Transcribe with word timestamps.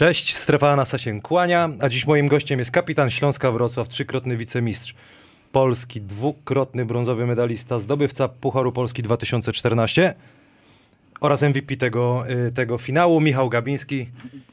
Cześć, 0.00 0.36
Strefa 0.36 0.70
Anasa 0.70 0.98
się 0.98 1.20
kłania, 1.20 1.68
a 1.80 1.88
dziś 1.88 2.06
moim 2.06 2.28
gościem 2.28 2.58
jest 2.58 2.70
kapitan 2.70 3.10
Śląska 3.10 3.52
Wrocław, 3.52 3.88
trzykrotny 3.88 4.36
wicemistrz 4.36 4.94
Polski, 5.52 6.00
dwukrotny 6.00 6.84
brązowy 6.84 7.26
medalista, 7.26 7.78
zdobywca 7.78 8.28
Pucharu 8.28 8.72
Polski 8.72 9.02
2014 9.02 10.14
oraz 11.20 11.42
MVP 11.42 11.76
tego, 11.76 12.24
y, 12.48 12.52
tego 12.52 12.78
finału, 12.78 13.20
Michał 13.20 13.48
Gabiński. 13.48 14.06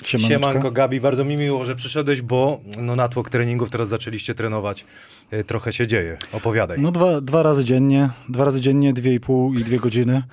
Siemaneczko. 0.03 0.49
Siemanko 0.49 0.71
Gabi, 0.71 0.99
bardzo 0.99 1.25
mi 1.25 1.37
miło, 1.37 1.65
że 1.65 1.75
przyszedłeś, 1.75 2.21
bo 2.21 2.59
no, 2.77 2.95
natłok 2.95 3.29
treningów 3.29 3.71
teraz 3.71 3.87
zaczęliście 3.87 4.35
trenować. 4.35 4.85
Y, 5.33 5.43
Trochę 5.43 5.73
się 5.73 5.87
dzieje. 5.87 6.17
Opowiadaj. 6.31 6.79
No 6.79 6.91
dwa, 6.91 7.21
dwa 7.21 7.43
razy 7.43 7.65
dziennie, 7.65 8.09
dwa 8.29 8.45
razy 8.45 8.61
dziennie, 8.61 8.93
dwie 8.93 9.13
i 9.13 9.19
pół 9.19 9.53
i 9.53 9.63
dwie 9.63 9.79
godziny. 9.79 10.23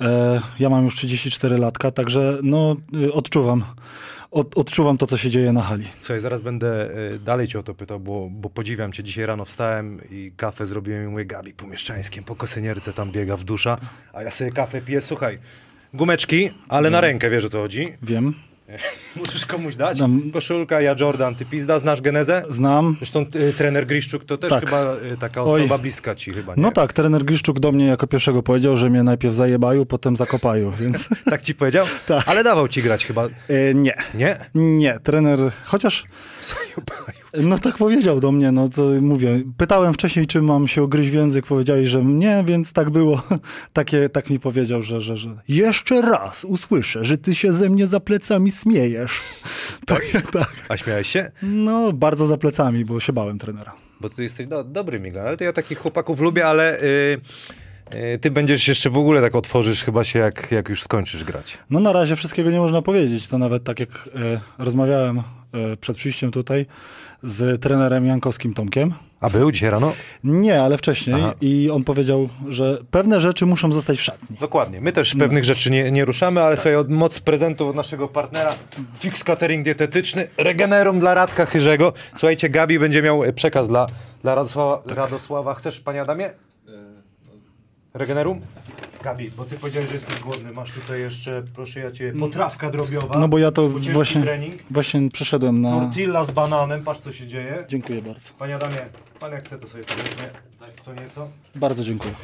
E, 0.00 0.40
ja 0.58 0.68
mam 0.68 0.84
już 0.84 0.96
34 0.96 1.58
latka, 1.58 1.90
także 1.90 2.38
no 2.42 2.76
y, 2.94 3.12
odczuwam, 3.12 3.64
od, 4.30 4.58
odczuwam 4.58 4.96
to, 4.98 5.06
co 5.06 5.16
się 5.16 5.30
dzieje 5.30 5.52
na 5.52 5.62
hali. 5.62 5.84
Słuchaj, 6.00 6.20
zaraz 6.20 6.40
będę 6.40 6.90
y, 7.14 7.18
dalej 7.18 7.48
cię 7.48 7.58
o 7.58 7.62
to 7.62 7.74
pytał, 7.74 8.00
bo, 8.00 8.28
bo 8.30 8.50
podziwiam 8.50 8.92
cię. 8.92 9.02
Dzisiaj 9.02 9.26
rano 9.26 9.44
wstałem 9.44 10.00
i 10.10 10.32
kawę 10.36 10.66
zrobiłem 10.66 11.04
i 11.04 11.08
mówię, 11.08 11.24
Gabi 11.24 11.52
po 11.52 11.66
mieszczańskim, 11.66 12.24
po 12.24 12.36
kosynierce 12.36 12.92
tam 12.92 13.12
biega 13.12 13.36
w 13.36 13.44
dusza, 13.44 13.76
a 14.12 14.22
ja 14.22 14.30
sobie 14.30 14.50
kawę 14.50 14.82
piję, 14.82 15.00
słuchaj, 15.00 15.38
gumeczki, 15.94 16.50
ale 16.68 16.90
na 16.90 17.00
rękę, 17.00 17.30
wiesz 17.30 17.44
o 17.44 17.48
co 17.48 17.58
chodzi? 17.58 17.86
Wiem, 18.02 18.34
Możesz 19.16 19.46
komuś 19.46 19.76
dać? 19.76 19.98
Dam. 19.98 20.30
Koszulka, 20.32 20.80
ja 20.80 20.94
Jordan, 21.00 21.34
ty 21.34 21.44
pizda, 21.44 21.78
znasz 21.78 22.00
genezę? 22.00 22.42
znam. 22.48 22.96
Zresztą 22.98 23.26
y, 23.34 23.52
trener 23.52 23.86
Griszczuk 23.86 24.24
to 24.24 24.38
też 24.38 24.50
Tak. 24.50 24.64
chyba 24.64 24.94
y, 24.94 25.16
taka 25.20 25.44
Oj. 25.44 25.60
osoba 25.60 25.78
bliska 25.78 26.14
ci 26.14 26.32
chyba, 26.32 26.54
nie? 26.54 26.62
No 26.62 26.70
tak, 26.70 26.92
trener 26.92 27.24
Griszczuk 27.24 27.60
do 27.60 27.72
mnie 27.72 27.86
jako 27.86 28.06
pierwszego 28.06 28.42
powiedział, 28.42 28.76
że 28.76 28.90
mnie 28.90 29.02
najpierw 29.02 29.34
zajebaju, 29.34 29.86
potem 29.86 30.16
zakopaju, 30.16 30.72
więc 30.80 31.08
Tak 31.30 31.42
ci 31.42 31.54
powiedział? 31.54 31.86
Tak. 32.08 32.22
Ale 32.26 32.44
dawał 32.44 32.68
ci 32.68 32.82
grać 32.82 33.06
chyba, 33.06 33.24
e, 33.48 33.74
nie. 33.74 33.96
nie? 34.14 34.36
Nie, 34.54 34.98
trener, 35.02 35.38
chociaż 35.64 36.04
Zajebaju. 36.42 37.20
No 37.34 37.58
tak 37.58 37.78
powiedział 37.78 38.20
do 38.20 38.32
mnie, 38.32 38.52
no 38.52 38.68
to 38.68 38.82
mówię. 39.00 39.42
Pytałem 39.56 39.94
wcześniej, 39.94 40.26
czy 40.26 40.42
mam 40.42 40.68
się 40.68 40.82
ugryźć 40.82 41.10
w 41.10 41.14
język, 41.14 41.46
powiedzieli, 41.46 41.86
że 41.86 42.04
nie, 42.04 42.44
więc 42.46 42.72
tak 42.72 42.90
było. 42.90 43.22
Takie, 43.72 44.08
tak 44.08 44.30
mi 44.30 44.40
powiedział, 44.40 44.82
że, 44.82 45.00
że, 45.00 45.16
że 45.16 45.36
jeszcze 45.48 46.02
raz 46.02 46.44
usłyszę, 46.44 47.04
że 47.04 47.18
ty 47.18 47.34
się 47.34 47.52
ze 47.52 47.68
mnie 47.68 47.86
za 47.86 48.00
plecami 48.00 48.50
śmiejesz. 48.50 49.20
Tak, 49.86 50.02
tak. 50.32 50.54
A 50.68 50.76
śmiałeś 50.76 51.08
się? 51.08 51.30
No, 51.42 51.92
bardzo 51.92 52.26
za 52.26 52.38
plecami, 52.38 52.84
bo 52.84 53.00
się 53.00 53.12
bałem 53.12 53.38
trenera. 53.38 53.72
Bo 54.00 54.08
ty 54.08 54.22
jesteś 54.22 54.46
do, 54.46 54.64
dobry 54.64 55.00
Miga, 55.00 55.22
ale 55.22 55.36
to 55.36 55.44
ja 55.44 55.52
takich 55.52 55.78
chłopaków 55.78 56.20
lubię, 56.20 56.46
ale 56.46 56.80
y, 56.82 57.20
y, 57.94 58.18
ty 58.18 58.30
będziesz 58.30 58.68
jeszcze 58.68 58.90
w 58.90 58.96
ogóle 58.96 59.20
tak 59.20 59.34
otworzysz 59.34 59.84
chyba 59.84 60.04
się, 60.04 60.18
jak, 60.18 60.52
jak 60.52 60.68
już 60.68 60.82
skończysz 60.82 61.24
grać. 61.24 61.58
No 61.70 61.80
na 61.80 61.92
razie 61.92 62.16
wszystkiego 62.16 62.50
nie 62.50 62.58
można 62.58 62.82
powiedzieć. 62.82 63.26
To 63.26 63.38
nawet 63.38 63.64
tak 63.64 63.80
jak 63.80 64.08
e, 64.14 64.40
rozmawiałem 64.58 65.22
przed 65.80 65.96
przyjściem 65.96 66.30
tutaj 66.30 66.66
z 67.22 67.62
trenerem 67.62 68.06
Jankowskim 68.06 68.54
Tomkiem. 68.54 68.94
A 69.20 69.30
był 69.30 69.52
dzisiaj 69.52 69.70
rano? 69.70 69.92
Nie, 70.24 70.62
ale 70.62 70.78
wcześniej. 70.78 71.16
Aha. 71.18 71.34
I 71.40 71.70
on 71.70 71.84
powiedział, 71.84 72.28
że 72.48 72.78
pewne 72.90 73.20
rzeczy 73.20 73.46
muszą 73.46 73.72
zostać 73.72 73.98
w 73.98 74.02
szatni. 74.02 74.36
Dokładnie. 74.40 74.80
My 74.80 74.92
też 74.92 75.14
pewnych 75.14 75.44
rzeczy 75.44 75.70
nie, 75.70 75.90
nie 75.90 76.04
ruszamy, 76.04 76.42
ale 76.42 76.56
słuchaj, 76.56 76.76
od 76.76 76.90
moc 76.90 77.20
prezentów 77.20 77.68
od 77.68 77.76
naszego 77.76 78.08
partnera 78.08 78.54
Fix 78.98 79.24
Catering 79.24 79.64
Dietetyczny, 79.64 80.28
Regenerum 80.36 81.00
dla 81.00 81.14
Radka 81.14 81.46
Chyrzego. 81.46 81.92
Słuchajcie, 82.10 82.48
Gabi 82.48 82.78
będzie 82.78 83.02
miał 83.02 83.24
e, 83.24 83.32
przekaz 83.32 83.68
dla, 83.68 83.86
dla 84.22 84.34
Radosława, 84.34 84.82
Radosława. 84.86 85.54
Chcesz, 85.54 85.80
panie 85.80 86.02
Adamie? 86.02 86.30
Regenerum? 87.94 88.40
Gabi, 89.02 89.30
bo 89.30 89.44
ty 89.44 89.56
powiedziałeś, 89.56 89.88
że 89.88 89.94
jesteś 89.94 90.20
głodny. 90.20 90.52
Masz 90.52 90.70
tutaj 90.72 91.00
jeszcze, 91.00 91.42
proszę 91.54 91.80
ja 91.80 91.92
cię, 91.92 92.12
potrawka 92.20 92.70
drobiowa. 92.70 93.18
No 93.18 93.28
bo 93.28 93.38
ja 93.38 93.50
to 93.50 93.68
z- 93.68 93.88
właśnie, 93.90 94.22
trening. 94.22 94.54
właśnie 94.70 95.10
przeszedłem 95.10 95.60
na... 95.60 95.70
Tortilla 95.70 96.24
z 96.24 96.30
bananem, 96.30 96.82
patrz 96.84 97.00
co 97.00 97.12
się 97.12 97.26
dzieje. 97.26 97.64
Dziękuję 97.68 98.02
bardzo. 98.02 98.30
Panie 98.38 98.54
Adamie, 98.56 98.76
pan 99.20 99.32
jak 99.32 99.44
chce 99.46 99.58
to 99.58 99.66
sobie 99.68 99.84
powiedzmy, 99.84 100.30
co 100.84 100.94
nieco. 100.94 101.28
Bardzo 101.54 101.84
dziękuję. 101.84 102.14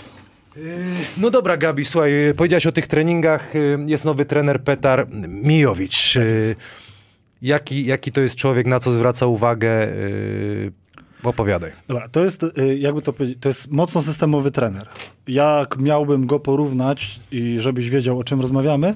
No 1.18 1.30
dobra, 1.30 1.56
Gabi, 1.56 1.84
słuchaj, 1.84 2.28
y, 2.28 2.34
powiedziałeś 2.34 2.66
o 2.66 2.72
tych 2.72 2.86
treningach. 2.86 3.56
y, 3.56 3.78
Jest 3.86 4.04
nowy 4.04 4.24
trener 4.24 4.62
Petar 4.62 5.06
Mijowicz. 5.28 6.16
Y, 6.16 6.56
Jaki, 7.42 7.84
jaki 7.84 8.12
to 8.12 8.20
jest 8.20 8.36
człowiek, 8.36 8.66
na 8.66 8.80
co 8.80 8.92
zwraca 8.92 9.26
uwagę? 9.26 9.88
Opowiadaj. 11.26 11.72
Dobra, 11.88 12.08
to 12.08 12.20
jest, 12.24 12.42
y, 12.42 12.78
jakby 12.78 13.02
to 13.02 13.12
powiedzieć, 13.12 13.38
to 13.40 13.48
jest 13.48 13.70
mocno 13.70 14.02
systemowy 14.02 14.50
trener. 14.50 14.86
Jak 15.28 15.78
miałbym 15.78 16.26
go 16.26 16.40
porównać 16.40 17.20
i 17.30 17.56
żebyś 17.60 17.90
wiedział, 17.90 18.18
o 18.18 18.24
czym 18.24 18.40
rozmawiamy, 18.40 18.94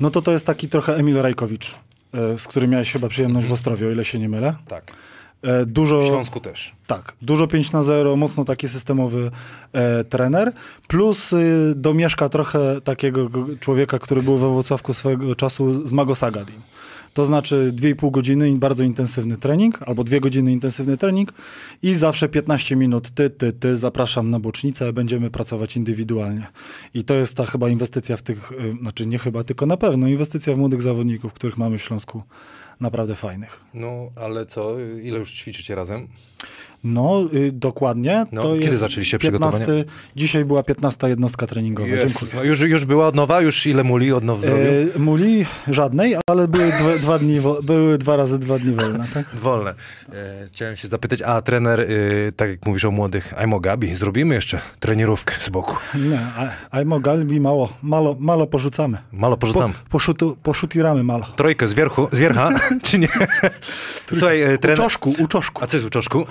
no 0.00 0.10
to 0.10 0.22
to 0.22 0.32
jest 0.32 0.46
taki 0.46 0.68
trochę 0.68 0.96
Emil 0.96 1.16
Rajkowicz, 1.22 1.70
y, 2.34 2.38
z 2.38 2.46
którym 2.48 2.70
miałeś 2.70 2.92
chyba 2.92 3.08
przyjemność 3.08 3.46
w 3.46 3.52
Ostrowie, 3.52 3.86
o 3.86 3.90
ile 3.90 4.04
się 4.04 4.18
nie 4.18 4.28
mylę. 4.28 4.54
Tak. 4.68 4.92
E, 5.42 5.66
Dużo... 5.66 6.02
W 6.02 6.06
Śląsku 6.06 6.40
też. 6.40 6.72
Tak, 6.86 7.12
dużo 7.22 7.46
5 7.46 7.72
na 7.72 7.82
0, 7.82 8.16
mocno 8.16 8.44
taki 8.44 8.68
systemowy 8.68 9.30
e, 9.72 10.04
trener, 10.04 10.52
plus 10.88 11.32
y, 11.32 11.72
domieszka 11.76 12.28
trochę 12.28 12.80
takiego 12.80 13.28
go- 13.28 13.46
człowieka, 13.60 13.98
który 13.98 14.22
był 14.22 14.38
we 14.38 14.52
Wrocławku 14.52 14.94
swego 14.94 15.34
czasu 15.34 15.86
z 15.86 15.92
Mago 15.92 16.14
Sagadin. 16.14 16.56
To 17.14 17.24
znaczy 17.24 17.72
2,5 17.76 18.10
godziny 18.10 18.56
bardzo 18.56 18.84
intensywny 18.84 19.36
trening, 19.36 19.82
albo 19.82 20.04
2 20.04 20.20
godziny 20.20 20.52
intensywny 20.52 20.96
trening 20.96 21.32
i 21.82 21.94
zawsze 21.94 22.28
15 22.28 22.76
minut 22.76 23.10
ty, 23.10 23.30
ty, 23.30 23.52
ty, 23.52 23.76
zapraszam 23.76 24.30
na 24.30 24.40
bocznicę, 24.40 24.92
będziemy 24.92 25.30
pracować 25.30 25.76
indywidualnie. 25.76 26.46
I 26.94 27.04
to 27.04 27.14
jest 27.14 27.36
ta 27.36 27.46
chyba 27.46 27.68
inwestycja 27.68 28.16
w 28.16 28.22
tych, 28.22 28.52
y, 28.52 28.76
znaczy 28.80 29.06
nie 29.06 29.18
chyba, 29.18 29.44
tylko 29.44 29.66
na 29.66 29.76
pewno 29.76 30.08
inwestycja 30.08 30.54
w 30.54 30.58
młodych 30.58 30.82
zawodników, 30.82 31.32
których 31.32 31.58
mamy 31.58 31.78
w 31.78 31.82
Śląsku 31.82 32.22
naprawdę 32.80 33.14
fajnych. 33.14 33.60
No, 33.74 34.10
ale 34.16 34.46
co, 34.46 34.74
ile 35.02 35.18
już 35.18 35.32
ćwiczycie 35.32 35.74
razem? 35.74 36.08
No, 36.84 37.24
y, 37.34 37.52
dokładnie. 37.52 38.26
No, 38.32 38.42
to 38.42 38.54
kiedy 38.60 38.78
zaczęliście 38.78 39.18
15, 39.18 39.58
przygotowania? 39.58 39.84
Dzisiaj 40.16 40.44
była 40.44 40.62
15 40.62 41.08
jednostka 41.08 41.46
treningowa. 41.46 41.88
Dziękuję. 41.88 42.32
no 42.34 42.42
już, 42.42 42.60
już 42.60 42.84
była 42.84 43.06
od 43.06 43.14
nowa? 43.14 43.40
Już 43.40 43.66
ile 43.66 43.84
muli 43.84 44.12
od 44.12 44.24
now 44.24 44.40
zrobił? 44.40 44.66
E, 44.96 44.98
muli 44.98 45.46
żadnej, 45.68 46.16
ale 46.30 46.48
były 46.48 46.66
dwa, 46.72 46.98
dwa 47.06 47.18
dni, 47.18 47.40
były 47.62 47.98
dwa 47.98 48.16
razy 48.16 48.38
dwa 48.38 48.58
dni 48.58 48.74
wolne, 48.74 49.06
tak? 49.14 49.26
Wolne. 49.34 49.74
E, 50.12 50.48
chciałem 50.52 50.76
się 50.76 50.88
zapytać, 50.88 51.22
a 51.22 51.42
trener, 51.42 51.80
y, 51.80 52.32
tak 52.36 52.48
jak 52.50 52.66
mówisz 52.66 52.84
o 52.84 52.90
młodych, 52.90 53.34
Ajmo 53.36 53.60
Gabi, 53.60 53.94
zrobimy 53.94 54.34
jeszcze 54.34 54.60
trenierówkę 54.80 55.34
z 55.38 55.48
boku. 55.48 55.76
Nie, 55.94 56.18
a- 56.20 56.76
Ajmo 56.76 57.00
Galbi 57.00 57.40
mało, 57.40 57.72
malo, 57.82 58.16
malo 58.18 58.46
porzucamy. 58.46 58.98
Malo 59.12 59.36
porzucam. 59.36 59.72
Po, 59.72 59.78
poszutu, 59.90 60.36
poszutiramy 60.42 61.04
malo. 61.04 61.26
Trójkę 61.36 61.68
z 61.68 61.74
wierchu, 61.74 62.08
z 62.12 62.18
wiercha, 62.18 62.48
czy 62.82 62.98
nie? 62.98 63.08
Słuchaj, 64.08 64.42
e, 64.42 64.54
U 64.54 64.58
trener... 64.58 64.76
czoszku, 64.78 65.14
u 65.18 65.26
czoszku. 65.26 65.64
A 65.64 65.66
co 65.66 65.76
jest 65.76 65.86
u 65.86 65.90
czaszku? 65.90 66.26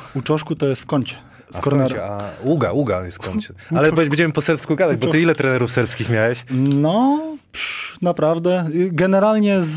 To 0.57 0.67
jest 0.67 0.81
w 0.81 0.85
kącie. 0.85 1.15
Z 1.51 1.55
A 1.55 1.59
kornera. 1.61 1.87
kącie, 1.89 2.03
a 2.05 2.29
Uga, 2.43 2.71
Uga 2.71 3.05
jest 3.05 3.17
w 3.17 3.21
kącie. 3.21 3.53
Ale 3.77 3.91
będziemy 3.91 4.33
po 4.33 4.41
serbsku 4.41 4.75
gadać, 4.75 4.97
bo 4.97 5.07
ty 5.07 5.21
ile 5.21 5.35
trenerów 5.35 5.71
serbskich 5.71 6.09
miałeś? 6.09 6.45
No, 6.51 7.21
psz, 7.51 7.97
naprawdę. 8.01 8.65
Y, 8.75 8.89
Generalnie 8.91 9.61
z, 9.61 9.75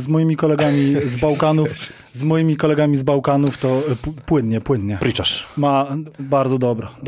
z 0.00 0.08
moimi 0.08 0.36
kolegami 0.36 0.94
z 1.04 1.20
Bałkanów, 1.20 1.68
z 2.14 2.22
moimi 2.22 2.56
kolegami 2.56 2.96
z 2.96 3.02
Bałkanów 3.02 3.58
to 3.58 3.82
y, 3.92 4.22
płynnie, 4.26 4.60
płynnie. 4.60 4.98
Priczasz. 5.00 5.46
Ma 5.56 5.86
bardzo 6.18 6.58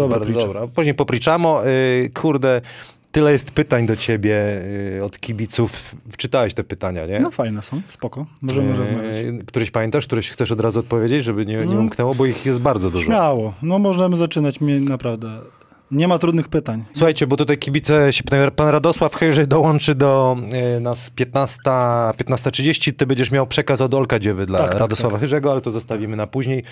Bardzo 0.08 0.24
preacher. 0.32 0.46
dobra. 0.52 0.66
Później 0.66 0.94
popriczamo. 0.94 1.66
Y, 1.66 2.10
kurde, 2.14 2.60
tyle 3.12 3.32
jest 3.32 3.50
pytań 3.50 3.86
do 3.86 3.96
ciebie 3.96 4.62
y, 4.98 5.04
od 5.04 5.20
kibiców. 5.20 5.94
Wczytałeś 6.12 6.54
te 6.54 6.64
pytania, 6.64 7.06
nie? 7.06 7.20
No 7.20 7.30
fajne 7.30 7.62
są, 7.62 7.80
spoko, 7.88 8.26
możemy 8.42 8.74
Y, 8.74 8.76
rozmawiać. 8.76 9.12
Któreś 9.46 9.70
pamiętasz? 9.70 10.06
Któreś 10.06 10.30
chcesz 10.30 10.52
od 10.52 10.60
razu 10.60 10.78
odpowiedzieć, 10.78 11.24
żeby 11.24 11.46
nie, 11.46 11.56
nie 11.56 11.62
Mm. 11.62 11.78
umknęło, 11.78 12.14
bo 12.14 12.26
ich 12.26 12.46
jest 12.46 12.60
bardzo 12.60 12.90
dużo. 12.90 13.04
Śmiało, 13.04 13.54
no 13.62 13.78
możemy 13.78 14.16
zaczynać, 14.16 14.60
mnie 14.60 14.80
naprawdę, 14.80 15.38
nie 15.90 16.08
ma 16.08 16.18
trudnych 16.18 16.48
pytań. 16.48 16.84
Słuchajcie, 16.92 17.26
bo 17.26 17.36
tutaj 17.36 17.58
kibice 17.58 18.12
się 18.12 18.24
pytają, 18.24 18.50
pan 18.50 18.68
Radosław 18.68 19.14
Hejrzy 19.14 19.46
dołączy 19.46 19.94
do 19.94 20.36
y, 20.76 20.80
nas 20.80 21.10
15, 21.10 21.60
15.30, 21.64 22.92
ty 22.96 23.06
będziesz 23.06 23.30
miał 23.30 23.46
przekaz 23.46 23.80
od 23.80 23.94
Olka 23.94 24.18
Dziewy 24.18 24.46
dla 24.46 24.58
Tak, 24.58 24.70
tak, 24.70 24.80
Radosława 24.80 25.12
tak. 25.12 25.20
Hejrzego, 25.20 25.52
ale 25.52 25.60
to 25.60 25.70
zostawimy 25.70 26.16
na 26.16 26.26
później. 26.26 26.64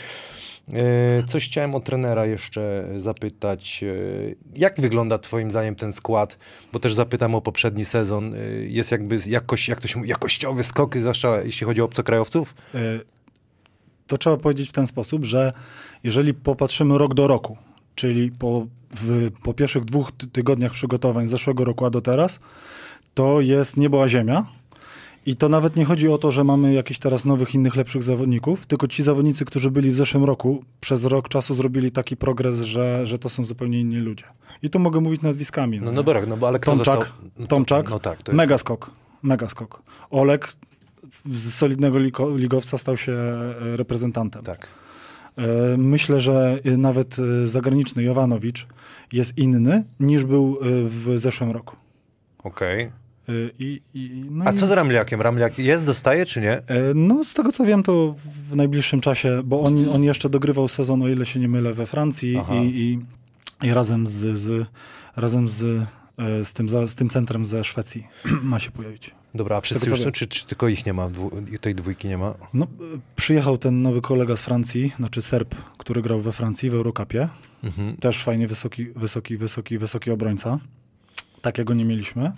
Y, 0.68 1.26
Coś 1.26 1.44
chciałem 1.48 1.74
o 1.74 1.80
trenera 1.80 2.26
jeszcze 2.26 2.88
zapytać. 2.98 3.80
Y, 3.82 4.36
Jak 4.54 4.80
wygląda 4.80 5.18
twoim 5.18 5.50
zdaniem 5.50 5.74
ten 5.74 5.92
skład? 5.92 6.38
Bo 6.72 6.78
też 6.78 6.94
zapytam 6.94 7.34
o 7.34 7.40
poprzedni 7.40 7.84
sezon. 7.84 8.34
Y, 8.34 8.66
Jest 8.70 8.90
jakby 8.92 9.18
jakoś, 9.26 9.68
jak 9.68 9.80
to 9.80 9.88
się 9.88 9.98
mówi, 9.98 10.10
jakościowy 10.10 10.64
skok, 10.64 10.96
zwłaszcza 10.96 11.42
jeśli 11.42 11.66
chodzi 11.66 11.80
o 11.82 11.84
obcokrajowców? 11.84 12.54
To 14.06 14.18
trzeba 14.18 14.36
powiedzieć 14.36 14.68
w 14.68 14.72
ten 14.72 14.86
sposób, 14.86 15.24
że 15.24 15.52
jeżeli 16.04 16.34
popatrzymy 16.34 16.98
rok 16.98 17.14
do 17.14 17.26
roku, 17.26 17.56
czyli 17.94 18.30
po, 18.30 18.66
w, 18.90 19.30
po 19.42 19.54
pierwszych 19.54 19.84
dwóch 19.84 20.12
ty- 20.12 20.26
tygodniach 20.26 20.72
przygotowań 20.72 21.26
zeszłego 21.28 21.64
roku, 21.64 21.86
a 21.86 21.90
do 21.90 22.00
teraz, 22.00 22.40
to 23.14 23.40
jest 23.40 23.76
niebo 23.76 24.02
a 24.02 24.08
ziemia. 24.08 24.46
I 25.26 25.37
to 25.37 25.49
nawet 25.49 25.76
nie 25.76 25.84
chodzi 25.84 26.08
o 26.08 26.19
to, 26.19 26.31
że 26.31 26.44
mamy 26.44 26.72
jakichś 26.75 27.00
teraz 27.00 27.25
nowych, 27.25 27.55
innych, 27.55 27.76
lepszych 27.76 28.02
zawodników, 28.02 28.67
tylko 28.67 28.88
ci 28.88 29.02
zawodnicy, 29.02 29.44
którzy 29.44 29.70
byli 29.70 29.90
w 29.90 29.94
zeszłym 29.94 30.25
roku, 30.25 30.64
przez 30.81 31.05
rok 31.05 31.28
czasu 31.28 31.55
zrobili 31.55 31.93
taki 31.93 32.17
progres, 32.17 32.61
że, 32.61 33.06
że 33.06 33.19
to 33.19 33.28
są 33.28 33.44
zupełnie 33.44 33.81
inni 33.81 33.96
ludzie. 33.96 34.25
I 34.62 34.70
to 34.70 34.78
mogę 34.78 35.00
mówić 35.00 35.22
nazwiskami. 35.22 35.81
No, 35.81 35.87
nie? 35.87 35.93
no 35.93 36.02
dobra, 36.02 36.26
no 36.26 36.37
bo 36.37 36.49
ale 36.49 36.58
kto 36.58 36.70
Tomczak, 36.70 36.96
został? 36.96 37.14
No, 37.22 37.31
to- 37.40 37.46
Tomczak, 37.46 37.90
No 37.90 37.99
tak, 37.99 38.22
to 38.22 38.32
jest... 38.32 38.37
mega 38.37 38.58
skok, 38.58 38.90
mega 39.22 39.49
skok. 39.49 39.82
Olek 40.11 40.52
z 41.26 41.55
solidnego 41.55 41.99
ligowca 42.37 42.78
stał 42.78 42.96
się 42.96 43.12
e, 43.12 43.76
reprezentantem. 43.76 44.43
Tak. 44.43 44.69
E, 45.37 45.43
Myślę, 45.76 46.20
że 46.20 46.58
nawet 46.78 47.17
e, 47.19 47.46
zagraniczny 47.46 48.02
Jovanowicz 48.02 48.67
jest 49.12 49.38
inny 49.38 49.84
niż 50.00 50.25
był 50.25 50.58
w 50.62 51.12
zeszłym 51.17 51.50
roku. 51.50 51.76
Okej. 52.44 52.84
E, 52.84 52.90
I, 53.59 53.81
i, 53.94 54.25
no 54.31 54.44
A 54.44 54.53
i, 54.53 54.55
co 54.55 54.67
z 54.67 54.71
Ramliakiem? 54.71 55.21
Ramliak 55.21 55.59
jest, 55.59 55.87
dostaje 55.87 56.27
czy 56.27 56.41
nie? 56.41 56.53
e, 56.53 56.62
No, 56.94 57.25
z 57.25 57.35
tego 57.35 57.53
co 57.53 57.65
wiem, 57.65 57.82
to 57.82 58.15
w 58.50 58.56
najbliższym 58.56 59.00
czasie, 59.00 59.43
bo 59.44 59.61
on, 59.61 59.88
on 59.88 60.03
jeszcze 60.03 60.29
dogrywał 60.29 60.69
sezon, 60.69 61.03
o 61.03 61.08
ile 61.08 61.27
się 61.27 61.41
nie 61.41 61.49
mylę, 61.49 61.75
we 61.75 61.87
Francji 61.87 62.39
i, 62.53 62.99
i, 63.63 63.72
razem, 63.75 64.06
z, 64.06 64.39
z, 64.39 64.67
razem 65.17 65.49
z, 65.49 65.63
e, 66.19 66.44
z, 66.44 66.53
tym, 66.53 66.69
z 66.69 66.94
tym 66.94 67.08
centrem 67.08 67.46
ze 67.46 67.65
Szwecji 67.65 68.06
ma 68.43 68.58
się 68.58 68.70
pojawić. 68.70 69.10
Dobra, 69.34 69.56
a 69.56 69.60
wszyscy 69.60 69.91
już 69.91 70.01
są, 70.01 70.10
czy, 70.13 70.27
czy 70.27 70.46
tylko 70.46 70.69
ich 70.69 70.87
nie 70.87 70.93
ma? 70.93 71.08
Dwu, 71.08 71.31
tej 71.60 71.75
dwójki 71.75 72.08
nie 72.08 72.19
ma? 72.19 72.34
No, 72.55 72.65
e, 72.65 72.69
przyjechał 73.17 73.58
ten 73.58 73.82
nowy 73.82 74.01
kolega 74.01 74.37
z 74.37 74.43
Francji, 74.43 74.93
znaczy 74.96 75.22
Serb, 75.22 75.55
który 75.79 76.03
grał 76.03 76.20
we 76.20 76.32
Francji 76.32 76.70
w 76.70 76.75
Eurocupie. 76.75 77.29
Mhm. 77.65 77.96
Też 77.96 78.25
fajnie 78.25 78.46
wysoki, 78.46 78.87
wysoki, 78.96 79.37
wysoki, 79.37 79.79
wysoki 79.79 80.10
obrońca. 80.10 80.58
Takiego 81.43 81.75
nie 81.75 81.84
mieliśmy. 81.84 82.32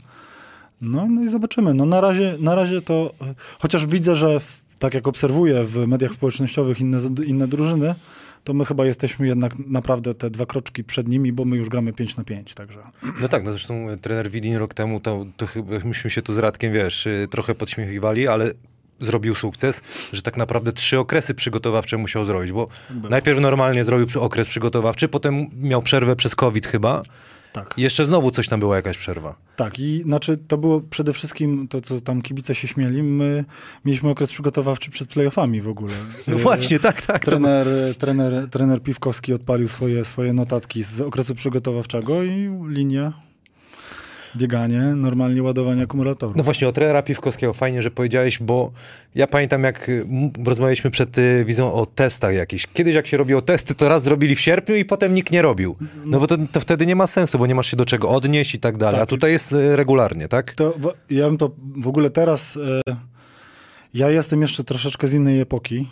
No, 0.83 1.07
no 1.11 1.23
i 1.23 1.29
zobaczymy. 1.29 1.75
No 1.75 1.87
na 1.87 2.01
razie, 2.01 2.37
na 2.39 2.55
razie 2.55 2.83
to, 2.83 3.15
e, 3.21 3.35
chociaż 3.59 3.87
widzę, 3.87 4.17
że 4.17 4.41
w, 4.41 4.63
tak 4.79 4.95
jak 4.95 5.09
obserwuję 5.09 5.65
w 5.65 5.87
mediach 5.87 6.13
społecznościowych 6.13 6.81
inne, 6.81 6.99
inne 7.27 7.49
drużyny, 7.49 7.95
to 8.45 8.55
my 8.55 8.65
chyba 8.65 8.87
jesteśmy 8.87 9.27
jednak 9.27 9.53
naprawdę 9.67 10.15
te 10.15 10.31
dwa 10.31 10.47
kroczki 10.47 10.85
przed 10.85 11.09
nimi, 11.09 11.33
bo 11.33 11.45
my 11.45 11.57
już 11.57 11.69
gramy 11.69 11.93
5 11.93 12.17
na 12.17 12.25
5, 12.25 12.55
także. 12.55 12.79
No 13.21 13.29
tak, 13.29 13.45
no 13.45 13.51
zresztą 13.51 13.91
e, 13.91 13.97
trener 13.97 14.31
Widin 14.31 14.57
rok 14.57 14.75
temu, 14.75 15.01
to, 15.01 15.27
to 15.37 15.47
chyba 15.47 15.79
myśmy 15.85 16.11
się 16.11 16.23
tu 16.23 16.33
z 16.33 16.39
Radkiem, 16.39 16.73
wiesz, 16.73 17.07
y, 17.07 17.29
trochę 17.31 17.55
podśmiechiwali, 17.55 18.29
ale 18.29 18.51
zrobił 19.01 19.35
sukces, 19.35 19.83
że 20.13 20.23
tak 20.23 20.37
naprawdę 20.37 20.73
trzy 20.73 20.99
okresy 20.99 21.35
przygotowawcze 21.35 21.99
musiał 21.99 22.25
zrobić, 22.25 22.53
bo 22.53 22.69
najpierw 23.11 23.41
normalnie 23.41 23.85
zrobił 23.85 24.07
okres 24.21 24.49
przygotowawczy, 24.49 25.09
potem 25.09 25.47
miał 25.61 25.83
przerwę 25.83 26.17
przez 26.17 26.37
COVID 26.37 26.67
chyba 26.67 27.03
Tak. 27.53 27.75
i 27.77 27.83
jeszcze 27.83 28.05
znowu 28.05 28.31
coś 28.31 28.49
tam 28.49 28.61
była 28.61 28.77
jakaś 28.77 28.99
przerwa. 28.99 29.37
Tak, 29.57 29.79
i 29.79 30.03
znaczy 30.03 30.37
to 30.37 30.59
było 30.59 30.81
przede 30.81 31.13
wszystkim 31.13 31.69
to, 31.69 31.81
co 31.81 32.01
tam 32.01 32.23
kibice 32.23 32.55
się 32.55 32.69
śmieli. 32.69 33.03
My 33.03 33.45
mieliśmy 33.85 34.11
okres 34.11 34.31
przygotowawczy 34.31 34.91
przed 34.91 35.09
playoffami 35.09 35.61
w 35.61 35.69
ogóle. 35.69 35.93
No 36.27 36.39
właśnie, 36.39 36.79
tak, 36.79 37.03
tak. 37.03 37.25
To... 37.25 37.31
Trener, 37.31 37.67
trener, 37.99 38.51
trener 38.51 38.83
Piwkowski 38.83 39.33
odpalił 39.33 39.69
swoje, 39.69 40.05
swoje 40.05 40.33
notatki 40.33 40.83
z 40.83 41.01
okresu 41.01 41.35
przygotowawczego 41.35 42.23
i 42.23 42.51
linia, 42.69 43.13
bieganie, 44.37 44.81
normalnie 44.81 45.43
ładowanie 45.43 45.83
akumulatorów. 45.83 46.37
No 46.37 46.43
właśnie, 46.43 46.69
o 46.69 46.73
trenera 46.73 47.03
Piwkowskiego 47.03 47.53
fajnie, 47.53 47.83
że 47.83 47.91
powiedziałeś, 47.91 48.39
bo 48.39 48.73
ja 49.15 49.27
pamiętam 49.27 49.65
jak 49.65 49.89
y, 49.89 50.07
rozmawialiśmy 50.45 50.91
przed 50.91 51.19
y, 51.19 51.45
wizją 51.45 51.73
o 51.73 51.87
testach 51.87 52.35
jakichś. 52.35 52.67
Kiedyś 52.67 52.95
jak 52.95 53.07
się 53.07 53.17
robiło 53.17 53.41
testy, 53.41 53.75
to 53.75 53.89
raz 53.89 54.03
zrobili 54.03 54.35
w 54.35 54.41
sierpniu 54.41 54.75
i 54.77 54.85
potem 54.85 55.15
nikt 55.15 55.33
nie 55.33 55.43
robił. 55.43 55.77
No 56.07 56.21
bo 56.21 56.27
to, 56.27 56.37
to 56.53 56.61
wtedy 56.61 56.87
nie 56.87 56.97
ma 56.97 57.07
sensu, 57.07 57.39
bo 57.39 57.47
nie 57.47 57.55
masz 57.55 57.71
się 57.71 57.77
do 57.77 57.85
czego 57.85 58.09
odnieść 58.09 58.55
i 58.55 58.59
tak 58.59 58.77
dalej. 58.77 58.95
Tak. 58.95 59.03
A 59.03 59.07
tutaj 59.07 59.33
jest 59.33 59.53
y, 59.53 59.77
regularnie, 59.77 60.29
tak? 60.29 60.53
To, 60.53 60.75
ja 61.11 61.27
bym 61.27 61.39
to 61.39 61.51
w 61.77 61.89
ogóle 61.89 62.11
teraz. 62.11 62.59
E, 62.87 62.97
ja 63.95 64.11
jestem 64.11 64.43
jeszcze 64.43 64.65
troszeczkę 64.65 65.09
z 65.09 65.15
innej 65.15 65.41
epoki. 65.41 65.89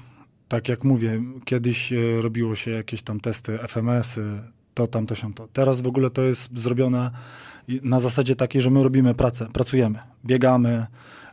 Tak 0.49 0.68
jak 0.68 0.85
mówię, 0.85 1.23
kiedyś 1.44 1.92
e, 1.92 1.97
robiło 2.23 2.56
się 2.56 2.70
jakieś 2.70 3.02
tam 3.02 3.20
testy, 3.20 3.59
FMS-y, 3.68 4.40
to 4.75 4.87
tam, 4.87 5.06
to 5.06 5.14
się 5.14 5.35
to. 5.35 5.49
Teraz 5.52 5.80
w 5.80 5.87
ogóle 5.87 6.11
to 6.11 6.23
jest 6.23 6.59
zrobione 6.59 7.11
na 7.69 8.00
zasadzie 8.00 8.37
takiej, 8.37 8.62
że 8.62 8.71
my 8.71 8.83
robimy 8.83 9.14
pracę, 9.14 9.47
pracujemy, 9.52 9.99
biegamy, 10.25 10.87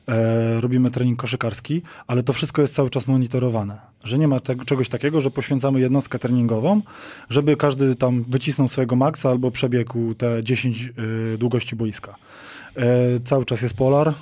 e, 0.07 0.61
robimy 0.61 0.91
trening 0.91 1.19
koszykarski, 1.19 1.81
ale 2.07 2.23
to 2.23 2.33
wszystko 2.33 2.61
jest 2.61 2.75
cały 2.75 2.89
czas 2.89 3.07
monitorowane. 3.07 3.79
Że 4.03 4.17
nie 4.17 4.27
ma 4.27 4.39
tego, 4.39 4.65
czegoś 4.65 4.89
takiego, 4.89 5.21
że 5.21 5.31
poświęcamy 5.31 5.79
jednostkę 5.79 6.19
treningową, 6.19 6.81
żeby 7.29 7.57
każdy 7.57 7.95
tam 7.95 8.25
wycisnął 8.27 8.67
swojego 8.67 8.95
maksa 8.95 9.29
albo 9.29 9.51
przebiegł 9.51 10.13
te 10.13 10.43
10 10.43 10.91
y, 11.33 11.37
długości 11.37 11.75
boiska. 11.75 12.15
E, 12.75 13.19
cały 13.19 13.45
czas 13.45 13.61
jest 13.61 13.75
polar. 13.75 14.13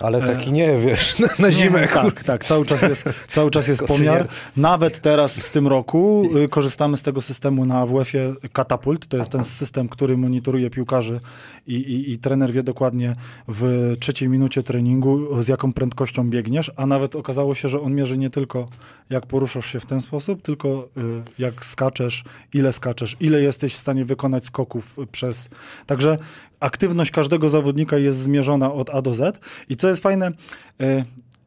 Ale 0.00 0.20
taki 0.20 0.52
nie, 0.52 0.78
wiesz, 0.78 1.18
na, 1.18 1.28
na 1.38 1.52
zimę. 1.52 1.80
Nie, 1.80 1.88
kur- 1.88 2.12
tak, 2.12 2.24
tak, 2.24 2.44
cały 2.44 2.66
czas 2.66 2.82
jest, 2.82 3.04
cały 3.28 3.50
czas 3.50 3.68
jest 3.68 3.82
pomiar. 3.82 4.26
Nawet 4.56 5.00
teraz 5.00 5.38
w 5.38 5.50
tym 5.50 5.66
roku 5.68 6.28
y, 6.44 6.48
korzystamy 6.48 6.96
z 6.96 7.02
tego 7.02 7.22
systemu 7.22 7.66
na 7.66 7.78
AWF-ie 7.78 8.34
Katapult. 8.52 9.06
To 9.06 9.16
jest 9.16 9.30
ten 9.30 9.44
system, 9.44 9.88
który 9.88 10.16
monitoruje 10.16 10.70
piłkarzy 10.70 11.20
i, 11.66 11.74
i, 11.74 12.12
i 12.12 12.18
trener 12.18 12.52
wie 12.52 12.62
dokładnie 12.62 13.16
w 13.48 13.92
trzeciej 14.00 14.28
minucie 14.28 14.62
treningu, 14.62 15.42
z 15.42 15.48
jaką 15.48 15.72
prędkością 15.72 16.30
biegniesz, 16.30 16.72
a 16.76 16.86
nawet 16.86 17.16
okazało 17.16 17.54
się, 17.54 17.68
że 17.68 17.80
on 17.80 17.94
mierzy 17.94 18.18
nie 18.18 18.30
tylko 18.30 18.68
jak 19.10 19.26
poruszasz 19.26 19.72
się 19.72 19.80
w 19.80 19.86
ten 19.86 20.00
sposób, 20.00 20.42
tylko 20.42 20.88
y, 20.96 21.22
jak 21.38 21.64
skaczesz, 21.64 22.24
ile 22.52 22.72
skaczesz, 22.72 23.16
ile 23.20 23.42
jesteś 23.42 23.74
w 23.74 23.78
stanie 23.78 24.04
wykonać 24.04 24.44
skoków 24.44 24.96
przez... 25.12 25.48
Także 25.86 26.18
aktywność 26.62 27.10
każdego 27.10 27.50
zawodnika 27.50 27.98
jest 27.98 28.18
zmierzona 28.18 28.72
od 28.72 28.90
A 28.90 29.02
do 29.02 29.14
Z 29.14 29.40
i 29.68 29.76
co 29.76 29.88
jest 29.88 30.02
fajne, 30.02 30.30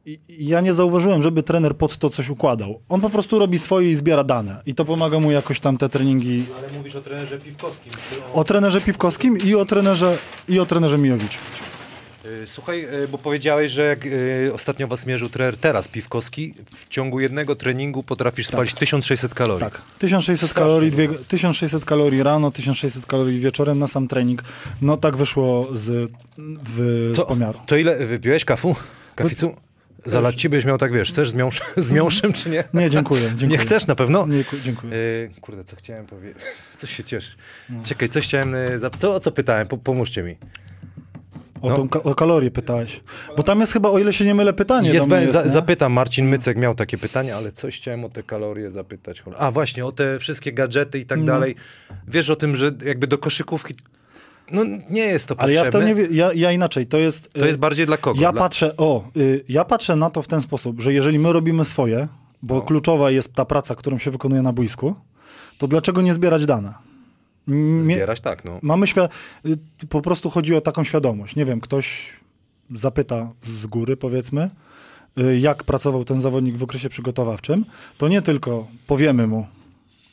i- 0.06 0.18
ja 0.28 0.60
nie 0.60 0.74
zauważyłem, 0.74 1.22
żeby 1.22 1.42
trener 1.42 1.76
pod 1.76 1.96
to 1.98 2.10
coś 2.10 2.28
układał. 2.28 2.80
On 2.88 3.00
po 3.00 3.10
prostu 3.10 3.38
robi 3.38 3.58
swoje 3.58 3.90
i 3.90 3.94
zbiera 3.94 4.24
dane. 4.24 4.62
I 4.66 4.74
to 4.74 4.84
pomaga 4.84 5.18
mu 5.20 5.30
jakoś 5.30 5.60
tam 5.60 5.78
te 5.78 5.88
treningi. 5.88 6.44
Ale 6.58 6.78
mówisz 6.78 6.96
o 6.96 7.00
trenerze 7.00 7.38
Piwkowskim. 7.38 7.92
O 8.34 8.44
trenerze 8.44 8.80
Piwkowskim 8.80 9.38
i 9.38 9.54
o 9.54 9.64
trenerze, 9.64 10.18
i 10.48 10.58
o 10.60 10.66
trenerze 10.66 10.98
Mijowicz. 10.98 11.38
Y, 12.26 12.46
Słuchaj, 12.46 12.84
y, 13.04 13.08
bo 13.08 13.18
powiedziałeś, 13.18 13.72
że 13.72 13.82
jak 13.82 14.06
y, 14.06 14.50
ostatnio 14.54 14.86
was 14.88 15.06
mierzył 15.06 15.28
trener 15.28 15.56
teraz 15.56 15.88
Piwkowski, 15.88 16.54
w 16.74 16.88
ciągu 16.88 17.20
jednego 17.20 17.56
treningu 17.56 18.02
potrafisz 18.02 18.46
spalić 18.46 18.74
1600 18.74 19.34
kalorii. 19.34 19.60
Tak. 19.70 19.82
1600 19.98 20.52
kalorii, 20.54 20.90
dwie, 20.90 21.08
1600 21.08 21.84
kalorii 21.84 22.22
rano, 22.22 22.50
1600 22.50 23.06
kalorii 23.06 23.40
wieczorem 23.40 23.78
na 23.78 23.86
sam 23.86 24.08
trening. 24.08 24.42
No 24.82 24.96
tak 24.96 25.16
wyszło 25.16 25.68
z, 25.74 26.10
w, 26.38 27.10
z 27.12 27.16
To, 27.16 27.26
pomiaru. 27.26 27.58
to 27.66 27.76
ile 27.76 28.06
wypiłeś 28.06 28.44
kafu? 28.44 28.76
Kaficu? 29.14 29.56
Zalać 30.06 30.34
ci 30.34 30.48
byś 30.48 30.64
miał 30.64 30.78
tak, 30.78 30.92
wiesz, 30.92 31.08
chcesz 31.10 31.28
z, 31.30 31.34
miąż, 31.34 31.60
z 31.76 31.90
miąższem, 31.90 32.32
czy 32.32 32.50
nie? 32.50 32.64
Nie, 32.74 32.90
dziękuję. 32.90 33.22
dziękuję. 33.28 33.48
Nie 33.48 33.58
chcesz 33.58 33.86
na 33.86 33.94
pewno? 33.94 34.26
Nie, 34.26 34.44
ku- 34.44 34.56
dziękuję. 34.64 34.92
Kurde, 35.40 35.64
co 35.64 35.76
chciałem 35.76 36.06
powiedzieć? 36.06 36.42
Coś 36.78 36.96
się 36.96 37.04
cieszy. 37.04 37.32
Czekaj, 37.84 38.08
coś 38.08 38.24
chciałem... 38.24 38.54
Co, 38.98 39.14
o 39.14 39.20
co 39.20 39.32
pytałem? 39.32 39.66
Po, 39.66 39.76
pomóżcie 39.78 40.22
mi. 40.22 40.36
O, 41.62 41.68
no. 41.68 41.76
tą, 41.76 42.02
o 42.02 42.14
kalorię 42.14 42.50
pytałeś. 42.50 43.00
Bo 43.36 43.42
tam 43.42 43.60
jest 43.60 43.72
chyba, 43.72 43.88
o 43.90 43.98
ile 43.98 44.12
się 44.12 44.24
nie 44.24 44.34
mylę, 44.34 44.52
pytanie 44.52 44.90
Jest, 44.90 45.10
jest, 45.10 45.32
za, 45.32 45.48
zapytam, 45.48 45.92
Marcin 45.92 46.26
Mycek 46.28 46.56
miał 46.58 46.74
takie 46.74 46.98
pytanie, 46.98 47.36
ale 47.36 47.52
coś 47.52 47.76
chciałem 47.76 48.04
o 48.04 48.08
te 48.08 48.22
kalorie 48.22 48.70
zapytać. 48.70 49.22
A 49.38 49.50
właśnie, 49.50 49.86
o 49.86 49.92
te 49.92 50.18
wszystkie 50.18 50.52
gadżety 50.52 50.98
i 50.98 51.06
tak 51.06 51.18
No. 51.18 51.24
dalej. 51.26 51.54
Wiesz 52.08 52.30
o 52.30 52.36
tym, 52.36 52.56
że 52.56 52.72
jakby 52.84 53.06
do 53.06 53.18
koszykówki... 53.18 53.74
No 54.52 54.62
nie 54.90 55.02
jest 55.02 55.28
to 55.28 55.34
Ale 55.38 55.52
ja 55.52 55.62
w 55.62 55.64
potrzebne. 55.64 55.80
to 55.80 55.94
nie 55.94 55.94
wiem, 55.94 56.14
ja, 56.14 56.32
ja 56.32 56.52
inaczej, 56.52 56.86
to 56.86 56.98
jest... 56.98 57.32
To 57.32 57.44
y, 57.44 57.46
jest 57.46 57.58
bardziej 57.58 57.86
dla 57.86 57.96
kogo? 57.96 58.20
Ja 58.20 58.32
dla... 58.32 58.40
patrzę, 58.42 58.76
o, 58.76 59.04
y, 59.16 59.44
ja 59.48 59.64
patrzę 59.64 59.96
na 59.96 60.10
to 60.10 60.22
w 60.22 60.28
ten 60.28 60.40
sposób, 60.40 60.80
że 60.80 60.92
jeżeli 60.92 61.18
my 61.18 61.32
robimy 61.32 61.64
swoje, 61.64 62.08
bo 62.42 62.54
No. 62.54 62.60
kluczowa 62.60 63.10
jest 63.10 63.34
ta 63.34 63.44
praca, 63.44 63.74
którą 63.74 63.98
się 63.98 64.10
wykonuje 64.10 64.42
na 64.42 64.52
boisku, 64.52 64.94
to 65.58 65.68
dlaczego 65.68 66.02
nie 66.02 66.14
zbierać 66.14 66.46
dane? 66.46 66.85
Mie- 67.46 67.82
Zbierać 67.82 68.20
tak, 68.20 68.44
no. 68.44 68.58
Mamy 68.62 68.86
y, 69.46 69.86
po 69.88 70.02
prostu 70.02 70.30
chodzi 70.30 70.54
o 70.54 70.60
taką 70.60 70.84
świadomość. 70.84 71.36
Nie 71.36 71.44
wiem, 71.44 71.60
ktoś 71.60 72.12
zapyta 72.74 73.32
z 73.42 73.66
góry, 73.66 73.96
powiedzmy, 73.96 74.50
y, 75.18 75.38
jak 75.38 75.64
pracował 75.64 76.04
ten 76.04 76.20
zawodnik 76.20 76.56
w 76.56 76.62
okresie 76.62 76.88
przygotowawczym, 76.88 77.64
to 77.98 78.08
nie 78.08 78.22
tylko 78.22 78.66
powiemy 78.86 79.26
mu, 79.26 79.46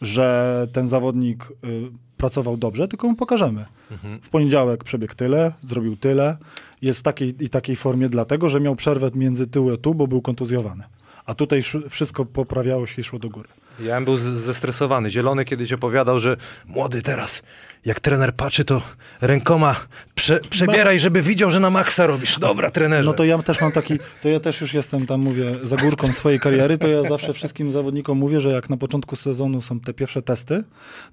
że 0.02 0.68
ten 0.74 0.88
zawodnik 0.88 1.48
y, 1.64 1.92
pracował 2.18 2.58
dobrze, 2.58 2.88
tylko 2.88 3.08
mu 3.08 3.16
pokażemy. 3.16 3.66
Mhm. 3.92 4.22
W 4.22 4.30
poniedziałek 4.30 4.84
przebiegł 4.84 5.14
tyle, 5.16 5.54
zrobił 5.62 5.98
tyle, 5.98 6.38
jest 6.82 7.00
w 7.00 7.04
takiej 7.04 7.44
i 7.44 7.50
takiej 7.50 7.76
formie 7.76 8.10
dlatego, 8.10 8.50
że 8.50 8.60
miał 8.60 8.76
przerwę 8.76 9.10
między 9.16 9.48
tył 9.48 9.74
a 9.74 9.78
tu, 9.78 9.96
bo 9.96 10.08
był 10.08 10.22
kontuzjowany. 10.22 10.84
A 11.26 11.34
tutaj 11.36 11.60
sz- 11.60 11.92
wszystko 11.92 12.26
poprawiało 12.26 12.88
się 12.88 13.02
i 13.02 13.04
szło 13.04 13.20
do 13.20 13.30
góry. 13.30 13.50
Ja 13.80 13.96
bym 13.96 14.06
był 14.06 14.18
zestresowany. 14.18 15.10
Zielony 15.10 15.46
kiedyś 15.46 15.74
opowiadał, 15.74 16.20
że 16.20 16.38
młody 16.66 17.02
teraz, 17.02 17.44
jak 17.86 18.00
trener 18.00 18.36
patrzy, 18.36 18.66
to 18.66 18.82
rękoma 19.22 19.76
prze, 20.16 20.40
przebieraj, 20.50 21.00
żeby 21.00 21.22
widział, 21.22 21.52
że 21.52 21.60
na 21.60 21.70
maksa 21.70 22.08
robisz. 22.08 22.40
Dobra, 22.40 22.72
trenerze. 22.72 23.04
No 23.04 23.14
to 23.14 23.24
ja 23.24 23.38
też 23.44 23.62
mam 23.62 23.72
taki, 23.72 24.00
to 24.22 24.30
ja 24.30 24.40
też 24.40 24.62
już 24.62 24.74
jestem 24.74 25.06
tam, 25.08 25.22
mówię, 25.22 25.56
za 25.64 25.76
górką 25.78 26.14
swojej 26.14 26.40
kariery, 26.40 26.78
to 26.78 26.88
ja 26.88 27.04
zawsze 27.04 27.34
wszystkim 27.34 27.72
zawodnikom 27.72 28.18
mówię, 28.18 28.42
że 28.42 28.50
jak 28.50 28.70
na 28.70 28.78
początku 28.78 29.16
sezonu 29.16 29.62
są 29.62 29.80
te 29.80 29.94
pierwsze 29.94 30.22
testy, 30.22 30.64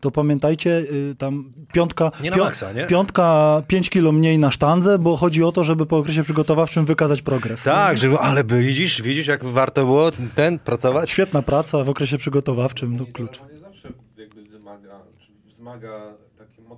to 0.00 0.10
pamiętajcie, 0.10 0.70
y, 0.70 1.14
tam 1.18 1.52
piątka, 1.72 2.12
Nie 2.20 2.30
na 2.30 2.36
maksa, 2.36 2.72
nie? 2.72 2.86
piątka 2.86 3.62
5 3.68 3.90
kilo 3.90 4.12
mniej 4.12 4.38
na 4.38 4.50
sztandze, 4.50 4.98
bo 4.98 5.16
chodzi 5.16 5.44
o 5.44 5.52
to, 5.52 5.64
żeby 5.64 5.86
po 5.86 5.96
okresie 5.98 6.22
przygotowawczym 6.22 6.84
wykazać 6.84 7.22
progres. 7.22 7.62
Tak, 7.62 7.98
żeby, 7.98 8.18
ale 8.18 8.44
by, 8.44 8.62
widzisz, 8.62 9.02
widzisz, 9.02 9.26
jak 9.26 9.44
warto 9.44 9.84
było 9.84 10.10
ten 10.34 10.58
pracować? 10.58 11.10
Świetna 11.10 11.42
praca 11.42 11.84
w 11.84 11.88
okresie 11.88 12.18
przygotowawczym, 12.18 12.49
to 12.98 13.06
klucz. 13.12 13.40
Nie 13.52 13.58
zawsze 13.58 13.92
jakby 14.16 14.44
wymaga, 14.44 15.02
wzmaga 15.44 16.16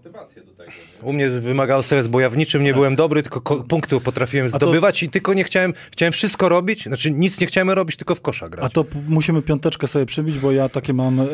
motywację 0.04 0.42
do 0.42 0.52
tego. 0.52 0.70
Nie? 1.02 1.08
U 1.08 1.12
mnie 1.12 1.28
wymagał 1.30 1.82
stres, 1.82 2.08
bo 2.08 2.20
ja 2.20 2.30
w 2.30 2.36
niczym 2.36 2.62
nie 2.64 2.74
byłem 2.74 2.94
dobry, 2.94 3.22
tylko 3.22 3.40
ko- 3.40 3.64
punkty 3.64 4.00
potrafiłem 4.00 4.50
to- 4.50 4.56
zdobywać 4.56 5.02
i 5.02 5.08
tylko 5.08 5.34
nie 5.34 5.44
chciałem, 5.44 5.74
chciałem 5.92 6.12
wszystko 6.12 6.48
robić, 6.48 6.84
znaczy 6.84 7.10
nic 7.10 7.40
nie 7.40 7.46
chciałem 7.46 7.70
robić, 7.70 7.96
tylko 7.96 8.14
w 8.14 8.20
kosza 8.20 8.48
grać. 8.48 8.66
A 8.66 8.68
to 8.68 8.84
p- 8.84 8.98
musimy 9.08 9.42
piąteczkę 9.42 9.88
sobie 9.88 10.06
przybić, 10.06 10.38
bo 10.38 10.52
ja 10.52 10.68
takie 10.68 10.92
mam 10.92 11.20
e, 11.20 11.24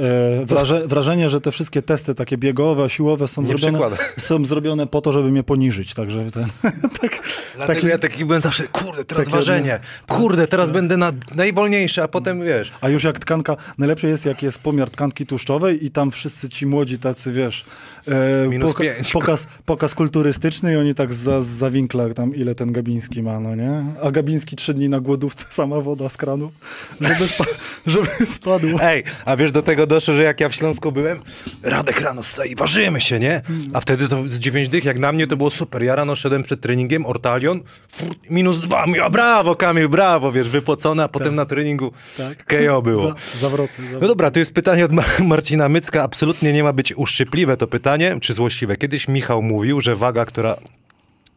wraże, 0.47 0.87
wrażenie, 0.87 1.29
że 1.29 1.41
te 1.41 1.51
wszystkie 1.51 1.83
testy 1.83 2.15
takie 2.15 2.39
biegowe, 2.39 2.91
siłowe 2.91 3.29
są 3.29 3.43
Nie 3.43 3.49
zrobione, 3.59 3.97
są 4.19 4.45
zrobione 4.45 4.87
po 4.87 5.01
to, 5.01 5.13
żeby 5.13 5.31
mnie 5.31 5.43
poniżyć. 5.43 5.95
Także 5.95 6.31
ten, 6.31 6.45
tak, 7.01 7.23
Dlatego 7.57 7.75
taki- 7.81 7.87
ja 7.87 7.99
taki 7.99 8.25
byłem 8.25 8.43
zawsze, 8.43 8.67
kurde, 8.67 9.05
teraz 9.05 9.25
Takie- 9.25 9.37
ważenie, 9.37 9.81
kurde, 10.09 10.47
teraz 10.47 10.71
będę 10.71 10.97
na, 10.97 11.13
najwolniejszy, 11.35 12.03
a 12.03 12.09
potem 12.09 12.45
wiesz. 12.45 12.73
A 12.81 12.89
już 12.89 13.05
jak 13.05 13.19
tkanka, 13.19 13.57
najlepsze 13.79 14.09
jest 14.09 14.27
jak 14.27 14.43
jest 14.43 14.59
pomiar 14.59 14.91
tkanki 14.91 15.27
tłuszczowej 15.27 15.85
i 15.87 15.91
tam 15.91 16.11
wszyscy 16.11 16.49
ci 16.49 16.67
młodzi 16.67 16.99
tacy, 16.99 17.33
wiesz, 17.33 17.65
e, 18.09 18.75
pięć. 18.81 19.13
pokaz, 19.13 19.47
pokaz 19.65 19.95
kulturystyczny 19.95 20.73
i 20.73 20.77
oni 20.77 20.95
tak 20.95 21.15
za, 21.15 21.41
za 21.41 21.71
winkla 21.71 22.15
tam 22.15 22.35
ile 22.35 22.55
ten 22.55 22.73
Gabiński 22.73 23.23
ma, 23.23 23.41
no 23.41 23.55
nie? 23.55 23.85
A 24.03 24.11
Gabiński 24.11 24.57
trzy 24.57 24.75
dni 24.75 24.89
na 24.89 25.01
głodówce, 25.01 25.45
sama 25.61 25.81
woda 25.81 26.09
z 26.09 26.17
kranu, 26.17 26.53
żeby, 27.01 27.29
spa, 27.29 27.45
żeby 27.87 28.27
spadł. 28.27 28.67
Ej, 28.81 29.05
a 29.25 29.37
wiesz, 29.37 29.53
do 29.53 29.63
tego 29.63 29.87
doszło, 29.87 30.15
że 30.15 30.23
jak 30.23 30.41
ja 30.41 30.49
w 30.49 30.55
Śląsku 30.55 30.93
byłem, 30.93 31.19
Radek 31.63 32.01
rano 32.01 32.23
staje, 32.23 32.57
ważymy 32.57 33.01
się, 33.01 33.19
nie? 33.19 33.43
A 33.73 33.81
wtedy 33.81 34.09
to 34.09 34.29
z 34.29 34.39
dziewięć 34.39 34.69
dych, 34.69 34.85
jak 34.85 34.99
na 34.99 35.13
mnie 35.13 35.27
to 35.27 35.37
było 35.37 35.51
super. 35.51 35.83
Ja 35.83 35.95
rano 35.97 36.17
szedłem 36.17 36.43
przed 36.43 36.61
treningiem, 36.61 37.07
Ortalion, 37.07 37.61
fur, 37.89 38.09
minus 38.31 38.61
dwa, 38.61 38.85
ja 38.97 39.11
brawo 39.11 39.57
Kamil, 39.57 39.89
brawo, 39.89 40.33
wiesz, 40.33 40.49
wypocony, 40.49 41.03
a 41.03 41.09
potem 41.09 41.35
na 41.35 41.47
treningu 41.47 41.93
Tak. 42.17 42.45
KO 42.47 42.83
było. 42.89 43.03
Za, 43.03 43.15
zawroty. 43.41 43.73
No 43.79 43.85
zawroty. 43.85 44.07
dobra, 44.07 44.31
to 44.31 44.39
jest 44.39 44.55
pytanie 44.55 44.85
od 44.85 44.93
Mar- 44.93 45.25
Marcina 45.25 45.69
Mycka. 45.69 46.03
Absolutnie 46.03 46.53
nie 46.53 46.63
ma 46.63 46.73
być 46.73 46.93
uszczypliwe 46.97 47.57
to 47.57 47.67
pytanie, 47.67 47.88
czy 48.21 48.35
złośliwe. 48.35 48.77
Kiedyś 48.77 49.09
Michał 49.09 49.43
mówił, 49.43 49.81
że 49.81 49.97
waga, 49.97 50.25
która, 50.25 50.57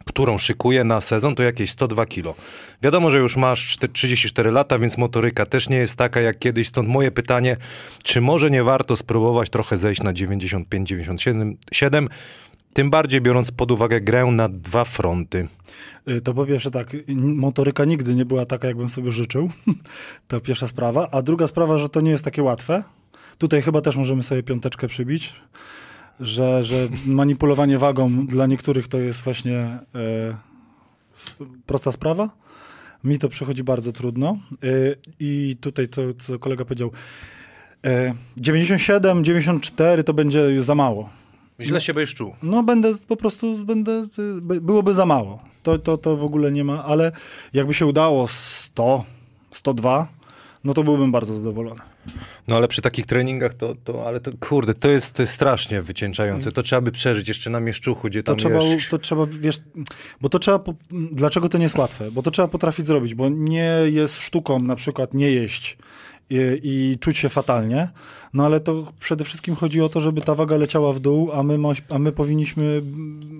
którą 0.05 0.37
szykuje 0.37 0.83
na 0.83 1.01
sezon, 1.01 1.35
to 1.35 1.43
jakieś 1.43 1.69
102 1.69 2.05
kilo. 2.05 2.35
Wiadomo, 2.81 3.11
że 3.11 3.19
już 3.19 3.37
masz 3.37 3.77
czte- 3.77 3.87
34 3.93 4.51
lata, 4.51 4.79
więc 4.79 4.97
motoryka 4.97 5.45
też 5.45 5.69
nie 5.69 5.77
jest 5.77 5.95
taka 5.95 6.21
jak 6.21 6.39
kiedyś. 6.39 6.67
Stąd 6.67 6.89
moje 6.89 7.11
pytanie, 7.11 7.57
czy 8.03 8.21
może 8.21 8.49
nie 8.49 8.63
warto 8.63 8.95
spróbować 8.97 9.49
trochę 9.49 9.77
zejść 9.77 10.03
na 10.03 10.13
95-97, 10.13 11.53
7, 11.71 12.09
tym 12.73 12.89
bardziej 12.89 13.21
biorąc 13.21 13.51
pod 13.51 13.71
uwagę 13.71 14.01
grę 14.01 14.25
na 14.25 14.49
dwa 14.49 14.85
fronty. 14.85 15.47
Y, 16.09 16.21
To 16.21 16.33
po 16.33 16.45
pierwsze 16.45 16.71
tak, 16.71 16.87
motoryka 17.15 17.85
nigdy 17.85 18.13
nie 18.15 18.25
była 18.25 18.45
taka, 18.45 18.67
jakbym 18.67 18.89
sobie 18.89 19.11
życzył. 19.11 19.49
to 20.27 20.39
pierwsza 20.39 20.67
sprawa. 20.67 21.07
A 21.11 21.21
druga 21.21 21.47
sprawa, 21.47 21.77
że 21.77 21.89
to 21.89 22.01
nie 22.01 22.11
jest 22.11 22.23
takie 22.25 22.43
łatwe. 22.43 22.83
Tutaj 23.37 23.61
chyba 23.61 23.81
też 23.81 23.95
możemy 23.95 24.23
sobie 24.23 24.43
piąteczkę 24.43 24.87
przybić, 24.87 25.33
że, 26.21 26.63
że 26.63 26.87
manipulowanie 27.05 27.77
wagą 27.77 28.25
dla 28.27 28.47
niektórych 28.47 28.87
to 28.87 28.97
jest 28.99 29.21
właśnie 29.23 29.57
e, 29.59 29.79
prosta 31.65 31.91
sprawa. 31.91 32.29
Mi 33.03 33.19
to 33.19 33.29
przychodzi 33.29 33.63
bardzo 33.63 33.91
trudno. 33.91 34.37
E, 34.63 34.67
I 35.19 35.57
tutaj 35.61 35.87
to, 35.87 36.01
co 36.13 36.39
kolega 36.39 36.65
powiedział, 36.65 36.91
e, 37.85 38.13
97, 38.37 39.23
94 39.23 40.03
to 40.03 40.13
będzie 40.13 40.63
za 40.63 40.75
mało. 40.75 41.09
Źle 41.59 41.81
się 41.81 41.93
będziesz 41.93 42.15
czuł. 42.15 42.35
No 42.43 42.63
będę 42.63 42.93
po 43.07 43.15
prostu, 43.15 43.65
będę, 43.65 44.05
by- 44.41 44.61
byłoby 44.61 44.93
za 44.93 45.05
mało. 45.05 45.39
To, 45.63 45.79
to, 45.79 45.97
to 45.97 46.17
w 46.17 46.23
ogóle 46.23 46.51
nie 46.51 46.63
ma, 46.63 46.85
ale 46.85 47.11
jakby 47.53 47.73
się 47.73 47.85
udało 47.85 48.27
100, 48.27 49.03
102, 49.51 50.07
no 50.63 50.73
to 50.73 50.83
byłbym 50.83 51.11
bardzo 51.11 51.33
zadowolony. 51.35 51.81
No 52.47 52.55
ale 52.55 52.67
przy 52.67 52.81
takich 52.81 53.05
treningach 53.05 53.53
to, 53.53 53.75
to 53.83 54.07
ale 54.07 54.19
to 54.19 54.31
kurde, 54.39 54.73
to 54.73 54.89
jest, 54.89 55.15
to 55.15 55.23
jest 55.23 55.33
strasznie 55.33 55.81
wycieńczające. 55.81 56.51
To 56.51 56.63
trzeba 56.63 56.81
by 56.81 56.91
przeżyć 56.91 57.27
jeszcze 57.27 57.49
na 57.49 57.59
mieszczuchu, 57.59 58.07
gdzie 58.07 58.23
To 58.23 58.31
tam 58.31 58.37
trzeba, 58.37 58.59
wiesz, 58.59 58.89
to 58.89 58.97
trzeba, 58.99 59.25
wiesz, 59.25 59.61
bo 60.21 60.29
to 60.29 60.39
trzeba, 60.39 60.59
po- 60.59 60.73
dlaczego 60.91 61.49
to 61.49 61.57
nie 61.57 61.63
jest 61.63 61.77
łatwe? 61.77 62.11
Bo 62.11 62.23
to 62.23 62.31
trzeba 62.31 62.47
potrafić 62.47 62.87
zrobić, 62.87 63.15
bo 63.15 63.29
nie 63.29 63.73
jest 63.85 64.21
sztuką 64.21 64.59
na 64.59 64.75
przykład 64.75 65.13
nie 65.13 65.31
jeść 65.31 65.77
i, 66.29 66.59
i 66.63 66.97
czuć 66.99 67.17
się 67.17 67.29
fatalnie, 67.29 67.87
no 68.33 68.45
ale 68.45 68.59
to 68.59 68.93
przede 68.99 69.25
wszystkim 69.25 69.55
chodzi 69.55 69.81
o 69.81 69.89
to, 69.89 70.01
żeby 70.01 70.21
ta 70.21 70.35
waga 70.35 70.57
leciała 70.57 70.93
w 70.93 70.99
dół, 70.99 71.31
a 71.33 71.43
my, 71.43 71.57
ma, 71.57 71.69
a 71.89 71.99
my 71.99 72.11
powinniśmy 72.11 72.81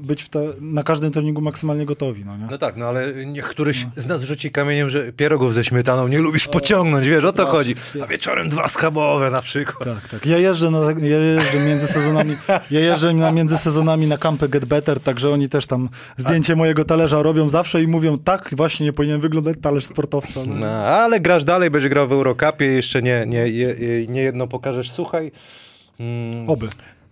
być 0.04 0.30
te, 0.30 0.54
na 0.62 0.84
każdym 0.84 1.12
treningu 1.12 1.42
maksymalnie 1.42 1.86
gotowi, 1.86 2.26
no 2.26 2.38
nie? 2.38 2.48
No 2.52 2.58
tak, 2.58 2.78
no 2.78 2.86
ale 2.86 3.26
niech 3.26 3.46
któryś 3.46 3.88
z 3.96 4.06
nas 4.06 4.24
rzuci 4.24 4.52
kamieniem, 4.52 4.90
że 4.90 5.14
pierogów 5.14 5.54
ze 5.54 5.64
śmietaną 5.64 6.08
nie 6.08 6.20
lubisz 6.20 6.48
pociągnąć, 6.48 7.08
wiesz, 7.08 7.24
o 7.24 7.32
to 7.32 7.46
chodzi. 7.46 7.76
A 8.04 8.08
wieczorem 8.08 8.50
dwa 8.50 8.68
schabowe 8.68 9.32
na 9.32 9.42
przykład. 9.42 9.84
Tak, 9.84 10.10
tak. 10.10 10.26
Ja 10.26 10.38
jeżdżę, 10.38 10.70
na, 10.72 10.80
ja 10.92 11.18
jeżdżę 11.18 11.60
między 11.66 11.88
sezonami, 11.88 12.36
ja 12.72 12.80
jeżdżę 12.80 13.14
na, 13.14 13.32
między 13.32 13.58
sezonami 13.58 14.08
na 14.08 14.18
kampę 14.18 14.50
Get 14.50 14.66
Better, 14.66 15.00
także 15.00 15.30
oni 15.30 15.50
też 15.50 15.68
tam 15.68 15.90
zdjęcie 16.18 16.56
mojego 16.56 16.86
talerza 16.86 17.24
robią 17.24 17.50
zawsze 17.50 17.84
i 17.84 17.88
mówią, 17.88 18.18
tak 18.18 18.50
właśnie 18.58 18.86
nie 18.86 18.94
powinien 18.94 19.22
wyglądać 19.22 19.58
talerz 19.62 19.86
sportowca. 19.86 20.40
No. 20.48 20.56
No, 20.56 20.68
ale 20.68 21.20
grasz 21.20 21.44
dalej, 21.44 21.70
będziesz 21.70 21.90
grał 21.90 22.08
w 22.08 22.12
Eurocupie, 22.12 22.66
jeszcze 22.66 23.02
nie, 23.02 23.26
nie, 23.28 23.52
nie, 23.52 23.76
nie 24.08 24.22
jedno 24.22 24.48
pokażesz. 24.82 24.92
Słuchaj, 24.92 25.32
mm, 26.00 26.50
Oby. 26.50 26.70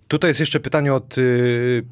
tutaj 0.07 0.29
jest 0.29 0.39
jeszcze 0.39 0.59
pytanie 0.59 0.93
od 0.93 1.17
y, 1.17 1.83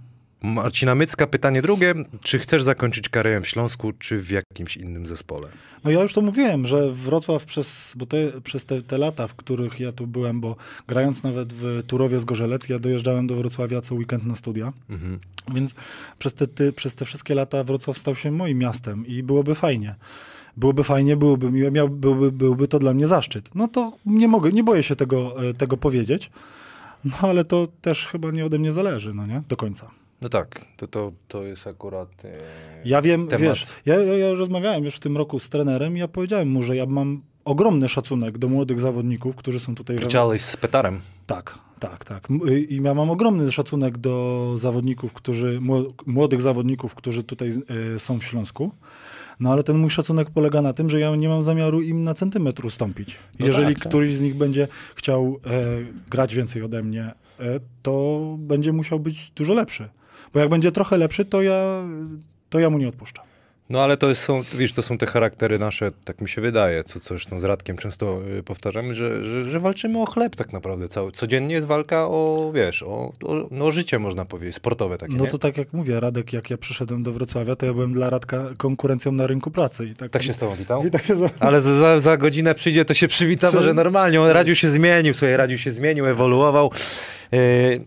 Marcina 0.44 0.96
Mycka. 0.96 1.28
Pytanie 1.28 1.62
drugie, 1.62 1.94
czy 2.22 2.40
chcesz 2.40 2.64
zakończyć 2.64 3.10
karierę 3.10 3.42
w 3.42 3.48
Śląsku, 3.48 3.94
czy 4.00 4.18
w 4.18 4.32
jakimś 4.32 4.78
innym 4.78 5.08
zespole? 5.08 5.48
No 5.84 5.92
ja 5.92 6.02
już 6.02 6.14
to 6.14 6.22
mówiłem, 6.22 6.66
że 6.68 6.92
Wrocław 6.92 7.46
przez, 7.46 7.94
bo 7.96 8.06
te, 8.06 8.42
przez 8.42 8.66
te, 8.66 8.82
te 8.82 8.98
lata, 8.98 9.28
w 9.28 9.36
których 9.36 9.80
ja 9.80 9.92
tu 9.92 10.08
byłem, 10.08 10.42
bo 10.42 10.56
grając 10.88 11.24
nawet 11.24 11.54
w 11.54 11.84
Turowie 11.88 12.20
z 12.20 12.26
Gorzelec, 12.26 12.70
ja 12.70 12.80
dojeżdżałem 12.80 13.28
do 13.28 13.36
Wrocławia 13.36 13.82
co 13.82 13.96
weekend 13.96 14.26
na 14.26 14.36
studia, 14.36 14.74
Mhm. 14.90 15.20
więc 15.54 15.74
przez 16.20 16.34
te, 16.34 16.48
ty, 16.48 16.74
przez 16.74 16.96
te 16.96 17.06
wszystkie 17.06 17.36
lata 17.36 17.64
Wrocław 17.64 17.98
stał 17.98 18.16
się 18.16 18.32
moim 18.32 18.58
miastem 18.58 19.08
i 19.08 19.24
byłoby 19.24 19.56
fajnie. 19.56 19.96
Byłoby 20.58 20.84
fajnie, 20.84 21.18
byłoby 21.18 21.52
miłe, 21.52 21.72
miał, 21.72 21.90
byłby, 21.90 22.32
byłby 22.32 22.68
to 22.68 22.80
dla 22.80 22.94
mnie 22.94 23.08
zaszczyt. 23.08 23.50
No 23.56 23.68
to 23.68 23.94
nie 24.06 24.28
mogę, 24.28 24.52
nie 24.52 24.64
boję 24.64 24.84
się 24.84 24.96
tego, 24.96 25.50
e, 25.50 25.54
tego 25.54 25.78
powiedzieć, 25.78 26.32
no 27.06 27.12
ale 27.22 27.46
to 27.46 27.68
też 27.82 28.08
chyba 28.08 28.32
nie 28.32 28.46
ode 28.46 28.60
mnie 28.60 28.72
zależy, 28.72 29.14
no 29.14 29.26
nie? 29.28 29.42
Do 29.50 29.58
końca. 29.58 29.92
No 30.22 30.30
tak, 30.30 30.62
to, 30.78 30.88
to, 30.88 31.12
to 31.28 31.44
jest 31.44 31.68
akurat... 31.68 32.10
e, 32.26 32.32
Ja 32.86 33.02
wiem, 33.02 33.28
Temat. 33.28 33.42
wiesz, 33.42 33.68
ja, 33.86 33.96
ja, 33.96 34.34
rozmawiałem 34.34 34.84
już 34.84 34.96
w 34.96 35.00
tym 35.00 35.18
roku 35.18 35.40
z 35.40 35.50
trenerem 35.50 35.98
i 35.98 36.00
ja 36.00 36.08
powiedziałem 36.08 36.50
mu, 36.50 36.64
że 36.64 36.76
ja 36.76 36.86
mam 36.86 37.22
ogromny 37.46 37.90
szacunek 37.90 38.38
do 38.38 38.48
młodych 38.50 38.80
zawodników, 38.80 39.36
którzy 39.36 39.60
są 39.60 39.76
tutaj... 39.76 39.98
Chciałeś 39.98 40.42
z 40.42 40.58
Petarem. 40.58 41.00
Tak, 41.28 41.60
tak, 41.80 42.06
tak. 42.06 42.32
M- 42.32 42.40
I 42.70 42.80
ja 42.84 42.94
mam 42.94 43.10
ogromny 43.10 43.52
szacunek 43.52 43.98
do 43.98 44.54
zawodników, 44.56 45.14
którzy, 45.14 45.60
mło- 45.62 45.92
młodych 46.06 46.42
zawodników, 46.42 46.96
którzy 46.96 47.24
tutaj 47.24 47.54
e, 47.96 48.00
są 48.00 48.20
w 48.20 48.24
Śląsku. 48.24 48.72
No 49.40 49.52
ale 49.52 49.64
ten 49.64 49.78
mój 49.78 49.90
szacunek 49.90 50.30
polega 50.30 50.62
na 50.62 50.74
tym, 50.74 50.90
że 50.90 51.00
ja 51.00 51.16
nie 51.16 51.30
mam 51.30 51.44
zamiaru 51.44 51.82
im 51.82 52.04
na 52.04 52.14
centymetr 52.14 52.66
ustąpić. 52.66 53.18
No 53.40 53.46
Jeżeli 53.46 53.74
tak, 53.74 53.84
tak. 53.84 53.90
któryś 53.90 54.16
z 54.16 54.22
nich 54.22 54.36
będzie 54.36 54.68
chciał 54.96 55.40
e, 55.46 56.10
grać 56.10 56.36
więcej 56.36 56.64
ode 56.64 56.84
mnie, 56.84 57.12
e, 57.40 57.60
to 57.84 58.22
będzie 58.40 58.74
musiał 58.74 59.00
być 59.00 59.32
dużo 59.36 59.54
lepszy. 59.54 59.90
Bo 60.34 60.40
jak 60.40 60.50
będzie 60.50 60.72
trochę 60.72 60.98
lepszy, 60.98 61.26
to 61.26 61.42
ja, 61.42 61.84
to 62.50 62.60
ja 62.60 62.70
mu 62.70 62.78
nie 62.78 62.88
odpuszczam. 62.88 63.26
No 63.70 63.84
ale 63.84 63.98
to 63.98 64.10
jest, 64.10 64.22
są, 64.24 64.44
wiesz, 64.54 64.74
to 64.74 64.82
są 64.82 64.98
te 64.98 65.06
charaktery 65.06 65.60
nasze, 65.60 65.92
tak 66.06 66.22
mi 66.22 66.30
się 66.30 66.42
wydaje, 66.42 66.84
co, 66.84 67.00
co 67.00 67.08
zresztą 67.08 67.40
z 67.40 67.44
Radkiem 67.44 67.78
często 67.78 68.20
y, 68.40 68.44
powtarzamy, 68.44 68.96
że, 68.96 69.26
że, 69.28 69.50
że 69.52 69.60
walczymy 69.60 70.02
o 70.02 70.06
chleb 70.06 70.36
tak 70.36 70.54
naprawdę. 70.54 70.88
Cały, 70.88 71.12
codziennie 71.12 71.56
jest 71.56 71.68
walka 71.68 72.06
o, 72.08 72.52
wiesz, 72.56 72.84
o, 72.84 72.88
o, 73.24 73.48
no, 73.52 73.72
życie 73.72 74.00
można 74.00 74.26
powiedzieć, 74.26 74.56
sportowe 74.56 74.98
takie, 74.98 75.16
No 75.16 75.24
nie? 75.24 75.30
to 75.30 75.38
tak 75.38 75.58
jak 75.58 75.74
mówię, 75.74 76.00
Radek, 76.00 76.34
jak 76.34 76.50
ja 76.50 76.58
przyszedłem 76.58 77.04
do 77.04 77.12
Wrocławia, 77.12 77.56
to 77.56 77.66
ja 77.66 77.74
byłem 77.74 77.94
dla 77.94 78.10
Radka 78.10 78.44
konkurencją 78.58 79.12
na 79.12 79.28
rynku 79.28 79.52
pracy. 79.52 79.86
I 79.86 79.96
tak, 79.96 80.12
Tak 80.12 80.24
się 80.24 80.34
z 80.34 80.38
tobą 80.38 80.56
witał? 80.56 80.84
Tak 80.98 81.06
się 81.06 81.16
za... 81.16 81.30
Ale 81.40 81.62
za, 81.62 81.76
za, 81.76 82.00
za 82.00 82.18
godzinę 82.18 82.56
przyjdzie, 82.56 82.86
to 82.86 82.94
się 82.94 83.08
przywita 83.08 83.50
Czy- 83.50 83.56
może 83.56 83.74
normalnie. 83.74 84.22
On 84.22 84.30
Radziu 84.30 84.56
się 84.56 84.68
zmienił, 84.68 85.14
słuchaj, 85.14 85.38
Radziu 85.38 85.58
się 85.58 85.72
zmienił, 85.72 86.06
ewoluował. 86.06 86.72
Yy, 87.32 87.40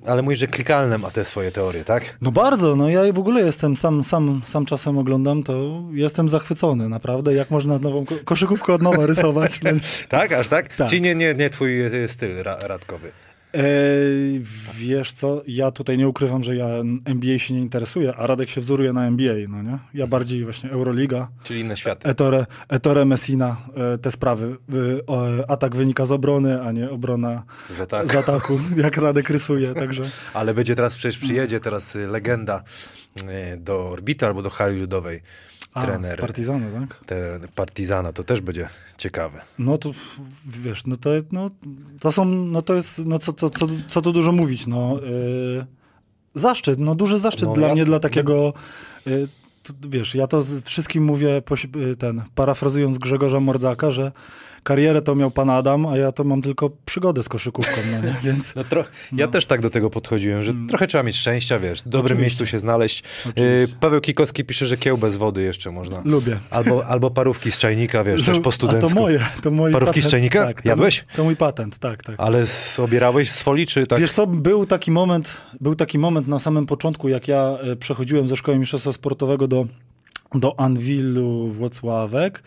ale 0.07 0.23
mówisz, 0.23 0.39
że 0.39 0.47
klikalne 0.47 0.99
ma 0.99 1.11
te 1.11 1.25
swoje 1.25 1.51
teorie, 1.53 1.85
tak? 1.85 2.17
No 2.23 2.31
bardzo, 2.31 2.77
no 2.77 2.89
ja 2.89 3.13
w 3.13 3.19
ogóle 3.19 3.41
jestem, 3.41 3.77
sam, 3.77 4.05
sam, 4.05 4.43
sam 4.45 4.67
czasem 4.67 4.99
oglądam, 4.99 5.43
to 5.43 5.83
jestem 5.93 6.29
zachwycony, 6.29 6.89
naprawdę, 6.89 7.35
jak 7.35 7.51
można 7.51 7.79
nową 7.79 8.05
ko- 8.07 8.15
koszykówkę 8.25 8.73
od 8.73 8.83
nowa 8.83 9.07
rysować. 9.07 9.61
Tak, 10.09 10.33
aż 10.33 10.49
tak? 10.49 10.75
Tak. 10.77 10.89
Czy 10.89 11.01
nie, 11.01 11.15
nie, 11.15 11.35
nie 11.35 11.51
twój 11.51 11.87
y, 12.05 12.09
styl 12.09 12.43
ra, 12.43 12.59
radkowy? 12.63 13.11
Ej, 13.53 14.41
wiesz 14.75 15.13
co, 15.13 15.43
ja 15.47 15.71
tutaj 15.71 15.99
nie 15.99 16.09
ukrywam, 16.09 16.43
że 16.43 16.57
ja 16.57 16.67
NBA 17.05 17.39
się 17.39 17.55
nie 17.55 17.61
interesuję, 17.61 18.15
a 18.17 18.27
Radek 18.27 18.51
się 18.51 18.61
wzoruje 18.61 18.93
na 18.93 19.07
NBA, 19.07 19.35
no 19.49 19.63
nie? 19.63 19.79
Ja 19.95 20.07
bardziej 20.07 20.45
właśnie 20.45 20.71
Euroliga, 20.71 21.29
Czyli 21.43 21.61
inne 21.61 21.77
światy. 21.77 22.09
Ettore, 22.09 22.47
Ettore 22.69 23.05
Messina, 23.05 23.57
e, 23.95 23.99
te 23.99 24.11
sprawy. 24.11 24.57
E, 25.41 25.51
Atak 25.51 25.77
wynika 25.77 26.07
z 26.07 26.13
obrony, 26.13 26.63
a 26.63 26.73
nie 26.73 26.91
obrona 26.91 27.43
Za 27.77 27.87
tak. 27.87 28.09
z 28.09 28.17
ataku, 28.17 28.61
jak 28.83 28.97
Radek 28.97 29.31
rysuje, 29.31 29.75
także... 29.75 30.03
Ale 30.35 30.55
będzie 30.55 30.75
teraz, 30.75 30.97
przecież 30.97 31.19
przyjedzie 31.19 31.61
teraz 31.61 31.95
legenda 31.95 32.63
do 33.59 33.89
Orbity 33.91 34.27
albo 34.27 34.43
do 34.43 34.51
hali 34.51 34.81
ludowej. 34.81 35.21
A, 35.75 35.81
z 35.83 35.85
trener 35.85 36.21
Partizanu, 36.21 36.67
tak? 36.81 37.05
te, 37.07 37.41
Partizana, 37.55 38.13
to 38.13 38.25
też 38.25 38.41
będzie 38.41 38.69
ciekawe. 38.99 39.41
No 39.59 39.79
to 39.79 39.91
wiesz, 40.47 40.87
no 40.87 40.97
to, 40.97 41.11
no, 41.33 41.51
to 42.01 42.13
są, 42.13 42.25
no 42.25 42.63
to 42.63 42.75
jest, 42.75 42.99
no 42.99 43.19
co, 43.19 43.33
co, 43.33 43.51
co, 43.51 43.67
co 43.89 44.03
tu 44.03 44.13
dużo 44.13 44.33
mówić, 44.33 44.67
no 44.67 44.99
yy, 45.03 45.67
zaszczyt, 46.35 46.79
no 46.79 46.95
duży 46.95 47.19
zaszczyt 47.19 47.49
No 47.49 47.55
dla 47.55 47.63
jasne. 47.63 47.75
mnie, 47.75 47.85
dla 47.85 48.01
takiego, 48.01 48.53
yy, 49.07 49.29
to, 49.63 49.73
wiesz, 49.89 50.15
ja 50.15 50.27
to 50.27 50.43
z 50.43 50.65
wszystkim 50.65 51.05
mówię, 51.05 51.43
yy, 51.75 51.97
ten, 51.97 52.23
parafrazując 52.35 52.99
Grzegorza 52.99 53.41
Mordzaka, 53.41 53.91
że 53.91 54.13
karierę 54.63 55.03
to 55.03 55.15
miał 55.15 55.31
pan 55.31 55.51
Adam, 55.51 55.87
a 55.87 55.97
ja 55.97 56.13
to 56.13 56.25
mam 56.25 56.43
tylko 56.43 56.71
przygodę 56.85 57.23
z 57.23 57.29
koszykówką, 57.29 57.77
no 57.93 58.09
nie, 58.09 58.15
więc 58.23 58.55
No 58.57 58.65
trochę, 58.65 58.91
ja 59.13 59.27
No. 59.27 59.33
też 59.33 59.47
tak 59.47 59.61
do 59.61 59.71
tego 59.71 59.91
podchodziłem, 59.91 60.43
że 60.43 60.53
trochę 60.69 60.87
trzeba 60.87 61.05
mieć 61.05 61.17
szczęścia, 61.17 61.59
wiesz, 61.59 61.81
w 61.81 61.89
dobrym 61.89 62.05
Oczywiście. 62.07 62.23
miejscu 62.23 62.47
się 62.47 62.59
znaleźć. 62.59 63.03
Oczywiście. 63.21 63.45
Y, 63.45 63.69
Paweł 63.81 64.01
Kikowski 64.01 64.45
pisze, 64.45 64.67
że 64.67 64.77
kieł 64.77 64.99
bez 64.99 65.17
wody 65.17 65.43
jeszcze 65.43 65.71
można. 65.71 66.03
lubię. 66.05 66.39
Albo, 66.51 66.87
albo 66.87 67.11
parówki 67.11 67.51
z 67.53 67.59
czajnika, 67.59 68.05
wiesz, 68.05 68.23
też 68.25 68.39
po 68.41 68.49
A 68.49 68.53
studencku. 68.53 68.89
to 68.91 69.01
moje, 69.01 69.21
to 69.43 69.51
mój 69.51 69.73
Parówki 69.73 70.01
z 70.01 70.05
patent, 70.05 70.11
czajnika? 70.11 70.47
Tak, 70.47 70.65
Jadłeś? 70.65 71.05
To 71.17 71.25
mój 71.25 71.37
patent, 71.37 71.79
tak, 71.79 72.03
tak. 72.05 72.15
Ale 72.19 72.47
z, 72.47 72.79
obierałeś 72.81 73.31
z 73.31 73.43
folii, 73.43 73.67
czy 73.67 73.87
tak? 73.87 74.01
Wiesz 74.01 74.13
co, 74.13 74.27
był 74.27 74.67
taki 74.67 74.91
moment, 74.91 75.37
był 75.61 75.75
taki 75.75 75.99
moment 75.99 76.29
na 76.29 76.39
samym 76.39 76.67
początku, 76.67 77.09
jak 77.09 77.29
ja 77.29 77.59
e, 77.63 77.77
przechodziłem 77.77 78.29
ze 78.29 78.37
szkoły 78.37 78.59
mistrzostwa 78.59 78.93
sportowego 78.93 79.49
do, 79.49 79.67
do 80.35 80.61
Anwilu 80.61 81.49
Włocławek 81.49 82.43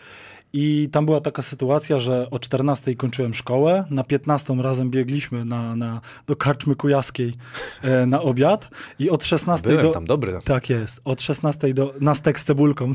i 0.56 0.88
tam 0.92 1.06
była 1.06 1.20
taka 1.20 1.42
sytuacja, 1.42 1.98
że 1.98 2.30
o 2.30 2.38
14 2.38 2.94
kończyłem 2.94 3.34
szkołę, 3.34 3.84
na 3.90 4.04
15 4.04 4.54
razem 4.54 4.90
biegliśmy 4.90 5.44
na, 5.44 5.76
na, 5.76 6.00
do 6.26 6.36
karczmy 6.36 6.76
kujaskiej 6.76 7.34
e, 7.82 8.06
na 8.06 8.22
obiad 8.22 8.68
i 8.98 9.10
od 9.10 9.24
16 9.24 9.68
Byłem 9.68 9.86
do... 9.86 9.92
tam, 9.92 10.04
dobry. 10.04 10.38
Tak 10.44 10.70
jest, 10.70 11.00
od 11.04 11.22
16 11.22 11.74
do... 11.74 11.94
na 12.00 12.14
stek 12.14 12.40
z 12.40 12.44
cebulką. 12.44 12.92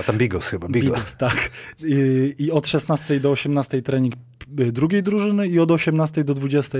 A 0.00 0.02
tam 0.02 0.18
Bigos 0.18 0.48
chyba, 0.48 0.68
Bigos. 0.68 0.98
Bigos, 0.98 1.16
tak. 1.16 1.50
I, 1.84 2.34
I 2.38 2.50
od 2.50 2.68
16 2.68 3.20
do 3.20 3.30
18 3.30 3.82
trening 3.82 4.14
y, 4.60 4.72
drugiej 4.72 5.02
drużyny 5.02 5.48
i 5.48 5.58
od 5.58 5.70
18 5.70 6.24
do 6.24 6.34
20 6.34 6.78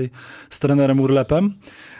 z 0.49 0.59
trenerem 0.59 0.99
Urlepem. 0.99 1.53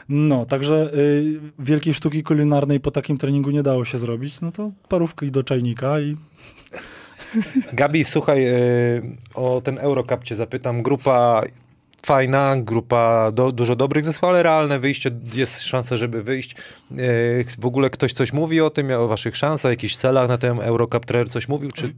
No, 0.09 0.45
także 0.45 0.93
y, 0.93 1.39
wielkiej 1.59 1.93
sztuki 1.93 2.23
kulinarnej 2.23 2.79
po 2.79 2.91
takim 2.91 3.17
treningu 3.17 3.51
nie 3.51 3.63
dało 3.63 3.85
się 3.85 3.97
zrobić. 3.97 4.41
No 4.41 4.51
to 4.51 4.71
parówki 4.89 5.31
do 5.31 5.43
czajnika 5.43 5.99
i 5.99 6.17
Gabi, 7.73 8.03
słuchaj, 8.03 8.47
y, 8.47 9.17
o 9.35 9.61
ten 9.61 9.77
Eurocup 9.77 10.23
cię 10.23 10.35
zapytam. 10.35 10.83
Grupa 10.83 11.43
fajna, 12.05 12.55
grupa 12.57 13.31
do, 13.31 13.51
dużo 13.51 13.75
dobrych 13.75 14.05
zespołów, 14.05 14.33
ale 14.33 14.43
realne 14.43 14.79
wyjście, 14.79 15.11
jest 15.33 15.61
szansa, 15.61 15.97
żeby 15.97 16.23
wyjść. 16.23 16.55
Y, 16.91 17.45
w 17.59 17.65
ogóle 17.65 17.89
ktoś 17.89 18.13
coś 18.13 18.33
mówi 18.33 18.61
o 18.61 18.69
tym, 18.69 18.91
o 18.91 19.07
waszych 19.07 19.37
szansach, 19.37 19.71
jakichś 19.71 19.95
celach 19.95 20.29
na 20.29 20.37
ten 20.37 20.59
Eurocup? 20.61 21.05
Trener 21.05 21.29
coś 21.29 21.47
mówił? 21.47 21.71
Czy... 21.71 21.87
w, 21.87 21.93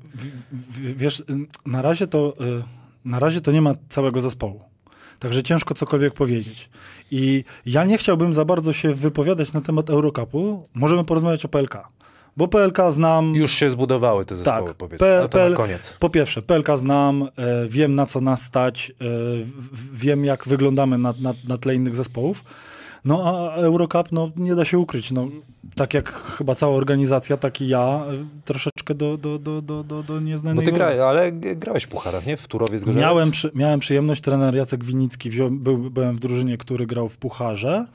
w, 0.52 0.98
wiesz, 0.98 1.20
y, 1.20 1.24
na 1.65 1.82
razie 1.82 2.08
to 2.08 2.34
y, 2.41 2.63
na 3.06 3.20
razie 3.20 3.41
to 3.41 3.52
nie 3.52 3.62
ma 3.62 3.74
całego 3.89 4.22
zespołu. 4.22 4.74
Także 5.19 5.43
ciężko 5.43 5.73
cokolwiek 5.73 6.13
powiedzieć. 6.13 6.69
I 7.12 7.43
ja 7.65 7.84
nie 7.84 7.97
chciałbym 7.97 8.34
za 8.34 8.45
bardzo 8.45 8.73
się 8.73 8.93
wypowiadać 8.93 9.54
na 9.54 9.62
temat 9.62 9.89
Eurocupu. 9.89 10.67
Możemy 10.73 11.04
porozmawiać 11.04 11.45
o 11.45 11.47
PLK. 11.47 11.78
Bo 12.38 12.47
PLK 12.47 12.78
znam. 12.89 13.36
Już 13.36 13.51
się 13.51 13.69
zbudowały 13.69 14.25
te 14.25 14.36
zespoły, 14.36 14.67
Tak, 14.69 14.78
powiedzmy. 14.78 15.08
P- 15.08 15.30
PL 15.32 15.51
na 15.51 15.58
koniec. 15.58 15.97
Po 15.99 16.10
pierwsze, 16.10 16.41
PLK 16.41 16.78
znam, 16.78 17.23
e, 17.23 17.30
wiem 17.67 17.95
na 17.95 18.06
co 18.06 18.21
nas 18.21 18.41
stać, 18.41 18.91
e, 19.01 19.06
wiem 19.93 20.25
jak 20.25 20.47
wyglądamy 20.47 20.97
na, 20.97 21.13
na, 21.21 21.34
na 21.47 21.58
tle 21.58 21.75
innych 21.75 21.95
zespołów. 21.95 22.43
No 23.06 23.24
a 23.24 23.56
Eurocup, 23.56 24.12
no 24.12 24.32
nie 24.36 24.56
da 24.56 24.65
się 24.65 24.80
ukryć. 24.80 25.12
No, 25.12 25.28
tak 25.76 25.94
jak 25.94 26.13
chyba 26.13 26.56
cała 26.56 26.76
organizacja, 26.76 27.38
tak 27.38 27.62
i 27.62 27.68
ja, 27.68 27.80
e, 27.80 28.26
troszeczkę 28.46 28.96
do, 28.96 29.18
do, 29.18 29.39
do, 29.39 29.62
do, 29.62 29.84
do, 29.84 30.04
do 30.04 30.13
Bo 30.13 30.20
nieznanej 30.20 30.65
ty 30.65 30.72
góry. 30.72 30.86
gra, 30.96 31.06
ale 31.06 31.32
grałeś 31.32 31.84
w 31.84 31.88
pucharach, 31.88 32.26
nie? 32.26 32.38
W 32.38 32.48
Turowie 32.48 32.80
z? 32.80 32.86
Miałem, 32.86 33.32
przy, 33.32 33.52
miałem 33.56 33.80
przyjemność, 33.80 34.22
trener 34.22 34.56
Jacek 34.56 34.84
Winicki, 34.84 35.30
wziął, 35.30 35.52
był, 35.52 35.78
byłem 35.78 36.15
w 36.15 36.20
drużynie, 36.20 36.58
który 36.58 36.86
grał 36.86 37.10
w 37.10 37.18
Pucharze. 37.18 37.86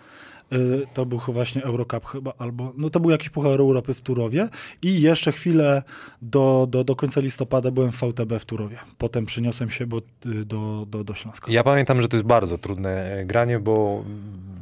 Y, 0.53 0.87
To 0.95 1.07
był 1.07 1.21
właśnie 1.29 1.65
Eurocup 1.65 2.07
chyba, 2.07 2.33
albo, 2.39 2.73
no 2.77 2.91
to 2.91 3.01
był 3.01 3.11
jakiś 3.11 3.31
Puchar 3.31 3.61
Europy 3.61 3.95
w 3.95 4.01
Turowie 4.01 4.49
i 4.83 5.01
jeszcze 5.01 5.33
chwilę 5.33 5.83
do, 6.23 6.67
do, 6.71 6.85
do 6.85 6.97
końca 6.97 7.21
listopada 7.21 7.71
byłem 7.71 7.93
w 7.93 8.01
VTB 8.01 8.39
w 8.39 8.45
Turowie. 8.45 8.79
Potem 8.99 9.27
przyniosłem 9.27 9.71
się 9.71 9.87
bo, 9.87 9.99
y, 9.99 10.45
do, 10.45 10.87
do, 10.91 11.05
do 11.05 11.15
Śląska. 11.15 11.53
Ja 11.53 11.65
pamiętam, 11.65 12.03
że 12.03 12.09
to 12.09 12.17
jest 12.17 12.27
bardzo 12.27 12.59
trudne 12.59 13.13
e, 13.13 13.25
granie, 13.25 13.59
bo 13.59 14.05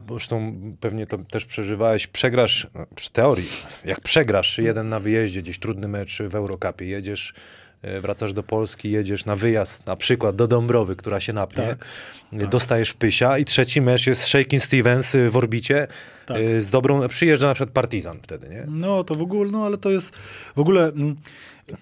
bo 0.09 0.15
zresztą 0.15 0.55
pewnie 0.81 1.07
to 1.07 1.19
też 1.19 1.45
przeżywałeś. 1.45 2.07
Przegrasz, 2.07 2.67
no, 2.75 2.87
w 2.97 3.11
teorii, 3.11 3.49
jak 3.85 4.01
przegrasz 4.01 4.59
jeden 4.59 4.89
na 4.89 5.01
wyjeździe, 5.01 5.43
gdzieś 5.43 5.59
trudny 5.59 5.89
mecz 5.89 6.23
w 6.23 6.35
Eurocupie, 6.35 6.87
jedziesz, 6.87 7.35
wracasz 7.83 8.33
do 8.33 8.43
Polski, 8.43 8.91
jedziesz 8.91 9.25
na 9.25 9.37
wyjazd, 9.37 9.87
na 9.87 9.97
przykład 9.97 10.37
do 10.37 10.47
Dąbrowy, 10.47 10.97
która 10.97 11.21
się 11.21 11.33
napnie, 11.33 11.65
Tak, 11.65 11.85
e, 12.33 12.39
tak. 12.39 12.49
dostajesz 12.49 12.93
pysia 12.93 13.39
i 13.39 13.45
trzeci 13.45 13.81
mecz 13.81 14.07
jest 14.07 14.23
Shakin 14.25 14.61
Stevens 14.61 15.15
e, 15.15 15.31
w 15.31 15.37
orbicie, 15.37 15.87
Tak. 16.27 16.37
e, 16.37 16.61
z 16.61 16.71
dobrą, 16.71 17.09
przyjeżdża 17.09 17.47
na 17.47 17.55
przykład 17.55 17.75
Partizan 17.75 18.19
wtedy, 18.23 18.49
nie? 18.49 18.65
No 18.69 19.05
to 19.05 19.15
w 19.15 19.23
ogóle, 19.23 19.51
no 19.51 19.67
ale 19.67 19.79
to 19.79 19.91
jest 19.91 20.17
w 20.57 20.61
ogóle 20.61 20.85
mm, 20.87 21.17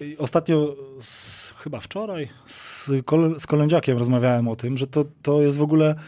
y, 0.01 0.15
ostatnio, 0.17 0.75
z, 1.01 1.53
chyba 1.57 1.79
wczoraj, 1.79 2.29
z, 2.45 2.89
kole, 3.05 3.39
z 3.39 3.47
kolędziakiem 3.47 3.97
rozmawiałem 3.97 4.47
o 4.47 4.55
tym, 4.55 4.77
że 4.77 4.87
to, 4.87 5.05
to 5.21 5.41
jest 5.41 5.57
w 5.57 5.61
ogóle 5.61 5.85
mm, 5.85 6.03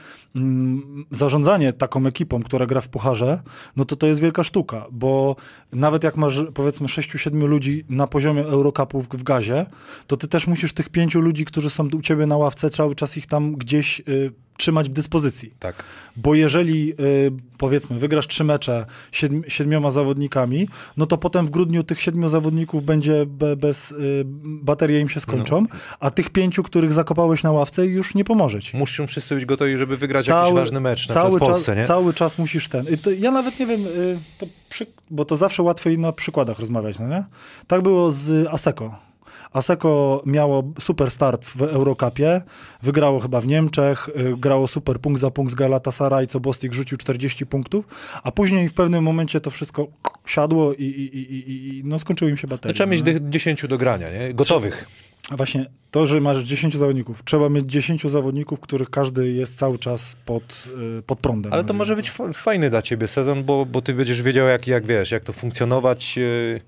zarządzanie 1.12 1.74
taką 1.74 2.06
ekipą, 2.06 2.44
która 2.44 2.66
gra 2.66 2.82
w 2.82 2.88
pucharze, 2.88 3.42
no 3.76 3.86
to 3.86 3.96
to 3.96 4.08
jest 4.08 4.22
wielka 4.22 4.44
sztuka, 4.44 4.86
bo 4.92 5.36
nawet 5.74 6.04
jak 6.04 6.18
masz 6.18 6.40
powiedzmy 6.54 6.88
6-7 6.88 7.48
ludzi 7.48 7.86
na 7.90 8.08
poziomie 8.08 8.42
Eurocupu 8.42 9.02
w, 9.02 9.08
w 9.08 9.24
gazie, 9.24 9.66
to 10.08 10.18
ty 10.18 10.28
też 10.28 10.48
musisz 10.48 10.74
tych 10.74 10.90
pięciu 10.90 11.22
ludzi, 11.22 11.46
którzy 11.46 11.70
są 11.70 11.88
u 11.98 12.02
ciebie 12.02 12.26
na 12.26 12.38
ławce, 12.38 12.70
cały 12.70 12.96
czas 12.96 13.18
ich 13.18 13.28
tam 13.28 13.56
gdzieś 13.56 14.00
y, 14.00 14.32
trzymać 14.60 14.90
w 14.90 14.94
dyspozycji. 14.94 15.54
Tak. 15.60 15.84
Bo 16.16 16.36
jeżeli 16.36 16.94
y, 17.00 17.32
powiedzmy 17.58 18.00
wygrasz 18.00 18.28
trzy 18.28 18.44
mecze 18.44 18.86
siedm, 19.12 19.44
siedmioma 19.48 19.92
zawodnikami, 19.92 20.68
no 20.98 21.06
to 21.06 21.18
potem 21.18 21.46
w 21.46 21.50
grudniu 21.50 21.84
tych 21.84 22.02
siedmiu 22.02 22.30
zawodników 22.30 22.84
będzie 22.84 23.26
be, 23.26 23.56
bez, 23.56 23.92
y, 23.92 24.24
baterie 24.44 25.00
im 25.00 25.10
się 25.10 25.20
skończą, 25.20 25.66
a 26.00 26.12
tych 26.12 26.30
pięciu, 26.30 26.64
których 26.64 26.94
zakopałeś 26.94 27.44
na 27.44 27.52
ławce 27.52 27.86
już 27.86 28.16
nie 28.16 28.24
pomoże 28.24 28.62
ci. 28.62 28.78
Muszą 28.78 29.08
wszyscy 29.08 29.36
być 29.36 29.46
gotowi, 29.46 29.78
żeby 29.78 29.98
wygrać 29.98 30.28
jakiś 30.28 30.54
ważny 30.54 30.80
mecz, 30.80 31.08
na 31.08 31.14
cały, 31.14 31.38
w 31.38 31.40
Polsce, 31.40 31.66
czas, 31.66 31.78
nie? 31.78 31.86
cały 31.86 32.14
czas 32.14 32.38
musisz 32.38 32.68
ten. 32.68 32.86
To 33.02 33.12
ja 33.12 33.32
nawet 33.32 33.60
nie 33.60 33.66
wiem, 33.66 33.86
y, 33.86 34.20
to 34.38 34.46
przy, 34.70 34.86
bo 35.10 35.26
to 35.26 35.38
zawsze 35.38 35.64
łatwiej 35.64 36.00
na 36.00 36.12
przykładach 36.12 36.60
rozmawiać, 36.60 37.00
no 37.00 37.08
nie? 37.08 37.24
Tak 37.68 37.82
było 37.82 38.12
z 38.12 38.48
Aseko. 38.48 39.09
Aseko 39.54 40.22
miało 40.26 40.64
super 40.80 41.12
start 41.12 41.46
w 41.46 41.62
Eurocupie, 41.62 42.42
wygrało 42.84 43.20
chyba 43.20 43.42
w 43.42 43.48
Niemczech, 43.48 44.10
y, 44.10 44.38
grało 44.38 44.68
super 44.68 45.00
punkt 45.00 45.22
za 45.22 45.32
punkt 45.32 45.52
z 45.52 45.56
Galatasaray, 45.56 46.28
co 46.28 46.40
Bostik 46.40 46.74
rzucił 46.74 46.98
40 46.98 47.46
punktów, 47.46 47.86
a 48.24 48.32
później 48.32 48.70
w 48.70 48.74
pewnym 48.74 49.04
momencie 49.04 49.40
to 49.40 49.52
wszystko 49.52 49.88
siadło 50.26 50.74
i, 50.74 50.84
i, 50.84 51.18
i, 51.18 51.78
i, 51.78 51.82
no 51.84 52.00
skończyły 52.00 52.32
im 52.32 52.38
się 52.38 52.48
No, 52.48 52.56
baterie. 52.56 52.74
trzeba 52.76 52.92
mieć 52.92 53.00
no. 53.00 53.06
dy- 53.06 53.30
10 53.30 53.68
do 53.68 53.78
grania, 53.78 54.08
nie? 54.12 54.34
Gotowych. 54.34 54.88
A 55.30 55.36
Właśnie 55.38 55.70
to, 55.92 56.08
że 56.08 56.22
masz 56.22 56.44
10 56.44 56.76
zawodników, 56.78 57.24
trzeba 57.26 57.50
mieć 57.50 57.66
10 57.66 58.04
zawodników, 58.04 58.60
których 58.60 58.90
każdy 58.90 59.32
jest 59.32 59.58
cały 59.58 59.80
czas 59.80 60.16
pod, 60.26 60.68
y, 61.00 61.02
pod 61.02 61.20
prądem. 61.20 61.54
Ale 61.54 61.64
to 61.64 61.74
może 61.74 61.96
być 61.96 62.12
fa- 62.12 62.34
fajny 62.34 62.70
dla 62.70 62.82
ciebie 62.82 63.08
sezon, 63.08 63.44
bo, 63.44 63.66
bo 63.66 63.82
ty 63.82 63.94
będziesz 63.94 64.22
wiedział, 64.22 64.48
jak, 64.48 64.68
jak 64.68 64.88
wiesz, 64.88 65.12
jak 65.12 65.24
to 65.24 65.34
funkcjonować. 65.34 66.18
yy. 66.18 66.62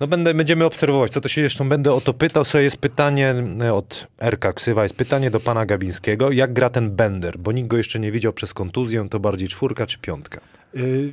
No 0.00 0.06
będę, 0.06 0.34
będziemy 0.34 0.64
obserwować, 0.64 1.10
co 1.12 1.20
to 1.20 1.28
się 1.28 1.40
zresztą 1.40 1.68
będę 1.68 1.92
o 1.92 2.00
to 2.00 2.14
pytał. 2.14 2.44
Sobie 2.44 2.64
jest 2.64 2.76
pytanie 2.76 3.34
yy, 3.60 3.72
od 3.72 4.06
Erka 4.22 4.52
Ksywa, 4.52 4.82
jest 4.82 4.94
pytanie 4.96 5.30
do 5.30 5.40
pana 5.40 5.66
Gabińskiego, 5.66 6.30
jak 6.32 6.52
gra 6.52 6.70
ten 6.70 6.90
Bender, 6.90 7.38
bo 7.38 7.52
nikt 7.52 7.68
go 7.68 7.76
jeszcze 7.76 8.00
nie 8.00 8.12
widział 8.12 8.32
przez 8.32 8.54
kontuzję, 8.54 9.06
to 9.10 9.20
bardziej 9.20 9.48
czwórka 9.48 9.86
czy 9.86 9.98
piątka? 9.98 10.40
Y, 10.76 11.12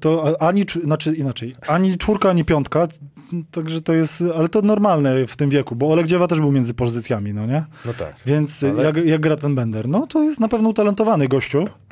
To 0.00 0.36
ani, 0.42 0.66
cz- 0.66 0.82
znaczy 0.84 1.14
inaczej, 1.14 1.54
ani 1.66 1.98
czwórka, 1.98 2.30
ani 2.30 2.44
piątka, 2.44 2.88
także 3.50 3.80
to 3.80 3.92
jest, 3.92 4.24
ale 4.36 4.48
to 4.48 4.62
normalne 4.62 5.26
w 5.26 5.36
tym 5.36 5.50
wieku, 5.50 5.74
bo 5.76 5.90
Oleg 5.92 6.06
Dziewa 6.06 6.26
też 6.28 6.40
był 6.40 6.52
między 6.52 6.74
pozycjami, 6.74 7.34
no 7.34 7.46
nie? 7.46 7.64
No 7.84 7.94
tak. 7.94 8.14
Więc 8.26 8.64
Ale- 8.64 8.82
jak, 8.84 8.96
jak 8.96 9.20
gra 9.20 9.36
ten 9.36 9.54
Bender? 9.54 9.88
No 9.88 10.06
to 10.06 10.22
jest 10.22 10.40
na 10.40 10.48
pewno 10.48 10.68
utalentowany 10.68 11.28
gościu, 11.28 11.64
e, 11.64 11.91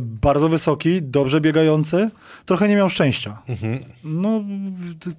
bardzo 0.00 0.48
wysoki, 0.48 1.02
dobrze 1.02 1.40
biegający, 1.40 2.10
trochę 2.46 2.68
nie 2.68 2.76
miał 2.76 2.88
szczęścia. 2.88 3.42
Mhm. 3.48 3.78
No, 4.04 4.44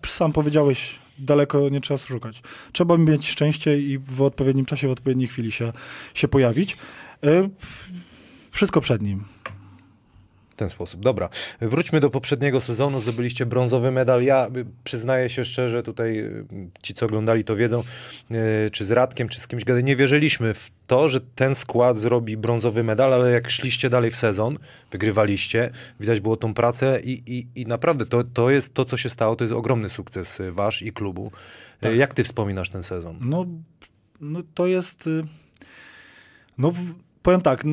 sam 0.05 0.31
powiedziałeś, 0.31 0.99
daleko 1.19 1.69
nie 1.69 1.81
trzeba 1.81 1.97
szukać. 1.97 2.41
Trzeba 2.71 2.97
mieć 2.97 3.29
szczęście 3.29 3.79
i 3.79 3.97
w 3.99 4.21
odpowiednim 4.21 4.65
czasie, 4.65 4.87
w 4.87 4.91
odpowiedniej 4.91 5.27
chwili 5.27 5.51
się, 5.51 5.73
się 6.13 6.27
pojawić. 6.27 6.77
E, 7.23 7.49
Wszystko 8.51 8.81
przed 8.81 9.01
nim. 9.01 9.23
W 10.53 10.55
ten 10.55 10.69
sposób. 10.69 11.01
Dobra. 11.01 11.29
Wróćmy 11.61 11.99
do 11.99 12.09
poprzedniego 12.09 12.61
sezonu. 12.61 13.01
Zdobyliście 13.01 13.45
brązowy 13.45 13.91
medal. 13.91 14.23
Ja 14.23 14.47
y, 14.47 14.65
przyznaję 14.83 15.29
się 15.29 15.45
szczerze, 15.45 15.83
tutaj 15.83 16.19
y, 16.19 16.45
ci, 16.81 16.93
co 16.93 17.05
oglądali, 17.05 17.43
to 17.43 17.55
wiedzą, 17.55 17.83
y, 18.31 18.71
czy 18.71 18.85
z 18.85 18.91
Radkiem, 18.91 19.29
czy 19.29 19.41
z 19.41 19.47
kimś 19.47 19.63
gadali, 19.63 19.83
nie 19.83 19.95
wierzyliśmy 19.95 20.53
w 20.53 20.71
to, 20.87 21.09
że 21.09 21.21
ten 21.21 21.55
skład 21.55 21.97
zrobi 21.97 22.37
brązowy 22.37 22.83
medal, 22.83 23.13
ale 23.13 23.31
jak 23.31 23.49
szliście 23.49 23.89
dalej 23.89 24.11
w 24.11 24.15
sezon, 24.15 24.57
wygrywaliście, 24.91 25.71
widać 25.99 26.19
było 26.19 26.37
tą 26.37 26.53
pracę 26.53 26.99
i, 27.03 27.23
i, 27.37 27.61
i 27.61 27.65
naprawdę 27.65 28.05
to, 28.05 28.23
to 28.23 28.49
jest 28.49 28.73
to, 28.73 28.85
co 28.85 28.97
się 28.97 29.09
stało, 29.09 29.35
to 29.35 29.43
jest 29.43 29.53
ogromny 29.53 29.89
sukces 29.89 30.41
wasz 30.51 30.81
i 30.81 30.91
klubu. 30.91 31.31
Y, 31.85 31.95
Jak 31.95 32.13
ty 32.13 32.23
wspominasz 32.23 32.69
ten 32.69 32.83
sezon? 32.83 33.17
No, 33.21 33.45
no 34.21 34.39
to 34.53 34.67
jest. 34.67 35.09
No, 36.57 36.73
powiem 37.23 37.41
tak. 37.41 37.63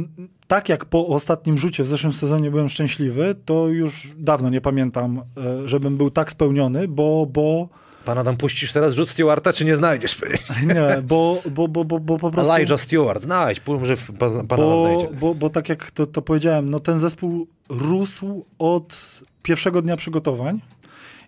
Tak 0.51 0.69
jak 0.69 0.85
po 0.85 1.07
ostatnim 1.07 1.59
rzucie 1.59 1.83
w 1.83 1.87
zeszłym 1.87 2.13
sezonie 2.13 2.51
byłem 2.51 2.69
szczęśliwy, 2.69 3.35
to 3.45 3.69
już 3.69 4.09
dawno 4.17 4.51
nie 4.51 4.61
pamiętam, 4.61 5.23
e, 5.37 5.69
żebym 5.69 5.97
był 5.97 6.11
tak 6.11 6.31
spełniony, 6.31 6.89
bo, 6.89 7.27
bo 7.27 7.69
Pan 8.05 8.19
Adam, 8.19 8.37
puścisz 8.37 8.73
teraz 8.73 8.95
rzut 8.95 9.09
Stewarta, 9.09 9.53
czy 9.53 9.65
nie 9.65 9.77
znajdziesz? 9.77 10.19
nie, 10.67 11.03
bo, 11.03 11.43
bo, 11.51 11.69
bo, 11.69 11.85
bo, 11.85 12.01
bo 12.01 12.19
po 12.19 12.31
prostu. 12.31 12.53
Elijah 12.53 12.81
Stewart, 12.81 13.23
znajdź, 13.23 13.63
może 13.67 13.97
w- 13.97 14.13
pan, 14.13 14.47
pan 14.47 14.61
Adam 14.61 14.71
bo, 14.71 14.81
znajdzie. 14.81 15.09
bo, 15.21 15.35
bo 15.35 15.51
tak 15.51 15.69
jak 15.69 15.91
to, 15.91 16.07
to 16.07 16.23
powiedziałem, 16.23 16.71
no 16.71 16.81
ten 16.81 16.99
zespół 16.99 17.47
rósł 17.69 18.45
od 18.59 19.21
pierwszego 19.43 19.83
dnia 19.83 19.97
przygotowań 19.97 20.61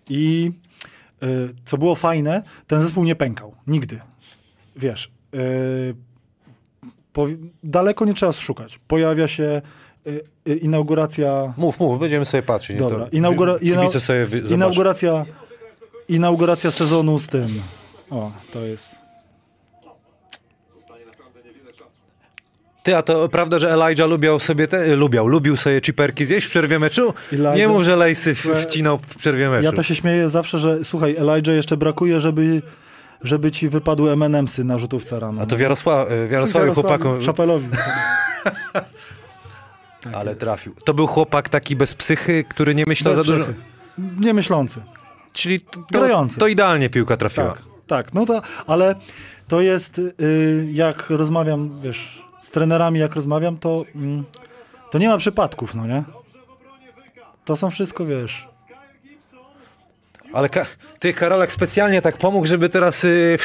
i 0.09 0.51
y, 1.23 1.53
co 1.65 1.77
było 1.77 1.95
fajne, 1.95 2.43
ten 2.67 2.81
zespół 2.81 3.03
nie 3.03 3.15
pękał. 3.15 3.55
Nigdy. 3.67 3.99
Wiesz, 4.75 5.11
y, 5.35 5.95
daleko 7.63 8.05
nie 8.05 8.13
trzeba 8.13 8.31
szukać. 8.31 8.79
Pojawia 8.87 9.27
się 9.27 9.61
y, 10.07 10.21
y, 10.47 10.55
inauguracja 10.55 11.53
Mów, 11.57 11.79
mów, 11.79 11.99
będziemy 11.99 12.25
sobie 12.25 12.43
patrzeć. 12.43 12.77
Dobra, 12.77 12.99
To 13.05 13.11
inaugura- 13.11 13.99
sobie 13.99 14.25
wy- 14.25 14.53
inauguracja, 14.53 15.25
inauguracja 16.07 16.71
sezonu 16.71 17.19
z 17.19 17.27
tym. 17.27 17.47
O, 18.09 18.31
to 18.51 18.59
jest. 18.65 18.95
Ty, 22.83 22.95
a 22.97 23.01
to 23.01 23.29
prawda, 23.29 23.59
że 23.59 23.73
Elijah 23.73 24.09
lubiał 24.09 24.39
sobie 24.39 24.67
te, 24.67 24.95
lubiał, 24.95 25.27
lubił 25.27 25.57
sobie 25.57 25.81
chiperki 25.85 26.25
zjeść 26.25 26.47
w 26.47 26.49
przerwie 26.49 26.79
meczu? 26.79 27.13
Elijah- 27.33 27.55
Nie 27.55 27.67
mów, 27.67 27.83
że 27.83 27.95
lejsy 27.95 28.35
w- 28.35 28.45
wcinał 28.67 28.97
w 28.97 29.15
przerwie 29.15 29.49
meczu. 29.49 29.65
Ja 29.65 29.71
to 29.71 29.83
się 29.83 29.95
śmieję 29.95 30.29
zawsze, 30.29 30.59
że 30.59 30.83
słuchaj, 30.85 31.15
Elijah 31.15 31.55
jeszcze 31.55 31.77
brakuje, 31.77 32.21
żeby, 32.21 32.61
żeby 33.23 33.51
ci 33.51 33.69
wypadły 33.69 34.11
M&M'sy 34.11 34.63
na 34.63 34.77
rzutówce 34.77 35.19
rano. 35.19 35.41
A 35.41 35.45
to 35.45 35.57
Wiarosła, 35.57 36.05
y, 36.25 36.27
Wiarosławie 36.27 36.71
chłopakom, 36.73 37.21
Szapelowi. 37.21 37.67
ale 40.13 40.35
trafił. 40.35 40.75
To 40.85 40.93
był 40.93 41.07
chłopak 41.07 41.49
taki 41.49 41.75
bez 41.75 41.95
psychy, 41.95 42.43
który 42.49 42.75
nie 42.75 42.83
myślał 42.87 43.15
za 43.15 43.23
dużo. 43.23 43.45
Nie 43.97 44.33
myślący. 44.33 44.81
Czyli 45.33 45.61
to, 45.61 45.79
to, 45.79 45.99
Grający. 45.99 46.37
to 46.37 46.47
idealnie 46.47 46.89
piłka 46.89 47.17
trafiła. 47.17 47.53
Tak, 47.53 47.63
tak. 47.87 48.13
No 48.13 48.25
to, 48.25 48.41
ale 48.67 48.95
to 49.47 49.61
jest, 49.61 49.97
y, 49.97 50.69
jak 50.71 51.09
rozmawiam, 51.09 51.81
wiesz, 51.81 52.23
z 52.39 52.51
trenerami 52.51 52.99
jak 52.99 53.15
rozmawiam, 53.15 53.57
to, 53.57 53.85
mm, 53.95 54.23
to 54.91 54.97
nie 54.97 55.07
ma 55.07 55.17
przypadków, 55.17 55.75
no 55.75 55.87
nie? 55.87 56.03
To 57.45 57.55
są 57.55 57.69
wszystko, 57.69 58.05
wiesz, 58.05 58.47
Ale 60.33 60.49
ka- 60.49 60.65
ty, 60.99 61.13
Karolek, 61.13 61.51
specjalnie 61.51 62.01
tak 62.01 62.17
pomógł, 62.17 62.45
żeby 62.47 62.69
teraz... 62.69 63.03
Y- 63.03 63.37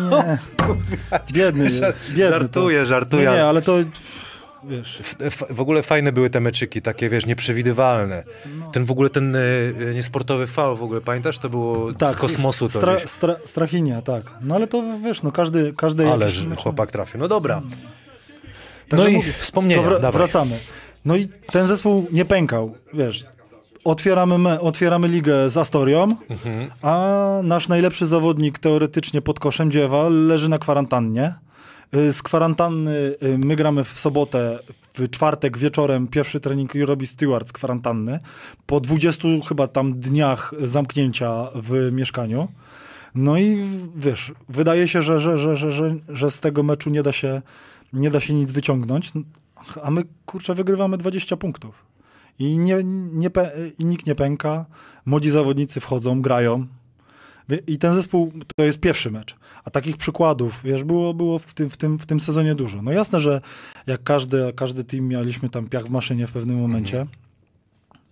biedny, 1.32 1.64
biedny. 2.10 2.28
żartuję, 2.28 2.80
to. 2.80 2.86
żartuję. 2.86 3.28
Nie, 3.30 3.34
nie, 3.34 3.44
ale 3.44 3.62
to, 3.62 3.76
wiesz, 4.64 4.98
W, 5.30 5.42
w 5.54 5.60
ogóle 5.60 5.82
fajne 5.82 6.12
były 6.12 6.30
te 6.30 6.40
meczyki, 6.40 6.82
takie 6.82 7.08
wiesz, 7.08 7.26
nieprzewidywalne. 7.26 8.24
No. 8.58 8.70
Ten 8.70 8.84
w 8.84 8.90
ogóle 8.90 9.10
ten 9.10 9.36
y, 9.36 9.38
y, 9.80 9.94
niesportowy 9.94 10.46
faul 10.46 10.76
w 10.76 10.82
ogóle, 10.82 11.00
pamiętasz? 11.00 11.38
To 11.38 11.48
było 11.48 11.90
z 12.12 12.16
kosmosu 12.16 12.68
to 12.68 12.80
Tak, 12.80 12.98
stra, 13.00 13.08
stra, 13.08 13.36
Strachinia, 13.46 14.02
tak. 14.02 14.22
No 14.40 14.54
ale 14.54 14.66
to, 14.66 14.82
wiesz, 15.04 15.22
no 15.22 15.32
każdy, 15.32 15.72
każdy 15.76 16.08
Ale 16.10 16.30
że 16.30 16.56
chłopak 16.56 16.90
trafił. 16.90 17.20
No 17.20 17.28
dobra. 17.28 17.62
Także 18.88 19.04
no 19.04 19.10
i 19.10 19.16
mówię, 19.16 19.32
wspomnienia, 19.38 19.82
wra- 19.82 20.00
dawaj. 20.00 20.12
wracamy. 20.12 20.58
No 21.04 21.16
i 21.16 21.28
ten 21.52 21.66
zespół 21.66 22.06
nie 22.12 22.24
pękał, 22.24 22.74
wiesz. 22.94 23.24
Otwieramy, 23.84 24.60
otwieramy 24.60 25.08
ligę 25.08 25.50
z 25.50 25.56
Astorią, 25.56 26.16
Mhm. 26.30 26.70
a 26.82 27.16
nasz 27.42 27.68
najlepszy 27.68 28.06
zawodnik 28.06 28.58
teoretycznie 28.58 29.22
pod 29.22 29.40
koszem 29.40 29.70
dziewa 29.70 30.08
leży 30.08 30.48
na 30.48 30.58
kwarantannie. 30.58 31.34
Y, 31.96 32.12
Z 32.12 32.22
kwarantanny 32.22 32.90
y, 33.22 33.38
my 33.38 33.56
gramy 33.56 33.84
w 33.84 33.88
sobotę, 33.98 34.58
w 34.98 35.10
czwartek 35.10 35.58
wieczorem 35.58 36.06
pierwszy 36.08 36.40
trening 36.40 36.72
robi 36.74 37.06
Stewart 37.06 37.48
z 37.48 37.52
kwarantanny. 37.52 38.20
Po 38.66 38.80
20 38.80 39.28
chyba 39.48 39.66
tam 39.66 40.00
dniach 40.00 40.54
zamknięcia 40.62 41.48
w 41.54 41.88
mieszkaniu. 41.92 42.48
No 43.14 43.38
i 43.38 43.64
wiesz, 43.96 44.32
wydaje 44.48 44.88
się, 44.88 45.02
że, 45.02 45.20
że, 45.20 45.38
że, 45.38 45.56
że, 45.56 45.72
że, 45.72 45.94
że 46.08 46.30
z 46.30 46.40
tego 46.40 46.62
meczu 46.62 46.90
nie 46.90 47.02
da 47.02 47.12
się, 47.12 47.42
nie 47.92 48.10
da 48.10 48.20
się 48.20 48.34
nic 48.34 48.52
wyciągnąć, 48.52 49.12
a 49.82 49.90
my 49.90 50.02
kurczę 50.26 50.54
wygrywamy 50.54 50.96
20 50.98 51.36
punktów. 51.36 51.89
I, 52.40 52.58
nie, 52.58 52.84
nie, 53.12 53.30
i 53.78 53.84
nikt 53.84 54.06
nie 54.06 54.14
pęka, 54.14 54.66
młodzi 55.06 55.30
zawodnicy 55.30 55.80
wchodzą, 55.80 56.22
grają. 56.22 56.66
I 57.66 57.78
ten 57.78 57.94
zespół 57.94 58.32
to 58.56 58.64
jest 58.64 58.80
pierwszy 58.80 59.10
mecz. 59.10 59.36
A 59.64 59.70
takich 59.70 59.96
przykładów, 59.96 60.60
wiesz, 60.64 60.84
było, 60.84 61.14
było 61.14 61.38
w, 61.38 61.54
tym, 61.54 61.70
w, 61.70 61.76
tym, 61.76 61.98
w 61.98 62.06
tym 62.06 62.20
sezonie 62.20 62.54
dużo. 62.54 62.82
No 62.82 62.92
jasne, 62.92 63.20
że 63.20 63.40
jak 63.86 64.02
każdy, 64.02 64.52
każdy 64.56 64.84
team 64.84 65.04
mieliśmy 65.08 65.48
tam 65.48 65.68
piach 65.68 65.86
w 65.86 65.90
maszynie 65.90 66.26
w 66.26 66.32
pewnym 66.32 66.60
momencie. 66.60 67.06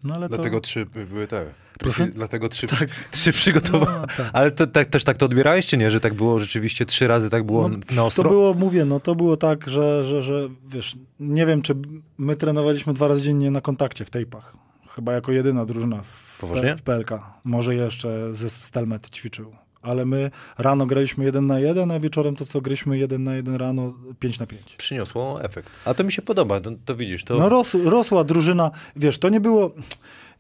No 0.05 0.15
ale 0.15 0.29
Dlatego 0.29 0.61
to... 0.61 0.67
trzy 0.67 0.87
były 0.87 1.27
te. 1.27 1.47
Proszę? 1.79 2.07
Dlatego 2.07 2.49
trzy, 2.49 2.67
trzy 3.11 3.33
przygotowania. 3.33 3.99
No, 4.01 4.07
tak. 4.17 4.31
Ale 4.33 4.51
to, 4.51 4.67
tak, 4.67 4.89
też 4.89 5.05
tak 5.05 5.17
to 5.17 5.27
odbierałeś, 5.27 5.67
czy 5.67 5.77
nie? 5.77 5.91
Że 5.91 6.01
tak 6.01 6.15
było 6.15 6.39
rzeczywiście 6.39 6.87
trzy 6.87 7.09
razy 7.09 7.31
tak 7.31 7.45
było 7.45 7.69
No, 7.69 7.79
na 7.91 8.05
ostro? 8.05 8.25
To 8.25 8.31
było, 8.31 8.55
mówię, 8.55 8.85
no 8.85 9.01
to 9.01 9.15
było 9.15 9.37
tak, 9.37 9.69
że, 9.69 10.05
że, 10.05 10.23
że 10.23 10.49
wiesz, 10.69 10.97
nie 11.21 11.47
wiem, 11.47 11.63
czy 11.63 11.75
my 12.19 12.37
trenowaliśmy 12.37 12.93
dwa 12.95 13.09
razy 13.09 13.23
dziennie 13.23 13.51
na 13.51 13.61
kontakcie 13.61 14.05
w 14.05 14.11
tejpach. 14.11 14.57
Chyba 14.89 15.13
jako 15.13 15.33
jedyna 15.33 15.65
drużyna 15.65 16.03
w, 16.03 16.39
Poważnie? 16.41 16.77
w 16.77 16.83
PLK. 16.83 17.11
Może 17.45 17.75
jeszcze 17.75 18.35
ze 18.35 18.51
Stelmet 18.51 19.11
ćwiczył. 19.11 19.53
Ale 19.89 20.05
my 20.05 20.31
rano 20.59 20.87
graliśmy 20.87 21.25
jeden 21.25 21.47
na 21.47 21.61
jeden, 21.61 21.91
a 21.91 22.01
wieczorem 22.01 22.37
to 22.37 22.47
co 22.47 22.61
graliśmy 22.61 22.99
jeden 22.99 23.25
na 23.25 23.35
jeden 23.35 23.55
rano, 23.55 23.95
pięć 24.21 24.39
na 24.39 24.47
pięć. 24.47 24.77
Przyniosło 24.77 25.43
efekt. 25.43 25.71
A 25.85 25.95
to 25.95 26.05
mi 26.05 26.13
się 26.13 26.23
podoba, 26.23 26.61
to, 26.61 26.71
to 26.85 26.97
widzisz. 26.97 27.25
To... 27.25 27.39
No 27.39 27.49
ros, 27.49 27.75
rosła 27.75 28.25
drużyna, 28.25 28.71
wiesz, 28.97 29.19
to 29.19 29.29
nie 29.29 29.41
było, 29.41 29.75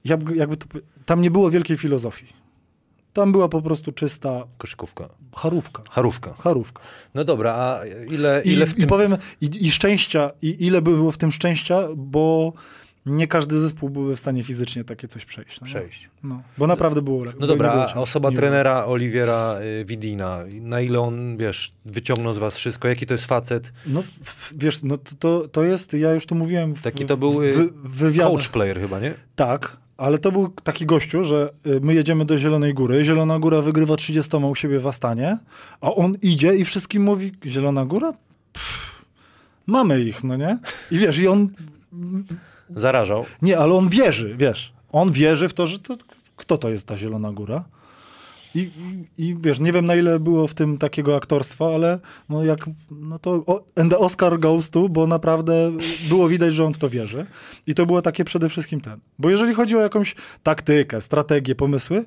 jakby, 0.04 0.36
jakby 0.36 0.56
to, 0.56 0.66
tam 1.06 1.22
nie 1.22 1.30
było 1.30 1.50
wielkiej 1.50 1.76
filozofii. 1.76 2.26
Tam 3.12 3.32
była 3.32 3.48
po 3.48 3.62
prostu 3.62 3.92
czysta 3.92 4.44
Koszykówka. 4.58 5.08
charówka. 5.34 5.82
Charówka. 5.90 6.34
Charówka. 6.38 6.82
No 7.14 7.24
dobra, 7.24 7.54
a 7.54 7.80
ile, 8.10 8.42
I, 8.44 8.52
ile 8.52 8.66
w 8.66 8.72
I 8.72 8.80
tym... 8.80 8.86
powiem, 8.86 9.16
i, 9.40 9.66
i 9.66 9.70
szczęścia, 9.70 10.30
i 10.42 10.66
ile 10.66 10.82
by 10.82 10.90
było 10.90 11.10
w 11.10 11.18
tym 11.18 11.30
szczęścia, 11.30 11.88
bo 11.96 12.52
nie 13.08 13.26
każdy 13.26 13.60
zespół 13.60 13.90
byłby 13.90 14.16
w 14.16 14.18
stanie 14.18 14.42
fizycznie 14.42 14.84
takie 14.84 15.08
coś 15.08 15.24
przejść. 15.24 15.60
No, 15.60 15.66
Przejść. 15.66 16.10
No, 16.22 16.42
bo 16.58 16.66
naprawdę 16.66 17.02
było 17.02 17.24
lepiej. 17.24 17.40
No 17.40 17.46
dobra, 17.46 17.88
a 17.94 18.00
osoba 18.00 18.30
trenera 18.30 18.86
Oliwiera 18.86 19.58
y, 19.80 19.84
Widina, 19.84 20.38
na 20.60 20.80
ile 20.80 21.00
on, 21.00 21.36
wiesz, 21.36 21.72
wyciągnął 21.84 22.34
z 22.34 22.38
was 22.38 22.56
wszystko, 22.56 22.88
jaki 22.88 23.06
to 23.06 23.14
jest 23.14 23.24
facet? 23.24 23.72
No 23.86 24.02
wiesz, 24.56 24.82
no 24.82 24.98
to, 25.18 25.48
to, 25.48 25.62
jest, 25.62 25.92
ja 25.92 26.14
już 26.14 26.26
to 26.26 26.34
mówiłem 26.34 26.74
w, 26.74 26.82
Taki 26.82 27.04
to 27.04 27.16
był, 27.16 27.40
w, 27.84 28.02
y. 28.02 28.18
Coach 28.18 28.48
player 28.48 28.80
chyba, 28.80 29.00
nie? 29.00 29.14
Tak, 29.36 29.76
ale 29.96 30.18
to 30.18 30.32
był 30.32 30.48
taki 30.48 30.86
gościu, 30.86 31.24
że 31.24 31.52
y, 31.66 31.80
my 31.80 31.94
jedziemy 31.94 32.24
do 32.24 32.38
Zielonej 32.38 32.74
Góry, 32.74 33.04
Zielona 33.04 33.38
Góra 33.38 33.62
wygrywa 33.62 33.96
30 33.96 34.36
u 34.36 34.54
siebie 34.54 34.80
w 34.80 34.86
Astanie, 34.86 35.38
a 35.80 35.94
on 35.94 36.16
idzie 36.22 36.56
i 36.56 36.64
wszystkim 36.64 37.02
mówi, 37.02 37.32
Zielona 37.46 37.84
Góra? 37.84 38.12
Pff, 38.52 39.04
mamy 39.66 40.00
ich, 40.00 40.24
no 40.24 40.36
nie? 40.36 40.58
I 40.90 40.98
wiesz, 40.98 41.18
i 41.18 41.28
on, 41.28 41.48
Zarażał. 42.70 43.24
nie, 43.42 43.58
ale 43.58 43.74
on 43.74 43.88
wierzy, 43.88 44.36
wiesz, 44.36 44.72
on 44.92 45.12
wierzy 45.12 45.48
w 45.48 45.54
to, 45.54 45.66
że 45.66 45.78
to, 45.78 45.96
kto 46.36 46.58
to 46.58 46.70
jest 46.70 46.86
ta 46.86 46.96
Zielona 46.96 47.32
Góra? 47.32 47.64
I, 48.54 48.70
i, 49.18 49.36
wiesz, 49.40 49.60
nie 49.60 49.72
wiem 49.72 49.86
na 49.86 49.94
ile 49.94 50.20
było 50.20 50.46
w 50.46 50.54
tym 50.54 50.78
takiego 50.78 51.16
aktorstwa, 51.16 51.74
ale 51.74 51.98
no 52.28 52.44
jak, 52.44 52.66
no 52.90 53.18
to 53.18 53.30
o, 53.30 53.64
and 53.76 53.90
the 53.90 53.98
Oscar 53.98 54.38
goes 54.38 54.70
to, 54.70 54.88
bo 54.88 55.06
naprawdę 55.06 55.72
było 56.08 56.28
widać, 56.28 56.54
że 56.54 56.64
on 56.64 56.74
w 56.74 56.78
to 56.78 56.88
wierzy. 56.88 57.26
I 57.66 57.74
to 57.74 57.86
było 57.86 58.02
takie 58.02 58.24
przede 58.24 58.48
wszystkim 58.48 58.80
ten. 58.80 59.00
Bo 59.18 59.30
jeżeli 59.30 59.54
chodzi 59.54 59.76
o 59.76 59.80
jakąś 59.80 60.14
taktykę, 60.42 61.00
strategię, 61.00 61.54
pomysły, 61.54 62.04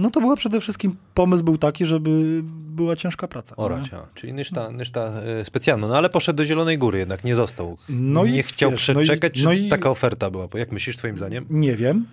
no 0.00 0.10
to 0.10 0.20
była 0.20 0.36
przede 0.36 0.60
wszystkim, 0.60 0.96
pomysł 1.14 1.44
był 1.44 1.58
taki, 1.58 1.86
żeby 1.86 2.40
była 2.44 2.96
ciężka 2.96 3.28
praca. 3.28 3.54
no 3.58 3.64
Orać, 3.64 3.92
nie? 3.92 3.98
a. 3.98 4.06
czyli 4.14 4.32
nyszta, 4.34 4.70
nyszta 4.70 5.12
y, 5.40 5.44
specjalna. 5.44 5.88
No 5.88 5.96
ale 5.98 6.10
poszedł 6.10 6.36
do 6.36 6.44
Zielonej 6.44 6.78
Góry 6.78 6.98
jednak, 6.98 7.24
nie 7.24 7.36
został. 7.36 7.76
No 7.88 8.24
i 8.24 8.32
nie 8.32 8.42
chciał 8.42 8.70
wiesz, 8.70 8.88
no 8.88 9.00
i- 9.00 9.04
przeczekać, 9.04 9.32
czy 9.32 9.44
no 9.44 9.52
i- 9.52 9.68
taka 9.68 9.90
oferta 9.90 10.30
była? 10.30 10.48
Jak 10.54 10.72
myślisz, 10.72 10.96
twoim 10.96 11.16
zdaniem? 11.18 11.44
Nie 11.50 11.76
wiem. 11.76 12.06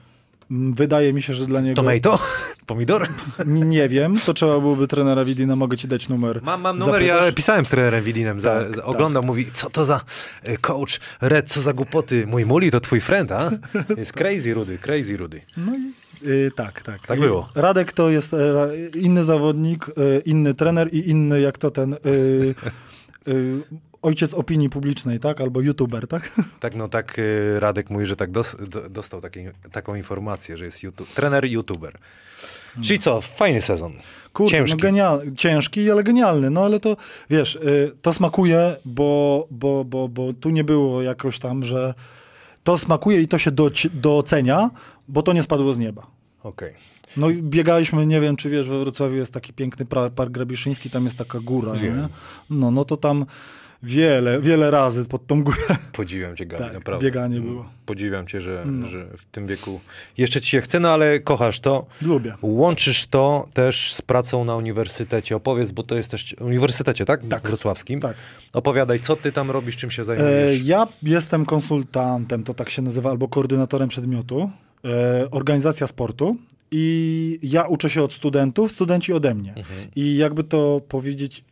Mm, 0.52 0.74
Wydaje 0.74 1.14
mi 1.14 1.22
się, 1.22 1.34
że 1.34 1.46
dla 1.46 1.60
niego... 1.62 1.76
Tomato? 1.76 2.20
Pomidor? 2.66 3.08
N- 3.40 3.70
Nie 3.70 3.90
wiem, 3.90 4.20
to 4.26 4.34
trzeba 4.34 4.60
byłoby 4.60 4.88
trenera 4.88 5.26
Widina, 5.26 5.56
mogę 5.56 5.78
ci 5.78 5.88
dać 5.88 6.10
numer. 6.10 6.42
Mam, 6.44 6.62
mam 6.62 6.78
numer, 6.78 7.02
ja 7.02 7.32
pisałem 7.32 7.66
z 7.66 7.70
trenerem 7.70 8.04
Widinem, 8.04 8.40
Tak, 8.42 8.76
tak. 8.76 8.88
oglądał, 8.88 9.24
mówi, 9.24 9.46
co 9.52 9.70
to 9.70 9.86
za 9.86 10.02
y, 10.50 10.58
coach, 10.58 11.00
Red, 11.22 11.50
co 11.52 11.62
za 11.62 11.74
głupoty, 11.74 12.28
mój 12.28 12.46
Muli 12.46 12.72
to 12.72 12.80
twój 12.80 13.02
friend, 13.02 13.32
a? 13.32 13.52
Jest 13.98 14.14
crazy 14.14 14.54
Rudy, 14.54 14.78
crazy 14.78 15.18
Rudy. 15.18 15.42
No 15.58 15.76
i 15.78 15.80
y, 16.28 16.52
tak, 16.56 16.82
tak. 16.82 17.08
Tak 17.08 17.20
było. 17.20 17.50
Radek 17.56 17.94
to 17.94 18.10
jest 18.10 18.34
e, 18.34 18.38
inny 18.96 19.24
zawodnik, 19.24 19.86
e, 19.90 19.92
inny 20.26 20.54
trener 20.54 20.94
i 20.94 21.10
inny 21.10 21.42
jak 21.42 21.58
to 21.58 21.72
ten 21.72 21.94
y, 21.94 22.56
ojciec 24.02 24.34
opinii 24.34 24.70
publicznej, 24.70 25.20
tak? 25.20 25.42
Albo 25.42 25.62
youtuber, 25.62 26.08
tak? 26.08 26.32
Tak, 26.60 26.76
no 26.76 26.88
tak 26.88 27.18
Radek 27.60 27.90
mówi, 27.90 28.06
że 28.06 28.16
tak 28.16 28.32
dos, 28.32 28.56
do, 28.70 28.90
dostał 28.90 29.22
takie, 29.22 29.52
taką 29.72 29.96
informację, 29.96 30.58
że 30.58 30.66
jest 30.66 30.84
YouTube, 30.84 31.10
trener 31.14 31.46
YouTuber. 31.46 31.98
Czyli 32.82 33.00
co, 33.00 33.22
fajny 33.22 33.62
sezon. 33.62 33.94
Kurde, 34.34 34.52
Ciężki. 34.52 34.78
no 34.78 34.82
genial, 34.82 35.22
ciężki, 35.38 35.92
ale 35.92 36.04
genialny. 36.04 36.50
No 36.50 36.66
ale 36.66 36.80
to, 36.80 36.98
wiesz, 37.30 37.60
to 38.02 38.14
smakuje, 38.14 38.76
bo, 38.86 39.48
bo, 39.52 39.86
bo, 39.86 40.08
bo 40.08 40.34
tu 40.34 40.50
nie 40.50 40.64
było 40.64 41.02
jakoś 41.02 41.40
tam, 41.40 41.64
że 41.64 41.94
to 42.64 42.78
smakuje 42.78 43.22
i 43.22 43.28
to 43.28 43.38
się 43.38 43.52
doci- 43.52 43.90
docenia, 43.94 44.70
bo 45.08 45.22
to 45.24 45.34
nie 45.34 45.44
spadło 45.44 45.74
z 45.74 45.80
nieba. 45.80 46.08
Okej. 46.48 46.74
No 47.18 47.30
i 47.30 47.42
biegaliśmy, 47.44 48.06
nie 48.06 48.22
wiem, 48.22 48.36
czy 48.36 48.50
wiesz, 48.50 48.70
we 48.70 48.80
Wrocławiu 48.80 49.16
jest 49.16 49.34
taki 49.34 49.54
piękny 49.54 49.86
Park 49.86 50.32
Grabiszyński, 50.32 50.90
tam 50.90 51.06
jest 51.06 51.18
taka 51.18 51.40
góra, 51.40 51.74
Wiem. 51.74 51.98
nie? 51.98 52.08
No, 52.50 52.72
no 52.72 52.86
to 52.86 52.98
tam 52.98 53.26
wiele, 53.84 54.42
wiele 54.42 54.72
razy 54.72 55.06
pod 55.06 55.28
tą 55.28 55.44
górę. 55.44 55.58
Podziwiam 55.94 56.36
cię, 56.36 56.46
Gabi, 56.46 56.64
Tak, 56.64 56.74
naprawdę. 56.74 57.06
bieganie 57.06 57.42
było. 57.42 57.66
Podziwiam 57.86 58.28
cię, 58.28 58.42
że, 58.42 58.64
No. 58.66 58.88
że 58.88 59.06
w 59.18 59.26
tym 59.26 59.48
wieku 59.48 59.80
jeszcze 60.18 60.42
ci 60.42 60.50
się 60.50 60.62
chce, 60.62 60.80
no 60.80 60.90
ale 60.90 61.20
kochasz 61.20 61.60
to. 61.60 61.86
Lubię. 62.02 62.34
Łączysz 62.42 63.08
to 63.08 63.48
też 63.54 63.94
z 63.94 64.02
pracą 64.02 64.46
na 64.46 64.56
uniwersytecie. 64.56 65.36
Opowiedz, 65.36 65.72
bo 65.72 65.84
to 65.84 65.96
jest 65.96 66.12
też 66.12 66.36
uniwersytecie, 66.42 67.06
tak? 67.06 67.22
Tak. 67.30 67.42
Wrocławskim. 67.48 68.00
Tak. 68.00 68.16
Opowiadaj, 68.54 69.00
co 69.00 69.16
ty 69.16 69.32
tam 69.32 69.52
robisz, 69.52 69.76
czym 69.78 69.92
się 69.92 70.02
E, 70.02 70.06
zajmujesz. 70.06 70.64
ja 70.64 70.88
jestem 71.04 71.46
konsultantem, 71.46 72.44
to 72.44 72.54
tak 72.54 72.70
się 72.70 72.82
nazywa, 72.82 73.10
albo 73.10 73.28
koordynatorem 73.28 73.90
przedmiotu, 73.90 74.42
e, 74.42 74.67
organizacja 75.32 75.88
sportu 75.88 76.38
i 76.72 77.40
ja 77.44 77.64
uczę 77.64 77.90
się 77.90 78.04
od 78.04 78.14
studentów, 78.14 78.72
studenci 78.72 79.14
ode 79.14 79.36
mnie. 79.36 79.50
Mhm. 79.50 79.88
I 79.96 80.16
jakby 80.16 80.44
to 80.44 80.82
powiedzieć 80.88 81.44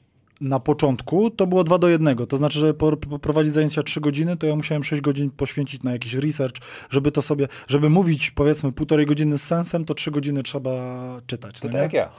na 0.42 0.60
początku, 0.60 1.30
to 1.30 1.48
było 1.48 1.64
dwa 1.64 1.78
do 1.78 1.90
jednego. 1.90 2.28
To 2.28 2.38
znaczy, 2.38 2.60
żeby 2.60 2.74
poprowadzić 3.10 3.54
zajęcia 3.54 3.84
3 3.84 4.02
godziny, 4.02 4.38
to 4.38 4.48
ja 4.48 4.56
musiałem 4.56 4.84
6 4.84 5.02
godzin 5.02 5.32
poświęcić 5.32 5.84
na 5.84 5.92
jakiś 5.92 6.14
research, 6.14 6.56
żeby 6.90 7.12
to 7.12 7.22
sobie, 7.22 7.48
żeby 7.68 7.90
mówić 7.90 8.32
powiedzmy 8.32 8.72
półtorej 8.72 9.06
godziny 9.06 9.38
z 9.38 9.44
sensem, 9.44 9.86
to 9.86 9.94
3 9.94 10.12
godziny 10.12 10.44
trzeba 10.44 10.72
czytać. 11.28 11.60
To 11.60 11.68
no 11.68 11.74
tak 11.74 11.82
jak 11.82 11.94
ja. 11.94 12.10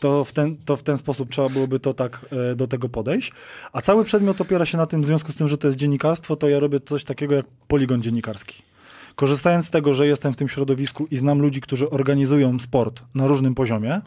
to 0.00 0.24
w, 0.24 0.32
ten, 0.32 0.56
to 0.56 0.76
w 0.76 0.82
ten 0.82 0.98
sposób 0.98 1.30
trzeba 1.30 1.48
byłoby 1.48 1.80
to 1.80 1.94
tak 1.94 2.26
e, 2.52 2.54
do 2.54 2.66
tego 2.66 2.88
podejść. 2.88 3.32
A 3.72 3.80
cały 3.80 4.04
przedmiot 4.04 4.40
opiera 4.40 4.66
się 4.66 4.78
na 4.78 4.86
tym, 4.86 5.02
w 5.02 5.06
związku 5.06 5.32
z 5.32 5.36
tym, 5.36 5.48
że 5.48 5.58
to 5.58 5.68
jest 5.68 5.78
dziennikarstwo, 5.78 6.36
to 6.36 6.48
ja 6.48 6.60
robię 6.60 6.80
coś 6.80 7.04
takiego 7.04 7.34
jak 7.34 7.46
poligon 7.68 8.02
dziennikarski. 8.02 8.62
Korzystając 9.18 9.66
z 9.66 9.70
tego, 9.70 9.94
że 9.94 10.06
jestem 10.06 10.32
w 10.32 10.36
tym 10.36 10.48
środowisku 10.48 11.06
i 11.10 11.16
znam 11.16 11.40
ludzi, 11.40 11.60
którzy 11.60 11.90
organizują 11.90 12.58
sport 12.58 13.02
na 13.14 13.26
różnym 13.26 13.54
poziomie, 13.54 14.00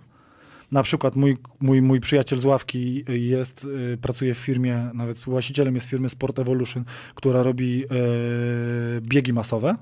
na 0.71 0.84
przykład 0.84 1.15
mój, 1.15 1.38
mój, 1.60 1.82
mój 1.82 2.00
przyjaciel 2.00 2.39
z 2.39 2.45
ławki 2.45 3.06
jest, 3.08 3.63
y, 3.93 3.97
pracuje 4.02 4.34
w 4.34 4.38
firmie, 4.38 4.89
nawet 4.93 5.17
współwłaścicielem 5.17 5.76
jest 5.76 5.88
firmy 5.88 6.10
Sport 6.10 6.39
Evolution, 6.39 6.84
która 7.15 7.43
robi 7.43 7.84
y, 7.84 7.88
biegi 9.02 9.34
masowe. 9.34 9.76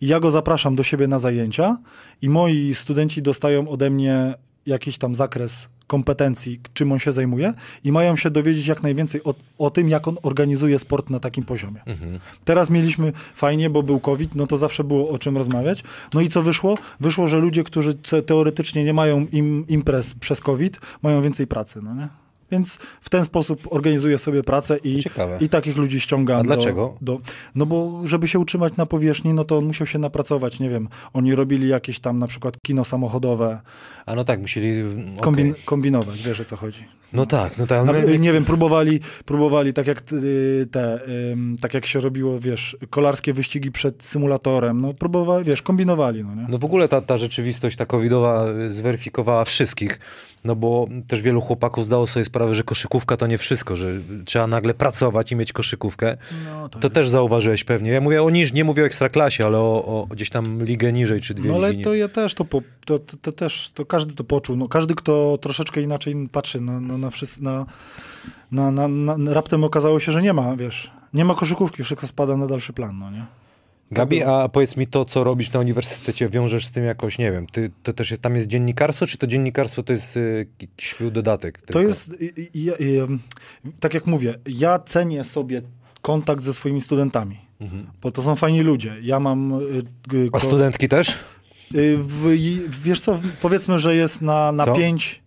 I 0.00 0.06
ja 0.06 0.20
go 0.20 0.30
zapraszam 0.30 0.76
do 0.76 0.82
siebie 0.82 1.08
na 1.08 1.18
zajęcia 1.18 1.78
i 2.22 2.28
moi 2.28 2.74
studenci 2.74 3.22
dostają 3.22 3.68
ode 3.68 3.90
mnie 3.90 4.34
jakiś 4.66 4.98
tam 4.98 5.14
zakres 5.14 5.68
kompetencji, 5.90 6.60
czym 6.74 6.92
on 6.92 6.98
się 6.98 7.12
zajmuje 7.12 7.54
i 7.84 7.92
mają 7.92 8.16
się 8.16 8.30
dowiedzieć 8.30 8.66
jak 8.66 8.82
najwięcej 8.82 9.24
o, 9.24 9.34
o 9.58 9.70
tym, 9.70 9.88
jak 9.88 10.08
on 10.08 10.16
organizuje 10.22 10.78
sport 10.78 11.10
na 11.10 11.20
takim 11.20 11.44
poziomie. 11.44 11.80
Mhm. 11.86 12.20
Teraz 12.44 12.70
mieliśmy 12.70 13.12
fajnie, 13.34 13.70
bo 13.70 13.82
był 13.82 14.00
COVID, 14.00 14.34
no 14.34 14.46
to 14.46 14.56
zawsze 14.56 14.84
było 14.84 15.10
o 15.10 15.18
czym 15.18 15.36
rozmawiać. 15.36 15.84
No 16.14 16.20
i 16.20 16.28
co 16.28 16.42
wyszło? 16.42 16.78
Wyszło, 17.00 17.28
że 17.28 17.38
ludzie, 17.38 17.64
którzy 17.64 17.94
teoretycznie 18.26 18.84
nie 18.84 18.94
mają 18.94 19.26
im, 19.32 19.64
imprez 19.68 20.14
przez 20.14 20.40
COVID, 20.40 20.80
mają 21.02 21.22
więcej 21.22 21.46
pracy, 21.46 21.80
no 21.82 21.94
nie? 21.94 22.08
Więc 22.52 22.78
w 23.00 23.08
ten 23.10 23.24
sposób 23.24 23.60
organizuję 23.70 24.18
sobie 24.18 24.42
pracę 24.42 24.78
i, 24.78 25.02
Ciekawe. 25.02 25.38
i 25.40 25.48
takich 25.48 25.76
ludzi 25.76 26.00
ściągam. 26.00 26.36
A 26.36 26.42
do- 26.42 26.46
dlaczego? 26.46 26.96
Do, 27.00 27.20
no 27.54 27.66
bo 27.66 28.00
żeby 28.04 28.28
się 28.28 28.38
utrzymać 28.38 28.76
na 28.76 28.86
powierzchni, 28.86 29.34
no 29.34 29.44
to 29.44 29.58
on 29.58 29.64
musiał 29.64 29.86
się 29.86 29.98
napracować, 29.98 30.60
nie 30.60 30.70
wiem, 30.70 30.88
oni 31.12 31.34
robili 31.34 31.68
jakieś 31.68 32.00
tam 32.00 32.18
na 32.18 32.26
przykład 32.26 32.54
kino 32.66 32.84
samochodowe, 32.84 33.60
A 34.06 34.14
no 34.14 34.24
tak, 34.24 34.40
musieli... 34.40 34.82
kombin, 35.20 35.50
okej. 35.50 35.62
kombinować, 35.64 36.22
wiesz 36.22 36.40
o 36.40 36.44
co 36.44 36.56
chodzi. 36.56 36.84
No 37.12 37.26
tak, 37.26 37.58
no 37.58 37.66
tak. 37.66 37.86
My- 37.86 38.18
nie 38.18 38.32
wiem, 38.32 38.44
próbowali, 38.44 39.00
próbowali 39.24 39.72
tak 39.72 39.86
jak 39.86 40.02
y, 40.12 40.66
te, 40.70 41.00
tak 41.60 41.74
jak 41.74 41.86
się 41.86 42.00
robiło, 42.00 42.40
wiesz, 42.40 42.76
kolarskie 42.90 43.32
wyścigi 43.32 43.72
przed 43.72 44.02
symulatorem, 44.02 44.80
no 44.80 44.94
próbowali, 44.94 45.44
wiesz, 45.44 45.62
kombinowali, 45.62 46.24
no 46.24 46.34
nie? 46.34 46.46
No 46.48 46.58
w 46.58 46.64
ogóle 46.64 46.88
ta, 46.88 47.00
ta 47.00 47.16
rzeczywistość 47.18 47.76
ta 47.76 47.86
covidowa 47.86 48.46
y, 48.66 48.72
zweryfikowała 48.72 49.44
wszystkich, 49.44 50.00
no 50.44 50.56
bo 50.56 50.86
też 51.06 51.22
wielu 51.22 51.40
chłopaków 51.40 51.84
zdało 51.84 52.06
sobie 52.06 52.24
sprawę, 52.24 52.54
że 52.54 52.62
koszykówka 52.62 53.16
to 53.16 53.26
nie 53.26 53.38
wszystko, 53.38 53.76
że 53.76 53.86
trzeba 54.24 54.46
nagle 54.46 54.74
pracować 54.74 55.32
i 55.32 55.36
mieć 55.36 55.52
koszykówkę. 55.52 56.16
No, 56.44 56.68
To 56.68 56.90
też 56.90 57.08
zauważyłeś 57.08 57.64
pewnie. 57.64 57.90
Ja 57.90 58.00
mówię 58.00 58.22
o 58.22 58.30
niż, 58.30 58.52
nie 58.52 58.64
mówię 58.64 58.82
o 58.82 58.86
ekstraklasie, 58.86 59.46
ale 59.46 59.58
o, 59.58 59.84
o 59.84 60.06
gdzieś 60.10 60.30
tam 60.30 60.64
ligę 60.64 60.92
niżej, 60.92 61.20
czy 61.20 61.34
dwie 61.34 61.50
No 61.50 61.56
ale 61.56 61.74
to 61.74 61.94
ja 61.94 62.08
też 62.08 62.34
to, 62.34 62.44
po, 62.44 62.62
to, 62.84 62.98
to, 62.98 63.16
to 63.16 63.32
też, 63.32 63.70
to 63.74 63.86
każdy 63.86 64.14
to 64.14 64.24
poczuł. 64.24 64.56
No, 64.56 64.68
każdy, 64.68 64.94
kto 64.94 65.38
troszeczkę 65.40 65.82
inaczej 65.82 66.28
patrzy 66.32 66.60
na, 66.60 66.80
na, 66.80 66.98
na, 66.98 67.10
na, 67.40 67.66
na, 68.50 68.88
na, 68.88 69.16
na, 69.16 69.34
raptem 69.34 69.64
okazało 69.64 70.00
się, 70.00 70.12
że 70.12 70.22
nie 70.22 70.32
ma, 70.32 70.56
wiesz, 70.56 70.90
nie 71.14 71.24
ma 71.24 71.34
koszykówki, 71.34 71.84
wszystko 71.84 72.06
spada 72.06 72.36
na 72.36 72.46
dalszy 72.46 72.72
plan, 72.72 72.98
no 72.98 73.10
nie? 73.10 73.26
Gabi, 73.90 74.22
a 74.22 74.48
powiedz 74.48 74.76
mi 74.76 74.86
to, 74.86 75.04
co 75.04 75.24
robisz 75.24 75.52
na 75.52 75.60
uniwersytecie, 75.60 76.28
wiążesz 76.28 76.66
z 76.66 76.70
tym 76.70 76.84
jakoś, 76.84 77.18
nie 77.18 77.32
wiem, 77.32 77.46
ty, 77.46 77.70
to 77.82 77.92
też 77.92 78.10
jest, 78.10 78.22
tam 78.22 78.34
jest 78.36 78.48
dziennikarstwo, 78.48 79.06
czy 79.06 79.18
to 79.18 79.26
dziennikarstwo 79.26 79.82
to 79.82 79.92
jest 79.92 80.16
y, 80.16 80.46
jakiś 80.60 80.94
dodatek? 81.12 81.60
To 81.60 81.66
tylko? 81.66 81.80
jest, 81.80 82.22
i, 82.22 82.48
i, 82.58 82.64
i, 82.84 82.98
em, 82.98 83.18
tak 83.80 83.94
jak 83.94 84.06
mówię, 84.06 84.34
ja 84.46 84.78
cenię 84.78 85.24
sobie 85.24 85.62
kontakt 86.02 86.42
ze 86.42 86.54
swoimi 86.54 86.80
studentami, 86.80 87.38
Mhm. 87.60 87.86
bo 88.02 88.10
to 88.12 88.22
są 88.22 88.36
fajni 88.36 88.60
ludzie. 88.62 88.96
Ja 89.02 89.20
mam... 89.20 89.52
y, 89.52 90.14
y, 90.14 90.28
A 90.32 90.40
studentki 90.40 90.88
też? 90.88 91.08
y, 91.74 91.98
w, 91.98 92.36
wiesz 92.82 93.00
co, 93.00 93.20
powiedzmy, 93.42 93.78
że 93.78 93.94
jest 93.96 94.22
na, 94.22 94.52
na 94.52 94.64
Co? 94.64 94.74
pięć... 94.74 95.22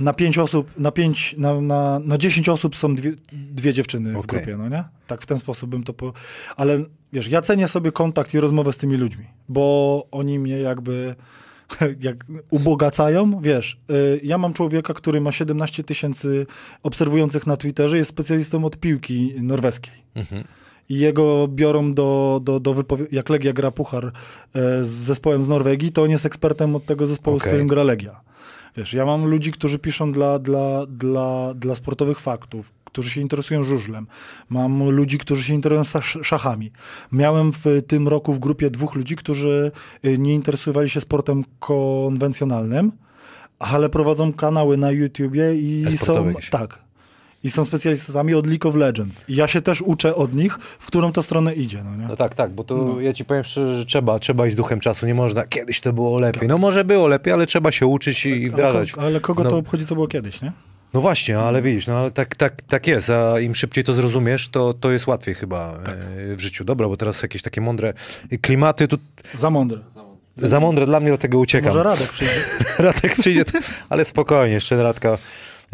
Na 0.00 0.12
pięć 0.12 0.38
osób, 0.38 0.70
na 0.78 0.92
pięć, 0.92 1.34
na, 1.38 1.60
na, 1.60 1.98
na 1.98 2.18
dziesięć 2.18 2.48
osób 2.48 2.76
są 2.76 2.94
dwie, 2.94 3.12
dwie 3.32 3.72
dziewczyny 3.72 4.12
w 4.12 4.16
Okej. 4.16 4.38
grupie, 4.38 4.56
no 4.56 4.68
nie? 4.68 4.84
Tak 5.06 5.22
w 5.22 5.26
ten 5.26 5.38
sposób 5.38 5.70
bym 5.70 5.82
to 5.84 5.92
po... 5.92 6.12
Ale 6.56 6.84
wiesz, 7.12 7.28
ja 7.28 7.42
cenię 7.42 7.68
sobie 7.68 7.92
kontakt 7.92 8.34
i 8.34 8.40
rozmowę 8.40 8.72
z 8.72 8.76
tymi 8.76 8.96
ludźmi, 8.96 9.24
bo 9.48 10.06
oni 10.10 10.38
mnie 10.38 10.58
jakby 10.58 11.14
jak 12.00 12.16
ubogacają, 12.50 13.40
wiesz, 13.40 13.80
y, 13.90 14.20
ja 14.22 14.38
mam 14.38 14.52
człowieka, 14.52 14.94
który 14.94 15.20
ma 15.20 15.32
17 15.32 15.84
tysięcy 15.84 16.46
obserwujących 16.82 17.46
na 17.46 17.56
Twitterze, 17.56 17.96
jest 17.96 18.10
specjalistą 18.10 18.64
od 18.64 18.76
piłki 18.76 19.34
norweskiej. 19.40 19.94
Mhm. 20.14 20.44
I 20.88 20.98
jego 20.98 21.48
biorą 21.48 21.94
do, 21.94 22.40
do, 22.44 22.60
do 22.60 22.74
wypowie- 22.74 23.06
jak 23.12 23.28
Legia 23.28 23.52
gra 23.52 23.70
puchar 23.70 24.04
e, 24.06 24.10
z 24.84 24.88
zespołem 24.88 25.44
z 25.44 25.48
Norwegii, 25.48 25.92
to 25.92 26.02
on 26.02 26.10
jest 26.10 26.26
ekspertem 26.26 26.76
od 26.76 26.84
tego 26.86 27.06
zespołu, 27.06 27.36
Okej. 27.36 27.48
z 27.48 27.52
którym 27.52 27.66
gra 27.66 27.82
Legia. 27.82 28.20
Wiesz, 28.76 28.94
ja 28.94 29.06
mam 29.06 29.24
ludzi, 29.26 29.52
którzy 29.52 29.78
piszą 29.78 30.12
dla, 30.12 30.38
dla, 30.38 30.86
dla, 30.86 31.54
dla 31.54 31.74
sportowych 31.74 32.20
faktów, 32.20 32.72
którzy 32.92 33.10
się 33.10 33.20
interesują 33.20 33.64
żużlem. 33.64 34.06
Mam 34.48 34.88
ludzi, 34.90 35.18
którzy 35.18 35.42
się 35.44 35.54
interesują 35.54 35.80
sz- 35.82 36.26
szachami. 36.26 36.70
Miałem 37.12 37.52
w 37.52 37.64
tym 37.86 38.08
roku 38.08 38.34
w 38.34 38.38
grupie 38.38 38.70
dwóch 38.70 38.94
ludzi, 38.94 39.16
którzy 39.16 39.72
y, 40.04 40.18
nie 40.18 40.34
interesowali 40.34 40.90
się 40.90 41.00
sportem 41.00 41.44
konwencjonalnym, 41.58 42.92
ale 43.58 43.88
prowadzą 43.88 44.32
kanały 44.32 44.76
na 44.76 44.90
YouTubie 44.90 45.54
i 45.54 45.84
są... 45.96 46.28
jakieś. 46.28 46.50
Tak. 46.50 46.78
I 47.44 47.50
są 47.50 47.64
specjalistami 47.64 48.34
od 48.34 48.46
League 48.46 48.68
of 48.68 48.74
Legends. 48.74 49.28
I 49.28 49.34
ja 49.36 49.48
się 49.48 49.62
też 49.62 49.80
uczę 49.82 50.14
od 50.14 50.34
nich, 50.34 50.58
w 50.78 50.86
którą 50.86 51.12
to 51.12 51.22
stronę 51.22 51.54
idzie. 51.54 51.84
No 51.84 51.96
nie? 51.96 52.06
No 52.08 52.16
tak, 52.16 52.34
tak, 52.34 52.50
bo 52.52 52.64
to 52.64 52.76
No. 52.76 53.00
ja 53.00 53.12
ci 53.12 53.24
powiem 53.24 53.44
szczerze, 53.44 53.76
że 53.76 53.86
trzeba, 53.86 54.18
trzeba 54.18 54.46
iść 54.46 54.54
z 54.54 54.56
duchem 54.56 54.80
czasu, 54.80 55.06
nie 55.06 55.14
można, 55.14 55.46
kiedyś 55.46 55.80
to 55.80 55.92
było 55.92 56.20
lepiej. 56.20 56.48
No 56.48 56.58
może 56.58 56.84
było 56.84 57.06
lepiej, 57.08 57.32
ale 57.32 57.46
trzeba 57.46 57.72
się 57.72 57.86
uczyć 57.86 58.26
i, 58.26 58.28
i 58.28 58.42
ale, 58.42 58.50
wdrażać. 58.52 58.92
ko- 58.92 59.00
ale 59.02 59.20
kogo 59.20 59.44
No. 59.44 59.50
to 59.50 59.56
obchodzi, 59.58 59.86
co 59.86 59.94
było 59.94 60.08
kiedyś, 60.08 60.42
nie? 60.42 60.52
No 60.94 61.00
właśnie, 61.00 61.38
ale 61.38 61.62
widzisz, 61.62 61.86
no 61.86 61.94
ale 61.98 62.10
tak, 62.10 62.36
tak, 62.36 62.62
tak 62.68 62.86
jest, 62.86 63.10
a 63.10 63.40
im 63.40 63.54
szybciej 63.54 63.84
to 63.84 63.94
zrozumiesz, 63.94 64.48
to, 64.48 64.74
to 64.74 64.90
jest 64.90 65.06
łatwiej 65.06 65.34
chyba 65.34 65.78
Tak. 65.84 65.94
e, 66.32 66.36
w 66.36 66.40
życiu. 66.40 66.64
Dobra, 66.64 66.88
bo 66.88 66.96
teraz 66.96 67.22
jakieś 67.22 67.42
takie 67.42 67.60
mądre 67.60 67.92
klimaty, 68.42 68.88
tu 68.88 68.96
Za 69.34 69.50
mądre. 69.50 69.78
za 70.36 70.60
mądre 70.60 70.86
dla 70.86 71.00
mnie 71.00 71.10
do 71.10 71.18
tego 71.18 71.38
uciekam. 71.38 71.68
Może 71.72 71.82
Radek 71.82 72.08
przyjdzie. 72.12 72.34
Radek 72.78 73.16
przyjdzie, 73.16 73.44
to, 73.44 73.58
ale 73.88 74.04
spokojnie, 74.04 74.54
jeszcze 74.54 74.82
Radka 74.82 75.18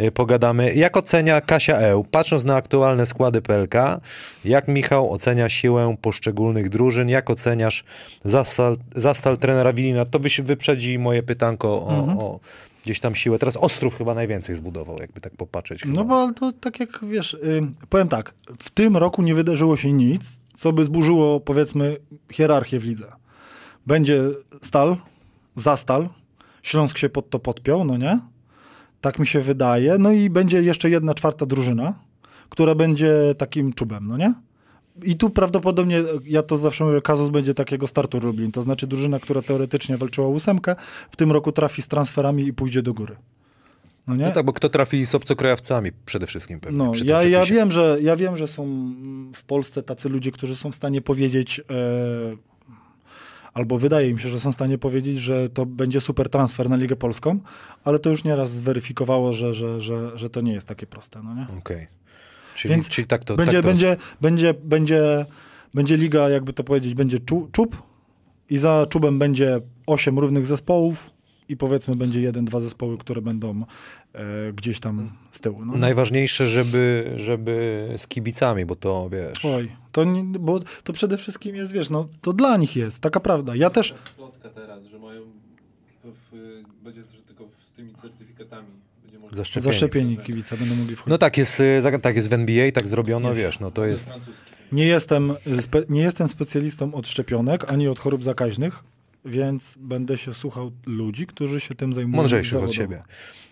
y, 0.01 0.11
pogadamy. 0.11 0.75
Jak 0.75 0.97
ocenia 0.97 1.41
Kasia 1.41 1.77
Eł, 1.77 2.05
patrząc 2.05 2.45
na 2.45 2.57
aktualne 2.57 3.07
składy 3.07 3.43
PLK, 3.43 3.75
jak 4.45 4.69
Michał 4.69 5.13
ocenia 5.13 5.49
siłę 5.49 5.97
poszczególnych 6.03 6.69
drużyn, 6.69 7.09
jak 7.09 7.31
oceniasz 7.31 7.85
zastal, 8.25 8.77
zastal 8.97 9.37
trenera 9.39 9.73
Wilina? 9.73 10.05
To 10.05 10.19
wyprzedzi 10.43 10.99
moje 10.99 11.23
pytanko 11.23 11.69
o, 11.87 11.99
Mhm. 12.01 12.19
o 12.19 12.41
gdzieś 12.89 13.01
tam 13.01 13.15
siłę. 13.15 13.39
Teraz 13.39 13.57
Ostrów 13.57 13.99
chyba 13.99 14.15
najwięcej 14.15 14.57
zbudował, 14.57 14.97
jakby 15.01 15.21
tak 15.21 15.37
popatrzeć. 15.37 15.85
No 15.85 16.03
chyba. 16.03 16.05
bo 16.05 16.33
to 16.33 16.53
tak 16.53 16.81
jak 16.81 17.05
wiesz, 17.09 17.35
y, 17.35 17.63
powiem 17.89 18.09
tak, 18.09 18.35
w 18.63 18.71
tym 18.71 18.97
roku 18.97 19.23
nie 19.23 19.35
wydarzyło 19.35 19.77
się 19.77 19.93
nic, 19.93 20.41
co 20.55 20.73
by 20.73 20.85
zburzyło 20.85 21.41
powiedzmy 21.41 21.97
hierarchię 22.33 22.81
w 22.81 22.85
lidze. 22.85 23.13
Będzie 23.87 24.23
stal, 24.63 24.97
zastal, 25.57 26.09
Śląsk 26.63 26.99
się 26.99 27.09
pod 27.09 27.31
to 27.31 27.39
podpiął, 27.39 27.85
no 27.85 27.97
nie? 27.97 28.21
Tak 29.01 29.19
mi 29.19 29.27
się 29.27 29.41
wydaje. 29.41 29.99
No 29.99 30.13
i 30.13 30.31
będzie 30.31 30.63
jeszcze 30.63 30.91
jedna 30.91 31.15
czwarta 31.15 31.47
drużyna, 31.47 31.95
która 32.49 32.75
będzie 32.75 33.35
takim 33.39 33.73
czubem, 33.73 34.07
no 34.07 34.17
nie? 34.17 34.35
I 35.03 35.17
tu 35.17 35.31
prawdopodobnie, 35.31 36.03
ja 36.25 36.43
to 36.43 36.57
zawsze 36.57 36.85
mówię, 36.85 37.03
kazus 37.03 37.31
będzie 37.31 37.55
takiego 37.55 37.87
startu 37.87 38.19
Lublin. 38.21 38.53
To 38.53 38.63
znaczy 38.63 38.87
drużyna, 38.87 39.21
która 39.21 39.43
teoretycznie 39.43 39.97
walczyła 39.97 40.27
o 40.27 40.31
ósemkę, 40.31 40.77
w 41.11 41.17
tym 41.17 41.33
roku 41.33 41.53
trafi 41.53 41.83
z 41.83 41.89
transferami 41.89 42.47
i 42.47 42.53
pójdzie 42.53 42.83
do 42.83 42.95
góry. 42.95 43.17
No 44.07 44.17
nie? 44.17 44.25
No 44.27 44.33
tak, 44.33 44.47
bo 44.47 44.53
kto 44.53 44.69
trafi 44.69 45.07
z 45.07 45.15
obcokrajowcami 45.15 45.91
przede 46.07 46.27
wszystkim 46.27 46.61
pewnie. 46.61 46.79
No, 46.79 46.93
ja, 47.05 47.23
ja, 47.23 47.45
wiem, 47.45 47.73
że, 47.73 47.99
ja 48.01 48.17
wiem, 48.17 48.37
że 48.37 48.49
są 48.49 48.95
w 49.35 49.45
Polsce 49.45 49.83
tacy 49.83 50.09
ludzie, 50.09 50.33
którzy 50.33 50.57
są 50.57 50.73
w 50.73 50.75
stanie 50.75 51.01
powiedzieć, 51.01 51.61
e, 51.61 52.37
albo 53.55 53.79
wydaje 53.79 54.13
mi 54.13 54.21
się, 54.21 54.29
że 54.29 54.41
są 54.41 54.53
w 54.53 54.55
stanie 54.55 54.79
powiedzieć, 54.79 55.19
że 55.19 55.49
to 55.49 55.67
będzie 55.67 56.01
super 56.01 56.29
transfer 56.31 56.71
na 56.71 56.77
Ligę 56.77 56.97
Polską, 56.97 57.39
ale 57.85 57.99
to 57.99 58.11
już 58.11 58.25
nieraz 58.25 58.53
zweryfikowało, 58.53 59.33
że, 59.33 59.55
że, 59.55 59.81
że, 59.81 60.19
że 60.19 60.31
to 60.31 60.41
nie 60.41 60.53
jest 60.53 60.69
takie 60.69 60.87
proste. 60.87 61.23
No 61.23 61.35
nie? 61.35 61.47
Okej. 61.59 61.87
Czyli, 62.59 62.75
Więc 62.75 62.89
czyli 62.89 63.07
tak 63.07 63.25
to 63.25 63.37
będzie, 63.37 63.53
tak 63.53 63.63
to 63.63 63.69
będzie, 63.69 63.97
będzie, 64.21 64.55
będzie, 64.55 65.27
będzie 65.75 65.97
liga, 65.97 66.29
jakby 66.29 66.53
to 66.53 66.65
powiedzieć, 66.65 66.95
będzie 66.95 67.19
czu, 67.19 67.49
czub 67.53 67.83
i 68.51 68.59
za 68.59 68.87
czubem 68.91 69.19
będzie 69.19 69.61
osiem 69.87 70.19
równych 70.19 70.47
zespołów 70.47 71.11
i 71.49 71.57
powiedzmy 71.57 71.97
będzie 71.97 72.21
jeden, 72.21 72.45
dwa 72.45 72.61
zespoły, 72.61 72.99
które 72.99 73.23
będą 73.23 73.65
e, 74.13 74.53
gdzieś 74.53 74.81
tam 74.81 75.11
z 75.33 75.41
tyłu. 75.41 75.65
No. 75.65 75.77
Najważniejsze, 75.77 76.49
żeby, 76.49 77.15
żeby 77.17 77.87
z 77.97 78.07
kibicami, 78.07 78.67
bo 78.67 78.77
to 78.77 79.09
wiesz. 79.13 79.45
Oj, 79.45 79.73
to, 79.93 80.05
nie, 80.05 80.25
bo 80.39 80.61
to 80.85 80.93
przede 80.93 81.19
wszystkim 81.19 81.57
jest, 81.57 81.73
wiesz, 81.73 81.91
no 81.91 82.09
to 82.21 82.33
dla 82.33 82.57
nich 82.57 82.77
jest, 82.77 83.01
taka 83.01 83.21
prawda. 83.21 83.57
Ja 83.57 83.71
też, 83.71 83.91
Jest 83.91 84.03
plotka 84.03 84.49
teraz, 84.49 84.85
że 84.85 84.99
mają, 84.99 85.23
w, 86.05 86.13
w, 86.33 86.85
będzie 86.85 87.01
że 87.01 87.23
tylko 87.23 87.45
z 87.45 87.77
tymi 87.77 87.95
certyfikatami. 88.03 88.69
Zaszczepieni. 89.33 89.73
zaszczepieni 89.73 90.19
kibice 90.19 90.57
będą 90.57 90.75
mogli 90.75 90.97
wchodzić. 90.97 91.11
No 91.11 91.19
tak 91.19 91.39
jest, 91.39 91.61
y, 91.61 92.01
tak 92.03 92.17
jest 92.17 92.31
w 92.31 92.33
NBA, 92.33 92.73
tak 92.73 92.89
zrobiono, 92.89 93.35
wiesz, 93.35 93.61
no 93.61 93.71
to 93.71 93.87
jest. 93.87 94.13
Nie, 94.73 94.87
jestem, 94.87 95.35
nie 95.89 96.03
jestem 96.03 96.29
specjalistą 96.29 96.95
od 96.95 97.09
szczepionek, 97.09 97.65
ani 97.71 97.89
od 97.89 97.99
chorób 97.99 98.25
zakaźnych, 98.25 98.85
więc 99.25 99.79
będę 99.81 100.17
się 100.17 100.35
słuchał 100.35 100.71
ludzi, 100.87 101.27
którzy 101.27 101.61
się 101.61 101.75
tym 101.75 101.93
zajmują 101.93 102.17
Mądrzejszych 102.17 102.63
od 102.63 102.73
siebie. 102.73 103.03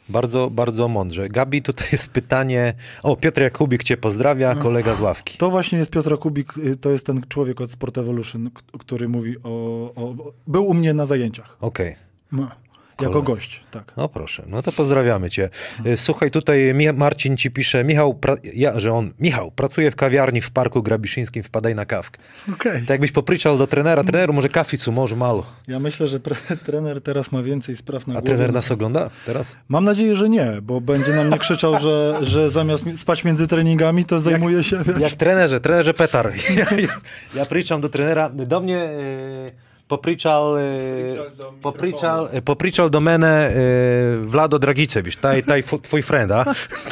Bardzo, 0.08 0.50
bardzo 0.50 0.88
mądrze. 0.88 1.28
Gabi, 1.28 1.62
tutaj 1.62 1.88
jest 1.92 2.10
pytanie. 2.10 2.74
O, 3.02 3.16
Piotr 3.16 3.40
Jakubik 3.40 3.82
cię 3.82 3.96
pozdrawia, 3.96 4.54
kolega 4.54 4.94
z 4.94 5.00
ławki. 5.00 5.38
To 5.38 5.50
właśnie 5.50 5.78
jest 5.78 5.90
Piotr 5.90 6.18
Kubik, 6.18 6.58
y, 6.58 6.76
to 6.76 6.90
jest 6.90 7.06
ten 7.06 7.22
człowiek 7.28 7.60
od 7.60 7.70
Sport 7.70 7.98
Evolution, 7.98 8.50
który 8.78 9.08
mówi 9.08 9.36
o, 9.42 9.50
o... 9.94 10.32
Był 10.46 10.66
u 10.66 10.74
mnie 10.74 10.94
na 10.94 11.06
zajęciach. 11.06 11.56
Okej. 11.60 11.96
No, 12.32 12.50
jako 13.02 13.22
gość, 13.22 13.60
tak. 13.70 13.92
No 13.96 14.08
proszę, 14.08 14.42
no 14.46 14.62
to 14.62 14.72
pozdrawiamy 14.72 15.30
cię. 15.30 15.48
Y, 15.86 15.96
Słuchaj, 15.96 16.30
tutaj 16.30 16.74
Marcin 16.94 17.36
ci 17.36 17.50
pisze, 17.50 17.84
Michał, 17.84 18.18
ja, 18.54 18.80
że 18.80 18.92
on, 18.92 19.12
Michał, 19.20 19.50
pracuje 19.50 19.90
w 19.90 19.96
kawiarni 19.96 20.40
w 20.40 20.50
Parku 20.50 20.82
Grabiszyńskim, 20.82 21.42
wpadaj 21.42 21.74
na 21.74 21.86
kawkę. 21.86 22.18
Okej. 22.52 22.80
Tak 22.80 22.90
jakbyś 22.90 23.12
popryczał 23.12 23.58
do 23.58 23.66
trenera, 23.66 24.04
treneru 24.04 24.32
może 24.32 24.48
kaficu, 24.48 24.92
może 24.92 25.16
mało. 25.16 25.46
Ja 25.68 25.78
myślę, 25.80 26.08
że 26.08 26.20
trener 26.66 27.00
teraz 27.02 27.32
ma 27.32 27.42
więcej 27.42 27.76
spraw 27.76 28.06
na 28.06 28.12
A 28.14 28.16
głowie. 28.16 28.26
trener 28.26 28.52
nas 28.52 28.70
ogląda 28.70 29.10
teraz? 29.26 29.56
Mam 29.68 29.84
nadzieję, 29.84 30.16
że 30.16 30.28
nie, 30.28 30.52
bo 30.62 30.80
będzie 30.80 31.12
na 31.12 31.24
mnie 31.24 31.38
krzyczał, 31.38 31.78
że, 31.80 32.18
że 32.22 32.50
zamiast 32.50 32.86
mi- 32.86 32.98
spać 32.98 33.24
między 33.24 33.46
treningami, 33.46 34.04
to 34.04 34.20
zajmuje 34.20 34.64
się... 34.64 34.76
Wiesz, 34.86 34.98
Jak 35.00 35.12
trenerze, 35.12 35.60
trenerze 35.60 35.94
Petar. 35.94 36.32
Ja, 36.56 36.76
ja, 36.80 36.88
ja 37.34 37.46
pričam 37.46 37.80
do 37.80 37.88
trenera, 37.88 38.28
do 38.30 38.60
mnie 38.60 38.76
e, 38.78 39.65
popričal, 39.88 40.58
Popričal 41.62 42.28
do 42.28 42.40
popričal, 42.44 42.90
do 42.90 43.00
mene 43.00 43.26
e, 43.28 43.50
Vlado 44.22 44.58
Dragicewicz, 44.58 45.16
taj, 45.16 45.42
taj 45.42 45.62
twój 45.62 46.02
friend, 46.02 46.30
a? 46.32 46.44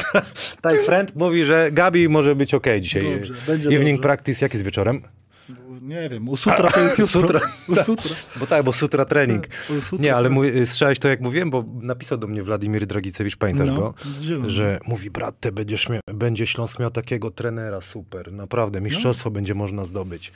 taj 0.65 0.79
friend 0.85 1.15
mówi, 1.15 1.43
że 1.43 1.71
Gabi 1.71 2.09
może 2.09 2.35
być 2.35 2.53
ok 2.53 2.67
dzisiaj. 2.79 3.03
Dobrze, 3.47 3.69
Evening 3.69 3.97
dobrze. 3.97 4.07
practice, 4.07 4.45
jak 4.45 4.53
jest 4.53 4.65
wieczorem? 4.65 5.01
Nie 5.85 6.09
wiem, 6.09 6.29
u 6.29 6.37
sutra 6.37 6.71
to 6.71 6.79
jest 6.79 6.99
jutro. 6.99 7.21
Sutra. 7.21 7.39
U 7.67 7.75
sutra. 7.75 8.15
Bo 8.35 8.47
tak, 8.47 8.63
bo 8.63 8.73
sutra 8.73 9.05
trening. 9.05 9.47
U 9.77 9.81
sutra 9.81 10.03
Nie, 10.03 10.15
ale 10.15 10.29
mój, 10.29 10.51
słyszałeś 10.65 10.99
to 10.99 11.07
jak 11.07 11.21
mówiłem, 11.21 11.49
bo 11.49 11.63
napisał 11.81 12.17
do 12.17 12.27
mnie 12.27 12.43
Wladimir 12.43 12.85
Dragicewicz, 12.87 13.35
pamiętasz 13.35 13.69
No, 13.69 13.75
go? 13.75 13.93
Że 14.47 14.79
mówi, 14.87 15.09
brat, 15.11 15.39
ty 15.39 15.51
będziesz 15.51 15.89
mia- 15.89 15.99
będzie 16.13 16.47
Śląsk 16.47 16.79
miał 16.79 16.91
takiego 16.91 17.31
trenera, 17.31 17.81
super, 17.81 18.33
naprawdę, 18.33 18.81
mistrzostwo 18.81 19.31
będzie 19.31 19.55
można 19.55 19.85
zdobyć. 19.85 20.31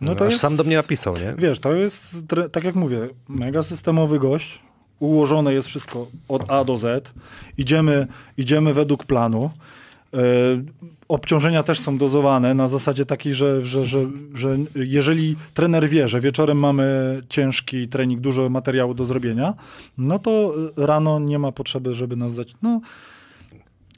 No 0.00 0.08
No 0.10 0.14
to 0.14 0.24
Aż 0.26 0.30
jest- 0.32 0.40
sam 0.42 0.56
do 0.56 0.64
mnie 0.64 0.76
napisał, 0.76 1.14
nie? 1.16 1.34
Wiesz, 1.38 1.60
to 1.60 1.74
jest, 1.74 2.16
tak 2.52 2.64
jak 2.64 2.74
mówię, 2.74 3.08
mega 3.28 3.62
systemowy 3.62 4.18
gość. 4.18 4.60
Ułożone 4.98 5.52
jest 5.54 5.68
wszystko 5.68 6.06
od 6.28 6.50
A 6.50 6.64
do 6.64 6.76
Z. 6.78 7.12
Idziemy, 7.58 8.06
idziemy 8.36 8.74
według 8.74 9.04
planu. 9.04 9.50
E, 10.14 10.18
obciążenia 11.12 11.62
też 11.62 11.80
są 11.80 11.98
dozowane 11.98 12.54
na 12.54 12.68
zasadzie 12.68 13.06
takiej, 13.06 13.34
że, 13.34 13.64
że, 13.64 13.86
że, 13.86 14.06
że 14.34 14.56
jeżeli 14.74 15.36
trener 15.54 15.88
wie, 15.88 16.08
że 16.08 16.20
wieczorem 16.20 16.58
mamy 16.58 17.20
ciężki 17.28 17.88
trening, 17.88 18.20
dużo 18.20 18.48
materiału 18.48 18.94
do 18.94 19.04
zrobienia, 19.04 19.54
no 19.98 20.18
to 20.18 20.54
rano 20.76 21.18
nie 21.18 21.38
ma 21.38 21.52
potrzeby, 21.52 21.94
żeby 21.94 22.16
nas 22.16 22.32
zać... 22.32 22.54
No, 22.62 22.80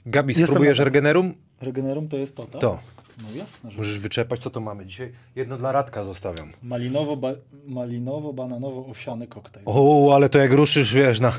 Gabi, 0.06 0.28
Jestem 0.30 0.46
spróbujesz 0.46 0.78
na- 0.78 0.84
Regenerum? 0.84 1.34
Regenerum 1.60 2.08
to 2.08 2.16
jest 2.16 2.36
to, 2.36 2.44
tak? 2.44 2.60
To. 2.60 2.78
No 3.22 3.28
jasne, 3.34 3.70
że 3.70 3.76
Możesz 3.78 3.98
wyczepać, 3.98 4.40
co 4.40 4.50
to 4.50 4.60
mamy 4.60 4.86
dzisiaj. 4.86 5.12
Jedno 5.36 5.56
dla 5.56 5.72
Radka 5.72 6.04
zostawiam. 6.04 6.52
malinowo, 6.62 7.16
ba- 7.16 7.34
malinowo-bananowo-owsiany 7.68 9.26
koktajl. 9.28 9.62
O, 9.66 10.12
ale 10.14 10.28
to 10.28 10.38
jak 10.38 10.52
ruszysz, 10.52 10.94
wiesz, 10.94 11.20
na 11.20 11.32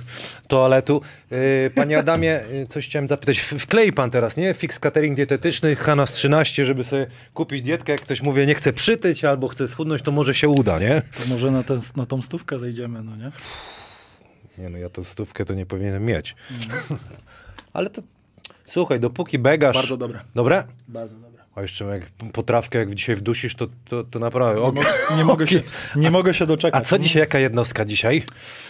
toaletu. 0.47 1.01
Yy, 1.31 1.37
panie 1.75 1.97
Adamie, 1.99 2.43
yy, 2.51 2.67
coś 2.67 2.85
chciałem 2.87 3.07
zapytać. 3.07 3.39
W- 3.39 3.59
Wklei 3.59 3.91
pan 3.93 4.11
teraz, 4.11 4.37
nie? 4.37 4.53
Fix 4.53 4.79
catering 4.79 5.15
dietetyczny, 5.15 5.75
Hanas 5.75 6.11
13, 6.11 6.65
żeby 6.65 6.83
sobie 6.83 7.07
kupić 7.33 7.61
dietkę. 7.61 7.91
Jak 7.91 8.01
ktoś 8.01 8.21
mówi, 8.21 8.47
nie 8.47 8.55
chce 8.55 8.73
przytyć 8.73 9.25
albo 9.25 9.47
chce 9.47 9.67
schudnąć, 9.67 10.01
to 10.01 10.11
może 10.11 10.33
się 10.35 10.49
uda, 10.49 10.79
nie? 10.79 11.01
To 11.23 11.29
może 11.33 11.51
na, 11.51 11.63
ten, 11.63 11.81
na 11.95 12.05
tą 12.05 12.21
stówkę 12.21 12.59
zejdziemy, 12.59 13.03
no 13.03 13.15
nie? 13.15 13.31
Nie 14.57 14.69
no, 14.69 14.77
ja 14.77 14.89
to 14.89 15.03
stówkę 15.03 15.45
to 15.45 15.53
nie 15.53 15.65
powinienem 15.65 16.05
mieć. 16.05 16.35
ale 17.73 17.89
to, 17.89 18.01
słuchaj, 18.65 18.99
dopóki 18.99 19.39
begasz... 19.39 19.75
Bardzo 19.75 19.97
dobre. 19.97 20.19
Dobre? 20.35 20.63
Bardzo 20.87 21.15
dobre. 21.15 21.24
A 21.55 21.61
jeszcze 21.61 21.85
jak 21.85 22.31
potrawkę, 22.31 22.79
jak 22.79 22.95
dzisiaj 22.95 23.15
wdusisz, 23.15 23.55
to, 23.55 23.67
to, 23.85 24.03
to 24.03 24.19
naprawdę... 24.19 24.81
Nie, 25.11 25.17
nie, 25.17 25.25
mogę 25.25 25.47
się, 25.47 25.61
nie 25.95 26.11
mogę 26.11 26.33
się 26.33 26.43
A 26.43 26.47
doczekać. 26.47 26.87
co 26.87 26.99
dzisiaj, 26.99 27.19
jaka 27.19 27.39
jednostka 27.39 27.85
dzisiaj? 27.85 28.23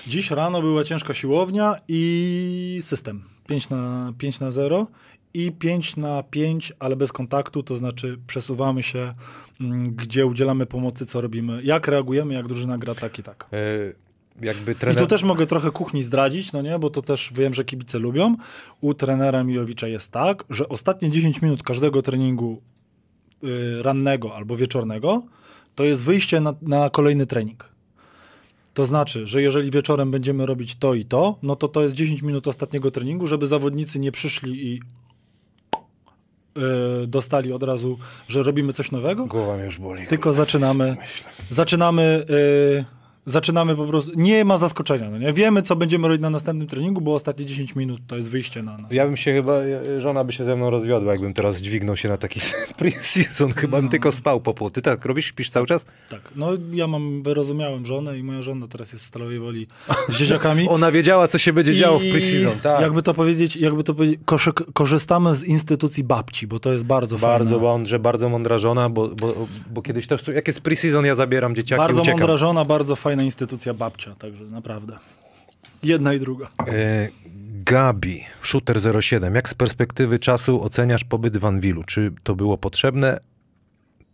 Dziś 0.07 0.31
rano 0.31 0.61
była 0.61 0.83
ciężka 0.83 1.13
siłownia 1.13 1.75
i 1.87 2.79
system. 2.83 3.23
5 3.47 3.69
na, 3.69 4.13
5 4.17 4.39
na 4.39 4.51
0 4.51 4.87
i 5.33 5.51
5 5.51 5.97
na 5.97 6.23
5, 6.23 6.73
ale 6.79 6.95
bez 6.95 7.11
kontaktu, 7.11 7.63
to 7.63 7.75
znaczy 7.75 8.17
przesuwamy 8.27 8.83
się, 8.83 9.13
mm, 9.61 9.95
gdzie 9.95 10.25
udzielamy 10.25 10.65
pomocy, 10.65 11.05
co 11.05 11.21
robimy, 11.21 11.63
jak 11.63 11.87
reagujemy, 11.87 12.33
jak 12.33 12.47
drużyna 12.47 12.77
gra 12.77 12.95
tak 12.95 13.19
i 13.19 13.23
tak. 13.23 13.47
Yy, 13.51 13.95
jakby 14.41 14.71
I 14.71 14.75
trener... 14.75 15.03
tu 15.03 15.07
też 15.07 15.23
mogę 15.23 15.45
trochę 15.47 15.71
kuchni 15.71 16.03
zdradzić, 16.03 16.51
no 16.51 16.61
nie, 16.61 16.79
bo 16.79 16.89
to 16.89 17.01
też 17.01 17.31
wiem, 17.35 17.53
że 17.53 17.65
kibice 17.65 17.99
lubią. 17.99 18.35
U 18.81 18.93
trenera 18.93 19.43
Mijowicza 19.43 19.87
jest 19.87 20.11
tak, 20.11 20.43
że 20.49 20.69
ostatnie 20.69 21.11
10 21.11 21.41
minut 21.41 21.63
każdego 21.63 22.01
treningu 22.01 22.61
y, 22.61 22.74
rannego 23.81 24.35
albo 24.35 24.57
wieczornego 24.57 25.23
to 25.75 25.83
jest 25.83 26.03
wyjście 26.03 26.39
na, 26.41 26.53
na 26.61 26.89
kolejny 26.89 27.25
trening. 27.25 27.69
To 28.73 28.85
znaczy, 28.85 29.27
że 29.27 29.41
jeżeli 29.41 29.71
wieczorem 29.71 30.11
będziemy 30.11 30.45
robić 30.45 30.75
to 30.75 30.93
i 30.93 31.05
to, 31.05 31.35
no 31.43 31.55
to 31.55 31.67
to 31.67 31.83
jest 31.83 31.95
10 31.95 32.21
minut 32.21 32.47
ostatniego 32.47 32.91
treningu, 32.91 33.27
żeby 33.27 33.47
zawodnicy 33.47 33.99
nie 33.99 34.11
przyszli 34.11 34.67
i 34.67 34.79
y, 37.03 37.07
dostali 37.07 37.53
od 37.53 37.63
razu, 37.63 37.97
że 38.27 38.43
robimy 38.43 38.73
coś 38.73 38.91
nowego, 38.91 39.25
Głowa 39.25 39.55
mnie 39.55 39.65
już 39.65 39.77
boli. 39.79 40.07
tylko 40.07 40.33
zaczynamy, 40.33 40.97
zaczynamy 41.49 42.25
y, 42.29 42.85
zaczynamy 43.25 43.75
po 43.75 43.85
prostu, 43.85 44.11
nie 44.15 44.45
ma 44.45 44.57
zaskoczenia, 44.57 45.09
no 45.09 45.17
nie? 45.17 45.33
Wiemy, 45.33 45.61
co 45.61 45.75
będziemy 45.75 46.07
robić 46.07 46.21
na 46.21 46.29
następnym 46.29 46.67
treningu, 46.67 47.01
bo 47.01 47.15
ostatnie 47.15 47.45
10 47.45 47.75
minut 47.75 48.01
to 48.07 48.15
jest 48.15 48.29
wyjście 48.29 48.63
na... 48.63 48.77
na. 48.77 48.87
Ja 48.91 49.05
bym 49.05 49.17
się 49.17 49.33
chyba, 49.33 49.59
żona 49.99 50.23
by 50.23 50.33
się 50.33 50.43
ze 50.43 50.55
mną 50.55 50.69
rozwiodła, 50.69 51.11
jakbym 51.11 51.33
teraz 51.33 51.61
dźwignął 51.61 51.97
się 51.97 52.09
na 52.09 52.17
taki 52.17 52.39
pre-season. 52.79 53.53
Chyba 53.53 53.77
bym 53.77 53.89
tylko 53.89 54.11
spał 54.11 54.41
po 54.41 54.53
pół. 54.53 54.69
Ty 54.69 54.81
tak 54.81 55.05
robisz? 55.05 55.25
Śpisz 55.25 55.49
cały 55.49 55.65
czas? 55.67 55.85
Tak, 56.09 56.21
no 56.35 56.49
ja 56.71 56.87
mam, 56.87 57.23
wyrozumiałem 57.23 57.85
żonę 57.85 58.19
i 58.19 58.23
moja 58.23 58.41
żona 58.41 58.67
teraz 58.67 58.93
jest 58.93 59.05
w 59.05 59.07
Stalowej 59.07 59.39
Woli 59.39 59.67
z 60.09 60.17
dzieciakami. 60.19 60.69
Ona 60.69 60.91
wiedziała, 60.91 61.27
co 61.27 61.37
się 61.37 61.53
będzie 61.53 61.75
działo 61.75 61.99
w 61.99 62.03
I 62.03 62.13
pre-season. 62.13 62.59
Tak. 62.63 62.81
Jakby 62.81 63.03
to 63.03 63.13
powiedzieć, 63.13 63.55
jakby 63.55 63.83
to 63.83 63.93
powiedzieć, 63.93 64.19
korzystamy 64.73 65.35
z 65.35 65.43
instytucji 65.43 66.03
babci, 66.03 66.47
bo 66.47 66.59
to 66.59 66.71
jest 66.73 66.85
bardzo, 66.85 67.17
Bardzo 67.17 67.49
fajne. 67.49 67.63
mądrze, 67.63 67.99
bardzo 67.99 68.29
mądra 68.29 68.57
żona, 68.57 68.89
bo, 68.89 69.07
bo, 69.07 69.33
bo 69.71 69.81
kiedyś 69.81 70.07
też, 70.07 70.27
jak 70.27 70.47
jest 70.47 70.61
pre-season, 70.61 71.05
ja 71.05 71.15
zabieram 71.15 71.55
dzieciaki 71.55 71.81
i 71.81 71.85
Bardzo 71.85 72.11
mądra 72.11 72.37
żona, 72.37 72.65
bardzo 72.65 72.95
fajna 72.95 73.14
instytucja 73.23 73.73
babcia, 73.73 74.15
także 74.15 74.43
naprawdę. 74.43 74.97
Jedna 75.83 76.13
i 76.13 76.19
druga. 76.19 76.47
E, 76.67 77.09
Gabi, 77.65 78.23
Shooter 78.43 79.03
07. 79.03 79.35
Jak 79.35 79.49
z 79.49 79.53
perspektywy 79.53 80.19
czasu 80.19 80.63
oceniasz 80.63 81.03
pobyt 81.03 81.37
w 81.37 81.45
Anwilu? 81.45 81.83
Czy 81.83 82.11
to 82.23 82.35
było 82.35 82.57
potrzebne, 82.57 83.19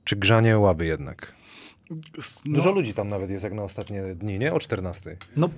czy 0.03 0.15
grzanie 0.15 0.57
ławy 0.57 0.85
jednak? 0.85 1.33
No, 1.89 1.97
Dużo 2.45 2.71
ludzi 2.71 2.93
tam 2.93 3.09
nawet 3.09 3.29
jest 3.29 3.43
jak 3.43 3.53
na 3.53 3.63
ostatnie 3.63 4.15
dni, 4.15 4.39
nie? 4.39 4.53
O 4.53 4.59
14. 4.59 5.17
no, 5.37 5.49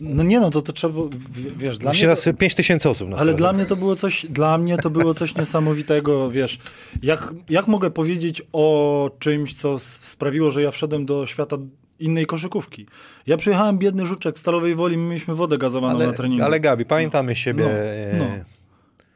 no 0.00 0.22
nie 0.22 0.40
no, 0.40 0.50
to, 0.50 0.62
to 0.62 0.72
trzeba, 0.72 1.00
w- 1.02 1.58
wiesz, 1.58 1.78
dla 1.78 1.90
mnie 1.90 2.00
Się 2.00 2.06
raz 2.06 2.22
to, 2.22 2.34
5 2.34 2.54
tysięcy 2.54 2.90
osób 2.90 3.08
na 3.08 3.16
ale 3.16 3.22
stronę. 3.32 3.38
dla 3.38 3.52
mnie 3.52 3.64
to 3.66 3.76
było 3.76 3.96
coś, 3.96 4.26
dla 4.30 4.58
mnie 4.58 4.76
to 4.78 4.90
było 4.90 5.14
coś 5.14 5.34
niesamowitego, 5.34 6.30
wiesz, 6.30 6.58
jak, 7.02 7.34
jak 7.48 7.66
mogę 7.66 7.90
powiedzieć 7.90 8.42
o 8.52 9.10
czymś, 9.18 9.54
co 9.54 9.78
sprawiło, 9.78 10.50
że 10.50 10.62
ja 10.62 10.70
wszedłem 10.70 11.06
do 11.06 11.26
świata 11.26 11.56
innej 12.02 12.26
koszykówki. 12.26 12.86
Ja 13.26 13.36
przyjechałem 13.36 13.78
biedny 13.78 14.06
żuczek 14.06 14.38
z 14.38 14.40
Stalowej 14.40 14.74
Woli, 14.74 14.96
my 14.96 15.08
mieliśmy 15.08 15.34
wodę 15.34 15.58
gazowaną 15.58 15.98
na 15.98 16.04
ale, 16.04 16.12
treningu. 16.12 16.44
ale 16.44 16.60
Gabi, 16.60 16.84
pamiętamy 16.84 17.36
siebie. 17.36 17.64
No, 17.64 17.70
e, 17.70 18.16
no. 18.18 18.44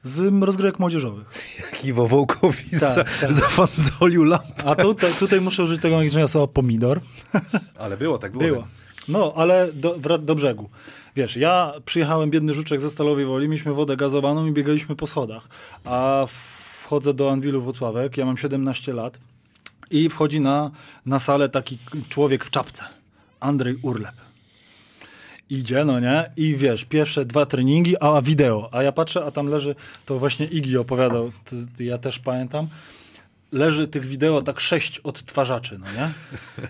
Z 0.03 0.45
rozgrywek 0.45 0.79
młodzieżowych. 0.79 1.27
Iwo 1.85 2.07
Wołkowica 2.07 2.95
Tak, 2.95 3.19
tak. 3.21 3.33
zafanzolił 3.33 4.25
lampę. 4.25 4.65
A 4.65 4.75
tutaj, 4.75 5.13
tutaj 5.19 5.41
muszę 5.41 5.65
użyć 5.65 5.83
tego 5.83 5.97
magicznego 5.97 6.29
słowa 6.29 6.47
pomidor. 6.47 7.01
Ale 7.79 7.97
było 7.97 8.19
tak, 8.19 8.33
było. 8.33 8.45
Było. 8.45 8.63
tak. 8.63 8.71
No, 9.09 9.33
ale 9.37 9.69
do, 9.73 10.19
do 10.19 10.35
brzegu. 10.35 10.69
Wiesz, 11.17 11.37
ja 11.37 11.73
przyjechałem 11.85 12.31
biedny 12.31 12.55
żuczek 12.55 12.81
ze 12.81 12.91
Stalowej 12.91 13.27
Woli, 13.27 13.49
mieliśmy 13.49 13.73
wodę 13.73 13.97
gazowaną 13.97 14.47
i 14.47 14.53
biegaliśmy 14.53 14.97
po 14.97 15.07
schodach. 15.07 15.49
A 15.85 16.27
wchodzę 16.83 17.15
do 17.15 17.31
Anwilu 17.31 17.63
Włocławek, 17.63 18.17
ja 18.17 18.25
mam 18.27 18.37
17 18.37 18.93
lat 18.93 19.19
i 19.91 20.09
wchodzi 20.09 20.41
na, 20.41 20.71
na 21.07 21.19
salę 21.19 21.49
taki 21.49 21.79
człowiek 22.09 22.45
w 22.45 22.51
czapce. 22.51 22.85
Andrzej 23.41 23.79
Urlep. 23.83 24.15
Idzie, 25.51 25.85
no 25.85 26.01
nie? 26.01 26.31
I 26.37 26.57
wiesz, 26.57 26.85
pierwsze 26.85 27.25
dwa 27.25 27.47
treningi, 27.47 27.95
a 28.01 28.23
wideo. 28.23 28.69
A 28.73 28.83
ja 28.83 28.93
patrzę, 28.93 29.25
a 29.25 29.31
tam 29.31 29.47
leży, 29.47 29.75
to 30.07 30.19
właśnie 30.19 30.47
Igi 30.47 30.77
opowiadał, 30.77 31.31
ja 31.79 31.99
też 31.99 32.19
pamiętam, 32.19 32.69
leży 33.53 33.89
tych 33.89 34.07
wideo 34.07 34.43
tak 34.43 34.61
sześć 34.61 34.99
odtwarzaczy, 34.99 35.79
no 35.79 35.87
nie? 35.97 36.11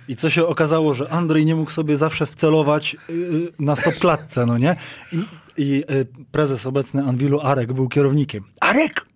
I 0.09 0.17
co 0.17 0.31
się 0.31 0.47
okazało, 0.47 0.95
że 0.95 1.11
Andrzej 1.11 1.47
nie 1.47 1.55
mógł 1.55 1.71
sobie 1.71 1.97
zawsze 1.97 2.27
wcelować 2.27 2.97
yy, 3.09 3.53
na 3.59 3.77
stopklatce, 3.77 4.47
no 4.47 4.59
nie? 4.59 4.77
I, 5.13 5.25
i 5.57 5.69
yy, 5.69 6.07
prezes 6.33 6.67
obecny 6.67 7.03
Anwilu, 7.03 7.41
Arek, 7.41 7.73
był 7.73 7.89
kierownikiem. 7.89 8.45
Arek! 8.61 9.07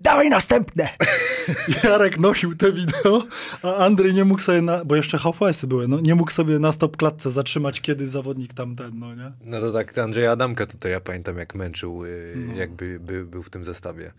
Dawaj 0.00 0.28
następne! 0.30 0.88
I 1.84 1.86
Arek 1.86 2.18
nosił 2.18 2.56
te 2.56 2.72
wideo, 2.72 3.22
a 3.62 3.74
Andrzej 3.76 4.14
nie 4.14 4.24
mógł 4.24 4.40
sobie, 4.42 4.62
na, 4.62 4.84
bo 4.84 4.96
jeszcze 4.96 5.18
VHS-y 5.18 5.66
były, 5.66 5.88
no, 5.88 6.00
nie 6.00 6.14
mógł 6.14 6.30
sobie 6.30 6.58
na 6.58 6.72
stopklatce 6.72 7.30
zatrzymać, 7.30 7.80
kiedy 7.80 8.08
zawodnik 8.08 8.54
tamten, 8.54 8.98
no 8.98 9.14
nie? 9.14 9.32
No 9.44 9.60
to 9.60 9.72
tak 9.72 9.98
Andrzeja 9.98 10.32
Adamka 10.32 10.66
tutaj 10.66 10.92
ja 10.92 11.00
pamiętam 11.00 11.38
jak 11.38 11.54
męczył, 11.54 12.04
y, 12.04 12.34
No. 12.36 12.54
jakby 12.54 13.00
by, 13.00 13.24
był 13.24 13.42
w 13.42 13.50
tym 13.50 13.64
zestawie. 13.64 14.12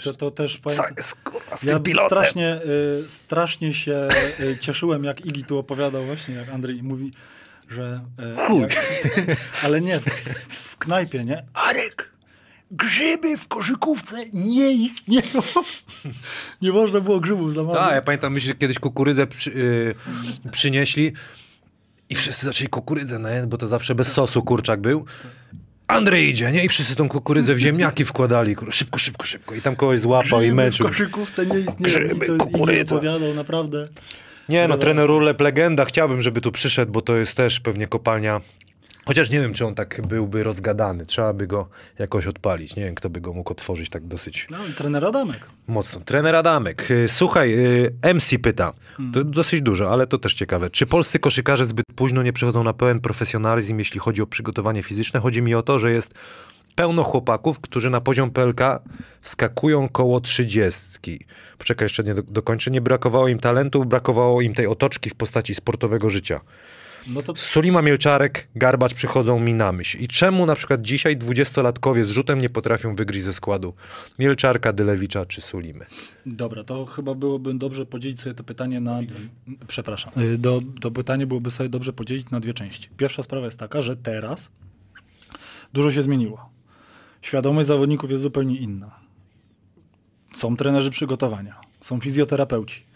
I 0.00 0.04
To, 0.04 0.14
to 0.14 0.30
też 0.30 0.56
Co 0.56 0.62
pamiętam. 0.62 0.94
jest 0.96 1.14
kurwa 1.14 1.56
z 1.56 1.62
Ja 1.62 1.74
tym 1.74 1.82
pilotem? 1.82 2.08
strasznie, 2.18 2.60
y, 3.04 3.04
strasznie 3.08 3.74
się 3.74 4.08
y, 4.40 4.58
cieszyłem, 4.60 5.04
jak 5.04 5.26
Igi 5.26 5.44
tu 5.44 5.58
opowiadał 5.58 6.04
właśnie, 6.04 6.34
jak 6.34 6.48
Andrzej 6.48 6.82
mówi, 6.82 7.10
że... 7.70 8.00
Y, 8.50 8.60
jak, 8.60 8.70
ale 9.64 9.80
nie, 9.80 10.00
w, 10.00 10.04
w 10.50 10.78
knajpie, 10.78 11.24
nie? 11.24 11.46
Arek, 11.54 12.09
grzyby 12.70 13.38
w 13.38 13.48
koszykówce 13.48 14.16
nie 14.32 14.72
istnieją. 14.72 15.42
nie 16.62 16.72
można 16.72 17.00
było 17.00 17.20
grzybów 17.20 17.54
zamawiać. 17.54 17.82
Tak, 17.82 17.94
ja 17.94 18.02
pamiętam, 18.02 18.32
myśmy 18.32 18.54
kiedyś 18.54 18.78
kukurydzę 18.78 19.26
przy, 19.26 19.50
y, 19.50 19.94
przynieśli 20.50 21.12
i 22.08 22.14
wszyscy 22.14 22.46
zaczęli 22.46 22.68
kukurydzę, 22.68 23.18
nie? 23.18 23.46
bo 23.46 23.56
to 23.56 23.66
zawsze 23.66 23.94
bez 23.94 24.12
sosu 24.12 24.42
kurczak 24.42 24.80
był. 24.80 25.04
Andrzej 25.86 26.28
idzie, 26.28 26.52
nie? 26.52 26.64
I 26.64 26.68
wszyscy 26.68 26.96
tą 26.96 27.08
kukurydzę 27.08 27.54
w 27.54 27.58
ziemniaki 27.58 28.04
wkładali. 28.04 28.56
Szybko, 28.70 28.98
szybko, 28.98 29.26
szybko. 29.26 29.54
I 29.54 29.62
tam 29.62 29.76
kogoś 29.76 30.00
złapał 30.00 30.42
i 30.42 30.52
Grzyby 30.52 30.70
w 30.72 30.78
koszykówce 30.78 31.46
nie 31.46 31.58
istnieją. 31.58 31.76
Grzyby, 31.80 32.26
to 32.26 32.36
kukurydza. 32.36 32.96
opowiadał, 32.96 33.34
naprawdę. 33.34 33.88
Nie, 34.48 34.68
no 34.68 34.76
trener 34.76 35.10
Urlep 35.10 35.40
legenda. 35.40 35.84
Chciałbym, 35.84 36.22
żeby 36.22 36.40
tu 36.40 36.52
przyszedł, 36.52 36.92
bo 36.92 37.00
to 37.00 37.16
jest 37.16 37.36
też 37.36 37.60
pewnie 37.60 37.86
kopalnia. 37.86 38.40
Chociaż 39.10 39.30
nie 39.30 39.40
wiem, 39.40 39.54
czy 39.54 39.66
on 39.66 39.74
tak 39.74 40.00
byłby 40.06 40.42
rozgadany. 40.42 41.06
Trzeba 41.06 41.32
by 41.32 41.46
go 41.46 41.68
jakoś 41.98 42.26
odpalić. 42.26 42.76
Nie 42.76 42.84
wiem, 42.84 42.94
kto 42.94 43.10
by 43.10 43.20
go 43.20 43.32
mógł 43.32 43.52
otworzyć 43.52 43.90
tak 43.90 44.06
dosyć 44.06 44.46
No 44.50 44.58
trener 44.76 45.04
Adamek. 45.04 45.46
Mocno. 45.66 46.00
Trener 46.00 46.36
Adamek. 46.36 46.90
Y, 46.90 47.08
Słuchaj, 47.08 47.54
y, 47.54 48.14
MC 48.14 48.38
pyta. 48.38 48.72
To 49.12 49.24
dosyć 49.24 49.62
dużo, 49.62 49.92
ale 49.92 50.06
to 50.06 50.18
też 50.18 50.34
ciekawe. 50.34 50.70
Czy 50.70 50.86
polscy 50.86 51.18
koszykarze 51.18 51.66
zbyt 51.66 51.86
późno 51.94 52.22
nie 52.22 52.32
przechodzą 52.32 52.64
na 52.64 52.72
pełen 52.72 53.00
profesjonalizm, 53.00 53.78
jeśli 53.78 54.00
chodzi 54.00 54.22
o 54.22 54.26
przygotowanie 54.26 54.82
fizyczne? 54.82 55.20
Chodzi 55.20 55.42
mi 55.42 55.54
o 55.54 55.62
to, 55.62 55.78
że 55.78 55.92
jest 55.92 56.14
pełno 56.74 57.02
chłopaków, 57.02 57.60
którzy 57.60 57.90
na 57.90 58.00
poziom 58.00 58.30
PLK 58.30 58.60
skakują 59.22 59.88
koło 59.88 60.20
trzydziestki. 60.20 61.20
Poczekaj, 61.58 61.84
jeszcze 61.84 62.04
nie 62.04 62.14
do, 62.14 62.22
dokończę. 62.22 62.70
Nie 62.70 62.80
brakowało 62.80 63.28
im 63.28 63.38
talentu, 63.38 63.84
brakowało 63.84 64.40
im 64.40 64.54
tej 64.54 64.66
otoczki 64.66 65.10
w 65.10 65.14
postaci 65.14 65.54
sportowego 65.54 66.10
życia. 66.10 66.40
No 67.06 67.22
to 67.22 67.36
Sulima 67.36 67.82
Mielczarek, 67.82 68.48
Garbacz 68.54 68.94
przychodzą 68.94 69.40
mi 69.40 69.54
na 69.54 69.72
myśl. 69.72 69.98
I 69.98 70.08
czemu 70.08 70.46
na 70.46 70.54
przykład 70.54 70.82
dzisiaj 70.82 71.16
dwudziestolatkowie 71.16 72.04
z 72.04 72.10
rzutem 72.10 72.40
nie 72.40 72.50
potrafią 72.50 72.94
wygryźć 72.94 73.24
ze 73.24 73.32
składu 73.32 73.74
Mielczarka, 74.18 74.72
Dylewicza 74.72 75.26
czy 75.26 75.40
Sulimy? 75.40 75.86
Dobra, 76.26 76.64
to 76.64 76.86
chyba 76.86 77.14
byłoby 77.14 77.54
dobrze 77.54 77.86
podzielić 77.86 78.20
sobie 78.20 78.34
to 78.34 78.44
pytanie 78.44 78.80
na. 78.80 79.00
Przepraszam. 79.68 80.12
Y, 80.22 80.38
Do, 80.38 80.60
to 80.80 80.90
pytanie 80.90 81.26
byłoby 81.26 81.50
sobie 81.50 81.68
dobrze 81.68 81.92
podzielić 81.92 82.30
na 82.30 82.40
dwie 82.40 82.54
części. 82.54 82.88
Pierwsza 82.96 83.22
sprawa 83.22 83.44
jest 83.44 83.58
taka, 83.58 83.82
że 83.82 83.96
teraz 83.96 84.50
dużo 85.72 85.92
się 85.92 86.02
zmieniło. 86.02 86.50
Świadomość 87.22 87.68
zawodników 87.68 88.10
jest 88.10 88.22
zupełnie 88.22 88.56
inna. 88.56 89.00
Są 90.32 90.56
trenerzy 90.56 90.90
przygotowania, 90.90 91.60
są 91.80 92.00
fizjoterapeuci. 92.00 92.89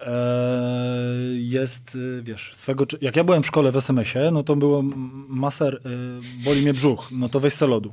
Eee, 0.00 1.48
Jest, 1.48 1.94
y, 1.94 2.22
wiesz, 2.22 2.50
swego, 2.54 2.86
jak 3.00 3.16
ja 3.16 3.24
byłem 3.24 3.42
w 3.42 3.46
szkole 3.46 3.72
w 3.72 3.76
SMS-ie, 3.76 4.30
no 4.30 4.42
to 4.42 4.56
było 4.56 4.82
maser, 5.28 5.74
y, 5.74 5.80
boli 6.44 6.62
mnie 6.62 6.72
brzuch, 6.72 7.08
no 7.12 7.28
to 7.28 7.40
weź 7.40 7.54
se 7.54 7.66
lodu. 7.66 7.92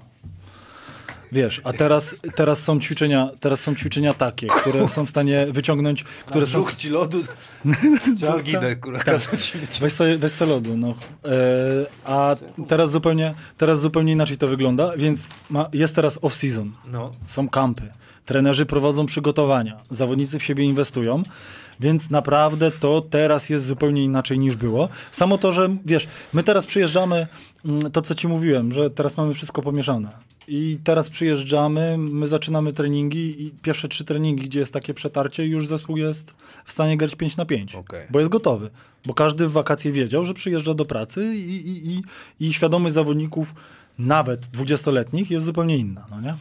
Wiesz, 1.34 1.62
a 1.64 1.74
teraz, 1.74 2.16
teraz, 2.36 2.64
są 2.64 2.80
ćwiczenia, 2.80 3.30
teraz 3.39 3.60
są 3.60 3.76
ćwiczenia 3.76 4.14
takie, 4.14 4.47
które 4.47 4.88
są 4.88 5.06
w 5.06 5.10
stanie 5.10 5.47
wyciągnąć, 5.51 6.04
które 6.04 6.45
są... 6.45 6.72
ci 6.78 6.89
lodu. 6.89 7.18
Algidę, 8.34 8.76
kurwa. 8.76 9.04
Weź 9.82 9.93
sobie, 9.93 10.18
weź 10.18 10.32
sobie 10.32 10.51
lodu, 10.51 10.78
no. 10.78 10.95
E, 11.26 11.30
a 12.06 12.36
teraz 12.68 12.91
zupełnie, 12.91 13.34
teraz 13.58 13.82
zupełnie 13.82 14.12
inaczej 14.12 14.38
to 14.38 14.47
wygląda, 14.47 14.97
więc 14.97 15.28
ma, 15.49 15.70
jest 15.74 15.95
teraz 15.95 16.20
off-season. 16.20 16.70
No. 16.91 17.12
Są 17.26 17.49
kampy. 17.49 17.91
Trenerzy 18.26 18.66
prowadzą 18.66 19.06
przygotowania. 19.06 19.80
Zawodnicy 19.89 20.39
w 20.39 20.43
siebie 20.43 20.64
inwestują. 20.64 21.24
Więc 21.84 22.09
naprawdę 22.09 22.71
to 22.71 23.01
teraz 23.01 23.49
jest 23.49 23.65
zupełnie 23.65 24.03
inaczej 24.03 24.39
niż 24.39 24.55
było. 24.55 24.89
Samo 25.11 25.38
to, 25.38 25.51
że 25.51 25.75
wiesz, 25.86 26.07
my 26.34 26.43
teraz 26.43 26.65
przyjeżdżamy, 26.65 27.27
mm, 27.65 27.91
to 27.91 28.01
co 28.01 28.15
ci 28.15 28.27
mówiłem, 28.27 28.71
że 28.71 28.89
teraz 28.89 29.17
mamy 29.17 29.34
wszystko 29.34 29.61
pomieszane. 29.61 30.09
I 30.47 30.77
teraz 30.84 31.09
przyjeżdżamy, 31.09 31.97
my 31.97 32.27
zaczynamy 32.27 32.73
treningi 32.73 33.43
i 33.43 33.51
pierwsze 33.61 33.88
trzy 33.88 34.05
treningi, 34.05 34.45
gdzie 34.45 34.59
jest 34.59 34.73
takie 34.73 34.93
przetarcie, 34.93 35.45
już 35.45 35.67
zespół 35.67 35.97
jest 35.97 36.34
w 36.65 36.71
stanie 36.71 36.97
grać 36.97 37.15
5 37.15 37.38
na 37.38 37.45
5. 37.45 37.75
Okej. 37.75 38.07
Bo 38.09 38.19
jest 38.19 38.31
gotowy. 38.31 38.69
Bo 39.05 39.13
każdy 39.13 39.47
w 39.47 39.51
wakacje 39.51 39.91
wiedział, 39.91 40.25
że 40.25 40.34
przyjeżdża 40.34 40.73
do 40.73 40.86
pracy 40.86 41.36
i, 41.36 41.67
i, 41.69 41.93
i, 41.93 42.03
i 42.39 42.53
świadomość 42.53 42.95
zawodników, 42.95 43.53
nawet 43.99 44.45
20-letnich, 44.45 45.31
jest 45.31 45.45
zupełnie 45.45 45.77
inna. 45.77 46.05
No 46.11 46.21
nie? 46.21 46.36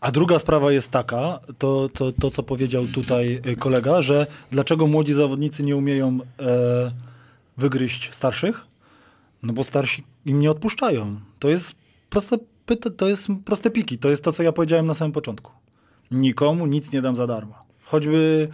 A 0.00 0.10
druga 0.10 0.38
sprawa 0.38 0.72
jest 0.72 0.90
taka, 0.90 1.40
to, 1.58 1.88
to, 1.88 2.12
to 2.12 2.30
co 2.30 2.42
powiedział 2.42 2.86
tutaj 2.86 3.42
y, 3.46 3.56
kolega, 3.56 4.02
że 4.02 4.26
dlaczego 4.50 4.86
młodzi 4.86 5.14
zawodnicy 5.14 5.62
nie 5.62 5.76
umieją 5.76 6.18
e, 6.40 6.92
wygryźć 7.56 8.14
starszych? 8.14 8.66
No 9.42 9.52
bo 9.52 9.64
starsi 9.64 10.04
im 10.24 10.40
nie 10.40 10.50
odpuszczają. 10.50 11.20
To 11.38 11.48
jest 11.48 11.74
proste, 12.10 12.38
to 12.96 13.08
jest 13.08 13.28
proste 13.44 13.70
piki. 13.70 13.98
To 13.98 14.10
jest 14.10 14.24
to, 14.24 14.32
co 14.32 14.42
ja 14.42 14.52
powiedziałem 14.52 14.86
na 14.86 14.94
samym 14.94 15.12
początku. 15.12 15.52
Nikomu 16.10 16.66
nic 16.66 16.92
nie 16.92 17.02
dam 17.02 17.16
za 17.16 17.26
darmo. 17.26 17.54
Choćby 17.84 18.48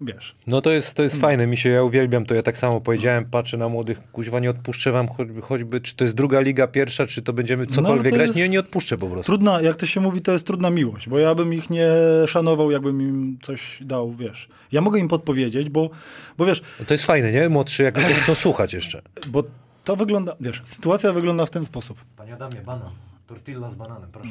wiesz. 0.00 0.34
No 0.46 0.60
to 0.60 0.70
jest, 0.70 0.94
to 0.94 1.02
jest 1.02 1.20
fajne, 1.20 1.46
mi 1.46 1.56
się, 1.56 1.68
ja 1.68 1.82
uwielbiam 1.82 2.26
to, 2.26 2.34
ja 2.34 2.42
tak 2.42 2.58
samo 2.58 2.80
powiedziałem, 2.80 3.24
patrzę 3.24 3.56
na 3.56 3.68
młodych, 3.68 4.00
kuźwa, 4.12 4.40
nie 4.40 4.50
odpuszczę 4.50 4.92
wam 4.92 5.08
choćby, 5.08 5.40
choćby, 5.40 5.80
czy 5.80 5.96
to 5.96 6.04
jest 6.04 6.14
druga 6.16 6.40
liga, 6.40 6.66
pierwsza, 6.66 7.06
czy 7.06 7.22
to 7.22 7.32
będziemy 7.32 7.66
cokolwiek 7.66 8.04
No, 8.04 8.10
to 8.10 8.16
grać, 8.16 8.26
jest- 8.26 8.36
nie, 8.38 8.48
nie 8.48 8.60
odpuszczę 8.60 8.96
po 8.96 9.06
prostu. 9.06 9.32
Trudna, 9.32 9.60
jak 9.60 9.76
to 9.76 9.86
się 9.86 10.00
mówi, 10.00 10.20
to 10.20 10.32
jest 10.32 10.46
trudna 10.46 10.70
miłość, 10.70 11.08
bo 11.08 11.18
ja 11.18 11.34
bym 11.34 11.54
ich 11.54 11.70
nie 11.70 11.88
szanował, 12.26 12.70
jakbym 12.70 13.02
im 13.02 13.38
coś 13.42 13.78
dał, 13.80 14.14
wiesz. 14.14 14.48
Ja 14.72 14.80
mogę 14.80 14.98
im 15.00 15.08
podpowiedzieć, 15.08 15.68
bo, 15.70 15.90
bo 16.38 16.46
wiesz, 16.46 16.62
No 16.80 16.86
to 16.86 16.94
jest 16.94 17.06
fajne, 17.06 17.32
nie? 17.32 17.48
Młodszy, 17.48 17.82
jak 17.82 17.94
to 17.94 18.00
chcą 18.22 18.34
słuchać 18.34 18.74
jeszcze. 18.74 19.02
bo 19.32 19.44
to 19.84 19.96
wygląda, 19.96 20.36
wiesz, 20.40 20.62
sytuacja 20.64 21.12
wygląda 21.12 21.46
w 21.46 21.50
ten 21.50 21.64
sposób. 21.64 21.98
Panie 22.16 22.34
Adamie, 22.34 22.62
banan. 22.66 22.90
Tortilla 23.26 23.70
z 23.70 23.74
bananem, 23.74 24.08
proszę. 24.12 24.28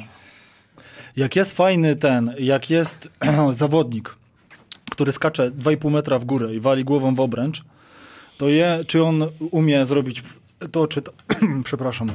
Jak 1.16 1.36
jest 1.36 1.52
fajny 1.56 1.96
ten, 1.96 2.34
jak 2.38 2.70
jest 2.70 3.08
zawodnik, 3.50 4.16
który 4.98 5.12
skacze 5.12 5.50
2,5 5.50 5.90
metra 5.90 6.18
w 6.18 6.24
górę 6.24 6.54
i 6.54 6.60
wali 6.60 6.84
głową 6.84 7.14
w 7.14 7.20
obręcz, 7.20 7.62
to 8.36 8.48
je, 8.48 8.84
czy 8.86 9.04
on 9.04 9.24
umie 9.50 9.86
zrobić 9.86 10.22
to, 10.72 10.86
czy 10.86 11.02
to, 11.02 11.12
przepraszam, 11.64 12.10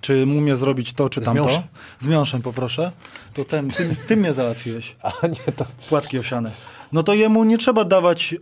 czy 0.00 0.22
umie 0.22 0.56
zrobić 0.56 0.92
to, 0.92 1.08
czy 1.08 1.20
tamto. 1.20 1.42
miąższem? 1.42 1.62
Z 1.98 2.08
miąższem 2.08 2.42
poproszę. 2.42 2.92
To 3.34 3.44
ten, 3.44 3.70
ty, 3.70 3.96
ty 4.08 4.16
mnie 4.16 4.32
załatwiłeś. 4.32 4.96
A 5.22 5.26
nie, 5.26 5.52
to 5.56 5.64
Płatki 5.88 6.18
owsiane. 6.18 6.50
No 6.92 7.02
to 7.02 7.14
jemu 7.14 7.44
nie 7.44 7.58
trzeba 7.58 7.84
dawać 7.84 8.34
e, 8.34 8.36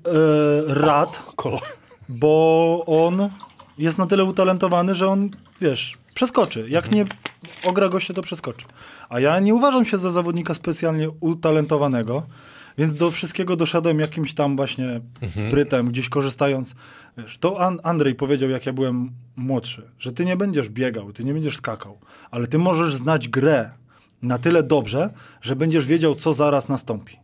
rad, 0.66 1.22
bo 2.08 2.84
on 2.86 3.28
jest 3.78 3.98
na 3.98 4.06
tyle 4.06 4.24
utalentowany, 4.24 4.94
że 4.94 5.08
on, 5.08 5.28
wiesz, 5.61 5.98
przeskoczy. 6.14 6.66
Jak 6.68 6.90
nie 6.90 7.04
ogra 7.64 7.88
goście, 7.88 8.14
to 8.14 8.22
przeskoczy. 8.22 8.66
A 9.08 9.20
ja 9.20 9.40
nie 9.40 9.54
uważam 9.54 9.84
się 9.84 9.98
za 9.98 10.11
zawodnika 10.11 10.54
specjalnie 10.54 11.11
utalentowanego, 11.11 12.22
więc 12.80 12.94
do 12.94 13.10
wszystkiego 13.10 13.56
doszedłem 13.56 14.00
jakimś 14.00 14.34
tam 14.34 14.56
właśnie 14.56 15.00
sprytem, 15.48 15.88
gdzieś 15.88 16.08
korzystając. 16.08 16.74
Wiesz, 17.18 17.38
to 17.38 17.60
An- 17.60 17.80
Andrzej 17.82 18.14
powiedział, 18.14 18.50
jak 18.50 18.66
ja 18.66 18.72
byłem 18.72 19.10
młodszy, 19.36 19.90
że 19.98 20.12
ty 20.12 20.24
nie 20.24 20.36
będziesz 20.36 20.68
biegał, 20.68 21.12
ty 21.12 21.24
nie 21.24 21.32
będziesz 21.32 21.56
skakał, 21.56 21.98
ale 22.30 22.46
ty 22.46 22.58
możesz 22.58 22.94
znać 22.94 23.28
grę 23.28 23.70
na 24.22 24.38
tyle 24.38 24.62
dobrze, 24.62 25.10
że 25.42 25.56
będziesz 25.56 25.86
wiedział, 25.86 26.14
co 26.14 26.34
zaraz 26.34 26.68
nastąpi. 26.68 27.16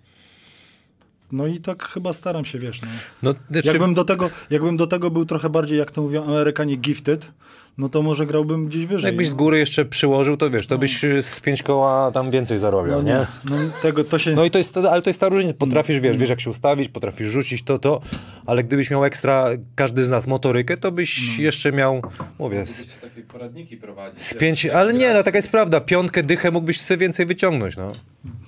No 1.32 1.46
i 1.46 1.61
tak 1.61 1.88
chyba 1.88 2.12
staram 2.12 2.44
się, 2.44 2.59
wiesz, 2.59 2.82
no. 2.82 2.88
No, 3.22 3.34
znaczy, 3.50 3.68
Jakbym 3.68 3.94
do, 3.94 4.04
tego, 4.04 4.30
jakbym 4.50 4.76
do 4.76 4.86
tego 4.86 5.11
był 5.11 5.26
trochę 5.26 5.50
bardziej, 5.50 5.78
jak 5.78 5.90
to 5.90 6.02
mówią 6.02 6.24
Amerykanie, 6.24 6.76
gifted, 6.76 7.32
no 7.79 7.89
to 7.89 8.03
może 8.03 8.27
grałbym 8.27 8.66
gdzieś 8.66 8.87
wyżej. 8.87 9.09
jakbyś 9.09 9.29
z 9.29 9.35
góry 9.35 9.59
jeszcze 9.59 9.85
przyłożył, 9.85 10.37
to 10.37 10.51
wiesz, 10.51 10.66
to 10.66 10.79
byś 10.79 11.05
y, 11.05 11.22
z 11.22 11.41
pięć 11.41 11.62
koła 11.62 12.11
tam 12.12 12.31
więcej 12.31 12.59
zarobiał, 12.59 13.03
No 13.03 13.09
nie? 13.09 13.12
nie, 13.12 13.27
no 13.51 13.57
tego 13.83 14.05
to 14.05 14.18
się... 14.18 14.33
No 14.33 14.45
i 14.45 14.51
to 14.51 14.59
jest, 14.59 14.77
ale 14.77 15.03
to 15.03 15.11
jest 15.11 15.20
ta 15.20 15.29
różnica. 15.29 15.55
Potrafisz, 15.59 16.01
wiesz, 16.01 16.16
wiesz 16.16 16.29
jak 16.31 16.41
się 16.41 16.51
ustawić, 16.51 16.89
potrafisz 16.89 17.29
rzucić 17.29 17.62
to, 17.62 17.79
to, 17.79 18.01
ale 18.47 18.64
gdybyś 18.64 18.91
miał 18.91 19.05
ekstra, 19.05 19.47
każdy 19.74 20.05
z 20.05 20.09
nas 20.09 20.27
motorykę, 20.27 20.77
to 20.77 20.93
byś 20.93 21.39
jeszcze 21.39 21.72
miał, 21.72 22.03
mówię, 22.39 22.66
z, 22.66 22.87
takie 23.01 23.22
poradniki 23.22 23.77
prowadzić. 23.77 24.22
z 24.22 24.35
pięć, 24.35 24.66
ale 24.66 24.95
nie, 24.95 25.14
no 25.14 25.22
taka 25.22 25.39
jest 25.39 25.51
prawda, 25.51 25.81
piątkę, 25.81 26.22
dychę 26.22 26.51
mógłbyś 26.51 26.81
sobie 26.81 26.99
więcej 26.99 27.27
wyciągnąć, 27.27 27.77
no. 27.77 27.93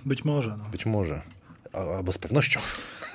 Być 0.06 0.24
może, 0.24 0.48
no. 0.58 0.64
Być 0.72 0.86
może. 0.86 1.20
Albo 1.96 2.12
z 2.12 2.18
pewnością. 2.18 2.60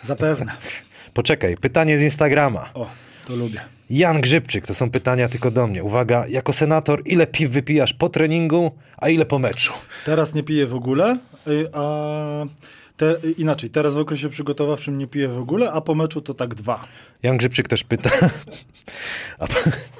Zapewne. 0.03 0.51
Poczekaj, 1.13 1.57
pytanie 1.57 1.97
z 1.99 2.01
Instagrama. 2.01 2.69
O, 2.73 2.87
to 3.25 3.35
lubię. 3.35 3.61
Jan 3.89 4.21
Grzybczyk, 4.21 4.67
to 4.67 4.73
są 4.73 4.89
pytania 4.91 5.27
tylko 5.27 5.51
do 5.51 5.67
mnie. 5.67 5.83
Uwaga, 5.83 6.25
jako 6.27 6.53
senator, 6.53 7.01
ile 7.05 7.27
piw 7.27 7.51
wypijasz 7.51 7.93
po 7.93 8.09
treningu, 8.09 8.71
a 8.97 9.09
ile 9.09 9.25
po 9.25 9.39
meczu? 9.39 9.73
Teraz 10.05 10.33
nie 10.33 10.43
piję 10.43 10.67
w 10.67 10.75
ogóle, 10.75 11.17
y, 11.47 11.67
a 11.73 12.45
te, 12.97 13.15
inaczej, 13.37 13.69
teraz 13.69 13.93
w 13.93 13.97
okresie 13.97 14.29
przygotowawczym 14.29 14.97
nie 14.97 15.07
piję 15.07 15.27
w 15.27 15.37
ogóle, 15.37 15.71
a 15.71 15.81
po 15.81 15.95
meczu 15.95 16.21
to 16.21 16.33
tak 16.33 16.55
dwa. 16.55 16.85
Jan 17.23 17.37
Grzybczyk 17.37 17.67
też 17.67 17.83
pyta. 17.83 18.09
A, 19.39 19.47
po- 19.47 19.53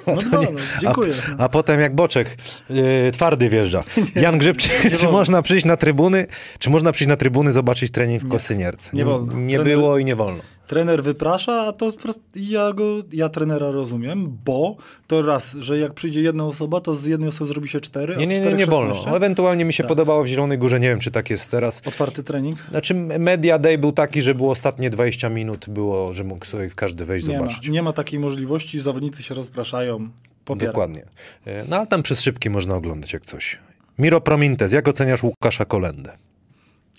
No 0.06 0.16
dwa, 0.16 0.40
no, 0.40 0.48
dziękuję. 0.80 1.12
A, 1.38 1.42
a 1.44 1.48
potem 1.48 1.80
jak 1.80 1.94
Boczek 1.94 2.36
yy, 2.70 3.12
twardy 3.12 3.48
wjeżdża. 3.48 3.84
Jan 4.16 4.38
Grzybczyk, 4.38 4.72
czy 4.82 4.90
wolno. 4.90 5.12
można 5.12 5.42
przyjść 5.42 5.66
na 5.66 5.76
trybuny, 5.76 6.26
czy 6.58 6.70
można 6.70 6.92
przyjść 6.92 7.08
na 7.08 7.16
trybuny 7.16 7.52
zobaczyć 7.52 7.90
trening 7.90 8.22
w 8.22 8.28
Kosynierce? 8.28 8.90
nie 8.92 9.04
wolno. 9.04 9.32
Nie 9.32 9.58
Trener- 9.58 9.64
było 9.64 9.98
i 9.98 10.04
nie 10.04 10.16
wolno. 10.16 10.42
Trener 10.66 11.02
wyprasza, 11.02 11.52
a 11.66 11.72
to 11.72 11.92
ja 12.36 12.72
go, 12.72 12.84
ja 13.12 13.28
trenera 13.28 13.70
rozumiem, 13.70 14.38
bo 14.44 14.76
to 15.06 15.22
raz, 15.22 15.52
że 15.58 15.78
jak 15.78 15.94
przyjdzie 15.94 16.22
jedna 16.22 16.44
osoba, 16.44 16.80
to 16.80 16.94
z 16.94 17.06
jednej 17.06 17.28
osoby 17.28 17.48
zrobi 17.48 17.68
się 17.68 17.80
cztery, 17.80 18.14
a 18.16 18.18
Nie, 18.18 18.26
z 18.26 18.28
nie, 18.28 18.40
nie, 18.40 18.52
nie 18.54 18.66
wolno. 18.66 18.94
16. 18.94 19.16
Ewentualnie 19.16 19.64
mi 19.64 19.72
się 19.72 19.82
Tak. 19.82 19.88
podobało 19.88 20.24
w 20.24 20.26
Zielonej 20.26 20.58
Górze, 20.58 20.80
nie 20.80 20.88
wiem 20.88 21.00
czy 21.00 21.10
tak 21.10 21.30
jest 21.30 21.50
teraz. 21.50 21.82
Otwarty 21.86 22.22
trening? 22.22 22.58
Znaczy 22.70 22.94
Media 23.18 23.58
Day 23.58 23.78
był 23.78 23.92
taki, 23.92 24.22
że 24.22 24.34
było 24.34 24.50
ostatnie 24.52 24.90
20 24.90 25.28
minut, 25.28 25.66
było, 25.68 26.12
że 26.12 26.24
mógł 26.24 26.46
sobie 26.46 26.70
każdy 26.74 27.04
wejść, 27.04 27.26
Nie 27.26 27.38
ma, 27.38 27.44
zobaczyć. 27.46 27.68
nie 27.70 27.82
ma 27.82 27.92
takiej 27.92 28.18
możliwości, 28.20 28.80
zawodnicy 28.80 29.22
się 29.22 29.34
rozpraszają. 29.34 30.08
Popieram. 30.44 30.72
Dokładnie. 30.72 31.02
E, 31.46 31.64
No 31.68 31.76
ale 31.76 31.86
tam 31.86 32.02
przez 32.02 32.20
szybki 32.20 32.50
można 32.50 32.74
oglądać 32.74 33.12
jak 33.12 33.24
coś. 33.26 33.58
Miro 33.98 34.20
Promintes, 34.20 34.72
jak 34.72 34.88
oceniasz 34.88 35.22
Łukasza 35.22 35.64
Kolendę? 35.64 36.12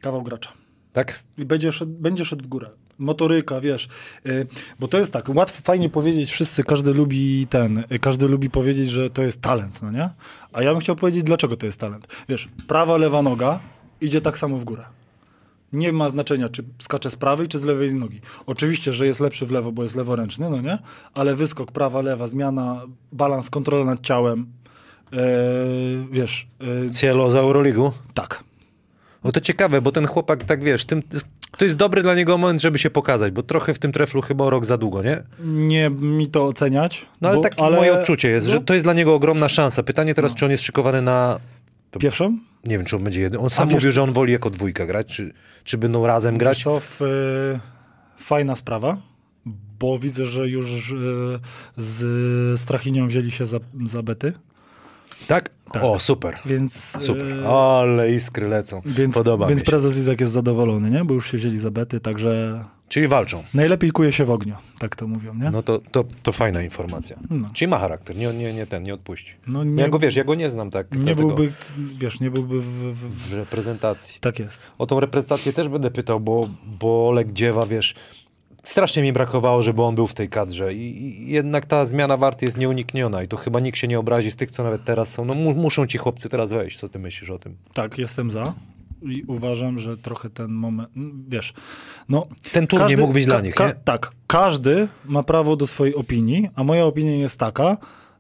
Kawał 0.02 0.24
gracza. 0.24 0.50
Tak? 0.94 1.20
I 1.38 1.46
będzie 1.46 1.72
szedł, 1.72 1.92
będzie 2.00 2.26
szedł 2.26 2.44
w 2.44 2.48
górę. 2.48 2.70
Motoryka, 3.00 3.62
wiesz. 3.62 3.90
y, 4.26 4.48
bo 4.80 4.88
to 4.88 4.98
jest 4.98 5.14
tak, 5.14 5.30
łatwo, 5.30 5.62
fajnie 5.64 5.90
powiedzieć 5.90 6.32
wszyscy, 6.32 6.64
każdy 6.64 6.94
lubi 6.94 7.48
ten, 7.48 7.84
y, 7.92 8.00
każdy 8.00 8.28
lubi 8.28 8.50
powiedzieć, 8.50 8.90
że 8.90 9.10
to 9.10 9.24
jest 9.24 9.42
talent, 9.42 9.82
no 9.82 9.92
nie? 9.92 10.10
A 10.54 10.64
ja 10.64 10.72
bym 10.72 10.82
chciał 10.82 10.96
powiedzieć, 10.96 11.24
dlaczego 11.24 11.58
to 11.58 11.66
jest 11.66 11.80
talent. 11.80 12.08
Wiesz, 12.30 12.50
prawa, 12.68 12.98
lewa 12.98 13.22
noga 13.22 13.60
idzie 14.02 14.22
tak 14.22 14.38
samo 14.38 14.58
w 14.58 14.64
górę. 14.64 14.86
Nie 15.74 15.92
ma 15.92 16.10
znaczenia, 16.10 16.50
czy 16.50 16.64
skacze 16.80 17.12
z 17.12 17.16
prawej, 17.16 17.48
czy 17.48 17.60
z 17.60 17.64
lewej 17.64 17.94
nogi. 17.94 18.22
Oczywiście, 18.46 18.94
że 18.94 19.06
jest 19.06 19.20
lepszy 19.20 19.46
w 19.46 19.52
lewo, 19.52 19.72
bo 19.72 19.84
jest 19.84 19.96
leworęczny, 19.96 20.50
no 20.50 20.62
nie? 20.62 20.78
Ale 21.14 21.36
wyskok 21.36 21.72
prawa, 21.72 22.02
lewa, 22.02 22.28
zmiana, 22.28 22.82
balans, 23.12 23.50
kontrola 23.50 23.86
nad 23.86 24.02
ciałem, 24.02 24.46
yy, 25.12 25.20
wiesz, 26.12 26.48
yy, 26.60 26.92
Cielo 26.92 27.32
z 27.32 27.36
Euroligu? 27.36 27.92
tak. 28.14 28.44
No 29.26 29.32
to 29.32 29.42
ciekawe, 29.42 29.82
bo 29.82 29.92
ten 29.92 30.08
chłopak, 30.08 30.44
tak 30.44 30.64
wiesz, 30.64 30.86
tym, 30.86 31.02
to 31.58 31.66
jest 31.66 31.78
dobry 31.78 32.02
dla 32.02 32.16
niego 32.16 32.38
moment, 32.38 32.62
żeby 32.62 32.80
się 32.80 32.90
pokazać, 32.90 33.32
bo 33.32 33.44
trochę 33.44 33.74
w 33.74 33.80
tym 33.80 33.92
treflu 33.92 34.22
chyba 34.22 34.50
rok 34.50 34.66
za 34.66 34.78
długo, 34.78 35.04
nie? 35.04 35.24
Nie 35.44 35.90
mi 35.90 36.28
to 36.28 36.46
oceniać. 36.46 37.06
No 37.22 37.30
ale 37.30 37.38
bo, 37.38 37.44
takie 37.44 37.64
moje 37.64 37.94
odczucie 37.94 38.30
jest, 38.30 38.48
że 38.48 38.56
no, 38.56 38.62
to 38.62 38.74
jest 38.74 38.86
dla 38.86 38.94
niego 38.94 39.16
ogromna 39.16 39.50
szansa. 39.50 39.84
Pytanie 39.84 40.14
teraz, 40.14 40.36
czy 40.36 40.46
on 40.46 40.52
jest 40.52 40.64
szykowany 40.64 41.02
na... 41.02 41.40
Pierwszą? 42.00 42.38
Nie 42.66 42.78
wiem, 42.78 42.86
czy 42.86 42.96
on 42.96 43.04
będzie 43.04 43.22
jeden. 43.22 43.42
On 43.42 43.50
sam 43.50 43.68
wiesz 43.68 43.76
mówił, 43.76 43.92
że 43.92 44.04
on 44.04 44.14
woli 44.14 44.34
jako 44.34 44.50
dwójka 44.50 44.86
grać, 44.86 45.08
czy, 45.08 45.34
czy 45.64 45.78
będą 45.78 46.08
razem 46.08 46.34
Wiesz 46.34 46.40
grać. 46.40 46.64
co, 46.64 46.80
w, 46.80 47.02
y, 47.02 47.60
fajna 48.18 48.56
sprawa, 48.56 48.98
bo 49.80 50.00
widzę, 50.00 50.26
że 50.26 50.50
już 50.50 50.92
y, 50.92 50.96
z 51.78 52.60
Strachinią 52.60 53.08
wzięli 53.08 53.32
się 53.32 53.46
za, 53.46 53.60
za 53.86 54.04
bety, 54.04 54.34
Tak? 55.28 55.50
Tak. 55.72 55.84
O, 55.84 56.00
super. 56.00 56.38
więc... 56.46 56.94
Super. 57.00 57.46
Ale 57.48 58.12
iskry 58.14 58.48
lecą. 58.48 58.82
Więc, 58.86 59.16
Podoba 59.16 59.48
więc 59.48 59.62
mi 59.62 59.66
się. 59.66 59.70
prezes 59.72 59.98
Izak 59.98 60.20
jest 60.22 60.34
zadowolony, 60.34 60.90
nie? 60.90 61.06
Bo 61.06 61.14
już 61.14 61.32
się 61.32 61.38
wzięli 61.38 61.58
za 61.58 61.72
bety, 61.72 62.00
także 62.00 62.64
Czyli 62.90 63.08
walczą. 63.08 63.44
najlepiej 63.54 63.92
kuje 63.92 64.12
się 64.12 64.26
w 64.26 64.32
ogniu, 64.32 64.56
tak 64.80 64.96
to 64.96 65.08
mówią, 65.08 65.34
nie? 65.36 65.52
No 65.52 65.64
to, 65.64 65.80
to, 65.92 66.04
to 66.24 66.32
fajna 66.32 66.62
informacja. 66.62 67.20
No. 67.30 67.50
Czyli 67.54 67.70
ma 67.70 67.78
charakter, 67.80 68.16
nie, 68.16 68.34
nie, 68.34 68.54
nie 68.54 68.68
ten, 68.68 68.84
nie 68.84 68.94
odpuści. 68.94 69.32
No 69.48 69.64
Ja 69.76 69.90
go 69.90 70.00
wiesz, 70.00 70.16
ja 70.16 70.24
go 70.24 70.36
nie 70.36 70.50
znam 70.50 70.72
tak. 70.72 70.92
nie 70.92 71.00
dlatego 71.00 71.28
byłby, 71.28 71.52
wiesz, 71.98 72.20
nie 72.20 72.32
byłby 72.32 72.62
w, 72.62 72.66
w, 72.66 72.94
w, 72.94 73.30
w 73.30 73.34
reprezentacji. 73.34 74.20
Tak 74.22 74.40
jest. 74.40 74.64
O 74.78 74.86
tą 74.86 75.00
reprezentację 75.00 75.54
też 75.54 75.68
będę 75.68 75.92
pytał, 75.92 76.20
bo, 76.20 76.50
bo 76.80 77.08
Olek 77.10 77.34
Dziewa, 77.34 77.66
wiesz, 77.66 77.96
strasznie 78.66 79.04
mi 79.04 79.14
brakowało, 79.14 79.62
żeby 79.62 79.82
on 79.82 79.96
był 79.96 80.08
w 80.08 80.14
tej 80.14 80.30
kadrze 80.30 80.74
i, 80.74 81.32
jednak 81.32 81.66
ta 81.66 81.86
zmiana 81.86 82.18
warty 82.18 82.46
jest 82.46 82.58
nieunikniona 82.58 83.24
i 83.24 83.28
to 83.28 83.38
chyba 83.38 83.60
nikt 83.60 83.78
się 83.78 83.88
nie 83.88 84.00
obrazi 84.00 84.32
z 84.32 84.36
tych, 84.36 84.52
co 84.52 84.64
nawet 84.64 84.84
teraz 84.84 85.14
są. 85.14 85.26
No 85.26 85.34
mu, 85.34 85.54
muszą 85.54 85.88
ci 85.88 85.98
chłopcy 85.98 86.30
teraz 86.30 86.52
wejść. 86.52 86.80
Co 86.80 86.90
ty 86.90 87.00
myślisz 87.00 87.30
o 87.30 87.40
tym? 87.40 87.56
Tak, 87.74 87.98
jestem 87.98 88.32
za. 88.32 88.54
I 89.02 89.24
uważam, 89.28 89.80
że 89.80 89.98
trochę 89.98 90.30
ten 90.30 90.52
moment, 90.52 90.90
wiesz, 91.28 91.54
no... 92.10 92.28
Ten 92.52 92.68
turniej 92.68 92.98
mógł 92.98 93.14
być 93.14 93.26
dla 93.26 93.42
nich, 93.42 93.60
nie? 93.60 93.74
Tak, 93.84 94.12
każdy 94.28 94.88
ma 95.06 95.24
prawo 95.24 95.56
do 95.56 95.68
swojej 95.68 95.96
opinii, 95.96 96.50
a 96.56 96.64
moja 96.64 96.86
opinia 96.86 97.16
jest 97.16 97.38
taka, 97.38 97.78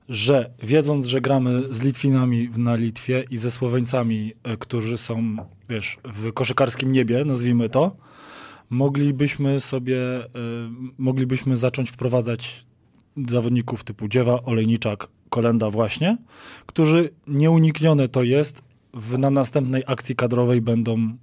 że 0.10 0.50
wiedząc, 0.64 1.06
że 1.06 1.22
gramy 1.22 1.62
z 1.72 1.82
Litwinami 1.82 2.50
na 2.58 2.76
Litwie 2.76 3.26
i 3.32 3.38
ze 3.38 3.52
Słoweńcami, 3.52 4.34
e, 4.43 4.58
którzy 4.58 4.98
są, 4.98 5.36
wiesz, 5.70 5.98
w 6.04 6.34
koszykarskim 6.34 6.91
niebie, 6.91 7.26
nazwijmy 7.26 7.70
to, 7.70 7.96
moglibyśmy 8.70 9.59
sobie, 9.59 9.99
e, 9.99 10.30
moglibyśmy 10.97 11.57
zacząć 11.57 11.91
wprowadzać 11.91 12.66
zawodników 13.28 13.84
typu 13.84 14.07
Dziewa, 14.07 14.43
Olejniczak, 14.43 15.07
Kolenda 15.30 15.70
właśnie, 15.70 16.18
którzy 16.66 17.09
nieuniknione 17.28 18.09
to 18.09 18.24
jest, 18.24 18.61
w, 18.93 19.18
na 19.18 19.30
następnej 19.30 19.84
akcji 19.88 20.16
kadrowej 20.16 20.61
będą, 20.61 21.18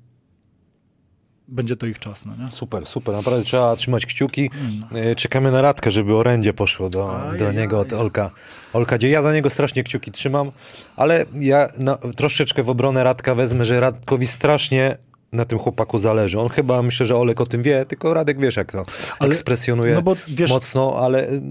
będzie 1.49 1.77
to 1.77 1.87
ich 1.87 1.99
czas, 1.99 2.27
no 2.27 2.37
nie? 2.37 2.51
Super, 2.51 2.87
super. 2.87 3.15
Naprawdę 3.15 3.45
trzeba 3.45 3.77
trzymać 3.77 4.07
kciuki. 4.07 4.51
No. 4.81 4.99
E, 4.99 5.15
Czekamy 5.15 5.53
na 5.53 5.61
Radkę, 5.61 5.91
żeby 5.91 6.17
orędzie 6.17 6.53
poszło 6.53 6.89
do, 6.89 7.21
do 7.39 7.53
niego 7.53 7.81
od 7.81 7.93
Olka. 7.93 8.31
Olka, 8.73 8.99
gdzie 8.99 9.11
ja 9.11 9.23
za 9.23 9.33
niego 9.33 9.51
strasznie 9.51 9.85
kciuki 9.85 10.13
trzymam, 10.13 10.53
ale 10.97 11.25
ja 11.41 11.69
na, 11.79 11.97
troszeczkę 11.97 12.63
w 12.63 12.71
obronę 12.71 13.05
Radka 13.05 13.35
wezmę, 13.35 13.65
że 13.65 13.81
Radkowi 13.81 14.27
strasznie 14.27 14.97
na 15.33 15.45
tym 15.45 15.59
chłopaku 15.59 15.99
zależy. 15.99 16.41
On 16.41 16.49
chyba, 16.49 16.83
myślę, 16.83 17.07
że 17.07 17.17
Olek 17.17 17.41
o 17.41 17.47
tym 17.47 17.63
wie, 17.63 17.85
tylko 17.89 18.15
Radek 18.15 18.41
wiesz 18.41 18.57
jak 18.57 18.73
to 18.73 18.85
Ale- 19.19 19.31
ekspresjonuje 19.31 19.95
no 19.95 20.03
bo 20.03 20.17
wiesz- 20.29 20.51
mocno, 20.51 20.97
ale 20.99 21.31
y, 21.31 21.43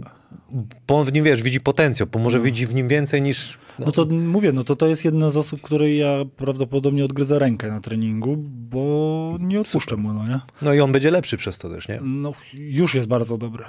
bo 0.88 0.99
on 0.99 1.05
w 1.05 1.13
nim, 1.13 1.23
wiesz, 1.25 1.43
widzi 1.43 1.61
potencjał, 1.61 2.07
bo 2.11 2.19
może 2.19 2.39
widzi 2.39 2.65
w 2.65 2.75
nim 2.75 2.88
więcej 2.88 3.21
niż... 3.21 3.59
No 3.79 3.91
to 3.91 4.05
mówię, 4.05 4.51
no 4.51 4.63
to 4.63 4.75
to 4.75 4.88
jest 4.88 5.05
jedna 5.05 5.29
z 5.29 5.38
osób, 5.38 5.61
której 5.61 5.97
ja 5.97 6.17
prawdopodobnie 6.38 7.05
odgryzę 7.05 7.39
rękę 7.39 7.67
na 7.67 7.79
treningu, 7.82 8.36
bo 8.47 9.38
nie 9.39 9.61
odpuszczę 9.61 9.95
mu, 9.97 10.13
no 10.13 10.27
nie? 10.27 10.39
No 10.61 10.73
i 10.73 10.79
on 10.79 10.91
będzie 10.91 11.11
lepszy 11.11 11.38
przez 11.38 11.57
to 11.59 11.69
też, 11.69 11.88
nie? 11.88 11.99
No 12.03 12.34
już 12.53 12.95
jest 12.95 13.07
bardzo 13.07 13.38
dobry. 13.38 13.63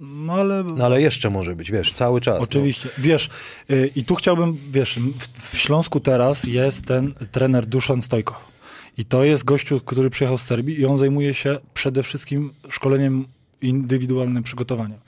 No 0.00 0.32
ale 0.32 0.64
No 0.64 0.84
ale 0.86 1.02
jeszcze 1.02 1.30
może 1.30 1.56
być, 1.56 1.70
wiesz, 1.72 1.92
cały 1.92 2.20
czas. 2.20 2.42
Oczywiście. 2.42 2.88
Wiesz, 2.98 3.28
y, 3.70 3.90
i 3.96 4.04
tu 4.04 4.14
chciałbym, 4.14 4.56
wiesz, 4.70 4.98
w, 5.18 5.54
w 5.54 5.58
Śląsku 5.58 6.00
teraz 6.00 6.44
jest 6.44 6.84
ten 6.86 7.14
trener 7.32 7.66
Duszan 7.66 8.02
Stojko. 8.02 8.55
I 8.98 9.04
to 9.04 9.24
jest 9.24 9.44
gościu, 9.44 9.80
który 9.80 10.10
przyjechał 10.10 10.38
z 10.38 10.42
Serbii 10.42 10.80
i 10.80 10.86
on 10.86 10.96
zajmuje 10.96 11.34
się 11.34 11.58
przede 11.74 12.02
wszystkim 12.02 12.52
szkoleniem 12.70 13.26
indywidualnym 13.62 14.42
przygotowaniem. 14.42 14.98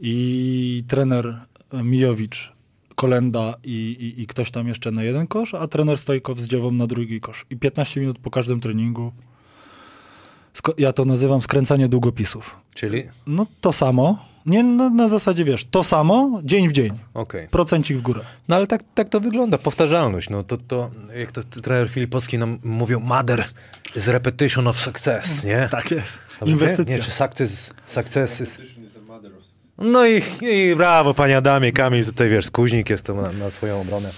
I 0.00 0.84
trener 0.88 1.40
Mijowicz, 1.72 2.52
Kolenda 2.94 3.54
i, 3.64 3.96
i, 4.16 4.22
i 4.22 4.26
ktoś 4.26 4.50
tam 4.50 4.68
jeszcze 4.68 4.90
na 4.90 5.02
jeden 5.02 5.26
kosz, 5.26 5.54
a 5.54 5.68
trener 5.68 5.98
Stojkow 5.98 6.38
z 6.38 6.46
dziewą 6.46 6.70
na 6.70 6.86
drugi 6.86 7.20
kosz. 7.20 7.46
I 7.50 7.56
15 7.56 8.00
minut 8.00 8.18
po 8.18 8.30
każdym 8.30 8.60
treningu. 8.60 9.12
Ja 10.78 10.92
to 10.92 11.04
nazywam 11.04 11.42
skręcanie 11.42 11.88
długopisów. 11.88 12.56
Czyli? 12.74 13.02
No 13.26 13.46
to 13.60 13.72
samo. 13.72 14.29
Nie 14.46 14.62
na, 14.62 14.90
na 14.90 15.08
zasadzie, 15.08 15.44
wiesz, 15.44 15.64
to 15.70 15.84
samo, 15.84 16.40
dzień 16.44 16.68
w 16.68 16.72
dzień. 16.72 16.98
Okej. 17.14 17.48
Procencik 17.48 17.96
w 17.96 18.00
górę. 18.00 18.20
No 18.48 18.56
ale 18.56 18.66
tak, 18.66 18.82
tak 18.94 19.08
to 19.08 19.20
wygląda, 19.20 19.58
powtarzalność. 19.58 20.30
No 20.30 20.44
to, 20.44 20.56
to 20.56 20.90
jak 21.16 21.32
to 21.32 21.42
trener 21.44 21.88
Filipowski 21.88 22.38
nam 22.38 22.58
mówił, 22.64 23.00
mother 23.00 23.44
is 23.96 24.08
repetition 24.08 24.66
of 24.66 24.76
success, 24.80 25.44
nie? 25.44 25.68
Tak 25.70 25.90
jest. 25.90 26.18
Dobrze 26.40 26.52
Inwestycja. 26.52 26.96
Nie, 26.96 27.02
czy 27.02 27.10
success, 27.10 27.70
success 27.86 28.40
is... 28.40 28.58
No 29.78 30.06
i, 30.06 30.22
i 30.42 30.76
brawo, 30.76 31.14
panie 31.14 31.36
Adamie, 31.36 31.72
Kamil, 31.72 32.04
tutaj 32.04 32.28
wiesz, 32.28 32.46
skuźnik 32.46 32.90
jest 32.90 33.04
to 33.04 33.14
na, 33.14 33.32
na 33.32 33.50
swoją 33.50 33.80
obronę. 33.80 34.10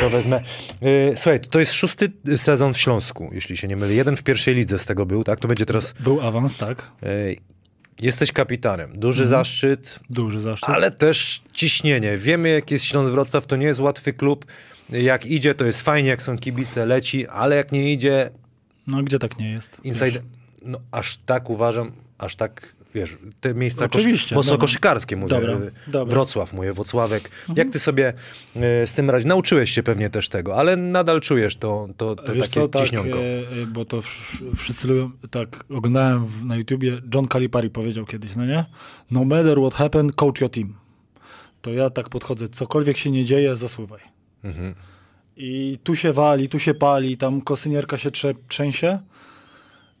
To 0.00 0.10
wezmę. 0.10 0.40
Yy, 0.80 1.14
słuchaj, 1.16 1.40
to 1.40 1.58
jest 1.58 1.72
szósty 1.72 2.12
sezon 2.36 2.74
w 2.74 2.78
Śląsku, 2.78 3.30
jeśli 3.32 3.56
się 3.56 3.68
nie 3.68 3.76
mylę. 3.76 3.94
Jeden 3.94 4.16
w 4.16 4.22
pierwszej 4.22 4.54
lidze 4.54 4.78
z 4.78 4.86
tego 4.86 5.06
był, 5.06 5.24
tak? 5.24 5.40
To 5.40 5.48
będzie 5.48 5.66
teraz... 5.66 5.94
Był 6.00 6.20
awans, 6.20 6.56
tak. 6.56 6.90
Jesteś 8.02 8.32
kapitanem, 8.32 8.98
duży 8.98 9.26
zaszczyt, 9.26 10.00
Duży 10.10 10.40
zaszczyt. 10.40 10.68
ale 10.70 10.90
też 10.90 11.42
ciśnienie. 11.52 12.18
Wiemy, 12.18 12.48
jak 12.48 12.70
jest 12.70 12.84
Śląsk 12.84 13.12
Wrocław, 13.12 13.46
to 13.46 13.56
nie 13.56 13.66
jest 13.66 13.80
łatwy 13.80 14.12
klub. 14.12 14.44
Jak 14.90 15.26
idzie, 15.26 15.54
to 15.54 15.64
jest 15.64 15.80
fajnie, 15.80 16.08
jak 16.08 16.22
są 16.22 16.38
kibice, 16.38 16.86
leci, 16.86 17.26
ale 17.28 17.56
jak 17.56 17.72
nie 17.72 17.92
idzie, 17.92 18.30
No 18.86 19.02
gdzie 19.02 19.18
tak 19.18 19.38
nie 19.38 19.50
jest? 19.52 19.80
inside, 19.84 20.10
Wiesz. 20.10 20.22
no 20.62 20.78
aż 20.90 21.16
tak 21.16 21.50
uważam, 21.50 21.92
aż 22.18 22.36
tak, 22.36 22.74
wiesz, 22.94 23.16
te 23.40 23.54
miejsca 23.54 23.84
Oczywiście, 23.84 24.34
mocno 24.34 24.52
dobra. 24.52 24.60
koszykarskie 24.66 25.16
mówię, 25.16 25.28
Dobra, 25.28 25.58
dobra. 25.86 26.14
Wrocław, 26.14 26.52
mówię, 26.52 26.72
Włocławek. 26.72 27.30
Jak 27.56 27.70
ty 27.70 27.78
sobie 27.78 28.12
y, 28.56 28.86
z 28.86 28.94
tym 28.94 29.10
radzisz? 29.10 29.26
Nauczyłeś 29.26 29.70
się 29.70 29.82
pewnie 29.82 30.10
też 30.10 30.28
tego, 30.28 30.56
ale 30.56 30.76
nadal 30.76 31.20
czujesz 31.20 31.56
to, 31.56 31.88
to, 31.96 32.16
to 32.16 32.32
Wiesz 32.34 32.48
takie 32.50 32.60
co, 32.60 32.68
tak, 32.68 32.82
ciśnionko. 32.82 33.18
e, 33.18 33.22
e, 33.62 33.66
bo 33.66 33.84
to 33.84 33.98
wsz- 34.00 34.56
wszyscy 34.56 34.88
lubią, 34.88 35.10
tak, 35.30 35.64
oglądałem 35.70 36.26
na 36.44 36.56
YouTubie, 36.56 37.00
John 37.14 37.28
Calipari 37.28 37.70
powiedział 37.70 38.06
kiedyś, 38.06 38.36
no 38.36 38.46
nie? 38.46 38.64
No 39.10 39.24
matter 39.24 39.58
what 39.58 39.74
happen, 39.74 40.12
coach 40.12 40.40
your 40.40 40.50
team. 40.50 40.74
To 41.62 41.70
ja 41.72 41.90
tak 41.90 42.08
podchodzę, 42.08 42.48
cokolwiek 42.48 42.96
się 42.96 43.10
nie 43.10 43.24
dzieje, 43.24 43.56
zasuwaj. 43.56 44.00
Mhm. 44.44 44.74
I 45.36 45.78
tu 45.84 45.96
się 45.96 46.12
wali, 46.12 46.48
tu 46.48 46.58
się 46.58 46.74
pali, 46.74 47.16
tam 47.16 47.40
kosynierka 47.40 47.98
się 47.98 48.10
trzęsie, 48.48 48.98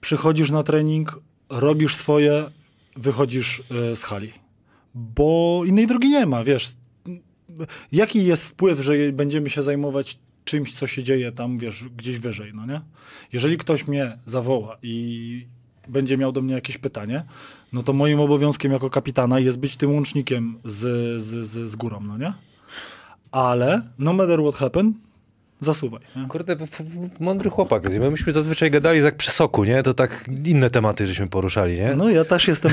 przychodzisz 0.00 0.50
na 0.50 0.62
trening, 0.62 1.18
robisz 1.48 1.94
swoje, 1.96 2.50
wychodzisz 2.96 3.62
e, 3.70 3.96
z 3.96 4.02
hali. 4.02 4.32
Bo 4.94 5.62
innej 5.66 5.86
drogi 5.86 6.08
nie 6.08 6.26
ma, 6.26 6.44
wiesz. 6.44 6.72
Jaki 7.92 8.24
jest 8.24 8.44
wpływ, 8.44 8.80
że 8.80 9.12
będziemy 9.12 9.50
się 9.50 9.62
zajmować 9.62 10.18
czymś, 10.44 10.74
co 10.74 10.86
się 10.86 11.02
dzieje 11.02 11.32
tam, 11.32 11.58
wiesz, 11.58 11.84
gdzieś 11.96 12.18
wyżej, 12.18 12.52
no 12.54 12.66
nie? 12.66 12.80
Jeżeli 13.32 13.58
ktoś 13.58 13.88
mnie 13.88 14.18
zawoła 14.26 14.78
i 14.82 15.46
będzie 15.88 16.16
miał 16.16 16.32
do 16.32 16.42
mnie 16.42 16.54
jakieś 16.54 16.78
pytanie, 16.78 17.24
no 17.72 17.82
to 17.82 17.92
moim 17.92 18.20
obowiązkiem 18.20 18.72
jako 18.72 18.90
kapitana 18.90 19.38
jest 19.38 19.60
być 19.60 19.76
tym 19.76 19.94
łącznikiem 19.94 20.58
z, 20.64 20.78
z, 21.22 21.46
z, 21.46 21.70
z 21.70 21.76
górą, 21.76 22.00
no 22.00 22.18
nie? 22.18 22.32
Ale 23.30 23.82
no 23.98 24.12
matter 24.12 24.40
what 24.40 24.54
happen, 24.54 24.94
zasuwaj. 25.60 26.00
Nie? 26.16 26.26
Kurde, 26.28 26.56
p- 26.56 26.66
p- 26.66 26.84
mądry 27.20 27.50
chłopak. 27.50 27.84
jest. 27.84 27.98
My 27.98 28.10
myśmy 28.10 28.32
zazwyczaj 28.32 28.70
gadali 28.70 29.00
jak 29.02 29.16
przy 29.16 29.30
soku, 29.30 29.64
nie? 29.64 29.82
To 29.82 29.94
tak 29.94 30.24
inne 30.44 30.70
tematy 30.70 31.06
żeśmy 31.06 31.28
poruszali, 31.28 31.76
nie? 31.76 31.94
No 31.96 32.08
ja 32.08 32.24
też 32.24 32.48
jestem, 32.48 32.70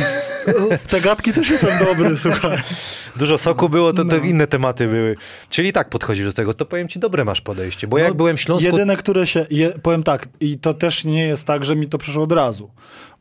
w 0.84 0.88
te 0.92 1.02
gadki 1.02 1.34
też 1.34 1.50
jestem 1.50 1.86
dobry, 1.86 2.18
słuchaj. 2.18 2.58
Dużo 3.16 3.38
soku 3.38 3.70
było, 3.70 3.94
to, 3.94 4.06
to 4.06 4.18
No. 4.18 4.24
inne 4.24 4.48
tematy 4.48 4.88
były. 4.88 5.16
Czyli 5.50 5.74
tak 5.74 5.90
podchodzisz 5.90 6.26
do 6.26 6.34
tego, 6.34 6.54
to 6.54 6.66
powiem 6.66 6.88
ci, 6.88 7.00
dobre 7.00 7.26
masz 7.26 7.42
podejście, 7.42 7.88
bo 7.88 7.98
jak 7.98 8.08
No, 8.10 8.16
byłem 8.16 8.38
w 8.38 8.42
Śląsku... 8.42 8.66
Jedyne, 8.72 8.98
które 8.98 9.28
się, 9.28 9.46
je, 9.50 9.70
powiem 9.70 10.04
tak, 10.04 10.28
i 10.40 10.58
to 10.58 10.74
też 10.74 11.06
nie 11.06 11.26
jest 11.28 11.46
tak, 11.46 11.66
że 11.66 11.76
mi 11.76 11.88
to 11.88 11.98
przyszło 11.98 12.24
od 12.24 12.32
razu. 12.32 12.70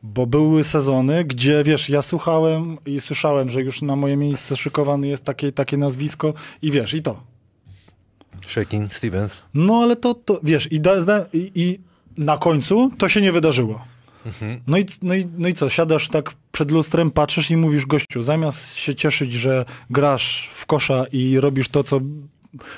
Bo 0.02 0.26
były 0.26 0.64
sezony, 0.64 1.24
gdzie 1.24 1.62
wiesz, 1.64 1.88
ja 1.88 2.02
słuchałem 2.02 2.78
i 2.86 3.00
słyszałem, 3.00 3.50
że 3.50 3.62
już 3.62 3.82
na 3.82 3.96
moje 3.96 4.16
miejsce 4.16 4.56
szykowany 4.56 5.08
jest 5.08 5.24
takie, 5.24 5.52
takie 5.52 5.76
nazwisko 5.76 6.34
i 6.62 6.70
wiesz, 6.70 6.94
i 6.94 7.02
to. 7.02 7.22
Shaking 8.46 8.94
Stevens. 8.94 9.42
No 9.54 9.80
ale 9.82 9.96
to, 9.96 10.14
to 10.14 10.40
wiesz, 10.42 10.72
i, 10.72 10.80
da, 10.80 10.94
i, 11.32 11.50
i 11.54 11.80
na 12.18 12.38
końcu 12.38 12.90
to 12.98 13.08
się 13.08 13.20
nie 13.20 13.32
wydarzyło. 13.32 13.84
No, 14.66 14.78
i, 14.78 14.86
no, 15.02 15.14
i, 15.14 15.26
no 15.38 15.48
i 15.48 15.54
co, 15.54 15.70
siadasz 15.70 16.08
tak 16.08 16.32
przed 16.52 16.70
lustrem, 16.70 17.10
patrzysz 17.10 17.50
i 17.50 17.56
mówisz, 17.56 17.86
gościu, 17.86 18.22
zamiast 18.22 18.74
się 18.74 18.94
cieszyć, 18.94 19.32
że 19.32 19.64
grasz 19.90 20.50
w 20.52 20.66
kosza 20.66 21.04
i 21.12 21.40
robisz 21.40 21.68
to, 21.68 21.84
co 21.84 22.00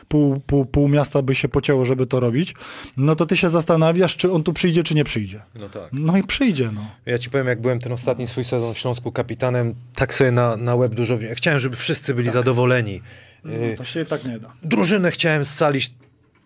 pół, 0.09 0.41
pół, 0.41 0.65
pół 0.65 0.89
miasta 0.89 1.23
by 1.23 1.35
się 1.35 1.49
pocięło, 1.49 1.85
żeby 1.85 2.07
to 2.07 2.21
robić, 2.21 2.55
no 2.97 3.17
to 3.17 3.27
ty 3.27 3.37
się 3.37 3.49
zastanawiasz, 3.49 4.17
czy 4.17 4.33
on 4.33 4.43
tu 4.43 4.53
przyjdzie, 4.53 4.83
czy 4.83 4.95
nie 4.95 5.05
przyjdzie. 5.05 5.43
No 5.55 5.69
tak. 5.69 5.89
No 5.93 6.17
i 6.17 6.23
przyjdzie, 6.23 6.71
no. 6.75 6.81
Ja 7.07 7.19
ci 7.19 7.31
powiem, 7.31 7.47
jak 7.47 7.61
byłem 7.61 7.81
ten 7.81 7.93
ostatni 7.93 8.29
swój 8.29 8.45
sezon 8.45 8.75
w 8.75 8.79
Śląsku 8.79 9.13
kapitanem, 9.13 9.75
tak 9.95 10.15
sobie 10.15 10.33
na, 10.33 10.57
na 10.57 10.75
łeb 10.75 10.95
dużo... 10.95 11.19
Chciałem, 11.35 11.61
żeby 11.61 11.77
wszyscy 11.77 12.15
byli 12.15 12.31
zadowoleni. 12.31 13.01
No 13.45 13.53
Y, 13.53 13.75
to 13.79 13.85
się 13.85 14.05
tak 14.05 14.25
nie 14.25 14.39
da. 14.39 14.53
drużynę 14.63 15.11
chciałem 15.11 15.45
scalić. 15.45 15.93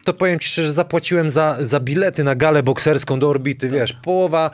To 0.04 0.14
powiem 0.14 0.38
ci 0.38 0.48
szczerze, 0.48 0.72
zapłaciłem 0.72 1.30
za, 1.30 1.56
za 1.60 1.80
bilety 1.80 2.24
na 2.24 2.34
galę 2.34 2.62
bokserską 2.62 3.18
do 3.18 3.28
orbity, 3.28 3.68
wiesz, 3.68 3.92
połowa, 3.92 4.50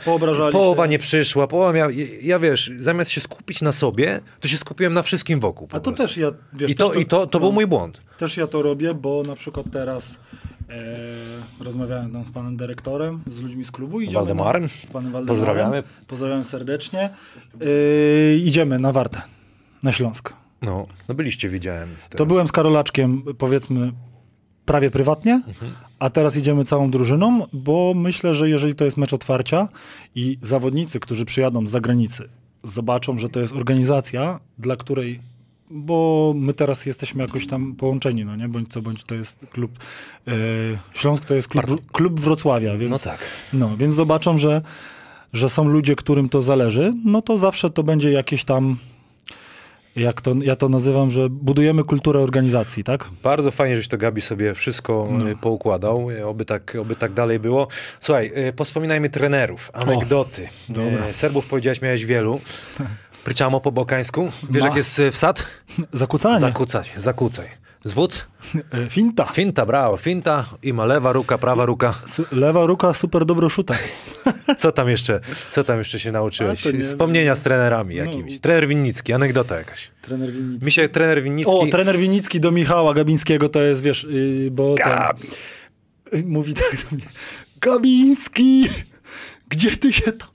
połowa 0.52 0.84
się. 0.84 0.90
nie 0.90 0.98
przyszła, 0.98 1.46
połowa 1.46 1.72
miała, 1.72 1.90
ja, 1.92 2.04
ja 2.22 2.38
wiesz, 2.38 2.70
zamiast 2.78 3.10
się 3.10 3.20
skupić 3.20 3.62
na 3.62 3.72
sobie, 3.72 4.20
to 4.40 4.48
się 4.48 4.56
skupiłem 4.56 4.92
na 4.92 5.02
wszystkim 5.02 5.40
wokół 5.40 5.68
A 5.70 5.80
to 5.80 5.80
prostu. 5.80 6.02
też 6.02 6.16
ja, 6.16 6.30
wiesz, 6.52 6.70
I 6.70 6.74
to, 6.74 6.90
też 6.90 7.02
i 7.02 7.06
to, 7.06 7.26
to 7.26 7.38
no. 7.38 7.40
był 7.40 7.52
mój 7.52 7.66
błąd. 7.66 8.00
Też 8.18 8.36
ja 8.36 8.46
to 8.46 8.62
robię, 8.62 8.94
bo 8.94 9.22
na 9.26 9.34
przykład 9.34 9.66
teraz 9.72 10.20
e, 10.70 11.64
rozmawiałem 11.64 12.12
tam 12.12 12.24
z 12.26 12.30
panem 12.30 12.56
dyrektorem, 12.56 13.20
z 13.26 13.40
ludźmi 13.40 13.64
z 13.64 13.70
klubu. 13.70 14.00
Idziemy 14.00 14.14
Waldemarem? 14.18 14.62
Na, 14.62 14.68
z 14.68 14.90
panem 14.90 15.12
Waldemarem. 15.12 15.26
Pozdrawiamy. 15.26 15.82
Pozdrawiam 16.06 16.44
serdecznie. 16.44 17.10
E, 17.60 18.36
idziemy 18.36 18.78
na 18.78 18.92
Wartę, 18.92 19.22
na 19.82 19.92
Śląsk. 19.92 20.32
No, 20.62 20.86
no 21.08 21.14
byliście, 21.14 21.48
widziałem. 21.48 21.88
To 21.88 22.08
teraz. 22.16 22.28
byłem 22.28 22.46
z 22.48 22.52
Karolaczkiem, 22.52 23.22
powiedzmy, 23.38 23.92
prawie 24.66 24.90
prywatnie, 24.90 25.42
Mhm. 25.48 25.72
a 25.98 26.10
teraz 26.10 26.36
idziemy 26.36 26.64
całą 26.64 26.90
drużyną, 26.90 27.46
bo 27.52 27.92
myślę, 27.96 28.34
że 28.34 28.48
jeżeli 28.48 28.74
to 28.74 28.84
jest 28.84 28.96
mecz 28.96 29.12
otwarcia 29.12 29.68
i 30.14 30.38
zawodnicy, 30.42 31.00
którzy 31.00 31.24
przyjadą 31.24 31.66
z 31.66 31.70
zagranicy, 31.70 32.28
zobaczą, 32.64 33.18
że 33.18 33.28
to 33.28 33.40
jest 33.40 33.52
organizacja, 33.52 34.40
dla 34.58 34.76
której 34.76 35.20
bo 35.70 36.32
my 36.36 36.52
teraz 36.54 36.86
jesteśmy 36.86 37.22
jakoś 37.22 37.46
tam 37.46 37.74
połączeni, 37.74 38.24
no 38.24 38.36
nie? 38.36 38.48
Bądź 38.48 38.68
co, 38.72 38.82
bądź 38.82 39.04
to 39.04 39.14
jest 39.14 39.46
klub 39.52 39.78
e, 40.28 40.32
Śląsk 40.94 41.24
to 41.24 41.34
jest 41.34 41.48
klub, 41.48 41.90
klub 41.92 42.20
Wrocławia, 42.20 42.76
więc, 42.76 42.90
No 42.90 42.98
tak. 42.98 43.18
no, 43.52 43.76
więc 43.76 43.94
zobaczą, 43.94 44.38
że, 44.38 44.62
że 45.32 45.48
są 45.48 45.64
ludzie, 45.68 45.96
którym 45.96 46.28
to 46.28 46.42
zależy, 46.42 46.92
no 47.04 47.22
to 47.22 47.38
zawsze 47.38 47.70
to 47.70 47.82
będzie 47.82 48.10
jakieś 48.10 48.44
tam, 48.44 48.76
jak 49.98 50.20
to, 50.20 50.34
ja 50.42 50.56
to 50.56 50.68
nazywam, 50.68 51.10
że 51.10 51.28
budujemy 51.30 51.82
kulturę 51.84 52.20
organizacji, 52.20 52.84
tak? 52.84 53.08
Bardzo 53.22 53.50
fajnie, 53.50 53.76
żeś 53.76 53.88
to 53.88 53.98
Gabi 53.98 54.20
sobie 54.20 54.54
wszystko 54.54 55.08
No. 55.10 55.28
y, 55.30 55.36
poukładał. 55.36 56.10
Y, 56.10 56.26
Oby 56.26 56.44
tak, 56.44 56.76
oby 56.80 56.96
tak 56.96 57.12
dalej 57.12 57.38
było. 57.38 57.68
Słuchaj, 58.00 58.30
y, 58.48 58.52
pospominajmy 58.52 59.08
trenerów, 59.10 59.70
anegdoty. 59.74 60.48
dobra. 60.68 61.08
Y, 61.08 61.12
Serbów 61.12 61.46
powiedziałeś, 61.46 61.82
miałeś 61.82 62.04
wielu. 62.04 62.40
Pryczamo 63.24 63.60
po 63.60 63.72
bokańsku. 63.72 64.30
Wiesz, 64.50 64.62
Ma. 64.62 64.68
jak 64.68 64.76
jest 64.76 65.02
wsad? 65.12 65.46
Zakłócanie, 65.92 66.40
Zakucaj, 66.40 66.84
zakucaj. 66.96 67.46
Zwód? 67.88 68.28
finta. 68.90 69.24
Finta, 69.24 69.66
brawo. 69.66 69.96
Finta 69.96 70.44
i 70.62 70.72
ma 70.72 70.84
lewa 70.84 71.12
ruka, 71.12 71.38
prawa 71.38 71.66
ruka. 71.66 71.94
Lewa 72.32 72.66
ruka, 72.66 72.94
super 72.94 73.24
dobro 73.24 73.48
szuta. 73.48 73.74
Co 74.58 74.72
tam 74.72 74.88
jeszcze, 74.88 75.20
co 75.50 75.64
tam 75.64 75.78
jeszcze 75.78 76.00
się 76.00 76.12
nauczyłeś? 76.12 76.64
Nie 76.64 76.84
Wspomnienia 76.84 77.34
z 77.36 77.40
trenerami 77.40 77.96
No. 77.96 78.04
jakimiś. 78.04 78.40
Trener 78.40 78.68
Winnicki, 78.68 79.12
anegdota 79.12 79.56
jakaś. 79.56 79.90
Trener 80.02 80.32
Winnicki. 80.32 80.64
Mi 80.66 80.72
się 80.72 80.88
trener 80.88 81.22
Winnicki... 81.22 81.52
O, 81.52 81.66
trener 81.66 81.98
Winnicki 81.98 82.40
do 82.40 82.50
Michała 82.50 82.94
Gabińskiego 82.94 83.48
to 83.48 83.62
jest, 83.62 83.82
wiesz, 83.82 84.06
yy, 84.10 84.50
bo 84.50 84.74
ten, 84.74 84.86
Gabi. 84.88 85.28
yy, 86.12 86.22
mówi 86.26 86.54
tak 86.54 86.70
do 86.90 86.96
mnie, 86.96 87.06
Gabiński, 87.60 88.68
Gdzie 89.48 89.76
ty 89.76 89.92
się 89.92 90.12
tam? 90.12 90.28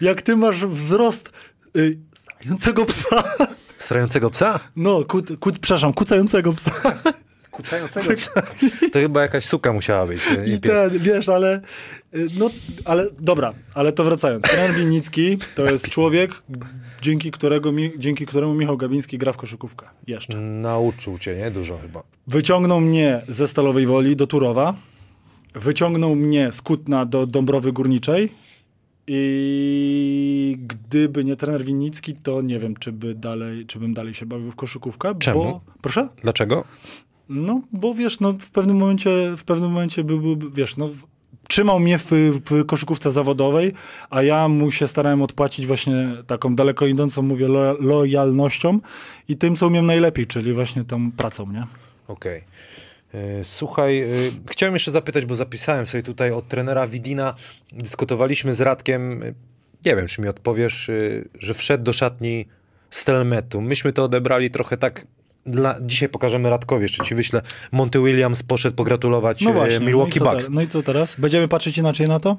Jak 0.00 0.22
ty 0.22 0.36
masz 0.36 0.66
wzrost 0.66 1.30
y, 1.76 1.98
stającego 2.16 2.84
psa. 2.84 3.24
Strającego 3.78 4.30
psa? 4.30 4.60
No, 4.76 5.04
kut, 5.04 5.32
kut, 5.40 5.58
przepraszam, 5.58 5.92
kucającego 5.92 6.52
psa. 6.52 6.70
Kucającego 7.50 8.14
psa. 8.16 8.42
To 8.92 8.98
chyba 8.98 9.22
jakaś 9.22 9.44
suka 9.44 9.72
musiała 9.72 10.06
być. 10.06 10.20
I 10.46 10.60
ten, 10.60 10.98
wiesz, 10.98 11.28
ale 11.28 11.60
y, 12.14 12.28
no, 12.38 12.50
ale 12.84 13.06
dobra, 13.20 13.52
ale 13.74 13.92
to 13.92 14.04
wracając. 14.04 14.44
Trener 14.44 14.74
Winnicki 14.74 15.38
to 15.54 15.70
jest 15.70 15.88
człowiek, 15.88 16.42
dzięki, 17.02 17.30
którego, 17.30 17.72
dzięki 17.98 18.26
któremu 18.26 18.54
Michał 18.54 18.76
Gabiński 18.76 19.18
gra 19.18 19.32
w 19.32 19.36
koszykówkę. 19.36 19.86
Jeszcze. 20.06 20.38
Nauczył 20.40 21.18
cię, 21.18 21.36
nie? 21.36 21.50
Dużo 21.50 21.78
chyba. 21.78 22.02
Wyciągnął 22.26 22.80
mnie 22.80 23.22
ze 23.28 23.48
Stalowej 23.48 23.86
Woli 23.86 24.16
do 24.16 24.26
Turowa. 24.26 24.74
Wyciągnął 25.54 26.14
mnie 26.14 26.52
z 26.52 26.62
Kutna 26.62 27.06
do 27.06 27.26
Dąbrowy 27.26 27.72
Górniczej. 27.72 28.32
I 29.06 30.58
gdyby 30.60 31.24
nie 31.24 31.36
trener 31.36 31.64
Winnicki, 31.64 32.14
to 32.14 32.42
nie 32.42 32.58
wiem, 32.58 32.76
czy, 32.76 32.92
by 32.92 33.14
dalej, 33.14 33.66
czy 33.66 33.78
bym 33.78 33.94
dalej 33.94 34.14
się 34.14 34.26
bawił 34.26 34.50
w 34.50 34.56
koszykówkę. 34.56 35.14
Czemu? 35.18 35.44
Bo, 35.44 35.60
proszę? 35.82 36.08
Dlaczego? 36.22 36.64
No, 37.28 37.60
bo 37.72 37.94
wiesz, 37.94 38.20
no, 38.20 38.32
w 38.32 38.50
pewnym 38.50 38.76
momencie, 38.76 39.10
w 39.36 39.44
pewnym 39.44 39.70
momencie 39.70 40.04
był, 40.04 40.20
był, 40.20 40.50
wiesz, 40.50 40.76
no, 40.76 40.88
trzymał 41.48 41.80
mnie 41.80 41.98
w, 41.98 42.10
w 42.50 42.66
koszykówce 42.66 43.10
zawodowej, 43.10 43.72
a 44.10 44.22
ja 44.22 44.48
mu 44.48 44.70
się 44.70 44.88
starałem 44.88 45.22
odpłacić 45.22 45.66
właśnie 45.66 46.12
taką 46.26 46.54
daleko 46.54 46.86
idącą, 46.86 47.22
mówię, 47.22 47.48
lo, 47.48 47.72
lojalnością 47.80 48.80
i 49.28 49.36
tym, 49.36 49.56
co 49.56 49.66
umiem 49.66 49.86
najlepiej, 49.86 50.26
czyli 50.26 50.52
właśnie 50.52 50.84
tą 50.84 51.12
pracą, 51.12 51.52
nie? 51.52 51.66
Okej. 52.08 52.38
E, 52.38 52.85
Słuchaj, 53.42 54.00
e, 54.00 54.06
chciałem 54.50 54.74
jeszcze 54.74 54.90
zapytać, 54.90 55.26
bo 55.26 55.36
zapisałem 55.36 55.86
sobie 55.86 56.02
tutaj 56.02 56.30
od 56.30 56.48
trenera 56.48 56.86
Widina, 56.86 57.34
dyskutowaliśmy 57.72 58.54
z 58.54 58.60
Radkiem, 58.60 59.22
e, 59.22 59.32
nie 59.86 59.96
wiem, 59.96 60.06
czy 60.06 60.20
mi 60.20 60.28
odpowiesz, 60.28 60.88
e, 60.88 60.92
że 61.38 61.54
wszedł 61.54 61.84
do 61.84 61.92
szatni 61.92 62.46
Stelmetu. 62.90 63.60
Myśmy 63.60 63.92
to 63.92 64.04
odebrali 64.04 64.50
trochę 64.50 64.76
tak, 64.76 65.06
dla, 65.46 65.76
dzisiaj 65.80 66.08
pokażemy 66.08 66.50
Radkowi, 66.50 66.82
jeszcze 66.82 67.04
ci 67.04 67.14
wyślę. 67.14 67.42
Monty 67.72 67.98
Williams 67.98 68.42
poszedł 68.42 68.76
pogratulować 68.76 69.40
No 69.40 69.50
e, 69.50 69.52
właśnie. 69.52 69.80
Milwaukee 69.80 70.20
no 70.20 70.26
i 70.26 70.28
co 70.28 70.34
Bucks. 70.34 70.48
No 70.50 70.62
i 70.62 70.66
co 70.66 70.82
teraz? 70.82 71.16
Będziemy 71.20 71.48
patrzeć 71.48 71.78
inaczej 71.78 72.06
na 72.06 72.20
to? 72.20 72.36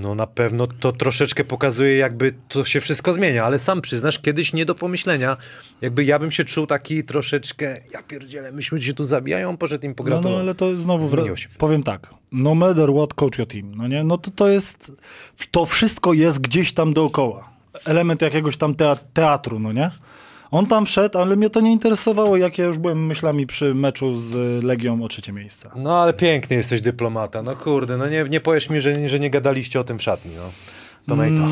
No 0.00 0.14
na 0.14 0.26
pewno 0.26 0.66
to 0.66 0.92
troszeczkę 0.92 1.44
pokazuje, 1.44 1.96
jakby 1.96 2.34
to 2.48 2.64
się 2.64 2.80
wszystko 2.80 3.12
zmienia, 3.12 3.44
ale 3.44 3.58
sam 3.58 3.80
przyznasz, 3.80 4.18
kiedyś 4.18 4.52
nie 4.52 4.66
do 4.66 4.74
pomyślenia, 4.74 5.36
jakby 5.80 6.04
ja 6.04 6.18
bym 6.18 6.30
się 6.30 6.44
czuł 6.44 6.66
taki 6.66 7.04
troszeczkę, 7.04 7.80
ja 7.92 8.02
pierdzielę, 8.02 8.52
myśmy 8.52 8.82
się 8.82 8.92
tu 8.92 9.04
zabijają, 9.04 9.56
poszedł 9.56 9.84
im 9.86 9.90
No, 9.90 9.94
pogratulować. 9.94 10.32
no 10.36 10.40
ale 10.40 10.54
to 10.54 10.76
znowu, 10.76 11.06
Zmieniło 11.08 11.36
się. 11.36 11.48
powiem 11.58 11.82
tak, 11.82 12.10
no 12.32 12.54
matter 12.54 12.90
what 12.96 13.14
coach 13.14 13.38
your 13.38 13.48
team, 13.48 13.74
no 13.74 13.88
nie? 13.88 14.04
No 14.04 14.18
to 14.18 14.30
to 14.30 14.48
jest, 14.48 14.92
to 15.50 15.66
wszystko 15.66 16.12
jest 16.12 16.38
gdzieś 16.40 16.72
tam 16.72 16.92
dookoła. 16.92 17.54
Element 17.84 18.22
jakiegoś 18.22 18.56
tam 18.56 18.74
tea- 18.74 18.98
teatru, 19.14 19.58
no 19.58 19.72
nie? 19.72 19.90
On 20.54 20.66
tam 20.66 20.86
wszedł, 20.86 21.18
ale 21.18 21.36
mnie 21.36 21.50
to 21.50 21.60
nie 21.60 21.72
interesowało, 21.72 22.36
jak 22.36 22.58
ja 22.58 22.64
już 22.64 22.78
byłem 22.78 23.06
myślami 23.06 23.46
przy 23.46 23.74
meczu 23.74 24.16
z 24.16 24.64
Legią 24.64 25.02
o 25.02 25.08
trzecie 25.08 25.32
miejsce. 25.32 25.70
No 25.76 26.02
ale 26.02 26.12
piękny 26.12 26.56
jesteś 26.56 26.80
dyplomata, 26.80 27.42
no 27.42 27.56
kurde, 27.56 27.96
no 27.96 28.08
nie, 28.08 28.24
nie 28.30 28.40
powiesz 28.40 28.70
mi, 28.70 28.80
że, 28.80 29.08
że 29.08 29.20
nie 29.20 29.30
gadaliście 29.30 29.80
o 29.80 29.84
tym 29.84 29.98
w 29.98 30.02
szatni, 30.02 30.32
no. 30.36 30.50
Tomato. 31.06 31.42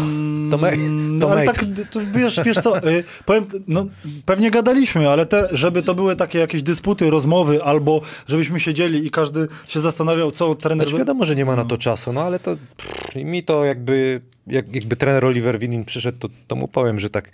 Tomato. 0.51 0.77
No, 0.91 1.31
ale 1.31 1.45
tak, 1.45 1.65
to 1.91 2.01
wiesz, 2.15 2.41
wiesz 2.45 2.57
co, 2.57 2.89
y, 2.89 3.05
powiem, 3.27 3.47
no 3.69 3.87
pewnie 4.27 4.51
gadaliśmy, 4.51 5.09
ale 5.09 5.27
te, 5.27 5.49
żeby 5.51 5.83
to 5.83 5.95
były 5.95 6.17
takie 6.17 6.39
jakieś 6.39 6.63
dysputy, 6.63 7.11
rozmowy, 7.11 7.63
albo 7.63 8.01
żebyśmy 8.27 8.61
siedzieli 8.61 9.07
i 9.07 9.11
każdy 9.11 9.49
się 9.69 9.81
zastanawiał, 9.81 10.31
co 10.31 10.55
trener... 10.55 10.87
Znaczy 10.87 10.99
wiadomo, 10.99 11.25
że 11.25 11.37
nie 11.37 11.45
ma 11.45 11.57
na 11.57 11.65
to 11.65 11.79
czasu, 11.79 12.13
no 12.13 12.23
ale 12.23 12.39
to 12.39 12.57
pff, 12.77 13.15
mi 13.15 13.43
to 13.43 13.65
jakby, 13.65 14.21
jak, 14.47 14.75
jakby 14.75 14.97
trener 14.97 15.25
Oliver 15.25 15.59
Winin 15.59 15.85
przyszedł, 15.85 16.19
to, 16.19 16.29
to 16.47 16.57
mu 16.57 16.69
powiem, 16.69 17.01
że 17.01 17.11
tak, 17.11 17.31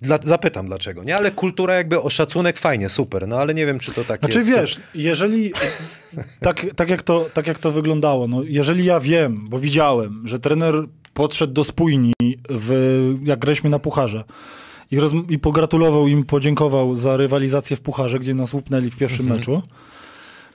dla, 0.00 0.18
zapytam 0.24 0.66
dlaczego, 0.66 1.04
nie? 1.04 1.16
Ale 1.16 1.30
kultura 1.30 1.74
jakby 1.74 2.02
o 2.02 2.10
szacunek 2.10 2.58
fajnie, 2.58 2.88
super, 2.88 3.28
no 3.28 3.36
ale 3.38 3.54
nie 3.54 3.66
wiem, 3.66 3.78
czy 3.78 3.92
to 3.92 4.04
tak 4.04 4.20
Znaczy 4.20 4.38
jest. 4.38 4.50
wiesz, 4.50 4.80
jeżeli 4.94 5.52
tak, 6.40 6.66
tak, 6.76 6.90
jak 6.90 7.02
to, 7.02 7.26
tak 7.34 7.46
jak 7.46 7.58
to 7.58 7.72
wyglądało, 7.72 8.28
no, 8.28 8.42
jeżeli 8.42 8.84
ja 8.84 9.00
wiem, 9.00 9.46
bo 9.48 9.58
widziałem, 9.58 10.22
że 10.24 10.38
trener 10.38 10.74
podszedł 11.14 11.52
do 11.52 11.64
spójni, 11.64 12.12
w, 12.50 13.14
jak 13.24 13.38
graliśmy 13.38 13.70
na 13.70 13.78
pucharze 13.78 14.24
i, 14.90 15.00
roz, 15.00 15.12
i 15.28 15.38
pogratulował 15.38 16.08
im, 16.08 16.24
podziękował 16.24 16.94
za 16.94 17.16
rywalizację 17.16 17.76
w 17.76 17.80
pucharze, 17.80 18.18
gdzie 18.18 18.34
nas 18.34 18.52
łupnęli 18.52 18.90
w 18.90 18.96
pierwszym 18.96 19.20
Mhm. 19.26 19.38
meczu, 19.38 19.62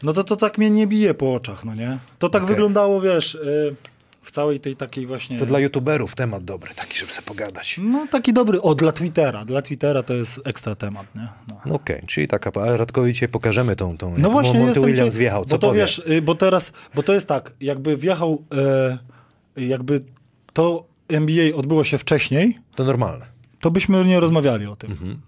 no 0.03 0.13
to 0.13 0.23
to 0.23 0.35
tak 0.35 0.57
mnie 0.57 0.69
nie 0.69 0.87
bije 0.87 1.13
po 1.13 1.33
oczach, 1.33 1.65
no 1.65 1.75
nie? 1.75 1.97
To 2.19 2.29
tak 2.29 2.43
Okej. 2.43 2.55
wyglądało, 2.55 3.01
wiesz, 3.01 3.35
y, 3.35 3.75
w 4.23 4.31
całej 4.31 4.59
tej 4.59 4.75
takiej 4.75 5.05
właśnie... 5.05 5.39
To 5.39 5.45
dla 5.45 5.59
youtuberów 5.59 6.15
temat 6.15 6.43
dobry, 6.43 6.73
taki, 6.75 6.97
żeby 6.99 7.11
sobie 7.11 7.25
pogadać. 7.25 7.79
No 7.83 8.07
taki 8.11 8.33
dobry, 8.33 8.61
o 8.61 8.75
dla 8.75 8.91
Twittera, 8.91 9.45
dla 9.45 9.61
Twittera 9.61 10.03
to 10.03 10.13
jest 10.13 10.41
ekstra 10.43 10.75
temat, 10.75 11.15
nie? 11.15 11.27
No. 11.47 11.61
No 11.65 11.75
Okej, 11.75 12.01
czyli 12.07 12.27
taka, 12.27 12.51
ale 12.61 12.77
Radkowi 12.77 13.13
dzisiaj 13.13 13.29
pokażemy 13.29 13.75
tą, 13.75 13.97
tą 13.97 14.17
No 14.17 14.29
właśnie, 14.29 14.59
Monty 14.59 14.81
Williams 14.81 15.15
wjechał, 15.15 15.45
co 15.45 15.55
bo 15.55 15.57
to 15.59 15.67
powie? 15.67 15.79
wiesz, 15.79 16.01
y, 16.09 16.21
bo 16.21 16.35
teraz, 16.35 16.71
bo 16.95 17.03
to 17.03 17.13
jest 17.13 17.27
tak, 17.27 17.51
jakby 17.61 17.97
wjechał, 17.97 18.43
e, 18.55 18.97
jakby 19.61 20.01
to 20.53 20.85
NBA 21.09 21.55
odbyło 21.55 21.83
się 21.83 21.97
wcześniej, 21.97 22.59
To 22.75 22.83
normalne. 22.83 23.25
to 23.59 23.71
byśmy 23.71 24.05
nie 24.05 24.19
rozmawiali 24.19 24.65
o 24.67 24.75
tym. 24.75 25.21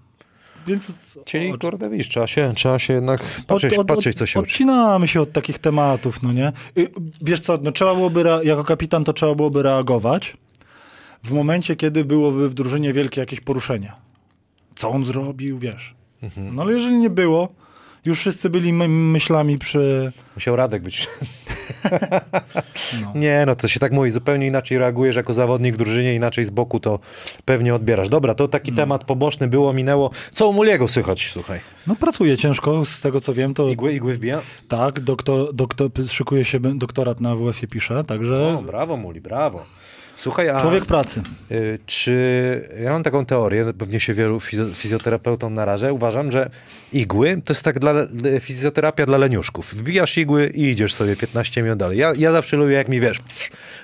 Więc 0.68 1.18
Czyli 1.26 1.52
o- 1.52 1.58
kurde, 1.58 1.90
widzisz, 1.90 2.10
trzeba 2.10 2.28
się, 2.28 2.54
trzeba 2.56 2.80
się 2.80 2.94
jednak 2.94 3.22
patrzeć, 3.48 3.74
od- 3.74 3.80
od- 3.80 3.88
patrzeć 3.88 4.18
co 4.18 4.26
się 4.26 4.40
uczy. 4.40 4.50
Odcinamy 4.52 5.08
się 5.08 5.22
od 5.22 5.32
takich 5.32 5.60
tematów, 5.60 6.22
no 6.24 6.34
nie? 6.34 6.52
Y, 6.78 6.88
Wiesz 7.22 7.40
co, 7.40 7.58
no 7.62 7.72
trzeba 7.72 7.96
byłoby, 7.96 8.24
jako 8.44 8.64
kapitan 8.64 9.04
to 9.04 9.14
trzeba 9.14 9.36
byłoby 9.36 9.64
reagować 9.64 10.38
w 11.24 11.32
momencie, 11.32 11.76
kiedy 11.76 12.06
byłoby 12.06 12.50
w 12.50 12.54
drużynie 12.54 12.94
wielkie 12.94 13.22
jakieś 13.22 13.40
poruszenie. 13.40 13.92
Co 14.76 14.90
on 14.90 15.06
zrobił, 15.06 15.60
wiesz. 15.60 15.96
Mhm. 16.24 16.56
No 16.56 16.62
ale 16.62 16.74
jeżeli 16.74 16.96
nie 16.98 17.10
było, 17.10 17.50
już 18.06 18.20
wszyscy 18.20 18.50
byli 18.50 18.74
my- 18.74 18.88
myślami 18.88 19.58
przy... 19.58 20.12
Musiał 20.36 20.56
Radek 20.56 20.84
być. 20.84 21.08
No. 23.02 23.12
Nie, 23.16 23.44
no 23.48 23.56
to 23.56 23.68
się 23.68 23.80
tak 23.80 23.92
mówi, 23.92 24.12
zupełnie 24.12 24.48
inaczej 24.48 24.78
reagujesz 24.78 25.16
jako 25.16 25.34
zawodnik 25.34 25.76
w 25.76 25.78
drużynie, 25.78 26.16
inaczej 26.16 26.46
z 26.46 26.50
boku 26.50 26.80
to 26.80 27.00
pewnie 27.46 27.76
odbierasz. 27.76 28.10
Dobra, 28.10 28.36
to 28.36 28.48
taki 28.48 28.72
temat 28.72 29.04
poboczny 29.04 29.48
było, 29.48 29.74
minęło. 29.74 30.12
Co 30.32 30.48
u 30.48 30.54
Muliego 30.54 30.88
słychać, 30.88 31.30
słuchaj? 31.34 31.60
No 31.88 31.96
pracuje 31.96 32.38
ciężko, 32.38 32.86
z 32.86 33.02
tego 33.02 33.22
co 33.22 33.34
wiem, 33.34 33.54
to 33.54 33.70
Igły, 33.70 33.94
igły 33.94 34.14
wbija? 34.14 34.42
tak, 34.68 35.00
doktor, 35.00 35.54
doktor, 35.54 35.90
szykuje 36.08 36.46
się 36.46 36.60
doktorat 36.60 37.22
na 37.22 37.36
WF-ie 37.36 37.68
pisze, 37.68 38.04
także 38.04 38.58
O, 38.60 38.62
brawo 38.62 38.98
Muli, 38.98 39.22
brawo. 39.22 39.66
Słuchaj, 40.16 40.50
a 40.50 40.62
człowiek 40.62 40.86
pracy. 40.86 41.22
y, 41.52 41.80
czy 41.86 42.70
ja 42.84 42.92
mam 42.92 43.04
taką 43.04 43.26
teorię, 43.26 43.66
pewnie 43.78 44.00
się 44.00 44.14
wielu 44.14 44.40
fizjoterapeutom 44.74 45.54
narażę, 45.54 45.94
uważam, 45.94 46.32
że 46.32 46.50
igły 46.94 47.42
to 47.46 47.54
jest 47.54 47.64
tak 47.64 47.80
dla, 47.80 47.94
fizjoterapia 48.40 49.06
dla 49.06 49.18
leniuszków. 49.18 49.74
Wbijasz 49.74 50.18
igły 50.18 50.48
i 50.48 50.64
idziesz 50.64 50.94
sobie 50.94 51.16
15 51.16 51.64
minut 51.64 51.80
dalej. 51.80 51.98
Ja, 51.98 52.14
ja 52.18 52.32
zawsze 52.32 52.58
lubię, 52.58 52.74
jak 52.74 52.90
mi 52.90 53.00
wiesz, 53.00 53.18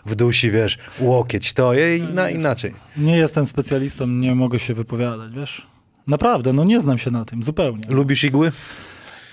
w 0.06 0.16
dusi, 0.16 0.52
wiesz, 0.52 0.78
łokieć 1.00 1.54
to 1.54 1.74
i 1.74 2.02
na, 2.02 2.30
inaczej. 2.30 2.74
Nie 2.98 3.18
jestem 3.18 3.46
specjalistą, 3.46 4.08
nie 4.08 4.36
mogę 4.36 4.60
się 4.60 4.74
wypowiadać, 4.74 5.34
wiesz? 5.34 5.68
Naprawdę, 6.08 6.54
no 6.54 6.64
nie 6.64 6.80
znam 6.80 6.98
się 6.98 7.12
na 7.12 7.26
tym, 7.26 7.44
zupełnie. 7.44 7.84
Lubisz 7.90 8.24
igły? 8.24 8.52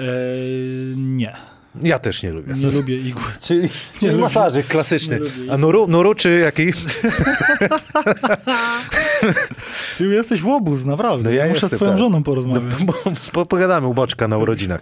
Eee, 0.01 0.07
nie, 0.97 1.33
Ja 1.83 1.99
też 1.99 2.23
nie 2.23 2.31
lubię. 2.33 2.55
nie 2.55 2.71
lubię 2.79 2.97
igły. 2.97 3.23
Czyli, 3.41 3.69
czyli 4.01 4.13
lubię- 4.13 4.21
masażyk 4.21 4.67
klasyczny. 4.67 5.15
nie 5.15 5.21
lubię. 5.25 5.53
A 5.53 5.59
nuru, 5.59 5.87
nuru 5.87 6.15
czy 6.15 6.39
jaki? 6.39 6.73
Ty 9.99 10.07
jesteś 10.07 10.43
łobuz, 10.43 10.85
naprawdę. 10.85 11.31
No 11.31 11.37
ja 11.37 11.49
Muszę 11.49 11.69
z 11.69 11.73
twoją 11.73 11.91
tak. 11.91 11.99
żoną 11.99 12.19
No, 12.19 12.25
porozmawiać. 12.25 12.85
bo, 12.85 12.95
bo 13.33 13.47
pogadamy 13.47 13.87
u 13.87 13.95
Boczka 13.95 14.29
na 14.29 14.39
urodzinach. 14.39 14.81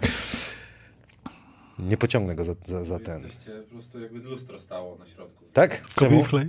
Nie 1.79 1.97
pociągnę 1.97 2.35
go 2.35 2.43
za, 2.43 2.53
za, 2.67 2.85
za 2.85 2.99
ten. 2.99 3.23
Jesteście 3.23 3.51
po 3.51 3.71
prostu 3.75 3.99
jakby 4.01 4.19
lustro 4.19 4.59
stało 4.59 4.97
na 4.99 5.05
środku. 5.05 5.45
Tak? 5.53 5.81
Czemu? 5.95 6.23
Trochę 6.23 6.47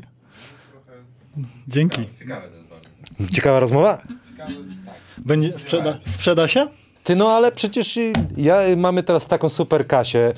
Dzięki. 1.68 2.04
ciekawe 2.18 2.48
bardzo. 2.70 3.32
Ciekawa 3.34 3.60
rozmowa? 3.60 4.02
Ciekawe, 4.30 4.52
tak. 4.86 4.94
Będzie, 5.18 5.58
sprzeda, 5.58 5.98
sprzeda 6.06 6.48
się? 6.48 6.66
Ty, 7.08 7.16
no 7.16 7.30
ale 7.32 7.52
przecież 7.52 7.96
y, 7.96 8.12
ja 8.36 8.62
y, 8.68 8.76
mamy 8.76 9.02
teraz 9.02 9.26
taką 9.26 9.48
super 9.48 9.86
Kasię 9.86 10.28
y, 10.28 10.32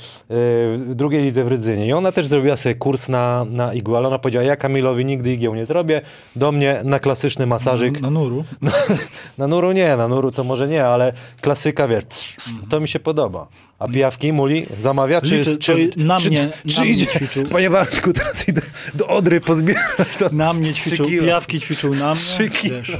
w 0.78 0.92
drugiej 0.94 1.22
lidze 1.22 1.44
w 1.44 1.48
Rydzynie 1.48 1.86
i 1.86 1.92
ona 1.92 2.12
też 2.12 2.26
zrobiła 2.26 2.56
sobie 2.56 2.74
kurs 2.74 3.08
na, 3.08 3.44
na 3.50 3.74
igłę, 3.74 3.98
ale 3.98 4.08
ona 4.08 4.18
powiedziała, 4.18 4.44
ja 4.44 4.56
Kamilowi 4.56 5.04
nigdy 5.04 5.32
igieł 5.32 5.54
nie 5.54 5.66
zrobię, 5.66 6.00
do 6.36 6.52
mnie 6.52 6.80
na 6.84 6.98
klasyczny 6.98 7.46
masażyk. 7.46 8.00
Na 8.00 8.10
nuru. 8.10 8.44
Na, 8.62 8.72
na 9.38 9.46
nuru 9.46 9.72
nie, 9.72 9.96
na 9.96 10.08
nuru 10.08 10.30
to 10.30 10.44
może 10.44 10.68
nie, 10.68 10.84
ale 10.84 11.12
klasyka, 11.40 11.88
wiesz, 11.88 12.04
cs, 12.04 12.54
to 12.68 12.80
mi 12.80 12.88
się 12.88 13.00
podoba. 13.00 13.46
A 13.78 13.88
pijawki 13.88 14.32
Muli 14.32 14.66
zamawia? 14.78 15.20
Czy, 15.20 15.38
Liczę, 15.38 15.56
czy, 15.56 15.90
na 15.96 16.18
czy, 16.20 16.30
mnie- 16.30 16.50
czy 16.68 16.78
na 16.78 16.84
mnie 16.84 16.92
idzie? 16.92 17.06
ćwiczył. 17.06 17.46
Panie 17.46 17.70
Wartku, 17.70 18.12
teraz 18.12 18.48
idę 18.48 18.62
do 18.94 19.06
Odry 19.06 19.40
pozbierać. 19.40 20.08
To 20.18 20.28
Na 20.32 20.52
mnie 20.52 20.72
ćwiczył, 20.72 21.06
pijawki 21.06 21.60
ćwiczył 21.60 21.90
na 21.94 22.14
mnie. 22.14 22.70
Wiesz, 22.70 22.96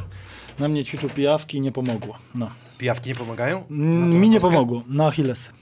na 0.59 0.69
mnie 0.69 0.85
ćwiczył 0.85 1.11
pijawki 1.11 1.57
i 1.57 1.61
nie 1.61 1.73
pomogło. 1.73 2.19
No. 2.35 2.51
Pijawki 2.81 3.09
nie 3.11 3.15
pomagają? 3.17 3.65
Mm, 3.71 4.21
Mi 4.21 4.29
nie 4.31 4.41
pomogło, 4.41 4.85
na 4.89 5.07
Achilles. 5.07 5.53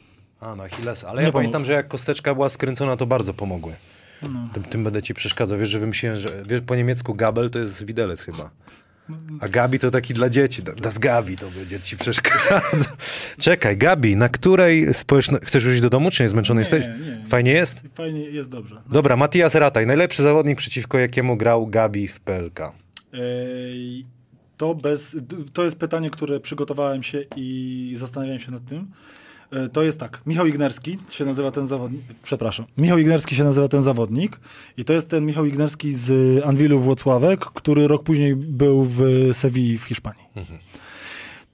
A, 0.40 0.54
no 0.56 0.62
Achilles. 0.64 1.04
Ale 1.04 1.20
Nie 1.20 1.26
ja 1.26 1.32
pamiętam, 1.32 1.64
że 1.64 1.72
jak 1.72 1.88
kosteczka 1.88 2.34
była 2.34 2.48
skręcona, 2.48 2.96
to 2.96 3.06
bardzo 3.06 3.34
pomogły. 3.34 3.72
No. 4.22 4.48
Tym, 4.52 4.62
tym 4.62 4.84
będę 4.84 5.02
ci 5.02 5.14
przeszkadzał. 5.14 5.58
Wiesz, 5.58 5.68
że 5.68 5.78
wymyśliłem, 5.78 6.16
że 6.16 6.28
wiesz, 6.48 6.60
po 6.60 6.74
niemiecku 6.76 7.14
gabel 7.14 7.50
to 7.50 7.58
jest 7.58 7.84
widelec 7.86 8.22
chyba. 8.22 8.50
A 9.40 9.48
Gabi 9.48 9.78
to 9.78 9.90
taki 9.90 10.14
dla 10.14 10.28
dzieci. 10.28 10.62
Da- 10.62 10.72
Das 10.74 10.98
Gabi 10.98 11.36
to 11.36 11.46
będzie 11.50 11.80
ci 11.80 11.96
przeszkadzał. 11.96 12.60
Czekaj, 13.40 13.76
Gabi, 13.76 14.16
na 14.16 14.28
której 14.28 14.94
społeczności... 14.94 15.46
Chcesz 15.46 15.64
już 15.64 15.72
iść 15.72 15.82
do 15.82 15.90
domu, 15.90 16.10
czy 16.10 16.22
nie 16.22 16.28
zmęczony 16.28 16.58
Nie, 16.58 16.60
jesteś? 16.60 16.84
nie. 16.86 17.26
Fajnie 17.28 17.52
jest? 17.52 17.82
Fajnie, 17.94 18.20
jest 18.20 18.48
dobrze. 18.50 18.74
No. 18.74 18.92
Dobra, 18.92 19.16
Matias 19.16 19.54
Rataj, 19.54 19.86
najlepszy 19.86 20.22
zawodnik, 20.22 20.58
przeciwko 20.58 20.98
jakiemu 20.98 21.36
grał 21.36 21.66
Gabi 21.66 22.08
w 22.08 22.20
PLK. 22.20 22.72
Ej, 23.12 24.06
To, 24.59 24.74
bez, 24.74 25.16
to 25.52 25.64
jest 25.64 25.76
pytanie, 25.78 26.11
które 26.11 26.40
przygotowałem 26.40 27.02
się 27.02 27.24
i 27.36 27.92
zastanawiałem 27.96 28.40
się 28.40 28.50
nad 28.50 28.64
tym. 28.64 28.86
E, 29.52 29.68
To 29.68 29.82
jest 29.82 29.98
tak, 30.00 30.22
Michał 30.26 30.46
Ignerski 30.46 30.98
się 31.11 31.24
nazywa 31.24 31.50
ten 31.50 31.66
zawodnik, 31.66 32.02
przepraszam, 32.22 32.66
Michał 32.78 32.98
Ignerski 32.98 33.34
się 33.34 33.44
nazywa 33.44 33.68
ten 33.68 33.82
zawodnik 33.82 34.40
i 34.76 34.84
to 34.84 34.92
jest 34.92 35.09
ten 35.09 35.26
Michał 35.26 35.44
Ignerski 35.46 35.94
z 35.94 36.11
Anwilu 36.44 36.80
Włocławek, 36.80 37.40
który 37.44 37.88
rok 37.88 38.02
później 38.02 38.36
był 38.36 38.84
w 38.84 39.00
Sewilli 39.32 39.78
w 39.78 39.84
Hiszpanii. 39.84 40.24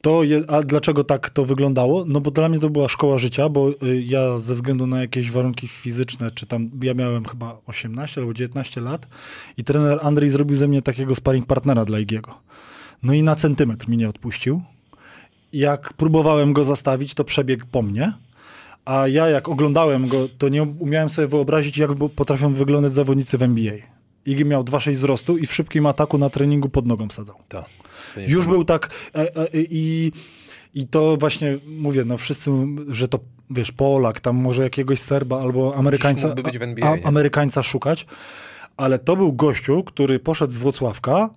To 0.00 0.22
je, 0.22 0.42
a 0.48 0.62
dlaczego 0.62 1.05
tak 1.05 1.30
to 1.30 1.44
wyglądało? 1.44 2.05
No 2.09 2.20
bo 2.20 2.30
dla 2.30 2.48
mnie 2.48 2.59
to 2.59 2.70
była 2.70 2.88
szkoła 2.88 3.18
życia, 3.18 3.48
bo 3.48 3.70
y, 3.70 4.02
ja 4.02 4.38
ze 4.38 4.55
względu 4.55 4.86
na 4.86 5.00
jakieś 5.00 5.30
warunki 5.30 5.68
fizyczne, 5.68 6.30
czy 6.30 6.46
tam 6.46 6.70
ja 6.82 6.94
miałem 6.94 7.24
chyba 7.24 7.59
18 7.66 8.20
albo 8.20 8.34
19 8.34 8.80
lat 8.80 9.07
i 9.57 9.64
trener 9.64 9.98
Andrzej 10.02 10.30
zrobił 10.30 10.57
ze 10.57 10.68
mnie 10.68 10.82
takiego 10.82 11.14
sparring 11.14 11.46
partnera 11.46 11.84
dla 11.84 11.98
Igiego. 11.98 12.34
No 13.05 13.12
i 13.12 13.22
na 13.22 13.36
centymetr 13.36 13.88
mi 13.88 13.96
nie 13.96 14.09
odpuścił. 14.09 14.62
Jak 15.52 15.92
próbowałem 15.92 16.52
go 16.52 16.64
zastawić, 16.64 17.14
to 17.14 17.24
przebiegł 17.24 17.66
po 17.70 17.82
mnie. 17.82 18.12
A 18.84 19.09
ja 19.09 19.28
jak 19.28 19.48
oglądałem 19.48 20.09
go, 20.09 20.28
to 20.38 20.48
nie 20.48 20.62
umiałem 20.62 21.09
sobie 21.09 21.28
wyobrazić, 21.28 21.78
jak 21.78 21.90
potrafią 22.16 22.55
wyglądać 22.55 22.92
zawodnicy 22.92 23.38
w 23.38 23.42
NBA. 23.42 23.74
Igi 24.26 24.44
miał 24.44 24.62
2,6 24.62 24.92
wzrostu 24.92 25.38
i 25.38 25.46
w 25.46 25.55
szybkim 25.55 25.86
ataku 25.86 26.18
na 26.18 26.30
treningu 26.30 26.68
pod 26.68 26.86
nogą 26.86 27.09
wsadzał. 27.09 27.36
Tak. 27.48 27.64
Już 28.16 28.46
był 28.46 28.64
tak 28.64 28.90
e, 29.14 29.36
e, 29.36 29.48
i, 29.55 30.12
i 30.74 30.86
to 30.86 31.16
właśnie 31.16 31.59
mówię, 31.66 32.05
no 32.05 32.18
wszyscy, 32.18 32.50
że 32.88 33.09
to 33.09 33.18
wiesz, 33.50 33.72
Polak, 33.72 34.20
tam 34.20 34.36
może 34.36 34.62
jakiegoś 34.62 34.98
Serba 34.98 35.40
albo 35.40 35.76
Amerykańca, 35.76 36.28
mógłby 36.28 36.42
być 36.42 36.59
w 36.59 36.62
NBA, 36.62 36.96
a? 37.05 37.09
Amerykańca 37.09 37.62
szukać, 37.62 38.07
ale 38.76 38.98
to 38.98 39.16
był 39.16 39.32
gościu, 39.32 39.84
który 39.84 40.18
poszedł 40.18 40.52
z 40.52 40.57
Włocławka 40.57 41.30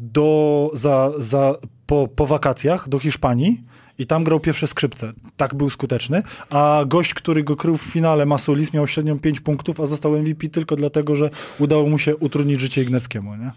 do, 0.00 0.70
za, 0.74 1.12
za, 1.18 1.54
po, 1.86 2.08
po 2.08 2.26
wakacjach 2.26 2.88
do 2.88 2.98
Hiszpanii 2.98 3.62
i 3.98 4.06
tam 4.06 4.24
grał 4.24 4.40
pierwsze 4.40 4.66
skrzypce. 4.66 5.12
Tak 5.36 5.54
był 5.54 5.70
skuteczny. 5.70 6.22
A 6.50 6.84
gość, 6.86 7.14
który 7.14 7.42
go 7.42 7.56
krył 7.56 7.76
w 7.76 7.82
finale, 7.82 8.26
Masulis, 8.26 8.72
miał 8.72 8.86
średnią 8.86 9.18
5 9.18 9.40
punktów, 9.40 9.80
a 9.80 9.86
został 9.86 10.18
MVP 10.18 10.48
tylko 10.48 10.76
dlatego, 10.76 11.16
że 11.16 11.30
udało 11.58 11.86
mu 11.86 11.98
się 11.98 12.16
utrudnić 12.16 12.60
życie 12.60 12.82
Ignerskiemu. 12.82 13.36
Nie? 13.36 13.50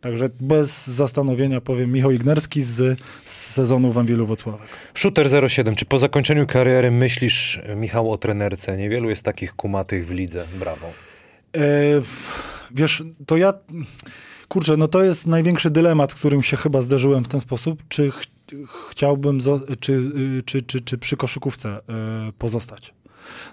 Także 0.00 0.28
bez 0.40 0.86
zastanowienia 0.86 1.60
powiem 1.60 1.92
Michał 1.92 2.10
Ignerski 2.10 2.62
z, 2.62 3.00
z 3.24 3.50
sezonu 3.52 3.92
w 3.92 3.98
Anwilu 3.98 4.26
Wocławek. 4.26 4.68
Shooter 4.94 5.50
07, 5.50 5.76
czy 5.76 5.84
po 5.84 5.98
zakończeniu 5.98 6.46
kariery 6.46 6.90
myślisz, 6.90 7.60
Michał, 7.76 8.12
o 8.12 8.18
trenerce? 8.18 8.76
Niewielu 8.76 9.10
jest 9.10 9.22
takich 9.22 9.54
kumatych 9.54 10.06
w 10.06 10.10
lidze. 10.10 10.44
Brawo. 10.58 10.92
E, 11.56 11.60
wiesz, 12.70 13.02
to 13.26 13.36
ja. 13.36 13.52
Kurczę, 14.48 14.76
no 14.76 14.88
to 14.88 15.02
jest 15.02 15.26
największy 15.26 15.70
dylemat, 15.70 16.14
którym 16.14 16.42
się 16.42 16.56
chyba 16.56 16.82
zderzyłem 16.82 17.24
w 17.24 17.28
ten 17.28 17.40
sposób. 17.40 17.82
Czy 17.88 18.10
ch 18.10 18.24
chciałbym, 18.90 19.38
czy, 19.80 19.92
y, 19.92 20.42
czy, 20.44 20.62
czy, 20.62 20.80
czy 20.80 20.98
przy 20.98 21.16
koszykówce 21.16 21.68
e, 21.68 21.80
pozostać? 22.38 22.94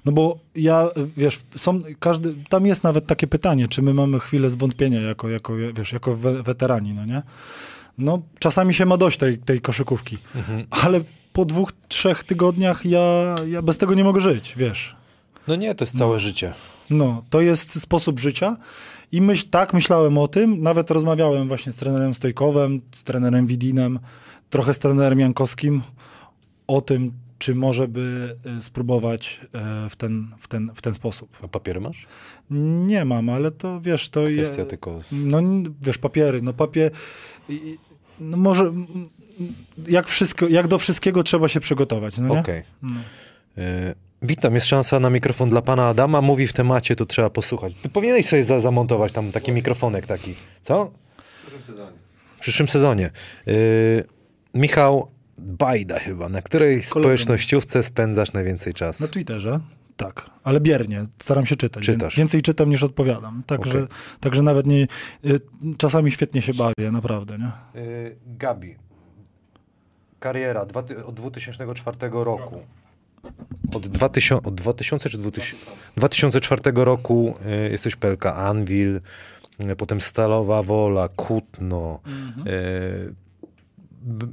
No 0.05 0.11
bo 0.11 0.39
ja, 0.55 0.89
y, 0.97 1.07
wiesz, 1.17 1.39
są, 1.55 1.81
każdy, 1.99 2.35
tam 2.49 2.65
jest 2.65 2.83
nawet 2.83 3.07
takie 3.07 3.27
pytanie, 3.27 3.67
czy 3.67 3.81
my 3.81 3.93
mamy 3.93 4.19
chwilę 4.19 4.49
zwątpienia 4.49 5.01
jako, 5.01 5.29
jako 5.29 5.53
wiesz, 5.77 5.91
jako 5.91 6.15
we, 6.15 6.43
weterani, 6.43 6.93
no 6.93 7.05
nie? 7.05 7.21
No, 7.97 8.21
czasami 8.39 8.73
się 8.73 8.85
ma 8.85 8.97
dość 8.97 9.17
tej, 9.17 9.37
tej 9.37 9.61
koszykówki, 9.61 10.17
ale 10.69 11.01
po 11.33 11.45
dwóch, 11.45 11.73
trzech 11.87 12.23
tygodniach 12.23 12.85
ja, 12.85 13.35
ja 13.47 13.61
bez 13.61 13.77
tego 13.77 13.93
nie 13.93 14.03
mogę 14.03 14.21
żyć, 14.21 14.53
wiesz. 14.57 14.95
No 15.47 15.55
nie, 15.55 15.75
to 15.75 15.83
jest 15.83 15.97
całe 15.97 16.19
życie. 16.19 16.53
No, 16.89 17.23
to 17.29 17.41
jest 17.41 17.81
sposób 17.81 18.19
życia. 18.19 18.57
I 19.11 19.21
myśl, 19.21 19.47
tak 19.49 19.73
myślałem 19.73 20.17
o 20.17 20.27
tym. 20.27 20.61
Nawet 20.61 20.91
rozmawiałem 20.91 21.47
właśnie 21.47 21.71
z 21.71 21.75
trenerem 21.75 22.13
Stojkowem, 22.13 22.81
z 22.91 23.03
trenerem 23.03 23.47
Widinem, 23.47 23.99
trochę 24.49 24.73
z 24.73 24.79
trenerem 24.79 25.19
Jankowskim 25.19 25.81
o 26.67 26.81
tym, 26.81 27.11
czy 27.39 27.55
może 27.55 27.87
by 27.87 28.35
y, 28.57 28.61
spróbować 28.61 29.41
e, 29.53 29.89
w 29.89 29.95
ten, 29.95 30.27
w 30.39 30.47
ten, 30.47 30.71
w 30.75 30.81
ten 30.81 30.93
sposób. 30.93 31.29
A 31.43 31.47
papiery 31.47 31.79
masz? 31.79 32.05
Nie 32.85 33.05
mam, 33.05 33.29
ale 33.29 33.51
to 33.51 33.81
wiesz, 33.81 34.09
to 34.09 34.21
Kwestia 34.35 34.61
je, 34.61 34.67
tylko... 34.67 35.01
Z... 35.01 35.11
no 35.11 35.41
wiesz, 35.81 35.97
papiery, 35.97 36.41
no 36.41 36.53
papier, 36.53 36.91
no 38.19 38.37
może 38.37 38.63
mm, 38.63 39.09
jak 39.87 40.07
wszystko, 40.07 40.47
jak 40.47 40.67
do 40.67 40.79
wszystkiego 40.79 41.23
trzeba 41.23 41.47
się 41.47 41.59
przygotować, 41.59 42.17
no 42.17 42.27
nie? 42.27 42.39
Okej. 42.39 42.63
No. 42.81 42.95
E, 43.57 43.95
Witam, 44.21 44.55
jest 44.55 44.67
szansa 44.67 44.99
na 44.99 45.09
mikrofon 45.09 45.49
dla 45.49 45.61
pana 45.61 45.87
Adama. 45.87 46.21
Mówi 46.21 46.47
w 46.47 46.53
temacie, 46.53 46.95
to 46.95 47.05
trzeba 47.05 47.29
posłuchać. 47.29 47.75
Ty 47.75 47.89
powinieneś 47.89 48.25
sobie 48.29 48.43
za 48.43 48.59
zamontować 48.59 49.11
tam 49.11 49.31
taki 49.31 49.51
mikrofonek 49.51 50.05
taki. 50.07 50.33
Co? 50.61 50.91
W 51.43 51.45
którym 51.45 51.61
sezonie? 51.63 51.97
W 52.37 52.39
przyszłym 52.39 52.67
sezonie. 52.67 53.05
E, 53.47 53.51
Michał 54.53 55.07
Bajda 55.37 55.99
chyba. 55.99 56.29
Na 56.29 56.41
której 56.41 56.83
społecznościówce 56.83 57.83
spędzasz 57.83 58.33
najwięcej 58.33 58.73
czasu? 58.73 59.03
Na 59.03 59.09
Twitterze, 59.09 59.59
tak, 59.97 60.29
ale 60.43 60.59
biernie, 60.59 61.05
staram 61.19 61.45
się 61.45 61.55
czytać. 61.55 61.83
Czytasz. 61.83 62.17
Więcej 62.17 62.41
czytam 62.41 62.69
niż 62.69 62.83
odpowiadam. 62.83 63.43
Także, 63.47 63.77
Okej. 63.83 63.87
także 64.19 64.41
nawet 64.41 64.65
nie. 64.67 64.87
y, 65.25 65.39
Czasami 65.77 66.11
świetnie 66.11 66.41
się 66.41 66.53
bawię, 66.53 66.91
naprawdę, 66.91 67.37
nie? 67.37 67.81
Y, 67.81 68.15
Gabi. 68.27 68.75
Kariera 70.19 70.61
od 71.05 71.15
2004 71.15 71.97
roku. 72.23 72.61
Od 73.75 73.87
2000, 73.87 74.35
od 74.47 74.55
2000 74.55 75.09
czy 75.09 75.17
2000? 75.17 75.55
2004 75.97 76.61
roku 76.75 77.35
y, 77.67 77.69
jesteś 77.71 77.95
PLK 77.95 78.25
Anvil, 78.25 78.99
y, 79.71 79.75
potem 79.75 80.01
Stalowa 80.01 80.63
Wola, 80.63 81.09
Kutno, 81.15 81.99
y, 82.47 83.13
B- 84.01 84.27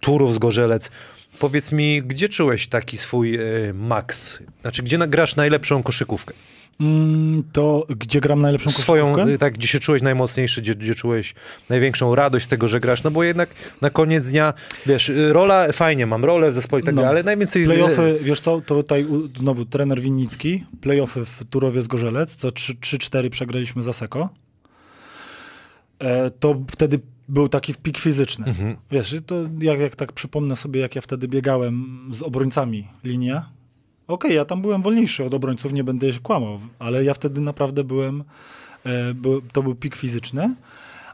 Turów 0.00 0.34
Zgorzelec. 0.34 0.90
Powiedz 1.38 1.72
mi, 1.72 2.02
gdzie 2.02 2.28
czułeś 2.28 2.66
taki 2.66 2.98
swój 2.98 3.34
y, 3.40 3.72
maks? 3.74 4.38
Znaczy, 4.60 4.82
gdzie 4.82 4.98
nagrasz 4.98 5.36
najlepszą 5.36 5.82
koszykówkę? 5.82 6.34
Mm, 6.80 7.42
To 7.52 7.86
gdzie 7.88 8.20
gram 8.20 8.40
najlepszą 8.40 8.70
Swoją, 8.70 9.04
koszykówkę? 9.12 9.34
y, 9.34 9.38
tak, 9.38 9.54
gdzie 9.54 9.68
się 9.68 9.78
czułeś 9.80 10.02
najmocniejszy, 10.02 10.60
gdzie, 10.60 10.74
gdzie 10.74 10.94
czułeś 10.94 11.34
największą 11.68 12.14
radość 12.14 12.44
z 12.44 12.48
tego, 12.48 12.68
że 12.68 12.80
grasz, 12.80 13.02
no 13.02 13.10
bo 13.10 13.24
jednak 13.24 13.48
na 13.80 13.90
koniec 13.90 14.26
dnia, 14.30 14.54
wiesz, 14.86 15.08
y, 15.08 15.32
rola, 15.32 15.72
fajnie, 15.72 16.06
mam 16.06 16.24
rolę 16.24 16.50
w 16.50 16.54
zespole 16.54 16.82
i 16.82 16.84
tak 16.84 16.94
No. 16.94 17.02
dalej, 17.02 17.14
ale 17.16 17.22
najwięcej... 17.22 17.64
z- 17.64 17.68
Playoffy, 17.68 18.18
wiesz 18.22 18.40
co, 18.40 18.60
to 18.60 18.74
tutaj 18.74 19.06
znowu 19.36 19.64
trener 19.64 20.00
Winnicki, 20.00 20.64
playoffy 20.80 21.24
w 21.24 21.40
Turowie 21.50 21.82
Zgorzelec, 21.82 22.36
co 22.36 22.50
3 22.50 22.74
3-4 22.74 23.28
przegraliśmy 23.28 23.82
za 23.82 23.92
Seko. 23.92 24.28
E, 25.98 26.30
to 26.30 26.62
wtedy 26.70 27.00
był 27.28 27.48
taki 27.48 27.74
pik 27.74 27.98
fizyczny. 27.98 28.46
Mhm. 28.46 28.76
Wiesz, 28.90 29.16
to 29.26 29.34
jak, 29.60 29.80
jak 29.80 29.96
tak 29.96 30.12
przypomnę 30.12 30.56
sobie, 30.56 30.80
jak 30.80 30.94
ja 30.94 31.00
wtedy 31.00 31.28
biegałem 31.28 32.08
z 32.10 32.22
obrońcami 32.22 32.88
linię. 33.04 33.42
Okej, 34.06 34.34
ja 34.34 34.44
tam 34.44 34.62
byłem 34.62 34.82
wolniejszy 34.82 35.24
od 35.24 35.34
obrońców, 35.34 35.72
nie 35.72 35.84
będę 35.84 36.12
się 36.12 36.20
kłamał, 36.20 36.60
ale 36.78 37.04
ja 37.04 37.14
wtedy 37.14 37.40
naprawdę 37.40 37.84
byłem, 37.84 38.24
e, 38.84 39.14
był, 39.14 39.42
to 39.42 39.62
był 39.62 39.74
pik 39.74 39.96
fizyczny. 39.96 40.54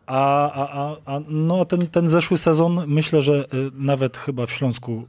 A, 0.06 0.52
a, 0.52 0.82
a, 0.82 0.96
a 1.16 1.20
no, 1.28 1.64
ten, 1.64 1.86
ten 1.86 2.08
zeszły 2.08 2.38
sezon, 2.38 2.84
myślę, 2.86 3.22
że 3.22 3.44
y, 3.44 3.70
nawet 3.74 4.16
chyba 4.16 4.46
w 4.46 4.52
Śląsku 4.52 5.06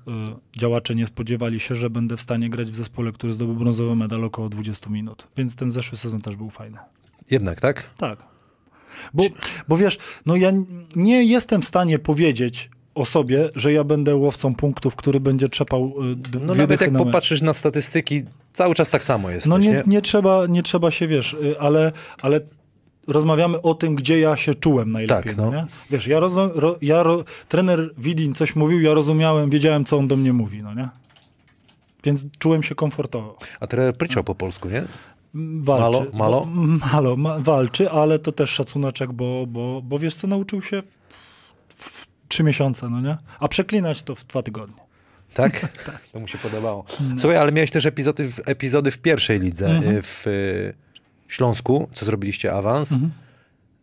y, 0.55 0.59
działacze 0.59 0.95
nie 0.95 1.05
spodziewali 1.05 1.59
się, 1.59 1.75
że 1.75 1.89
będę 1.89 2.17
w 2.17 2.21
stanie 2.21 2.49
grać 2.49 2.71
w 2.71 2.75
zespole, 2.75 3.11
który 3.11 3.33
zdobył 3.33 3.55
brązowy 3.55 3.95
medal 3.95 4.23
około 4.23 4.49
20 4.49 4.89
minut. 4.89 5.27
Więc 5.37 5.55
ten 5.55 5.71
zeszły 5.71 5.97
sezon 5.97 6.21
też 6.21 6.35
był 6.35 6.49
fajny. 6.49 6.77
Jednak, 7.31 7.61
tak? 7.61 7.83
Tak. 7.97 8.30
Bo, 9.13 9.23
bo 9.67 9.77
wiesz, 9.77 9.97
no 10.25 10.35
ja 10.35 10.51
nie 10.95 11.23
jestem 11.23 11.61
w 11.61 11.65
stanie 11.65 11.99
powiedzieć 11.99 12.69
o 12.95 13.05
sobie, 13.05 13.49
że 13.55 13.73
ja 13.73 13.83
będę 13.83 14.15
łowcą 14.15 14.55
punktów, 14.55 14.95
który 14.95 15.19
będzie 15.19 15.49
trzepał 15.49 15.93
y, 16.35 16.39
No 16.39 16.55
nawet 16.55 16.81
jak 16.81 16.91
na 16.91 16.99
popatrzysz 16.99 17.41
na 17.41 17.53
statystyki, 17.53 18.23
cały 18.53 18.75
czas 18.75 18.89
tak 18.89 19.03
samo 19.03 19.29
jesteś, 19.29 19.49
No 19.49 19.57
nie, 19.57 19.69
nie? 19.69 19.83
nie, 19.87 20.01
trzeba, 20.01 20.45
nie 20.47 20.63
trzeba 20.63 20.91
się, 20.91 21.07
wiesz, 21.07 21.33
y, 21.33 21.59
ale, 21.59 21.91
ale 22.21 22.39
rozmawiamy 23.07 23.61
o 23.61 23.73
tym, 23.73 23.95
gdzie 23.95 24.19
ja 24.19 24.35
się 24.35 24.55
czułem 24.55 24.91
najlepiej. 24.91 25.23
Tak, 25.23 25.37
no. 25.37 25.45
no. 25.45 25.51
Nie? 25.51 25.65
Wiesz, 25.89 26.07
ja, 26.07 26.19
ro, 26.19 26.77
ja 26.81 27.03
ro, 27.03 27.23
trener 27.47 27.93
Widin 27.97 28.33
coś 28.33 28.55
mówił, 28.55 28.81
ja 28.81 28.93
rozumiałem, 28.93 29.49
wiedziałem, 29.49 29.85
co 29.85 29.97
on 29.97 30.07
do 30.07 30.17
mnie 30.17 30.33
mówi, 30.33 30.63
no 30.63 30.73
nie? 30.73 30.89
Więc 32.03 32.25
czułem 32.39 32.63
się 32.63 32.75
komfortowo. 32.75 33.37
A 33.59 33.67
trener 33.67 33.97
pryczał 33.97 34.23
po 34.23 34.35
polsku, 34.35 34.69
nie? 34.69 34.83
Walczy. 35.33 35.99
Malo? 35.99 36.05
Malo? 36.13 36.39
To- 36.41 36.47
malo 36.93 37.17
ma, 37.17 37.39
walczy, 37.39 37.89
ale 37.91 38.19
to 38.19 38.31
też 38.31 38.49
szacuneczek, 38.49 39.11
bo, 39.13 39.45
bo, 39.47 39.81
bo 39.81 39.99
wiesz 39.99 40.15
co, 40.15 40.27
nauczył 40.27 40.61
się 40.61 40.83
w, 41.75 42.07
trzy 42.27 42.43
miesiące, 42.43 42.89
no 42.89 43.01
nie? 43.01 43.17
A 43.39 43.47
przeklinać 43.47 44.03
to 44.03 44.15
w 44.15 44.25
dwa 44.25 44.43
tygodnie. 44.43 44.75
Tak? 45.33 45.67
To 46.13 46.19
mu 46.19 46.27
się 46.27 46.37
podobało. 46.37 46.85
No. 46.99 47.19
Słuchaj, 47.19 47.37
ale 47.37 47.51
miałeś 47.51 47.71
też 47.71 47.85
epizody 47.85 48.31
w, 48.31 48.39
epizody 48.45 48.91
w 48.91 48.97
pierwszej 48.97 49.39
lidze, 49.39 49.69
Mhm. 49.69 49.95
y, 49.97 50.01
w 50.01 50.27
y, 50.27 50.73
Śląsku, 51.27 51.89
co 51.93 52.05
zrobiliście 52.05 52.53
awans. 52.53 52.91
Mhm. 52.91 53.11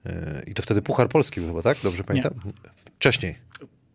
E, 0.06 0.42
I 0.46 0.54
to 0.54 0.62
wtedy 0.62 0.82
Puchar 0.82 1.08
Polski 1.08 1.40
był 1.40 1.48
chyba, 1.48 1.62
tak? 1.62 1.78
Dobrze 1.82 2.04
pamiętam? 2.04 2.34
Wcześniej. 2.96 3.34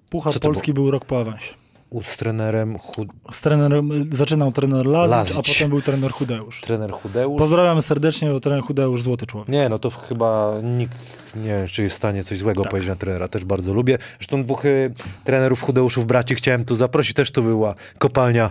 Puchar 0.10 0.40
Polski 0.40 0.74
był 0.74 0.92
rok 0.92 1.06
po 1.06 1.20
awansie. 1.22 1.54
U, 1.94 2.02
z 2.04 2.18
trenerem 2.18 2.78
chud... 2.80 3.08
Z 3.32 3.42
trenerem, 3.42 4.10
zaczynał 4.12 4.52
trener 4.52 4.86
Lazic, 4.86 5.12
Lazic. 5.12 5.38
a 5.38 5.44
potem 5.44 5.70
był 5.70 5.82
trener 5.82 6.12
Chudeusz. 6.12 6.62
trener 6.62 6.92
Chudeusz. 6.92 7.38
Pozdrawiamy 7.40 7.82
serdecznie, 7.82 8.32
bo 8.32 8.40
trener 8.40 8.62
Chudeusz 8.64 9.02
złoty 9.02 9.26
człowiek. 9.26 9.50
Nie, 9.50 9.70
no 9.70 9.80
to 9.80 9.90
chyba 9.90 10.54
nikt 10.64 10.98
nie 11.36 11.66
czy 11.68 11.84
jest 11.84 11.96
w 11.96 11.98
stanie 11.98 12.24
coś 12.24 12.38
złego 12.38 12.62
Tak. 12.64 12.72
powiedzieć 12.72 12.90
na 12.90 12.96
trenera. 12.96 13.28
Też 13.28 13.46
bardzo 13.46 13.74
lubię. 13.74 13.98
Zresztą 14.20 14.44
dwóch 14.44 14.66
y, 14.66 14.94
trenerów 15.24 15.62
Chudeuszów 15.62 16.06
braci 16.06 16.36
chciałem 16.36 16.66
tu 16.66 16.76
zaprosić. 16.76 17.14
Też 17.14 17.32
to 17.32 17.42
była 17.42 17.76
kopalnia 17.98 18.50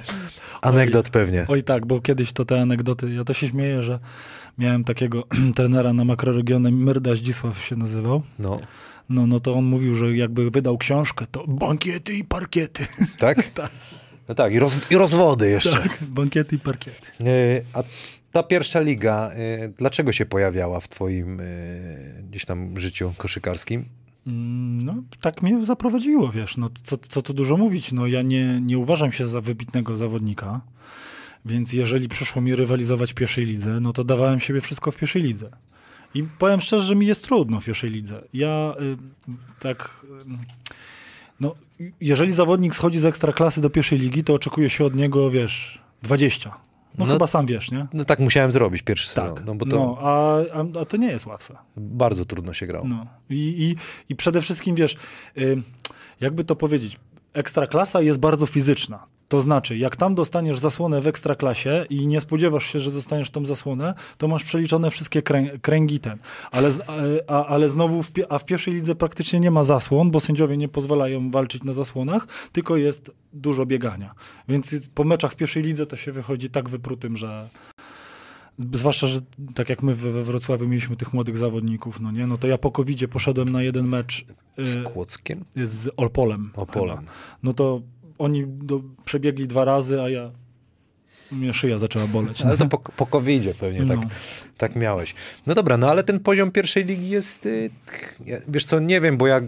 anegdot 0.62 1.08
pewnie. 1.10 1.44
Oj 1.48 1.62
tak, 1.62 1.86
bo 1.86 2.00
kiedyś 2.00 2.32
to 2.32 2.44
te 2.44 2.60
anegdoty, 2.60 3.14
ja 3.14 3.24
to 3.24 3.34
się 3.34 3.48
śmieję, 3.48 3.82
że 3.82 3.98
miałem 4.58 4.84
takiego 4.84 5.24
trenera 5.56 5.92
na 5.92 6.04
makroregionie, 6.04 6.70
Myrda 6.70 7.14
Zdzisław 7.14 7.58
się 7.64 7.76
nazywał. 7.76 8.22
No, 8.38 8.60
No, 9.08 9.26
no 9.26 9.40
to 9.40 9.54
on 9.54 9.64
mówił, 9.64 9.94
że 9.94 10.16
jakby 10.16 10.50
wydał 10.50 10.78
książkę, 10.78 11.26
to 11.30 11.44
bankiety 11.46 12.14
i 12.14 12.24
parkiety. 12.24 12.86
tak? 13.18 13.50
No 14.28 14.34
tak, 14.34 14.52
i, 14.54 14.58
roz, 14.58 14.78
i 14.90 14.96
rozwody 14.96 15.50
jeszcze. 15.50 15.72
Tak, 15.72 15.98
bankiety 16.08 16.56
i 16.56 16.58
parkiety. 16.58 17.06
Y, 17.20 17.64
A 17.72 17.82
ta 18.32 18.42
pierwsza 18.42 18.80
liga, 18.80 19.30
y, 19.64 19.72
dlaczego 19.78 20.12
się 20.12 20.26
pojawiała 20.26 20.80
w 20.80 20.88
twoim 20.88 21.40
y, 21.40 22.24
gdzieś 22.30 22.44
tam 22.44 22.78
życiu 22.78 23.12
koszykarskim? 23.16 23.84
Mm, 24.26 24.82
No, 24.84 24.94
tak 25.20 25.42
mnie 25.42 25.64
zaprowadziło, 25.64 26.32
wiesz, 26.32 26.56
no 26.56 26.70
co, 26.82 26.96
co 26.96 27.22
tu 27.22 27.34
dużo 27.34 27.56
mówić, 27.56 27.92
no 27.92 28.06
ja 28.06 28.22
nie, 28.22 28.60
nie 28.60 28.78
uważam 28.78 29.12
się 29.12 29.26
za 29.26 29.40
wybitnego 29.40 29.96
zawodnika, 29.96 30.60
więc 31.44 31.72
jeżeli 31.72 32.08
przyszło 32.08 32.42
mi 32.42 32.56
rywalizować 32.56 33.10
w 33.12 33.14
pierwszej 33.14 33.44
lidze, 33.44 33.80
no 33.80 33.92
to 33.92 34.04
dawałem 34.04 34.40
siebie 34.40 34.60
wszystko 34.60 34.90
w 34.90 34.96
pierwszej 34.96 35.22
lidze. 35.22 35.50
I 36.14 36.22
powiem 36.38 36.60
szczerze, 36.60 36.84
że 36.84 36.94
mi 36.94 37.06
jest 37.06 37.24
trudno 37.24 37.60
w 37.60 37.64
pierwszej 37.64 37.90
lidze. 37.90 38.22
Ja 38.32 38.74
y, 38.80 38.96
tak, 39.60 40.04
y, 40.04 40.24
no 41.40 41.54
jeżeli 42.00 42.32
zawodnik 42.32 42.74
schodzi 42.74 42.98
z 42.98 43.04
ekstraklasy 43.04 43.60
do 43.60 43.70
pierwszej 43.70 43.98
ligi, 43.98 44.24
to 44.24 44.34
oczekuje 44.34 44.70
się 44.70 44.84
od 44.84 44.94
niego, 44.94 45.30
wiesz, 45.30 45.82
20. 46.02 46.50
No, 46.98 47.06
No, 47.06 47.12
chyba 47.12 47.26
sam 47.26 47.46
wiesz, 47.46 47.70
nie? 47.70 47.86
No 47.92 48.04
tak 48.04 48.18
musiałem 48.18 48.52
zrobić 48.52 48.82
pierwszy 48.82 49.14
Tak, 49.14 49.28
sezon, 49.30 49.44
no 49.46 49.54
bo 49.54 49.66
to 49.66 49.76
no, 49.76 49.98
a, 50.00 50.36
a, 50.52 50.80
a 50.80 50.84
to 50.84 50.96
nie 50.96 51.06
jest 51.06 51.26
łatwe. 51.26 51.56
bardzo 51.76 52.24
trudno 52.24 52.52
się 52.52 52.66
grało. 52.66 52.86
No. 52.88 53.06
I, 53.30 53.36
i, 53.36 53.76
I 54.12 54.16
przede 54.16 54.42
wszystkim, 54.42 54.74
wiesz, 54.76 54.96
y, 55.38 55.62
jakby 56.20 56.44
to 56.44 56.56
powiedzieć, 56.56 56.96
ekstraklasa 57.32 58.00
jest 58.02 58.18
bardzo 58.18 58.46
fizyczna. 58.46 59.06
To 59.32 59.40
znaczy, 59.40 59.76
jak 59.78 59.96
tam 59.96 60.14
dostaniesz 60.14 60.58
zasłonę 60.58 61.00
w 61.00 61.06
ekstraklasie 61.06 61.86
i 61.90 62.06
nie 62.06 62.20
spodziewasz 62.20 62.66
się, 62.72 62.78
że 62.78 62.90
dostaniesz 62.90 63.30
tą 63.30 63.46
zasłonę, 63.46 63.94
to 64.18 64.28
masz 64.28 64.44
przeliczone 64.44 64.90
wszystkie 64.90 65.22
krę, 65.22 65.58
kręgi 65.62 66.00
ten. 66.00 66.18
Ale, 66.50 66.70
z- 66.70 66.80
a, 67.26 67.46
ale 67.46 67.68
znowu, 67.68 68.02
w, 68.02 68.10
a 68.28 68.38
w 68.38 68.44
pierwszej 68.44 68.74
lidze 68.74 68.94
praktycznie 68.94 69.40
nie 69.40 69.50
ma 69.50 69.64
zasłon, 69.64 70.10
bo 70.10 70.20
sędziowie 70.20 70.56
nie 70.56 70.68
pozwalają 70.68 71.30
walczyć 71.30 71.62
na 71.64 71.72
zasłonach, 71.72 72.26
tylko 72.52 72.76
jest 72.76 73.10
dużo 73.32 73.66
biegania. 73.66 74.14
Więc 74.48 74.88
po 74.94 75.04
meczach 75.04 75.32
w 75.32 75.36
pierwszej 75.36 75.62
lidze 75.62 75.86
to 75.86 75.96
się 75.96 76.12
wychodzi 76.12 76.50
tak 76.50 76.68
wyprutym, 76.68 77.16
że... 77.16 77.48
Zwłaszcza, 78.72 79.06
że 79.06 79.20
tak 79.54 79.68
jak 79.70 79.82
my 79.82 79.94
we 79.94 80.22
Wrocławiu 80.22 80.68
mieliśmy 80.68 80.96
tych 80.96 81.12
młodych 81.12 81.36
zawodników, 81.36 82.00
no 82.00 82.10
nie, 82.10 82.26
no 82.26 82.38
to 82.38 82.46
ja 82.48 82.58
po 82.58 82.70
covid 82.70 83.10
poszedłem 83.10 83.48
na 83.48 83.62
jeden 83.62 83.86
mecz 83.88 84.24
Z 84.58 84.76
y, 84.76 84.82
Kłodzkiem? 84.82 85.44
z 85.64 85.90
Olpolem. 85.96 86.50
Opolem. 86.56 86.98
No 87.42 87.52
to 87.52 87.80
oni 88.18 88.44
do, 88.46 88.80
przebiegli 89.04 89.46
dwa 89.46 89.64
razy, 89.64 90.02
a 90.02 90.08
ja 90.08 90.30
mnie 91.32 91.52
szyja 91.52 91.78
zaczęła 91.78 92.06
boleć. 92.06 92.42
Ale 92.42 92.56
to 92.56 92.66
po, 92.68 92.78
po 92.78 93.06
covid 93.06 93.56
pewnie 93.56 93.86
tak, 93.86 93.96
No. 93.96 94.08
tak 94.58 94.76
miałeś. 94.76 95.14
No 95.46 95.54
dobra, 95.54 95.76
no 95.76 95.90
ale 95.90 96.04
ten 96.04 96.20
poziom 96.20 96.50
pierwszej 96.50 96.84
ligi 96.84 97.08
jest, 97.08 97.46
y, 97.46 97.68
wiesz 98.48 98.64
co, 98.64 98.80
nie 98.80 99.00
wiem, 99.00 99.16
bo 99.16 99.26
ja 99.26 99.40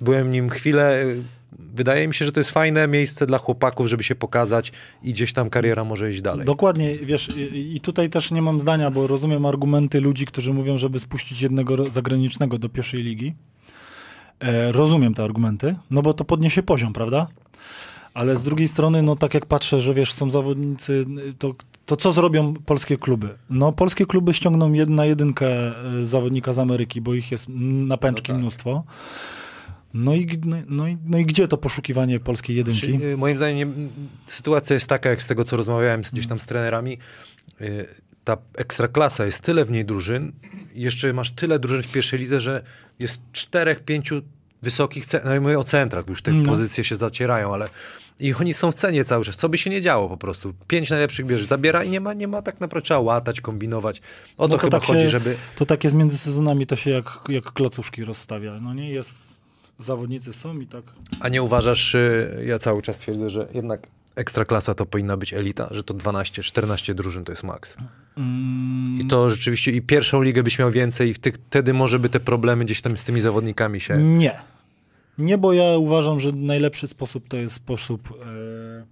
byłem 0.00 0.30
nim 0.32 0.50
chwilę, 0.50 1.02
y, 1.02 1.22
wydaje 1.58 2.08
mi 2.08 2.14
się, 2.14 2.24
że 2.24 2.32
to 2.32 2.40
jest 2.40 2.50
fajne 2.50 2.88
miejsce 2.88 3.26
dla 3.26 3.38
chłopaków, 3.38 3.86
żeby 3.86 4.02
się 4.02 4.14
pokazać 4.14 4.72
i 5.02 5.12
gdzieś 5.12 5.32
tam 5.32 5.50
kariera 5.50 5.84
może 5.84 6.10
iść 6.10 6.20
dalej. 6.22 6.46
Dokładnie, 6.46 6.98
wiesz, 6.98 7.28
i, 7.54 7.80
tutaj 7.80 8.10
też 8.10 8.30
nie 8.30 8.42
mam 8.42 8.60
zdania, 8.60 8.90
bo 8.90 9.06
rozumiem 9.06 9.46
argumenty 9.46 10.00
ludzi, 10.00 10.26
którzy 10.26 10.52
mówią, 10.52 10.76
żeby 10.76 11.00
spuścić 11.00 11.40
jednego 11.40 11.90
zagranicznego 11.90 12.58
do 12.58 12.68
pierwszej 12.68 13.02
ligi. 13.02 13.34
E, 14.40 14.72
rozumiem 14.72 15.14
te 15.14 15.24
argumenty, 15.24 15.76
no 15.90 16.02
bo 16.02 16.14
to 16.14 16.24
podniesie 16.24 16.62
poziom, 16.62 16.92
prawda? 16.92 17.28
Ale 18.14 18.36
z 18.36 18.42
drugiej 18.42 18.68
strony, 18.68 19.02
no 19.02 19.16
tak 19.16 19.34
jak 19.34 19.46
patrzę, 19.46 19.80
że 19.80 19.94
wiesz, 19.94 20.12
są 20.12 20.30
zawodnicy, 20.30 21.06
to, 21.38 21.54
to 21.86 21.96
co 21.96 22.12
zrobią 22.12 22.54
polskie 22.54 22.96
kluby? 22.96 23.38
No 23.50 23.72
polskie 23.72 24.06
kluby 24.06 24.34
ściągną 24.34 24.72
jed, 24.72 24.88
na 24.90 25.06
jedynkę 25.06 25.46
e, 25.98 26.02
zawodnika 26.02 26.52
z 26.52 26.58
Ameryki, 26.58 27.00
bo 27.00 27.14
ich 27.14 27.32
jest 27.32 27.46
na 27.86 27.96
pęczki 27.96 28.32
No 28.32 28.34
tak. 28.34 28.40
mnóstwo. 28.42 28.84
No 29.94 30.14
i, 30.14 30.28
no, 30.44 30.56
no, 30.68 30.88
i, 30.88 30.96
no 31.06 31.18
i 31.18 31.26
gdzie 31.26 31.48
to 31.48 31.58
poszukiwanie 31.58 32.20
polskiej 32.20 32.56
jedynki? 32.56 32.98
Czy, 32.98 33.06
y, 33.06 33.16
moim 33.16 33.36
zdaniem 33.36 33.56
nie, 33.58 33.64
m, 33.84 33.88
sytuacja 34.26 34.74
jest 34.74 34.86
taka, 34.86 35.10
jak 35.10 35.22
z 35.22 35.26
tego, 35.26 35.44
co 35.44 35.56
rozmawiałem 35.56 36.02
gdzieś 36.12 36.26
tam 36.26 36.38
z 36.40 36.46
trenerami, 36.46 36.98
y, 37.60 37.86
ta 38.24 38.36
ekstraklasa 38.56 39.26
jest 39.26 39.40
tyle 39.40 39.64
w 39.64 39.70
niej 39.70 39.84
drużyn, 39.84 40.32
jeszcze 40.74 41.12
masz 41.12 41.30
tyle 41.30 41.58
drużyn 41.58 41.82
w 41.82 41.88
pierwszej 41.88 42.18
lidze, 42.18 42.40
że 42.40 42.62
jest 42.98 43.20
czterech, 43.32 43.80
pięciu 43.80 44.22
wysokich, 44.62 45.04
no 45.24 45.34
i 45.34 45.40
mówię 45.40 45.58
o 45.58 45.64
centrach, 45.64 46.08
już 46.08 46.22
te 46.22 46.32
No. 46.32 46.46
pozycje 46.50 46.84
się 46.84 46.96
zacierają, 46.96 47.54
ale 47.54 47.68
i 48.20 48.34
oni 48.34 48.54
są 48.54 48.72
w 48.72 48.74
cenie 48.74 49.04
cały 49.04 49.24
czas, 49.24 49.36
co 49.36 49.48
by 49.48 49.58
się 49.58 49.70
nie 49.70 49.80
działo 49.80 50.08
po 50.08 50.16
prostu. 50.16 50.54
Pięć 50.68 50.90
najlepszych 50.90 51.26
bierzesz, 51.26 51.46
zabiera 51.46 51.84
i 51.84 51.90
nie 51.90 52.00
ma, 52.00 52.14
nie 52.14 52.28
ma 52.28 52.42
tak 52.42 52.60
naprawdę, 52.60 52.84
trzeba 52.86 53.00
łatać, 53.00 53.40
kombinować. 53.40 54.00
O 54.38 54.48
to, 54.48 54.54
No 54.54 54.58
to 54.58 54.58
chyba 54.58 54.80
tak 54.80 54.86
chodzi, 54.86 55.00
się- 55.00 55.08
żeby... 55.08 55.36
To 55.56 55.66
tak 55.66 55.84
jest 55.84 55.96
między 55.96 56.18
sezonami, 56.18 56.66
to 56.66 56.76
się 56.76 56.90
jak, 56.90 57.18
jak 57.28 57.44
klocuszki 57.44 58.04
rozstawia. 58.04 58.60
No 58.60 58.74
nie, 58.74 58.90
jest, 58.90 59.44
zawodnicy 59.78 60.32
są 60.32 60.60
i 60.60 60.66
tak. 60.66 60.84
A 61.20 61.28
nie 61.28 61.42
uważasz, 61.42 61.94
y, 61.94 62.42
ja 62.46 62.58
cały 62.58 62.82
czas 62.82 62.98
twierdzę, 62.98 63.30
że 63.30 63.48
jednak 63.54 63.86
ekstraklasa 64.16 64.74
to 64.74 64.86
powinna 64.86 65.16
być 65.16 65.34
elita, 65.34 65.68
że 65.70 65.82
to 65.82 65.94
12-14 65.94 66.94
drużyn 66.94 67.24
to 67.24 67.32
jest 67.32 67.44
maks. 67.44 67.76
Mm, 68.16 69.00
I 69.00 69.06
to 69.06 69.30
rzeczywiście, 69.30 69.70
i 69.70 69.82
pierwszą 69.82 70.22
ligę 70.22 70.42
byś 70.42 70.58
miał 70.58 70.70
więcej, 70.70 71.10
i 71.10 71.14
w 71.14 71.18
tych, 71.18 71.34
wtedy 71.34 71.74
może 71.74 71.98
by 71.98 72.08
te 72.08 72.20
problemy 72.20 72.64
gdzieś 72.64 72.80
tam 72.82 72.96
z 72.98 73.04
tymi 73.04 73.20
zawodnikami 73.20 73.80
się. 73.80 73.96
Nie. 73.96 74.51
Nie, 75.22 75.38
bo 75.38 75.52
ja 75.52 75.76
uważam, 75.78 76.20
że 76.20 76.32
najlepszy 76.32 76.88
sposób 76.88 77.28
to 77.28 77.36
jest 77.36 77.54
sposób. 77.54 78.18
E, 78.22 78.84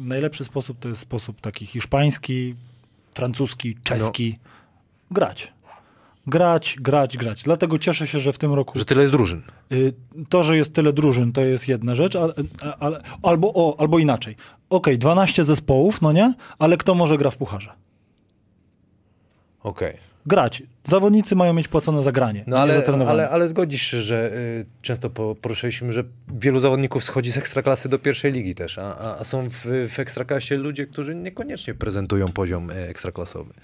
najlepszy 0.00 0.44
sposób 0.44 0.78
to 0.78 0.88
jest 0.88 1.00
sposób 1.00 1.40
taki 1.40 1.66
hiszpański, 1.66 2.54
francuski, 3.14 3.76
czeski. 3.84 4.38
Grać. 5.10 5.52
Grać, 6.26 6.76
grać, 6.80 7.16
grać. 7.16 7.42
Dlatego 7.42 7.78
cieszę 7.78 8.06
się, 8.06 8.20
że 8.20 8.32
w 8.32 8.38
tym 8.38 8.54
roku. 8.54 8.78
Że 8.78 8.84
tyle 8.84 9.00
jest 9.00 9.12
drużyn. 9.12 9.42
Y, 9.72 9.92
To, 10.28 10.42
że 10.42 10.56
jest 10.56 10.72
tyle 10.74 10.92
drużyn, 10.92 11.32
to 11.32 11.40
jest 11.40 11.68
jedna 11.68 11.94
rzecz, 11.94 12.16
ale, 12.16 12.34
ale, 12.78 13.02
albo, 13.22 13.52
o, 13.54 13.80
albo 13.80 13.98
inaczej. 13.98 14.36
Okej, 14.70 14.98
12 14.98 15.44
zespołów, 15.44 16.02
no 16.02 16.12
nie? 16.12 16.34
Ale 16.58 16.76
kto 16.76 16.94
może 16.94 17.18
gra 17.18 17.30
w 17.30 17.36
pucharze? 17.36 17.72
Okej. 19.62 19.98
Grać. 20.26 20.62
Zawodnicy 20.84 21.36
mają 21.36 21.52
mieć 21.52 21.68
płacone 21.68 22.02
za 22.02 22.12
granie, 22.12 22.44
No 22.46 22.58
ale, 22.58 22.84
ale, 23.08 23.30
ale 23.30 23.48
zgodzisz 23.48 23.82
się, 23.82 24.02
że 24.02 24.32
y, 24.34 24.66
często 24.82 25.10
po, 25.10 25.34
poruszyliśmy, 25.34 25.92
że 25.92 26.04
wielu 26.28 26.60
zawodników 26.60 27.04
schodzi 27.04 27.32
z 27.32 27.36
ekstraklasy 27.36 27.88
do 27.88 27.98
pierwszej 27.98 28.32
ligi 28.32 28.54
też, 28.54 28.78
a, 28.78 28.98
a, 28.98 29.18
a 29.18 29.24
są 29.24 29.48
w, 29.50 29.88
w 29.94 29.98
ekstraklasie 29.98 30.56
ludzie, 30.56 30.86
którzy 30.86 31.14
niekoniecznie 31.14 31.74
prezentują 31.74 32.28
poziom 32.28 32.70
y, 32.70 32.74
ekstraklasowy. 32.74 33.54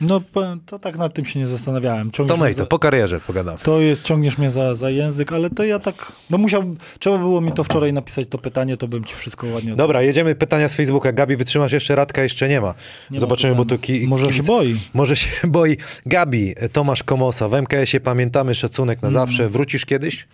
No, 0.00 0.20
to 0.66 0.78
tak 0.78 0.96
nad 0.98 1.14
tym 1.14 1.24
się 1.24 1.38
nie 1.38 1.46
zastanawiałem. 1.46 2.10
To 2.10 2.16
Ciągniesz 2.16 2.36
mnie 2.36 2.44
mej, 2.44 2.54
za, 2.54 2.62
to 2.62 2.66
po 2.66 2.78
karierze 2.78 3.20
pogadamy. 3.20 3.58
to 3.62 3.80
jest, 3.80 4.02
ciągniesz 4.02 4.38
mnie 4.38 4.50
za, 4.50 4.74
za 4.74 4.90
język, 4.90 5.32
ale 5.32 5.50
to 5.50 5.64
ja 5.64 5.78
tak, 5.78 6.12
no 6.30 6.38
musiał, 6.38 6.62
trzeba 6.98 7.18
było 7.18 7.40
mi 7.40 7.52
to 7.52 7.64
wczoraj 7.64 7.92
napisać, 7.92 8.28
to 8.28 8.38
pytanie, 8.38 8.76
to 8.76 8.88
bym 8.88 9.04
ci 9.04 9.14
wszystko 9.14 9.46
ładnie. 9.46 9.76
Dobra, 9.76 10.02
jedziemy 10.02 10.34
pytania 10.34 10.68
z 10.68 10.76
Facebooka. 10.76 11.12
Gabi, 11.12 11.36
wytrzymasz 11.36 11.72
jeszcze? 11.72 11.94
Radka 11.94 12.22
jeszcze 12.22 12.48
nie 12.48 12.60
ma. 12.60 12.74
Nie 13.10 13.14
ma 13.16 13.20
Zobaczymy, 13.20 13.54
bo 13.54 13.64
problemu. 13.64 13.82
tu 13.82 13.86
ki- 13.86 14.06
Może 14.08 14.26
się 14.32 14.42
kibic- 14.42 14.46
boi. 14.46 14.76
Może 14.94 15.16
się 15.16 15.28
boi. 15.48 15.76
Gabi, 16.06 16.54
Tomasz 16.72 17.02
Komosa, 17.02 17.48
w 17.48 17.54
MKS-ie 17.54 18.00
pamiętamy 18.00 18.54
szacunek 18.54 19.02
na 19.02 19.08
Mm. 19.08 19.12
zawsze. 19.20 19.48
Wrócisz 19.48 19.86
kiedyś? 19.86 20.26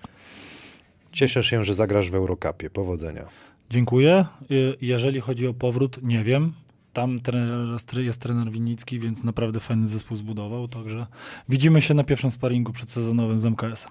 Cieszę 1.13 1.43
się, 1.45 1.65
że 1.65 1.75
zagrasz 1.75 2.11
w 2.11 2.15
Eurocupie. 2.15 2.71
Powodzenia. 2.71 3.25
Dziękuję. 3.71 4.25
Y, 4.51 4.77
Jeżeli 4.81 5.21
chodzi 5.21 5.47
o 5.47 5.55
powrót, 5.55 5.99
nie 6.03 6.25
wiem. 6.25 6.53
Tam 6.93 7.21
trener, 7.21 7.79
jest 7.97 8.21
trener 8.21 8.51
Winnicki, 8.51 8.99
więc 8.99 9.25
naprawdę 9.25 9.61
fajny 9.61 9.89
zespół 9.89 10.17
zbudował, 10.17 10.69
także 10.69 11.07
widzimy 11.49 11.83
się 11.83 11.95
na 11.95 12.05
pierwszym 12.05 12.31
sparingu 12.31 12.73
przedsezonowym 12.73 13.39
z 13.39 13.45
MKS-em. 13.45 13.91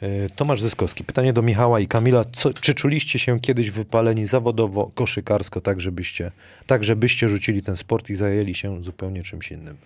E, 0.00 0.30
Tomasz 0.30 0.60
Zyskowski, 0.60 1.04
pytanie 1.04 1.32
do 1.32 1.42
Michała 1.42 1.80
i 1.80 1.86
Kamila. 1.86 2.24
Co, 2.32 2.52
czy 2.52 2.74
czuliście 2.74 3.18
się 3.18 3.40
kiedyś 3.40 3.70
wypaleni 3.70 4.26
zawodowo, 4.26 4.90
koszykarsko, 4.94 5.60
tak 5.60 5.80
żebyście, 5.80 6.32
tak 6.66 6.84
żebyście 6.84 7.28
rzucili 7.28 7.62
ten 7.62 7.76
sport 7.76 8.10
i 8.10 8.14
zajęli 8.14 8.54
się 8.54 8.84
zupełnie 8.84 9.22
czymś 9.22 9.52
innym? 9.52 9.76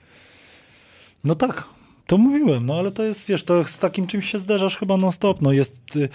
No 1.24 1.34
tak, 1.34 1.68
to 2.06 2.18
mówiłem, 2.18 2.66
no 2.66 2.78
ale 2.78 2.92
to 2.92 3.02
jest, 3.02 3.28
wiesz, 3.28 3.44
to 3.44 3.64
z 3.64 3.78
takim 3.78 4.06
czymś 4.06 4.30
się 4.30 4.38
zderzasz 4.38 4.76
chyba 4.76 4.96
non-stop, 4.96 5.42
no 5.42 5.52
jest, 5.52 5.96
y, 5.96 6.08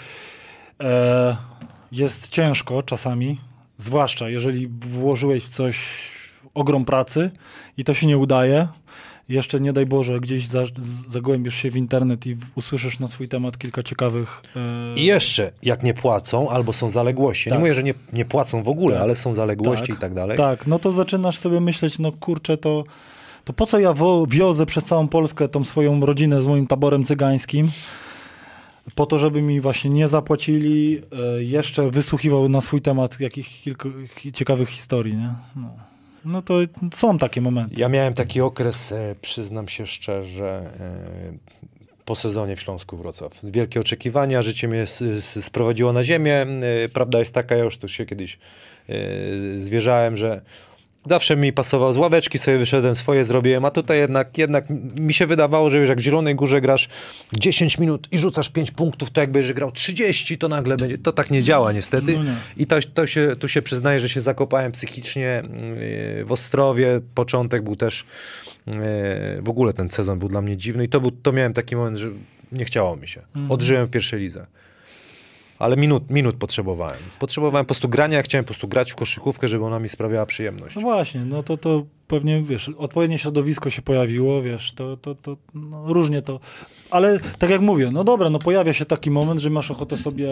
e, 0.79 1.37
jest 1.91 2.27
ciężko 2.27 2.83
czasami, 2.83 3.39
zwłaszcza 3.77 4.29
jeżeli 4.29 4.67
włożyłeś 4.67 5.45
w 5.45 5.49
coś 5.49 5.77
ogrom 6.53 6.85
pracy 6.85 7.31
i 7.77 7.83
to 7.83 7.93
się 7.93 8.07
nie 8.07 8.17
udaje, 8.17 8.67
jeszcze 9.29 9.59
nie 9.59 9.73
daj 9.73 9.85
Boże, 9.85 10.19
gdzieś 10.19 10.47
za, 10.47 10.63
zagłębisz 11.07 11.55
się 11.55 11.71
w 11.71 11.75
internet 11.77 12.27
i 12.27 12.37
usłyszysz 12.55 12.99
na 12.99 13.07
swój 13.07 13.27
temat 13.27 13.57
kilka 13.57 13.83
ciekawych... 13.83 14.43
e, 14.55 14.99
I 14.99 15.05
jeszcze, 15.05 15.51
jak 15.63 15.83
nie 15.83 15.93
płacą, 15.93 16.49
albo 16.49 16.73
są 16.73 16.89
zaległości. 16.89 17.49
Tak. 17.49 17.53
Nie 17.53 17.59
mówię, 17.59 17.73
że 17.73 17.83
nie, 17.83 17.93
nie 18.13 18.25
płacą 18.25 18.63
w 18.63 18.67
ogóle, 18.67 18.93
Tak. 18.93 19.03
ale 19.03 19.15
są 19.15 19.33
zaległości 19.33 19.87
Tak. 19.87 19.97
i 19.97 19.99
tak 19.99 20.13
dalej. 20.13 20.37
Tak, 20.37 20.67
no 20.67 20.79
to 20.79 20.91
zaczynasz 20.91 21.37
sobie 21.37 21.59
myśleć, 21.59 21.99
no 21.99 22.11
kurczę, 22.11 22.57
to, 22.57 22.83
to 23.45 23.53
po 23.53 23.65
co 23.65 23.79
ja 23.79 23.93
wiozę 24.27 24.65
przez 24.65 24.83
całą 24.83 25.07
Polskę 25.07 25.47
tą 25.47 25.63
swoją 25.63 26.05
rodzinę 26.05 26.41
z 26.41 26.45
moim 26.47 26.67
taborem 26.67 27.05
cygańskim? 27.05 27.71
Po 28.95 29.05
to, 29.05 29.19
żeby 29.19 29.41
mi 29.41 29.61
właśnie 29.61 29.89
nie 29.89 30.07
zapłacili, 30.07 31.01
e, 31.37 31.43
jeszcze 31.43 31.89
wysłuchiwał 31.89 32.49
na 32.49 32.61
swój 32.61 32.81
temat 32.81 33.19
jakichś 33.19 33.61
kilku 33.61 33.89
ciekawych 34.33 34.69
historii, 34.69 35.15
nie? 35.15 35.33
No. 35.55 35.90
No 36.26 36.41
to 36.41 36.53
są 36.93 37.17
takie 37.17 37.41
momenty. 37.41 37.76
Ja 37.78 37.89
miałem 37.89 38.13
taki 38.13 38.41
okres, 38.41 38.91
e, 38.91 39.15
przyznam 39.22 39.67
się 39.67 39.88
szczerze, 39.88 40.72
e, 40.80 41.61
po 42.05 42.15
sezonie 42.15 42.55
w 42.55 42.61
Śląsku 42.61 42.97
Wrocław. 42.97 43.39
Wielkie 43.43 43.80
oczekiwania, 43.80 44.41
życie 44.41 44.67
mnie 44.67 44.86
sprowadziło 45.41 45.93
na 45.93 46.03
ziemię. 46.03 46.45
E, 46.86 46.89
Prawda 46.89 47.19
jest 47.19 47.34
taka, 47.34 47.55
ja 47.55 47.63
już 47.63 47.78
tu 47.78 47.88
się 47.88 48.05
kiedyś 48.05 48.39
zwierzałem, 49.57 50.17
że 50.17 50.41
zawsze 51.05 51.35
mi 51.35 51.53
pasował 51.53 51.93
z 51.93 51.97
ławeczki, 51.97 52.39
sobie 52.39 52.57
wyszedłem, 52.57 52.95
swoje 52.95 53.25
zrobiłem, 53.25 53.65
a 53.65 53.71
tutaj 53.71 53.97
jednak, 53.99 54.37
jednak 54.37 54.65
mi 54.95 55.13
się 55.13 55.25
wydawało, 55.25 55.69
że 55.69 55.77
już 55.77 55.89
jak 55.89 55.97
w 55.97 56.01
Zielonej 56.01 56.35
Górze 56.35 56.61
grasz 56.61 56.89
10 57.33 57.77
minut 57.77 58.07
i 58.11 58.17
rzucasz 58.17 58.49
5 58.49 58.71
punktów, 58.71 59.09
to 59.09 59.21
jakbyś 59.21 59.53
grał 59.53 59.71
30, 59.71 60.37
to 60.37 60.47
nagle 60.47 60.77
będzie, 60.77 60.97
to 60.97 61.11
tak 61.11 61.31
nie 61.31 61.43
działa 61.43 61.71
niestety. 61.71 62.17
No 62.17 62.23
nie. 62.23 62.35
I 62.57 62.65
to, 62.65 62.75
to 62.93 63.07
się, 63.07 63.35
tu 63.39 63.47
się 63.47 63.61
przyznaję, 63.61 63.99
że 63.99 64.09
się 64.09 64.21
zakopałem 64.21 64.71
psychicznie 64.71 65.43
yy, 66.17 66.25
w 66.25 66.31
Ostrowie. 66.31 67.01
Początek 67.15 67.63
był 67.63 67.75
też, 67.75 68.05
yy, 68.67 68.73
w 69.41 69.49
ogóle 69.49 69.73
ten 69.73 69.89
sezon 69.89 70.19
był 70.19 70.29
dla 70.29 70.41
mnie 70.41 70.57
dziwny 70.57 70.83
i 70.83 70.89
to, 70.89 71.01
był, 71.01 71.11
to 71.11 71.31
miałem 71.31 71.53
taki 71.53 71.75
moment, 71.75 71.97
że 71.97 72.09
nie 72.51 72.65
chciało 72.65 72.95
mi 72.95 73.07
się. 73.07 73.21
Mhm. 73.21 73.51
Odżyłem 73.51 73.87
w 73.87 73.91
pierwszej 73.91 74.19
lidze. 74.19 74.45
Ale 75.62 75.78
minut, 75.78 76.09
minut 76.09 76.36
potrzebowałem. 76.36 76.99
Potrzebowałem 77.20 77.66
po 77.66 77.68
prostu 77.68 77.89
grania, 77.89 78.18
ja 78.18 78.24
chciałem 78.24 78.45
po 78.45 78.47
prostu 78.47 78.68
grać 78.68 78.91
w 78.91 78.95
koszykówkę, 78.95 79.47
żeby 79.47 79.66
ona 79.66 79.80
mi 79.80 79.89
sprawiała 79.89 80.26
przyjemność. 80.26 80.76
No 80.76 80.82
właśnie, 80.82 81.26
no 81.26 81.43
to, 81.43 81.57
to 81.57 81.86
pewnie, 82.07 82.41
wiesz, 82.41 82.70
odpowiednie 82.78 83.18
środowisko 83.18 83.70
się 83.70 83.82
pojawiło, 83.82 84.41
wiesz, 84.41 84.74
to, 84.74 84.97
to, 84.97 85.16
to 85.16 85.38
no, 85.53 85.93
różnie 85.93 86.22
to, 86.22 86.39
ale 86.89 87.20
tak 87.39 87.49
jak 87.49 87.62
mówię, 87.62 87.89
no 87.93 88.03
dobra, 88.03 88.30
no 88.30 88.39
pojawia 88.39 88.74
się 88.74 88.86
taki 88.86 89.12
moment, 89.12 89.39
że 89.39 89.49
masz 89.49 89.72
ochotę 89.72 89.97
sobie 89.97 90.30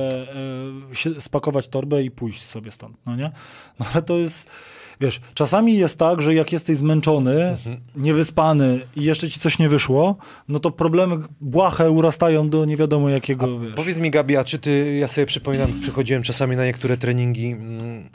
się, 0.94 1.22
spakować 1.22 1.68
torbę 1.68 2.04
i 2.04 2.12
pójść 2.12 2.44
sobie 2.44 2.72
stąd, 2.72 2.98
no 3.06 3.16
nie? 3.16 3.32
No 3.80 3.86
ale 3.94 4.04
to 4.04 4.18
jest, 4.18 4.48
wiesz, 5.00 5.22
czasami 5.34 5.78
jest 5.78 5.98
tak, 5.98 6.22
że 6.22 6.34
jak 6.34 6.52
jesteś 6.52 6.78
zmęczony, 6.78 7.58
niewyspany 7.96 8.80
i 8.96 9.04
jeszcze 9.04 9.30
ci 9.30 9.40
coś 9.40 9.60
nie 9.60 9.70
wyszło, 9.70 10.16
no 10.48 10.60
to 10.60 10.72
problemy 10.72 11.18
błahe 11.42 11.92
urastają 11.92 12.50
do 12.50 12.66
nie 12.66 12.78
wiadomo 12.78 13.10
jakiego. 13.10 13.48
Powiedz 13.76 13.98
mi, 13.98 14.12
Gabi, 14.12 14.38
a 14.38 14.44
czy 14.44 14.60
ty, 14.60 14.98
ja 15.00 15.08
sobie 15.08 15.26
przypominam, 15.28 15.80
przychodziłem 15.82 16.24
czasami 16.24 16.56
na 16.56 16.66
niektóre 16.66 16.98
treningi, 16.98 17.52
mm, 17.52 18.10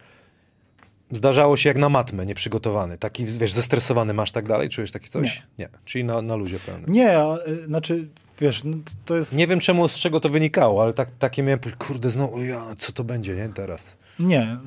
zdarzało 1.10 1.56
się 1.56 1.68
jak 1.70 1.78
na 1.78 1.88
matmę, 1.88 2.26
nieprzygotowany, 2.26 2.98
taki, 2.98 3.24
wiesz, 3.24 3.52
zestresowany 3.52 4.14
masz 4.14 4.32
tak 4.32 4.48
dalej, 4.48 4.68
czujesz 4.68 4.92
takie 4.92 5.08
coś? 5.08 5.42
Nie. 5.58 5.68
Czyli 5.84 6.04
na, 6.04 6.22
na 6.22 6.36
luzie 6.36 6.58
pełnym. 6.58 6.92
Nie, 6.92 7.18
a, 7.18 7.38
y, 7.48 7.66
znaczy, 7.66 8.08
wiesz, 8.40 8.64
no, 8.64 8.76
to 9.04 9.16
jest... 9.16 9.32
Nie 9.32 9.46
wiem 9.46 9.60
czemu, 9.60 9.88
z 9.88 9.94
czego 9.96 10.20
to 10.20 10.28
wynikało, 10.28 10.82
ale 10.82 10.92
tak, 10.92 11.08
takie 11.18 11.42
miałem, 11.42 11.60
kurde, 11.78 12.10
znowu, 12.10 12.44
ja, 12.44 12.64
co 12.78 12.92
to 12.92 13.04
będzie, 13.04 13.34
nie, 13.34 13.48
teraz? 13.48 13.96
Nie. 14.18 14.58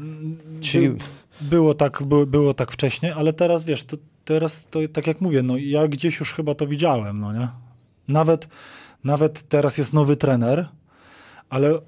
Czyli- 0.61 0.95
było, 1.41 1.73
tak, 1.73 2.03
było, 2.27 2.53
tak 2.53 2.71
wcześniej, 2.71 3.11
ale 3.11 3.33
teraz 3.33 3.65
wiesz, 3.65 3.83
to, 3.83 3.97
teraz 4.25 4.67
to 4.67 4.79
tak 4.93 5.07
jak 5.07 5.21
mówię, 5.21 5.43
no 5.43 5.57
ja 5.57 5.87
gdzieś 5.87 6.19
już 6.19 6.33
chyba 6.33 6.55
to 6.55 6.67
widziałem, 6.67 7.19
no 7.19 7.33
nie? 7.33 7.47
Nawet, 8.07 8.47
nawet 9.03 9.43
teraz 9.49 9.77
jest 9.77 9.93
nowy 9.93 10.15
trener, 10.15 10.67
ale 11.49 11.79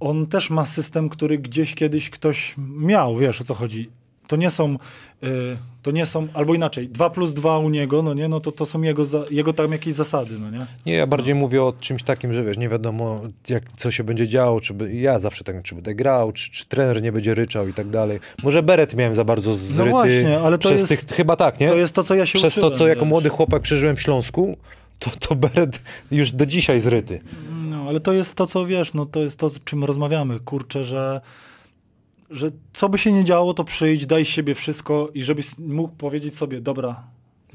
on 0.00 0.26
też 0.26 0.50
ma 0.50 0.64
system, 0.64 1.08
który 1.08 1.38
gdzieś 1.38 1.74
kiedyś 1.74 2.10
ktoś 2.10 2.54
miał, 2.58 3.16
wiesz 3.16 3.40
o 3.40 3.44
co 3.44 3.54
chodzi. 3.54 3.90
To 4.26 4.36
nie 4.36 4.50
są, 4.50 4.74
y, 5.24 5.56
to 5.82 5.90
nie 5.90 6.06
są, 6.06 6.28
albo 6.34 6.54
inaczej, 6.54 6.88
2 6.88 7.10
plus 7.10 7.32
2 7.32 7.58
u 7.58 7.68
niego, 7.70 8.02
no 8.02 8.14
nie, 8.14 8.28
no 8.28 8.40
to, 8.40 8.52
to 8.52 8.66
są 8.66 8.82
jego, 8.82 9.04
za, 9.04 9.24
jego 9.30 9.52
tam 9.52 9.72
jakieś 9.72 9.94
zasady, 9.94 10.34
no 10.40 10.50
nie? 10.50 10.66
Nie, 10.86 10.92
ja 10.94 11.06
bardziej 11.06 11.34
mówię 11.34 11.62
o 11.62 11.72
czymś 11.80 12.02
takim, 12.02 12.34
że 12.34 12.44
wiesz, 12.44 12.58
nie 12.58 12.68
wiadomo, 12.68 13.20
jak, 13.48 13.62
co 13.76 13.90
się 13.90 14.04
będzie 14.04 14.26
działo, 14.26 14.60
czy 14.60 14.74
by, 14.74 14.94
ja 14.94 15.18
zawsze 15.18 15.44
tak, 15.44 15.62
czy 15.62 15.74
będę 15.74 15.94
grał, 15.94 16.32
czy, 16.32 16.50
czy 16.50 16.66
trener 16.66 17.02
nie 17.02 17.12
będzie 17.12 17.34
ryczał 17.34 17.68
i 17.68 17.74
tak 17.74 17.88
dalej. 17.90 18.20
Może 18.42 18.62
beret 18.62 18.94
miałem 18.94 19.14
za 19.14 19.24
bardzo 19.24 19.54
zryty. 19.54 19.90
właśnie, 19.90 20.40
ale 20.40 20.58
to 20.58 20.68
przez 20.68 20.90
jest- 20.90 21.06
tych, 21.08 21.16
chyba 21.16 21.36
tak, 21.36 21.60
nie? 21.60 21.68
To 21.68 21.76
jest 21.76 21.94
to, 21.94 22.04
co 22.04 22.14
ja 22.14 22.26
się 22.26 22.38
Przez 22.38 22.54
to, 22.54 22.60
uczyłem, 22.60 22.78
co 22.78 22.86
jako 22.88 23.00
wiesz. 23.00 23.08
młody 23.08 23.28
chłopak 23.28 23.62
przeżyłem 23.62 23.96
w 23.96 24.02
Śląsku, 24.02 24.56
to, 24.98 25.10
to 25.28 25.34
beret 25.34 25.80
już 26.10 26.32
do 26.32 26.46
dzisiaj 26.46 26.80
zryty. 26.80 27.20
No, 27.70 27.84
ale 27.88 28.00
to 28.00 28.12
jest 28.12 28.34
to, 28.34 28.46
co 28.46 28.66
wiesz, 28.66 28.94
no 28.94 29.06
to 29.06 29.20
jest 29.20 29.38
to, 29.38 29.46
o 29.46 29.50
czym 29.64 29.84
rozmawiamy. 29.84 30.40
Kurczę, 30.40 30.84
że, 30.84 31.20
że 32.30 32.50
co 32.72 32.88
by 32.88 32.98
się 32.98 33.12
nie 33.12 33.24
działo, 33.24 33.54
to 33.54 33.64
przyjdź, 33.64 34.06
daj 34.06 34.24
z 34.24 34.28
siebie 34.28 34.54
wszystko 34.54 35.08
i 35.14 35.22
żebyś 35.22 35.58
mógł 35.58 35.94
powiedzieć 35.94 36.36
sobie, 36.36 36.60
dobra, 36.60 37.02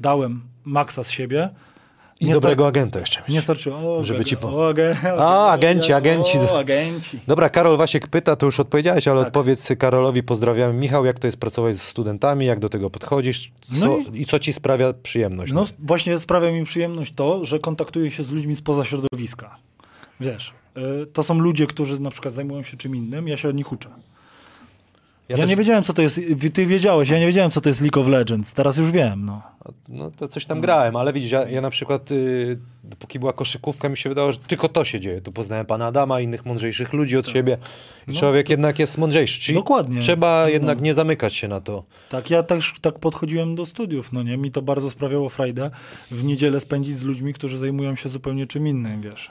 dałem 0.00 0.40
maksa 0.64 1.04
z 1.04 1.10
siebie. 1.10 1.48
I 2.20 2.26
Nie 2.26 2.32
dobrego 2.32 2.66
agenta 2.66 2.98
jeszcze. 3.00 3.22
Nie 3.28 3.40
starczyło. 3.42 3.96
O, 3.98 4.04
Żeby 4.04 4.24
ci 4.24 4.36
po- 4.36 4.48
o, 4.48 4.74
A, 5.18 5.50
agenci, 5.50 5.92
agenci. 5.92 6.38
O, 6.38 6.58
agenci. 6.58 7.20
Dobra, 7.26 7.48
Karol 7.48 7.76
Wasiek 7.76 8.08
pyta, 8.08 8.36
to 8.36 8.46
już 8.46 8.60
odpowiedziałeś, 8.60 9.08
ale 9.08 9.18
Tak. 9.20 9.26
odpowiedz 9.28 9.68
Karolowi, 9.78 10.22
pozdrawiam. 10.22 10.76
Michał, 10.76 11.04
jak 11.04 11.18
to 11.18 11.26
jest 11.26 11.36
pracować 11.36 11.76
z 11.76 11.82
studentami, 11.82 12.46
jak 12.46 12.58
do 12.58 12.68
tego 12.68 12.90
podchodzisz 12.90 13.52
co, 13.60 13.86
No 13.86 13.98
i... 14.14 14.24
co 14.24 14.38
ci 14.38 14.52
sprawia 14.52 14.92
przyjemność? 14.92 15.52
No 15.52 15.66
właśnie 15.78 16.18
sprawia 16.18 16.52
mi 16.52 16.64
przyjemność 16.64 17.12
to, 17.14 17.44
że 17.44 17.58
kontaktuję 17.58 18.10
się 18.10 18.22
z 18.22 18.30
ludźmi 18.30 18.56
spoza 18.56 18.84
środowiska. 18.84 19.56
Wiesz, 20.20 20.52
y, 21.02 21.06
to 21.06 21.22
są 21.22 21.38
ludzie, 21.38 21.66
którzy 21.66 22.00
na 22.00 22.10
przykład 22.10 22.34
zajmują 22.34 22.62
się 22.62 22.76
czym 22.76 22.96
innym, 22.96 23.28
ja 23.28 23.36
się 23.36 23.48
od 23.48 23.56
nich 23.56 23.72
uczę. 23.72 23.88
Ja, 25.30 25.36
też- 25.36 25.48
nie 25.50 25.56
wiedziałem, 25.56 25.84
co 25.84 25.92
to 25.92 26.02
jest, 26.02 26.20
ty 26.54 26.66
wiedziałeś, 26.66 27.08
ja 27.08 27.18
nie 27.18 27.26
wiedziałem, 27.26 27.50
co 27.50 27.60
to 27.60 27.68
jest 27.68 27.80
League 27.80 28.00
of 28.00 28.06
Legends, 28.08 28.52
teraz 28.54 28.76
już 28.76 28.90
wiem, 28.90 29.24
no. 29.24 29.42
No 29.88 30.10
to 30.10 30.28
coś 30.28 30.44
tam 30.44 30.60
grałem, 30.60 30.96
ale 30.96 31.12
widzisz, 31.12 31.30
ja, 31.30 31.48
ja 31.48 31.60
na 31.60 31.70
przykład, 31.70 32.10
y, 32.10 32.58
dopóki 32.84 33.18
była 33.18 33.32
koszykówka, 33.32 33.88
mi 33.88 33.96
się 33.96 34.08
wydawało, 34.08 34.32
że 34.32 34.38
tylko 34.38 34.68
to 34.68 34.84
się 34.84 35.00
dzieje. 35.00 35.20
Tu 35.20 35.32
poznałem 35.32 35.66
pana 35.66 35.86
Adama, 35.86 36.20
innych 36.20 36.46
mądrzejszych 36.46 36.92
ludzi 36.92 37.16
od 37.16 37.28
siebie 37.28 37.58
i 38.08 38.12
No, 38.12 38.18
człowiek 38.20 38.48
jednak 38.50 38.78
jest 38.78 38.98
mądrzejszy. 38.98 39.40
Czyli 39.40 39.58
Dokładnie. 39.58 40.00
trzeba 40.00 40.42
No. 40.42 40.48
jednak 40.48 40.80
nie 40.80 40.94
zamykać 40.94 41.34
się 41.34 41.48
na 41.48 41.60
to. 41.60 41.84
Tak, 42.08 42.30
ja 42.30 42.42
też 42.42 42.74
tak 42.80 42.98
podchodziłem 42.98 43.54
do 43.54 43.66
studiów, 43.66 44.12
no 44.12 44.22
nie, 44.22 44.36
mi 44.36 44.50
to 44.50 44.62
bardzo 44.62 44.90
sprawiało 44.90 45.28
frajdę 45.28 45.70
w 46.10 46.24
niedzielę 46.24 46.60
spędzić 46.60 46.96
z 46.96 47.02
ludźmi, 47.02 47.34
którzy 47.34 47.58
zajmują 47.58 47.96
się 47.96 48.08
zupełnie 48.08 48.46
czym 48.46 48.66
innym, 48.66 49.00
wiesz. 49.00 49.30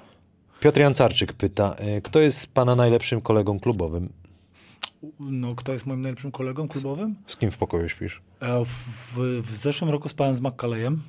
Piotr 0.59 0.79
Jancarczyk 0.79 1.33
pyta, 1.33 1.75
y, 1.97 2.01
kto 2.01 2.19
jest 2.19 2.53
pana 2.53 2.75
najlepszym 2.75 3.21
kolegą 3.21 3.59
klubowym? 3.59 4.09
No, 5.19 5.55
kto 5.55 5.73
jest 5.73 5.85
moim 5.85 6.01
najlepszym 6.01 6.31
kolegą 6.31 6.67
klubowym? 6.67 7.15
Z 7.27 7.35
kim 7.37 7.51
w 7.51 7.57
pokoju 7.57 7.89
śpisz? 7.89 8.21
E, 8.39 8.65
W, 8.65 9.41
w, 9.43 9.55
zeszłym 9.57 9.89
roku 9.91 10.09
spałem 10.09 10.35
z 10.35 10.41
McCallayem. 10.41 11.01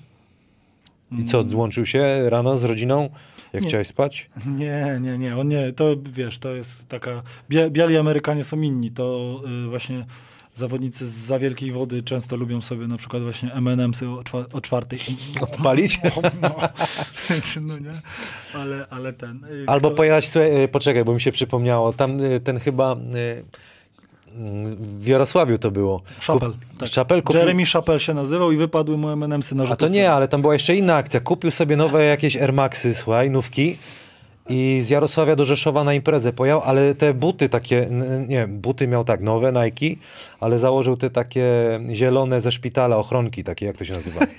I 1.19 1.25
co, 1.25 1.43
złączył 1.43 1.87
się 1.87 2.31
rano 2.31 2.59
z 2.59 2.65
rodziną, 2.65 3.09
jak 3.53 3.63
Nie. 3.63 3.69
chciałeś 3.69 3.87
spać? 3.89 4.31
Nie, 4.47 4.99
nie, 5.01 5.19
nie, 5.19 5.37
on 5.37 5.49
nie, 5.49 5.73
to 5.73 5.97
wiesz, 6.13 6.39
to 6.39 6.55
jest 6.55 6.89
taka, 6.89 7.23
bia, 7.49 7.71
biali 7.71 7.97
Amerykanie 7.97 8.45
są 8.45 8.61
inni, 8.61 8.91
to 8.91 9.37
y, 9.67 9.69
właśnie 9.69 10.07
zawodnicy 10.55 11.09
z 11.09 11.13
za 11.13 11.39
wielkiej 11.39 11.73
wody 11.73 12.03
często 12.03 12.37
lubią 12.37 12.61
sobie 12.63 12.87
na 12.87 12.97
przykład 12.97 13.23
właśnie 13.23 13.53
M&M'sy 13.55 14.19
o, 14.19 14.25
czwa, 14.25 14.45
o 14.53 14.61
czwartej. 14.61 14.99
Odpalić? 15.41 16.01
No, 16.43 16.51
no 17.61 17.79
nie, 17.79 17.93
ale, 18.55 18.87
ale 18.91 19.13
ten. 19.13 19.45
y, 19.45 19.65
Albo 19.67 19.89
kto- 19.89 19.97
pojechać, 19.97 20.29
słuchaj, 20.29 20.63
y, 20.65 20.69
poczekaj, 20.69 21.05
bo 21.05 21.15
mi 21.15 21.21
się 21.21 21.33
przypomniało, 21.33 21.93
tam 21.93 22.21
y, 22.21 22.41
ten 22.41 22.59
chyba... 22.61 22.93
y, 23.15 23.45
W 24.79 25.07
Jarosławiu 25.07 25.59
to 25.59 25.71
było. 25.71 26.03
Chappell, 26.27 26.51
Kup- 26.51 26.79
tak. 26.79 26.91
Chappell 26.91 27.23
kupił... 27.23 27.41
Jeremy 27.41 27.67
Chappell 27.67 27.99
się 27.99 28.15
nazywał 28.15 28.53
i 28.53 28.57
wypadły 28.57 28.97
mu 28.97 29.09
M&M'sy 29.11 29.55
na 29.55 29.63
A 29.63 29.67
to 29.67 29.71
rzutówce. 29.71 29.95
nie, 29.95 30.13
ale 30.13 30.29
tam 30.29 30.41
była 30.43 30.53
jeszcze 30.53 30.77
inna 30.77 30.97
akcja. 30.97 31.21
Kupił 31.21 31.51
sobie 31.51 31.77
nowe 31.77 32.05
jakieś 32.05 32.37
Air 32.37 32.53
Maxy, 32.53 32.95
słuchaj, 32.95 33.31
nówki 33.31 33.79
i 34.49 34.81
z 34.83 34.91
Jarosławia 34.91 35.37
do 35.37 35.45
Rzeszowa 35.45 35.85
na 35.85 35.95
imprezę 35.95 36.33
pojechał, 36.33 36.63
ale 36.65 36.95
te 36.95 37.15
buty 37.15 37.49
takie, 37.49 37.89
nie, 38.29 38.47
buty 38.49 38.89
miał 38.89 39.05
tak, 39.05 39.23
nowe 39.23 39.53
Nike, 39.53 40.01
ale 40.41 40.59
założył 40.59 40.97
te 40.97 41.11
takie 41.11 41.45
zielone 41.93 42.41
ze 42.41 42.53
szpitala, 42.53 42.97
ochronki 42.97 43.45
takie, 43.45 43.67
jak 43.67 43.77
to 43.79 43.85
się 43.85 43.93
nazywa? 43.93 44.21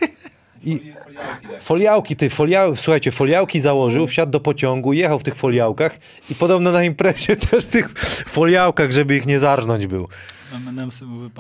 I 0.64 0.94
Foliałki, 1.16 1.48
foliałki, 1.60 2.16
ty, 2.16 2.30
foliał, 2.30 2.76
słuchajcie, 2.76 3.12
foliałki 3.12 3.60
założył, 3.60 4.08
wsiadł 4.08 4.32
do 4.32 4.40
pociągu, 4.40 4.94
jechał 4.94 5.20
w 5.20 5.24
tych 5.24 5.36
foliałkach 5.36 6.00
i 6.30 6.36
podobno 6.36 6.72
na 6.72 6.84
imprezie 6.84 7.36
też 7.52 7.66
w 7.66 7.70
tych 7.70 7.90
foliałkach, 8.28 8.92
żeby 8.92 9.16
ich 9.16 9.26
nie 9.26 9.40
zarżnąć 9.40 9.88
był. 9.88 10.08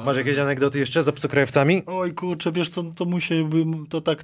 Masz 0.05 0.17
jakieś 0.17 0.37
anegdoty 0.37 0.79
jeszcze 0.79 1.03
z 1.03 1.07
obcokrajowcami? 1.07 1.83
Oj 1.85 2.13
kurczę, 2.13 2.51
wiesz 2.51 2.69
co, 2.69 2.83
to 2.83 3.05
musiałby, 3.05 3.65
to 3.89 4.01
tak 4.01 4.23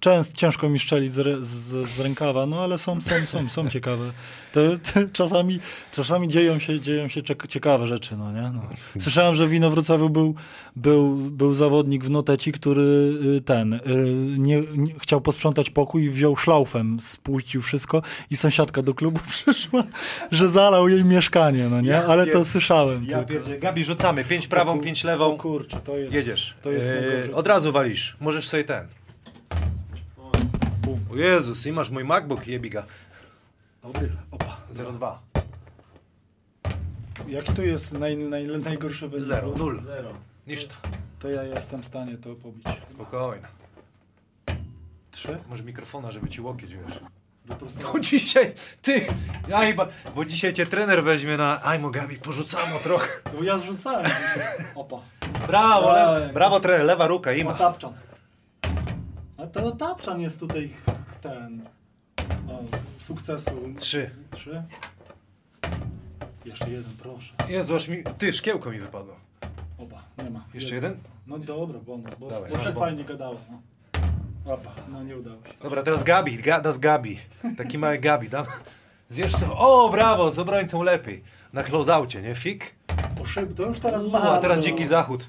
często 0.00 0.36
ciężko 0.36 0.68
mi 0.68 0.78
szczelić 0.78 1.12
z, 1.12 1.44
z, 1.44 1.88
z 1.90 2.00
rękawa, 2.00 2.46
no 2.46 2.60
ale 2.60 2.78
są, 2.78 3.00
są, 3.00 3.26
są, 3.26 3.48
są 3.48 3.70
ciekawe. 3.70 4.12
To, 4.52 4.60
to 4.92 5.00
czasami, 5.12 5.60
czasami 5.92 6.28
dzieją 6.28 6.58
się, 6.58 6.80
dzieją 6.80 7.08
się 7.08 7.20
ciekawe 7.48 7.86
rzeczy, 7.86 8.16
no 8.16 8.32
nie? 8.32 8.50
No. 8.54 8.62
Słyszałem, 8.98 9.34
że 9.34 9.46
w 9.46 9.54
Inowrocławiu 9.54 10.10
był, 10.10 10.34
był, 10.76 11.16
był 11.16 11.54
zawodnik 11.54 12.04
w 12.04 12.10
Noteci, 12.10 12.52
który 12.52 12.82
y, 13.36 13.40
ten, 13.40 13.72
y, 13.74 13.80
nie, 14.38 14.60
nie, 14.76 14.98
chciał 14.98 15.20
posprzątać 15.20 15.70
pokój 15.70 16.04
i 16.04 16.10
wziął 16.10 16.36
szlaufem, 16.36 17.00
spłucił 17.00 17.62
wszystko 17.62 18.02
i 18.30 18.36
sąsiadka 18.36 18.82
do 18.82 18.94
klubu 18.94 19.20
przyszła, 19.30 19.84
że 20.30 20.48
zalał 20.48 20.88
jej 20.88 21.04
mieszkanie, 21.04 21.68
no 21.68 21.80
nie? 21.80 21.88
Ja 21.90 22.04
Ale 22.06 22.26
to 22.26 22.44
słyszałem 22.44 23.04
Ja 23.04 23.24
pierdzie- 23.24 23.58
Gabi, 23.58 23.84
rzucamy. 23.84 24.24
Pięć 24.24 24.46
prawą, 24.46 24.72
O 24.72 24.74
kur- 24.74 24.84
pięć 24.84 25.04
lewą. 25.04 25.34
O 25.34 25.36
kurczę, 25.36 25.80
to 25.84 25.96
jest... 25.98 26.14
Jedziesz. 26.14 26.54
To 26.62 26.70
jest 26.70 26.86
Eee. 26.86 27.32
Od 27.32 27.46
razu 27.46 27.72
walisz. 27.72 28.16
Możesz 28.20 28.48
sobie 28.48 28.64
ten. 28.64 28.86
O 31.12 31.16
Jezus, 31.16 31.66
i 31.66 31.72
masz 31.72 31.90
mój 31.90 32.04
MacBook, 32.04 32.46
jebiga. 32.46 32.84
Dobry, 33.82 34.08
opa. 34.30 34.56
02. 34.92 35.22
Jaki 37.28 37.52
to 37.52 37.62
jest 37.62 37.92
naj, 37.92 38.16
naj, 38.16 38.46
najgorszy 38.46 39.08
wynik? 39.08 39.26
0, 39.26 39.54
0. 39.56 40.08
Niż 40.46 40.66
to. 41.18 41.28
Ja 41.28 41.42
jestem 41.42 41.82
w 41.82 41.86
stanie 41.86 42.16
to 42.18 42.34
pobić. 42.34 42.64
Spokojnie. 42.88 43.46
Trzy? 45.10 45.38
Masz 45.50 45.62
mikrofona, 45.62 46.10
żeby 46.10 46.28
ci 46.28 46.40
łokieć, 46.40 46.76
wiesz. 46.76 47.00
Bo 47.92 48.00
dzisiaj, 48.00 48.54
ty, 48.82 49.06
aj, 49.54 49.74
ba- 49.74 49.88
bo 50.14 50.24
dzisiaj 50.24 50.52
cię 50.52 50.66
trener 50.66 51.04
weźmie 51.04 51.36
na, 51.36 51.62
aj, 51.64 51.80
Gabi, 51.90 52.16
porzucamy 52.16 52.78
trochę. 52.82 53.08
Bo 53.36 53.42
ja 53.44 53.58
zrzucałem. 53.58 54.10
Opa. 54.74 54.96
Brawo, 55.46 55.92
Aj. 55.94 56.20
le, 56.20 56.32
brawo 56.32 56.60
trener, 56.60 56.86
lewa 56.86 57.06
ruka, 57.06 57.32
ima. 57.32 57.50
Otapczan. 57.52 57.92
A 59.36 59.46
to 59.46 59.64
Otapczan 59.64 60.20
jest 60.20 60.40
tutaj 60.40 60.70
ten... 61.22 61.68
O, 62.48 62.64
sukcesu. 62.98 63.74
Trzy. 63.78 64.10
Trzy. 64.30 64.62
Jeszcze 66.44 66.70
jeden, 66.70 66.96
proszę. 67.02 67.34
Jezu, 67.48 67.74
aż 67.74 67.88
mi, 67.88 68.04
ty, 68.18 68.32
szkiełko 68.32 68.70
mi 68.70 68.78
wypadło. 68.78 69.16
Nie 70.18 70.30
ma. 70.30 70.44
Jeszcze 70.54 70.74
jeden? 70.74 70.96
No 71.26 71.38
dobra, 71.38 71.78
bonus, 71.78 72.10
bo, 72.20 72.28
Dawaj, 72.28 72.50
bo 72.50 72.56
masz 72.56 72.64
tak 72.64 72.74
bonus. 72.74 72.88
fajnie 72.88 73.04
gadało. 73.04 73.40
No. 73.50 73.60
Opa, 74.52 74.70
no 74.92 75.02
nie 75.04 75.16
udało 75.16 75.36
się. 75.36 75.52
Dobra, 75.62 75.82
teraz 75.82 76.04
Gabi, 76.04 76.36
gada 76.38 76.72
z 76.72 76.78
Gabi. 76.78 77.18
Taki 77.56 77.78
mały 77.78 77.98
Gabi, 77.98 78.30
tam. 78.30 78.44
Zjesz 79.10 79.32
sobie, 79.32 79.52
o, 79.52 79.88
brawo, 79.88 80.30
z 80.32 80.38
obrońcą 80.38 80.82
lepiej. 80.82 81.22
Na 81.52 81.62
closeaucie, 81.62 82.22
nie? 82.22 82.34
Fik? 82.34 82.74
Szyb, 83.26 83.54
to 83.54 83.62
już 83.66 83.80
teraz 83.80 84.02
O, 84.02 84.08
mam. 84.08 84.22
a 84.26 84.38
teraz 84.38 84.58
dziki 84.60 84.86
zachód. 84.86 85.26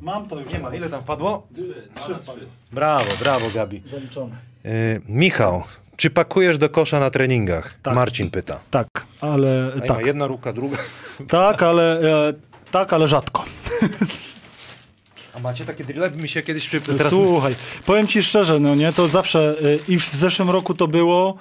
Mam 0.00 0.28
to 0.28 0.40
już 0.40 0.52
Nie 0.52 0.58
ma, 0.58 0.64
teraz. 0.68 0.80
ile 0.80 0.88
tam 0.90 1.02
wpadło? 1.02 1.46
Trzy, 1.54 1.88
Trzy 1.94 2.14
wpadły. 2.14 2.46
Brawo, 2.72 3.04
brawo 3.20 3.46
Gabi. 3.54 3.82
Zaliczone. 3.90 4.36
Yy, 4.64 4.70
Michał, 5.08 5.62
czy 5.96 6.10
pakujesz 6.10 6.58
do 6.58 6.68
kosza 6.68 7.00
na 7.00 7.10
treningach? 7.10 7.74
Tak. 7.82 7.94
Marcin 7.94 8.30
pyta. 8.30 8.60
Tak, 8.70 8.86
ale 9.20 9.72
A 9.76 9.78
tak. 9.78 9.88
tak. 9.88 10.06
jedna 10.06 10.26
ruka, 10.26 10.52
druga. 10.52 10.76
Tak, 11.28 11.62
ale 11.62 12.00
e, 12.28 12.32
tak, 12.74 12.92
ale 12.92 13.08
rzadko. 13.08 13.44
A 15.34 15.38
macie 15.38 15.64
takie 15.64 15.84
drille? 15.84 16.10
Mi 16.10 16.28
się 16.28 16.42
kiedyś. 16.42 16.70
Teraz... 16.86 17.08
Słuchaj, 17.08 17.54
powiem 17.86 18.06
ci 18.06 18.22
szczerze, 18.22 18.60
no 18.60 18.74
nie, 18.74 18.92
to 18.92 19.08
zawsze 19.08 19.54
e, 19.64 19.92
i 19.92 19.98
w 19.98 20.14
zeszłym 20.14 20.50
roku 20.50 20.74
to 20.74 20.88
było 20.88 21.36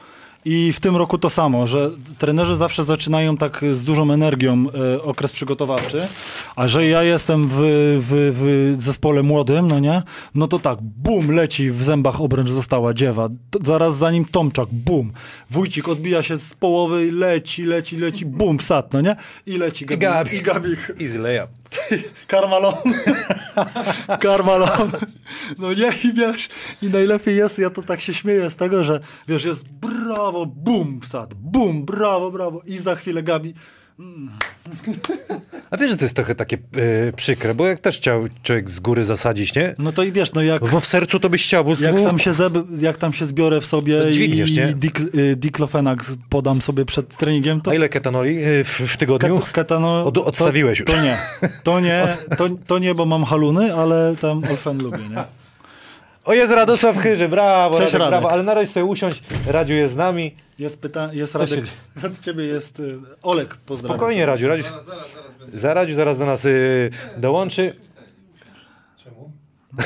i 0.45 0.73
w 0.73 0.79
tym 0.79 0.95
roku 0.95 1.17
to 1.17 1.29
samo, 1.29 1.67
że 1.67 1.91
trenerzy 2.17 2.55
zawsze 2.55 2.83
zaczynają 2.83 3.37
tak 3.37 3.61
z 3.71 3.83
dużą 3.83 4.11
energią 4.11 4.65
e, 4.95 5.01
okres 5.01 5.31
przygotowawczy, 5.31 6.07
a 6.55 6.67
że 6.67 6.87
ja 6.87 7.03
jestem 7.03 7.47
w, 7.47 7.53
w, 7.99 8.33
w 8.39 8.81
zespole 8.81 9.23
młodym, 9.23 9.67
no 9.67 9.79
nie, 9.79 10.01
no 10.35 10.47
to 10.47 10.59
tak, 10.59 10.81
bum, 10.81 11.31
leci 11.31 11.71
w 11.71 11.83
zębach 11.83 12.21
obręcz 12.21 12.49
została 12.49 12.93
dziewa, 12.93 13.29
to 13.49 13.59
zaraz 13.65 13.97
za 13.97 14.11
nim 14.11 14.25
Tomczak, 14.25 14.69
bum, 14.71 15.11
Wójcik 15.49 15.89
odbija 15.89 16.23
się 16.23 16.37
z 16.37 16.53
połowy, 16.53 17.11
leci, 17.11 17.63
leci, 17.63 17.97
leci, 17.97 18.25
bum, 18.25 18.59
wsad, 18.59 18.93
no 18.93 19.01
nie, 19.01 19.15
i 19.45 19.57
leci 19.57 19.85
Gabi, 19.85 20.01
Gabi. 20.01 20.35
i 20.37 20.41
Gabik. 20.41 20.93
Easy 21.01 21.19
layup. 21.19 21.62
Karmalon. 22.27 22.75
Karmalon. 24.21 24.91
No 25.57 25.73
nie, 25.73 25.93
i 26.03 26.13
wiesz, 26.13 26.49
i 26.81 26.87
najlepiej 26.87 27.37
jest, 27.37 27.59
ja 27.59 27.69
to 27.69 27.81
tak 27.81 28.01
się 28.01 28.13
śmieję 28.13 28.49
z 28.49 28.55
tego, 28.55 28.83
że 28.83 28.99
wiesz, 29.27 29.43
jest 29.43 29.69
brawo, 29.69 30.45
bum, 30.45 31.01
wsad, 31.01 31.33
bum, 31.33 31.85
brawo, 31.85 32.31
brawo 32.31 32.61
i 32.65 32.77
za 32.77 32.95
chwilę 32.95 33.23
Gabi, 33.23 33.53
A 35.71 35.77
wiesz, 35.77 35.91
że 35.91 35.97
to 35.97 36.05
jest 36.05 36.15
trochę 36.15 36.35
takie 36.35 36.57
yy, 36.75 37.13
przykre, 37.15 37.55
bo 37.55 37.65
jak 37.67 37.79
też 37.79 37.97
chciał 37.97 38.27
człowiek 38.43 38.69
z 38.69 38.79
góry 38.79 39.03
zasadzić, 39.05 39.55
nie? 39.55 39.75
no 39.79 39.91
to 39.91 40.03
i 40.03 40.11
wiesz, 40.11 40.33
no 40.33 40.41
jak, 40.41 40.65
Bo 40.69 40.79
w 40.79 40.85
sercu 40.85 41.19
to 41.19 41.29
byś 41.29 41.43
chciał, 41.43 41.65
bo 41.65 41.71
jak, 41.79 42.01
tam, 42.03 42.19
się 42.19 42.33
zeb, 42.33 42.53
jak 42.77 42.97
tam 42.97 43.13
się 43.13 43.25
zbiorę 43.25 43.61
w 43.61 43.65
sobie 43.65 44.01
To 44.01 44.11
dźwigniesz, 44.11 44.49
i 44.51 44.53
nie? 44.53 44.73
dik, 44.73 44.99
y, 45.15 45.35
diklofenak 45.35 45.99
podam 46.29 46.61
sobie 46.61 46.85
przed 46.85 47.17
treningiem, 47.17 47.61
to 47.61 47.71
A 47.71 47.73
ile 47.73 47.89
ketanoli 47.89 48.35
yy, 48.35 48.63
w, 48.63 48.69
w 48.79 48.97
tygodniu? 48.97 49.37
Ket- 49.37 49.51
ketano, 49.51 50.05
Od- 50.05 50.17
odstawiłeś 50.17 50.83
to, 50.83 50.93
już. 50.93 51.01
To 51.01 51.05
nie, 51.05 51.17
to 51.63 51.79
nie, 51.79 52.07
to, 52.37 52.49
to 52.67 52.79
nie, 52.79 52.95
bo 52.95 53.05
mam 53.05 53.23
haluny, 53.23 53.75
ale 53.75 54.15
tam 54.19 54.43
Olfen 54.51 54.83
lubię, 54.83 55.09
nie? 55.09 55.23
O, 56.25 56.33
jest 56.33 56.53
Radosław 56.53 56.97
Chyży, 56.97 57.29
brawo, 57.29 57.77
Cześć, 57.77 57.93
Radek, 57.93 57.99
Radek. 58.05 58.19
brawo. 58.19 58.31
Ale 58.33 58.43
na 58.43 58.53
razie 58.53 58.71
sobie 58.71 58.85
usiąść, 58.85 59.21
Radziu 59.47 59.73
jest 59.73 59.93
z 59.93 59.97
nami. 59.97 60.35
Jest 60.59 60.81
pytanie, 60.81 61.17
jest 61.17 61.35
Radek, 61.35 61.63
od 62.05 62.19
ciebie 62.19 62.43
jest 62.45 62.79
y, 62.79 62.99
Olek, 63.21 63.55
pozdrawiam. 63.65 63.97
Spokojnie, 63.97 64.25
Radziu, 64.25 64.47
Radziu. 64.47 64.63
Zaraz, 64.63 64.85
zaraz, 64.85 65.11
zaraz 65.13 65.35
będę. 65.39 65.59
Za 65.59 65.73
Radziu 65.73 65.95
zaraz 65.95 66.17
do 66.17 66.25
nas 66.25 66.43
yy, 66.43 66.89
dołączy. 67.17 67.73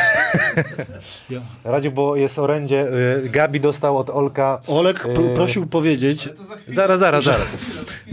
Ja. 1.29 1.41
Radziu, 1.63 1.91
bo 1.91 2.15
jest 2.15 2.39
orędzie. 2.39 2.87
Yy, 3.23 3.29
Gabi 3.29 3.59
dostał 3.59 3.97
od 3.97 4.09
Olka. 4.09 4.61
Olek 4.67 4.99
p- 5.03 5.21
Yy, 5.21 5.33
prosił 5.33 5.65
powiedzieć. 5.67 6.29
Zaraz, 6.67 6.99
zaraz, 6.99 7.23
zaraz. 7.23 7.47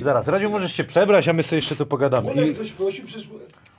Zaraz, 0.03 0.29
Radziu, 0.29 0.51
możesz 0.51 0.73
się 0.73 0.85
przebrać, 0.85 1.29
a 1.29 1.33
my 1.33 1.43
sobie 1.43 1.57
jeszcze 1.57 1.77
tu 1.77 1.87
pogadamy. 1.87 2.31
Olek 2.31 2.47
I, 2.47 2.55
coś 2.55 2.73
prosił, 2.73 3.07
przecież 3.07 3.29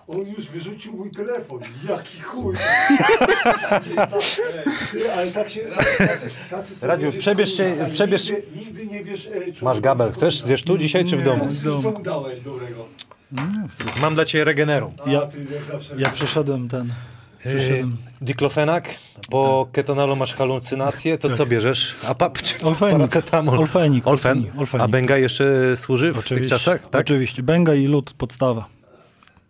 on 0.08 0.28
już 0.38 0.48
wyrzucił 0.50 0.94
mój 0.94 1.12
telefon. 1.12 1.60
Jaki 1.90 2.20
chuj. 2.22 2.56
Ty, 4.92 5.14
ale 5.14 5.32
tak 5.32 5.50
się... 5.50 5.62
Tacy, 5.98 6.30
tacy 6.50 6.76
są 6.76 6.88
Radziu, 6.88 7.12
przebierz 7.20 7.54
się- 7.58 7.76
przebierz- 7.92 8.30
Nigdy, 8.30 8.46
nigdy 8.66 8.88
nie 8.88 9.04
wiesz... 9.04 9.28
E, 9.28 9.32
człowieku, 9.32 9.66
Masz 9.66 9.80
gabel, 9.80 10.12
chcesz? 10.12 10.42
Zjesz 10.42 10.64
tu 10.64 10.78
dzisiaj 10.78 11.06
czy 11.06 11.18
w 11.18 11.22
domu? 11.24 11.48
Ty 11.48 11.56
co 11.82 11.92
mu 11.92 12.00
dałeś 12.04 12.42
dobrego? 12.42 12.86
mam 14.02 14.16
dla 14.16 14.26
ciebie 14.26 14.44
regenerum. 14.44 14.94
A 15.06 15.10
Ja- 15.12 15.22
ty 15.22 15.38
jak 15.54 15.64
zawsze... 15.64 15.94
ja 15.98 16.10
przeszedłem 16.10 16.70
ten, 16.70 16.94
przeszedłem. 17.40 17.98
diklofenak, 18.22 18.90
po 19.30 19.68
ketonolu 19.72 20.16
masz 20.16 20.34
halucynację, 20.34 21.18
to 21.18 21.30
co 21.30 21.46
bierzesz? 21.46 21.96
A 22.08 22.16
pap, 22.16 22.42
czy 22.42 22.66
Olfenik. 22.66 22.94
paracetamol? 22.98 23.60
Olfenik, 23.60 24.08
Olfen? 24.08 24.38
olfenik, 24.38 24.60
olfenik. 24.60 24.84
A 24.86 24.88
Benga 24.88 25.18
jeszcze 25.18 25.78
służy 25.78 26.14
w 26.14 26.24
tych 26.30 26.48
czasach? 26.48 26.90
Tak? 26.90 27.02
Oczywiście, 27.02 27.44
Benga 27.44 27.74
i 27.76 27.88
lód, 27.88 28.14
podstawa. 28.18 28.75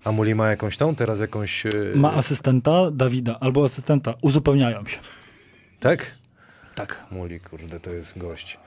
A 0.05 0.11
Muli 0.11 0.35
ma 0.35 0.49
jakąś 0.49 0.77
tą, 0.77 0.95
teraz 0.95 1.19
jakąś... 1.19 1.65
Yy, 1.65 1.91
Ma 1.95 2.13
asystenta 2.13 2.91
Dawida, 2.91 3.37
albo 3.39 3.63
asystenta, 3.65 4.13
uzupełniają 4.21 4.85
się. 4.85 4.97
Tak? 5.79 6.15
Tak. 6.75 7.03
Muli, 7.11 7.39
kurde, 7.39 7.79
to 7.79 7.91
jest 7.91 8.17
gość. 8.17 8.57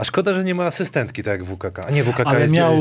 A 0.00 0.04
szkoda, 0.04 0.34
że 0.34 0.44
nie 0.44 0.54
ma 0.54 0.64
asystentki, 0.66 1.22
tak 1.22 1.32
jak 1.32 1.44
w 1.44 1.54
WKK. 1.56 1.78
A 1.88 1.90
nie, 1.90 2.04
WKK 2.04 2.26
Ale 2.26 2.40
jest... 2.40 2.54
miał 2.54 2.76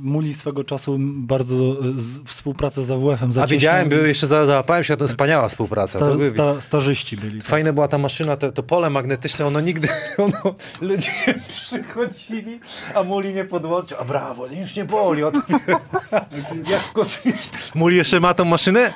Muli 0.00 0.34
swego 0.34 0.64
czasu 0.64 0.96
bardzo 1.00 1.54
z, 1.96 2.18
współpracę 2.28 2.84
z 2.84 2.90
AWF-em. 2.90 3.28
A 3.28 3.32
zacieśniał 3.32 3.48
widziałem, 3.58 3.86
i 3.86 3.90
były 3.90 4.08
jeszcze 4.08 4.26
za- 4.26 4.46
załapałem 4.46 4.84
się, 4.84 4.96
to 4.96 5.08
wspaniała 5.08 5.48
współpraca. 5.48 5.98
to 5.98 6.06
były, 6.12 6.30
sta, 6.30 6.60
starzyści 6.60 7.16
byli. 7.16 7.38
Tak. 7.38 7.48
Fajne 7.48 7.72
była 7.72 7.88
ta 7.88 7.98
maszyna, 7.98 8.36
to, 8.36 8.52
to 8.52 8.62
pole 8.62 8.90
magnetyczne, 8.90 9.46
ono 9.46 9.60
nigdy, 9.60 9.88
ono, 10.18 10.54
ludzie 10.80 11.10
przychodzili, 11.52 12.60
a 12.94 13.02
Muli 13.02 13.34
nie 13.34 13.44
podłączył. 13.44 13.98
A 14.00 14.04
brawo, 14.04 14.46
już 14.46 14.76
nie 14.76 14.84
boli. 14.84 15.24
O 15.24 15.30
to, 15.32 15.40
jak 16.72 16.92
kosmiczny. 16.92 17.58
Muli 17.74 17.96
jeszcze 17.96 18.20
ma 18.20 18.34
tą 18.34 18.44
maszynę? 18.44 18.92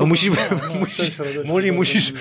No, 0.00 0.06
musi, 0.06 0.30
musi, 0.80 1.10
Muli 1.44 1.72
musisz, 1.72 2.12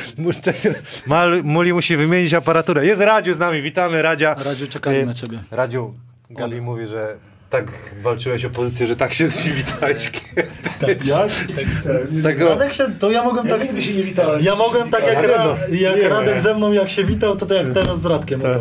Mal- 1.08 1.44
Muli 1.44 1.74
musi 1.74 1.98
wymienić 1.98 2.34
aparaturę. 2.34 2.86
Jest 2.86 3.02
Radziu 3.02 3.34
z 3.34 3.40
nami, 3.40 3.62
witamy 3.62 4.02
Radzia. 4.02 4.36
Radziu, 4.46 4.68
czekali 4.68 4.97
Y, 5.02 5.06
na 5.06 5.14
ciebie. 5.14 5.40
Radziu, 5.52 5.94
Gabi 6.30 6.62
mówi, 6.62 6.86
że 6.86 7.18
tak 7.50 7.72
walczyłeś 8.02 8.46
o 8.46 8.50
pozycję, 8.50 8.86
że 8.86 8.96
tak 8.96 9.14
się 9.14 9.28
z 9.28 9.46
nim 9.46 9.56
witałeś. 9.56 10.12
Jak? 11.06 11.30
Tak, 12.24 12.42
o, 12.42 12.46
Radek 12.50 12.74
się, 12.74 12.84
to 13.00 13.12
ja 13.12 13.24
mogłem 13.24 13.48
tak... 13.48 13.62
Nigdy 13.64 13.82
się 13.82 13.94
nie 13.94 14.04
witałem. 14.04 14.42
Ja 14.42 14.56
mogłem 14.56 14.90
tak 14.90 15.08
jak, 15.08 15.24
Ra, 15.28 15.44
no, 15.46 15.76
jak 15.76 15.96
nie. 16.02 16.10
Radek 16.10 16.42
ze 16.42 16.54
mną 16.56 16.72
jak 16.72 16.90
się 16.90 17.04
witał, 17.04 17.38
to 17.38 17.46
tak 17.46 17.58
jak 17.58 17.74
teraz 17.74 18.02
z 18.02 18.06
Radkiem. 18.06 18.40
mówię. 18.40 18.60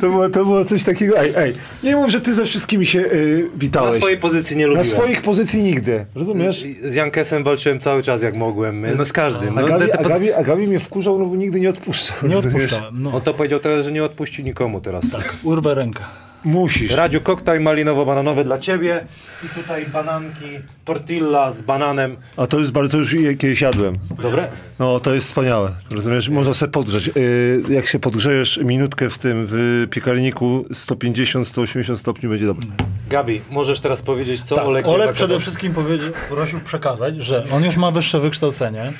To 0.00 0.08
było, 0.10 0.28
to 0.30 0.44
było 0.44 0.64
coś 0.64 0.84
takiego... 0.84 1.18
Ej, 1.20 1.32
ej, 1.36 1.52
nie 1.82 1.96
mów, 1.96 2.10
że 2.10 2.20
ty 2.20 2.34
ze 2.34 2.44
wszystkimi 2.44 2.86
się 2.86 2.98
y, 2.98 3.48
na 3.52 3.58
witałeś. 3.58 3.96
swojej 3.96 4.18
pozycji 4.18 4.56
nie 4.56 4.62
Na 4.64 4.68
lubiłem. 4.68 4.86
swoich 4.90 5.22
pozycji 5.22 5.62
nigdy. 5.62 6.06
Rozumiesz? 6.14 6.64
Z 6.82 6.94
Jankesem 6.94 7.44
walczyłem 7.44 7.78
cały 7.80 8.02
czas 8.02 8.22
jak 8.22 8.34
mogłem, 8.34 8.86
no 8.96 9.04
z 9.04 9.12
każdym. 9.12 9.58
A 9.58 9.60
No, 9.60 9.66
Gabi, 9.66 9.86
te- 9.86 9.92
te 9.92 9.98
a, 9.98 10.02
poz- 10.02 10.08
Gabi, 10.08 10.32
a 10.32 10.42
Gabi 10.42 10.66
mnie 10.68 10.78
wkurzał, 10.78 11.18
no 11.18 11.26
bo 11.26 11.36
nigdy 11.36 11.60
nie 11.60 11.70
odpuszczał. 11.70 12.16
Nie 12.28 12.38
odpuszczałem. 12.38 13.02
No. 13.02 13.12
On 13.14 13.20
to 13.20 13.34
powiedział 13.34 13.58
teraz, 13.60 13.84
że 13.84 13.92
nie 13.92 14.04
odpuści 14.04 14.44
nikomu 14.44 14.80
teraz. 14.80 15.04
Urwę 15.42 15.74
rękę. 15.74 16.04
Musisz. 16.44 16.92
Radziu, 16.92 17.20
koktajl 17.20 17.62
malinowo-bananowy 17.62 18.44
dla 18.44 18.58
ciebie 18.58 19.06
i 19.44 19.48
tutaj 19.48 19.86
bananki, 19.86 20.46
tortilla 20.84 21.52
z 21.52 21.62
bananem. 21.62 22.16
A 22.36 22.46
to 22.46 22.60
jest 22.60 22.72
bardzo, 22.72 22.90
to 22.90 22.98
już 22.98 23.16
kiedyś 23.38 23.60
jadłem. 23.60 23.98
Dobre? 24.22 24.48
No, 24.78 25.00
to 25.00 25.14
jest 25.14 25.26
wspaniałe. 25.26 25.72
Rozumiesz? 25.90 26.28
Można 26.28 26.54
sobie 26.54 26.72
podgrzeć. 26.72 27.06
Yy, 27.06 27.62
jak 27.68 27.86
się 27.86 27.98
podgrzejesz 27.98 28.60
minutkę 28.64 29.10
w 29.10 29.18
tym, 29.18 29.46
w 29.50 29.86
piekarniku 29.90 30.64
150-180 30.70 31.96
stopni 31.96 32.28
będzie 32.28 32.46
dobre. 32.46 32.68
Gabi, 33.08 33.40
możesz 33.50 33.80
teraz 33.80 34.02
powiedzieć, 34.02 34.42
co 34.42 34.56
Tak, 34.56 34.66
Olek 34.66 34.86
Olek, 34.86 35.12
przede 35.12 35.40
wszystkim 35.40 35.74
powiedział, 35.74 36.10
prosił 36.28 36.60
przekazać, 36.60 37.16
że 37.16 37.44
on 37.52 37.64
już 37.64 37.76
ma 37.76 37.90
wyższe 37.90 38.20
wykształcenie. 38.20 38.92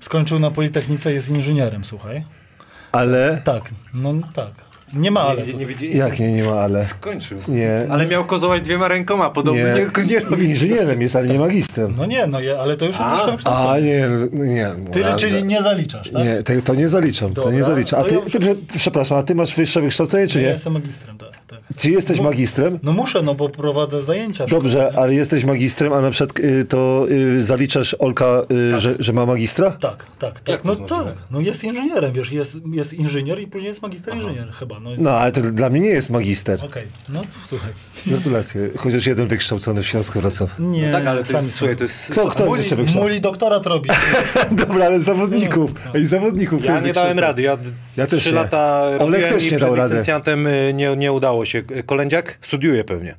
Skończył 0.00 0.38
na 0.38 0.50
Politechnice, 0.50 1.12
jest 1.12 1.28
inżynierem, 1.28 1.84
słuchaj. 1.84 2.24
Ale... 2.92 3.40
Tak, 3.44 3.62
no 3.94 4.12
tak. 4.34 4.65
Nie 4.94 5.10
ma 5.10 5.20
ale. 5.20 5.46
Nie, 5.46 5.54
nie 5.54 5.66
wiedzieli. 5.66 5.96
Jak 5.98 6.18
nie, 6.18 6.32
nie 6.32 6.44
ma 6.44 6.52
ale. 6.60 6.84
Skończył. 6.84 7.38
Nie. 7.48 7.86
Ale 7.90 8.06
miał 8.06 8.24
kozować 8.24 8.62
dwiema 8.62 8.88
rękoma, 8.88 9.30
podobno 9.30 9.62
Nie, 9.62 9.72
nie, 10.04 10.14
nie 10.14 10.20
robi. 10.20 10.44
inżynierem 10.44 11.00
jest, 11.02 11.16
ale 11.16 11.28
nie 11.28 11.38
magistrem. 11.38 11.94
No 11.96 12.06
nie, 12.06 12.26
no 12.26 12.40
je, 12.40 12.58
ale 12.60 12.76
to 12.76 12.84
już 12.86 12.96
jest 12.96 13.46
A. 13.46 13.70
A, 13.72 13.78
nie, 13.78 14.08
nie. 14.32 14.68
no, 14.78 14.90
Ty, 14.92 15.06
ale- 15.06 15.16
czyli 15.16 15.44
nie 15.44 15.62
zaliczasz, 15.62 16.10
tak? 16.10 16.24
Nie, 16.24 16.42
te, 16.42 16.62
to 16.62 16.74
nie 16.74 16.88
zaliczam, 16.88 17.34
to 17.34 17.50
nie 17.50 17.58
Dobra, 17.60 17.74
zaliczam. 17.74 18.00
A 18.00 18.04
ty, 18.04 18.14
ja 18.14 18.20
ty, 18.20 18.38
prze- 18.38 18.54
przepraszam, 18.76 19.18
a 19.18 19.22
ty 19.22 19.34
masz 19.34 19.54
wyższe 19.56 19.80
wykształcenie, 19.80 20.26
czy 20.26 20.40
Ja 20.40 20.46
nie? 20.46 20.52
jestem 20.52 20.72
magistrem, 20.72 21.18
tak. 21.18 21.28
Tak. 21.68 21.76
Czy 21.78 21.90
jesteś 21.90 22.20
magistrem? 22.20 22.78
No 22.82 22.92
muszę, 22.92 23.22
no 23.22 23.34
bo 23.34 23.48
prowadzę 23.48 24.02
zajęcia. 24.02 24.46
Dobrze, 24.46 24.78
szkolne. 24.80 24.98
ale 24.98 25.14
jesteś 25.14 25.44
magistrem, 25.44 25.92
a 25.92 26.00
na 26.00 26.10
przykład 26.10 26.38
y, 26.40 26.64
to 26.64 27.06
y, 27.10 27.42
zaliczasz 27.42 27.96
Olka, 27.98 28.42
y, 28.74 28.80
że, 28.80 28.94
że 28.98 29.12
ma 29.12 29.26
magistra? 29.26 29.70
Tak, 29.70 30.06
tak, 30.18 30.40
tak. 30.40 30.48
Jak 30.48 30.64
No 30.64 30.74
to 30.74 30.80
możliwe? 30.80 31.04
tak. 31.04 31.14
No 31.30 31.40
jest 31.40 31.64
inżynierem, 31.64 32.12
wiesz, 32.12 32.32
jest, 32.32 32.58
jest 32.72 32.94
inżynier 32.94 33.40
i 33.40 33.46
później 33.46 33.68
jest 33.68 33.82
magister 33.82 34.14
inżynier 34.16 34.52
chyba. 34.52 34.80
No, 34.80 34.90
No, 34.98 35.10
ale 35.10 35.32
to 35.32 35.40
dla 35.40 35.70
mnie 35.70 35.80
nie 35.80 35.88
jest 35.88 36.10
magister. 36.10 36.64
Okej, 36.64 36.86
no 37.08 37.22
słuchaj. 37.48 37.70
Gratulacje. 38.06 38.70
Chociaż 38.76 39.06
jeden 39.06 39.26
wykształcony 39.28 39.82
w 39.82 39.86
Śląsku 39.86 40.20
Wrocław. 40.20 40.50
Nie, 40.58 40.86
No 40.86 40.92
tak, 40.98 41.06
ale 41.06 41.24
to 41.24 41.32
sami 41.32 41.44
jest, 41.44 41.56
słuchaj, 41.58 41.76
to 41.76 41.84
jest... 41.84 42.10
Kto, 42.12 42.26
kto 42.28 42.46
Muli, 42.46 42.60
jeszcze 42.60 42.76
wykształcony? 42.76 43.08
muli 43.10 43.20
doktorat 43.20 43.66
robi. 43.66 43.90
Dobra, 44.66 44.86
ale 44.86 45.00
zawodników. 45.00 45.70
No, 45.84 45.90
Ej, 45.94 46.06
zawodników. 46.06 46.64
Ja 46.64 46.80
nie 46.80 46.92
dałem 46.92 47.18
rady. 47.18 47.42
Ja, 47.42 47.58
Ja 47.96 48.06
też 48.06 48.20
trzy 48.20 48.28
nie. 48.28 48.34
lata 48.34 48.82
Olek 48.82 49.00
robiłem 49.00 49.30
też 49.30 49.42
i 49.42 49.44
nie 49.44 49.50
przed 49.56 49.60
dał 49.60 49.74
rady. 49.76 49.94
nie 50.96 51.12
udało 51.12 51.44
się. 51.44 51.55
Kolędziak 51.86 52.38
studiuje 52.40 52.84
pewnie. 52.84 53.14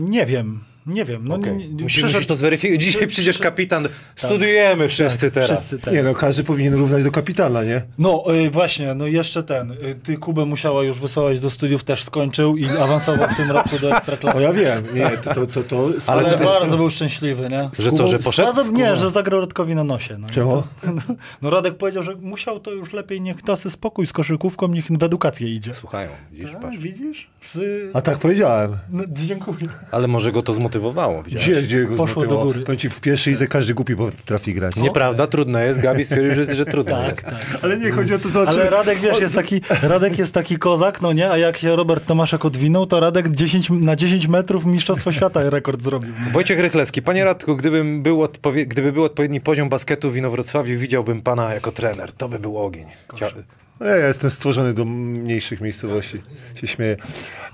Nie 0.00 0.26
wiem, 0.26 0.60
nie 0.86 1.04
wiem. 1.04 1.28
No, 1.28 1.34
Okej. 1.34 1.68
nie, 1.74 1.86
przyszedł- 1.86 2.26
to 2.26 2.34
zweryfikować. 2.34 2.82
Dzisiaj 2.82 3.06
przyjdziesz 3.06 3.38
kapitan. 3.38 3.88
Studiujemy 4.16 4.88
wszyscy 4.88 5.30
teraz. 5.30 5.58
Wszyscy 5.58 5.78
tak. 5.78 5.94
Nie 5.94 6.02
no, 6.02 6.14
każdy 6.14 6.44
powinien 6.44 6.74
równać 6.74 7.04
do 7.04 7.10
kapitana, 7.10 7.64
nie? 7.64 7.82
No 7.98 8.24
y, 8.34 8.50
właśnie, 8.50 8.94
no 8.94 9.06
jeszcze 9.06 9.42
ten. 9.42 9.72
Y, 9.72 9.94
ty 10.04 10.16
Kubę 10.16 10.44
musiała 10.44 10.82
już 10.82 11.00
wysłać 11.00 11.40
do 11.40 11.50
studiów, 11.50 11.84
też 11.84 12.04
skończył 12.04 12.56
i 12.56 12.68
awansował 12.68 13.28
w 13.28 13.34
tym 13.36 13.50
roku 13.50 13.78
do 13.78 13.90
O, 13.90 13.96
Ekstraklasy. 13.96 14.40
ja 14.42 14.52
wiem. 14.52 14.84
Nie, 14.94 15.10
to... 15.10 15.34
to, 15.34 15.46
to, 15.46 15.62
to 15.62 15.88
Ale 16.06 16.22
Ale 16.26 16.38
to- 16.38 16.44
bardzo 16.44 16.76
był 16.76 16.90
szczęśliwy, 16.90 17.48
nie? 17.50 17.70
Że 17.78 17.92
co, 17.92 18.06
że 18.06 18.18
poszedł? 18.18 18.52
Bardzo, 18.54 18.72
nie, 18.72 18.96
że 18.96 19.10
zagrał 19.10 19.40
Radkowi 19.40 19.74
na 19.74 19.84
nosie. 19.84 20.18
No. 20.18 20.28
Czemu? 20.30 20.62
No 21.42 21.50
Radek 21.50 21.74
powiedział, 21.76 22.02
że 22.02 22.14
musiał 22.16 22.60
to 22.60 22.70
już 22.72 22.92
lepiej, 22.92 23.20
niech 23.20 23.42
da 23.42 23.56
sobie 23.56 23.72
spokój 23.72 24.06
z 24.06 24.12
koszykówką, 24.12 24.68
niech 24.68 24.86
w 24.86 25.02
edukację 25.02 25.48
idzie. 25.52 25.74
Słuchają, 25.74 26.08
widzisz, 26.32 26.50
Tak, 26.52 26.60
patrz. 26.62 26.78
widzisz? 26.78 27.30
Psy... 27.40 27.90
A 27.94 28.00
tak 28.00 28.18
powiedziałem. 28.18 28.76
No, 28.90 29.04
dziękuję. 29.08 29.56
Ale 29.90 30.08
może 30.08 30.32
go 30.32 30.42
to 30.42 30.54
zmotywowało, 30.54 30.70
widziałeś? 30.80 31.46
Gdzie, 31.48 31.62
gdzie 31.62 31.80
go 31.84 31.88
Poszło 31.88 32.06
do 32.06 32.12
zmotywowało? 32.12 32.44
góry. 32.46 32.60
Powiem 32.60 32.78
ci, 32.78 32.90
w 32.90 33.00
pierwszej 33.00 33.32
lidze 33.32 33.46
każdy 33.46 33.74
głupi 33.74 33.96
potrafi 33.96 34.54
grać. 34.54 34.76
Nieprawda, 34.76 35.26
trudno 35.26 35.58
jest. 35.58 35.80
Gabi 35.80 36.04
stwierdził, 36.04 36.34
że, 36.46 36.54
że 36.54 36.66
trudno 36.66 36.96
Tak, 36.96 37.10
jest. 37.10 37.22
tak. 37.22 37.58
Ale 37.62 37.78
nie 37.78 37.90
chodzi 37.90 38.14
o 38.14 38.18
to, 38.18 38.30
co... 38.30 38.48
Ale 38.48 38.70
Radek, 38.70 38.98
wiesz, 38.98 39.20
jest 39.20 39.34
taki, 39.34 39.60
Radek 39.82 40.18
jest 40.18 40.32
taki 40.32 40.56
kozak, 40.58 41.00
no 41.02 41.12
nie? 41.12 41.30
A 41.30 41.36
jak 41.38 41.56
się 41.58 41.76
Robert 41.76 42.06
Tomaszek 42.06 42.44
odwinął, 42.44 42.86
to 42.86 43.00
Radek 43.00 43.30
10, 43.30 43.70
na 43.70 43.96
10 43.96 44.28
metrów 44.28 44.64
Mistrzostwo 44.66 45.12
Świata 45.12 45.50
rekord 45.50 45.82
zrobił. 45.82 46.12
Wojciech 46.32 46.60
Rychlewski. 46.60 47.02
Panie 47.02 47.24
Radku, 47.24 47.56
gdybym 47.56 48.02
był 48.02 48.22
odpowie- 48.22 48.66
gdyby 48.66 48.92
był 48.92 49.04
odpowiedni 49.04 49.40
poziom 49.40 49.68
basketu 49.68 50.10
w 50.10 50.16
Inowrocławiu, 50.16 50.78
widziałbym 50.78 51.22
pana 51.22 51.54
jako 51.54 51.70
trener. 51.72 52.12
To 52.12 52.28
by 52.28 52.38
był 52.38 52.58
ogień. 52.58 52.86
Cia- 53.14 53.32
Ja, 53.80 53.96
ja 53.96 54.08
jestem 54.08 54.30
stworzony 54.30 54.74
do 54.74 54.84
mniejszych 54.84 55.60
miejscowości, 55.60 56.18
się 56.54 56.66
śmieję. 56.66 56.96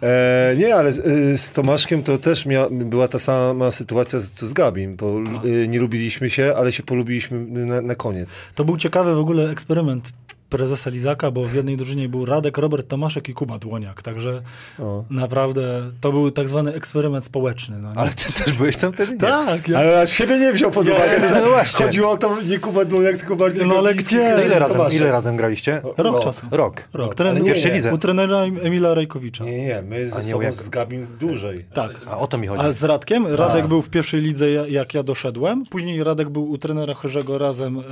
E, 0.03 0.55
nie, 0.57 0.74
ale 0.74 0.93
z, 0.93 0.98
y, 0.98 1.39
z 1.39 1.53
Tomaszkiem 1.53 2.03
to 2.03 2.19
też 2.19 2.47
mia, 2.47 2.66
była 2.70 3.09
ta 3.09 3.19
sama 3.19 3.70
sytuacja 3.70 4.20
co 4.35 4.47
z 4.47 4.53
Gabim, 4.53 4.97
bo 4.97 5.20
y, 5.44 5.69
nie 5.69 5.81
lubiliśmy 5.81 6.31
się, 6.31 6.55
ale 6.57 6.73
się 6.73 6.82
polubiliśmy 6.82 7.39
na, 7.47 7.81
na 7.81 7.94
koniec. 7.94 8.28
To 8.55 8.65
był 8.65 8.77
ciekawy 8.77 9.15
w 9.15 9.19
ogóle 9.19 9.51
eksperyment 9.51 10.12
prezesa 10.51 10.90
Lizaka, 10.90 11.31
bo 11.31 11.44
w 11.44 11.55
jednej 11.55 11.77
drużynie 11.77 12.09
był 12.09 12.24
Radek, 12.24 12.59
Robert 12.59 12.89
Tomaszek 12.89 13.28
i 13.28 13.35
Kuba 13.35 13.59
Dłoniak, 13.59 14.02
także 14.02 14.43
O. 14.78 15.05
naprawdę 15.10 15.90
to 16.01 16.12
był 16.12 16.31
tak 16.31 16.48
zwany 16.48 16.74
eksperyment 16.74 17.24
społeczny. 17.24 17.78
No? 17.78 17.93
Ale 17.97 18.10
ty 18.10 18.32
też 18.44 18.52
byłeś 18.59 18.77
tam 18.77 18.93
wtedy? 18.93 19.12
Nie. 19.12 19.18
tak, 19.18 19.68
ja... 19.68 19.78
Ale 19.78 20.06
siebie 20.06 20.39
nie 20.39 20.52
wziął 20.52 20.70
pod 20.70 20.89
uwagę. 20.89 21.40
no 21.44 21.51
właśnie. 21.56 21.86
Chodziło 21.86 22.10
o 22.10 22.16
to, 22.16 22.36
nie 22.43 22.59
Kuba 22.59 22.85
Dłoniak, 22.85 23.16
tylko 23.16 23.36
bardziej... 23.36 23.66
No 23.66 23.78
ale 23.78 23.94
gdzie? 23.94 24.35
To 24.36 24.43
ile 24.47 24.59
razem, 24.59 24.81
ile 24.93 25.12
razem 25.12 25.36
graliście? 25.36 25.81
Rok 25.97 25.97
No. 26.16 26.20
czasu. 26.20 26.47
Rok. 26.51 26.89
Rok. 26.93 27.14
Nie. 27.43 27.55
lidze. 27.74 27.94
U 27.94 27.98
trenera 27.98 28.39
Emila 28.39 28.94
Rajkowicza. 28.94 29.44
Nie, 29.44 29.59
nie, 29.66 29.82
my 29.82 30.06
ze 30.06 30.16
A 30.16 30.23
sobą 30.23 30.40
jak- 30.40 30.55
z 30.55 30.68
Gabim 30.68 31.06
dłużej. 31.20 31.64
Tak. 31.74 32.01
A 32.06 32.18
o 32.18 32.27
to 32.27 32.39
mi 32.39 32.47
chodzi. 32.47 32.66
A 32.66 32.73
z 32.73 32.85
Radkiem? 32.85 33.27
Radek 33.27 33.56
Tak. 33.56 33.66
był 33.66 33.82
w 33.82 33.90
pierwszej 33.90 34.20
lidze, 34.20 34.51
ja- 34.51 34.66
jak 34.66 34.94
ja 34.94 35.02
doszedłem. 35.02 35.64
Później 35.70 36.05
Radek 36.05 36.28
był 36.28 36.51
u 36.51 36.59
trenera 36.59 36.94
Cherzego 36.94 37.39
razem 37.39 37.78
e, 37.78 37.82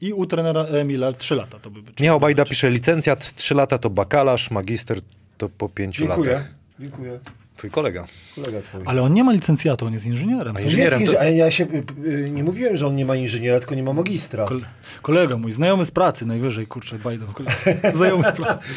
i 0.00 0.12
u 0.12 0.26
trenera 0.26 0.60
Emila. 0.64 1.12
Trzy 1.12 1.34
lata 1.34 1.58
to 1.62 1.70
by 1.70 1.82
być. 1.82 1.91
Michał 2.00 2.20
Bajda 2.20 2.44
pisze, 2.44 2.70
licencjat 2.70 3.34
3 3.34 3.54
lata 3.54 3.78
to 3.78 3.90
bakalarz, 3.90 4.50
magister 4.50 4.98
to 5.38 5.48
po 5.48 5.68
5 5.68 5.96
Dziękuję. 5.96 6.32
latach. 6.32 6.54
Dziękuję. 6.80 7.20
Twój 7.62 7.70
kolega. 7.70 8.06
Kolega 8.34 8.62
twój. 8.62 8.80
Ale 8.86 9.02
on 9.02 9.12
nie 9.14 9.24
ma 9.24 9.32
licencjatu, 9.32 9.86
on 9.86 9.92
jest 9.92 10.06
inżynierem. 10.06 10.56
A 10.56 10.60
inżynierem 10.60 11.00
Jest 11.00 11.14
ale 11.14 11.32
ja 11.32 11.50
się 11.50 11.64
y, 11.64 12.08
y, 12.08 12.30
nie 12.30 12.44
mówiłem, 12.44 12.76
że 12.76 12.86
on 12.86 12.96
nie 12.96 13.04
ma 13.06 13.16
inżyniera, 13.16 13.58
tylko 13.58 13.74
nie 13.74 13.82
ma 13.82 13.92
magistra. 13.92 14.44
Kole- 14.44 14.64
Kolega 15.02 15.36
mój, 15.36 15.52
znajomy 15.52 15.84
z 15.84 15.90
pracy 15.90 16.26
najwyżej, 16.26 16.66
kurczę, 16.66 16.98
Bajdą. 16.98 17.26
kolega. 17.26 17.54
Znajomy 17.94 18.24
z 18.28 18.32
pracy. 18.32 18.60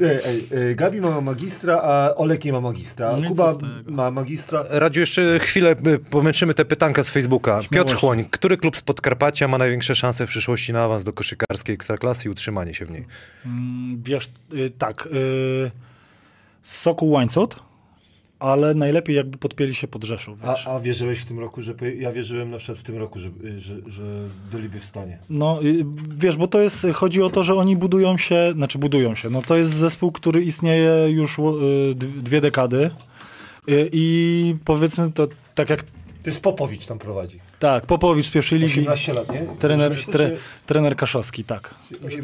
Ej, 0.00 0.18
ej, 0.24 0.48
ej, 0.56 0.76
Gabi 0.76 1.00
ma 1.00 1.20
magistra, 1.20 1.80
a 1.82 2.14
Olek 2.14 2.44
nie 2.44 2.52
ma 2.52 2.60
magistra. 2.60 3.16
No 3.22 3.28
Kuba 3.28 3.54
ma 3.86 4.10
magistra. 4.10 4.64
Radziu, 4.70 5.00
jeszcze 5.00 5.38
chwilę 5.38 5.76
y, 5.86 5.98
pomęczymy 5.98 6.54
te 6.54 6.64
pytanka 6.64 7.04
z 7.04 7.10
Facebooka. 7.10 7.60
Piotr. 7.70 7.94
Chłoń, 7.96 8.24
który 8.30 8.56
klub 8.56 8.76
z 8.76 8.82
Podkarpacia 8.82 9.48
ma 9.48 9.58
największe 9.58 9.96
szanse 9.96 10.26
w 10.26 10.28
przyszłości 10.28 10.72
na 10.72 10.84
awans 10.84 11.04
do 11.04 11.12
koszykarskiej 11.12 11.74
ekstraklasy 11.74 12.28
i 12.28 12.30
utrzymanie 12.30 12.74
się 12.74 12.86
w 12.86 12.90
niej? 12.90 13.04
Mm, 13.46 14.02
Wiesz, 14.04 14.30
y, 14.54 14.70
tak. 14.78 15.08
Y, 16.62 16.68
Sokół 16.68 17.10
Łańcut, 17.10 17.56
ale 18.38 18.74
najlepiej 18.74 19.16
jakby 19.16 19.38
podpięli 19.38 19.74
się 19.74 19.88
pod 19.88 20.04
Rzeszów. 20.04 20.44
A, 20.44 20.70
a 20.70 20.80
wierzyłeś 20.80 21.20
w 21.20 21.24
tym 21.24 21.38
roku, 21.38 21.62
że 21.62 21.74
ja 21.98 22.12
wierzyłem 22.12 22.50
na 22.50 22.58
przykład 22.58 22.78
w 22.78 22.82
tym 22.82 22.98
roku, 22.98 23.20
że, 23.20 23.30
że, 23.56 23.74
że 23.86 24.02
byliby 24.52 24.80
w 24.80 24.84
stanie. 24.84 25.18
No, 25.30 25.62
y, 25.62 25.84
wiesz, 26.10 26.36
bo 26.36 26.48
to 26.48 26.60
jest, 26.60 26.86
chodzi 26.94 27.22
o 27.22 27.30
to, 27.30 27.44
że 27.44 27.54
oni 27.54 27.76
budują 27.76 28.18
się, 28.18 28.52
znaczy 28.56 28.78
budują 28.78 29.14
się, 29.14 29.30
no 29.30 29.42
to 29.42 29.56
jest 29.56 29.74
zespół, 29.74 30.12
który 30.12 30.42
istnieje 30.42 31.08
już 31.10 31.38
y, 31.38 31.42
dwie 32.22 32.40
dekady 32.40 32.90
y, 33.68 33.88
i 33.92 34.56
powiedzmy 34.64 35.12
to 35.12 35.28
tak 35.54 35.70
jak, 35.70 35.82
To 35.82 36.30
jest 36.30 36.40
Popowicz 36.40 36.86
tam 36.86 36.98
prowadzi. 36.98 37.51
Tak, 37.62 37.86
Popowicz 37.86 38.26
z 38.26 38.30
pierwszej 38.30 38.58
ligi, 38.58 38.80
18 38.80 39.12
lat, 39.12 39.32
nie? 39.32 39.46
trener, 39.58 39.90
Myślę, 39.90 40.12
tre, 40.12 40.30
trener 40.66 40.96
Kaszowski, 40.96 41.44
tak. 41.44 41.74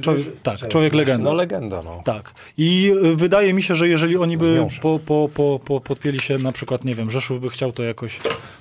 Człowiek, 0.01 0.27
tak, 0.43 0.69
człowiek 0.69 0.95
legenda. 0.95 1.31
No 1.31 1.35
legenda, 1.35 1.83
no. 1.83 2.03
Tak. 2.05 2.35
I 2.57 2.93
y, 3.05 3.17
wydaje 3.17 3.55
mi 3.55 3.63
się, 3.63 3.75
że 3.75 3.89
jeżeli 3.89 4.17
oni 4.17 4.37
by 4.37 4.67
po, 4.83 5.01
po, 5.07 5.29
po, 5.35 5.61
po 5.65 5.81
podpięli 5.81 6.21
się, 6.21 6.39
na 6.39 6.53
przykład, 6.53 6.85
nie 6.85 6.95
wiem, 6.95 7.11
Rzeszów 7.11 7.41
by 7.41 7.51
chciał 7.51 7.73
to 7.73 7.83
jakoś 7.83 8.21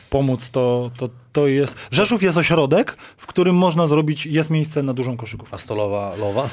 pomóc, 0.09 0.49
to, 0.49 0.91
to, 0.97 1.09
to 1.33 1.47
jest... 1.47 1.75
Rzeszów 1.91 2.23
jest 2.23 2.37
ośrodek, 2.37 2.97
w 3.17 3.27
którym 3.27 3.55
można 3.55 3.87
zrobić, 3.87 4.25
jest 4.25 4.49
miejsce 4.49 4.83
na 4.83 4.93
dużą 4.93 5.17
koszykówkę. 5.17 5.55
A 5.55 5.57
stolowa 5.57 6.15
lowa? 6.15 6.49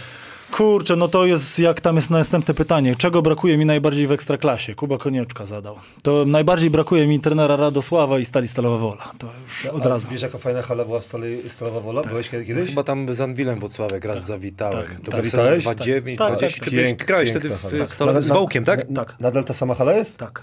Kurczę, 0.57 0.97
no 0.97 1.09
to 1.09 1.27
jest, 1.27 1.59
jak 1.59 1.81
tam 1.81 1.97
jest 1.97 2.11
następne 2.11 2.55
pytanie, 2.55 2.97
czego 2.97 3.23
brakuje 3.23 3.59
mi 3.59 3.67
najbardziej 3.67 4.07
w 4.07 4.13
Ekstraklasie? 4.13 4.75
Kuba 4.75 4.99
Konieczka 4.99 5.47
zadał. 5.47 5.77
To 6.03 6.25
najbardziej 6.27 6.71
brakuje 6.71 7.07
mi 7.07 7.21
trenera 7.21 7.57
Radosława 7.57 8.19
i 8.19 8.25
Stali 8.25 8.49
Stalowa 8.49 8.77
Wola. 8.79 9.13
To 9.19 9.27
już 9.45 9.67
od 9.67 9.87
A 9.87 9.89
razu. 9.89 10.09
Wiesz, 10.11 10.23
jaka 10.23 10.39
fajna 10.39 10.63
hala 10.63 10.85
była 10.85 11.01
w 11.01 11.05
Stole, 11.05 11.27
Stalowa 11.49 11.81
Wola? 11.81 12.03
Byłeś 12.03 12.29
kiedy- 12.29 12.45
kiedyś? 12.45 12.69
Chyba 12.69 12.83
tam 12.83 13.15
z 13.15 13.21
Anwilem 13.21 13.61
Włocławek 13.61 14.05
raz 14.05 14.25
zawitałem. 14.25 14.87
tak, 14.87 15.01
to 15.01 15.13
tak. 15.13 15.21
był 15.21 15.31
Zawitałeś? 15.31 15.63
29, 15.65 16.19
Tak, 16.19 16.29
tak, 16.29 16.39
20. 16.39 16.61
tak. 16.65 16.71
Byłeś- 16.71 16.87
Pięk- 16.95 17.05
grałeś 17.07 17.31
wtedy 17.31 17.49
w, 17.49 17.63
hala. 17.99 18.21
w 18.21 18.25
z 18.25 18.29
Wołkiem, 18.29 18.65
tak? 18.65 18.91
na- 18.91 19.05
Tak. 19.05 19.21
Nadal 19.21 19.45
ta 19.45 19.55
sama 19.55 19.75
hala 19.75 19.93
jest? 19.93 20.17
Tak. 20.17 20.43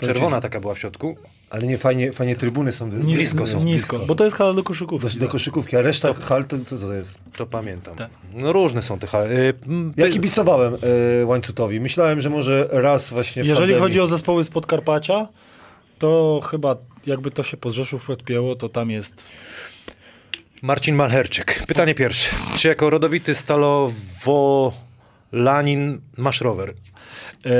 Czerwona 0.00 0.40
taka 0.40 0.60
była 0.60 0.74
w 0.74 0.78
środku. 0.78 1.16
Ale 1.50 1.66
nie, 1.66 1.78
fajnie, 1.78 2.12
fajnie 2.12 2.36
trybuny 2.36 2.72
są. 2.72 2.88
Nis- 2.90 3.14
Blisko 3.16 3.46
są, 3.46 3.64
Nisko, 3.64 3.98
bo 3.98 4.14
to 4.14 4.24
jest 4.24 4.36
hala 4.36 4.54
do 4.54 4.62
koszykówki. 4.62 5.18
Do, 5.18 5.26
do 5.26 5.32
koszykówki, 5.32 5.76
a 5.76 5.82
reszta 5.82 6.14
hal 6.14 6.46
to 6.46 6.56
co 6.64 6.78
to 6.78 6.92
jest? 6.94 7.18
To 7.36 7.46
pamiętam. 7.46 7.96
Tak. 7.96 8.10
No 8.34 8.52
różne 8.52 8.82
są 8.82 8.98
te 8.98 9.06
hale. 9.06 9.30
Y, 9.30 9.54
Ja 9.96 10.08
kibicowałem 10.08 10.74
e, 11.22 11.26
Łańcutowi. 11.26 11.80
Myślałem, 11.80 12.20
że 12.20 12.30
może 12.30 12.68
raz 12.72 13.10
właśnie 13.10 13.44
w 13.44 13.46
Jeżeli 13.46 13.66
pandemii. 13.66 13.82
chodzi 13.82 14.00
o 14.00 14.06
zespoły 14.06 14.44
z 14.44 14.48
Podkarpacia, 14.50 15.28
to 15.98 16.40
chyba 16.50 16.76
jakby 17.06 17.30
to 17.30 17.42
się 17.42 17.56
pod 17.56 17.72
Rzeszów 17.72 18.06
podpięło, 18.06 18.56
to 18.56 18.68
tam 18.68 18.90
jest... 18.90 19.28
Marcin 20.62 20.94
Malherczyk. 20.94 21.62
Pytanie 21.68 21.94
pierwsze. 21.94 22.30
Czy 22.56 22.68
jako 22.68 22.90
rodowity 22.90 23.34
stalowolanin 23.34 26.00
masz 26.16 26.40
rower? 26.40 26.74
E, 27.46 27.50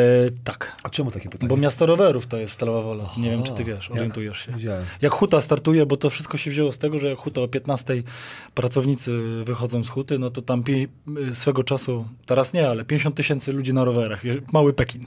tak. 0.45 0.77
A 0.83 0.91
czemu 0.91 1.11
takie 1.11 1.29
pytanie? 1.29 1.49
Bo 1.49 1.57
miasto 1.57 1.87
rowerów 1.87 2.27
to 2.27 2.37
jest 2.37 2.53
Stalowa 2.53 2.83
Wola. 2.83 3.05
Nie 3.19 3.31
wiem, 3.31 3.43
czy 3.43 3.53
ty 3.53 3.65
wiesz, 3.65 3.91
orientujesz 3.91 4.39
się. 4.47 4.53
Wiedziałem. 4.53 4.85
Jak 5.03 5.13
Huta 5.13 5.41
startuje, 5.41 5.87
bo 5.87 5.97
to 5.97 6.11
wszystko 6.11 6.37
się 6.37 6.51
wzięło 6.51 6.73
z 6.73 6.79
tego, 6.79 6.99
że 6.99 7.07
jak 7.11 7.19
Huta 7.19 7.41
o 7.41 7.49
15 7.49 8.03
pracownicy 8.55 9.21
wychodzą 9.45 9.85
z 9.85 9.89
Huty, 9.89 10.19
no 10.19 10.31
to 10.31 10.43
tam 10.43 10.63
pi- 10.65 10.89
swego 11.33 11.65
czasu, 11.65 12.05
teraz 12.27 12.53
nie, 12.53 12.69
ale 12.69 12.85
50 12.85 13.15
tysięcy 13.17 13.53
ludzi 13.53 13.73
na 13.75 13.85
rowerach. 13.85 14.23
Mały 14.53 14.73
Pekin. 14.73 15.03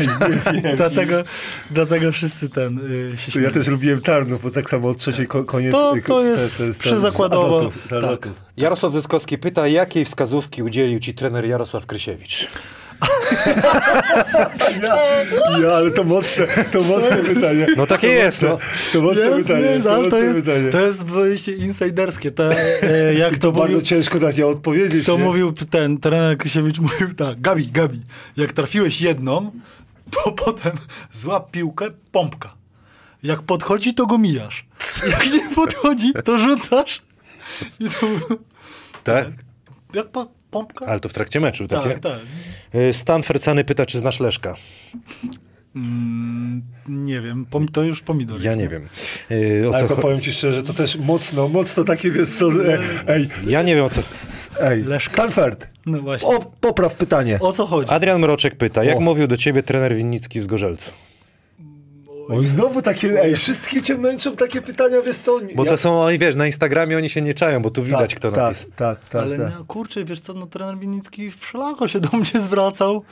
dlatego, 0.76 1.24
dlatego 1.70 2.12
wszyscy 2.12 2.48
ten 2.48 2.78
y, 2.78 3.16
się 3.16 3.24
To 3.26 3.30
śmieją. 3.30 3.48
ja 3.48 3.54
też 3.54 3.66
lubiłem 3.68 4.00
Tarnów, 4.00 4.42
bo 4.42 4.50
tak 4.50 4.70
samo 4.70 4.88
od 4.88 4.96
trzeciej 4.96 5.26
ko- 5.26 5.44
koniec... 5.44 5.72
To- 5.72 5.96
y, 5.96 6.02
to 6.02 6.24
jest 6.24 6.58
ten- 6.58 6.72
przyzakładowo, 6.74 7.72
tak. 7.90 8.28
Jarosław 8.56 8.92
Zyskowski 8.94 9.38
pyta, 9.38 9.68
jakiej 9.68 10.04
wskazówki 10.04 10.62
udzielił 10.62 10.98
ci 10.98 11.14
trener 11.14 11.44
Jarosław 11.46 11.86
Krysiewicz? 11.86 12.48
Ja, 14.82 14.96
ja, 15.60 15.72
ale 15.72 15.90
to 15.90 16.04
mocne, 16.04 16.46
to 16.72 16.82
mocne 16.82 17.16
pytanie. 17.16 17.66
No 17.76 17.86
takie 17.86 18.06
jest, 18.08 18.42
no. 18.42 18.58
To 18.92 19.00
mocne 19.00 19.20
Jest, 19.22 19.48
pytanie, 19.48 19.66
jest, 19.66 19.86
to 19.86 19.96
mocne 19.96 20.10
to 20.10 20.18
jest, 20.22 20.36
pytanie. 20.44 20.68
to 20.70 20.80
jest 20.80 21.04
wyjście 21.04 21.52
insiderskie. 21.52 22.30
To, 22.30 22.52
e, 22.54 23.14
jak 23.24 23.32
to 23.32 23.38
To 23.38 23.52
bardzo 23.52 23.62
mówił, 23.66 23.82
ciężko 23.82 24.18
na 24.18 24.30
nie 24.30 24.46
odpowiedzieć. 24.46 25.06
to 25.06 25.18
nie? 25.18 25.24
mówił 25.24 25.52
ten 25.52 25.98
trener 25.98 26.38
Krysiewicz, 26.38 26.78
mówił 26.86 27.14
tak, 27.14 27.40
Gabi, 27.40 27.66
Gabi, 27.68 28.00
jak 28.36 28.52
trafiłeś 28.52 29.00
jedną, 29.00 29.50
to 30.10 30.32
potem 30.44 30.72
złap 31.12 31.50
piłkę, 31.50 31.88
pompka. 32.12 32.54
Jak 33.22 33.42
podchodzi, 33.42 33.94
to 33.94 34.06
go 34.06 34.18
mijasz. 34.18 34.66
Jak 35.10 35.32
nie 35.32 35.54
podchodzi, 35.54 36.12
to 36.24 36.38
rzucasz. 36.38 37.02
I 37.80 37.84
to, 37.84 38.06
Tak? 39.04 39.26
jak 39.94 40.06
po, 40.08 40.26
pompka? 40.50 40.86
Ale 40.86 41.00
to 41.00 41.08
w 41.08 41.12
trakcie 41.12 41.40
meczu, 41.40 41.68
takie? 41.68 41.88
tak, 41.90 41.98
tak. 42.00 42.18
Y, 42.74 42.92
Stan 42.92 43.22
Fercany 43.22 43.64
pyta, 43.64 43.86
czy 43.86 43.98
znasz 43.98 44.20
Leszka? 44.20 44.54
Mm, 45.76 46.62
nie 46.88 47.20
wiem, 47.20 47.46
pom, 47.50 47.68
to 47.68 47.82
już 47.82 48.00
pomidor 48.02 48.40
Ja 48.42 48.54
nie 48.54 48.68
wiem. 48.68 48.88
Y, 49.30 49.68
O 49.68 49.74
Ale 49.74 49.88
co 49.88 49.94
to 49.96 50.02
powiem 50.02 50.20
ci 50.20 50.32
szczerze, 50.32 50.62
to 50.62 50.74
też 50.74 50.96
mocno, 50.96 51.48
mocno 51.48 51.84
takie 51.84 52.10
wiesz 52.10 52.28
co... 52.28 52.46
e, 52.72 52.78
Ej, 53.08 53.28
Ja 53.46 53.62
nie 53.62 53.74
wiem 53.76 53.84
o 53.84 53.90
co... 53.90 54.02
ej, 54.60 54.82
Leszka. 54.84 55.10
Stanford, 55.10 55.66
No 55.86 56.00
właśnie. 56.02 56.28
o, 56.28 56.38
popraw 56.60 56.94
pytanie. 56.94 57.38
O 57.40 57.52
co 57.52 57.66
chodzi? 57.66 57.90
Adrian 57.90 58.20
Mroczek 58.20 58.56
pyta, 58.56 58.84
jak 58.84 58.96
O. 58.96 59.00
mówił 59.00 59.26
do 59.26 59.36
ciebie 59.36 59.62
trener 59.62 59.94
Winnicki 59.96 60.40
w 60.40 60.44
Zgorzelcu? 60.44 60.90
Oj, 62.28 62.46
znowu 62.46 62.82
takie, 62.82 63.20
ej, 63.22 63.36
wszystkie 63.36 63.82
cię 63.82 63.98
męczą 63.98 64.36
takie 64.36 64.62
pytania, 64.62 65.02
wiesz 65.06 65.16
co? 65.18 65.38
Bo 65.54 65.64
ja- 65.64 65.70
to 65.70 65.76
są, 65.76 66.02
oni 66.02 66.18
wiesz, 66.18 66.36
na 66.36 66.46
Instagramie 66.46 66.96
oni 66.96 67.10
się 67.10 67.22
nie 67.22 67.34
czają, 67.34 67.62
bo 67.62 67.70
tu 67.70 67.82
widać, 67.82 68.14
kto 68.14 68.30
tak, 68.32 68.40
napisał. 68.42 68.70
Tak, 68.76 68.98
tak, 69.08 69.22
Ale 69.22 69.38
tak. 69.38 69.58
nie, 69.58 69.64
kurczę, 69.66 70.04
wiesz 70.04 70.20
co, 70.20 70.32
no 70.34 70.46
trener 70.46 70.78
Winnicki 70.78 71.30
w 71.30 71.44
szlako 71.44 71.88
się 71.88 72.00
do 72.00 72.18
mnie 72.18 72.40
zwracał. 72.40 73.02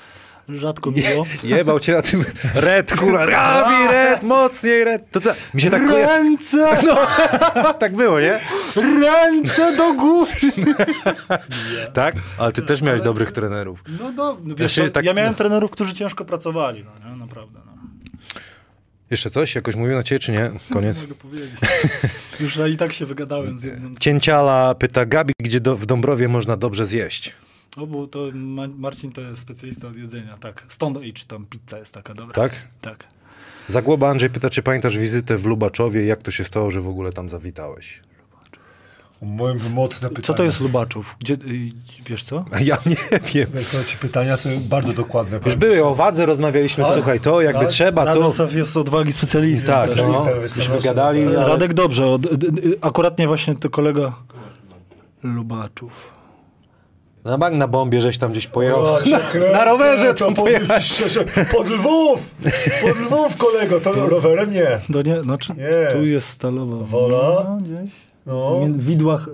Rzadko 0.48 0.90
było. 0.90 1.26
Jebał 1.44 1.80
cię 1.80 1.94
na 1.94 2.02
tym 2.02 2.24
red, 2.54 2.96
kurwa, 2.96 3.26
Gabi, 3.26 3.92
red, 3.92 4.22
mocniej 4.22 4.84
red. 4.84 5.02
To, 5.10 5.20
to, 5.20 5.30
mi 5.54 5.60
się 5.60 5.70
tak 5.70 5.86
koja... 5.88 6.06
Ręce, 6.06 6.68
tak 7.78 7.96
było, 7.96 8.20
nie? 8.20 8.40
ręce 9.02 9.76
do 9.76 9.94
góry. 9.94 10.30
Tak? 11.92 12.14
Ale 12.38 12.52
ty 12.52 12.62
też 12.62 12.82
miałeś 12.82 13.00
dobrych 13.00 13.32
trenerów. 13.32 13.82
No, 14.00 14.12
no 14.16 14.36
wiesz, 14.56 14.76
Ja 14.76 14.84
co, 14.84 14.90
tak- 14.90 15.04
ja 15.04 15.14
miałem 15.14 15.34
trenerów, 15.34 15.70
którzy 15.70 15.94
ciężko 15.94 16.24
pracowali, 16.24 16.84
no 16.84 17.10
nie, 17.10 17.16
naprawdę. 17.16 17.63
No. 19.04 19.08
Jeszcze 19.10 19.30
coś? 19.30 19.54
Jakoś 19.54 19.76
mówił 19.76 19.94
na 19.94 20.02
ciebie, 20.02 20.18
czy 20.18 20.32
nie? 20.32 20.50
Koniec. 20.72 21.02
Mogę 21.02 21.14
powiedzieć. 21.14 21.50
Już 22.40 22.58
i 22.72 22.76
tak 22.76 22.92
się 22.92 23.06
wygadałem 23.06 23.58
z 23.58 23.62
jednym. 23.62 23.96
Cięciala 24.00 24.74
pyta, 24.74 25.06
Gabi, 25.06 25.32
gdzie 25.42 25.60
do, 25.60 25.76
w 25.76 25.86
Dąbrowie 25.86 26.28
można 26.28 26.56
dobrze 26.56 26.86
zjeść? 26.86 27.32
O, 27.76 27.86
bo 27.86 28.06
to 28.06 28.30
Ma- 28.34 28.68
Marcin 28.68 29.12
to 29.12 29.20
jest 29.20 29.42
specjalista 29.42 29.88
od 29.88 29.96
jedzenia, 29.96 30.38
tak. 30.38 30.64
Stone 30.68 31.00
Age 31.00 31.24
tam 31.28 31.46
pizza 31.46 31.78
jest 31.78 31.94
taka 31.94 32.14
dobra. 32.14 32.34
Tak? 32.34 32.52
Tak. 32.80 33.04
Zagłoba 33.68 34.10
Andrzej 34.10 34.30
pyta, 34.30 34.50
czy 34.50 34.62
pamiętasz 34.62 34.98
wizytę 34.98 35.36
w 35.36 35.46
Lubaczowie? 35.46 36.06
Jak 36.06 36.22
to 36.22 36.30
się 36.30 36.44
stało, 36.44 36.70
że 36.70 36.80
w 36.80 36.88
ogóle 36.88 37.12
tam 37.12 37.28
zawitałeś? 37.28 38.00
Moim 39.22 39.58
mocne 39.72 40.08
pytanie. 40.08 40.24
Co 40.26 40.34
to 40.34 40.44
jest 40.44 40.60
Lubaczów? 40.60 41.16
Gdzie, 41.20 41.34
y, 41.34 41.38
wiesz 42.06 42.22
co? 42.22 42.44
Ja 42.60 42.76
nie 42.86 42.96
wiem. 43.34 43.48
Wiesz 43.54 43.68
co, 43.68 43.84
ci 43.84 43.96
pytania 43.96 44.36
są 44.36 44.50
bardzo 44.60 44.92
dokładne. 44.92 45.40
Już 45.44 45.56
były 45.56 45.84
o 45.84 45.94
wadze, 45.94 46.26
rozmawialiśmy, 46.26 46.84
Tak? 46.84 46.92
słuchaj, 46.94 47.20
to 47.20 47.40
jakby 47.40 47.60
Tak? 47.60 47.68
trzeba, 47.68 48.02
to... 48.02 48.08
Radosław 48.08 48.52
jest 48.54 48.76
odwagi 48.76 49.12
specjalista. 49.12 49.86
Tak, 49.86 49.96
no, 49.96 50.24
serwis, 50.24 50.56
myśmy 50.56 50.78
gadali, 50.80 51.26
ale... 51.26 51.46
Radek 51.46 51.74
dobrze, 51.74 52.06
od, 52.06 52.22
d- 52.36 52.52
d- 52.52 52.62
akuratnie 52.80 53.26
właśnie 53.28 53.54
to 53.54 53.70
kolega 53.70 54.12
Lubaczów. 55.22 55.92
Na 57.24 57.38
bank 57.38 57.54
na 57.56 57.68
bombie, 57.68 58.00
żeś 58.00 58.18
tam 58.18 58.32
gdzieś 58.32 58.46
pojechał. 58.46 58.84
O, 58.84 59.04
się 59.04 59.18
kręcę, 59.18 59.52
na 59.52 59.64
rowerze 59.64 60.14
to 60.14 60.32
pojechałeś. 60.32 60.84
szczerze, 60.84 61.24
pod 61.52 61.68
Lwów! 61.70 62.34
Pod 62.82 62.98
Lwów, 63.00 63.36
kolego, 63.36 63.80
to 63.80 63.92
rowerem 64.08 64.52
nie. 64.52 64.66
No 64.88 65.02
nie, 65.02 65.22
znaczy 65.22 65.52
Nie. 65.56 65.92
tu 65.92 66.04
jest 66.06 66.28
stalowa 66.28 66.76
Wola. 66.84 67.44
No, 67.48 67.56
gdzieś. 67.62 67.90
No. 68.26 68.60
W 68.72 68.84
widłach. 68.84 69.28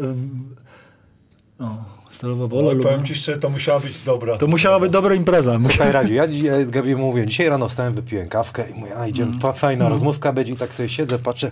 O, 1.61 1.77
stalowa 2.11 2.47
wola. 2.47 2.73
Lub... 2.73 2.83
powiem 2.83 3.05
ci 3.05 3.15
szczerze, 3.15 3.39
to 3.39 3.51
musiała 3.51 3.81
być 3.81 4.01
dobra. 4.01 4.37
To 4.39 4.47
musiała 4.47 4.81
być 4.81 4.93
dobra 4.93 5.15
impreza. 5.15 5.59
Słuchaj, 5.71 5.93
Radziu, 5.93 6.15
ja, 6.15 6.25
ja 6.27 6.65
z 6.65 6.71
Gabi 6.71 6.97
mówię, 6.97 7.27
dzisiaj 7.27 7.49
rano 7.49 7.69
wstałem, 7.69 7.95
wypiłem 7.95 8.29
kawkę 8.29 8.71
i 8.71 8.75
mówię, 8.81 8.97
a 8.99 9.07
idziemy, 9.07 9.33
fa- 9.41 9.53
fajna 9.53 9.89
rozmówka 9.89 10.33
będzie 10.33 10.53
i 10.53 10.57
tak 10.57 10.75
sobie 10.75 10.89
siedzę, 10.89 11.19
patrzę, 11.19 11.51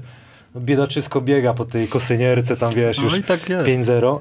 no, 0.54 0.60
biedaczysko 0.60 1.20
biega 1.20 1.54
po 1.54 1.64
tej 1.64 1.88
kosynierce, 1.88 2.56
tam 2.56 2.74
wiesz, 2.74 2.98
No 2.98 3.04
już 3.04 3.22
tak 3.26 3.48
jest. 3.48 3.66
5-0. 3.66 4.18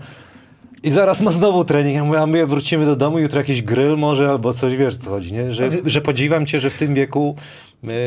I 0.83 0.91
zaraz 0.91 1.21
ma 1.21 1.31
znowu 1.31 1.65
trening. 1.65 1.95
Ja 1.95 2.03
mówię, 2.03 2.21
a 2.21 2.25
my 2.25 2.47
wrócimy 2.47 2.85
do 2.85 2.95
domu, 2.95 3.19
jutro 3.19 3.39
jakiś 3.39 3.61
grill 3.61 3.97
może, 3.97 4.29
albo 4.29 4.53
coś, 4.53 4.75
wiesz 4.75 4.95
co 4.97 5.09
chodzi, 5.09 5.33
nie? 5.33 5.53
Że, 5.53 5.69
że 5.85 6.01
podziwiam 6.01 6.45
cię, 6.45 6.59
że 6.59 6.69
w 6.69 6.73
tym 6.73 6.93
wieku 6.93 7.35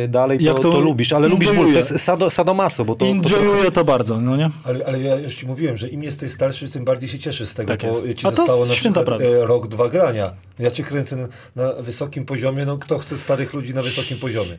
dalej 0.08 0.38
to, 0.38 0.44
Jak 0.44 0.56
to, 0.56 0.62
to 0.72 0.80
lubisz, 0.80 1.12
ale 1.12 1.28
lubisz 1.28 1.48
ból, 1.48 1.56
to 1.56 1.60
enjoyuję. 1.62 1.78
jest 1.78 2.00
sado, 2.04 2.30
sadomaso, 2.30 2.84
bo 2.84 2.94
to... 2.94 3.04
to, 3.06 3.10
to 3.12 3.16
Enjoyuję 3.16 3.70
to 3.70 3.84
bardzo, 3.84 4.20
no 4.20 4.36
nie? 4.36 4.50
Ale, 4.64 4.86
ale 4.86 5.00
ja 5.00 5.16
już 5.16 5.34
ci 5.34 5.46
mówiłem, 5.46 5.76
że 5.76 5.88
im 5.88 6.02
jesteś 6.02 6.32
starszy, 6.32 6.70
tym 6.72 6.84
bardziej 6.84 7.08
się 7.08 7.18
cieszysz 7.18 7.48
z 7.48 7.54
tego, 7.54 7.68
Tak 7.76 7.80
bo 7.80 7.86
jest. 8.06 8.18
ci 8.18 8.26
A 8.26 8.30
to 8.30 8.36
zostało 8.36 8.66
na 8.66 8.74
święta 8.74 9.00
przykład 9.00 9.20
prawda. 9.20 9.38
e, 9.38 9.46
rok, 9.46 9.68
dwa 9.68 9.88
grania. 9.88 10.32
Ja 10.58 10.70
cię 10.70 10.82
kręcę 10.82 11.16
na, 11.16 11.28
na 11.56 11.72
wysokim 11.72 12.24
poziomie, 12.24 12.64
no 12.66 12.76
kto 12.76 12.98
chce 12.98 13.18
starych 13.18 13.54
ludzi 13.54 13.74
na 13.74 13.82
wysokim 13.82 14.18
poziomie? 14.18 14.58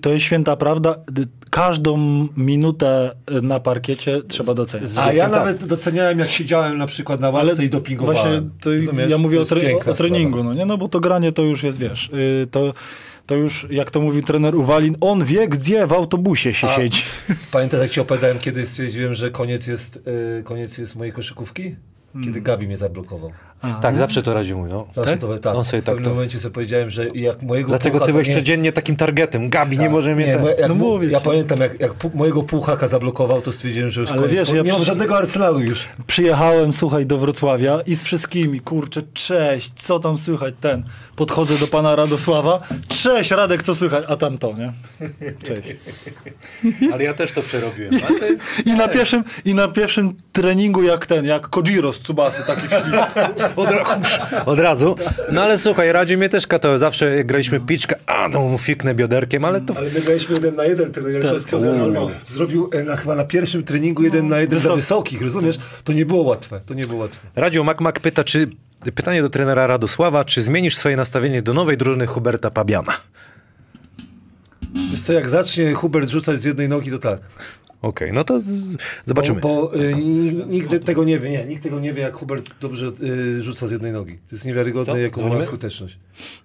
To 0.00 0.10
jest 0.10 0.24
święta 0.24 0.56
prawda. 0.56 0.96
Każdą 1.50 1.96
minutę 2.36 3.14
na 3.42 3.60
parkiecie 3.60 4.22
trzeba 4.28 4.54
docenić. 4.54 4.90
A 4.96 5.12
ja 5.12 5.24
tak. 5.24 5.32
nawet 5.32 5.64
doceniałem, 5.64 6.18
jak 6.18 6.30
siedziałem 6.30 6.78
na 6.78 6.86
przykład 6.86 7.20
na 7.20 7.30
ławce 7.30 7.64
i 7.64 7.70
dopingowałem. 7.70 8.22
Właśnie 8.32 8.50
to, 8.60 8.74
Rozumiesz? 8.74 9.10
ja 9.10 9.18
mówię 9.18 9.36
To 9.36 9.42
o, 9.42 9.44
tre- 9.46 9.90
o 9.90 9.94
treningu, 9.94 10.30
sprawa. 10.38 10.48
no 10.48 10.54
nie? 10.54 10.66
No 10.66 10.78
bo 10.78 10.88
to 10.88 11.00
granie 11.00 11.32
to 11.32 11.42
już 11.42 11.62
jest, 11.62 11.78
wiesz, 11.78 12.10
y, 12.14 12.46
to, 12.50 12.74
to 13.28 13.36
już, 13.36 13.66
jak 13.70 13.90
to 13.90 14.00
mówi 14.00 14.22
trener 14.22 14.56
Uwalin, 14.56 14.96
on 15.00 15.24
wie, 15.24 15.48
gdzie 15.48 15.86
w 15.86 15.92
autobusie 15.92 16.54
się 16.54 16.68
A- 16.68 16.76
siedzi. 16.76 17.02
Pamiętasz, 17.52 17.80
jak 17.80 17.90
ci 17.90 18.00
opowiadałem, 18.00 18.38
kiedy 18.38 18.66
stwierdziłem, 18.66 19.14
że 19.14 19.30
koniec 19.30 19.66
jest, 19.66 20.00
e, 20.38 20.42
koniec 20.42 20.78
jest 20.78 20.96
mojej 20.96 21.12
koszykówki? 21.12 21.76
Kiedy 22.24 22.40
Gabi 22.40 22.66
mnie 22.66 22.76
zablokował. 22.76 23.32
Tak, 23.82 23.96
zawsze 23.96 24.22
to 24.22 24.34
Radziu 24.34 24.58
mówi, 24.58 24.70
no. 24.72 24.86
Zawsze 24.94 25.10
Tak? 25.10 25.20
to, 25.20 25.38
tak. 25.38 25.54
On 25.56 25.64
sobie 25.64 25.82
w 25.82 25.84
tak 25.84 25.94
pewnym 25.94 26.12
momencie 26.14 26.40
sobie 26.40 26.54
powiedziałem, 26.54 26.90
że 26.90 27.08
jak 27.14 27.42
mojego 27.42 27.68
Dlatego 27.68 27.92
pucha, 27.94 28.06
ty 28.06 28.12
byłeś 28.12 28.28
nie- 28.28 28.34
codziennie 28.34 28.72
takim 28.72 28.96
targetem. 28.96 29.50
Gabi, 29.50 29.78
nie 29.78 29.84
Tak. 29.84 29.92
może 29.92 30.14
mnie... 30.14 30.26
Nie, 30.26 30.32
ten- 30.32 30.42
bo 30.42 30.48
jak 30.48 30.68
No 30.68 30.74
mówię 30.74 31.08
ja 31.08 31.18
ci. 31.18 31.24
pamiętam, 31.24 31.60
jak, 31.60 31.80
jak 31.80 31.92
pu- 31.94 32.10
mojego 32.14 32.42
półhaka 32.42 32.88
zablokował, 32.88 33.40
to 33.42 33.52
stwierdziłem, 33.52 33.90
że 33.90 34.00
już 34.00 34.10
Ale 34.10 34.20
koniec. 34.20 34.34
wiesz, 34.34 34.48
ja 34.48 34.62
nie 34.62 34.70
mam 34.72 34.80
przy- 34.80 34.84
żadnego 34.84 35.16
arsenalu 35.18 35.60
już. 35.60 35.88
Przyjechałem, 36.06 36.72
słuchaj, 36.72 37.06
do 37.06 37.18
Wrocławia 37.18 37.80
i 37.86 37.94
z 37.94 38.02
wszystkimi, 38.02 38.60
kurczę, 38.60 39.02
cześć, 39.14 39.72
co 39.76 39.98
tam 40.00 40.18
słychać, 40.18 40.54
ten. 40.60 40.82
Podchodzę 41.16 41.54
do 41.58 41.66
pana 41.66 41.96
Radosława, 41.96 42.60
cześć, 42.88 43.30
Radek, 43.30 43.62
co 43.62 43.74
słychać, 43.74 44.04
a 44.08 44.16
tam 44.16 44.38
to, 44.38 44.52
nie? 44.58 44.72
Cześć. 45.44 45.68
Ale 46.92 47.04
ja 47.04 47.14
też 47.14 47.32
to 47.32 47.42
przerobiłem. 47.42 47.92
Jest... 47.92 48.44
I 48.66 48.74
na 48.74 48.88
pierwszym, 48.88 49.24
i 49.44 49.54
na 49.54 49.68
pierwszym 49.68 50.14
treningu 50.32 50.82
jak 50.82 51.06
ten, 51.06 51.24
jak 51.24 51.48
Kojiro 51.48 51.92
z 51.92 52.00
Tsubasy, 52.00 52.42
taki 52.46 52.60
śliczny. 52.60 52.98
Od, 53.56 53.68
od 54.46 54.58
razu. 54.58 54.96
No 55.32 55.42
ale 55.42 55.58
słuchaj, 55.58 55.92
Radziu 55.92 56.18
mnie 56.18 56.28
też 56.28 56.46
katował. 56.46 56.78
Zawsze 56.78 57.24
graliśmy 57.24 57.60
piczkę, 57.60 57.96
a 58.06 58.28
no 58.28 58.40
mu 58.40 58.58
fiknę 58.58 58.94
bioderkiem, 58.94 59.44
ale 59.44 59.60
to... 59.60 59.74
Ale 59.76 59.90
my 59.90 60.00
graliśmy 60.00 60.34
jeden 60.34 60.54
na 60.54 60.64
jeden, 60.64 60.92
ten 60.92 61.12
Jankowski 61.12 61.50
Tak. 61.50 61.60
zrobił, 61.60 62.10
zrobił 62.26 62.70
e, 62.72 62.84
na, 62.84 62.96
chyba 62.96 63.14
na 63.14 63.24
pierwszym 63.24 63.64
treningu 63.64 64.02
jeden 64.02 64.28
na 64.28 64.38
jeden 64.40 64.58
dla 64.58 64.74
wysokich, 64.74 65.22
rozumiesz? 65.22 65.58
To 65.84 65.92
nie 65.92 66.06
było 66.06 66.22
łatwe, 66.22 66.60
to 66.66 66.74
nie 66.74 66.86
było 66.86 67.00
łatwe. 67.00 67.28
Radziu 67.36 67.64
Makmak 67.64 68.00
pyta, 68.00 68.24
czy... 68.24 68.50
Pytanie 68.94 69.22
do 69.22 69.28
trenera 69.28 69.66
Radosława, 69.66 70.24
czy 70.24 70.42
zmienisz 70.42 70.76
swoje 70.76 70.96
nastawienie 70.96 71.42
do 71.42 71.54
nowej 71.54 71.76
drużyny 71.76 72.06
Huberta 72.06 72.50
Pabiana? 72.50 72.92
Wiesz 74.90 75.00
co, 75.00 75.12
jak 75.12 75.28
zacznie 75.28 75.72
Hubert 75.72 76.08
rzucać 76.08 76.40
z 76.40 76.44
jednej 76.44 76.68
nogi, 76.68 76.90
to 76.90 76.98
tak. 76.98 77.20
Okej, 77.82 78.12
no 78.12 78.24
to 78.24 78.40
z- 78.40 78.76
zobaczymy. 79.06 79.40
Bo, 79.40 79.48
bo 79.72 79.76
y, 79.80 79.94
ni- 79.94 80.36
nikt 80.46 80.84
tego 80.84 81.04
nie 81.04 81.18
wie, 81.18 81.30
nie, 81.30 81.44
nikt 81.44 81.62
tego 81.62 81.80
nie 81.80 81.92
wie, 81.92 82.02
jak 82.02 82.14
Hubert 82.14 82.54
dobrze 82.60 82.86
y, 83.02 83.42
rzuca 83.42 83.68
z 83.68 83.70
jednej 83.70 83.92
nogi. 83.92 84.18
To 84.28 84.34
jest 84.34 84.44
niewiarygodne, 84.44 84.92
Co? 84.92 84.98
jaką 84.98 85.28
ma 85.28 85.42
skuteczność. 85.42 85.98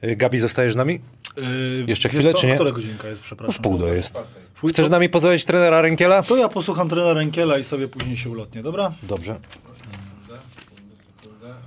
Y, 0.03 0.15
Gabi, 0.15 0.39
zostajesz 0.39 0.73
z 0.73 0.76
nami? 0.76 0.99
Yy, 1.38 1.43
Jeszcze 1.88 2.10
chwilę, 2.10 2.31
co? 2.31 2.38
czy 2.38 2.47
nie? 2.47 2.55
Która 2.55 2.72
godzinka 2.72 3.07
jest, 3.07 3.22
przepraszam? 3.22 3.55
W 3.55 3.60
pół 3.60 3.77
do 3.77 3.93
jest. 3.93 4.22
Chcesz 4.69 4.76
co? 4.76 4.88
z 4.88 4.91
nami 4.91 5.10
pozdrowić 5.10 5.45
trenera 5.45 5.81
Rękiela? 5.81 6.23
To 6.23 6.38
ja 6.38 6.49
posłucham 6.49 6.89
trenera 6.89 7.14
Rękiela 7.14 7.57
i 7.57 7.64
sobie 7.64 7.88
później 7.88 8.18
się 8.18 8.30
ulotnię, 8.30 8.64
dobra? 8.64 8.93
Dobrze. 9.03 9.39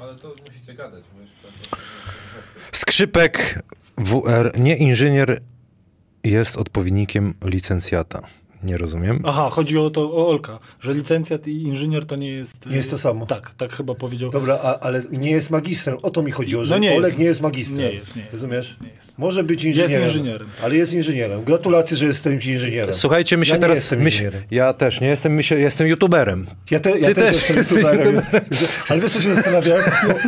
Ale 0.01 0.15
to 0.15 0.35
musicie 0.49 0.75
gadać, 0.75 1.05
bo 1.15 1.21
jeszcze... 1.21 1.49
Skrzypek 2.73 3.63
WR, 3.99 4.59
nie 4.59 4.77
inżynier, 4.77 5.41
jest 6.25 6.57
odpowiednikiem 6.57 7.35
licencjata. 7.45 8.23
Nie 8.63 8.79
rozumiem. 8.79 9.23
Aha, 9.25 9.49
chodzi 9.51 9.79
o 9.79 9.91
to, 9.91 10.13
o 10.13 10.29
Olka, 10.29 10.59
że 10.81 10.95
licencjat 10.95 11.47
i 11.47 11.63
inżynier 11.63 12.07
to 12.07 12.17
nie 12.17 12.31
jest... 12.33 12.67
Nie 12.67 12.77
jest 12.77 12.91
to 12.91 12.99
samo. 12.99 13.27
Tak, 13.27 13.51
tak 13.57 13.73
chyba 13.73 13.95
powiedział. 13.95 14.31
Dobra, 14.31 14.59
a, 14.63 14.79
ale 14.79 15.03
nie 15.13 15.31
jest 15.31 15.51
magistrem. 15.51 15.97
O 16.03 16.11
to 16.11 16.23
mi 16.23 16.31
chodziło, 16.31 16.65
że 16.65 16.75
No 16.75 16.79
nie 16.79 16.93
Olek 16.93 17.05
jest. 17.05 17.19
nie 17.19 17.25
jest 17.25 17.41
magistrem. 17.41 17.79
Nie 17.79 17.93
jest, 17.93 18.17
nie 18.17 18.23
jest, 18.23 18.33
Rozumiesz? 18.33 18.77
nie 18.81 18.89
jest. 18.97 19.19
Może 19.19 19.45
być 19.45 19.65
inżynierem. 19.65 20.03
inżynierem. 20.07 20.49
Ale 20.65 20.77
jest 20.77 20.93
inżynierem. 20.93 21.45
Gratulacje, 21.45 21.97
że 21.97 22.05
jestem 22.05 22.33
inżynierem. 22.33 22.95
Słuchajcie, 22.95 23.37
my 23.37 23.47
się 23.47 23.53
ja 23.55 23.59
teraz... 23.59 23.77
jestem 23.77 24.01
my 24.03 24.11
się, 24.11 24.17
inżynierem. 24.25 24.43
ja 24.51 24.73
też 24.73 25.01
nie 25.01 25.09
jestem, 25.09 25.33
my 25.35 25.43
się, 25.43 25.55
jestem 25.59 25.87
youtuberem. 25.87 26.47
Ja, 26.71 26.81
te, 26.81 26.99
ja 26.99 27.09
Ty 27.09 27.15
też, 27.15 27.25
też 27.25 27.35
jestem 27.37 27.57
jesteś 27.57 27.77
youtuberem. 27.79 28.23
Ale 28.89 29.01
wiesz 29.01 29.13
co 29.13 29.21
się 29.21 29.35
zastanawiałem? 29.35 29.85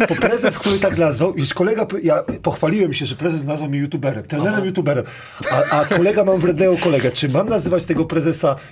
Bo 0.09 0.15
prezes, 0.15 0.59
który 0.59 0.79
tak 0.79 0.99
nazwał, 0.99 1.35
już 1.37 1.55
kolega, 1.55 1.87
ja 2.03 2.23
pochwaliłem 2.43 2.93
się, 2.93 3.07
że 3.07 3.15
prezes 3.17 3.45
nazwał 3.45 3.69
mnie 3.71 3.79
youtuberem, 3.79 4.23
trenerem 4.25 4.65
youtuberem, 4.65 5.05
a, 5.51 5.63
a 5.81 5.85
kolega 5.85 6.25
mam 6.25 6.41
wrednego 6.41 6.77
kolegę. 6.77 7.11
Czy 7.11 7.29
mam 7.29 7.49
nazywać 7.49 7.87
tego 7.87 8.05
prezesa 8.05 8.28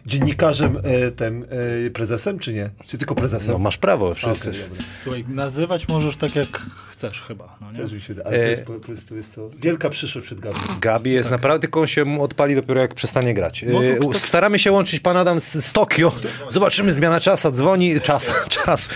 dziennikarzem 0.06 0.78
e, 0.82 1.10
tym 1.10 1.46
e, 1.86 1.90
prezesem, 1.90 2.38
czy 2.38 2.52
nie? 2.52 2.70
Czy 2.86 2.98
tylko 2.98 3.14
prezesem? 3.14 3.52
No 3.52 3.58
masz 3.58 3.76
prawo, 3.76 4.14
wszyscy. 4.14 4.50
dobra. 4.50 4.84
Słuchaj, 5.02 5.24
nazywać 5.28 5.88
możesz 5.88 6.16
tak 6.16 6.36
jak 6.36 6.62
chcesz 6.96 7.22
chyba, 7.22 7.56
no 7.60 7.72
nie? 7.72 7.78
Też 7.78 7.92
mi 7.92 8.00
się, 8.00 8.14
ale 8.24 8.38
to 8.38 8.44
E, 8.44 8.48
jest 8.48 8.64
po 8.64 8.72
prostu 8.72 9.16
jest 9.16 9.34
to 9.34 9.50
wielka 9.62 9.90
przyszłość 9.90 10.26
przed 10.26 10.40
Gabi. 10.40 10.58
Gabi 10.80 11.12
jest 11.12 11.30
naprawdę, 11.30 11.60
tylko 11.60 11.80
on 11.80 11.86
się 11.86 12.20
odpali 12.20 12.54
dopiero 12.54 12.80
jak 12.80 12.94
przestanie 12.94 13.34
grać. 13.34 13.64
No 13.68 13.78
to 13.80 13.84
E, 13.84 13.96
kto- 13.96 14.14
Staramy 14.18 14.58
się 14.58 14.72
łączyć 14.72 15.00
pan 15.00 15.16
Adam 15.16 15.40
z, 15.40 15.64
z 15.64 15.72
Tokio. 15.72 16.12
Zobaczymy, 16.48 16.92
zmiana 16.92 17.20
czasa, 17.20 17.50
dzwoni, 17.50 18.00
czas, 18.00 18.30
czas. 18.64 18.88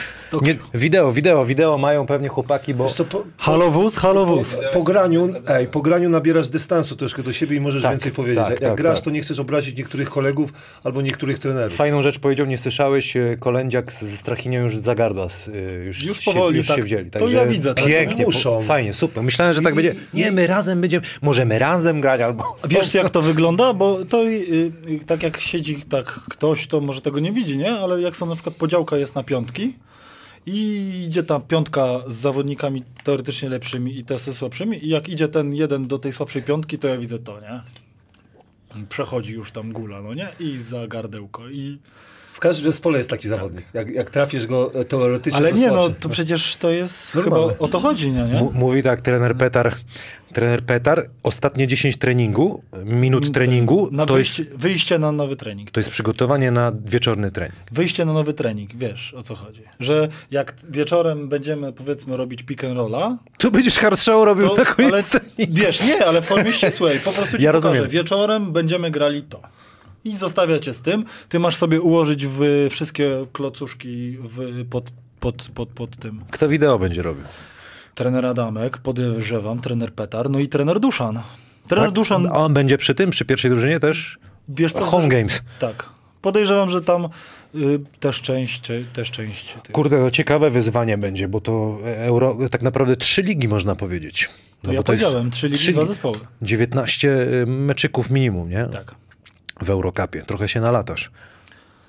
Nie, 0.42 0.56
wideo, 0.74 1.12
wideo, 1.12 1.44
wideo 1.44 1.78
mają 1.78 2.06
pewnie 2.06 2.28
chłopaki, 2.28 2.74
bo... 2.74 2.88
Co, 2.88 3.04
po, 3.04 3.24
Halo 3.38 3.70
wóz, 3.70 3.96
halo 3.96 4.26
wóz. 4.26 4.56
po 4.72 4.82
graniu, 4.82 5.34
ej, 5.48 5.66
po 5.68 5.80
graniu 5.82 6.08
nabierasz 6.08 6.48
dystansu 6.50 6.96
troszkę 6.96 7.22
do 7.22 7.32
siebie 7.32 7.56
i 7.56 7.60
możesz 7.60 7.82
Tak, 7.82 7.90
więcej 7.92 8.12
powiedzieć. 8.12 8.38
tak, 8.44 8.50
jak 8.50 8.60
tak, 8.60 8.74
grasz, 8.76 8.96
tak. 8.98 9.04
to 9.04 9.10
nie 9.10 9.20
chcesz 9.22 9.38
obrazić 9.38 9.76
niektórych 9.76 10.10
kolegów 10.10 10.52
albo 10.84 11.02
niektórych 11.02 11.38
trenerów. 11.38 11.76
Fajną 11.76 12.02
rzecz 12.02 12.18
powiedział, 12.18 12.46
nie 12.46 12.58
słyszałeś, 12.58 13.16
e, 13.16 13.36
Kolędziak 13.40 13.92
ze 13.92 14.16
Strachinią 14.16 14.62
już 14.62 14.76
za 14.76 14.94
gardła 14.94 15.28
e, 15.54 15.58
już, 15.84 16.02
Już 16.04 16.18
się, 16.20 16.32
powoli, 16.32 16.56
już 16.56 16.66
tak. 16.66 16.76
się 16.76 16.82
wzięli. 16.82 17.10
To 17.10 17.28
ja 17.28 17.46
widzę, 17.46 17.74
tak. 17.74 17.89
Pięknie, 17.90 18.24
Muszą. 18.24 18.60
fajnie, 18.60 18.92
super. 18.94 19.24
Myślałem, 19.24 19.54
że 19.54 19.60
tak 19.60 19.74
będzie, 19.74 19.94
nie, 20.14 20.32
my 20.32 20.46
razem 20.46 20.80
będziemy, 20.80 21.06
możemy 21.22 21.58
razem 21.58 22.00
grać 22.00 22.20
albo... 22.20 22.56
Wiesz 22.68 22.94
jak 22.94 23.10
to 23.10 23.22
wygląda? 23.22 23.74
Bo 23.74 24.04
to 24.04 24.24
y, 24.24 24.72
y, 24.88 25.00
tak 25.06 25.22
jak 25.22 25.40
siedzi 25.40 25.82
tak 25.88 26.06
ktoś, 26.06 26.66
to 26.66 26.80
może 26.80 27.00
tego 27.00 27.20
nie 27.20 27.32
widzi, 27.32 27.58
nie? 27.58 27.72
Ale 27.72 28.00
jak 28.00 28.16
są 28.16 28.26
na 28.26 28.34
przykład 28.34 28.54
podziałka 28.56 28.96
jest 28.96 29.14
na 29.14 29.22
piątki 29.22 29.74
i 30.46 30.90
idzie 31.06 31.22
ta 31.22 31.40
piątka 31.40 31.86
z 32.08 32.14
zawodnikami 32.14 32.84
teoretycznie 33.04 33.48
lepszymi 33.48 33.98
i 33.98 34.04
te 34.04 34.18
ze 34.18 34.34
słabszymi 34.34 34.84
i 34.84 34.88
jak 34.88 35.08
idzie 35.08 35.28
ten 35.28 35.54
jeden 35.54 35.86
do 35.86 35.98
tej 35.98 36.12
słabszej 36.12 36.42
piątki, 36.42 36.78
to 36.78 36.88
ja 36.88 36.98
widzę 36.98 37.18
to, 37.18 37.40
nie? 37.40 37.60
Przechodzi 38.88 39.32
już 39.32 39.50
tam 39.52 39.72
gula, 39.72 40.02
no 40.02 40.14
nie? 40.14 40.28
I 40.40 40.58
za 40.58 40.86
gardełko 40.86 41.48
i... 41.48 41.78
W 42.40 42.42
każdym 42.42 42.72
zespole 42.72 42.98
jest 42.98 43.10
taki 43.10 43.28
zawodnik. 43.28 43.64
Jak, 43.74 43.90
jak 43.90 44.10
trafisz 44.10 44.46
go 44.46 44.74
e, 44.74 44.84
teoretycznie, 44.84 45.38
Ale 45.38 45.50
to 45.52 45.56
nie, 45.58 45.70
no 45.70 45.90
to 45.90 46.08
przecież 46.08 46.56
to 46.56 46.70
jest 46.70 47.14
Normalne. 47.14 47.48
chyba 47.52 47.58
o 47.64 47.68
to 47.68 47.80
chodzi, 47.80 48.12
nie? 48.12 48.50
Mówi 48.52 48.82
tak 48.82 49.00
trener 49.00 49.36
Petar, 49.36 49.74
trener 50.32 50.62
Petar, 50.62 51.06
ostatnie 51.22 51.66
10 51.66 51.96
treningu, 51.96 52.62
minut 52.84 53.32
treningu, 53.32 53.88
Na 53.92 54.06
to 54.06 54.14
wyjście, 54.14 54.42
jest, 54.42 54.56
wyjście 54.56 54.98
na 54.98 55.12
nowy 55.12 55.36
trening. 55.36 55.70
to 55.70 55.80
jest 55.80 55.90
przygotowanie 55.90 56.50
na 56.50 56.72
wieczorny 56.84 57.30
trening. 57.30 57.56
Wyjście 57.72 58.04
na 58.04 58.12
nowy 58.12 58.32
trening, 58.34 58.70
wiesz 58.74 59.14
o 59.14 59.22
co 59.22 59.34
chodzi. 59.34 59.62
Że 59.80 60.08
jak 60.30 60.54
wieczorem 60.70 61.28
będziemy 61.28 61.72
powiedzmy 61.72 62.16
robić 62.16 62.42
pick 62.42 62.64
and 62.64 62.76
rolla, 62.76 63.18
Tu 63.38 63.50
będziesz 63.50 63.78
hard 63.78 64.00
show 64.00 64.24
robił 64.24 64.48
to, 64.48 64.56
na 64.56 64.64
koniec 64.64 64.92
ale, 64.92 65.02
treningu. 65.02 65.60
wiesz, 65.62 65.80
nie, 65.86 66.06
ale 66.06 66.22
w 66.22 66.24
formie 66.24 66.52
ścisłej, 66.52 66.98
po 66.98 67.12
prostu 67.12 67.36
ci 67.38 67.42
Ja 67.44 67.52
pokażę. 67.52 67.68
rozumiem. 67.70 67.90
Wieczorem 67.90 68.52
będziemy 68.52 68.90
grali 68.90 69.22
to. 69.22 69.40
I 70.04 70.16
zostawiacie 70.16 70.72
z 70.74 70.80
tym. 70.82 71.04
Ty 71.28 71.38
masz 71.38 71.56
sobie 71.56 71.80
ułożyć 71.80 72.26
w 72.26 72.68
wszystkie 72.70 73.26
klocuszki 73.32 74.18
w, 74.20 74.64
pod, 74.70 74.90
pod, 75.20 75.48
pod, 75.54 75.68
pod 75.68 75.96
tym. 75.96 76.24
Kto 76.30 76.48
wideo 76.48 76.78
będzie 76.78 77.02
robił? 77.02 77.24
Trener 77.94 78.26
Adamek, 78.26 78.78
podejrzewam, 78.78 79.60
trener 79.60 79.92
Petar, 79.92 80.30
no 80.30 80.38
i 80.38 80.48
trener 80.48 80.80
Duszan. 80.80 81.20
Trener 81.68 81.86
Tak? 81.86 81.94
Duszan, 81.94 82.26
A 82.26 82.30
on 82.36 82.54
będzie 82.54 82.78
przy 82.78 82.94
tym, 82.94 83.10
przy 83.10 83.24
pierwszej 83.24 83.50
drużynie 83.50 83.80
też? 83.80 84.18
wiesz 84.48 84.72
co? 84.72 84.84
Home 84.84 85.08
games. 85.08 85.42
Tak. 85.58 85.88
Podejrzewam, 86.22 86.70
że 86.70 86.80
tam 86.80 87.08
y, 87.54 87.80
też 88.00 88.22
część, 88.22 88.62
też 88.92 89.10
część. 89.10 89.56
Tych. 89.62 89.72
Kurde, 89.72 89.98
to 89.98 90.10
ciekawe 90.10 90.50
wyzwanie 90.50 90.98
będzie, 90.98 91.28
bo 91.28 91.40
to 91.40 91.78
euro, 91.84 92.38
tak 92.50 92.62
naprawdę 92.62 92.96
trzy 92.96 93.22
ligi 93.22 93.48
można 93.48 93.76
powiedzieć. 93.76 94.30
to 94.62 94.72
ja 94.72 94.78
bo 94.78 94.82
to 94.82 94.92
jest 94.92 95.04
powiedziałem, 95.04 95.30
trzy 95.30 95.48
ligi, 95.48 95.58
trzy 95.58 95.72
dwa 95.72 95.84
zespoły. 95.84 96.18
19 96.42 97.26
meczyków 97.46 98.10
minimum, 98.10 98.50
nie? 98.50 98.64
Tak. 98.72 98.94
W 99.62 99.70
Eurocupie. 99.70 100.22
Trochę 100.22 100.48
się 100.48 100.60
nalatasz. 100.60 101.10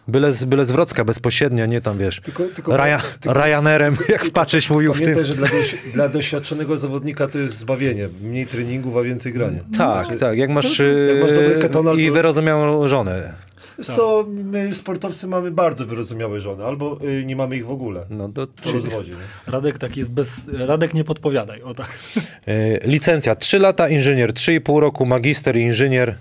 Byle 0.07 0.33
z, 0.33 0.45
byle 0.45 0.65
z 0.65 0.71
Wrocka 0.71 1.03
bezpośrednio, 1.05 1.65
nie 1.65 1.81
tam 1.81 1.97
wiesz. 1.97 2.21
Tylko- 2.21 2.43
tylko- 2.55 2.77
Rya, 2.77 2.99
tylko- 3.19 3.33
Ryanerem, 3.33 3.95
jak 4.09 4.25
wpatrzeć 4.25 4.69
mówił 4.69 4.93
w 4.93 5.01
tym. 5.01 5.25
Że 5.25 5.35
dla, 5.35 5.47
doś, 5.47 5.75
dla 5.93 6.09
doświadczonego 6.09 6.77
zawodnika 6.77 7.27
to 7.27 7.37
jest 7.39 7.57
zbawienie. 7.57 8.09
Mniej 8.21 8.47
treningów, 8.47 8.97
a 8.97 9.01
więcej 9.01 9.33
grania. 9.33 9.59
Tak, 9.77 10.15
tak. 10.17 10.37
Jak 10.37 10.49
masz, 10.49 10.79
Jak 10.79 11.21
masz 11.21 11.31
dobry 11.31 11.55
ketonol, 11.61 11.99
i 11.99 12.07
to- 12.07 12.13
wyrozumiałą 12.13 12.87
żonę. 12.87 13.33
Wiesz 13.77 13.87
co, 13.87 14.25
my 14.29 14.75
sportowcy 14.75 15.27
mamy 15.27 15.51
bardzo 15.51 15.85
wyrozumiałe 15.85 16.39
żony, 16.39 16.63
albo 16.65 16.99
y, 17.03 17.25
nie 17.25 17.35
mamy 17.35 17.55
ich 17.57 17.65
w 17.65 17.71
ogóle. 17.71 18.05
No 18.09 18.29
to, 18.29 18.47
Po 18.47 18.71
rozwodzie. 18.71 19.11
Nie? 19.11 19.51
Radek 19.51 19.77
tak 19.77 19.97
jest 19.97 20.11
bez... 20.11 20.33
Radek 20.53 20.93
nie 20.93 21.03
podpowiadaj, 21.03 21.61
o 21.61 21.73
tak. 21.73 21.89
Yy, 22.47 22.79
licencja 22.83 23.35
3 23.35 23.59
lata, 23.59 23.89
inżynier 23.89 24.31
3,5 24.33 24.79
roku, 24.79 25.05
magister 25.05 25.57
i 25.57 25.61
inżynier. 25.61 26.15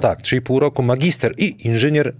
Tak, 0.00 0.22
3,5 0.22 0.58
roku, 0.58 0.82
magister 0.82 1.34
i 1.38 1.66
inżynier 1.66 2.12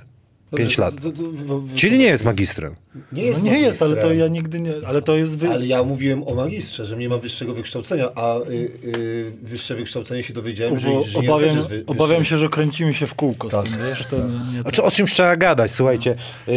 5 0.57 0.77
Dobrze, 0.77 0.83
lat. 0.83 0.95
to- 0.95 1.13
to- 1.13 1.23
to- 1.23 1.49
to- 1.49 1.63
Czyli 1.75 1.99
nie 1.99 2.05
jest 2.05 2.25
magistrem. 2.25 2.75
Nie 3.13 3.23
No 3.23 3.29
jest, 3.29 3.43
nie 3.43 3.59
jest, 3.61 3.83
ale 3.83 3.97
to 3.97 4.13
ja 4.15 4.29
nigdy 4.29 4.61
nie... 4.61 4.73
Ale 4.87 5.03
to 5.03 5.17
jest... 5.17 5.39
Wy... 5.39 5.49
Ale 5.51 5.67
ja 5.67 5.83
mówiłem 5.83 6.29
o 6.29 6.35
magistrze, 6.35 6.85
że 6.87 6.97
nie 6.97 7.09
ma 7.09 7.19
wyższego 7.19 7.55
wykształcenia, 7.55 8.09
a 8.15 8.39
y, 8.39 8.43
y, 8.85 9.33
wyższe 9.43 9.75
wykształcenie 9.75 10.23
się 10.23 10.33
dowiedziałem, 10.35 10.79
że 10.79 10.89
Bo 10.89 10.99
inżynier 11.01 11.31
obawiam, 11.31 11.49
też 11.49 11.57
jest 11.57 11.69
wy, 11.69 11.85
obawiam 11.87 12.25
się, 12.25 12.37
że 12.39 12.49
kręcimy 12.49 12.95
się 12.95 13.07
w 13.07 13.15
kółko 13.15 13.49
z 13.49 13.51
Tak. 13.53 13.65
tym, 13.65 13.73
wiesz, 13.89 14.07
to 14.07 14.17
nie, 14.17 14.53
nie 14.57 14.65
O, 14.65 14.71
czy- 14.71 14.83
o 14.83 14.91
czymś 14.91 15.13
trzeba 15.13 15.37
gadać, 15.37 15.73
słuchajcie. 15.73 16.15
Yy, 16.47 16.57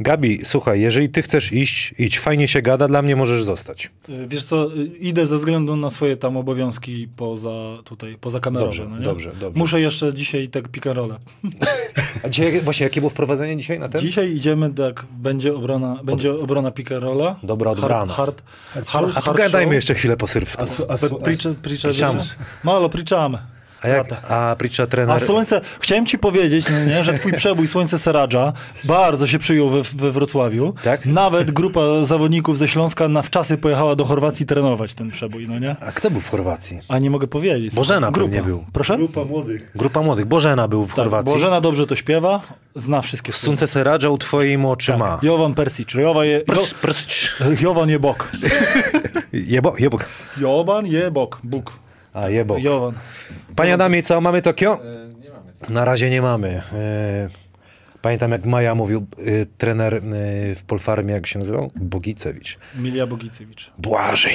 Gabi, 0.00 0.40
słuchaj, 0.44 0.80
jeżeli 0.80 1.08
ty 1.08 1.22
chcesz 1.22 1.52
iść, 1.52 1.94
idź, 1.98 2.18
fajnie 2.18 2.48
się 2.48 2.62
gada, 2.62 2.88
dla 2.88 3.02
mnie 3.02 3.16
możesz 3.16 3.42
zostać. 3.44 3.90
Y, 4.08 4.26
Wiesz 4.28 4.44
co, 4.44 4.76
y, 4.76 4.86
idę 4.86 5.26
ze 5.26 5.36
względu 5.36 5.76
na 5.76 5.90
swoje 5.90 6.16
tam 6.16 6.36
obowiązki 6.36 7.08
poza 7.16 7.78
tutaj, 7.84 8.16
poza 8.20 8.40
kamerą. 8.40 8.64
Dobrze, 8.64 8.86
no 8.88 9.00
dobrze, 9.00 9.32
dobrze. 9.40 9.58
Muszę 9.58 9.80
jeszcze 9.80 10.14
dzisiaj 10.14 10.48
tak 10.48 10.68
pick 10.68 10.86
and. 10.86 10.98
A 12.24 12.28
dzisiaj, 12.28 12.60
właśnie, 12.60 12.84
jakie 12.84 13.00
było 13.02 13.10
wprowadzenie 13.10 13.56
dzisiaj 13.56 13.78
na 13.78 13.88
ten? 13.88 14.00
Dzisiaj 14.00 14.32
idziemy, 14.36 14.70
tak, 14.74 15.06
będzie 15.10 15.54
obrona, 15.54 16.00
będzie 16.04 16.32
obrona 16.32 16.72
rolla. 17.00 17.36
Dobra 17.42 17.70
odbrana. 17.70 18.12
Hard, 18.14 18.42
hard, 18.74 18.88
hard, 18.88 19.08
A 19.08 19.12
hard 19.12 19.26
pogadajmy 19.26 19.66
show. 19.70 19.74
jeszcze 19.74 19.94
chwilę 19.94 20.16
po 20.16 20.26
serbsku. 20.26 20.62
A, 20.62 20.66
su- 20.66 20.84
a, 20.88 20.94
Pe- 20.94 21.08
su- 21.08 21.16
a, 21.16 21.24
Pricze, 21.24 21.54
pricze, 21.54 21.88
Pričamy. 21.88 22.18
wiecie? 22.20 22.34
Malo, 22.64 22.88
pričamy. 22.88 23.38
A, 23.82 23.88
jak, 23.88 24.06
a 24.30 24.56
Pritcha 24.58 24.86
trener... 24.86 25.16
A 25.16 25.20
słońce, 25.20 25.60
chciałem 25.80 26.06
ci 26.06 26.18
powiedzieć, 26.18 26.66
no 26.70 26.84
nie, 26.84 27.04
że 27.04 27.12
twój 27.12 27.32
przebój 27.32 27.66
Słońce 27.66 27.98
Seradża 27.98 28.52
bardzo 28.84 29.26
się 29.26 29.38
przyjął 29.38 29.70
we, 29.70 29.82
we 29.82 30.10
Wrocławiu. 30.10 30.74
Tak? 30.84 31.06
Nawet 31.06 31.50
grupa 31.50 31.80
zawodników 32.04 32.58
ze 32.58 32.68
Śląska 32.68 33.08
na 33.08 33.22
wczasy 33.22 33.58
pojechała 33.58 33.96
do 33.96 34.04
Chorwacji 34.04 34.46
trenować 34.46 34.94
ten 34.94 35.10
przebój, 35.10 35.46
no 35.48 35.58
nie? 35.58 35.76
A 35.80 35.92
kto 35.92 36.10
był 36.10 36.20
w 36.20 36.28
Chorwacji? 36.28 36.78
A 36.88 36.98
nie 36.98 37.10
mogę 37.10 37.26
powiedzieć. 37.26 37.74
Bożena 37.74 38.10
grupa. 38.10 38.30
pewnie 38.30 38.42
był. 38.42 38.64
Proszę? 38.72 38.96
grupa 38.96 39.24
młodych. 39.24 39.72
Grupa 39.74 40.02
młodych. 40.02 40.24
Bożena 40.24 40.68
był 40.68 40.84
w 40.86 40.88
Tak, 40.88 40.96
Chorwacji. 40.96 41.32
Bożena 41.32 41.60
dobrze 41.60 41.86
to 41.86 41.96
śpiewa, 41.96 42.40
zna 42.76 43.02
wszystkie 43.02 43.32
słowa. 43.32 43.44
Sunce 43.46 43.66
Seradża 43.66 44.08
u 44.10 44.18
twoimi 44.18 44.66
oczyma. 44.66 45.08
Tak. 45.08 45.22
Jovan 45.22 45.54
Persic. 45.54 45.94
Jovan 45.94 46.26
je, 46.26 46.40
Prs, 46.40 46.74
prs, 46.74 47.06
jo, 47.40 47.46
Jovan 47.60 47.88
je 47.90 47.98
bok. 47.98 48.28
jebo, 49.32 49.74
jebok. 49.78 50.04
Jovan 50.36 50.86
je 50.86 51.10
bok. 51.10 51.40
Bóg. 51.44 51.81
A, 52.12 52.28
jebok. 52.28 52.62
Jovan. 52.62 52.94
Panie 53.56 53.74
Adamie, 53.74 54.02
co, 54.02 54.20
mamy 54.20 54.42
Tokio? 54.42 54.80
E, 54.84 55.08
nie 55.20 55.30
mamy. 55.30 55.52
Na 55.68 55.84
razie 55.84 56.10
nie 56.10 56.22
mamy. 56.22 56.62
E, 56.72 57.28
Pamiętam 58.02 58.30
jak 58.30 58.46
Maja 58.46 58.74
mówił, 58.74 59.06
e, 59.18 59.46
trener 59.58 60.00
w 60.56 60.62
Polfarmie, 60.66 61.14
jak 61.14 61.26
się 61.26 61.38
nazywał? 61.38 61.70
Bogicewicz. 61.76 62.58
Milia 62.76 63.06
Bogicewicz. 63.06 63.70
Błażej, 63.78 64.34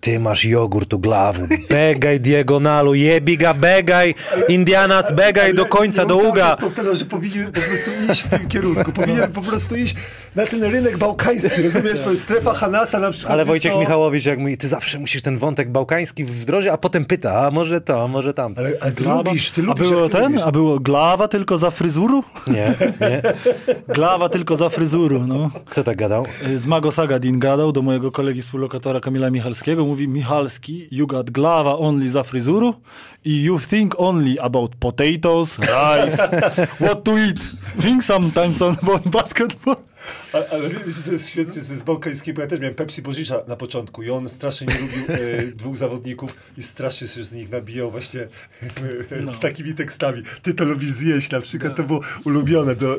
ty 0.00 0.20
masz 0.20 0.44
jogurt 0.44 0.94
u 0.94 0.98
glawu. 0.98 1.46
Begaj 1.70 2.20
diagonalu, 2.20 2.94
jebiga, 2.94 3.54
begaj, 3.54 4.14
Indianac, 4.48 5.12
begaj 5.12 5.54
do 5.54 5.66
końca, 5.66 6.06
do 6.06 6.16
uga. 6.16 6.56
Powtarzam, 6.56 6.96
że 6.96 7.04
powinien 7.04 7.46
po 7.46 7.60
prostu 7.60 7.90
iść 8.12 8.20
w 8.22 8.28
tym 8.28 8.48
kierunku. 8.48 8.92
Powinien 8.92 9.32
po 9.32 9.40
prostu 9.42 9.76
iść 9.76 9.96
na 10.36 10.46
ten 10.46 10.62
rynek 10.64 10.98
bałkański, 10.98 11.62
rozumiesz? 11.62 12.00
To 12.00 12.10
jest 12.10 12.22
strefa 12.22 12.54
Hanasa 12.54 12.98
na 12.98 13.10
przykład. 13.10 13.32
Ale 13.32 13.44
Wojciech 13.44 13.72
co? 13.72 13.80
Michałowicz, 13.80 14.24
jak 14.26 14.38
mówi, 14.38 14.58
ty 14.58 14.68
zawsze 14.68 14.98
musisz 14.98 15.22
ten 15.22 15.36
wątek 15.36 15.70
bałkański 15.70 16.24
wdrożyć, 16.24 16.70
a 16.70 16.76
potem 16.78 17.04
pyta, 17.04 17.46
a 17.46 17.50
może 17.50 17.80
to, 17.80 18.04
a 18.04 18.08
może 18.08 18.34
tam. 18.34 18.54
Ale, 18.56 18.72
ale 18.80 18.92
ty 18.92 19.04
lubisz, 19.04 19.50
ty 19.50 19.60
A 19.60 19.64
lubisz. 19.64 19.88
było 19.88 20.02
jak 20.02 20.12
ty 20.12 20.18
ten? 20.18 20.26
lubisz. 20.32 20.42
A 20.46 20.52
było 20.52 20.80
glawa 20.80 21.28
tylko 21.28 21.58
za 21.58 21.70
fryzuru? 21.70 22.24
Nie, 22.46 22.74
nie. 23.00 23.22
Glawa 23.94 24.28
tylko 24.28 24.56
za 24.56 24.68
fryzuru, 24.68 25.26
no. 25.26 25.50
Kto 25.70 25.82
tak 25.82 25.96
gadał? 25.96 26.26
Z 26.56 26.66
Mago 26.66 26.92
Sagadin 26.92 27.38
gadał 27.38 27.72
do 27.72 27.82
mojego 27.82 28.12
kolegi 28.12 28.42
współlokatora 28.42 29.00
Kamila 29.00 29.30
Michalskiego. 29.30 29.84
Mówi 29.86 30.08
Michalski, 30.08 30.88
you 30.90 31.06
got 31.06 31.30
glawa 31.30 31.78
only 31.78 32.08
za 32.08 32.24
fryzuru 32.24 32.74
i 33.24 33.44
you 33.44 33.58
think 33.58 33.94
only 33.98 34.38
about 34.38 34.76
potatoes, 34.80 35.58
rice, 35.58 36.16
what 36.80 37.04
to 37.04 37.18
eat. 37.18 37.38
Think 37.78 38.02
sometimes 38.02 38.62
on 38.62 38.76
basketball. 39.10 39.76
Ale, 40.32 40.48
ale 40.50 40.68
wiecie, 40.68 41.02
co 41.04 41.12
jest 41.12 41.28
świetnie 41.28 41.62
z, 41.62 41.82
bałkańskiego? 41.82 42.42
Ja 42.42 42.48
też 42.48 42.60
miałem 42.60 42.74
Pepsi 42.74 43.02
Bożicza 43.02 43.42
na 43.48 43.56
początku 43.56 44.02
i 44.02 44.10
on 44.10 44.28
strasznie 44.28 44.66
nie 44.66 44.80
lubił 44.80 45.04
e, 45.08 45.42
dwóch 45.46 45.76
zawodników 45.76 46.36
i 46.58 46.62
strasznie 46.62 47.08
się 47.08 47.24
z 47.24 47.32
nich 47.32 47.50
nabijał 47.50 47.90
właśnie 47.90 48.20
e, 48.20 48.28
No. 49.20 49.32
takimi 49.32 49.74
tekstami. 49.74 50.22
Ty 50.42 50.54
to 50.54 50.64
lubisz 50.64 50.90
zjeść 50.90 51.30
na 51.30 51.40
przykład, 51.40 51.76
to 51.76 51.82
było 51.82 52.00
ulubione. 52.24 52.74
Do, 52.76 52.94
e, 52.94 52.98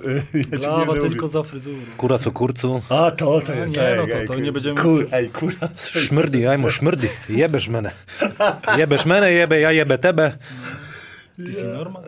ja 0.61 1.01
tylko 1.01 1.27
za 1.27 1.43
fryzuru. 1.43 1.77
Kura 1.97 2.17
co 2.19 2.31
kurcu. 2.31 2.81
A, 2.89 3.11
to, 3.11 3.41
to 3.41 3.53
No 3.55 3.61
jest. 3.61 3.73
nie, 3.73 3.81
ej, 3.89 3.97
no 3.97 4.07
to- 4.07 4.17
ej, 4.17 4.27
to 4.27 4.35
nie 4.39 4.51
będziemy- 4.51 4.81
Kur, 4.81 5.07
ej, 5.11 5.29
kurwa. 5.29 5.69
Szmyrdi, 5.75 6.47
ajmo 6.47 6.69
szmyrdi. 6.69 7.07
Jebesz 7.29 7.67
menę. 7.67 7.91
Jebesz 8.77 9.05
menę, 9.05 9.31
jebę, 9.31 9.59
ja 9.59 9.71
jebę 9.71 9.97
tebe. 9.97 10.38
Ty 11.45 11.53
si 11.53 11.64
normal? 11.64 12.03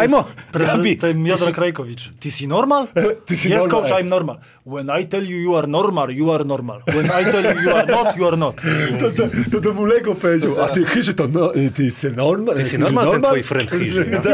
Ajmo, 0.00 0.24
Prezydent 0.52 0.76
Gabi. 0.78 0.96
ten 0.96 1.26
Jodor 1.26 1.52
Krajkowicz. 1.52 2.12
Ty 2.18 2.30
si 2.30 2.46
normal? 2.46 2.88
Ty 3.24 3.36
si 3.36 3.48
yes, 3.48 3.58
normal, 3.58 3.80
coach, 3.82 3.92
ej. 3.92 4.04
I'm 4.04 4.08
normal. 4.08 4.38
When 4.66 4.90
I 5.00 5.06
tell 5.06 5.24
you 5.24 5.36
you 5.38 5.56
are 5.56 5.66
normal, 5.66 6.10
you 6.10 6.32
are 6.32 6.44
normal. 6.44 6.82
When 6.86 7.06
I 7.06 7.24
tell 7.24 7.44
you 7.44 7.62
you 7.62 7.72
are 7.76 7.86
not, 7.86 8.16
you 8.16 8.26
are 8.28 8.36
not. 8.36 8.60
To, 9.00 9.10
to, 9.10 9.28
to 9.50 9.60
do 9.60 9.72
Mulego 9.74 10.14
powiedział, 10.14 10.62
a 10.62 10.68
ty 10.68 10.84
chyży 10.84 11.14
to, 11.14 11.28
no, 11.28 11.52
ty 11.74 11.90
jsi 11.90 12.06
normal? 12.10 12.56
Ty 12.56 12.64
jsi 12.64 12.78
normal, 12.78 13.10
ten 13.10 13.22
twój 13.22 13.42
friend 13.42 13.70
chyży, 13.70 14.06
no. 14.10 14.20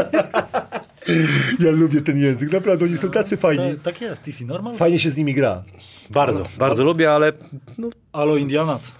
Ja 1.59 1.71
lubię 1.71 2.01
ten 2.01 2.17
język, 2.17 2.51
naprawdę, 2.51 2.85
oni 2.85 2.97
są 2.97 3.09
tacy 3.11 3.37
fajni. 3.37 3.63
Tak, 3.71 3.81
tak 3.83 4.01
jest, 4.01 4.23
ty 4.23 4.31
si 4.31 4.45
normal? 4.45 4.75
Fajnie 4.75 4.99
się 4.99 5.09
z 5.09 5.17
nimi 5.17 5.33
gra. 5.33 5.63
Bardzo, 6.13 6.43
bardzo 6.57 6.83
lubię, 6.83 7.11
ale... 7.11 7.33
No, 7.77 7.89
Alo 8.11 8.37
Indianac. 8.37 8.95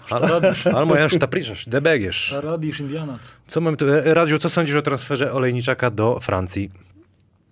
Moja 0.86 1.08
šta 1.08 1.26
pričaš, 1.26 1.66
debegiesz. 1.66 2.34
Radiš 2.42 2.80
Indianac? 2.80 3.20
Co 3.46 3.60
mam 3.60 3.76
tu? 3.76 3.84
e, 3.88 4.14
Radziu, 4.14 4.38
co 4.38 4.50
sądzisz 4.50 4.76
o 4.76 4.82
transferze 4.82 5.32
Olejniczaka 5.32 5.90
do 5.90 6.20
Francji? 6.20 6.70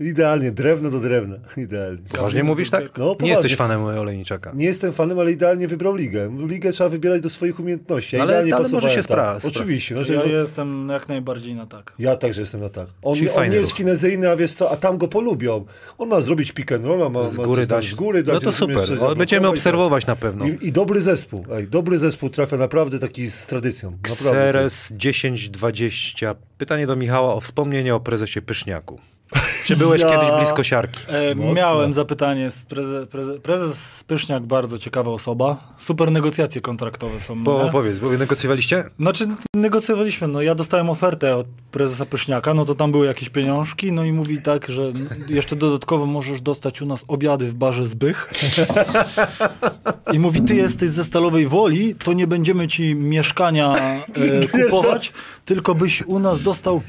Idealnie, 0.01 0.51
drewno 0.53 0.91
do 0.91 1.01
drewna. 1.01 1.37
Idealnie. 1.57 2.03
Poważnie 2.13 2.45
mówisz 2.45 2.71
tak? 2.71 2.81
No, 2.83 2.89
Nie 2.89 3.15
poważnie. 3.15 3.29
jesteś 3.29 3.57
fanem 3.57 3.85
Olejniczaka. 3.85 4.53
Nie 4.55 4.67
jestem 4.67 4.93
fanem, 4.93 5.19
ale 5.19 5.33
idealnie 5.33 5.69
wybrał 5.69 5.95
ligę. 5.95 6.31
Ligę 6.47 6.73
trzeba 6.73 6.91
wybierać 6.91 7.21
do 7.23 7.31
swoich 7.31 7.61
umiejętności. 7.61 8.17
Ja 8.17 8.23
Ale- 8.23 8.33
idealnie 8.33 8.55
ale 8.55 8.69
może 8.69 8.91
się 8.91 9.01
spra- 9.01 9.07
tak. 9.17 9.43
spra- 9.43 9.49
Oczywiście. 9.49 9.95
No, 9.95 10.05
że 10.05 10.15
Ja 10.15 10.25
jestem 10.25 10.89
jak 10.89 11.09
najbardziej 11.09 11.55
na 11.55 11.67
tak. 11.67 11.93
ja 11.99 12.17
także 12.17 12.41
jestem 12.41 12.61
na 12.61 12.69
tak. 12.69 12.87
On, 13.03 13.19
on 13.37 13.49
nie 13.51 13.57
jest 13.57 13.71
ruch. 13.71 13.77
finezyjny, 13.77 14.31
a 14.31 14.37
wiesz 14.37 14.53
co, 14.53 14.71
a 14.71 14.77
tam 14.77 14.99
go 14.99 15.09
polubią. 15.09 15.65
On 15.99 16.09
ma 16.09 16.21
zrobić 16.21 16.53
pick 16.53 16.73
and 16.73 16.85
rolla, 16.85 17.09
ma, 17.09 17.29
Z 17.31 17.39
ma 17.39 17.45
góry 17.45 17.67
tam 17.67 17.79
dać. 17.79 17.91
z 17.91 17.95
góry 17.95 18.23
dać. 18.23 18.35
No 18.35 18.41
to 18.41 18.53
super. 18.53 18.89
Będziemy 19.17 19.49
obserwować 19.49 20.07
na 20.07 20.17
pewno. 20.17 20.47
I, 20.47 20.59
I 20.61 20.73
dobry 20.73 21.01
zespół. 21.01 21.45
Ej, 21.53 21.69
dobry 21.69 21.99
zespół 21.99 22.31
trafia 22.31 22.57
naprawdę 22.57 22.99
taki 22.99 23.31
z 23.31 23.47
tradycją. 23.47 23.91
Naprawdę. 23.91 24.11
Xeres 24.49 24.93
1020. 24.99 26.35
Pytanie 26.59 26.87
do 26.87 26.97
Michała 26.97 27.35
o 27.35 27.41
wspomnienie 27.41 27.95
o 27.95 28.01
prezesie 28.01 28.43
Pyszniaku. 28.43 29.01
Czy 29.65 29.77
byłeś 29.77 30.01
Ja- 30.01 30.09
kiedyś 30.09 30.29
blisko 30.39 30.65
siarki? 30.65 31.01
E, 31.09 31.35
miałem 31.35 31.95
zapytanie, 31.95 32.51
z 32.51 32.65
preze, 32.65 33.07
preze, 33.07 33.39
prezes 33.39 34.05
Pyszniak 34.07 34.43
bardzo 34.43 34.79
ciekawa 34.79 35.11
osoba. 35.11 35.57
Super 35.77 36.13
negocjacje 36.13 36.61
kontraktowe 36.61 37.21
są. 37.21 37.45
Bo 37.45 37.65
nie? 37.65 37.71
powiedz, 37.71 37.99
bo 37.99 38.09
wy 38.09 38.19
negocjowaliście? 38.19 38.85
Znaczy 39.01 39.27
negocjowaliśmy, 39.57 40.29
no 40.29 40.43
ja 40.43 40.55
dostałem 40.55 40.91
ofertę 40.91 41.37
od 41.37 41.47
prezesa 41.71 42.07
Pyszniaka, 42.07 42.55
no 42.55 42.65
to 42.65 42.75
tam 42.75 42.93
były 42.93 43.07
jakieś 43.07 43.29
pieniążki, 43.29 43.93
no 43.93 44.05
i 44.05 44.13
mówi 44.13 44.43
tak, 44.43 44.69
że 44.69 44.93
jeszcze 45.29 45.57
dodatkowo 45.57 46.07
możesz 46.07 46.41
dostać 46.41 46.83
u 46.83 46.87
nas 46.87 47.05
obiady 47.09 47.49
w 47.49 47.55
barze 47.55 47.87
Zbych. 47.87 48.31
I 50.13 50.19
mówi, 50.19 50.43
ty 50.43 50.55
jesteś 50.55 50.91
ze 50.91 51.05
Stalowej 51.05 51.47
Woli, 51.47 51.95
to 51.95 52.13
nie 52.13 52.27
będziemy 52.27 52.69
ci 52.69 52.95
mieszkania 52.95 53.75
e, 53.77 54.47
kupować, 54.65 55.13
tylko 55.45 55.75
byś 55.75 56.03
u 56.03 56.19
nas 56.19 56.43
dostał 56.43 56.83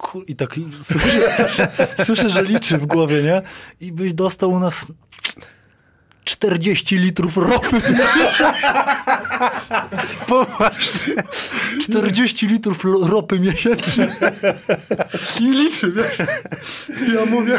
Ku- 0.00 0.22
I 0.22 0.36
tak 0.36 0.54
słyszę, 0.82 1.20
słyszę, 1.36 1.68
słyszę, 2.04 2.30
że 2.30 2.42
liczy 2.42 2.78
w 2.78 2.86
głowie, 2.86 3.22
nie? 3.22 3.42
I 3.80 3.92
byś 3.92 4.14
dostał 4.14 4.50
u 4.50 4.58
nas 4.60 4.86
40 6.24 6.98
litrów 6.98 7.36
ropy. 7.36 7.80
Poważnie. 10.26 11.14
40 11.82 12.46
litrów 12.46 12.84
ropy 13.10 13.40
miesięcznie. 13.40 14.08
I 15.40 15.44
liczy, 15.50 15.92
wiesz? 15.92 16.18
Ja 17.14 17.26
mówię, 17.26 17.52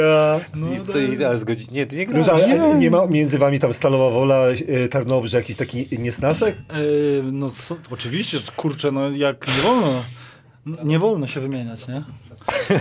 Ja. 0.00 0.40
no, 0.54 0.66
I, 0.72 0.80
to, 0.92 0.98
i, 0.98 1.24
ale 1.24 1.38
zgodzi... 1.38 1.66
Nie, 1.72 1.86
ty 1.86 1.96
nie 1.96 2.06
No, 2.06 2.24
grałeś. 2.24 2.44
a 2.60 2.76
nie 2.76 2.90
ma 2.90 3.06
między 3.06 3.38
wami 3.38 3.58
tam 3.58 3.72
Stalowa 3.72 4.10
Wola, 4.10 4.36
e, 4.68 4.88
Tarnobrze, 4.88 5.36
jakiś 5.36 5.56
taki 5.56 5.88
niesnasek? 5.98 6.56
Yy, 6.76 7.22
no 7.32 7.50
so, 7.50 7.76
oczywiście, 7.90 8.38
kurczę, 8.56 8.92
no 8.92 9.10
jak 9.10 9.48
nie 9.48 9.62
wolno. 9.62 10.04
Nie 10.84 10.98
wolno 10.98 11.26
się 11.26 11.40
wymieniać, 11.40 11.88
nie? 11.88 12.04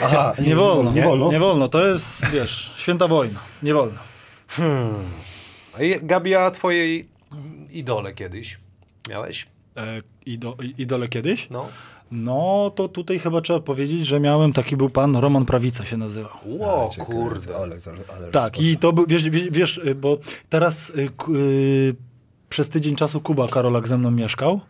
Aha, 0.04 0.34
Nie 0.48 0.56
wolno. 0.56 0.92
Nie 0.92 1.02
wolno? 1.04 1.32
Nie 1.32 1.40
wolno, 1.40 1.70
to 1.70 1.88
jest, 1.88 2.26
wiesz, 2.30 2.74
święta 2.78 3.08
wojna. 3.08 3.40
Nie 3.64 3.74
wolno. 3.74 4.00
A 5.78 5.82
je- 5.84 6.00
Gabi, 6.02 6.36
a 6.36 6.52
twojej 6.52 7.08
idole 7.70 8.14
kiedyś 8.14 8.60
miałeś? 9.10 9.48
E, 9.78 10.02
ido, 10.26 10.58
idole 10.78 11.08
kiedyś? 11.08 11.50
No. 11.50 11.66
No, 12.12 12.72
to 12.76 12.88
tutaj 12.88 13.20
chyba 13.20 13.42
trzeba 13.42 13.60
powiedzieć, 13.60 14.06
że 14.06 14.20
miałem, 14.20 14.54
taki 14.54 14.78
był 14.78 14.90
pan, 14.90 15.16
Roman 15.16 15.46
Prawica 15.46 15.86
się 15.86 15.98
nazywał. 15.98 16.32
Ło, 16.46 16.90
kurde. 17.06 17.56
Ale, 17.56 17.76
ale, 17.88 18.18
ale 18.18 18.32
Tak, 18.32 18.62
i 18.62 18.78
to 18.78 18.94
był, 18.94 19.06
wiesz, 19.08 19.30
wiesz, 19.30 19.82
bo 19.96 20.18
teraz 20.50 20.90
y, 20.90 21.10
y, 21.36 21.96
przez 22.50 22.70
tydzień 22.70 22.96
czasu 22.96 23.22
Kuba 23.22 23.48
Karolak 23.48 23.88
ze 23.88 23.98
mną 23.98 24.12
mieszkał 24.12 24.62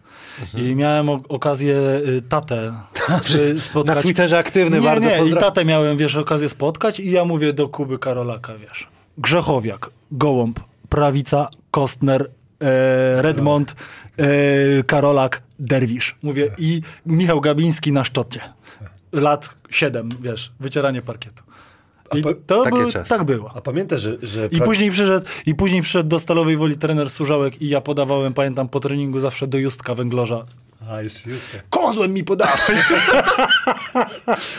i 0.58 0.76
miałem 0.76 1.10
okazję 1.10 1.76
y, 2.08 2.22
tatę 2.30 2.74
spotkać. 3.60 3.96
Na 3.96 4.02
Twitterze 4.02 4.38
aktywny, 4.38 4.78
nie, 4.80 4.86
bardzo 4.86 5.10
nie, 5.10 5.16
i 5.16 5.20
pozdrawiam. 5.20 5.40
tatę 5.50 5.66
miałem, 5.66 5.98
wiesz, 5.98 6.16
okazję 6.16 6.50
spotkać 6.50 7.00
i 7.00 7.12
ja 7.12 7.26
mówię 7.26 7.54
do 7.54 7.70
Kuby 7.70 8.00
Karolaka, 8.00 8.58
wiesz, 8.58 8.88
Grzechowiak, 9.18 9.90
Gołąb, 10.12 10.60
Prawica, 10.90 11.50
Kostner, 11.72 12.30
e, 12.62 13.22
Redmond, 13.22 13.76
e, 14.18 14.84
Karolak, 14.84 15.42
Derwisz. 15.60 16.16
Mówię 16.24 16.52
i 16.58 16.82
Michał 17.06 17.42
Gabiński 17.42 17.92
na 17.92 18.04
szczocie. 18.04 18.42
Lat 19.12 19.56
7, 19.70 20.10
wiesz, 20.22 20.52
wycieranie 20.60 21.02
parkietu. 21.02 21.44
I 22.16 22.24
to 22.46 22.64
takie 22.64 22.78
był, 22.78 22.92
czasy. 22.92 23.10
tak 23.10 23.24
było. 23.24 23.52
A 23.56 23.62
pamiętasz, 23.62 24.02
że... 24.02 24.18
że 24.22 24.50
I 24.52 24.62
później 24.62 24.92
przyszedł, 24.92 25.26
I 25.46 25.56
później 25.56 25.82
przyszedł 25.82 26.10
do 26.10 26.20
Stalowej 26.20 26.58
Woli 26.58 26.78
trener 26.78 27.10
Surzałek 27.10 27.62
i 27.62 27.70
ja 27.70 27.82
podawałem, 27.82 28.34
pamiętam, 28.34 28.70
po 28.70 28.80
treningu 28.80 29.20
zawsze 29.20 29.48
do 29.48 29.58
Justka 29.58 29.96
Węglorza. 29.96 30.46
A, 30.90 31.02
jeszcze 31.02 31.30
jest 31.30 31.52
tak. 31.52 31.64
Kozłem 31.70 32.14
mi 32.14 32.24
podawaj! 32.24 32.58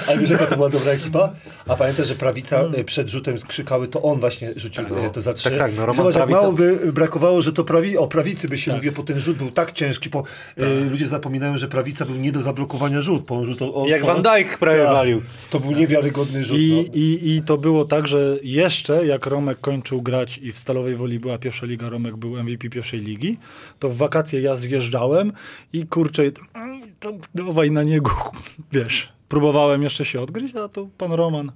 Ale 0.08 0.18
wiesz, 0.18 0.30
jaka 0.30 0.46
to 0.46 0.56
była 0.56 0.68
dobra 0.68 0.92
ekipa? 0.92 1.32
A 1.66 1.76
pamiętasz, 1.76 2.08
że 2.08 2.14
prawica 2.14 2.56
Hmm. 2.58 2.80
e, 2.80 2.84
przed 2.84 3.08
rzutem 3.08 3.40
skrzykały, 3.40 3.88
to 3.88 4.02
on 4.02 4.20
właśnie 4.20 4.52
rzucił 4.56 4.84
e, 4.84 5.10
to 5.10 5.20
za 5.20 5.32
trzy. 5.34 5.50
tak, 5.50 5.58
tak, 5.58 5.72
no, 5.76 5.80
Roman 5.86 5.96
Zobacz, 5.96 6.14
jak 6.14 6.24
Prawica- 6.28 6.40
mało 6.42 6.52
by 6.52 6.92
brakowało, 6.92 7.42
że 7.42 7.52
to 7.52 7.64
prawi, 7.64 7.98
o 7.98 8.06
prawicy 8.08 8.48
by 8.48 8.58
się 8.58 8.70
Tak. 8.70 8.76
mówiło, 8.76 8.94
bo 8.96 9.02
ten 9.02 9.20
rzut 9.20 9.36
był 9.36 9.50
tak 9.50 9.72
ciężki, 9.72 10.10
bo 10.10 10.22
e, 10.56 10.80
ludzie 10.90 11.06
zapominają, 11.06 11.58
że 11.58 11.68
prawica 11.68 12.04
był 12.04 12.16
nie 12.16 12.32
do 12.32 12.40
zablokowania 12.42 13.00
rzut, 13.00 13.22
bo 13.24 13.34
on 13.34 13.44
rzucał... 13.44 13.82
O, 13.82 13.88
Jak 13.88 14.04
o- 14.04 14.06
Van 14.06 14.22
Dijk 14.22 14.58
prawie 14.58 14.82
Tak. 14.84 14.92
walił. 14.92 15.22
To 15.50 15.60
był 15.60 15.72
niewiarygodny 15.72 16.44
rzut. 16.44 16.58
I, 16.58 16.84
no. 16.88 16.92
i, 16.94 17.36
I 17.36 17.42
to 17.42 17.58
było 17.58 17.84
tak, 17.84 18.06
że 18.06 18.36
jeszcze 18.42 19.06
jak 19.06 19.26
Romek 19.26 19.60
kończył 19.60 20.02
grać 20.02 20.38
i 20.38 20.52
w 20.52 20.58
Stalowej 20.58 20.96
Woli 20.96 21.18
była 21.18 21.38
pierwsza 21.38 21.66
liga, 21.66 21.86
Romek 21.90 22.16
był 22.16 22.42
MVP 22.42 22.68
pierwszej 22.70 23.00
ligi, 23.00 23.38
to 23.78 23.88
w 23.88 23.96
wakacje 23.96 24.40
ja 24.40 24.56
zjeżdżałem 24.56 25.32
i 25.72 25.86
kurczę, 25.86 26.17
to 27.00 27.12
dawaj 27.34 27.70
na 27.70 27.82
niego, 27.82 28.10
wiesz. 28.72 29.08
Próbowałem 29.28 29.82
jeszcze 29.82 30.04
się 30.04 30.20
odgryźć, 30.20 30.56
a 30.56 30.68
to 30.68 30.88
pan 30.98 31.12
Roman. 31.12 31.52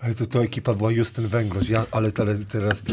Ale 0.00 0.14
to, 0.14 0.26
to 0.26 0.42
ekipa 0.44 0.74
była 0.74 0.92
Justyn 0.92 1.26
Węgorz, 1.28 1.68
ja, 1.68 1.86
ale 1.90 2.12
te, 2.12 2.24
teraz 2.44 2.82
te, 2.82 2.92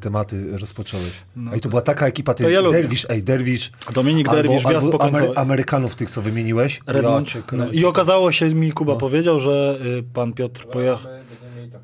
tematy 0.00 0.58
rozpocząłeś. 0.58 1.12
No 1.36 1.54
i 1.54 1.60
to 1.60 1.68
była 1.68 1.82
taka 1.82 2.06
ekipa, 2.06 2.34
ty, 2.34 2.52
ja. 2.52 2.62
Derwisz, 2.62 3.06
ej, 3.08 3.22
Derwisz. 3.22 3.72
Dominik 3.94 4.28
albo- 4.28 4.42
Derwisz, 4.42 4.66
albo. 4.66 4.98
Amery- 4.98 5.32
Amerykanów 5.36 5.96
tych, 5.96 6.10
co 6.10 6.22
wymieniłeś. 6.22 6.80
Redmond. 6.86 7.34
Ja 7.34 7.42
No. 7.52 7.70
I 7.72 7.84
okazało 7.84 8.32
się, 8.32 8.54
mi 8.54 8.72
Kuba 8.72 8.96
powiedział, 8.96 9.40
że 9.40 9.78
y, 9.98 10.02
pan 10.14 10.32
Piotr 10.32 10.66
pojecha, 10.66 11.08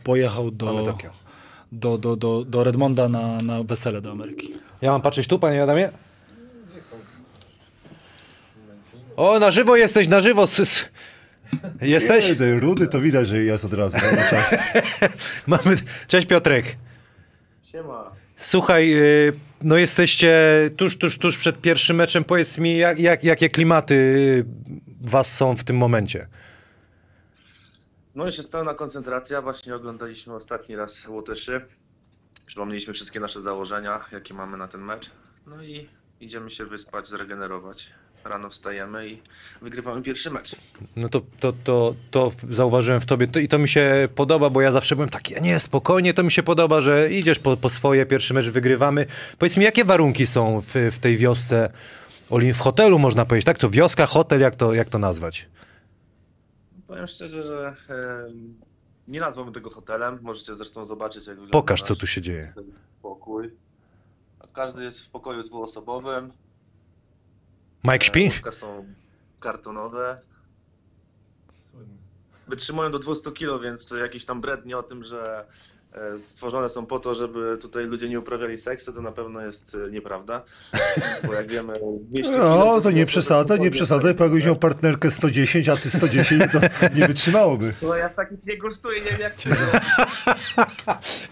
pojechał 0.04 0.50
do, 0.50 0.94
do, 1.72 1.98
do, 1.98 2.16
do, 2.16 2.44
do 2.44 2.64
Redmonda 2.64 3.08
na, 3.08 3.38
na 3.42 3.62
wesele 3.62 4.00
do 4.00 4.10
Ameryki. 4.10 4.48
Ja 4.82 4.90
mam 4.90 5.02
patrzeć 5.02 5.26
tu, 5.26 5.38
panie 5.38 5.62
Adamie? 5.62 5.90
O, 9.16 9.38
na 9.38 9.50
żywo 9.50 9.76
jesteś, 9.76 10.08
na 10.08 10.20
żywo. 10.20 10.46
Sys. 10.46 10.88
Jesteś? 11.80 12.28
Nie, 12.28 12.36
ten 12.36 12.58
rudy 12.58 12.86
to 12.86 13.00
widać, 13.00 13.28
że 13.28 13.38
jest 13.38 13.64
od 13.64 13.74
razu. 13.74 13.98
Mamy... 15.46 15.76
Cześć 16.08 16.26
Piotrek. 16.26 16.76
Siema. 17.62 18.12
Słuchaj, 18.36 18.94
y, 18.94 19.32
no 19.62 19.76
jesteście 19.76 20.36
tuż, 20.76 20.98
tuż, 20.98 21.18
tuż 21.18 21.38
przed 21.38 21.60
pierwszym 21.60 21.96
meczem. 21.96 22.24
Powiedz 22.24 22.58
mi, 22.58 22.76
jak, 22.76 22.98
jak, 22.98 23.24
jakie 23.24 23.48
klimaty 23.48 23.94
y, 23.94 24.44
was 25.00 25.34
są 25.34 25.56
w 25.56 25.64
tym 25.64 25.76
momencie? 25.76 26.26
No 28.14 28.26
już 28.26 28.38
jest 28.38 28.52
pełna 28.52 28.74
koncentracja. 28.74 29.42
Właśnie 29.42 29.74
oglądaliśmy 29.74 30.34
ostatni 30.34 30.76
raz 30.76 31.08
Łotyszy. 31.08 31.60
Przypomnieliśmy 32.46 32.92
wszystkie 32.94 33.20
nasze 33.20 33.42
założenia, 33.42 34.04
jakie 34.12 34.34
mamy 34.34 34.56
na 34.56 34.68
ten 34.68 34.80
mecz. 34.80 35.10
No 35.46 35.62
i 35.62 35.88
idziemy 36.20 36.50
się 36.50 36.64
wyspać, 36.64 37.08
zregenerować. 37.08 37.92
Rano 38.28 38.50
wstajemy 38.50 39.08
i 39.08 39.22
wygrywamy 39.62 40.02
pierwszy 40.02 40.30
mecz. 40.30 40.56
No 40.96 41.08
to, 41.08 41.20
to, 41.40 41.52
to, 41.64 41.94
to 42.10 42.32
zauważyłem 42.50 43.00
w 43.00 43.06
tobie 43.06 43.26
to, 43.26 43.38
i 43.38 43.48
to 43.48 43.58
mi 43.58 43.68
się 43.68 44.08
podoba, 44.14 44.50
bo 44.50 44.60
ja 44.60 44.72
zawsze 44.72 44.96
byłem 44.96 45.10
taki, 45.10 45.34
nie, 45.42 45.60
spokojnie, 45.60 46.14
to 46.14 46.22
mi 46.22 46.30
się 46.32 46.42
podoba, 46.42 46.80
że 46.80 47.10
idziesz 47.10 47.38
po, 47.38 47.56
po 47.56 47.70
swoje, 47.70 48.06
pierwszy 48.06 48.34
mecz 48.34 48.46
wygrywamy. 48.46 49.06
Powiedz 49.38 49.56
mi, 49.56 49.64
jakie 49.64 49.84
warunki 49.84 50.26
są 50.26 50.60
w, 50.60 50.74
w 50.92 50.98
tej 50.98 51.16
wiosce, 51.16 51.70
w 52.30 52.58
hotelu 52.58 52.98
można 52.98 53.26
powiedzieć, 53.26 53.46
tak? 53.46 53.58
To 53.58 53.70
wioska, 53.70 54.06
hotel, 54.06 54.40
jak 54.40 54.54
to, 54.54 54.74
jak 54.74 54.88
to 54.88 54.98
nazwać? 54.98 55.48
Powiem 56.86 57.06
szczerze, 57.06 57.42
że 57.42 57.76
nie 59.08 59.20
nazwałbym 59.20 59.54
tego 59.54 59.70
hotelem. 59.70 60.18
Możecie 60.22 60.54
zresztą 60.54 60.84
zobaczyć, 60.84 61.26
jak 61.26 61.36
wygląda 61.36 61.52
Pokaż, 61.52 61.82
co 61.82 61.96
tu 61.96 62.06
się 62.06 62.20
dzieje. 62.20 62.52
pokój. 63.02 63.50
Każdy 64.52 64.84
jest 64.84 65.04
w 65.06 65.10
pokoju 65.10 65.42
dwuosobowym. 65.42 66.32
Mike 67.92 68.04
śpi? 68.04 68.24
Łóżka 68.24 68.52
są 68.52 68.86
kartonowe. 69.40 70.20
Wytrzymują 72.48 72.90
do 72.90 72.98
200 72.98 73.32
kg, 73.32 73.64
więc 73.64 73.90
jakieś 73.90 74.24
tam 74.24 74.40
brednie 74.40 74.78
o 74.78 74.82
tym, 74.82 75.04
że 75.04 75.46
stworzone 76.16 76.68
są 76.68 76.86
po 76.86 76.98
to, 76.98 77.14
żeby 77.14 77.58
tutaj 77.60 77.84
ludzie 77.84 78.08
nie 78.08 78.18
uprawiali 78.18 78.58
seksu, 78.58 78.92
to 78.92 79.02
na 79.02 79.12
pewno 79.12 79.40
jest 79.44 79.76
e, 79.86 79.90
nieprawda. 79.90 80.42
Bo 81.26 81.34
jak 81.34 81.48
wiemy, 81.48 81.80
200 82.00 82.32
kg 82.32 82.44
No, 82.44 82.80
to 82.80 82.90
nie 82.90 83.06
przesadzaj, 83.06 83.60
nie 83.60 83.70
przesadzaj, 83.70 84.14
bo 84.14 84.24
jakbyś 84.24 84.44
miał 84.44 84.56
partnerkę 84.56 85.10
110, 85.10 85.68
a 85.68 85.76
ty 85.76 85.90
110, 85.90 86.42
to 86.52 86.60
nie 86.94 87.06
wytrzymałoby. 87.06 87.72
No 87.82 87.96
ja 87.96 88.08
takich 88.08 88.46
nie 88.46 88.58
gustuję, 88.58 89.00
nie 89.00 89.10
wiem 89.10 89.20
jak 89.20 89.36
ci 89.36 89.48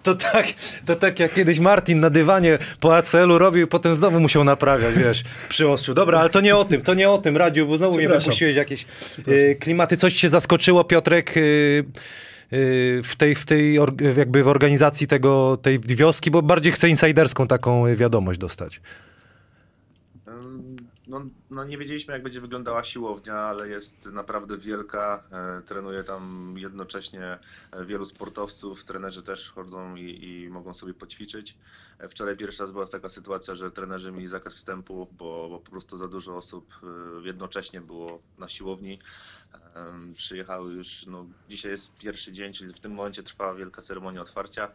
To 0.02 0.14
tak, 0.14 0.46
to 0.86 0.96
tak 0.96 1.18
jak 1.18 1.34
kiedyś 1.34 1.58
Martin 1.58 2.00
na 2.00 2.10
dywanie 2.10 2.58
po 2.80 2.96
ACL-u 2.96 3.38
robił, 3.38 3.66
potem 3.66 3.94
znowu 3.94 4.20
musiał 4.20 4.44
naprawiać, 4.44 4.94
wiesz, 4.94 5.24
przy 5.48 5.68
ostrzu. 5.68 5.94
Dobra, 5.94 6.20
ale 6.20 6.30
to 6.30 6.40
nie 6.40 6.56
o 6.56 6.64
tym, 6.64 6.82
to 6.82 6.94
nie 6.94 7.10
o 7.10 7.18
tym, 7.18 7.36
Radziu, 7.36 7.66
bo 7.66 7.76
znowu 7.76 7.96
mnie 7.96 8.08
wypuściłeś 8.08 8.56
jakieś 8.56 8.86
y, 9.28 9.56
klimaty. 9.60 9.96
Coś 9.96 10.14
cię 10.14 10.28
zaskoczyło, 10.28 10.84
Piotrek, 10.84 11.36
y, 11.36 11.84
w 12.50 13.14
tej, 13.18 13.34
w 13.34 13.44
tej 13.44 13.78
jakby 14.16 14.44
w 14.44 14.48
organizacji 14.48 15.06
tego, 15.06 15.58
tej 15.62 15.80
wioski, 15.80 16.30
bo 16.30 16.42
bardziej 16.42 16.72
chcę 16.72 16.88
insiderską 16.88 17.46
taką 17.46 17.86
y, 17.86 17.96
wiadomość 17.96 18.38
dostać. 18.38 18.80
No, 21.14 21.20
no 21.50 21.64
nie 21.64 21.78
wiedzieliśmy 21.78 22.12
jak 22.14 22.22
będzie 22.22 22.40
wyglądała 22.40 22.82
siłownia, 22.82 23.34
ale 23.34 23.68
jest 23.68 24.06
naprawdę 24.06 24.58
wielka. 24.58 25.22
E, 25.32 25.62
Trenuje 25.62 26.04
tam 26.04 26.54
jednocześnie 26.58 27.38
e, 27.72 27.84
wielu 27.84 28.04
sportowców, 28.04 28.84
trenerzy 28.84 29.22
też 29.22 29.50
chodzą 29.50 29.94
i, 29.96 30.24
i 30.24 30.48
mogą 30.50 30.74
sobie 30.74 30.94
poćwiczyć. 30.94 31.56
E, 31.98 32.08
Wczoraj 32.08 32.36
pierwszy 32.36 32.62
raz 32.62 32.70
była 32.72 32.86
taka 32.86 33.08
sytuacja, 33.08 33.54
że 33.54 33.70
trenerzy 33.70 34.12
mieli 34.12 34.26
zakaz 34.26 34.54
wstępu, 34.54 35.08
bo, 35.12 35.48
bo 35.48 35.60
po 35.60 35.70
prostu 35.70 35.96
za 35.96 36.08
dużo 36.08 36.36
osób 36.36 36.80
jednocześnie 37.24 37.80
było 37.80 38.22
na 38.38 38.48
siłowni. 38.48 38.98
Przyjechały 40.16 40.72
już, 40.72 41.06
no 41.06 41.26
dzisiaj 41.48 41.70
jest 41.70 41.98
pierwszy 41.98 42.32
dzień, 42.32 42.52
czyli 42.52 42.72
w 42.72 42.80
tym 42.80 42.92
momencie 42.92 43.22
trwa 43.22 43.54
wielka 43.54 43.82
ceremonia 43.82 44.20
otwarcia. 44.20 44.70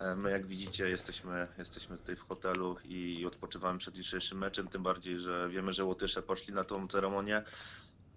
E, 0.00 0.16
My, 0.16 0.30
jak 0.30 0.46
widzicie, 0.46 0.88
jesteśmy, 0.88 1.46
jesteśmy 1.58 1.98
tutaj 1.98 2.16
w 2.16 2.20
hotelu 2.20 2.76
i 2.84 3.26
odpoczywamy 3.26 3.78
przed 3.78 3.96
jutrzejszym 3.96 4.38
meczem, 4.38 4.68
tym 4.68 4.82
bardziej, 4.82 5.16
że 5.16 5.48
wiemy, 5.48 5.72
że 5.72 5.84
Łotysze 5.84 6.22
poszli 6.22 6.54
na 6.54 6.64
tą 6.64 6.88
ceremonię, 6.88 7.42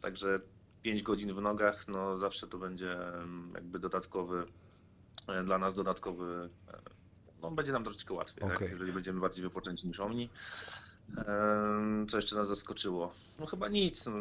także 0.01 0.39
5 0.81 1.03
godzin 1.03 1.33
w 1.33 1.41
nogach, 1.41 1.87
no 1.87 2.17
zawsze 2.17 2.47
to 2.47 2.57
będzie 2.57 2.97
jakby 3.53 3.79
dodatkowy, 3.79 4.45
e, 5.27 5.43
dla 5.43 5.57
nas 5.57 5.73
dodatkowy, 5.73 6.49
e, 6.73 6.79
no 7.41 7.51
będzie 7.51 7.71
nam 7.71 7.83
troszeczkę 7.83 8.13
łatwiej, 8.13 8.43
Okej. 8.43 8.57
tak? 8.57 8.69
jeżeli 8.71 8.91
będziemy 8.91 9.19
bardziej 9.19 9.43
wypoczęci 9.43 9.87
niż 9.87 9.99
oni. 9.99 10.29
Co 12.07 12.17
jeszcze 12.17 12.35
nas 12.35 12.47
zaskoczyło? 12.47 13.13
No 13.39 13.45
chyba 13.45 13.67
nic. 13.67 14.05
No. 14.05 14.11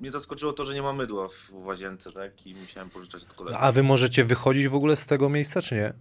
Mnie 0.00 0.10
zaskoczyło 0.10 0.52
to, 0.52 0.64
że 0.64 0.74
nie 0.74 0.82
ma 0.82 0.92
mydła 0.92 1.28
w, 1.28 1.50
łazience, 1.52 2.12
tak? 2.12 2.46
I 2.46 2.54
musiałem 2.54 2.90
pożyczać 2.90 3.22
od 3.22 3.34
kolegów. 3.34 3.62
A 3.62 3.72
wy 3.72 3.82
możecie 3.82 4.24
wychodzić 4.24 4.68
w 4.68 4.74
ogóle 4.74 4.96
z 4.96 5.06
tego 5.06 5.28
miejsca, 5.28 5.62
czy 5.62 5.74
nie? 5.74 5.92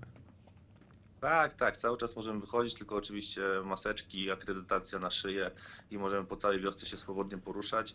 Tak, 1.20 1.54
tak, 1.54 1.78
cały 1.78 1.98
czas 1.98 2.16
możemy 2.16 2.40
wychodzić, 2.40 2.74
tylko 2.74 2.96
oczywiście 2.96 3.42
maseczki, 3.66 4.32
akredytacja 4.32 5.00
na 5.00 5.10
szyję 5.12 5.52
i 5.92 5.98
możemy 5.98 6.26
po 6.28 6.36
całej 6.38 6.60
wiosce 6.60 6.86
się 6.86 6.98
swobodnie 6.98 7.38
poruszać. 7.38 7.94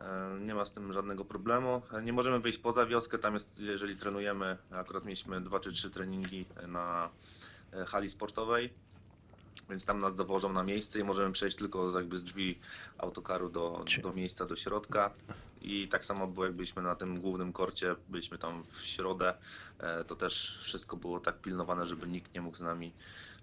E, 0.00 0.38
Nie 0.40 0.54
ma 0.54 0.64
z 0.64 0.72
tym 0.72 0.92
żadnego 0.92 1.24
problemu. 1.24 1.82
E, 1.92 2.02
Nie 2.02 2.12
możemy 2.12 2.40
wyjść 2.40 2.58
poza 2.58 2.86
wioskę, 2.86 3.18
tam 3.18 3.34
jest, 3.34 3.60
jeżeli 3.60 3.96
trenujemy, 3.96 4.56
akurat 4.70 5.04
mieliśmy 5.04 5.40
dwa 5.40 5.60
czy 5.60 5.72
trzy 5.72 5.90
treningi 5.90 6.46
na 6.68 7.10
e, 7.72 7.84
hali 7.84 8.08
sportowej, 8.08 8.72
więc 9.70 9.86
tam 9.86 10.00
nas 10.00 10.14
dowożą 10.14 10.52
na 10.52 10.62
miejsce 10.62 11.00
i 11.00 11.04
możemy 11.04 11.32
przejść 11.32 11.56
tylko 11.56 11.98
jakby 11.98 12.18
z 12.18 12.24
drzwi 12.24 12.58
autokaru 12.98 13.48
do, 13.48 13.84
do 14.02 14.12
miejsca, 14.12 14.46
do 14.46 14.56
środka. 14.56 15.10
I 15.64 15.88
tak 15.88 16.04
samo 16.04 16.26
było, 16.26 16.46
jak 16.46 16.54
byliśmy 16.54 16.82
na 16.82 16.94
tym 16.94 17.20
głównym 17.20 17.52
korcie, 17.52 17.94
byliśmy 18.08 18.38
tam 18.38 18.64
w 18.70 18.80
środę, 18.80 19.34
e, 19.78 20.04
to 20.04 20.16
też 20.16 20.60
wszystko 20.62 20.96
było 20.96 21.20
tak 21.20 21.40
pilnowane, 21.40 21.86
żeby 21.86 22.06
nikt 22.06 22.34
nie 22.34 22.40
mógł 22.40 22.56
z 22.56 22.60
nami, 22.60 22.92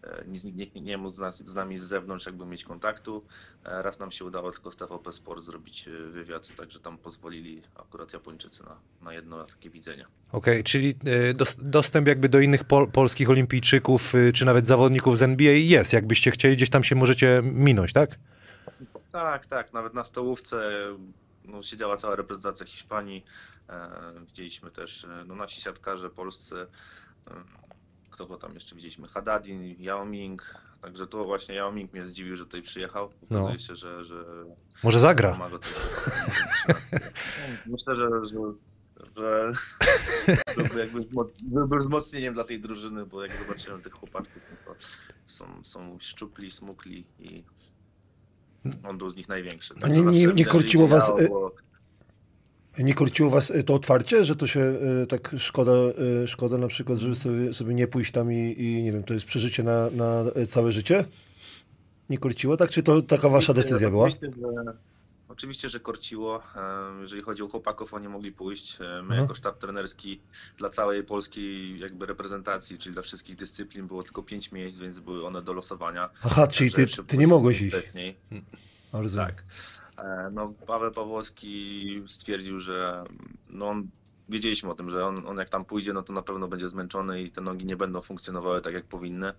e, 0.03 0.23
nikt 0.27 0.75
nie, 0.75 0.97
mógł 0.97 1.15
z, 1.31 1.55
nami 1.55 1.77
z 1.77 1.83
zewnątrz 1.83 2.25
jakby 2.25 2.45
mieć 2.45 2.63
kontaktu. 2.63 3.23
E, 3.65 3.81
Raz 3.81 3.99
nam 3.99 4.11
się 4.11 4.25
udało 4.25 4.51
tylko 4.51 4.71
z 4.71 4.75
TVP 4.75 5.11
Sport 5.11 5.43
zrobić 5.43 5.89
wywiad, 6.11 6.55
także 6.55 6.79
tam 6.79 6.97
pozwolili 6.97 7.61
akurat 7.75 8.13
Japończycy 8.13 8.63
na, 8.63 8.77
na 9.01 9.13
jedno 9.13 9.43
takie 9.43 9.69
widzenie. 9.69 10.05
Okej, 10.31 10.63
czyli 10.63 10.95
y, 11.29 11.33
dos, 11.33 11.55
dostęp 11.59 12.07
jakby 12.07 12.29
do 12.29 12.39
innych 12.39 12.63
pol, 12.63 12.91
polskich 12.91 13.29
olimpijczyków, 13.29 14.13
czy 14.33 14.45
nawet 14.45 14.65
zawodników 14.65 15.17
z 15.17 15.21
NBA 15.21 15.51
jest. 15.51 15.93
Jakbyście 15.93 16.31
chcieli, 16.31 16.55
gdzieś 16.55 16.69
tam 16.69 16.83
się 16.83 16.95
możecie 16.95 17.41
minąć, 17.43 17.93
tak? 17.93 18.19
Tak, 19.11 19.45
tak, 19.45 19.73
nawet 19.73 19.93
na 19.93 20.03
stołówce 20.03 20.71
no, 21.45 21.63
siedziała 21.63 21.97
cała 21.97 22.15
reprezentacja 22.15 22.65
Hiszpanii. 22.65 23.23
E, 23.69 23.91
widzieliśmy 24.27 24.71
też 24.71 25.05
e, 25.05 25.23
no, 25.27 25.35
nasi 25.35 25.61
siatkarze 25.61 26.09
polscy. 26.09 26.67
E, 27.27 27.43
kto 28.09 28.25
go 28.27 28.37
tam 28.37 28.53
jeszcze 28.53 28.75
widzieliśmy? 28.75 29.07
Haddadin, 29.07 29.75
Yao 29.79 30.05
Ming. 30.05 30.61
Także 30.81 31.07
to 31.07 31.25
właśnie 31.25 31.55
Yao 31.55 31.71
Ming 31.71 31.93
mnie 31.93 32.05
zdziwił, 32.05 32.35
że 32.35 32.45
tutaj 32.45 32.61
przyjechał. 32.61 33.05
Okazuje 33.23 33.53
No. 33.53 33.57
się, 33.59 33.75
że, 33.75 34.03
że 34.03 34.25
Może 34.83 34.99
zagra. 34.99 35.33
tutaj. 35.49 35.71
Myślę, 37.65 37.95
że, 37.95 38.09
że, 38.25 38.37
że 39.15 39.51
byłby 40.57 40.79
jakby 40.79 41.05
byłby 41.41 41.79
wzmocnieniem 41.79 42.33
dla 42.33 42.43
tej 42.43 42.59
drużyny, 42.61 43.05
bo 43.05 43.25
jak 43.25 43.37
zobaczyłem 43.37 43.81
tych 43.81 43.93
chłopaków, 43.93 44.35
no 44.51 44.73
to 44.73 44.79
są, 45.25 45.63
są 45.63 45.97
szczupli, 45.99 46.51
smukli 46.51 47.05
i 47.19 47.43
on 48.83 48.97
był 48.97 49.09
z 49.09 49.15
nich 49.15 49.29
największy. 49.29 49.73
A 49.81 49.87
nie- 49.87 50.01
nie- 50.01 50.11
nie 50.11 50.27
widać, 50.27 50.37
że 50.39 50.45
korciło 50.45 50.87
was, 50.87 51.09
y- 51.19 51.29
bo- 51.29 51.51
Nie 52.79 52.93
korciło 52.93 53.29
was 53.29 53.49
y, 53.49 53.63
to 53.63 53.73
otwarcie, 53.73 54.25
że 54.25 54.35
to 54.35 54.47
się 54.47 54.59
y, 54.59 55.07
tak 55.07 55.35
szkoda, 55.37 55.71
y, 56.23 56.27
szkoda 56.27 56.57
na 56.57 56.67
przykład, 56.67 56.99
żeby 56.99 57.15
sobie, 57.15 57.53
sobie 57.53 57.73
nie 57.73 57.87
pójść 57.87 58.11
tam 58.11 58.31
i, 58.33 58.55
i 58.57 58.83
nie 58.83 58.91
wiem, 58.91 59.03
to 59.03 59.13
jest 59.13 59.25
przeżycie 59.25 59.63
na, 59.63 59.89
na 59.89 60.23
y, 60.37 60.45
całe 60.45 60.71
życie? 60.71 61.05
Nie 62.09 62.17
korciło 62.17 62.57
tak? 62.57 62.69
Czy 62.69 62.83
to 62.83 63.01
taka 63.01 63.29
wasza 63.29 63.53
decyzja 63.53 63.89
była? 63.89 64.07
Oczywiście, 64.07 64.41
że, 64.41 64.73
oczywiście, 65.31 65.69
że 65.69 65.79
korciło. 65.79 66.43
Jeżeli 67.01 67.21
chodzi 67.21 67.43
o 67.43 67.47
chłopaków, 67.47 67.93
oni 67.93 68.07
mogli 68.07 68.31
pójść. 68.31 68.79
My 68.79 68.85
Aha. 69.09 69.15
jako 69.21 69.35
sztab 69.35 69.57
trenerski 69.59 70.21
dla 70.57 70.69
całej 70.69 71.03
polskiej 71.03 71.79
jakby 71.79 72.05
reprezentacji, 72.05 72.77
czyli 72.77 72.93
dla 72.93 73.03
wszystkich 73.03 73.35
dyscyplin 73.35 73.87
było 73.87 74.03
tylko 74.03 74.23
pięć 74.23 74.51
miejsc, 74.51 74.77
więc 74.77 74.99
były 74.99 75.27
one 75.27 75.41
do 75.41 75.53
losowania. 75.53 76.09
Aha, 76.23 76.47
czyli 76.47 76.71
ty, 76.71 76.87
ty 76.87 77.17
nie 77.17 77.27
mogłeś 77.27 77.61
iść. 77.61 77.75
rozumiem. 77.75 78.15
Tak. 79.27 79.43
E, 79.97 80.29
No, 80.33 80.53
Paweł 80.67 80.91
Pawłowski 80.91 81.95
stwierdził, 82.07 82.59
że 82.59 83.03
no 83.49 83.69
on, 83.69 83.87
wiedzieliśmy 84.31 84.69
o 84.69 84.75
tym, 84.75 84.89
że 84.89 85.05
on, 85.05 85.27
on 85.27 85.37
jak 85.37 85.49
tam 85.49 85.65
pójdzie, 85.65 85.93
no 85.93 86.03
to 86.03 86.13
na 86.13 86.21
pewno 86.21 86.47
będzie 86.47 86.67
zmęczony 86.67 87.21
i 87.21 87.31
te 87.31 87.41
nogi 87.41 87.65
nie 87.65 87.75
będą 87.77 88.01
funkcjonowały 88.01 88.61
tak 88.61 88.73
jak 88.73 88.85
powinny. 88.85 89.33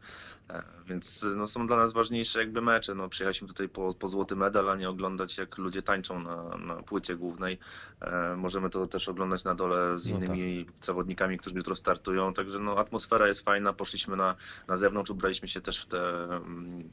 E, 0.50 0.62
Więc 0.86 1.26
no, 1.36 1.46
są 1.46 1.66
dla 1.66 1.76
nas 1.76 1.92
ważniejsze 1.92 2.38
jakby 2.40 2.60
mecze. 2.60 2.94
No, 2.94 3.08
przyjechaliśmy 3.08 3.48
tutaj 3.48 3.68
po, 3.68 3.94
po 3.94 4.08
złoty 4.08 4.36
medal, 4.36 4.70
a 4.70 4.76
nie 4.76 4.88
oglądać 4.90 5.38
jak 5.38 5.58
ludzie 5.58 5.82
tańczą 5.82 6.20
na, 6.20 6.56
na 6.58 6.74
płycie 6.74 7.16
głównej. 7.16 7.58
E, 8.00 8.36
Możemy 8.36 8.70
to 8.70 8.86
też 8.86 9.08
oglądać 9.08 9.44
na 9.44 9.54
dole 9.54 9.98
z 9.98 10.06
No 10.08 10.16
innymi 10.16 10.66
zawodnikami, 10.80 11.38
którzy 11.38 11.56
jutro 11.56 11.76
startują. 11.76 12.34
Także 12.34 12.58
no, 12.58 12.78
atmosfera 12.78 13.28
jest 13.28 13.44
fajna. 13.44 13.72
Poszliśmy 13.72 14.16
na, 14.16 14.36
na 14.68 14.76
zewnątrz, 14.76 15.10
ubraliśmy 15.10 15.48
się 15.48 15.60
też 15.60 15.82
w 15.82 15.86
te 15.86 16.24
mm, 16.24 16.90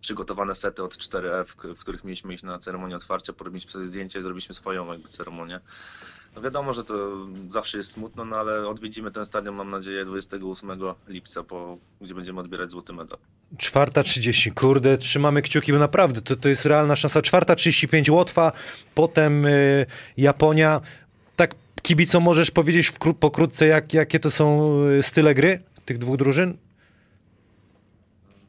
przygotowane 0.00 0.54
sety 0.54 0.82
od 0.82 0.94
4F, 0.96 1.56
k- 1.56 1.74
w 1.74 1.80
których 1.80 2.04
mieliśmy 2.04 2.34
iść 2.34 2.42
na 2.42 2.58
ceremonię 2.58 2.96
otwarcia, 2.96 3.32
porobiliśmy 3.32 3.70
sobie 3.72 3.86
zdjęcie 3.86 4.18
i 4.18 4.22
zrobiliśmy 4.22 4.54
swoją 4.54 4.92
jakby 4.92 5.08
ceremonię. 5.08 5.60
No 6.36 6.42
wiadomo, 6.42 6.72
że 6.72 6.84
to 6.84 7.26
zawsze 7.48 7.78
jest 7.78 7.90
smutno, 7.90 8.24
no 8.24 8.36
ale 8.36 8.68
odwiedzimy 8.68 9.10
ten 9.10 9.26
stadion, 9.26 9.54
mam 9.54 9.68
nadzieję, 9.68 10.04
28 10.04 10.70
lipca, 11.08 11.42
po, 11.42 11.78
gdzie 12.00 12.14
będziemy 12.14 12.40
odbierać 12.40 12.70
złoty 12.70 12.92
medal. 12.92 13.18
Czwarta 13.58 14.02
30, 14.02 14.52
kurde, 14.52 14.98
trzymamy 14.98 15.42
kciuki, 15.42 15.72
bo 15.72 15.78
naprawdę 15.78 16.22
to, 16.22 16.36
to 16.36 16.48
jest 16.48 16.64
realna 16.64 16.96
szansa. 16.96 17.22
Czwarta 17.22 17.54
35 17.54 18.10
Łotwa, 18.10 18.52
potem 18.94 19.46
y, 19.46 19.86
Japonia. 20.16 20.80
Tak 21.36 21.54
kibico 21.82 22.20
możesz 22.20 22.50
powiedzieć 22.50 22.90
wkró- 22.90 23.14
pokrótce, 23.14 23.66
jak, 23.66 23.94
jakie 23.94 24.20
to 24.20 24.30
są 24.30 24.74
y, 24.98 25.02
style 25.02 25.34
gry 25.34 25.62
tych 25.84 25.98
dwóch 25.98 26.16
drużyn? 26.16 26.56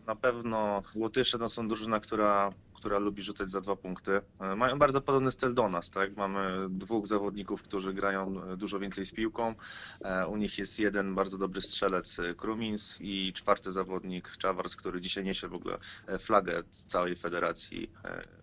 Na 0.08 0.16
pewno 0.16 0.82
Łotysze 0.96 1.38
no, 1.38 1.50
są 1.50 1.68
drużyna, 1.68 2.00
która, 2.00 2.52
która 2.82 3.00
lubi 3.00 3.24
rzucać 3.24 3.50
za 3.50 3.62
dwa 3.62 3.76
punkty. 3.76 4.22
E, 4.40 4.56
Mają 4.56 4.80
bardzo 4.80 5.02
podobny 5.02 5.32
styl 5.32 5.54
do 5.54 5.70
nas, 5.70 5.90
tak? 5.90 6.18
Mamy 6.18 6.70
dwóch 6.70 7.08
zawodników, 7.08 7.62
którzy 7.62 7.94
grają 7.94 8.44
e, 8.44 8.58
dużo 8.58 8.80
więcej 8.80 9.06
z 9.06 9.12
piłką. 9.12 9.56
E, 10.02 10.28
U 10.28 10.38
nich 10.38 10.58
jest 10.58 10.80
jeden 10.80 11.16
bardzo 11.16 11.38
dobry 11.38 11.62
strzelec 11.62 12.18
Krumins 12.38 12.98
i 13.02 13.34
czwarty 13.34 13.72
zawodnik 13.72 14.38
Czawars, 14.38 14.76
który 14.76 15.02
dzisiaj 15.02 15.24
niesie 15.24 15.48
w 15.48 15.54
ogóle 15.54 15.78
flagę 16.20 16.64
całej 16.72 17.16
Federacji 17.16 17.92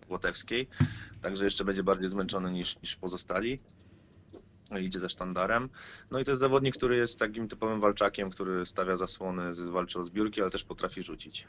Łotewskiej. 0.08 0.68
Także 1.20 1.44
jeszcze 1.44 1.64
będzie 1.64 1.82
bardziej 1.82 2.08
zmęczony 2.08 2.52
niż, 2.52 2.82
niż 2.82 2.96
pozostali. 2.96 3.60
Idzie 4.80 5.00
ze 5.00 5.08
sztandarem. 5.08 5.68
No 6.10 6.18
i 6.18 6.24
to 6.24 6.30
jest 6.30 6.40
zawodnik, 6.40 6.76
który 6.76 6.96
jest 6.96 7.18
takim 7.18 7.48
typowym 7.48 7.80
walczakiem, 7.80 8.30
który 8.30 8.66
stawia 8.66 8.96
zasłony, 8.96 9.50
walczy 9.70 9.98
o 9.98 10.02
zbiórki, 10.02 10.40
ale 10.40 10.50
też 10.50 10.64
potrafi 10.64 11.02
rzucić. 11.02 11.46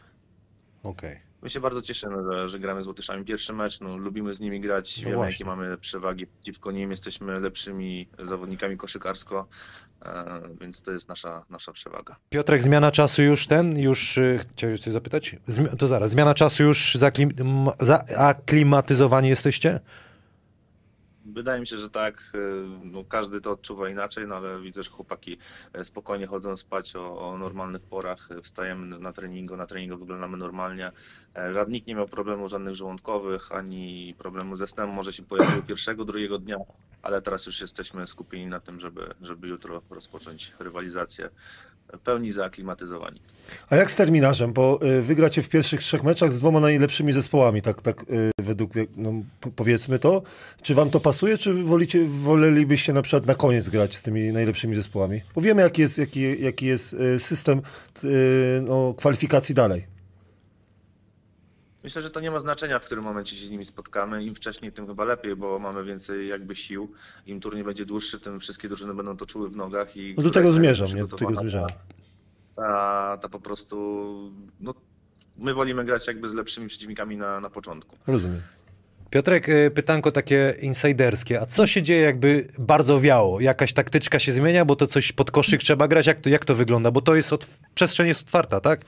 Okej. 0.83 1.19
My 1.41 1.49
się 1.49 1.59
bardzo 1.59 1.81
cieszymy, 1.81 2.15
że, 2.47 2.59
gramy 2.59 2.81
z 2.81 2.87
Łotyszami 2.87 3.25
pierwszy 3.25 3.53
mecz. 3.53 3.81
No, 3.81 3.97
lubimy 3.97 4.33
z 4.33 4.39
nimi 4.39 4.59
grać, 4.61 4.97
No 4.97 5.03
wiemy 5.03 5.15
właśnie. 5.15 5.31
jakie 5.33 5.45
mamy 5.45 5.77
przewagi 5.77 6.27
przeciwko 6.27 6.71
nim, 6.71 6.91
jesteśmy 6.91 7.39
lepszymi 7.39 8.09
zawodnikami 8.23 8.77
koszykarsko, 8.77 9.47
e, 10.05 10.41
więc 10.61 10.81
to 10.81 10.91
jest 10.91 11.09
nasza, 11.09 11.45
nasza 11.49 11.71
przewaga. 11.71 12.15
Piotrek, 12.29 12.63
zmiana 12.63 12.91
czasu 12.91 13.21
już 13.21 13.47
ten, 13.47 13.79
już 13.79 14.17
y, 14.17 14.39
chciałeś 14.51 14.81
coś 14.81 14.93
zapytać? 14.93 15.35
Zmi- 15.49 15.75
to 15.77 15.87
zaraz, 15.87 16.11
zmiana 16.11 16.33
czasu 16.33 16.63
już 16.63 16.95
zaklim- 16.95 17.71
zaaklimatyzowani 17.79 19.29
jesteście? 19.29 19.79
Wydaje 21.33 21.59
mi 21.59 21.67
się, 21.67 21.77
że 21.77 21.89
tak. 21.89 22.31
e, 22.35 22.37
No, 22.83 23.03
każdy 23.03 23.41
to 23.41 23.51
odczuwa 23.51 23.89
inaczej, 23.89 24.27
no 24.27 24.35
ale 24.35 24.61
widzę, 24.61 24.83
że 24.83 24.89
chłopaki 24.89 25.37
e, 25.73 25.83
spokojnie 25.83 26.27
chodzą 26.27 26.55
spać 26.55 26.95
o, 26.95 27.29
o 27.31 27.37
normalnych 27.37 27.81
porach, 27.81 28.29
e, 28.31 28.41
wstajemy 28.41 28.99
na 28.99 29.13
treningu, 29.13 29.57
na 29.57 29.65
treningu 29.65 29.97
wyglądamy 29.97 30.37
normalnie. 30.37 30.91
E, 31.35 31.53
Żaden 31.53 31.73
nikt 31.73 31.87
nie 31.87 31.95
miał 31.95 32.07
problemu 32.07 32.47
żadnych 32.47 32.75
żołądkowych, 32.75 33.51
ani 33.51 34.15
problemu 34.17 34.55
ze 34.55 34.67
snem. 34.67 34.89
Może 34.89 35.13
się 35.13 35.23
pojawiły 35.23 35.61
pierwszego, 35.63 36.05
drugiego 36.05 36.39
dnia, 36.39 36.57
ale 37.01 37.21
teraz 37.21 37.45
już 37.45 37.61
jesteśmy 37.61 38.07
skupieni 38.07 38.47
na 38.47 38.59
tym, 38.59 38.79
żeby, 38.79 39.13
żeby 39.21 39.47
jutro 39.47 39.81
rozpocząć 39.89 40.53
rywalizację 40.59 41.29
pełni 42.03 42.31
zaaklimatyzowani. 42.31 43.21
A 43.69 43.75
jak 43.75 43.91
z 43.91 43.95
terminarzem? 43.95 44.53
Bo 44.53 44.79
y, 44.83 45.01
wygracie 45.01 45.41
w 45.41 45.49
pierwszych 45.49 45.79
trzech 45.81 46.03
meczach 46.03 46.31
z 46.31 46.39
dwoma 46.39 46.59
najlepszymi 46.59 47.13
zespołami, 47.13 47.61
tak, 47.61 47.81
tak 47.81 48.01
y, 48.09 48.31
według, 48.41 48.71
no, 48.95 49.11
po- 49.41 49.51
powiedzmy 49.51 49.99
to. 49.99 50.21
Czy 50.61 50.75
wam 50.75 50.89
to 50.89 50.99
pasuje, 50.99 51.18
czy 51.39 51.53
wolicie, 51.63 52.05
wolelibyście 52.05 52.93
na 52.93 53.01
przykład 53.01 53.25
na 53.25 53.35
koniec 53.35 53.69
grać 53.69 53.97
z 53.97 54.01
tymi 54.01 54.31
najlepszymi 54.31 54.75
zespołami? 54.75 55.21
Bo 55.35 55.41
wiemy, 55.41 55.61
jaki 55.61 55.81
jest, 55.81 55.97
jaki, 55.97 56.41
jaki 56.43 56.65
jest 56.65 56.93
y, 56.93 57.19
system 57.19 57.61
y, 58.03 58.63
no, 58.67 58.93
kwalifikacji 58.97 59.55
dalej. 59.55 59.87
Myślę, 61.83 62.01
że 62.01 62.09
to 62.09 62.19
nie 62.19 62.31
ma 62.31 62.39
znaczenia, 62.39 62.79
w 62.79 62.85
którym 62.85 63.03
momencie 63.03 63.35
się 63.35 63.45
z 63.45 63.49
nimi 63.49 63.65
spotkamy. 63.65 64.23
Im 64.23 64.35
wcześniej, 64.35 64.71
tym 64.71 64.87
chyba 64.87 65.03
lepiej, 65.03 65.35
bo 65.35 65.59
mamy 65.59 65.83
więcej 65.83 66.27
jakby 66.27 66.55
sił. 66.55 66.91
Im 67.25 67.39
turniej 67.39 67.63
będzie 67.63 67.85
dłuższy, 67.85 68.19
tym 68.19 68.39
wszystkie 68.39 68.67
drużyny 68.67 68.93
będą 68.93 69.17
to 69.17 69.25
czuły 69.25 69.49
w 69.49 69.55
nogach. 69.55 69.97
I 69.97 70.13
No 70.17 70.23
do 70.23 70.29
tego 70.29 70.51
zmierzam, 70.51 70.87
nie? 70.95 71.05
Do 71.05 71.17
tego 71.17 71.35
zmierzałem. 71.35 71.69
Ta, 72.55 73.17
ta 73.21 73.29
po 73.29 73.39
prostu, 73.39 73.75
no, 74.59 74.73
my 75.37 75.53
wolimy 75.53 75.85
grać 75.85 76.07
jakby 76.07 76.29
z 76.29 76.33
lepszymi 76.33 76.67
przeciwnikami 76.67 77.17
na, 77.17 77.39
na 77.39 77.49
początku. 77.49 77.97
Rozumiem. 78.07 78.41
Piotrek, 79.11 79.49
y, 79.49 79.71
pytanko 79.75 80.11
takie 80.11 80.55
insiderskie. 80.61 81.41
A 81.41 81.45
co 81.45 81.67
się 81.67 81.81
dzieje, 81.81 82.01
jakby 82.01 82.47
bardzo 82.59 82.99
wiało? 82.99 83.39
Jakaś 83.39 83.73
taktyczka 83.73 84.19
się 84.19 84.31
zmienia, 84.31 84.65
bo 84.65 84.75
to 84.75 84.87
coś 84.87 85.11
pod 85.11 85.31
koszyk 85.31 85.61
trzeba 85.61 85.87
grać? 85.87 86.07
Jak 86.07 86.19
to, 86.21 86.29
jak 86.29 86.45
to 86.45 86.55
wygląda? 86.55 86.91
Bo 86.91 87.01
to 87.01 87.15
jest, 87.15 87.29
otw- 87.31 87.57
przestrzeń 87.75 88.07
jest 88.07 88.21
otwarta, 88.21 88.61
tak? 88.61 88.81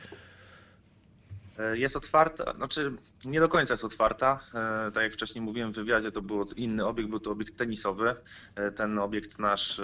E, 1.59 1.77
Jest 1.77 1.95
otwarta, 1.95 2.53
znaczy 2.57 2.91
nie 3.25 3.39
do 3.39 3.49
końca 3.49 3.73
jest 3.73 3.83
otwarta. 3.83 4.39
E, 4.87 4.91
Tak 4.91 5.03
jak 5.03 5.13
wcześniej 5.13 5.41
mówiłem 5.41 5.71
w 5.71 5.75
wywiadzie, 5.75 6.11
to 6.11 6.21
był 6.21 6.45
inny 6.55 6.85
obiekt, 6.85 7.09
był 7.09 7.19
to 7.19 7.31
obiekt 7.31 7.57
tenisowy. 7.57 8.15
E, 8.55 8.71
Ten 8.71 8.99
obiekt 8.99 9.39
nasz 9.39 9.81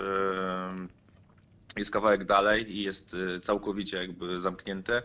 jest 1.75 1.91
kawałek 1.91 2.25
dalej 2.25 2.77
i 2.77 2.83
jest 2.83 3.15
e, 3.35 3.39
całkowicie 3.39 3.97
jakby 3.97 4.41
zamknięty. 4.41 5.01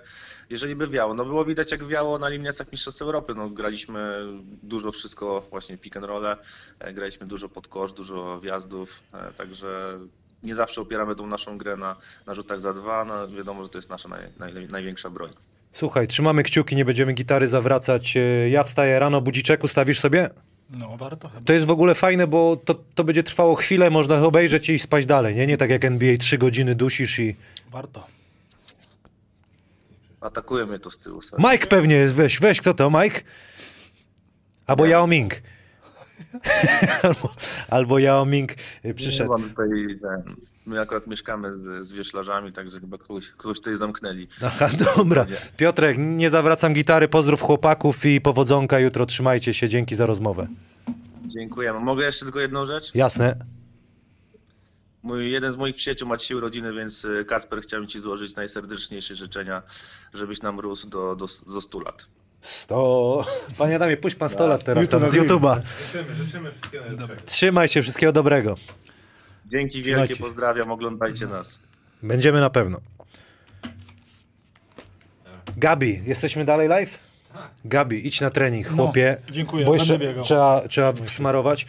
Jeżeli 0.51 0.77
by 0.77 0.87
wiało, 0.89 1.15
no 1.15 1.25
było 1.25 1.45
widać 1.45 1.73
jak 1.73 1.87
wiało 1.87 2.19
na 2.19 2.27
eliminacjach 2.27 2.73
Mistrzostw 2.73 3.03
Europy. 3.03 3.35
No, 3.35 3.49
graliśmy 3.49 4.25
dużo 4.63 4.93
wszystko 4.93 5.47
właśnie 5.51 5.79
pick 5.79 5.97
and 5.97 6.07
roll, 6.07 6.37
graliśmy 6.95 7.27
dużo 7.27 7.49
pod 7.49 7.69
kosz, 7.69 7.93
dużo 7.93 8.39
wjazdów, 8.41 9.03
e, 9.15 9.33
także 9.33 9.99
nie 10.43 10.55
zawsze 10.55 10.81
opieramy 10.81 11.15
tą 11.15 11.27
naszą 11.27 11.59
grę 11.59 11.77
na, 11.77 11.97
na 12.27 12.35
rzutach 12.35 12.61
za 12.61 12.73
dwa. 12.73 13.05
No, 13.05 13.29
wiadomo, 13.29 13.63
że 13.63 13.69
to 13.69 13.79
jest 13.79 13.91
nasza 13.91 14.09
naj, 14.09 14.29
naj, 14.39 14.69
największa 14.69 15.11
broń. 15.11 15.33
Słuchaj, 15.73 16.07
trzymamy 16.09 16.43
kciuki, 16.43 16.77
nie 16.77 16.85
będziemy 16.85 17.13
gitary 17.13 17.49
zawracać. 17.49 18.17
Y, 18.17 18.49
Ja 18.51 18.65
wstaję 18.65 18.99
rano, 18.99 19.21
budziczek 19.21 19.65
ustawisz 19.65 20.01
sobie? 20.01 20.31
No, 20.79 20.97
warto 20.97 21.29
chyba. 21.29 21.45
To 21.45 21.53
jest 21.53 21.67
w 21.67 21.71
ogóle 21.71 21.95
fajne, 21.95 22.27
bo 22.27 22.57
to, 22.57 22.75
to 22.95 23.05
będzie 23.05 23.23
trwało 23.23 23.55
chwilę, 23.55 23.91
można 23.91 24.23
obejrzeć 24.23 24.69
i 24.69 24.79
spać 24.79 25.07
dalej, 25.07 25.35
nie? 25.35 25.47
Nie 25.47 25.57
tak 25.57 25.71
jak 25.71 25.85
NBA, 25.85 26.17
trzy 26.17 26.39
godziny 26.39 26.75
dusisz 26.75 27.19
i... 27.19 27.37
Warto. 27.71 28.07
Atakuje 30.21 30.67
mnie 30.67 30.79
to 30.79 30.91
z 30.91 30.99
tyłu. 30.99 31.23
sorry. 31.23 31.43
Mike 31.51 31.67
pewnie 31.67 31.95
jest, 31.95 32.15
weź, 32.15 32.41
weź, 32.41 32.61
kto 32.61 32.75
to, 32.75 32.91
Mike? 32.91 33.21
Albo 34.67 34.87
Yao 34.87 35.07
Ming. 35.07 35.35
albo, 37.03 37.35
albo 37.69 37.99
Yao 37.99 38.25
Ming 38.27 38.53
y, 38.85 38.95
przyszedł. 38.95 39.37
Nie 39.37 39.39
mam 39.39 39.51
tutaj, 39.51 39.69
ten, 40.03 40.37
my 40.67 40.81
akurat 40.81 41.07
mieszkamy 41.07 41.53
z, 41.53 41.87
z 41.87 42.13
także 42.55 42.81
chyba 42.81 42.99
kogoś, 42.99 43.31
kogoś 43.31 43.59
tutaj 43.59 43.77
zamknęli. 43.77 44.29
Aha, 44.45 44.69
dobra. 44.97 45.27
Piotrek, 45.57 45.97
nie 45.99 46.31
zawracam 46.31 46.75
gitary, 46.75 47.09
pozdrów 47.09 47.43
chłopaków 47.43 48.05
i 48.05 48.21
powodzonka 48.21 48.79
jutro, 48.79 49.07
trzymajcie 49.07 49.55
się, 49.55 49.69
dzięki 49.69 49.97
za 49.97 50.07
rozmowę. 50.07 50.47
Dziękujemy. 51.27 51.81
Mogę 51.81 52.05
jeszcze 52.05 52.25
tylko 52.25 52.41
jedną 52.41 52.67
rzecz? 52.67 52.95
Jasne. 52.95 53.37
Mój, 55.03 55.31
jeden 55.31 55.53
z 55.53 55.57
moich 55.57 55.77
przyjaciół 55.77 56.09
ma 56.09 56.17
dzisiaj 56.17 56.37
urodziny, 56.37 56.73
więc 56.73 57.05
y, 57.05 57.25
Kasper 57.25 57.61
chciałem 57.61 57.87
Ci 57.87 58.01
złożyć 58.01 58.37
najserdeczniejsze 58.37 59.15
życzenia, 59.15 59.63
żebyś 60.15 60.43
nam 60.43 60.61
rósł 60.61 60.89
do, 60.89 61.17
do, 61.17 61.27
do 61.55 61.61
100 61.61 61.81
lat. 61.81 62.07
Sto. 62.41 63.25
Panie 63.59 63.77
Adamie, 63.77 63.97
puść 63.97 64.17
pan 64.17 64.31
100 64.31 64.47
lat 64.47 64.65
teraz 64.65 64.83
YouTube 64.83 65.01
tam 65.01 65.11
z 65.11 65.15
YouTube'a. 65.15 65.61
Życzymy, 65.87 66.15
życzymy 66.15 66.51
wszystkiego. 66.53 66.85
Trzymaj 67.25 67.69
się, 67.69 67.83
wszystkiego 67.83 68.13
dobrego. 68.13 68.57
Dzięki 69.53 69.83
wielkie, 69.83 70.17
pozdrawiam, 70.17 70.71
oglądajcie 70.71 71.27
nas. 71.27 71.61
Będziemy 72.03 72.41
na 72.41 72.51
pewno. 72.51 72.79
Gabi, 75.57 76.03
jesteśmy 76.07 76.45
dalej 76.45 76.69
live? 76.69 76.99
Gabi, 77.65 78.07
idź 78.07 78.21
na 78.21 78.31
trening, 78.31 78.69
chłopie. 78.69 79.17
dziękuję, 79.31 79.65
Bo 79.67 79.75
jeszcze 79.75 79.99
trzeba, 80.25 80.63
trzeba 80.69 80.93
wsmarować. 80.93 81.67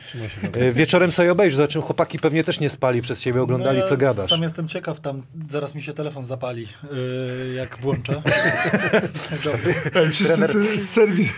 E, 0.54 0.72
Wieczorem 0.72 1.12
sobie 1.12 1.32
obejrz, 1.32 1.56
za 1.56 1.68
czym 1.68 1.82
chłopaki 1.82 2.20
pewnie 2.20 2.44
też 2.44 2.60
nie 2.60 2.70
spali 2.70 3.02
przez 3.02 3.22
ciebie, 3.22 3.42
oglądali 3.42 3.80
No, 3.80 3.88
co 3.88 3.98
gadasz. 3.98 4.30
Sam 4.30 4.44
jestem 4.44 4.68
ciekaw, 4.68 5.00
tam 5.00 5.24
zaraz 5.50 5.76
mi 5.76 5.82
się 5.82 5.94
telefon 5.94 6.26
zapali, 6.26 6.68
yy, 7.48 7.54
jak 7.54 7.78
włączę. 7.78 8.22
Ej, 9.96 10.10
wszyscy 10.12 10.48
z, 10.80 10.90
serwis, 10.90 11.32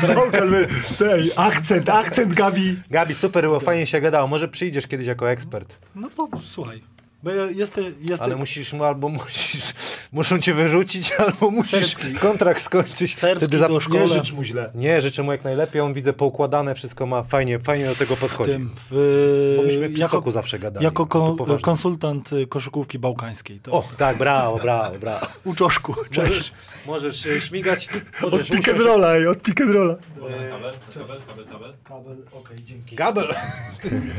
z 0.00 0.14
Vocal, 0.14 0.50
tej, 0.98 1.30
akcent, 1.36 1.88
akcent 1.88 2.34
Gabi. 2.34 2.76
Gabi, 2.90 3.14
super 3.14 3.44
było, 3.44 3.60
fajnie 3.60 3.86
się 3.86 4.00
gadało. 4.00 4.28
Może 4.28 4.48
przyjdziesz 4.48 4.86
kiedyś 4.86 5.06
jako 5.06 5.30
ekspert. 5.30 5.76
No 5.94 6.08
to 6.16 6.26
słuchaj, 6.42 6.82
bo 7.26 7.32
ja 7.32 7.44
jestem, 7.50 7.84
jestem 8.00 8.24
Ale 8.26 8.36
musisz 8.36 8.72
mu 8.72 8.84
albo 8.84 9.08
musisz, 9.08 9.72
muszą 10.12 10.38
cię 10.38 10.54
wyrzucić, 10.54 11.12
albo 11.26 11.50
musisz 11.50 11.70
Serski. 11.94 12.14
kontrakt 12.14 12.60
skończyć. 12.62 13.16
Serski 13.18 13.48
do 13.48 13.80
szkoły. 13.80 14.00
Nie 14.00 14.08
życz 14.08 14.32
mu 14.32 14.44
źle. 14.44 14.70
Nie, 14.74 15.00
życzę 15.02 15.22
mu 15.22 15.32
jak 15.32 15.44
najlepiej. 15.44 15.80
On 15.82 15.94
widzę 15.94 16.12
poukładane, 16.12 16.74
wszystko 16.74 17.06
ma 17.06 17.22
fajnie, 17.22 17.58
fajnie 17.58 17.86
do 17.86 17.94
tego 17.94 18.16
podchodzi. 18.16 18.50
tym, 18.50 18.70
w, 18.90 19.54
Bo 19.56 19.62
myśmy 19.62 19.90
jako, 19.98 20.30
zawsze 20.30 20.58
gadali. 20.58 20.84
jako 20.84 21.02
No 21.02 21.36
ko, 21.46 21.58
konsultant 21.62 22.32
y, 22.32 22.46
koszykówki 22.46 22.98
bałkańskiej. 22.98 23.60
To 23.60 23.72
O, 23.72 23.88
tak, 23.96 24.16
brawo, 24.18 24.58
brawo, 24.58 24.98
brawo. 24.98 25.26
u 25.44 25.54
Czoszku, 25.54 25.94
Możesz, 26.16 26.36
cześć. 26.36 26.52
możesz 26.86 27.26
e, 27.26 27.40
śmigać, 27.40 27.88
Od 28.22 28.32
możesz 28.32 28.48
pick 28.50 28.68
and 28.68 28.80
rolla, 28.80 29.14
ej, 29.16 29.26
od 29.26 29.42
pick 29.42 29.60
and 29.60 29.70
rolla. 29.72 29.94
Kabel, 29.94 30.74
kabel, 30.94 31.20
kabel, 31.26 31.44
kabel. 31.46 31.72
Kabel, 31.84 32.16
okej, 32.32 32.56
dzięki. 32.64 32.96
Gabel. 32.96 33.26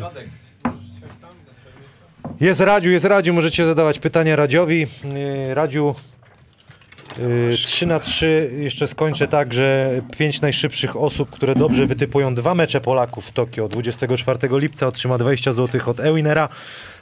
Radek, 0.01 0.27
możesz 0.63 0.79
siąść 0.87 1.15
tam 1.21 1.29
na 1.29 1.53
swoje 1.53 1.75
miejsce? 1.79 2.03
Jest 2.39 2.61
Radziu, 2.61 2.89
jest 2.89 3.05
Radziu, 3.05 3.33
możecie 3.33 3.65
zadawać 3.65 3.99
pytania 3.99 4.35
Radziowi. 4.35 4.79
Yy, 4.79 5.53
Radziu, 5.53 5.95
yy, 7.17 7.53
3 7.53 7.85
na 7.85 7.99
3 7.99 8.51
jeszcze 8.57 8.87
skończę 8.87 9.27
tak, 9.27 9.53
że 9.53 9.89
pięć 10.17 10.41
najszybszych 10.41 10.95
osób, 10.95 11.29
które 11.29 11.55
dobrze 11.55 11.85
wytypują 11.85 12.35
dwa 12.35 12.55
mecze 12.55 12.81
Polaków 12.81 13.25
w 13.25 13.31
Tokio 13.31 13.67
24 13.67 14.39
lipca 14.51 14.87
otrzyma 14.87 15.17
20 15.17 15.53
zł 15.53 15.81
od 15.85 15.99
Ewinera. 15.99 16.49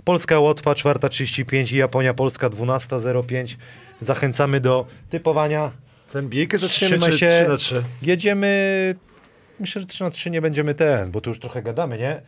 Polska 0.03 0.39
Łotwa 0.39 0.73
4.35 0.73 1.73
i 1.73 1.77
Japonia 1.77 2.13
Polska 2.13 2.49
12.05. 2.49 3.55
Zachęcamy 4.01 4.59
do 4.59 4.85
typowania. 5.09 5.71
Ten 6.13 6.29
bijkę 6.29 6.57
zaczniemy 6.57 7.11
się. 7.13 7.29
3 7.29 7.47
na 7.47 7.57
3? 7.57 7.83
Jedziemy. 8.01 8.95
Myślę, 9.59 9.81
że 9.81 9.87
3 9.87 10.03
na 10.03 10.09
3 10.09 10.31
nie 10.31 10.41
będziemy 10.41 10.73
ten, 10.73 11.11
bo 11.11 11.21
tu 11.21 11.29
już 11.29 11.39
trochę 11.39 11.63
gadamy, 11.63 11.97
nie? 11.97 12.21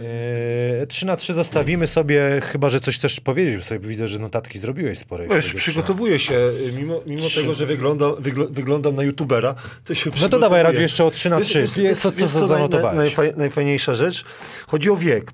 Eee, 0.00 0.86
3 0.86 1.06
na 1.06 1.16
3 1.16 1.34
zostawimy 1.34 1.86
sobie, 1.86 2.40
chyba 2.42 2.68
że 2.70 2.80
coś 2.80 2.98
też 2.98 3.20
powiedzieć, 3.20 3.56
bo 3.56 3.62
sobie 3.62 3.80
widzę, 3.88 4.08
że 4.08 4.18
notatki 4.18 4.58
zrobiłeś 4.58 4.98
spore. 4.98 5.26
Wiesz, 5.28 5.44
chodzi 5.44 5.56
o 5.56 5.58
przygotowuję 5.58 6.18
się, 6.18 6.34
y, 6.34 6.72
mimo, 6.78 7.00
mimo 7.06 7.22
tego, 7.34 7.54
że 7.54 7.66
wygląda, 7.66 8.12
wygl, 8.18 8.46
wyglądam 8.50 8.94
na 8.94 9.02
youtubera, 9.02 9.54
to 9.84 9.94
się 9.94 10.10
No 10.20 10.28
to 10.28 10.38
dawaj, 10.38 10.62
Radziu, 10.62 10.80
jeszcze 10.80 11.04
o 11.04 11.10
3 11.10 11.30
na 11.30 11.38
Wiesz- 11.38 11.48
3. 11.48 11.60
wiesz- 11.60 11.70
Co, 11.70 11.82
wiesz- 11.82 11.98
co, 11.98 12.12
co 12.12 12.44
naj- 12.44 12.48
zanotowałeś? 12.48 12.96
najfaj, 12.98 13.32
najfajniejsza 13.36 13.94
rzecz? 13.94 14.24
Chodzi 14.66 14.90
o 14.90 14.96
wiek. 14.96 15.32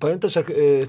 Pamiętasz, 0.00 0.36
jak, 0.36 0.50
y, 0.50 0.86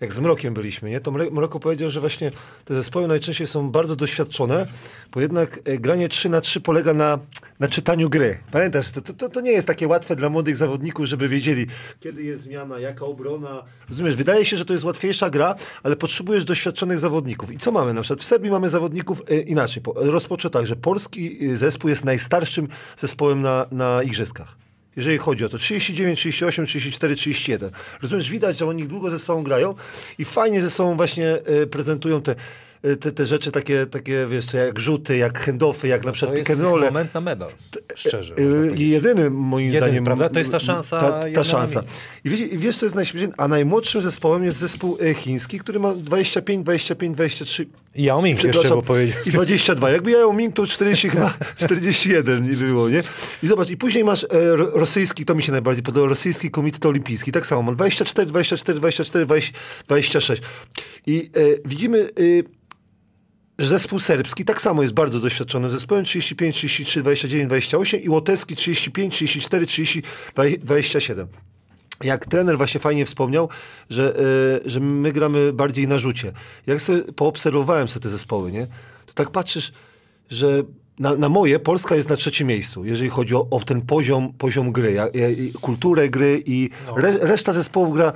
jak 0.00 0.12
z 0.12 0.18
Mrokiem 0.18 0.54
byliśmy, 0.54 0.90
nie? 0.90 1.00
to 1.00 1.10
Mroko 1.10 1.60
powiedział, 1.60 1.90
że 1.90 2.00
właśnie 2.00 2.30
te 2.64 2.74
zespoły 2.74 3.08
najczęściej 3.08 3.46
są 3.46 3.70
bardzo 3.70 3.96
doświadczone, 3.96 4.66
bo 5.12 5.20
jednak 5.20 5.68
y, 5.68 5.78
granie 5.78 6.08
3 6.08 6.28
na 6.28 6.40
3 6.40 6.60
polega 6.60 6.94
na, 6.94 7.18
na 7.60 7.68
czytaniu 7.68 8.10
gry. 8.10 8.38
Pamiętasz, 8.52 8.90
to, 8.90 9.00
to, 9.00 9.28
to 9.28 9.40
nie 9.40 9.52
jest 9.52 9.66
takie 9.66 9.88
łatwe 9.88 10.16
dla 10.16 10.28
młodych 10.30 10.56
zawodników, 10.56 11.06
żeby 11.06 11.28
wiedzieli, 11.28 11.66
kiedy 12.00 12.22
jest 12.22 12.42
zmiana, 12.42 12.78
jaka 12.78 13.04
obrona. 13.06 13.62
Rozumiesz, 13.88 14.16
wydaje 14.16 14.44
się, 14.44 14.56
że 14.56 14.64
to 14.64 14.72
jest 14.72 14.84
łatwiejsza 14.84 15.30
gra, 15.30 15.54
ale 15.82 15.96
potrzebujesz 15.96 16.44
doświadczonych 16.44 16.98
zawodników. 16.98 17.52
I 17.52 17.58
co 17.58 17.72
mamy? 17.72 17.94
Na 17.94 18.02
przykład 18.02 18.20
w 18.20 18.24
Serbii 18.24 18.50
mamy 18.50 18.68
zawodników 18.68 19.22
y, 19.30 19.40
inaczej. 19.40 19.82
Po- 19.82 19.94
Rozpocznę 19.96 20.50
tak, 20.50 20.66
że 20.66 20.76
polski 20.76 21.44
y, 21.50 21.56
zespół 21.56 21.90
jest 21.90 22.04
najstarszym 22.04 22.68
zespołem 22.96 23.40
na, 23.42 23.66
na 23.70 24.02
igrzyskach. 24.02 24.56
Jeżeli 24.96 25.18
chodzi 25.18 25.44
o 25.44 25.48
to 25.48 25.58
39, 25.58 26.18
38, 26.18 26.66
34, 26.66 27.14
31. 27.14 27.70
Rozumiesz, 28.02 28.30
widać, 28.30 28.58
że 28.58 28.66
oni 28.66 28.88
długo 28.88 29.10
ze 29.10 29.18
sobą 29.18 29.42
grają 29.42 29.74
i 30.18 30.24
fajnie 30.24 30.60
ze 30.60 30.70
sobą 30.70 30.96
właśnie 30.96 31.38
y, 31.62 31.66
prezentują 31.66 32.22
te, 32.22 32.34
te, 33.00 33.12
te 33.12 33.26
rzeczy 33.26 33.52
takie, 33.52 33.86
takie, 33.86 34.26
wiesz, 34.30 34.52
jak 34.54 34.78
rzuty, 34.78 35.16
jak 35.16 35.38
handoffy, 35.38 35.88
jak 35.88 36.00
na 36.04 36.10
To 36.10 36.12
przykład 36.12 36.36
jest 36.38 36.48
pick 36.50 36.58
and 36.60 36.68
roll. 36.70 36.80
moment 36.80 37.14
na 37.14 37.20
medal, 37.20 37.50
szczerze. 37.94 38.34
Y, 38.38 38.42
można 38.44 38.60
powiedzieć. 38.66 38.88
Jedyny 38.88 39.30
moim 39.30 39.66
Jedyny, 39.66 39.86
zdaniem. 39.86 40.04
prawda? 40.04 40.28
To 40.28 40.38
jest 40.38 40.50
ta 40.50 40.60
szansa 40.60 41.00
Ta, 41.00 41.20
ta 41.34 41.44
szansa. 41.44 41.82
I 42.24 42.28
i 42.28 42.58
wiesz, 42.58 42.78
co 42.78 42.86
jest 42.86 42.96
najśmieszniejsze? 42.96 43.34
A 43.38 43.48
najmłodszym 43.48 44.02
zespołem 44.02 44.44
jest 44.44 44.58
zespół 44.58 44.98
y, 45.02 45.14
chiński, 45.14 45.58
który 45.58 45.78
ma 45.80 45.94
25, 45.94 46.64
25, 46.64 47.14
23. 47.14 47.66
I 47.94 48.02
Yao 48.04 48.22
Ming 48.22 48.44
jeszcze, 48.44 48.68
bo 48.68 48.82
powiedział. 48.82 49.22
I 49.26 49.30
22. 49.30 49.90
Jakby 49.90 50.10
Yao 50.10 50.32
Ming 50.32 50.54
to 50.54 50.66
40 50.66 51.08
chyba 51.10 51.34
41 51.56 52.44
ile 52.46 52.56
było, 52.66 52.88
nie? 52.88 53.02
I 53.42 53.46
zobacz, 53.46 53.70
i 53.70 53.76
później 53.76 54.04
masz 54.04 54.24
e, 54.24 54.28
ro- 54.56 54.70
rosyjski, 54.74 55.24
to 55.24 55.34
mi 55.34 55.42
się 55.42 55.52
najbardziej 55.52 55.82
podoba, 55.82 56.06
rosyjski 56.08 56.50
komitet 56.50 56.86
olimpijski. 56.86 57.32
Tak 57.32 57.46
samo, 57.46 57.62
ma 57.62 57.72
24, 57.72 58.26
24, 58.26 58.78
24, 58.78 59.24
20, 59.26 59.52
26. 59.86 60.42
I 61.06 61.30
e, 61.36 61.40
widzimy... 61.68 61.98
E, 62.00 62.60
zespół 63.66 63.98
serbski 63.98 64.44
tak 64.44 64.62
samo 64.62 64.82
jest 64.82 64.94
bardzo 64.94 65.20
doświadczony 65.20 65.70
zespołem 65.70 66.04
35, 66.04 66.56
33, 66.56 67.00
29, 67.00 67.48
28 67.48 68.02
i 68.02 68.08
łotewski 68.08 68.56
35, 68.56 69.14
34, 69.14 69.66
30, 69.66 70.02
27 70.60 71.28
jak 72.04 72.26
trener 72.26 72.56
właśnie 72.56 72.80
fajnie 72.80 73.06
wspomniał, 73.06 73.48
że, 73.90 74.20
y, 74.66 74.70
że 74.70 74.80
my 74.80 75.12
gramy 75.12 75.52
bardziej 75.52 75.88
na 75.88 75.98
rzucie. 75.98 76.32
Jak 76.66 76.82
sobie 76.82 77.02
poobserwowałem 77.02 77.88
sobie 77.88 78.02
te 78.02 78.08
zespoły, 78.08 78.52
nie? 78.52 78.66
to 79.06 79.12
tak 79.14 79.30
patrzysz, 79.30 79.72
że 80.30 80.62
na, 80.98 81.14
na 81.14 81.28
moje 81.28 81.58
Polska 81.58 81.96
jest 81.96 82.08
na 82.08 82.16
trzecim 82.16 82.48
miejscu, 82.48 82.84
jeżeli 82.84 83.10
chodzi 83.10 83.34
o, 83.34 83.46
o 83.50 83.60
ten 83.60 83.82
poziom, 83.82 84.32
poziom 84.32 84.72
gry, 84.72 84.92
ja, 84.92 85.08
kulturę 85.60 86.08
gry 86.08 86.42
i 86.46 86.70
re, 86.96 87.18
reszta 87.20 87.52
zespołów 87.52 87.94
gra 87.94 88.12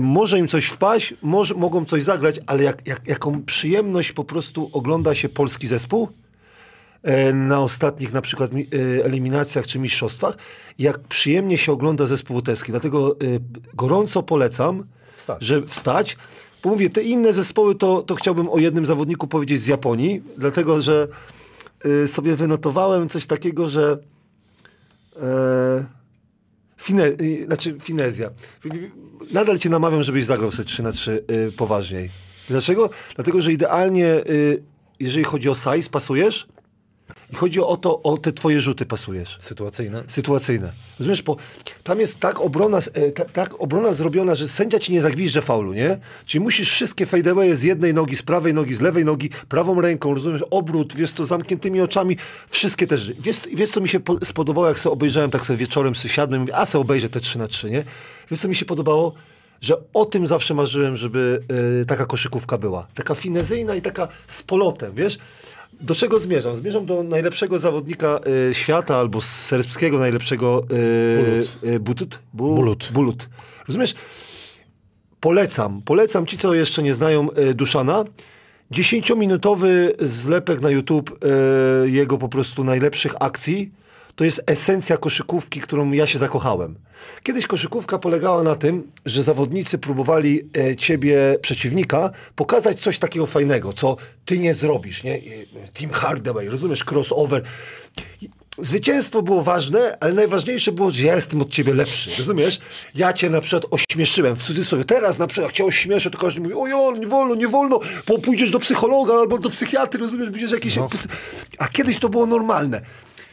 może 0.00 0.38
im 0.38 0.48
coś 0.48 0.66
wpaść, 0.66 1.14
może, 1.22 1.54
mogą 1.54 1.84
coś 1.84 2.02
zagrać, 2.02 2.40
ale 2.46 2.62
jak, 2.62 2.86
jak, 2.86 3.08
jaką 3.08 3.42
przyjemność 3.42 4.12
po 4.12 4.24
prostu 4.24 4.70
ogląda 4.72 5.14
się 5.14 5.28
polski 5.28 5.66
zespół, 5.66 6.08
e, 7.02 7.32
na 7.32 7.60
ostatnich 7.60 8.12
na 8.12 8.20
przykład 8.20 8.50
e, 8.50 9.04
eliminacjach 9.04 9.66
czy 9.66 9.78
mistrzostwach, 9.78 10.36
jak 10.78 10.98
przyjemnie 10.98 11.58
się 11.58 11.72
ogląda 11.72 12.06
zespół 12.06 12.36
łotewski. 12.36 12.70
Dlatego 12.72 13.12
e, 13.12 13.16
gorąco 13.74 14.22
polecam, 14.22 14.84
Wstać. 15.16 15.44
że 15.44 15.66
wstać. 15.66 16.16
Bo 16.62 16.70
mówię, 16.70 16.90
te 16.90 17.02
inne 17.02 17.32
zespoły 17.32 17.74
to, 17.74 18.02
to 18.02 18.14
chciałbym 18.14 18.48
o 18.48 18.58
jednym 18.58 18.86
zawodniku 18.86 19.26
powiedzieć 19.26 19.60
z 19.60 19.66
Japonii, 19.66 20.22
dlatego 20.36 20.80
że 20.80 21.08
e, 22.04 22.08
sobie 22.08 22.36
wynotowałem 22.36 23.08
coś 23.08 23.26
takiego, 23.26 23.68
że 23.68 23.98
e, 25.16 25.97
Fine, 26.78 27.06
y, 27.06 27.44
znaczy 27.46 27.76
finezja. 27.80 28.30
Nadal 29.32 29.58
cię 29.58 29.68
namawiam, 29.68 30.02
żebyś 30.02 30.24
zagrał 30.24 30.50
sobie 30.50 30.64
3 30.64 30.82
na 30.82 30.92
3 30.92 31.24
y, 31.30 31.52
poważniej. 31.52 32.10
Dlaczego? 32.48 32.90
Dlatego, 33.14 33.40
że 33.40 33.52
idealnie, 33.52 34.06
y, 34.06 34.62
jeżeli 35.00 35.24
chodzi 35.24 35.48
o 35.48 35.54
size, 35.54 35.90
pasujesz 35.90 36.48
i 37.32 37.36
chodzi 37.36 37.60
o 37.60 37.76
to, 37.76 38.02
o 38.02 38.18
te 38.18 38.32
twoje 38.32 38.60
rzuty 38.60 38.86
pasujesz. 38.86 39.36
Sytuacyjne. 39.40 40.02
Sytuacyjne. 40.08 40.72
Rozumiesz, 40.98 41.22
bo 41.22 41.36
tam 41.84 42.00
jest 42.00 42.20
tak 42.20 42.40
obrona, 42.40 42.78
e, 42.78 43.10
ta, 43.10 43.24
tak 43.24 43.62
obrona 43.62 43.92
zrobiona, 43.92 44.34
że 44.34 44.48
sędzia 44.48 44.78
ci 44.78 44.92
nie 44.92 45.02
zagwizdże 45.02 45.42
faulu, 45.42 45.72
nie? 45.72 45.98
Czyli 46.26 46.44
musisz 46.44 46.70
wszystkie 46.70 47.06
fadeawaye 47.06 47.56
z 47.56 47.62
jednej 47.62 47.94
nogi, 47.94 48.16
z 48.16 48.22
prawej 48.22 48.54
nogi, 48.54 48.74
z 48.74 48.80
lewej 48.80 49.04
nogi, 49.04 49.30
prawą 49.48 49.80
ręką, 49.80 50.14
rozumiesz, 50.14 50.42
obrót, 50.50 50.94
wiesz 50.96 51.12
co, 51.12 51.26
zamkniętymi 51.26 51.80
oczami, 51.80 52.16
wszystkie 52.48 52.86
też. 52.86 53.12
Wiesz, 53.12 53.36
wiesz 53.54 53.70
co 53.70 53.80
mi 53.80 53.88
się 53.88 54.00
po, 54.00 54.24
spodobało, 54.24 54.68
jak 54.68 54.78
sobie 54.78 54.92
obejrzałem 54.92 55.30
tak 55.30 55.44
sobie 55.44 55.56
wieczorem, 55.56 55.94
sobie 55.94 56.14
siadłem 56.14 56.40
mówię, 56.40 56.56
a 56.56 56.66
sobie 56.66 56.82
obejrzę 56.82 57.08
te 57.08 57.20
3 57.20 57.38
na 57.38 57.48
3 57.48 57.70
nie? 57.70 57.84
Wiesz 58.30 58.40
co 58.40 58.48
mi 58.48 58.54
się 58.54 58.64
podobało? 58.64 59.14
Że 59.60 59.76
o 59.94 60.04
tym 60.04 60.26
zawsze 60.26 60.54
marzyłem, 60.54 60.96
żeby 60.96 61.42
e, 61.80 61.84
taka 61.84 62.06
koszykówka 62.06 62.58
była. 62.58 62.86
Taka 62.94 63.14
finezyjna 63.14 63.74
i 63.74 63.82
taka 63.82 64.08
z 64.26 64.42
polotem, 64.42 64.94
wiesz? 64.94 65.18
Do 65.80 65.94
czego 65.94 66.20
zmierzam? 66.20 66.56
Zmierzam 66.56 66.86
do 66.86 67.02
najlepszego 67.02 67.58
zawodnika 67.58 68.20
y, 68.50 68.54
świata 68.54 68.96
albo 68.96 69.20
serbskiego 69.20 69.98
najlepszego 69.98 70.64
y, 71.64 71.68
y, 71.68 71.80
Butut? 71.80 72.18
Bu, 72.34 72.54
Bulut. 72.54 72.90
Bulut. 72.92 73.28
Rozumiesz? 73.68 73.94
Polecam. 75.20 75.82
Polecam 75.82 76.26
ci, 76.26 76.38
co 76.38 76.54
jeszcze 76.54 76.82
nie 76.82 76.94
znają 76.94 77.28
y, 77.32 77.54
Duszana. 77.54 78.04
Dziesięciominutowy 78.70 79.94
zlepek 80.00 80.60
na 80.60 80.70
YouTube 80.70 81.24
y, 81.84 81.90
jego 81.90 82.18
po 82.18 82.28
prostu 82.28 82.64
najlepszych 82.64 83.14
akcji. 83.20 83.72
To 84.18 84.24
jest 84.24 84.42
esencja 84.46 84.96
koszykówki, 84.96 85.60
którą 85.60 85.92
ja 85.92 86.06
się 86.06 86.18
zakochałem. 86.18 86.74
Kiedyś 87.22 87.46
koszykówka 87.46 87.98
polegała 87.98 88.42
na 88.42 88.54
tym, 88.54 88.90
że 89.06 89.22
zawodnicy 89.22 89.78
próbowali 89.78 90.40
e, 90.56 90.76
ciebie, 90.76 91.38
przeciwnika, 91.42 92.10
pokazać 92.36 92.80
coś 92.80 92.98
takiego 92.98 93.26
fajnego, 93.26 93.72
co 93.72 93.96
ty 94.24 94.38
nie 94.38 94.54
zrobisz, 94.54 95.04
nie? 95.04 95.14
E, 95.14 95.20
Team 95.72 95.92
Hardaway, 95.92 96.48
rozumiesz, 96.48 96.84
crossover. 96.90 97.42
Zwycięstwo 98.58 99.22
było 99.22 99.42
ważne, 99.42 99.96
ale 100.00 100.12
najważniejsze 100.12 100.72
było, 100.72 100.90
że 100.90 101.02
ja 101.02 101.16
jestem 101.16 101.42
od 101.42 101.50
ciebie 101.50 101.74
lepszy, 101.74 102.10
rozumiesz? 102.18 102.60
Ja 102.94 103.12
cię 103.12 103.30
na 103.30 103.40
przykład 103.40 103.64
ośmieszyłem, 103.70 104.36
w 104.36 104.42
cudzysłowie. 104.42 104.84
Teraz 104.84 105.18
na 105.18 105.26
przykład 105.26 105.48
jak 105.48 105.56
cię 105.56 105.64
ośmieszę, 105.64 106.10
to 106.10 106.18
każdy 106.18 106.40
mówi, 106.40 106.54
oj, 106.54 106.70
nie 107.00 107.06
wolno, 107.06 107.34
nie 107.34 107.48
wolno, 107.48 107.80
bo 108.06 108.18
pójdziesz 108.18 108.50
do 108.50 108.58
psychologa 108.58 109.14
albo 109.14 109.38
do 109.38 109.50
psychiatry, 109.50 110.00
rozumiesz, 110.00 110.30
będziesz 110.30 110.52
jakiś... 110.52 110.78
A 111.58 111.68
kiedyś 111.68 111.98
to 111.98 112.08
było 112.08 112.26
normalne. 112.26 112.82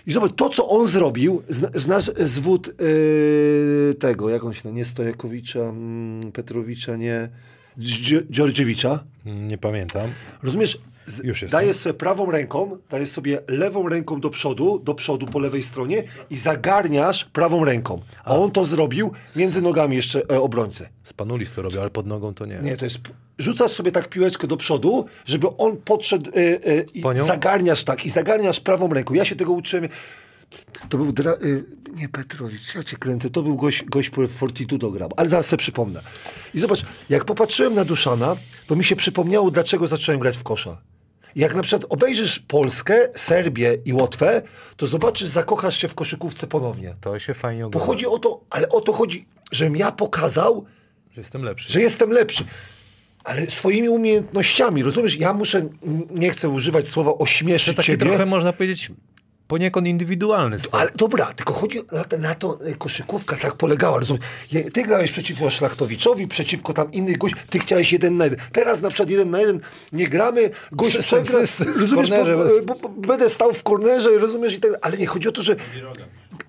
I 0.07 0.11
zobacz, 0.11 0.32
to 0.36 0.49
co 0.49 0.69
on 0.69 0.88
zrobił, 0.88 1.41
zna- 1.49 1.69
znasz 1.73 2.11
zwód 2.19 2.68
yy, 2.80 3.94
tego, 3.94 4.30
jak 4.30 4.44
on 4.44 4.53
się 4.53 4.72
nie 4.73 4.86
Stojakowicza, 4.86 5.60
mm, 5.60 6.32
Petrowicza, 6.32 6.95
nie, 6.95 7.30
Dżordziewicza. 8.32 9.03
Nie 9.26 9.57
pamiętam. 9.57 10.10
Rozumiesz? 10.44 10.77
Z, 11.06 11.23
Już 11.23 11.41
jest. 11.41 11.52
dajesz 11.52 11.76
sobie 11.77 11.94
prawą 11.94 12.32
ręką, 12.32 12.77
dajesz 12.90 13.10
sobie 13.10 13.40
lewą 13.48 13.90
ręką 13.90 14.19
do 14.19 14.30
przodu, 14.30 14.80
do 14.80 14.95
przodu 14.95 15.26
po 15.26 15.40
lewej 15.40 15.64
stronie 15.64 16.03
i 16.30 16.38
zagarniasz 16.38 17.26
prawą 17.26 17.65
ręką. 17.65 18.02
A 18.23 18.36
on 18.38 18.52
to 18.52 18.65
zrobił 18.65 19.11
między 19.36 19.61
nogami 19.61 19.95
jeszcze 19.95 20.22
e, 20.32 20.41
obrońcy. 20.41 20.88
Spanulis 21.03 21.52
to 21.52 21.61
robił, 21.61 21.82
ale 21.82 21.90
pod 21.90 22.06
nogą 22.07 22.34
to 22.34 22.45
nie. 22.45 22.60
Nie, 22.61 22.77
to 22.77 22.86
jest. 22.86 22.99
Rzucasz 23.38 23.72
sobie 23.72 23.91
tak 23.91 24.10
piłeczkę 24.10 24.48
do 24.48 24.57
przodu, 24.57 25.06
żeby 25.26 25.48
on 25.57 25.78
podszedł 25.78 26.30
e, 26.30 26.34
e, 26.72 26.82
i 26.94 27.03
zagarniasz 27.28 27.84
tak, 27.84 28.06
i 28.06 28.10
zagarniasz 28.10 28.60
prawą 28.60 28.94
ręką. 28.94 29.14
Ja 29.14 29.26
się 29.26 29.36
tego 29.36 29.52
uczyłem. 29.52 29.88
To 30.90 30.98
był. 30.98 31.12
Dra, 31.14 31.32
y, 31.44 31.64
nie 31.95 32.10
Petrowicz, 32.10 32.76
ja 32.76 32.84
cię 32.84 32.98
kręcę. 32.98 33.30
To 33.30 33.41
był 33.44 33.56
gość, 33.56 33.84
gość 33.84 34.12
Fortitudo 34.38 34.91
grał, 34.91 35.10
ale 35.18 35.30
zaraz 35.30 35.45
sobie 35.45 35.57
przypomnę. 35.57 36.02
I 36.53 36.60
zobacz, 36.60 36.86
jak 37.10 37.26
popatrzyłem 37.26 37.76
na 37.76 37.86
Duszana, 37.86 38.36
to 38.68 38.76
mi 38.76 38.84
się 38.84 38.95
przypomniało, 38.95 39.52
dlaczego 39.52 39.88
zacząłem 39.88 40.20
grać 40.20 40.38
w 40.38 40.44
kosza. 40.44 40.82
Jak 41.36 41.56
na 41.56 41.62
przykład 41.64 41.86
obejrzysz 41.94 42.40
Polskę, 42.40 43.10
Serbię 43.16 43.78
i 43.86 43.94
Łotwę, 43.94 44.41
to 44.78 44.88
zobaczysz, 44.88 45.28
zakochasz 45.30 45.78
się 45.78 45.88
w 45.88 45.95
koszykówce 45.95 46.48
ponownie. 46.48 46.95
To 47.02 47.20
się 47.20 47.34
fajnie 47.34 47.62
Bo 47.62 47.68
ogląda. 47.68 47.88
chodzi 47.88 48.06
o 48.07 48.20
to, 48.20 48.41
ale 48.49 48.70
o 48.70 48.82
to 48.82 48.94
chodzi, 48.94 49.26
żebym 49.52 49.76
ja 49.76 49.91
pokazał, 49.91 50.66
Że 51.12 51.22
jestem 51.22 51.44
lepszy. 51.44 51.74
że 51.74 51.82
jestem 51.82 52.10
lepszy. 52.12 52.45
Ale 53.26 53.47
swoimi 53.47 53.89
umiejętnościami, 53.89 54.84
rozumiesz? 54.84 55.15
Ja 55.18 55.34
muszę, 55.34 55.68
nie 56.10 56.30
chcę 56.30 56.49
używać 56.49 56.89
słowa 56.89 57.11
To 57.11 57.18
ośmieszyć 57.18 57.76
taki 57.76 57.88
ciebie. 57.88 58.06
trochę 58.06 58.26
można 58.26 58.53
powiedzieć 58.53 58.91
poniekąd 59.47 59.88
indywidualny 59.88 60.60
sport. 60.60 60.76
Ale 60.76 60.91
dobra, 60.95 61.26
tylko 61.26 61.53
chodzi 61.53 61.80
na 61.91 62.03
to, 62.03 62.18
na 62.18 62.35
to 62.35 62.60
e, 62.65 62.76
koszykówka 62.76 63.35
tak 63.35 63.56
polegała, 63.56 63.99
rozumiesz? 63.99 64.23
Ty 64.73 64.84
grałeś 64.84 65.11
przeciwko 65.11 65.49
Szlachtowiczowi, 65.49 66.27
przeciwko 66.27 66.73
tam 66.73 66.91
innych 66.91 67.18
gość, 67.18 67.35
ty 67.49 67.60
chciałeś 67.60 67.93
jeden 67.93 68.18
na 68.18 68.23
jeden. 68.23 68.39
Teraz 68.53 68.81
na 68.81 68.89
przykład 68.89 69.10
jeden 69.10 69.30
na 69.30 69.39
jeden 69.39 69.60
nie 69.91 70.07
gramy, 70.07 70.49
gość 70.72 70.97
przegra, 70.97 71.39
rozumiesz, 71.80 72.10
bo, 72.10 72.15
kornerze. 72.15 72.61
bo, 72.65 72.76
bo 72.76 72.89
będę 72.89 73.30
stał 73.30 73.53
w 73.53 73.64
kornerze, 73.64 74.10
rozumiesz, 74.18 74.53
i 74.53 74.60
tak, 74.60 74.72
ale 74.81 74.97
nie, 74.97 75.06
chodzi 75.06 75.27
o 75.27 75.31
to, 75.31 75.41
że 75.41 75.56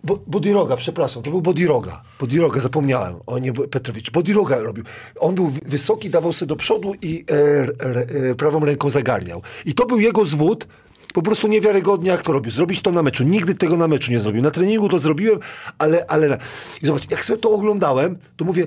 Bo, 0.05 0.19
Bodiroga, 0.27 0.77
przepraszam, 0.77 1.23
to 1.23 1.31
był 1.31 1.43
Bodiroga. 1.43 2.03
Bodiroga, 2.21 2.61
zapomniałem. 2.61 3.15
O 3.27 3.39
nie, 3.39 3.53
Petrowicz. 3.53 4.11
Bodiroga 4.11 4.59
robił. 4.59 4.85
On 5.21 5.35
był 5.35 5.47
wy- 5.47 5.61
wysoki, 5.65 6.11
dawał 6.11 6.33
sobie 6.33 6.49
do 6.49 6.57
przodu 6.57 6.95
i 7.03 7.25
e, 7.31 8.31
e, 8.31 8.35
prawą 8.35 8.65
ręką 8.65 8.91
zagarniał. 8.91 9.43
I 9.65 9.75
to 9.75 9.87
był 9.87 10.01
jego 10.01 10.25
zwód. 10.27 10.67
Po 11.15 11.23
prostu 11.23 11.49
niewiarygodnie 11.49 12.11
jak 12.11 12.23
to 12.23 12.33
robił. 12.33 12.51
Zrobić 12.51 12.83
to 12.83 12.93
na 12.93 13.03
meczu. 13.03 13.25
Nigdy 13.25 13.55
tego 13.55 13.77
na 13.77 13.89
meczu 13.89 14.13
nie 14.13 14.19
zrobił. 14.19 14.43
Na 14.43 14.51
treningu 14.51 14.89
to 14.89 14.99
zrobiłem, 14.99 15.39
ale... 15.79 16.07
ale... 16.07 16.39
I 16.83 16.87
zobacz, 16.87 17.11
jak 17.11 17.25
sobie 17.25 17.39
to 17.39 17.51
oglądałem, 17.51 18.19
to 18.37 18.45
mówię, 18.45 18.67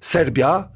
Serbia, 0.00 0.68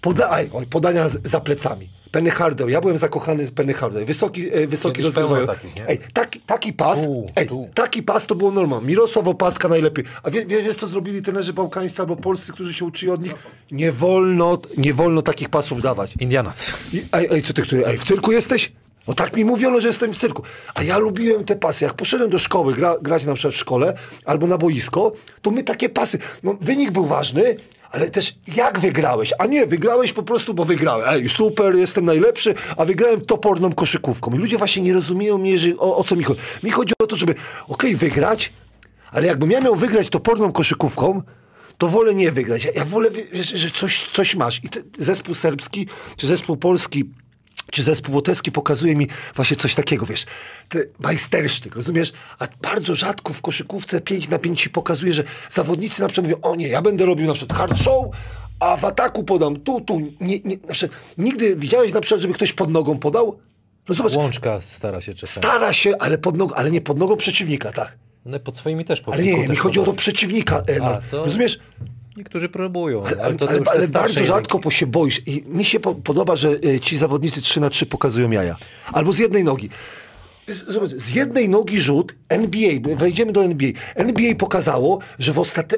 poda 0.00 0.30
oj, 0.52 0.66
podania 0.66 1.08
za 1.24 1.40
plecami. 1.40 1.95
Penny 2.16 2.30
Hardaway, 2.30 2.72
ja 2.72 2.80
byłem 2.80 2.98
zakochany 2.98 3.46
w 3.46 3.52
Penny 3.52 3.74
Hardaway. 3.74 4.04
Wysoki, 4.04 4.48
e, 4.54 4.66
wysoki 4.66 4.96
Kiedyś 4.96 5.14
pełno 5.14 5.28
rozgrywają. 5.28 5.58
takich, 5.58 5.76
nie? 5.76 5.88
Ej, 5.88 5.98
taki, 6.12 6.40
taki 6.40 6.72
pas, 6.72 7.02
Tu, 7.02 7.26
ej, 7.36 7.46
tu. 7.48 7.68
taki 7.74 8.02
pas 8.02 8.26
to 8.26 8.34
było 8.34 8.50
normalne. 8.50 8.86
Mirosław 8.86 9.28
Opatka 9.28 9.68
najlepiej. 9.68 10.04
A 10.22 10.30
wie, 10.30 10.46
wie, 10.46 10.62
wiesz, 10.62 10.76
co 10.76 10.86
zrobili 10.86 11.22
trenerzy 11.22 11.52
bałkańscy 11.52 12.02
albo 12.02 12.16
polscy, 12.16 12.52
którzy 12.52 12.74
się 12.74 12.84
uczyli 12.84 13.12
od 13.12 13.22
nich? 13.22 13.34
Nie 13.70 13.92
wolno, 13.92 14.58
nie 14.76 14.94
wolno 14.94 15.22
takich 15.22 15.48
pasów 15.48 15.82
dawać. 15.82 16.14
Indianac. 16.20 16.72
I, 16.92 17.02
ej, 17.12 17.28
ej, 17.32 17.42
co 17.42 17.52
ty, 17.52 17.62
który, 17.62 17.86
ej, 17.86 17.98
w 17.98 18.04
cyrku 18.04 18.32
jesteś? 18.32 18.72
No 19.08 19.14
tak 19.14 19.36
mi 19.36 19.44
mówiono, 19.44 19.80
że 19.80 19.88
jestem 19.88 20.12
w 20.12 20.16
cyrku. 20.18 20.42
A 20.74 20.82
ja 20.82 20.98
lubiłem 20.98 21.44
te 21.44 21.56
pasy. 21.56 21.84
Jak 21.84 21.94
poszedłem 21.94 22.30
do 22.30 22.38
szkoły 22.38 22.74
gra, 22.74 22.96
grać 23.02 23.24
na 23.24 23.34
przykład 23.34 23.54
w 23.54 23.56
szkole 23.56 23.94
albo 24.24 24.46
na 24.46 24.58
boisko, 24.58 25.12
to 25.42 25.50
my 25.50 25.62
takie 25.64 25.88
pasy. 25.88 26.18
No, 26.42 26.56
wynik 26.60 26.90
był 26.90 27.06
ważny, 27.06 27.56
ale 27.90 28.10
też 28.10 28.34
jak 28.56 28.78
wygrałeś? 28.78 29.32
A 29.38 29.46
nie, 29.46 29.66
wygrałeś 29.66 30.12
po 30.12 30.22
prostu, 30.22 30.54
bo 30.54 30.64
wygrałem. 30.64 31.06
Ej, 31.08 31.28
super, 31.28 31.74
jestem 31.74 32.04
najlepszy, 32.04 32.54
a 32.76 32.84
wygrałem 32.84 33.20
toporną 33.20 33.72
koszykówką. 33.72 34.32
I 34.34 34.38
ludzie 34.38 34.58
właśnie 34.58 34.82
nie 34.82 34.94
rozumieją 34.94 35.38
mnie, 35.38 35.58
że, 35.58 35.68
o, 35.78 35.96
o 35.96 36.04
co 36.04 36.16
mi 36.16 36.24
chodzi. 36.24 36.40
Mi 36.62 36.70
chodzi 36.70 36.92
o 37.02 37.06
to, 37.06 37.16
żeby, 37.16 37.34
okej, 37.68 37.96
wygrać, 37.96 38.52
ale 39.10 39.26
jakbym 39.26 39.50
ja 39.50 39.60
miał 39.60 39.76
wygrać 39.76 40.08
toporną 40.08 40.52
koszykówką, 40.52 41.22
to 41.78 41.88
wolę 41.88 42.14
nie 42.14 42.32
wygrać. 42.32 42.64
Ja, 42.64 42.70
ja 42.74 42.84
wolę, 42.84 43.10
że, 43.32 43.58
że 43.58 43.70
coś, 43.70 44.10
coś 44.12 44.34
masz. 44.34 44.64
I 44.64 44.68
zespół 44.98 45.34
serbski, 45.34 45.86
czy 46.16 46.26
zespół 46.26 46.56
polski, 46.56 47.04
czy 47.72 47.82
zespół 47.82 48.14
łotewski 48.14 48.52
pokazuje 48.52 48.96
mi 48.96 49.08
właśnie 49.34 49.56
coś 49.56 49.74
takiego, 49.74 50.06
wiesz, 50.06 50.24
te 50.68 50.78
majstersztyk, 50.98 51.76
rozumiesz? 51.76 52.12
A 52.38 52.46
bardzo 52.62 52.94
rzadko 52.94 53.32
w 53.32 53.42
koszykówce 53.42 54.00
5 54.00 54.28
na 54.28 54.38
5 54.38 54.62
ci 54.62 54.70
pokazuje, 54.70 55.12
że 55.12 55.24
zawodnicy 55.50 56.02
na 56.02 56.08
przykład 56.08 56.30
mówią, 56.30 56.40
o 56.42 56.56
nie, 56.56 56.68
ja 56.68 56.82
będę 56.82 57.06
robił 57.06 57.26
na 57.26 57.34
przykład 57.34 57.58
hard 57.58 57.78
show, 57.78 58.04
a 58.60 58.76
w 58.76 58.84
ataku 58.84 59.24
podam 59.24 59.56
tu, 59.56 59.80
tu. 59.80 60.00
Nie, 60.20 60.38
nie, 60.44 60.56
na 60.68 60.74
przykład, 60.74 61.00
nigdy 61.18 61.56
widziałeś 61.56 61.92
na 61.92 62.00
przykład, 62.00 62.20
żeby 62.20 62.34
ktoś 62.34 62.52
pod 62.52 62.70
nogą 62.70 62.98
podał? 62.98 63.38
No 63.88 63.94
zobacz, 63.94 64.14
Łączka 64.14 64.60
stara 64.60 65.00
się 65.00 65.14
czasami. 65.14 65.46
stara 65.46 65.72
się, 65.72 65.92
ale 65.98 66.18
pod 66.18 66.36
nogą, 66.36 66.54
ale 66.54 66.70
nie 66.70 66.80
pod 66.80 66.98
nogą 66.98 67.16
przeciwnika, 67.16 67.72
tak? 67.72 67.96
No, 68.24 68.40
pod 68.40 68.56
swoimi 68.56 68.84
też 68.84 69.00
pod 69.00 69.14
Ale 69.14 69.22
nie, 69.22 69.48
mi 69.48 69.56
chodzi 69.56 69.80
o 69.80 69.82
to 69.84 69.92
przeciwnika. 69.92 70.62
E, 70.66 70.78
no, 70.78 70.84
A, 70.86 71.00
to- 71.10 71.24
Rozumiesz? 71.24 71.58
Niektórzy 72.16 72.48
próbują, 72.48 73.02
ale, 73.22 73.34
to 73.34 73.48
ale, 73.48 73.60
ale 73.66 73.88
bardzo 73.88 74.24
rzadko 74.24 74.58
po 74.58 74.70
się 74.70 74.86
boisz. 74.86 75.22
I 75.26 75.42
mi 75.46 75.64
się 75.64 75.80
po, 75.80 75.94
podoba, 75.94 76.36
że 76.36 76.50
e, 76.74 76.80
ci 76.80 76.96
zawodnicy 76.96 77.42
3 77.42 77.60
na 77.60 77.70
3 77.70 77.86
pokazują 77.86 78.30
jaja. 78.30 78.56
Albo 78.92 79.12
z 79.12 79.18
jednej 79.18 79.44
nogi. 79.44 79.68
Z- 80.48 80.66
Zobacz, 80.72 80.90
z 80.90 81.14
jednej 81.14 81.48
nogi 81.48 81.80
rzut 81.80 82.14
NBA, 82.28 82.70
wejdziemy 82.96 83.32
do 83.32 83.44
NBA. 83.44 83.70
NBA 83.94 84.34
pokazało, 84.34 84.98
że 85.18 85.32
w 85.32 85.38
ostate... 85.38 85.76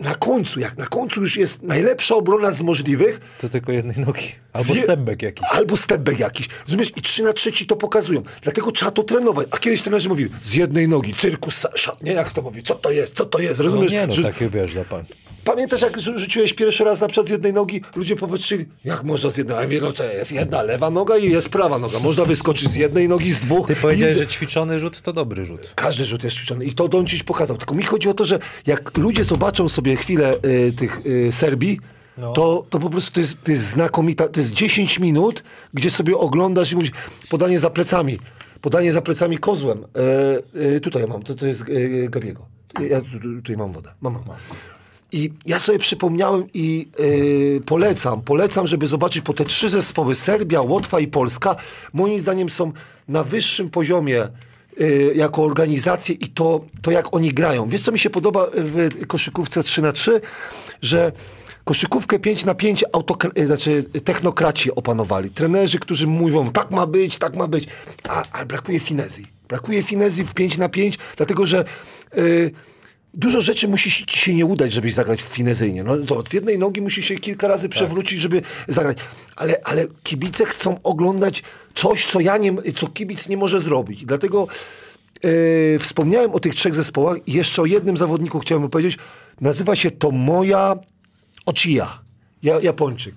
na 0.00 0.14
końcu, 0.14 0.60
jak 0.60 0.78
na 0.78 0.86
końcu 0.86 1.20
już 1.20 1.36
jest 1.36 1.62
najlepsza 1.62 2.14
obrona 2.14 2.52
z 2.52 2.62
możliwych, 2.62 3.20
To 3.40 3.48
tylko 3.48 3.72
jednej 3.72 3.96
nogi. 3.98 4.24
Albo 4.52 4.74
Zje- 4.74 4.82
stepback 4.82 5.22
jakiś. 5.22 5.46
Albo 5.50 5.76
stepback 5.76 6.18
jakiś. 6.18 6.48
Rozumiesz? 6.66 6.88
I 6.96 7.02
3 7.02 7.22
na 7.22 7.32
3 7.32 7.52
ci 7.52 7.66
to 7.66 7.76
pokazują. 7.76 8.22
Dlatego 8.42 8.72
trzeba 8.72 8.90
to 8.90 9.02
trenować. 9.02 9.48
A 9.50 9.58
kiedyś 9.58 9.82
trenerzy 9.82 10.08
mówili, 10.08 10.30
z 10.44 10.54
jednej 10.54 10.88
nogi, 10.88 11.14
cyrkus, 11.14 11.66
szat, 11.74 12.02
nie? 12.02 12.12
Jak 12.12 12.30
to 12.32 12.42
mówi? 12.42 12.62
Co 12.62 12.74
to 12.74 12.90
jest? 12.90 13.14
Co 13.14 13.24
to 13.24 13.38
jest? 13.38 13.58
No 13.58 13.64
Rozumiesz? 13.64 13.92
nie 13.92 14.06
no, 14.06 14.12
że, 14.12 14.22
takie 14.22 14.48
wiesz, 14.50 14.72
dla 14.72 14.84
pan. 14.84 15.04
Pamiętasz, 15.44 15.82
jak 15.82 15.96
rzu- 15.98 16.18
rzuciłeś 16.18 16.52
pierwszy 16.52 16.84
raz 16.84 17.00
na 17.00 17.08
przykład 17.08 17.26
z 17.28 17.30
jednej 17.30 17.52
nogi? 17.52 17.80
Ludzie 17.96 18.16
popatrzyli, 18.16 18.66
jak 18.84 19.02
można 19.04 19.30
z 19.30 19.36
jednej? 19.36 19.56
A 19.56 19.60
ja 19.60 19.66
mówię, 19.66 19.80
no 19.80 19.92
co, 19.92 20.04
jest 20.04 20.32
jedna 20.32 20.62
lewa 20.62 20.90
noga 20.90 21.16
i 21.18 21.30
jest 21.30 21.48
prawa 21.48 21.78
noga. 21.78 21.98
Można 21.98 22.24
wyskoczyć 22.24 22.70
z 22.70 22.74
jednej 22.74 23.08
nogi, 23.08 23.32
z 23.32 23.38
dwóch. 23.38 23.66
Ty 23.66 23.76
powiedziałeś, 23.76 24.12
i 24.12 24.16
z... 24.16 24.18
że 24.18 24.26
ćwiczony 24.26 24.80
rzut 24.80 25.00
to 25.00 25.12
dobry 25.12 25.44
rzut. 25.44 25.72
Każdy 25.76 26.04
rzut 26.04 26.24
jest 26.24 26.36
ćwiczony 26.36 26.64
i 26.64 26.72
to 26.72 26.88
Doncic 26.88 27.22
pokazał. 27.22 27.56
Tylko 27.56 27.74
mi 27.74 27.82
chodzi 27.82 28.08
o 28.08 28.14
to, 28.14 28.24
że 28.24 28.38
jak 28.66 28.98
ludzie 28.98 29.24
zobaczą 29.24 29.68
sobie 29.68 29.96
chwilę 29.96 30.34
y, 30.44 30.72
tych 30.76 31.00
y, 31.06 31.32
Serbii, 31.32 31.80
No. 32.18 32.32
to, 32.32 32.66
to 32.70 32.78
po 32.78 32.90
prostu 32.90 33.10
to 33.12 33.20
jest, 33.20 33.42
to 33.44 33.50
jest 33.50 33.62
znakomita, 33.62 34.28
to 34.28 34.40
jest 34.40 34.52
10 34.52 34.98
minut, 34.98 35.44
gdzie 35.74 35.90
sobie 35.90 36.16
oglądasz 36.18 36.72
i 36.72 36.76
mówisz, 36.76 36.90
podanie 37.30 37.58
za 37.58 37.70
plecami, 37.70 38.18
podanie 38.60 38.92
za 38.92 39.02
plecami 39.02 39.38
kozłem. 39.38 39.84
E, 40.54 40.76
e, 40.76 40.80
tutaj 40.80 41.06
mam, 41.06 41.22
to, 41.22 41.34
to 41.34 41.46
jest 41.46 41.62
e, 41.62 42.08
Gabiego. 42.08 42.46
Ja 42.90 43.00
tu, 43.00 43.06
tu, 43.22 43.36
tutaj 43.36 43.56
mam 43.56 43.72
wodę, 43.72 43.90
mam, 44.00 44.12
mam. 44.12 44.36
I 45.12 45.30
ja 45.46 45.58
sobie 45.58 45.78
przypomniałem 45.78 46.44
i 46.54 46.88
e, 47.58 47.60
polecam, 47.60 48.22
polecam, 48.22 48.66
żeby 48.66 48.86
zobaczyć, 48.86 49.24
po 49.24 49.32
te 49.32 49.44
trzy 49.44 49.68
zespoły, 49.68 50.14
Serbia, 50.14 50.60
Łotwa 50.60 51.00
i 51.00 51.08
Polska, 51.08 51.56
moim 51.92 52.18
zdaniem 52.18 52.50
są 52.50 52.72
na 53.08 53.24
wyższym 53.24 53.70
poziomie 53.70 54.28
y, 54.80 55.12
jako 55.14 55.42
organizacje 55.42 56.14
i 56.14 56.28
to, 56.28 56.64
to 56.82 56.90
jak 56.90 57.14
oni 57.14 57.32
grają. 57.32 57.68
Wiesz, 57.68 57.82
co 57.82 57.92
mi 57.92 57.98
się 57.98 58.10
podoba 58.10 58.46
w 58.54 59.06
koszykówce 59.06 59.62
3 59.62 59.82
na 59.82 59.92
3 59.92 60.20
Że 60.82 61.12
koszykówkę 61.64 62.18
5 62.18 62.44
na 62.44 62.54
5 62.54 62.84
autokra- 62.92 63.38
y, 63.38 63.46
znaczy 63.46 63.84
technokraci 64.04 64.74
opanowali. 64.74 65.30
Trenerzy, 65.30 65.78
którzy 65.78 66.06
mówią, 66.06 66.52
tak 66.52 66.70
ma 66.70 66.86
być, 66.86 67.18
tak 67.18 67.36
ma 67.36 67.48
być, 67.48 67.66
a, 68.08 68.24
a 68.32 68.44
brakuje 68.44 68.80
finezji. 68.80 69.26
Brakuje 69.48 69.82
finezji 69.82 70.24
w 70.24 70.34
5 70.34 70.58
na 70.58 70.68
5 70.68 70.98
dlatego 71.16 71.46
że 71.46 71.64
y, 72.18 72.50
Dużo 73.14 73.40
rzeczy 73.40 73.68
musi 73.68 73.90
się- 73.90 74.06
ci 74.06 74.18
się 74.18 74.34
nie 74.34 74.46
udać, 74.46 74.72
żebyś 74.72 74.94
zagrać 74.94 75.22
finezyjnie. 75.22 75.84
No, 75.84 75.96
zobacz, 75.96 76.28
z 76.28 76.32
jednej 76.32 76.58
nogi 76.58 76.80
musi 76.82 77.02
się 77.02 77.14
kilka 77.18 77.48
razy 77.48 77.68
przewrócić, 77.68 78.20
żeby 78.20 78.42
zagrać. 78.68 78.98
Ale, 79.36 79.60
ale 79.64 79.86
kibice 80.02 80.44
chcą 80.46 80.82
oglądać 80.82 81.42
coś, 81.74 82.06
co 82.06 82.20
ja 82.20 82.36
nie, 82.36 82.52
co 82.74 82.86
kibic 82.86 83.28
nie 83.28 83.36
może 83.36 83.60
zrobić. 83.60 84.04
Dlatego 84.06 84.46
e, 85.24 85.78
wspomniałem 85.78 86.30
o 86.34 86.40
tych 86.40 86.54
trzech 86.54 86.74
zespołach 86.74 87.16
i 87.26 87.32
jeszcze 87.32 87.62
o 87.62 87.66
jednym 87.66 87.96
zawodniku 87.96 88.38
chciałem 88.40 88.68
powiedzieć. 88.70 88.98
Nazywa 89.40 89.76
się 89.76 89.90
to 89.90 90.10
Moja 90.10 90.76
Ochiya, 91.46 92.00
ja, 92.42 92.60
Japończyk. 92.60 93.14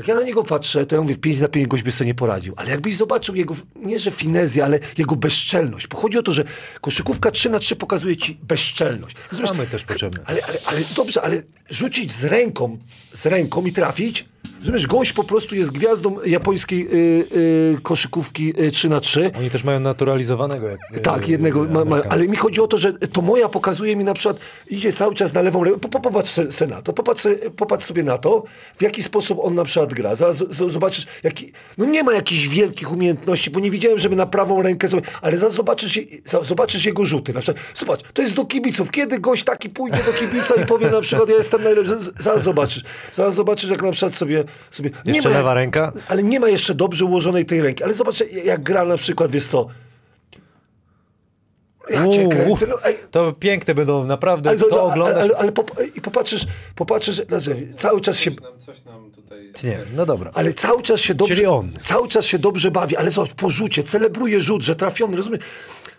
Jak 0.00 0.08
ja 0.08 0.14
na 0.14 0.22
niego 0.22 0.44
patrzę, 0.44 0.86
to 0.86 0.96
ja 0.96 1.02
mówię, 1.02 1.14
w 1.14 1.18
5 1.18 1.40
na 1.40 1.48
5 1.48 1.66
gość 1.66 1.82
by 1.82 1.92
sobie 1.92 2.06
nie 2.06 2.14
poradził. 2.14 2.54
Ale 2.56 2.70
jakbyś 2.70 2.96
zobaczył 2.96 3.34
jego, 3.34 3.56
nie 3.76 3.98
że 3.98 4.10
finezję, 4.10 4.64
ale 4.64 4.78
jego 4.98 5.16
bezczelność. 5.16 5.86
Bo 5.86 5.96
chodzi 5.96 6.18
o 6.18 6.22
to, 6.22 6.32
że 6.32 6.44
koszykówka 6.80 7.30
3 7.30 7.50
na 7.50 7.58
3 7.58 7.76
pokazuje 7.76 8.16
ci 8.16 8.38
bezczelność. 8.42 9.16
Rozumiesz? 9.30 9.50
Mamy 9.50 9.66
też 9.66 9.82
potrzebne. 9.82 10.22
Ale, 10.26 10.44
ale, 10.44 10.58
ale 10.64 10.80
dobrze, 10.96 11.22
ale 11.22 11.42
rzucić 11.70 12.12
z 12.12 12.24
ręką, 12.24 12.78
z 13.12 13.26
ręką 13.26 13.64
i 13.64 13.72
trafić, 13.72 14.24
rozumiesz, 14.60 14.86
gość 14.86 15.12
po 15.12 15.24
prostu 15.24 15.54
jest 15.54 15.70
gwiazdą 15.72 16.16
japońskiej 16.26 16.88
y, 16.94 17.26
y, 17.76 17.78
koszykówki 17.82 18.62
y, 18.62 18.70
3 18.70 18.88
na 18.88 19.00
3 19.00 19.30
Oni 19.38 19.50
też 19.50 19.64
mają 19.64 19.80
naturalizowanego. 19.80 20.68
Jak, 20.68 20.80
tak, 21.02 21.28
e, 21.28 21.30
jednego, 21.30 21.64
ma, 21.64 21.84
ma, 21.84 22.02
ale 22.08 22.28
mi 22.28 22.36
chodzi 22.36 22.60
o 22.60 22.66
to, 22.66 22.78
że 22.78 22.92
to 22.92 23.22
moja 23.22 23.48
pokazuje 23.48 23.96
mi 23.96 24.04
na 24.04 24.14
przykład, 24.14 24.38
idzie 24.70 24.92
cały 24.92 25.14
czas 25.14 25.34
na 25.34 25.42
lewą 25.42 25.64
po, 25.80 25.88
popatrz 26.00 26.30
se, 26.30 26.52
se 26.52 26.66
na 26.66 26.82
to, 26.82 26.92
popatrz, 26.92 27.26
popatrz 27.56 27.84
sobie 27.86 28.02
na 28.02 28.18
to, 28.18 28.44
w 28.78 28.82
jaki 28.82 29.02
sposób 29.02 29.38
on 29.42 29.54
na 29.54 29.64
przykład 29.64 29.94
gra. 29.94 30.14
Zaraz 30.14 30.36
z- 30.36 30.72
zobaczysz, 30.72 31.06
jaki, 31.22 31.52
no 31.78 31.84
nie 31.84 32.02
ma 32.02 32.12
jakichś 32.12 32.46
wielkich 32.48 32.92
umiejętności, 32.92 33.50
bo 33.50 33.60
nie 33.60 33.70
widziałem, 33.70 33.98
żeby 33.98 34.16
na 34.16 34.26
prawą 34.26 34.62
rękę 34.62 34.88
sobie, 34.88 35.02
ale 35.22 35.38
zaraz 35.38 35.54
zobaczysz, 35.54 35.98
zobaczysz 36.42 36.84
jego 36.84 37.06
rzuty. 37.06 37.32
Na 37.32 37.40
przykład, 37.40 37.64
zobacz, 37.74 38.00
to 38.14 38.22
jest 38.22 38.34
do 38.34 38.44
kibiców. 38.44 38.90
Kiedy 38.90 39.18
gość 39.18 39.44
taki 39.44 39.70
pójdzie 39.70 39.98
do 40.06 40.12
kibica 40.12 40.54
i 40.62 40.66
powie 40.66 40.90
na 40.90 41.00
przykład, 41.00 41.28
ja 41.28 41.36
jestem 41.36 41.62
najlepszy, 41.62 41.96
zaraz 42.18 42.42
zobaczysz, 42.42 42.82
zaraz 43.12 43.34
zobaczysz, 43.34 43.70
jak 43.70 43.82
na 43.82 43.92
przykład 43.92 44.14
sobie, 44.14 44.44
sobie 44.70 44.90
nie 45.06 45.12
Jeszcze 45.12 45.28
ma, 45.28 45.36
lewa 45.36 45.54
ręka? 45.54 45.92
ale 46.08 46.22
nie 46.22 46.40
ma 46.40 46.48
jeszcze 46.48 46.74
dobrze 46.74 47.04
ułożonej 47.04 47.44
tej 47.44 47.60
ręki, 47.62 47.84
ale 47.84 47.94
zobacz, 47.94 48.22
jak 48.44 48.62
gra 48.62 48.84
na 48.84 48.96
przykład, 48.96 49.30
wiesz 49.30 49.46
co, 49.46 49.66
ja 51.90 52.08
cię 52.08 52.28
kręcę. 52.28 52.66
No, 52.66 52.84
ej, 52.84 52.96
To 53.10 53.32
piękne 53.32 53.74
będą, 53.74 54.04
naprawdę. 54.04 54.50
ale, 54.50 54.58
to, 54.58 54.66
ale, 54.72 54.80
oglądasz. 54.82 55.22
ale, 55.22 55.36
ale 55.36 55.52
pop, 55.52 55.70
i 55.96 56.00
popatrzysz, 56.00 56.46
popatrzysz, 56.74 57.16
znaczy, 57.28 57.68
cały 57.76 58.00
czas 58.00 58.18
się, 58.18 58.30
Coś 58.30 58.40
nam, 58.42 58.60
coś 58.60 58.84
nam 58.84 59.10
tutaj... 59.10 59.52
Nie, 59.64 59.78
no 59.96 60.06
dobra. 60.06 60.30
ale 60.34 60.52
cały 60.52 60.82
czas 60.82 61.00
się 61.00 61.14
dobrze, 61.14 61.34
Czyli 61.34 61.46
on. 61.46 61.72
cały 61.82 62.08
czas 62.08 62.24
się 62.26 62.38
dobrze 62.38 62.70
bawi, 62.70 62.96
ale 62.96 63.10
zobacz, 63.10 63.34
po 63.34 63.50
rzucie, 63.50 63.82
celebruje 63.82 64.40
rzut, 64.40 64.62
że 64.62 64.76
trafiony, 64.76 65.16
rozumiesz? 65.16 65.40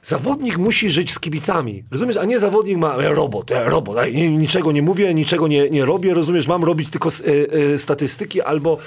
Zawodnik 0.04 0.58
musi 0.58 0.92
żyć 0.92 1.14
z 1.14 1.20
kibicami, 1.20 1.84
rozumiesz? 1.92 2.18
A 2.18 2.26
nie 2.26 2.40
zawodnik 2.40 2.78
ma 2.78 2.96
e, 2.96 3.10
robot, 3.10 3.52
e, 3.52 3.64
robot, 3.64 3.98
niczego 4.14 4.72
nie 4.72 4.82
mówię, 4.82 5.14
niczego 5.14 5.48
nie, 5.48 5.70
nie 5.70 5.86
robię, 5.86 6.14
rozumiesz? 6.14 6.48
Mam 6.48 6.64
robić 6.64 6.90
tylko 6.90 7.10
e, 7.10 7.78
statystyki 7.78 8.42
albo 8.42 8.78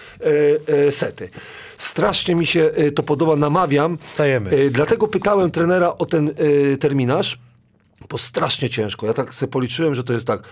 sety. 0.90 1.28
Strasznie 1.76 2.34
mi 2.34 2.46
się 2.46 2.70
to 2.94 3.02
podoba, 3.02 3.36
namawiam. 3.36 3.98
Wstajemy. 4.00 4.50
E, 4.50 4.70
dlatego 4.70 5.08
pytałem 5.08 5.50
trenera 5.50 5.94
o 5.98 6.06
ten 6.06 6.34
terminarz, 6.80 7.38
bo 8.10 8.18
strasznie 8.18 8.70
ciężko. 8.70 9.06
Ja 9.06 9.14
tak 9.14 9.34
sobie 9.34 9.52
policzyłem, 9.52 9.94
że 9.94 10.04
to 10.04 10.12
jest 10.12 10.26
tak. 10.26 10.42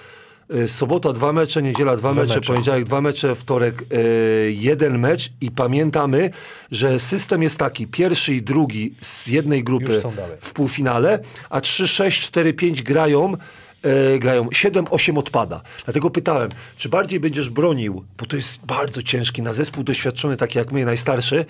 Y, 0.55 0.69
Sobota 0.69 1.13
dwa 1.13 1.33
mecze, 1.33 1.63
niedziela 1.63 1.97
dwa, 1.97 2.15
mecze, 2.15 2.35
mecze. 2.35 2.53
poniedziałek 2.53 2.85
dwa 2.85 3.01
mecze, 3.01 3.35
wtorek 3.35 3.83
y, 3.93 4.55
jeden 4.59 4.99
mecz 4.99 5.33
i 5.41 5.51
pamiętamy, 5.51 6.31
że 6.71 7.01
system 7.01 7.43
jest 7.43 7.59
taki, 7.59 7.87
pierwszy 7.87 8.35
i 8.35 8.43
drugi 8.43 8.95
z 9.01 9.27
jednej 9.27 9.65
grupy 9.65 10.03
w 10.41 10.53
półfinale, 10.53 11.19
a 11.51 11.61
3, 11.61 11.89
6, 11.89 12.23
4, 12.23 12.53
5 12.53 12.83
grają 12.83 13.37
e, 13.83 14.19
grają, 14.19 14.45
7-8 14.49 15.19
odpada. 15.19 15.61
Dlatego 15.85 16.11
pytałem, 16.11 16.51
czy 16.77 16.89
bardziej 16.89 17.21
będziesz 17.21 17.51
bronił, 17.51 18.05
bo 18.19 18.27
to 18.27 18.37
jest 18.37 18.61
bardzo 18.67 19.03
ciężki, 19.03 19.43
na 19.43 19.53
zespół 19.53 19.85
doświadczony, 19.85 20.37
taki 20.37 20.59
jak 20.59 20.73
my, 20.73 20.85
najstarszy, 20.85 21.45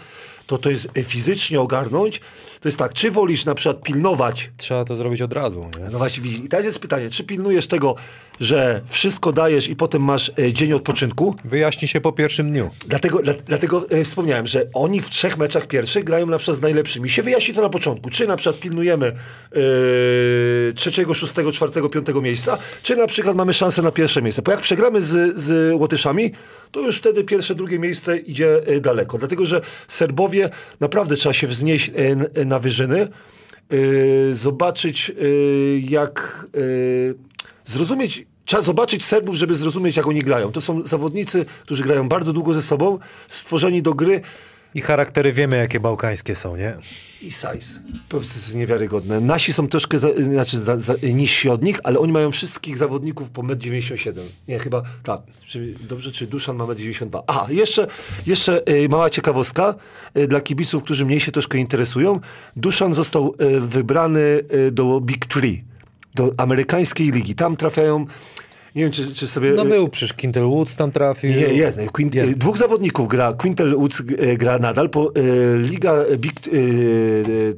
to 0.47 0.59
to 0.59 0.70
jest 0.70 0.89
fizycznie 1.02 1.60
ogarnąć. 1.60 2.20
To 2.62 2.68
jest 2.68 2.78
tak, 2.78 2.93
czy 2.93 3.10
wolisz 3.10 3.44
na 3.44 3.55
przykład 3.55 3.82
pilnować 3.82 4.51
Trzeba 4.56 4.84
to 4.84 4.97
zrobić 4.97 5.22
od 5.22 5.32
razu. 5.32 5.60
Nie? 5.78 5.89
no 5.93 5.98
właśnie, 5.98 6.22
widzisz. 6.22 6.39
I 6.44 6.48
teraz 6.48 6.64
jest 6.66 6.78
pytanie, 6.78 7.10
czy 7.10 7.24
pilnujesz 7.24 7.66
tego, 7.66 7.94
że 8.40 8.80
wszystko 8.89 9.32
dajesz 9.32 9.68
i 9.68 9.76
potem 9.76 10.02
masz 10.02 10.32
e, 10.39 10.52
dzień 10.52 10.72
odpoczynku? 10.72 11.34
Wyjaśni 11.44 11.89
się 11.89 12.01
po 12.01 12.12
pierwszym 12.12 12.52
dniu. 12.52 12.70
Dlatego, 12.86 13.18
dla, 13.22 13.34
dlatego 13.47 13.86
e, 13.90 14.05
wspomniałem, 14.05 14.47
że 14.47 14.66
oni 14.74 15.01
w 15.01 15.10
trzech 15.10 15.39
meczach 15.39 15.66
pierwszych 15.66 16.05
grają 16.05 16.26
na 16.26 16.39
przykład 16.39 16.56
z 16.56 16.60
najlepszymi. 16.60 17.10
Się 17.10 17.22
wyjaśni 17.22 17.55
to 17.55 17.62
na 17.62 17.68
początku. 17.68 18.10
Czy 18.10 18.26
na 18.26 18.36
przykład 18.36 18.60
pilnujemy 18.60 19.06
e, 19.06 19.12
trzeciego, 20.72 21.14
szóstego, 21.14 21.52
czwartego, 21.52 21.89
piątego 21.89 22.22
miejsca, 22.22 22.59
czy 22.82 22.97
na 22.97 23.06
przykład 23.06 23.36
mamy 23.36 23.52
szansę 23.52 23.82
na 23.82 23.90
pierwsze 23.90 24.22
miejsce. 24.22 24.43
Bo 24.43 24.51
jak 24.51 24.60
przegramy 24.60 25.02
z, 25.02 25.39
z 25.39 25.74
Łotyszami, 25.80 26.32
to 26.72 26.80
już 26.80 26.97
wtedy 26.97 27.24
pierwsze, 27.24 27.55
drugie 27.55 27.78
miejsce 27.78 28.18
idzie 28.18 28.66
e, 28.66 28.80
daleko. 28.80 29.18
Dlatego, 29.18 29.47
że 29.47 29.60
Serbowie 29.89 30.51
naprawdę 30.80 31.16
trzeba 31.16 31.32
się 31.32 31.47
wznieść 31.47 31.89
e, 31.89 31.93
n- 31.97 32.26
e, 32.34 32.44
na 32.52 32.58
wyżyny, 32.58 33.00
e, 33.00 33.08
zobaczyć 34.34 35.10
e, 35.10 35.14
jak 35.78 36.46
e, 36.54 36.60
zrozumieć 37.64 38.26
Trzeba 38.44 38.62
zobaczyć 38.62 39.04
Serbów, 39.04 39.34
żeby 39.34 39.54
zrozumieć, 39.54 39.96
jak 39.96 40.06
oni 40.06 40.22
grają. 40.22 40.52
To 40.52 40.60
są 40.60 40.84
zawodnicy, 40.84 41.44
którzy 41.62 41.82
grają 41.82 42.08
bardzo 42.08 42.32
długo 42.32 42.54
ze 42.54 42.62
sobą, 42.62 42.98
stworzeni 43.28 43.82
do 43.82 43.94
gry 43.94 44.20
I 44.74 44.81
charaktery 44.81 45.32
wiemy, 45.32 45.57
jakie 45.57 45.81
bałkańskie 45.81 46.36
są, 46.36 46.57
nie? 46.57 46.74
i 47.23 47.31
size. 47.31 47.81
Po 48.09 48.16
prostu 48.16 48.39
jest 48.39 48.55
niewiarygodne. 48.55 49.20
Nasi 49.20 49.53
są 49.53 49.69
troszkę 49.69 49.99
za, 49.99 50.09
znaczy 50.19 50.59
za, 50.59 50.77
za, 50.77 50.94
niżsi 51.03 51.49
od 51.49 51.62
nich, 51.62 51.81
ale 51.85 51.99
oni 51.99 52.12
mają 52.12 52.31
wszystkich 52.31 52.77
zawodników 52.77 53.31
po 53.31 53.43
1,97 53.43 54.09
m. 54.09 54.16
Nie, 54.49 54.59
chyba 54.59 54.82
tak. 55.03 55.20
Dobrze, 55.81 56.12
czy 56.12 56.27
Duszan 56.27 56.57
ma 56.57 56.65
1,92 56.65 57.16
m. 57.16 57.23
Aha, 57.27 57.47
jeszcze, 57.51 57.86
jeszcze 58.27 58.69
y, 58.73 58.89
mała 58.89 59.11
ciekawostka 59.11 59.74
y, 60.16 60.28
dla 60.28 60.40
kibiców, 60.40 60.82
którzy 60.82 61.05
mniej 61.05 61.20
się 61.20 61.32
troszkę 61.32 61.59
interesują. 61.59 62.20
Duszan 62.57 62.94
został 62.94 63.35
y, 63.40 63.61
wybrany 63.61 64.40
do 64.73 65.01
Big 65.01 65.27
Three, 65.27 65.65
do 66.15 66.35
amerykańskiej 66.36 67.11
ligi. 67.11 67.35
Tam 67.35 67.57
trafiają, 67.57 68.07
nie 68.74 68.82
wiem, 68.82 68.93
czy, 68.93 69.15
czy 69.15 69.27
sobie... 69.27 69.53
No 69.53 69.65
był, 69.65 69.89
przecież 69.89 70.12
Quintel 70.12 70.44
Woods 70.44 70.77
tam 70.77 70.93
trafił. 70.93 71.31
nie, 71.31 71.36
jest. 71.36 71.78
Quin, 71.93 72.11
Jest. 72.15 72.32
Dwóch 72.32 72.59
zawodników 72.59 73.09
gra. 73.09 73.32
Quintel 73.32 73.77
Woods 73.77 74.03
e, 74.19 74.36
gra 74.36 74.59
nadal. 74.59 74.90
Po, 74.90 75.12
e, 75.15 75.59
Liga 75.59 76.05
Big 76.19 76.32
e, 76.32 76.51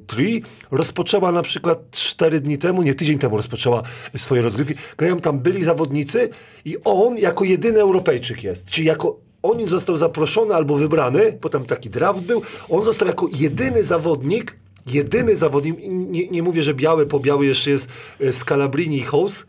Three 0.06 0.42
rozpoczęła 0.70 1.32
na 1.32 1.42
przykład 1.42 1.90
cztery 1.90 2.40
dni 2.40 2.58
temu, 2.58 2.82
nie 2.82 2.94
tydzień 2.94 3.18
temu 3.18 3.36
rozpoczęła 3.36 3.82
swoje 4.16 4.42
rozgrywki. 4.42 4.74
Grają 4.96 5.20
tam 5.20 5.38
byli 5.38 5.64
zawodnicy 5.64 6.28
i 6.64 6.76
on 6.84 7.18
jako 7.18 7.44
jedyny 7.44 7.80
Europejczyk 7.80 8.44
jest. 8.44 8.70
Czyli 8.70 8.86
jako 8.86 9.18
on 9.42 9.68
został 9.68 9.96
zaproszony 9.96 10.54
albo 10.54 10.76
wybrany, 10.76 11.38
bo 11.42 11.48
tam 11.48 11.64
taki 11.64 11.90
draft 11.90 12.20
był, 12.20 12.42
on 12.68 12.84
został 12.84 13.08
jako 13.08 13.28
jedyny 13.38 13.84
zawodnik, 13.84 14.56
jedyny 14.86 15.36
zawodnik, 15.36 15.76
nie, 15.88 16.28
nie 16.28 16.42
mówię, 16.42 16.62
że 16.62 16.74
biały, 16.74 17.06
po 17.06 17.20
biały 17.20 17.46
jeszcze 17.46 17.70
jest 17.70 17.88
e, 18.20 18.32
Scalabrini 18.32 18.96
i 18.96 19.02
House, 19.02 19.46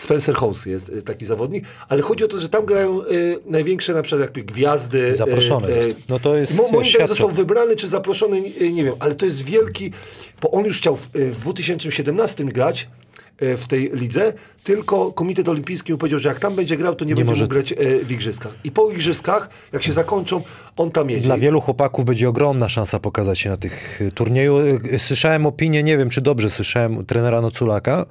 Spencer 0.00 0.34
Holmes 0.34 0.66
jest 0.66 0.88
y, 0.88 1.02
taki 1.02 1.26
zawodnik, 1.26 1.64
ale 1.88 2.02
chodzi 2.02 2.24
o 2.24 2.28
to, 2.28 2.40
że 2.40 2.48
tam 2.48 2.66
grają 2.66 3.02
y, 3.02 3.38
największe 3.46 3.94
na 3.94 4.02
przykład 4.02 4.20
jakby 4.20 4.42
gwiazdy. 4.42 5.16
Zaproszone 5.16 5.74
został. 5.74 5.94
No 6.08 6.18
to 6.18 6.36
jest, 6.36 6.54
Mo, 6.54 6.62
moim 6.62 6.70
zdaniem 6.72 6.84
świadczy. 6.90 7.08
został 7.08 7.30
wybrany 7.30 7.76
czy 7.76 7.88
zaproszony, 7.88 8.40
nie, 8.72 8.84
wiem, 8.84 8.94
ale 8.98 9.14
to 9.14 9.24
jest 9.24 9.42
wielki, 9.42 9.92
bo 10.40 10.50
on 10.50 10.64
już 10.64 10.78
chciał 10.78 10.96
w, 10.96 11.16
y, 11.16 11.30
w 11.30 11.40
2017 11.40 12.44
grać 12.44 12.82
y, 12.82 13.09
w 13.40 13.66
tej 13.68 13.90
lidze, 13.94 14.32
tylko 14.64 15.12
Komitet 15.12 15.48
Olimpijski 15.48 15.92
mu 15.92 15.98
powiedział, 15.98 16.20
że 16.20 16.28
jak 16.28 16.38
tam 16.38 16.54
będzie 16.54 16.76
grał, 16.76 16.94
to 16.94 17.04
nie, 17.04 17.14
będzie 17.14 17.24
może- 17.24 17.44
mógł 17.44 17.52
grać 17.54 17.72
y, 17.72 18.04
w 18.04 18.12
igrzyskach. 18.12 18.54
I 18.64 18.70
po 18.70 18.90
igrzyskach, 18.90 19.48
jak 19.72 19.82
się 19.82 19.92
zakończą, 19.92 20.42
on 20.76 20.90
tam 20.90 21.10
jedzie. 21.10 21.22
Dla 21.22 21.38
wielu 21.38 21.60
chłopaków 21.60 22.04
będzie 22.04 22.28
ogromna 22.28 22.68
szansa 22.68 22.98
pokazać 22.98 23.38
się 23.38 23.50
na 23.50 23.56
tych 23.56 24.00
y, 24.00 24.12
turnieju. 24.12 24.56
Słyszałem 24.98 25.46
opinię, 25.46 25.82
nie 25.82 25.98
wiem 25.98 26.10
czy 26.10 26.20
dobrze 26.20 26.50
słyszałem, 26.50 27.06
trenera 27.06 27.40
Noculaka. 27.40 28.06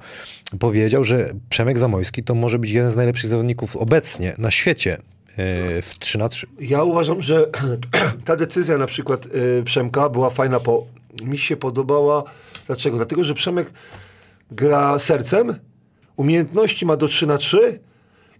Powiedział, 0.58 1.04
że 1.04 1.32
Przemek 1.48 1.78
Zamojski 1.78 2.22
to 2.22 2.34
może 2.34 2.58
być 2.58 2.70
jeden 2.70 2.90
z 2.90 2.96
najlepszych 2.96 3.30
zawodników 3.30 3.76
obecnie 3.76 4.34
na 4.38 4.50
świecie 4.50 4.96
w 5.82 5.94
3 5.98 6.18
na 6.18 6.28
3. 6.28 6.46
Ja 6.60 6.82
uważam, 6.82 7.22
że 7.22 7.46
ta 8.24 8.36
decyzja 8.36 8.78
na 8.78 8.86
przykład 8.86 9.28
Przemka 9.64 10.08
była 10.08 10.30
fajna, 10.30 10.60
bo 10.60 10.86
mi 11.24 11.38
się 11.38 11.56
podobała. 11.56 12.24
Dlaczego? 12.66 12.96
Dlatego, 12.96 13.24
że 13.24 13.34
Przemek 13.34 13.72
gra 14.52 14.98
sercem, 14.98 15.54
umiejętności 16.16 16.86
ma 16.86 16.96
do 16.96 17.08
3 17.08 17.26
na 17.26 17.38
3 17.38 17.80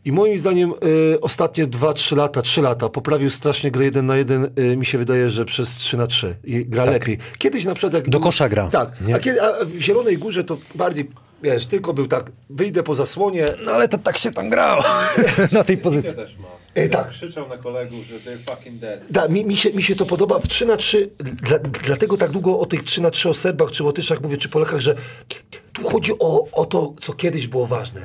i 0.05 0.13
moim 0.13 0.39
zdaniem 0.39 0.73
y, 1.15 1.21
ostatnie 1.21 1.67
2-3 1.67 2.17
lata, 2.17 2.43
3 2.43 2.63
lata 2.63 2.89
poprawił 2.89 3.31
strasznie 3.31 3.71
grę 3.71 3.85
1 3.85 4.07
na 4.07 4.17
1. 4.17 4.51
Y, 4.59 4.77
mi 4.77 4.87
się 4.87 4.99
wydaje, 4.99 5.31
że 5.31 5.45
przez 5.45 5.69
3 5.75 5.97
na 5.97 6.07
3 6.07 6.37
i 6.45 6.67
gra 6.67 6.85
lepiej. 6.85 7.19
Kiedyś 7.39 7.65
na 7.65 7.75
przykład 7.75 7.95
jak 7.95 8.05
Do 8.05 8.11
był- 8.11 8.21
kosza 8.21 8.49
gra, 8.49 8.69
Tak, 8.69 9.01
nie? 9.07 9.15
a, 9.15 9.19
kiedy, 9.19 9.43
a 9.43 9.65
w 9.65 9.79
Zielonej 9.79 10.19
Górze 10.19 10.45
to 10.45 10.59
bardziej, 10.75 11.11
wiesz, 11.43 11.67
tylko 11.67 11.95
był 11.95 12.07
tak, 12.07 12.33
wyjdę 12.51 12.83
po 12.83 12.95
zasłonie, 12.95 13.47
No 13.65 13.73
ale 13.73 13.89
to 13.89 13.99
tak 13.99 14.19
się 14.19 14.31
tam 14.33 14.51
grało 14.51 14.83
na 15.53 15.65
tej 15.65 15.79
pozycji. 15.79 16.09
Ja 16.11 16.15
też 16.17 16.37
ma. 16.39 16.49
E, 16.75 16.89
tak. 16.89 17.09
Krzyczał 17.11 17.49
na 17.49 17.57
kolegów, 17.59 18.05
że 18.07 18.15
they're 18.17 18.51
fucking 18.57 18.79
dead. 18.81 19.01
Da, 19.11 19.29
mi, 19.29 19.45
mi, 19.45 19.57
się, 19.57 19.73
mi 19.73 19.83
się 19.83 19.95
to 19.97 20.07
podoba 20.07 20.39
w 20.39 20.49
3 20.49 20.67
na 20.67 20.77
3 20.77 21.11
dla, 21.19 21.59
dlatego 21.59 22.17
tak 22.17 22.31
długo 22.31 22.59
o 22.61 22.67
tych 22.67 22.83
3 22.83 23.01
na 23.03 23.11
3 23.11 23.29
o 23.29 23.35
Serbach 23.35 23.71
czy 23.71 23.85
Łotyszach 23.85 24.21
mówię, 24.23 24.37
czy 24.37 24.49
Polakach, 24.49 24.81
że 24.81 24.95
tu 25.83 25.89
chodzi 25.89 26.13
o, 26.19 26.47
o 26.53 26.65
to, 26.65 26.95
co 27.01 27.13
kiedyś 27.13 27.47
było 27.47 27.67
ważne. 27.67 28.01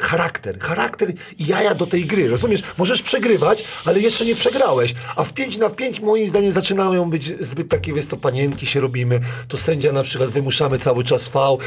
Charakter, 0.00 0.58
charakter 0.58 1.12
i 1.38 1.46
jaja 1.46 1.74
do 1.74 1.86
tej 1.86 2.04
gry, 2.04 2.28
rozumiesz? 2.28 2.60
Możesz 2.78 3.02
przegrywać, 3.02 3.64
ale 3.84 4.00
jeszcze 4.00 4.24
nie 4.24 4.34
przegrałeś, 4.34 4.94
a 5.16 5.24
w 5.24 5.32
5 5.32 5.58
na 5.58 5.70
5 5.70 6.00
moim 6.00 6.28
zdaniem 6.28 6.52
zaczynają 6.52 7.10
być 7.10 7.44
zbyt 7.44 7.68
takie, 7.68 7.92
wiesz, 7.94 8.06
to 8.06 8.16
panienki 8.16 8.66
się 8.66 8.80
robimy, 8.80 9.20
to 9.48 9.56
sędzia 9.56 9.92
na 9.92 10.02
przykład 10.02 10.30
wymuszamy 10.30 10.78
cały 10.78 11.04
czas 11.04 11.28
fał. 11.28 11.58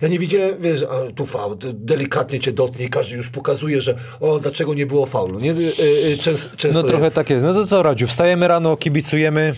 Ja 0.00 0.08
nie 0.08 0.18
widziałem, 0.18 0.54
wiesz, 0.62 0.82
a, 0.82 1.12
tu 1.12 1.26
fał, 1.26 1.54
d- 1.56 1.72
delikatnie 1.74 2.40
cię 2.40 2.52
dotknie 2.52 2.84
i 2.84 2.88
każdy 2.88 3.16
już 3.16 3.28
pokazuje, 3.28 3.80
że 3.80 3.94
o, 4.20 4.38
dlaczego 4.38 4.74
nie 4.74 4.86
było 4.86 5.06
faulu, 5.06 5.40
nie? 5.40 5.50
Y, 5.52 5.72
y, 6.12 6.18
Częs, 6.18 6.48
często 6.56 6.82
No 6.82 6.88
trochę 6.88 7.10
tak 7.10 7.30
jest. 7.30 7.44
No 7.44 7.54
to 7.54 7.66
co 7.66 7.82
Radziu, 7.82 8.06
wstajemy 8.06 8.48
rano, 8.48 8.76
kibicujemy 8.76 9.54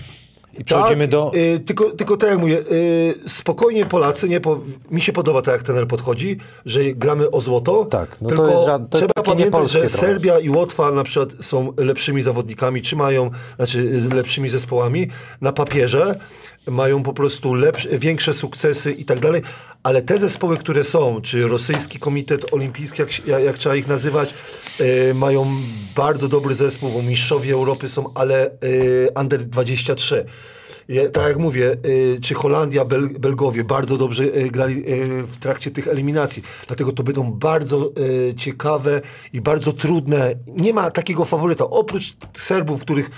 i 0.58 0.64
przechodzimy 0.64 1.04
tak, 1.04 1.10
do... 1.10 1.32
y, 1.34 1.60
tylko, 1.60 1.90
tylko 1.90 2.16
tak 2.16 2.30
jak 2.30 2.38
mówię, 2.38 2.58
y, 2.72 3.14
spokojnie 3.26 3.86
Polacy, 3.86 4.28
nie, 4.28 4.40
po, 4.40 4.60
mi 4.90 5.00
się 5.00 5.12
podoba 5.12 5.42
tak 5.42 5.54
jak 5.54 5.62
trener 5.62 5.86
podchodzi, 5.86 6.38
że 6.66 6.80
gramy 6.84 7.30
o 7.30 7.40
złoto. 7.40 7.84
Tak, 7.84 8.16
no 8.20 8.28
to 8.28 8.34
tylko 8.36 8.50
jest 8.50 8.64
ża- 8.68 8.88
to 8.90 8.98
trzeba 8.98 9.22
pamiętać, 9.22 9.70
że 9.70 9.80
trochę. 9.80 9.96
Serbia 9.96 10.38
i 10.38 10.50
Łotwa 10.50 10.90
na 10.90 11.04
przykład 11.04 11.32
są 11.40 11.72
lepszymi 11.76 12.22
zawodnikami, 12.22 12.82
czy 12.82 12.96
mają, 12.96 13.30
znaczy 13.56 13.78
y, 13.78 14.14
lepszymi 14.14 14.48
zespołami 14.48 15.08
na 15.40 15.52
papierze, 15.52 16.18
mają 16.66 17.02
po 17.02 17.12
prostu 17.12 17.55
lepsze, 17.55 17.98
większe 17.98 18.34
sukcesy 18.34 18.93
i 18.93 19.05
tak 19.05 19.20
dalej, 19.20 19.43
ale 19.82 20.02
te 20.02 20.18
zespoły, 20.18 20.56
które 20.56 20.84
są, 20.84 21.20
czy 21.20 21.48
rosyjski 21.48 21.98
komitet 21.98 22.52
olimpijski, 22.52 23.02
jak, 23.02 23.44
jak, 23.44 23.59
trzeba 23.59 23.76
ich 23.76 23.89
nazywać, 23.89 24.34
y, 24.80 25.14
mają 25.14 25.47
bardzo 25.97 26.28
dobry 26.28 26.55
zespół, 26.55 26.90
bo 26.90 27.02
mistrzowie 27.02 27.52
Europy 27.52 27.89
są, 27.89 28.14
ale 28.14 28.51
y, 28.64 29.09
under 29.20 29.44
23. 29.44 30.24
Ja, 30.89 31.10
tak 31.10 31.28
jak 31.28 31.36
mówię, 31.36 31.76
y, 31.86 32.18
czy 32.22 32.34
Holandia, 32.34 32.84
Bel, 32.84 33.09
Belgowie 33.09 33.64
bardzo 33.64 33.97
dobrze 33.97 34.24
grali 34.24 34.84
w 35.26 35.36
trakcie 35.40 35.70
tych 35.70 35.89
eliminacji. 35.89 36.43
Dlatego 36.66 36.93
to 36.93 37.02
będą 37.02 37.32
bardzo 37.32 37.93
ciekawe 38.36 39.01
i 39.32 39.40
bardzo 39.40 39.72
trudne. 39.72 40.34
Nie 40.47 40.72
ma 40.72 40.90
takiego 40.90 41.24
faworyta. 41.24 41.64
Oprócz 41.64 42.16
Serbów, 42.32 42.80
których 42.80 43.10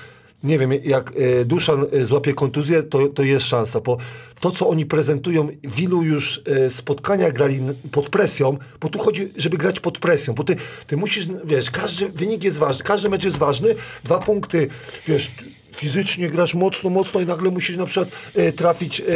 nie 0.45 0.59
wiem, 0.59 0.73
jak 0.85 1.13
y, 1.17 1.45
Duszan 1.45 1.87
y, 1.95 2.05
złapie 2.05 2.35
kontuzję, 2.35 2.83
to, 2.83 3.09
to 3.09 3.23
jest 3.23 3.47
szansa, 3.47 3.81
bo 3.81 3.97
to, 4.41 4.51
co 4.51 4.69
oni 4.69 4.87
prezentują, 4.87 5.49
w 5.65 5.81
ilu 5.81 6.03
już 6.03 6.43
y, 6.67 6.71
spotkaniach 6.71 7.33
grali 7.33 7.61
pod 7.93 8.09
presją, 8.11 8.59
bo 8.81 8.89
tu 8.89 8.99
chodzi, 8.99 9.33
żeby 9.37 9.57
grać 9.57 9.81
pod 9.81 9.99
presją, 9.99 10.35
bo 10.35 10.45
ty, 10.45 10.57
ty 10.87 10.97
musisz, 10.97 11.29
wiesz, 11.45 11.71
każdy 11.71 12.09
wynik 12.09 12.45
jest 12.45 12.59
ważny, 12.59 12.85
każdy 12.85 13.09
mecz 13.09 13.25
jest 13.25 13.37
ważny, 13.37 13.75
dwa 14.05 14.19
punkty, 14.19 14.69
wiesz, 15.09 15.31
fizycznie 15.77 16.29
grasz 16.29 16.55
mocno, 16.55 16.91
mocno 16.91 17.21
i 17.21 17.27
nagle 17.27 17.51
musisz 17.51 17.77
na 17.77 17.87
przykład 17.87 18.09
e, 18.35 18.53
trafić 18.53 19.01
e, 19.01 19.05
e, 19.05 19.07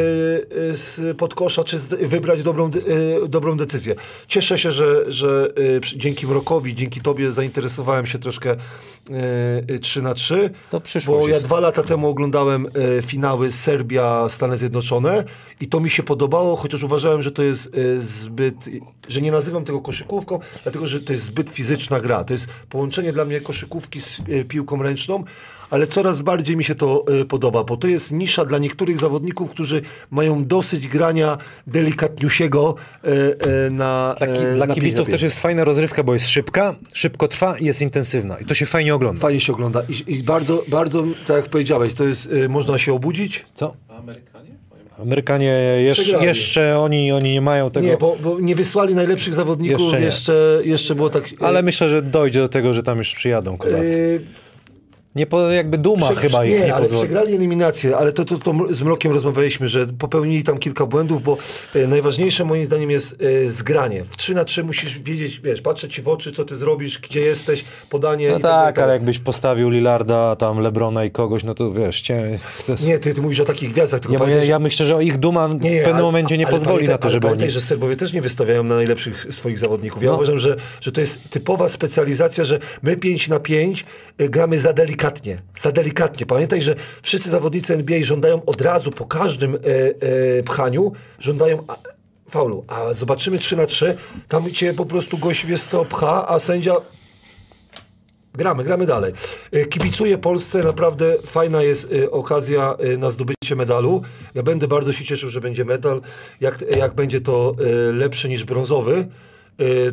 z 0.77 1.17
podkosza, 1.17 1.65
czy 1.65 1.79
wybrać 2.03 2.43
dobrą, 2.43 2.71
dobrą 3.29 3.57
decyzję. 3.57 3.95
Cieszę 4.29 4.59
się, 4.59 4.73
że, 4.73 5.13
że 5.13 5.49
dzięki 5.97 6.27
Mrokowi, 6.27 6.75
dzięki 6.75 7.01
tobie 7.01 7.33
zainteresowałem 7.33 8.07
się 8.07 8.19
troszkę 8.19 8.51
e, 8.51 8.57
e, 9.75 9.79
3 9.79 10.03
na 10.03 10.15
3 10.15 10.51
To 10.71 10.83
Bo 11.07 11.29
ja 11.29 11.41
dwa 11.41 11.61
lata 11.61 11.83
temu 11.83 12.09
oglądałem 12.09 12.67
finały 13.03 13.53
Serbia, 13.53 14.29
Stany 14.29 14.59
Zjednoczone 14.59 15.25
i 15.61 15.69
to 15.69 15.81
mi 15.81 15.91
się 15.91 16.03
podobało, 16.03 16.57
chociaż 16.57 16.83
uważałem, 16.83 17.23
że 17.23 17.31
to 17.31 17.43
jest 17.43 17.71
zbyt, 18.01 18.55
że 19.09 19.21
nie 19.21 19.33
nazywam 19.33 19.65
tego 19.65 19.81
koszykówką, 19.81 20.41
dlatego 20.63 20.87
że 20.87 21.01
to 21.01 21.13
jest 21.13 21.25
zbyt 21.25 21.51
fizyczna 21.51 22.01
gra. 22.01 22.25
To 22.25 22.33
jest 22.33 22.47
połączenie 22.71 23.13
dla 23.13 23.25
mnie 23.25 23.41
koszykówki 23.41 24.01
z 24.01 24.21
piłką 24.49 24.83
ręczną, 24.83 25.25
ale 25.71 25.87
coraz 25.87 26.21
bardziej 26.21 26.57
mi 26.57 26.65
się 26.65 26.75
to 26.75 27.05
e, 27.21 27.25
podoba, 27.25 27.65
bo 27.65 27.77
to 27.77 27.89
jest 27.89 28.13
nisza 28.13 28.45
dla 28.45 28.59
niektórych 28.59 28.99
zawodników, 28.99 29.51
którzy 29.51 29.83
mają 30.11 30.45
dosyć 30.45 30.89
grania 30.89 31.39
delikatniusiego 31.67 32.75
e, 33.05 33.09
e, 33.67 33.71
na 33.71 34.15
Dla, 34.55 34.67
na 34.67 34.75
kibiców 34.75 35.09
też 35.09 35.23
jest 35.23 35.41
fajna 35.41 35.65
rozrywka, 35.65 36.03
bo 36.03 36.15
jest 36.15 36.29
szybka, 36.29 36.75
szybko 36.93 37.29
trwa 37.29 37.59
i 37.59 37.65
jest 37.65 37.83
intensywna. 37.83 38.37
I 38.39 38.45
to 38.45 38.55
się 38.55 38.67
fajnie 38.67 38.95
ogląda. 38.95 39.21
Fajnie 39.21 39.41
się 39.41 39.53
ogląda 39.53 39.83
i, 39.89 40.15
i 40.15 40.23
bardzo, 40.23 40.65
bardzo, 40.69 41.05
tak 41.27 41.37
jak 41.37 41.47
powiedziałeś, 41.49 41.95
to 41.95 42.05
jest, 42.05 42.29
można 42.49 42.79
się 42.79 42.93
obudzić. 42.93 43.47
Co? 43.55 43.75
Amerykanie? 43.89 44.51
Amerykanie 45.03 45.47
jeszcze, 45.79 46.25
jeszcze 46.25 46.79
oni, 46.79 47.13
oni 47.13 47.33
nie 47.33 47.41
mają 47.41 47.71
tego. 47.71 47.87
Nie, 47.87 47.97
bo, 47.97 48.17
bo 48.23 48.41
nie 48.41 48.55
wysłali 48.55 48.95
najlepszych 48.95 49.35
zawodników, 49.35 49.81
Jeszcze 49.81 50.01
jeszcze, 50.01 50.61
nie. 50.65 50.71
jeszcze, 50.71 50.95
było 50.95 51.11
tak... 51.11 51.25
Ale 51.41 51.63
myślę, 51.63 51.89
że 51.89 52.03
dojdzie 52.03 52.41
do 52.41 52.49
tego, 52.49 52.73
że 52.73 52.83
tam 52.83 52.99
już 52.99 53.15
przyjadą 53.15 53.57
kozacy. 53.57 54.21
e, 54.25 54.48
Nie 55.19 55.27
po, 55.27 55.51
jakby 55.51 55.79
duma 55.79 56.07
Prze- 56.11 56.21
chyba 56.21 56.45
ich 56.45 56.53
nie, 56.53 56.59
nie 56.67 56.75
ale 56.75 56.83
pozwoli. 56.83 57.03
przegrali 57.03 57.35
eliminację, 57.35 57.97
ale 57.97 58.13
to, 58.13 58.25
to, 58.25 58.39
to 58.39 58.55
z 58.71 58.83
Mrokiem 58.83 59.13
rozmawialiśmy, 59.13 59.69
że 59.69 59.87
popełnili 59.87 60.45
tam 60.45 60.59
kilka 60.59 60.87
błędów, 60.87 61.23
bo 61.23 61.37
e, 61.75 61.87
najważniejsze 61.87 62.45
moim 62.45 62.65
zdaniem 62.65 62.91
jest 62.91 63.17
e, 63.47 63.51
zgranie. 63.51 64.05
W 64.05 64.17
3 64.17 64.35
na 64.35 64.45
3 64.45 64.65
musisz 64.65 64.99
wiedzieć, 64.99 65.41
wiesz, 65.41 65.61
patrzę 65.63 65.89
ci 65.89 66.03
w 66.03 66.09
oczy, 66.09 66.33
co 66.33 66.45
ty 66.45 66.57
zrobisz, 66.57 66.99
gdzie 66.99 67.21
jesteś, 67.21 67.65
podanie 67.91 68.31
No 68.31 68.39
i 68.39 68.43
tak 68.43 68.51
tak, 68.53 68.75
tak 68.75 68.85
ale 68.85 68.93
jakbyś 68.93 69.19
postawił 69.19 69.71
Lillarda, 69.71 70.37
tam 70.37 70.59
Lebrona 70.61 71.05
i 71.05 71.11
kogoś, 71.11 71.45
no 71.45 71.55
to 71.55 71.73
wiesz, 71.73 72.01
cię, 72.01 72.39
to 72.67 72.73
jest... 72.73 72.87
Nie, 72.87 72.99
ty, 72.99 73.15
ty 73.15 73.23
mówisz 73.23 73.41
o 73.41 73.45
takich 73.45 73.73
gwiazdach, 73.73 74.01
tylko 74.01 74.15
ja, 74.15 74.21
pamiętaj, 74.21 74.49
ja, 74.49 74.59
myślę, 74.59 74.87
że 74.87 75.05
ich 75.05 75.19
duma 75.19 75.49
w 75.49 75.53
pewnym 75.53 75.85
ale- 75.95 76.03
momencie 76.03 76.39
nie 76.39 76.47
ale 76.47 76.57
pozwoli 76.57 76.89
na 76.89 76.99
to, 76.99 77.11
żeby 77.11 77.27
pamiętaj, 77.27 77.49
oni... 77.49 77.53
że 77.53 77.61
Serbowie 77.61 77.97
też 77.97 78.13
nie 78.13 78.23
wystawiają 78.23 78.63
na 78.65 78.75
najlepszych 78.75 79.27
swoich 79.31 79.59
zawodników. 79.59 80.03
Ja 80.03 80.09
No. 80.11 80.17
uważam, 80.17 80.39
że, 80.39 80.57
że 80.81 80.93
to 80.93 81.01
jest 81.01 81.21
typowa 81.31 81.69
specjalizacja, 81.69 82.45
że 82.45 82.59
my 82.83 82.97
5 82.97 83.29
na 83.29 83.41
5 83.41 83.85
y, 84.21 84.29
gramy 84.29 84.59
za 84.59 84.73
delikatnie. 84.73 85.08
Za 85.59 85.73
delikatnie. 85.73 86.27
Pamiętaj, 86.27 86.63
że 86.63 86.75
wszyscy 87.03 87.31
zawodnicy 87.31 87.75
NBA 87.75 87.99
żądają 88.03 88.45
od 88.45 88.61
razu 88.61 88.91
po 88.91 89.07
każdym 89.07 89.55
e, 89.55 89.59
e, 90.39 90.43
pchaniu, 90.43 90.93
żądają 91.19 91.65
a, 91.69 91.77
faulu. 92.31 92.65
A 92.69 92.93
zobaczymy 92.93 93.39
3 93.39 93.57
na 93.57 93.67
3 93.67 93.97
tam 94.29 94.53
cię 94.53 94.75
po 94.75 94.87
prostu 94.87 95.19
gość 95.19 95.47
wiesz 95.47 95.63
co 95.63 95.85
pcha, 95.85 96.29
a 96.29 96.39
sędzia 96.39 96.75
Gramy, 98.35 98.65
gramy 98.65 98.87
dalej. 98.87 99.13
E, 99.53 99.67
Kibicuję 99.67 100.19
Polsce, 100.19 100.63
naprawdę 100.63 101.17
fajna 101.27 101.63
jest 101.63 101.93
e, 101.93 102.11
okazja 102.11 102.75
e, 102.79 102.97
na 102.97 103.11
zdobycie 103.11 103.57
medalu. 103.57 104.03
Ja 104.35 104.43
będę 104.43 104.69
bardzo 104.69 104.93
się 104.93 105.05
cieszył, 105.05 105.31
że 105.31 105.41
będzie 105.41 105.65
medal. 105.65 106.01
Jak, 106.41 106.65
jak 106.77 106.95
będzie 106.95 107.21
to 107.21 107.55
e, 107.61 107.93
lepszy 107.93 108.29
niż 108.29 108.45
brązowy, 108.45 109.09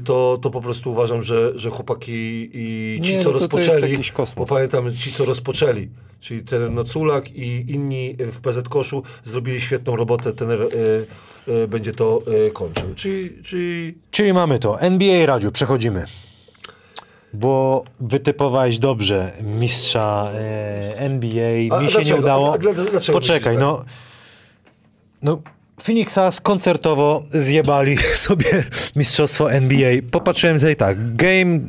to, 0.04 0.40
to 0.42 0.50
po 0.50 0.62
prostu 0.62 0.92
uważam, 0.92 1.24
że, 1.24 1.60
że 1.60 1.70
chłopaki 1.70 2.50
i 2.54 3.00
ci, 3.04 3.16
Nie, 3.18 3.24
co 3.24 3.32
no 3.32 3.40
to 3.40 3.46
jest 3.58 3.68
rozpoczęli, 3.68 3.98
bo 4.36 4.46
pamiętam, 4.46 4.94
ci, 4.96 5.12
co 5.12 5.26
rozpoczęli, 5.26 5.90
czyli 6.20 6.44
ten 6.44 6.74
Noculak 6.74 7.36
i 7.36 7.72
inni 7.72 8.16
w 8.20 8.42
PZ 8.42 8.70
Koszu 8.70 9.04
zrobili 9.24 9.62
świetną 9.62 9.96
robotę, 9.96 10.34
ten 10.34 10.52
e, 10.52 10.56
e, 11.64 11.68
będzie 11.68 11.92
to 11.92 12.22
e, 12.48 12.52
kończył. 12.52 12.96
Czyli, 12.96 13.44
czyli 13.44 13.94
Czyli 14.12 14.34
mamy 14.34 14.60
to. 14.60 14.82
NBA 14.82 15.26
Radziu, 15.26 15.52
przechodzimy. 15.52 16.06
Bo 17.34 17.84
wytypowałeś 18.00 18.80
dobrze 18.80 19.34
mistrza 19.44 20.32
e, 20.34 20.98
NBA, 20.98 21.78
A 21.78 21.82
mi 21.82 21.88
się 21.88 21.94
dlaczego? 21.94 22.16
nie 22.16 22.22
udało. 22.22 22.54
A 22.54 22.58
dlaczego 22.58 23.20
Poczekaj, 23.20 23.54
tak? 23.54 23.62
no. 23.62 23.84
No, 25.22 25.42
Phoenixa 25.82 26.30
koncertowo 26.44 27.24
zjebali 27.32 27.98
sobie 28.28 28.64
mistrzostwo 28.96 29.52
NBA. 29.52 29.92
Popatrzyłem 30.12 30.60
sobie 30.60 30.76
tak. 30.76 31.16
Game, 31.16 31.60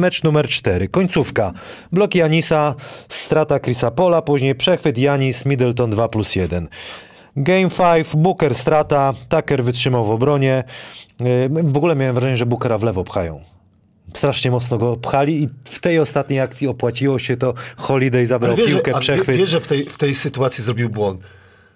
mecz 0.00 0.22
numer 0.22 0.48
4, 0.48 0.88
końcówka. 0.88 1.52
Blok 1.92 2.14
Janisa, 2.14 2.74
strata 3.08 3.60
Chrisa 3.60 3.90
Pola, 3.90 4.22
później 4.22 4.54
przechwyt 4.54 4.98
Janis, 4.98 5.46
Middleton 5.46 5.90
2 5.90 6.08
plus 6.08 6.36
1. 6.36 6.68
Game 7.36 7.68
5, 7.70 8.16
Booker 8.16 8.54
strata, 8.54 9.12
Tucker 9.28 9.64
wytrzymał 9.64 10.04
w 10.04 10.10
obronie. 10.10 10.64
Yy, 11.20 11.48
W 11.64 11.76
ogóle 11.76 11.96
miałem 11.96 12.14
wrażenie, 12.14 12.36
że 12.36 12.46
Bookera 12.46 12.78
w 12.78 12.82
lewo 12.82 13.04
pchają. 13.04 13.40
Strasznie 14.14 14.50
mocno 14.50 14.78
go 14.78 14.96
pchali 14.96 15.42
i 15.42 15.48
w 15.64 15.80
tej 15.80 15.98
ostatniej 15.98 16.40
akcji 16.40 16.68
opłaciło 16.68 17.18
się 17.18 17.36
to. 17.36 17.54
Holiday 17.76 18.26
zabrał 18.26 18.56
wiesz, 18.56 18.70
piłkę, 18.70 18.98
przechwyt. 19.00 19.26
wie- 19.26 19.36
wiesz, 19.36 19.50
że 19.50 19.60
w 19.60 19.68
tej, 19.68 19.84
w 19.84 19.98
tej 19.98 20.14
sytuacji 20.14 20.64
zrobił 20.64 20.90
błąd. 20.90 21.20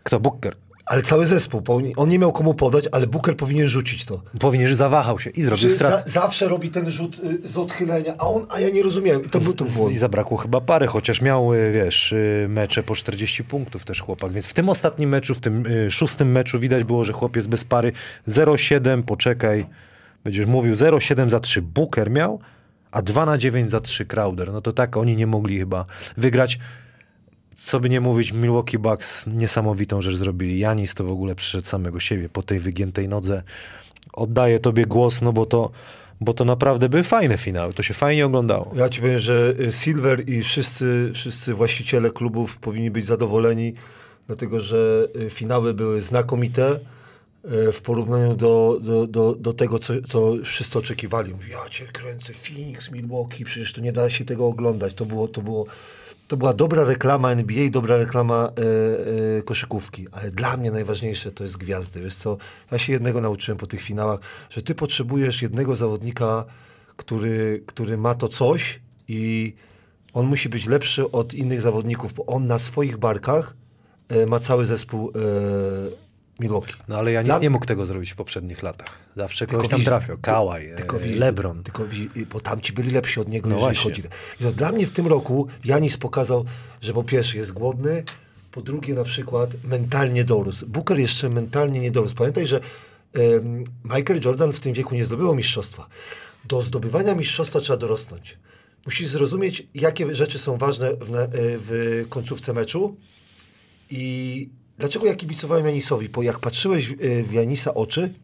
Kto? 0.02 0.20
Booker. 0.20 0.54
Ale 0.86 1.02
cały 1.02 1.26
zespół, 1.26 1.62
on- 1.96 2.08
nie 2.08 2.18
miał 2.18 2.32
komu 2.32 2.54
podać, 2.54 2.84
ale 2.92 3.06
Booker 3.06 3.36
powinien 3.36 3.68
rzucić 3.68 4.04
to. 4.04 4.22
Powinien, 4.38 4.68
że 4.68 4.76
zawahał 4.76 5.18
się 5.20 5.30
i 5.30 5.42
zrobił 5.42 5.62
Że 5.62 5.70
za, 5.70 5.74
stratę. 5.74 6.10
zawsze 6.10 6.48
robi 6.48 6.70
ten 6.70 6.90
rzut 6.90 7.20
y, 7.44 7.48
z 7.48 7.56
odchylenia, 7.58 8.14
a 8.18 8.26
on, 8.28 8.46
a 8.50 8.60
ja 8.60 8.70
nie 8.70 8.82
rozumiałem. 8.82 9.24
I 9.24 9.28
to 9.28 9.40
był 9.40 9.54
to 9.54 9.64
błąd. 9.64 9.92
I 9.92 9.98
zabrakło 9.98 10.36
chyba 10.36 10.60
pary, 10.60 10.86
chociaż 10.86 11.20
miał, 11.20 11.54
y, 11.54 11.72
wiesz, 11.72 12.12
y, 12.12 12.46
mecze 12.48 12.82
po 12.82 12.94
40 12.94 13.44
punktów 13.44 13.84
też 13.84 14.00
chłopak. 14.00 14.32
Więc 14.32 14.46
w 14.46 14.54
tym 14.54 14.68
ostatnim 14.68 15.10
meczu, 15.10 15.34
w 15.34 15.40
tym 15.40 15.64
szóstym 15.90 16.32
meczu 16.32 16.58
widać 16.58 16.84
było, 16.84 17.04
że 17.04 17.12
chłopiec 17.12 17.46
bez 17.46 17.64
pary 17.64 17.92
0,7, 18.28 19.02
poczekaj, 19.02 19.66
będziesz 20.24 20.46
mówił 20.46 20.74
0,7 20.74 21.30
za 21.30 21.40
3 21.40 21.62
Booker 21.62 22.10
miał, 22.10 22.40
a 22.90 23.02
2 23.02 23.26
na 23.26 23.38
9 23.38 23.70
za 23.70 23.80
3 23.80 24.06
Crowder. 24.06 24.52
No 24.52 24.60
to 24.60 24.72
tak 24.72 24.96
oni 24.96 25.16
nie 25.16 25.26
mogli 25.26 25.58
chyba 25.58 25.84
wygrać. 26.16 26.58
Co 27.54 27.80
by 27.80 27.88
nie 27.88 28.00
mówić, 28.00 28.32
Milwaukee 28.32 28.78
Bucks 28.78 29.26
niesamowitą 29.26 30.02
rzecz 30.02 30.14
zrobili. 30.14 30.58
Janis 30.58 30.94
to 30.94 31.04
w 31.04 31.10
ogóle 31.10 31.34
przyszedł 31.34 31.66
samego 31.66 32.00
siebie 32.00 32.28
po 32.28 32.42
tej 32.42 32.58
wygiętej 32.58 33.08
nodze. 33.08 33.42
Oddaję 34.12 34.58
tobie 34.58 34.86
głos, 34.86 35.22
no 35.22 35.32
bo 35.32 35.46
to, 35.46 35.70
bo 36.20 36.34
to 36.34 36.44
naprawdę 36.44 36.88
były 36.88 37.02
fajne 37.02 37.38
finały. 37.38 37.72
To 37.72 37.82
się 37.82 37.94
fajnie 37.94 38.26
oglądało. 38.26 38.72
Ja 38.76 38.88
ci 38.88 39.00
powiem, 39.00 39.18
że 39.18 39.54
y, 39.60 39.72
Silver 39.72 40.28
i 40.28 40.42
wszyscy, 40.42 41.10
wszyscy 41.14 41.54
właściciele 41.54 42.10
klubów 42.10 42.58
powinni 42.58 42.90
być 42.90 43.06
zadowoleni, 43.06 43.74
dlatego 44.26 44.60
że 44.60 45.08
y, 45.26 45.30
finały 45.30 45.74
były 45.74 46.00
znakomite 46.00 46.80
y, 47.68 47.72
w 47.72 47.82
porównaniu 47.82 48.34
do, 48.34 48.78
do, 48.82 49.06
do, 49.06 49.34
do 49.34 49.52
tego, 49.52 49.78
co, 49.78 49.92
co 50.08 50.32
wszyscy 50.44 50.78
oczekiwali. 50.78 51.32
Mówi, 51.32 51.50
ja 51.50 51.68
cię 51.70 51.86
kręcę, 51.86 52.32
Phoenix, 52.32 52.90
Milwaukee, 52.90 53.44
przecież 53.44 53.72
to 53.72 53.80
nie 53.80 53.92
da 53.92 54.10
się 54.10 54.24
tego 54.24 54.46
oglądać. 54.46 54.94
To, 54.94 55.06
było, 55.06 55.28
to, 55.28 55.42
było, 55.42 55.66
to 56.32 56.36
była 56.36 56.52
dobra 56.52 56.84
reklama 56.84 57.30
NBA, 57.30 57.70
dobra 57.70 57.96
reklama 57.96 58.52
e, 59.38 59.42
koszykówki, 59.42 60.06
ale 60.12 60.30
dla 60.30 60.56
mnie 60.56 60.70
najważniejsze 60.70 61.30
to 61.30 61.44
jest 61.44 61.56
gwiazdy. 61.56 62.00
Wiesz 62.00 62.14
co, 62.14 62.36
ja 62.70 62.78
się 62.78 62.92
jednego 62.92 63.20
nauczyłem 63.20 63.58
po 63.58 63.66
tych 63.66 63.82
finałach, 63.82 64.20
że 64.50 64.62
ty 64.62 64.74
potrzebujesz 64.74 65.42
jednego 65.42 65.76
zawodnika, 65.76 66.44
który, 66.96 67.62
który 67.66 67.96
ma 67.96 68.14
to 68.14 68.28
coś 68.28 68.80
i 69.08 69.54
on 70.12 70.26
musi 70.26 70.48
być 70.48 70.66
lepszy 70.66 71.10
od 71.10 71.34
innych 71.34 71.60
zawodników, 71.60 72.12
bo 72.12 72.26
on 72.26 72.46
na 72.46 72.58
swoich 72.58 72.96
barkach 72.96 73.56
e, 74.08 74.26
ma 74.26 74.38
cały 74.38 74.66
zespół 74.66 75.12
Milwaukee. 76.42 76.72
No 76.88 76.96
ale 76.96 77.12
ja 77.12 77.20
nic 77.20 77.26
Dla- 77.26 77.38
nie 77.38 77.50
mógł 77.50 77.66
tego 77.66 77.86
zrobić 77.86 78.10
w 78.10 78.16
poprzednich 78.16 78.62
latach. 78.62 78.98
Zawsze 79.16 79.46
Tylko 79.46 79.56
kogoś 79.56 79.70
tam 79.70 79.80
trafiał. 79.84 80.18
Kałaj, 80.22 80.72
tylko 80.76 81.00
e, 81.00 81.06
Lebron. 81.06 81.62
Tylko 81.62 81.84
bo 82.32 82.40
tamci 82.40 82.72
byli 82.72 82.90
lepsi 82.90 83.20
od 83.20 83.28
niego, 83.28 83.48
No 83.48 83.54
jeżeli 83.56 83.74
właśnie. 83.74 83.90
chodzi. 83.90 84.02
I 84.40 84.44
to 84.44 84.52
dla 84.52 84.72
mnie 84.72 84.86
w 84.86 84.92
tym 84.92 85.06
roku 85.06 85.48
Janis 85.64 85.96
pokazał, 85.96 86.44
że 86.80 86.92
po 86.92 87.04
pierwsze 87.04 87.38
jest 87.38 87.52
głodny, 87.52 88.04
po 88.50 88.62
drugie 88.62 88.94
na 88.94 89.04
przykład 89.04 89.50
mentalnie 89.64 90.24
dorósł. 90.24 90.66
Booker 90.66 90.98
jeszcze 90.98 91.28
mentalnie 91.28 91.80
nie 91.80 91.90
dorósł. 91.90 92.14
Pamiętaj, 92.14 92.46
że 92.46 92.60
Michael 93.84 94.20
Jordan 94.24 94.52
w 94.52 94.60
tym 94.60 94.72
wieku 94.72 94.94
nie 94.94 95.04
zdobywał 95.04 95.34
mistrzostwa. 95.34 95.86
Do 96.44 96.62
zdobywania 96.62 97.14
mistrzostwa 97.14 97.60
trzeba 97.60 97.76
dorosnąć. 97.76 98.38
Musisz 98.86 99.08
zrozumieć, 99.08 99.66
jakie 99.74 100.14
rzeczy 100.14 100.38
są 100.38 100.56
ważne 100.58 100.92
w, 100.96 101.14
e, 101.14 101.28
w 101.34 102.04
końcówce 102.08 102.52
meczu 102.52 102.96
i 103.90 104.48
dlaczego 104.78 105.06
ja 105.06 105.14
kibicowałem 105.14 105.66
Janisowi? 105.66 106.08
Bo 106.08 106.22
jak 106.22 106.38
patrzyłeś 106.38 106.88
w, 106.88 106.92
e, 106.92 107.22
w 107.22 107.32
Janisa 107.32 107.74
oczy, 107.74 108.14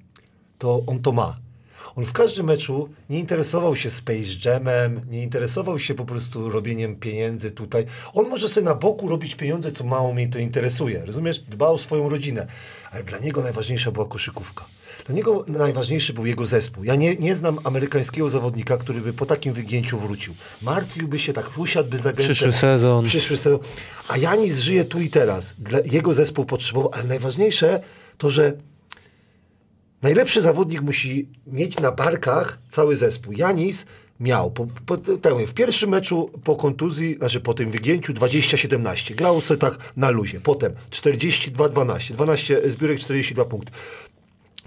to 0.58 0.82
on 0.86 1.02
to 1.02 1.12
ma. 1.12 1.38
On 1.96 2.04
w 2.04 2.12
każdym 2.12 2.46
meczu 2.46 2.88
nie 3.10 3.18
interesował 3.18 3.76
się 3.76 3.90
Space 3.90 4.28
Jamem, 4.44 5.00
nie 5.10 5.22
interesował 5.22 5.78
się 5.78 5.94
po 5.94 6.04
prostu 6.04 6.50
robieniem 6.50 6.96
pieniędzy 6.96 7.50
tutaj. 7.50 7.86
On 8.14 8.28
może 8.28 8.48
sobie 8.48 8.64
na 8.64 8.74
boku 8.74 9.08
robić 9.08 9.34
pieniądze, 9.34 9.72
co 9.72 9.84
mało 9.84 10.14
mnie 10.14 10.28
to 10.28 10.38
interesuje. 10.38 11.04
Rozumiesz? 11.06 11.38
Dba 11.38 11.68
o 11.68 11.78
swoją 11.78 12.08
rodzinę. 12.08 12.46
Ale 12.90 13.04
dla 13.04 13.18
niego 13.18 13.42
najważniejsza 13.42 13.92
była 13.92 14.06
koszykówka. 14.06 14.64
Dla 15.06 15.14
niego 15.14 15.44
najważniejszy 15.46 16.12
był 16.12 16.26
jego 16.26 16.46
zespół. 16.46 16.84
Ja 16.84 16.94
nie, 16.94 17.16
nie 17.16 17.34
znam 17.34 17.58
amerykańskiego 17.64 18.28
zawodnika, 18.28 18.76
który 18.76 19.00
by 19.00 19.12
po 19.12 19.26
takim 19.26 19.52
wygięciu 19.52 19.98
wrócił. 19.98 20.34
Martwiłby 20.62 21.18
się, 21.18 21.32
tak 21.32 21.58
usiadłby 21.58 21.98
za 21.98 22.08
agentem. 22.08 22.34
Przyszły 22.34 22.52
sezon. 22.52 23.04
Przyszły 23.04 23.36
sezon. 23.36 23.60
A 24.08 24.16
Janis 24.16 24.58
żyje 24.58 24.84
tu 24.84 25.00
i 25.00 25.10
teraz. 25.10 25.54
Dla, 25.58 25.78
jego 25.84 26.12
zespół 26.12 26.44
potrzebował, 26.44 26.90
ale 26.94 27.04
najważniejsze 27.04 27.80
to, 28.18 28.30
że 28.30 28.52
Najlepszy 30.02 30.40
zawodnik 30.40 30.82
musi 30.82 31.28
mieć 31.46 31.80
na 31.80 31.92
barkach 31.92 32.58
cały 32.68 32.96
zespół. 32.96 33.32
Janis 33.32 33.84
miał 34.20 34.50
po, 34.50 34.66
po, 34.86 34.96
w 35.46 35.52
pierwszym 35.54 35.90
meczu 35.90 36.30
po 36.44 36.56
kontuzji, 36.56 37.16
znaczy 37.16 37.40
po 37.40 37.54
tym 37.54 37.70
wygięciu 37.70 38.12
20-17. 38.12 39.14
Grał 39.14 39.40
sobie 39.40 39.58
tak 39.58 39.78
na 39.96 40.10
luzie. 40.10 40.40
Potem 40.40 40.72
42-12. 40.90 42.12
12 42.12 42.68
zbiórek, 42.68 43.00
42 43.00 43.44
punkty. 43.44 43.72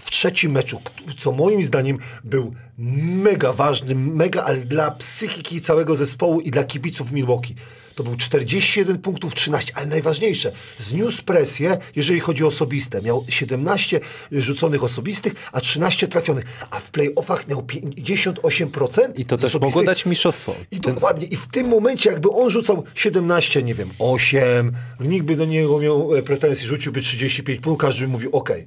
W 0.04 0.10
trzecim 0.10 0.52
meczu, 0.52 0.80
co 1.18 1.32
moim 1.32 1.64
zdaniem 1.64 1.98
był 2.24 2.54
mega 2.78 3.52
ważny, 3.52 3.94
mega, 3.94 4.42
ale 4.42 4.58
dla 4.58 4.90
psychiki 4.90 5.60
całego 5.60 5.96
zespołu 5.96 6.40
i 6.40 6.50
dla 6.50 6.64
kibiców 6.64 7.12
Milwaukee. 7.12 7.54
to 7.94 8.02
był 8.02 8.16
41 8.16 8.98
punktów 8.98 9.34
13, 9.34 9.72
ale 9.76 9.86
najważniejsze, 9.86 10.52
zniósł 10.78 11.24
presję, 11.24 11.78
jeżeli 11.96 12.20
chodzi 12.20 12.44
o 12.44 12.46
osobiste. 12.46 13.02
Miał 13.02 13.24
17 13.28 14.00
rzuconych 14.32 14.84
osobistych, 14.84 15.34
a 15.52 15.60
13 15.60 16.08
trafionych, 16.08 16.44
a 16.70 16.80
w 16.80 16.90
playoffach 16.90 17.48
miał 17.48 17.60
58% 17.60 19.12
I 19.16 19.24
to 19.24 19.36
też 19.36 19.54
mogło 19.54 19.82
dać 19.82 20.06
mistrzostwo. 20.06 20.54
I 20.70 20.80
dokładnie. 20.80 21.26
I 21.26 21.36
w 21.36 21.48
tym 21.48 21.68
momencie, 21.68 22.10
jakby 22.10 22.30
on 22.30 22.50
rzucał 22.50 22.84
17, 22.94 23.62
nie 23.62 23.74
wiem, 23.74 23.90
8, 23.98 24.72
nikt 25.00 25.26
by 25.26 25.36
do 25.36 25.44
niego 25.44 25.78
miał 25.78 26.14
e, 26.16 26.22
pretensji, 26.22 26.66
rzuciłby 26.66 27.00
35 27.00 27.60
punktów, 27.60 27.80
każdy 27.80 28.00
by 28.00 28.08
mówił 28.08 28.30
OK. 28.36 28.50
E, 28.50 28.64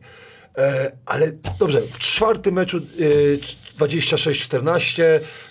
ale 1.06 1.32
dobrze, 1.60 1.82
w 1.82 1.98
czwartym 1.98 2.56
meczu 2.56 2.78
e, 2.78 2.82
26-14, 3.80 5.04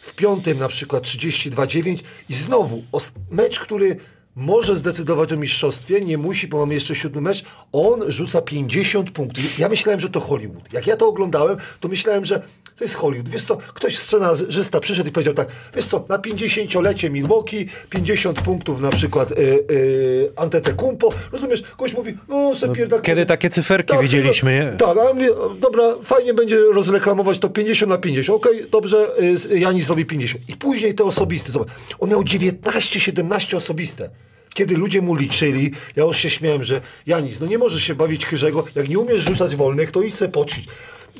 w 0.02 0.14
piątym 0.14 0.58
na 0.58 0.68
przykład 0.68 1.02
32-9 1.02 1.98
i 2.28 2.34
znowu 2.34 2.82
mecz, 3.30 3.60
który 3.60 3.96
może 4.36 4.76
zdecydować 4.76 5.32
o 5.32 5.36
mistrzostwie, 5.36 6.00
nie 6.00 6.18
musi, 6.18 6.48
bo 6.48 6.58
mamy 6.58 6.74
jeszcze 6.74 6.94
siódmy 6.94 7.20
mecz, 7.20 7.44
on 7.72 8.10
rzuca 8.10 8.42
50 8.42 9.10
punktów. 9.10 9.58
Ja 9.58 9.68
myślałem, 9.68 10.00
że 10.00 10.08
to 10.08 10.20
Hollywood. 10.20 10.72
Jak 10.72 10.86
ja 10.86 10.96
to 10.96 11.08
oglądałem, 11.08 11.56
to 11.80 11.88
myślałem, 11.88 12.24
że 12.24 12.42
to 12.76 12.84
jest 12.84 12.94
Hollywood. 12.94 13.28
Wiesz 13.28 13.44
co, 13.44 13.56
ktoś 13.56 13.98
scenarzysta 13.98 14.80
przyszedł 14.80 15.08
i 15.08 15.12
powiedział 15.12 15.34
tak, 15.34 15.48
wiesz 15.74 15.86
co, 15.86 16.04
na 16.08 16.18
50-lecie 16.18 17.10
Milwaukee, 17.10 17.68
50 17.90 18.40
punktów 18.40 18.80
na 18.80 18.90
przykład 18.90 19.32
y, 19.32 19.36
y, 19.70 20.32
Antetokounmpo, 20.36 21.12
rozumiesz, 21.32 21.62
ktoś 21.62 21.94
mówi, 21.94 22.18
no 22.28 22.54
se 22.54 22.68
pierdak... 22.68 23.02
Kiedy 23.02 23.26
takie 23.26 23.50
cyferki 23.50 23.92
Tak, 23.92 24.02
widzieliśmy, 24.02 24.52
nie? 24.52 24.76
Tak, 24.76 24.98
a 24.98 25.04
ja 25.04 25.14
mówię, 25.14 25.28
dobra, 25.60 25.82
fajnie 26.02 26.34
będzie 26.34 26.58
rozreklamować 26.72 27.38
to 27.38 27.48
50 27.48 27.90
na 27.90 27.98
50, 27.98 28.38
okej, 28.38 28.66
dobrze, 28.70 29.08
y, 29.52 29.58
Janis 29.58 29.86
zrobi 29.86 30.06
50. 30.06 30.48
I 30.48 30.56
później 30.56 30.94
te 30.94 31.04
osobiste, 31.04 31.52
zobacz, 31.52 31.68
on 31.98 32.10
miał 32.10 32.22
19-17 32.22 33.56
osobiste. 33.56 34.10
Kiedy 34.54 34.76
ludzie 34.76 35.02
mu 35.02 35.14
liczyli, 35.14 35.72
ja 35.96 36.04
już 36.04 36.16
się 36.16 36.30
śmiałem, 36.30 36.64
że 36.64 36.80
Janis, 37.06 37.40
no 37.40 37.46
nie 37.46 37.58
możesz 37.58 37.84
się 37.84 37.94
bawić 37.94 38.26
chyżego, 38.26 38.64
jak 38.74 38.88
nie 38.88 38.98
umiesz 38.98 39.20
rzucać 39.20 39.56
wolnych, 39.56 39.90
to 39.90 40.02
idź 40.02 40.14
se 40.14 40.28
poćwicz. 40.28 40.66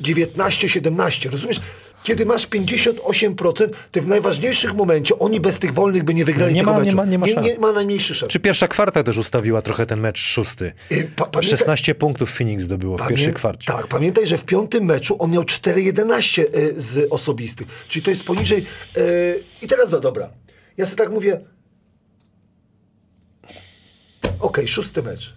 19-17, 0.01 1.29
rozumiesz? 1.31 1.59
Kiedy 2.03 2.25
masz 2.25 2.47
58%, 2.47 3.69
to 3.91 4.01
w 4.01 4.07
najważniejszych 4.07 4.73
momencie 4.73 5.19
oni 5.19 5.39
bez 5.39 5.57
tych 5.59 5.73
wolnych 5.73 6.03
by 6.03 6.13
nie 6.13 6.25
wygrali 6.25 6.53
Nie 6.53 6.59
tego 6.61 6.71
ma- 6.73 6.79
nie 6.79 6.85
meczu. 6.85 6.97
ma- 6.97 7.05
nie 7.05 7.17
ma 7.19 7.27
nie, 7.27 7.33
szans. 7.33 7.47
nie 7.47 7.59
ma 7.59 7.71
najmniejszy 7.71 8.15
szans. 8.15 8.31
Czy 8.31 8.39
pierwsza 8.39 8.67
kwarta 8.67 9.03
też 9.03 9.17
ustawiła 9.17 9.61
trochę 9.61 9.85
ten 9.85 9.99
mecz 9.99 10.19
szósty? 10.19 10.71
Y, 10.91 11.11
pa- 11.15 11.25
pamiętaj- 11.25 11.49
16 11.49 11.95
punktów 11.95 12.31
Phoenix 12.31 12.63
zdobyło 12.63 12.97
w 12.97 13.01
Pamię- 13.01 13.07
pierwszej 13.09 13.33
kwarcie. 13.33 13.71
Tak, 13.73 13.87
pamiętaj, 13.87 14.27
że 14.27 14.37
w 14.37 14.45
piątym 14.45 14.83
meczu 14.85 15.15
on 15.19 15.31
miał 15.31 15.43
4-11 15.43 16.41
y, 16.55 16.73
z 16.77 17.07
osobistych. 17.11 17.67
Czyli 17.89 18.03
to 18.03 18.09
jest 18.09 18.23
poniżej. 18.23 18.65
y, 18.97 19.43
I 19.61 19.67
teraz 19.67 19.91
no 19.91 19.99
dobra. 19.99 20.29
Ja 20.77 20.85
sobie 20.85 20.97
tak 21.03 21.13
mówię. 21.13 21.39
Okej, 24.39 24.67
szósty 24.67 25.03
mecz. 25.03 25.33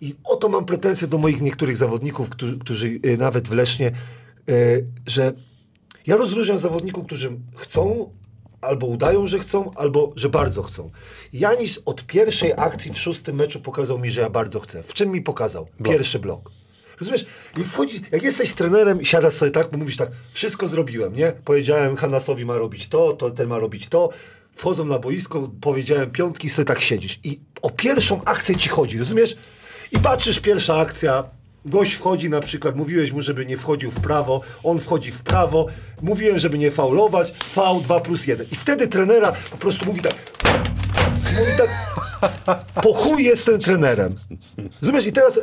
I 0.00 0.14
oto 0.24 0.48
mam 0.48 0.64
pretensje 0.64 1.08
do 1.08 1.18
moich 1.18 1.40
niektórych 1.42 1.76
zawodników, 1.76 2.30
którzy, 2.30 2.58
którzy 2.58 2.86
y, 2.86 3.16
nawet 3.18 3.48
w 3.48 3.52
Lesznie, 3.52 3.92
y, 4.48 4.86
że 5.06 5.32
ja 6.06 6.16
rozróżniam 6.16 6.58
zawodników, 6.58 7.06
którzy 7.06 7.38
chcą, 7.56 8.10
albo 8.60 8.86
udają, 8.86 9.26
że 9.26 9.38
chcą, 9.38 9.70
albo 9.74 10.12
że 10.16 10.28
bardzo 10.28 10.62
chcą. 10.62 10.90
Janis 11.32 11.80
od 11.84 12.06
pierwszej 12.06 12.52
akcji 12.56 12.92
w 12.92 12.98
szóstym 12.98 13.36
meczu 13.36 13.60
pokazał 13.60 13.98
mi, 13.98 14.10
że 14.10 14.20
ja 14.20 14.30
bardzo 14.30 14.60
chcę. 14.60 14.82
W 14.82 14.94
czym 14.94 15.10
mi 15.10 15.22
pokazał? 15.22 15.66
Pierwszy 15.84 16.18
blok. 16.18 16.50
Rozumiesz? 17.00 17.26
I 17.60 17.64
wchodzi, 17.64 18.00
jak 18.12 18.22
jesteś 18.22 18.52
trenerem 18.52 19.00
i 19.00 19.06
siadasz 19.06 19.34
sobie 19.34 19.50
tak, 19.50 19.70
bo 19.70 19.78
mówisz 19.78 19.96
tak, 19.96 20.10
wszystko 20.32 20.68
zrobiłem, 20.68 21.16
nie? 21.16 21.32
Powiedziałem 21.44 21.96
Hanasowi 21.96 22.44
ma 22.44 22.58
robić 22.58 22.88
to, 22.88 23.12
to 23.12 23.30
ten 23.30 23.48
ma 23.48 23.58
robić 23.58 23.88
to. 23.88 24.10
Wchodzą 24.54 24.84
na 24.84 24.98
boisko, 24.98 25.50
powiedziałem 25.60 26.10
piątki, 26.10 26.50
sobie 26.50 26.66
tak 26.66 26.80
siedzisz. 26.80 27.18
I 27.24 27.40
o 27.62 27.70
pierwszą 27.70 28.24
akcję 28.24 28.56
ci 28.56 28.68
chodzi, 28.68 28.98
rozumiesz? 28.98 29.36
I 29.92 29.98
patrzysz, 29.98 30.40
pierwsza 30.40 30.76
akcja, 30.76 31.24
gość 31.64 31.92
wchodzi 31.92 32.30
na 32.30 32.40
przykład, 32.40 32.76
mówiłeś 32.76 33.12
mu, 33.12 33.20
żeby 33.20 33.46
nie 33.46 33.56
wchodził 33.56 33.90
w 33.90 34.00
prawo, 34.00 34.40
on 34.62 34.78
wchodzi 34.78 35.10
w 35.10 35.22
prawo, 35.22 35.66
mówiłem, 36.02 36.38
żeby 36.38 36.58
nie 36.58 36.70
faulować, 36.70 37.32
faul 37.38 37.82
2 37.82 38.00
plus 38.00 38.26
1. 38.26 38.46
I 38.52 38.56
wtedy 38.56 38.88
trenera 38.88 39.32
po 39.50 39.56
prostu 39.56 39.86
mówi 39.86 40.00
tak, 40.00 40.14
mówi 41.38 41.52
tak, 41.58 41.70
po 42.82 42.92
chuj 42.92 43.24
jestem 43.24 43.60
trenerem. 43.60 44.14
Rozumiesz? 44.82 45.06
I 45.06 45.12
teraz 45.12 45.40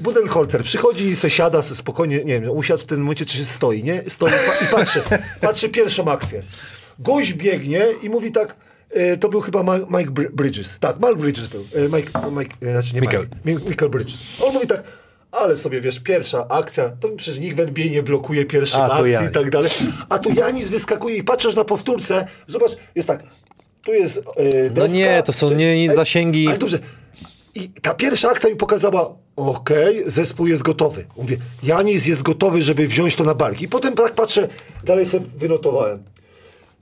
Budenholzer 0.00 0.64
przychodzi 0.64 1.04
i 1.04 1.16
se 1.16 1.30
siada, 1.30 1.62
se 1.62 1.74
spokojnie, 1.74 2.24
nie 2.24 2.40
wiem, 2.40 2.50
usiadł 2.50 2.82
w 2.82 2.86
tym 2.86 3.00
momencie, 3.00 3.26
czy 3.26 3.36
się 3.36 3.44
stoi, 3.44 3.82
nie? 3.82 4.02
Stoi 4.08 4.32
i 4.62 4.66
patrzy, 4.70 5.02
patrzy 5.40 5.68
pierwszą 5.68 6.04
akcję. 6.08 6.42
Gość 6.98 7.32
biegnie 7.32 7.84
i 8.02 8.10
mówi 8.10 8.32
tak, 8.32 8.56
to 9.20 9.28
był 9.28 9.40
chyba 9.40 9.62
Mike 9.78 10.10
Br- 10.10 10.30
Bridges. 10.32 10.78
Tak, 10.80 10.96
Mike 10.96 11.16
Bridges 11.16 11.46
był. 11.46 11.66
E, 11.74 11.82
Mike, 11.82 12.10
Mike, 12.30 12.56
e, 12.62 12.70
znaczy 12.72 12.94
nie 12.94 13.00
Michael. 13.00 13.26
Mike, 13.44 13.60
Mi- 13.60 13.68
Michael 13.70 13.90
Bridges. 13.90 14.22
On 14.46 14.54
mówi 14.54 14.66
tak, 14.66 14.82
ale 15.32 15.56
sobie 15.56 15.80
wiesz, 15.80 16.00
pierwsza 16.00 16.48
akcja, 16.48 16.90
to 17.00 17.08
przecież 17.08 17.38
nikt 17.40 17.56
w 17.56 17.60
NBA 17.60 17.86
nie 17.86 18.02
blokuje 18.02 18.42
A, 18.42 18.44
to 18.88 18.94
akcji 18.94 19.26
i 19.26 19.30
tak 19.32 19.50
dalej. 19.50 19.70
A 20.08 20.18
tu 20.18 20.32
Janis 20.32 20.68
wyskakuje 20.70 21.16
i 21.16 21.24
patrzysz 21.24 21.54
na 21.54 21.64
powtórce, 21.64 22.26
zobacz, 22.46 22.70
jest 22.94 23.08
tak, 23.08 23.22
tu 23.84 23.92
jest 23.92 24.18
e, 24.18 24.22
No 24.68 24.70
deska, 24.74 24.88
nie, 24.96 25.22
to 25.22 25.32
są 25.32 25.48
tu- 25.48 25.54
nie- 25.54 25.78
nie 25.88 25.94
zasięgi. 25.94 26.48
Ale 26.48 26.58
dobrze. 26.58 26.78
I 27.54 27.68
ta 27.68 27.94
pierwsza 27.94 28.30
akcja 28.30 28.50
mi 28.50 28.56
pokazała, 28.56 29.14
okej, 29.36 30.02
zespół 30.06 30.46
jest 30.46 30.62
gotowy. 30.62 31.04
Mówię, 31.16 31.36
Janis 31.62 32.06
jest 32.06 32.22
gotowy, 32.22 32.62
żeby 32.62 32.86
wziąć 32.88 33.16
to 33.16 33.24
na 33.24 33.34
barki. 33.34 33.64
I 33.64 33.68
potem 33.68 33.94
tak 33.94 34.14
patrzę, 34.14 34.48
dalej 34.84 35.06
sobie 35.06 35.26
wynotowałem. 35.36 36.02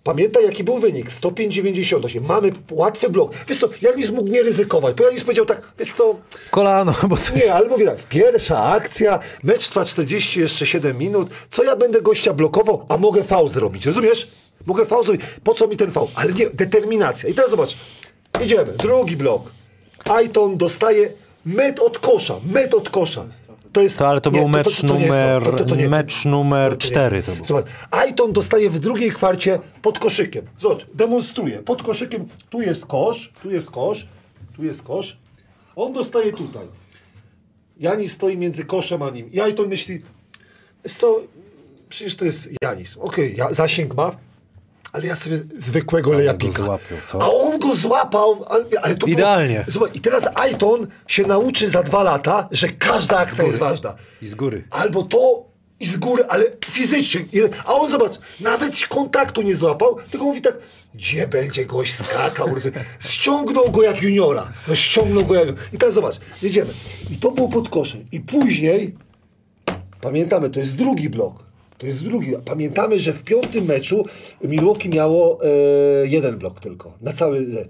Pamiętaj, 0.04 0.44
jaki 0.44 0.64
był 0.64 0.78
wynik? 0.78 1.10
105,98. 1.10 2.20
Mamy 2.28 2.52
łatwy 2.70 3.08
blok. 3.10 3.32
Wiesz 3.48 3.58
co, 3.58 3.68
Janis 3.82 4.10
mógł 4.10 4.30
nie 4.30 4.42
ryzykować, 4.42 4.96
bo 4.96 5.04
Janis 5.04 5.24
powiedział 5.24 5.44
tak, 5.44 5.62
wiesz 5.78 5.92
co, 5.92 6.16
Kolano, 6.50 6.94
bo 7.08 7.16
coś... 7.16 7.36
nie, 7.36 7.54
ale 7.54 7.68
mówię 7.68 7.86
tak, 7.86 7.96
pierwsza 7.98 8.64
akcja, 8.64 9.18
mecz 9.42 9.68
trwa 9.68 9.84
40, 9.84 10.40
jeszcze 10.40 10.66
7 10.66 10.98
minut, 10.98 11.30
co 11.50 11.64
ja 11.64 11.76
będę 11.76 12.02
gościa 12.02 12.32
blokował, 12.32 12.86
a 12.88 12.96
mogę 12.96 13.22
faul 13.22 13.48
zrobić, 13.48 13.86
rozumiesz? 13.86 14.28
Mogę 14.66 14.86
faul 14.86 15.04
zrobić, 15.04 15.22
po 15.44 15.54
co 15.54 15.66
mi 15.66 15.76
ten 15.76 15.90
faul? 15.90 16.08
Ale 16.14 16.32
nie, 16.32 16.50
determinacja. 16.50 17.28
I 17.28 17.34
teraz 17.34 17.50
zobacz, 17.50 17.76
idziemy, 18.44 18.72
drugi 18.72 19.16
blok. 19.16 19.42
Aiton 20.04 20.56
dostaje 20.56 21.12
met 21.46 21.80
od 21.80 21.98
kosza, 21.98 22.34
met 22.52 22.74
od 22.74 22.90
kosza. 22.90 23.24
To 23.72 23.80
jest, 23.80 23.98
To, 23.98 24.08
ale 24.08 24.20
to 24.20 24.30
był 24.30 24.48
mecz 24.48 24.82
nie 24.82 24.98
jest 25.00 25.18
numer- 25.18 25.88
mecz 25.90 26.24
numer 26.24 26.70
nie 26.70 26.74
jest 26.76 26.86
cztery 26.92 27.22
to 27.22 27.32
był. 27.32 27.44
Zobacz, 27.44 27.66
Aiton 27.90 28.32
dostaje 28.32 28.70
w 28.70 28.78
drugiej 28.78 29.10
kwarcie 29.10 29.58
pod 29.82 29.98
koszykiem. 29.98 30.46
Zobacz, 30.58 30.86
demonstruje. 30.94 31.58
Pod 31.58 31.82
koszykiem, 31.82 32.28
tu 32.50 32.60
jest 32.60 32.86
kosz, 32.86 33.32
tu 33.42 33.50
jest 33.50 33.70
kosz, 33.70 34.08
tu 34.56 34.64
jest 34.64 34.82
kosz. 34.82 35.18
On 35.76 35.92
dostaje 35.92 36.32
tutaj. 36.32 36.66
Janis 37.80 38.12
stoi 38.12 38.36
między 38.38 38.64
koszem 38.64 39.02
a 39.02 39.10
nim. 39.10 39.32
I 39.32 39.40
Aiton 39.40 39.68
myśli, 39.68 40.02
co, 40.88 41.20
przecież 41.88 42.16
to 42.16 42.24
jest 42.24 42.48
Janis. 42.62 42.96
Okej, 42.96 43.34
ja, 43.36 43.52
zasięg 43.52 43.94
ma, 43.94 44.16
ale 44.92 45.06
ja 45.06 45.16
sobie 45.16 45.36
zwykłego 45.36 46.10
go 46.10 46.16
lejapika. 46.16 46.78
A 47.20 47.30
on 47.30 47.58
go 47.58 47.76
złapał, 47.76 48.44
ale, 48.48 48.64
ale 48.82 48.94
to 48.94 49.06
Idealnie. 49.06 49.54
Było, 49.54 49.64
zobacz, 49.68 49.96
I 49.96 50.00
teraz 50.00 50.28
Aiton 50.34 50.86
się 51.06 51.26
nauczy 51.26 51.70
za 51.70 51.82
dwa 51.82 52.02
lata, 52.02 52.48
że 52.50 52.68
każda 52.68 53.18
akcja 53.18 53.44
jest 53.44 53.58
ważna. 53.58 53.94
I 54.22 54.28
z 54.28 54.34
góry. 54.34 54.64
Albo 54.70 55.02
to 55.02 55.44
i 55.80 55.86
z 55.86 55.96
góry, 55.96 56.24
ale 56.28 56.44
fizycznie. 56.64 57.24
A 57.64 57.72
on 57.72 57.90
zobacz, 57.90 58.12
nawet 58.40 58.86
kontaktu 58.86 59.42
nie 59.42 59.56
złapał, 59.56 59.96
tylko 60.10 60.26
mówi 60.26 60.42
tak, 60.42 60.54
gdzie 60.94 61.28
będzie 61.28 61.66
gość 61.66 61.94
skakał. 61.94 62.48
Ściągnął 63.00 63.70
go 63.70 63.82
jak 63.82 64.02
juniora. 64.02 64.52
No, 64.68 64.74
ściągnął 64.74 65.24
go 65.24 65.34
jak... 65.34 65.48
I 65.72 65.78
teraz 65.78 65.94
zobacz, 65.94 66.20
jedziemy. 66.42 66.70
I 67.10 67.16
to 67.16 67.30
było 67.30 67.48
pod 67.48 67.68
koszem. 67.68 68.04
I 68.12 68.20
później, 68.20 68.96
pamiętamy, 70.00 70.50
to 70.50 70.60
jest 70.60 70.76
drugi 70.76 71.10
blok. 71.10 71.51
To 71.82 71.86
jest 71.86 72.04
drugi. 72.04 72.32
Pamiętamy, 72.44 72.98
że 72.98 73.12
w 73.12 73.22
piątym 73.22 73.64
meczu 73.64 74.04
Milwaukee 74.44 74.88
miało 74.88 75.38
e, 75.44 75.48
jeden 76.06 76.38
blok 76.38 76.60
tylko. 76.60 76.92
Na 77.00 77.12
cały. 77.12 77.38
E, 77.38 77.64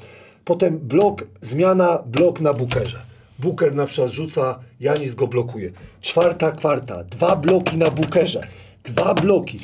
potem 0.45 0.79
blok, 0.79 1.25
zmiana, 1.41 2.03
blok 2.07 2.41
na 2.41 2.55
Bookerze. 2.55 3.07
Booker 3.39 3.75
na 3.75 3.87
przykład 3.87 4.11
rzuca, 4.13 4.59
Janis 4.81 5.15
go 5.15 5.27
blokuje. 5.27 5.73
Czwarta 6.01 6.53
kwarta, 6.53 7.05
dwa 7.05 7.37
bloki 7.37 7.77
na 7.77 7.91
Bookerze. 7.91 8.47
Dwa 8.85 9.15
bloki. 9.15 9.59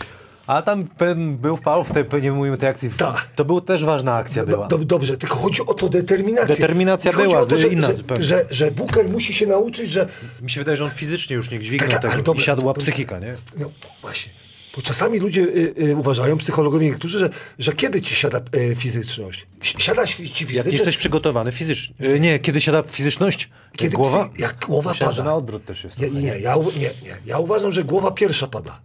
A 0.49 0.62
tam 0.62 0.85
pen, 0.85 1.37
był 1.37 1.57
faul 1.57 1.85
w 1.85 1.93
tej, 1.93 2.23
nie 2.23 2.33
mówimy 2.33 2.57
tej 2.59 2.69
akcji. 2.69 2.91
Tak. 2.91 3.29
To 3.35 3.45
był 3.45 3.61
też 3.61 3.85
ważna 3.85 4.15
akcja 4.15 4.47
była. 4.47 4.69
dob- 4.69 4.85
dobrze, 4.85 5.16
tylko 5.16 5.37
chodzi 5.37 5.62
o 5.66 5.75
to 5.75 5.89
determinację. 5.89 6.55
Determinacja 6.55 7.12
była, 7.12 7.41
o 7.41 7.47
to, 7.47 7.57
że, 7.57 7.69
inna 7.69 7.89
że, 7.89 8.23
że, 8.25 8.45
że 8.51 8.70
Booker 8.70 9.09
musi 9.09 9.35
się 9.35 9.47
nauczyć, 9.47 9.93
że 9.93 10.09
Mi 10.43 10.51
się 10.51 10.61
wydaje, 10.61 10.77
że 10.77 10.85
on 10.85 10.91
fizycznie 10.91 11.37
już 11.37 11.51
nie 11.51 11.59
dźwignął 11.59 11.91
Tak, 11.91 12.11
tego 12.11 12.23
dobra, 12.23 12.43
i 12.43 12.45
siadła 12.45 12.75
to- 12.75 12.81
psychika, 12.81 13.19
nie? 13.19 13.35
No 13.59 13.70
właśnie. 14.03 14.33
Bo 14.77 14.83
czasami 14.83 15.19
ludzie 15.19 15.41
y, 15.43 15.75
y, 15.83 15.97
uważają, 15.97 16.39
psychologowie 16.39 16.87
niektórzy, 16.87 17.19
że, 17.19 17.31
że 17.59 17.73
kiedy 17.73 18.01
ci 18.03 18.15
siada 18.15 18.41
y, 18.57 18.75
fizyczność? 18.75 19.47
Si- 19.62 19.83
Siada 19.83 20.07
ci 20.07 20.23
Jak 20.23 20.33
fizyczność? 20.37 20.73
jesteś 20.73 20.97
przygotowany 20.97 21.53
fizycznie. 21.53 21.95
E, 22.01 22.20
Nie, 22.20 22.39
kiedy 22.39 22.61
siada 22.61 22.83
fizyczność? 22.83 23.49
Kiedy 23.77 23.97
głowa? 23.97 24.25
psy- 24.29 24.41
jak 24.43 24.66
głowa 24.66 24.91
Myślałem, 24.91 25.16
pada. 25.16 25.29
na 25.29 25.35
odwrót 25.37 25.65
też 25.65 25.85
jest. 25.85 25.99
Nie, 25.99 26.07
trochę, 26.09 26.23
nie, 26.23 26.39
ja, 26.39 26.55
nie, 26.57 26.81
nie. 26.81 27.16
Ja 27.27 27.39
uważam, 27.39 27.73
że 27.73 27.85
głowa 27.85 28.11
pierwsza 28.11 28.47
pada. 28.47 28.81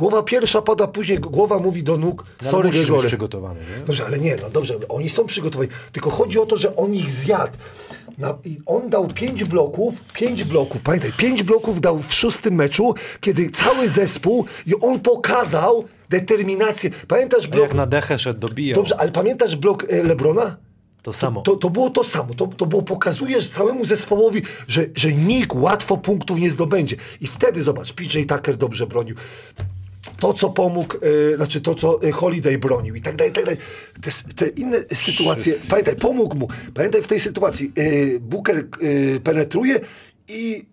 Głowa 0.00 0.22
pierwsza 0.22 0.62
pada, 0.62 0.86
później 0.86 1.18
głowa 1.18 1.58
mówi 1.58 1.82
do 1.82 1.96
nóg, 1.96 2.24
No, 2.42 2.50
sorry 2.50 2.70
Gregory. 2.70 3.08
przygotowany, 3.08 3.60
nie? 3.60 3.84
Dobrze, 3.86 4.04
ale 4.06 4.18
nie, 4.18 4.36
no 4.42 4.50
dobrze, 4.50 4.74
oni 4.88 5.08
są 5.08 5.26
przygotowani. 5.26 5.70
Tylko 5.92 6.10
chodzi 6.10 6.38
o 6.38 6.46
to, 6.46 6.56
że 6.56 6.76
on 6.76 6.94
ich 6.94 7.10
zjadł. 7.10 7.52
Na, 8.18 8.38
i 8.44 8.58
on 8.66 8.88
dał 8.90 9.08
pięć 9.08 9.44
bloków, 9.44 9.94
pięć 10.14 10.44
bloków, 10.44 10.82
pamiętaj, 10.82 11.12
pięć 11.12 11.42
bloków 11.42 11.80
dał 11.80 11.98
w 11.98 12.14
szóstym 12.14 12.54
meczu, 12.54 12.94
kiedy 13.20 13.50
cały 13.50 13.88
zespół 13.88 14.44
i 14.66 14.74
on 14.80 15.00
pokazał 15.00 15.84
determinację. 16.10 16.90
Pamiętasz 17.08 17.44
A 17.44 17.48
blok... 17.48 17.62
jak 17.62 17.74
na 17.74 17.86
dechę 17.86 18.18
szedł, 18.18 18.40
dobijał. 18.40 18.74
Dobrze, 18.74 19.00
ale 19.00 19.12
pamiętasz 19.12 19.56
blok 19.56 19.86
e, 19.88 20.02
Lebrona? 20.02 20.56
To 21.02 21.12
samo. 21.12 21.40
To, 21.42 21.56
to 21.56 21.70
było 21.70 21.90
to 21.90 22.04
samo. 22.04 22.34
To, 22.34 22.46
to 22.46 22.66
było, 22.66 22.82
pokazujesz 22.82 23.48
całemu 23.48 23.84
zespołowi, 23.84 24.42
że, 24.68 24.86
że 24.94 25.12
nikt 25.12 25.54
łatwo 25.54 25.96
punktów 25.96 26.38
nie 26.38 26.50
zdobędzie. 26.50 26.96
I 27.20 27.26
wtedy 27.26 27.62
zobacz, 27.62 27.92
PJ 27.92 28.22
Tucker 28.22 28.56
dobrze 28.56 28.86
bronił. 28.86 29.14
To, 30.18 30.34
co 30.34 30.50
pomógł, 30.50 30.96
e, 31.32 31.36
znaczy 31.36 31.60
to, 31.60 31.74
co 31.74 32.02
e, 32.02 32.10
Holiday 32.10 32.58
bronił 32.58 32.94
i 32.94 33.00
tak 33.00 33.16
dalej, 33.16 33.30
i 33.30 33.34
tak 33.34 33.44
dalej. 33.44 33.60
Te, 34.02 34.10
te 34.34 34.48
inne 34.48 34.78
sytuacje, 34.94 35.54
pamiętaj, 35.68 35.96
pomógł 35.96 36.36
mu. 36.36 36.48
Pamiętaj 36.74 37.02
w 37.02 37.08
tej 37.08 37.20
sytuacji, 37.20 37.72
e, 37.76 38.20
Booker 38.20 38.64
penetruje 39.24 39.80
i 40.28 40.64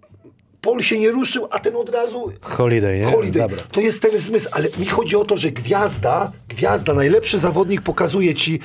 Paul 0.61 0.81
się 0.81 0.99
nie 0.99 1.11
ruszył, 1.11 1.47
a 1.51 1.59
ten 1.59 1.75
od 1.75 1.89
razu 1.89 2.31
Holiday, 2.41 2.99
nie? 2.99 3.05
Holiday. 3.05 3.41
Dobra. 3.41 3.63
To 3.71 3.81
jest 3.81 4.01
ten 4.01 4.19
zmysł, 4.19 4.49
ale 4.51 4.67
mi 4.77 4.85
chodzi 4.85 5.15
o 5.15 5.25
to, 5.25 5.37
że 5.37 5.51
gwiazda, 5.51 6.31
gwiazda, 6.47 6.93
najlepszy 6.93 7.39
zawodnik 7.39 7.81
pokazuje 7.81 8.33
ci, 8.33 8.59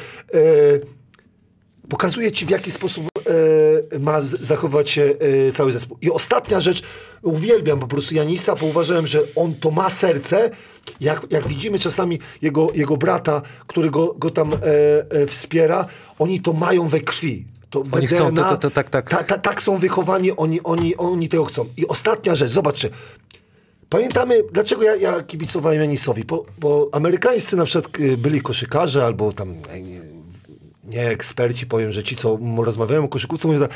pokazuje 1.89 2.33
ci 2.33 2.47
w 2.47 2.51
jaki 2.51 2.71
sposób 2.71 3.12
ma 4.01 4.21
z, 4.21 4.41
zachować 4.41 4.91
się 4.91 5.15
e, 5.49 5.53
cały 5.53 5.73
zespół. 5.73 5.99
I 6.01 6.11
ostatnia 6.11 6.61
rzecz, 6.61 6.83
uwielbiam 7.23 7.79
po 7.81 7.87
prostu 7.87 8.15
Janisa, 8.15 8.55
bo 8.55 8.67
uważałem, 8.67 9.07
że 9.07 9.21
on 9.37 9.55
to 9.55 9.71
ma 9.71 9.91
serce. 9.91 10.51
Jak, 11.01 11.27
jak 11.31 11.49
widzimy 11.49 11.79
czasami 11.79 12.19
jego, 12.43 12.69
jego 12.75 12.97
brata, 12.97 13.43
który 13.67 13.91
go, 13.91 14.15
go 14.19 14.31
tam 14.31 14.53
e, 14.53 14.57
e, 15.11 15.27
wspiera, 15.27 15.87
oni 16.19 16.41
to 16.41 16.53
mają 16.53 16.89
we 16.89 17.01
krwi. 17.01 17.45
To 17.71 17.85
Oni 17.93 18.07
chcą, 18.07 18.17
to- 18.25 18.31
DNA, 18.33 18.51
to- 18.51 18.57
to 18.57 18.71
tak, 18.71 18.91
tak. 18.91 19.11
Ta, 19.11 19.25
ta, 19.25 19.39
tak 19.39 19.63
są 19.63 19.77
wychowani, 19.77 20.37
oni, 20.37 20.63
oni, 20.63 20.97
oni 20.97 21.29
tego 21.29 21.45
chcą. 21.45 21.65
I 21.77 21.87
ostatnia 21.89 22.35
rzecz, 22.35 22.51
zobaczcie. 22.51 22.89
Pamiętamy, 23.89 24.43
dlaczego 24.53 24.83
ja, 24.83 24.97
ja 24.97 25.21
kibicowałem 25.23 25.81
Janisowi, 25.81 26.25
bo, 26.25 26.45
bo 26.59 26.89
amerykańscy 26.93 27.57
na 27.57 27.65
przykład 27.65 28.01
y, 28.01 28.17
byli 28.17 28.41
koszykarze 28.41 29.05
albo 29.05 29.33
tam 29.33 29.55
nie, 30.85 31.09
eksperci, 31.09 31.67
powiem, 31.67 31.93
że 31.93 32.03
ci, 32.05 32.17
co 32.17 32.39
rozmawiają 32.57 33.05
o 33.05 33.09
koszykówce, 33.09 33.49
mówią, 33.49 33.61
że 33.61 33.69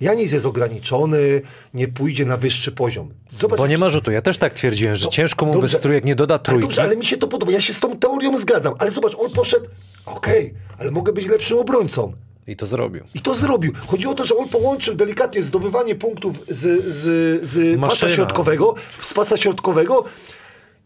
Janis 0.00 0.32
jest 0.32 0.46
ograniczony, 0.46 1.42
nie 1.74 1.88
pójdzie 1.88 2.24
na 2.24 2.36
wyższy 2.36 2.72
poziom. 2.72 3.14
Zobacz, 3.28 3.58
Bo 3.58 3.66
nie 3.66 3.78
ma 3.78 3.90
rzutu. 3.90 4.10
Ja 4.10 4.22
też 4.22 4.38
tak 4.38 4.54
twierdziłem, 4.54 4.96
że 4.96 5.04
No, 5.04 5.10
ciężko 5.10 5.46
mu 5.46 5.52
bez 5.52 5.60
dobrze. 5.60 5.78
trójek 5.78 6.04
nie 6.04 6.14
doda 6.14 6.34
Ale 6.34 6.42
trójki. 6.42 6.62
dobrze, 6.62 6.82
ale 6.82 6.96
mi 6.96 7.06
się 7.06 7.16
to 7.16 7.28
podoba. 7.28 7.52
Ja 7.52 7.60
się 7.60 7.72
z 7.74 7.80
tą 7.80 7.96
teorią 7.98 8.38
zgadzam. 8.38 8.74
Ale 8.78 8.90
zobacz, 8.90 9.14
on 9.18 9.30
poszedł, 9.30 9.66
okej, 10.06 10.54
ale 10.78 10.90
mogę 10.90 11.12
być 11.12 11.26
lepszym 11.26 11.58
obrońcą. 11.58 12.12
I 12.46 12.56
to 12.56 12.66
zrobił. 12.66 13.04
I 13.14 13.20
to 13.20 13.34
zrobił. 13.34 13.72
Chodzi 13.86 14.06
o 14.06 14.14
to, 14.14 14.24
że 14.24 14.36
on 14.36 14.48
połączył 14.48 14.94
delikatnie 14.94 15.42
zdobywanie 15.42 15.94
punktów 15.94 16.36
z, 16.48 16.84
z, 16.94 17.48
z 17.48 17.80
pasa 17.80 18.08
środkowego, 18.08 18.74
z 19.02 19.14
pasa 19.14 19.36
środkowego. 19.36 20.04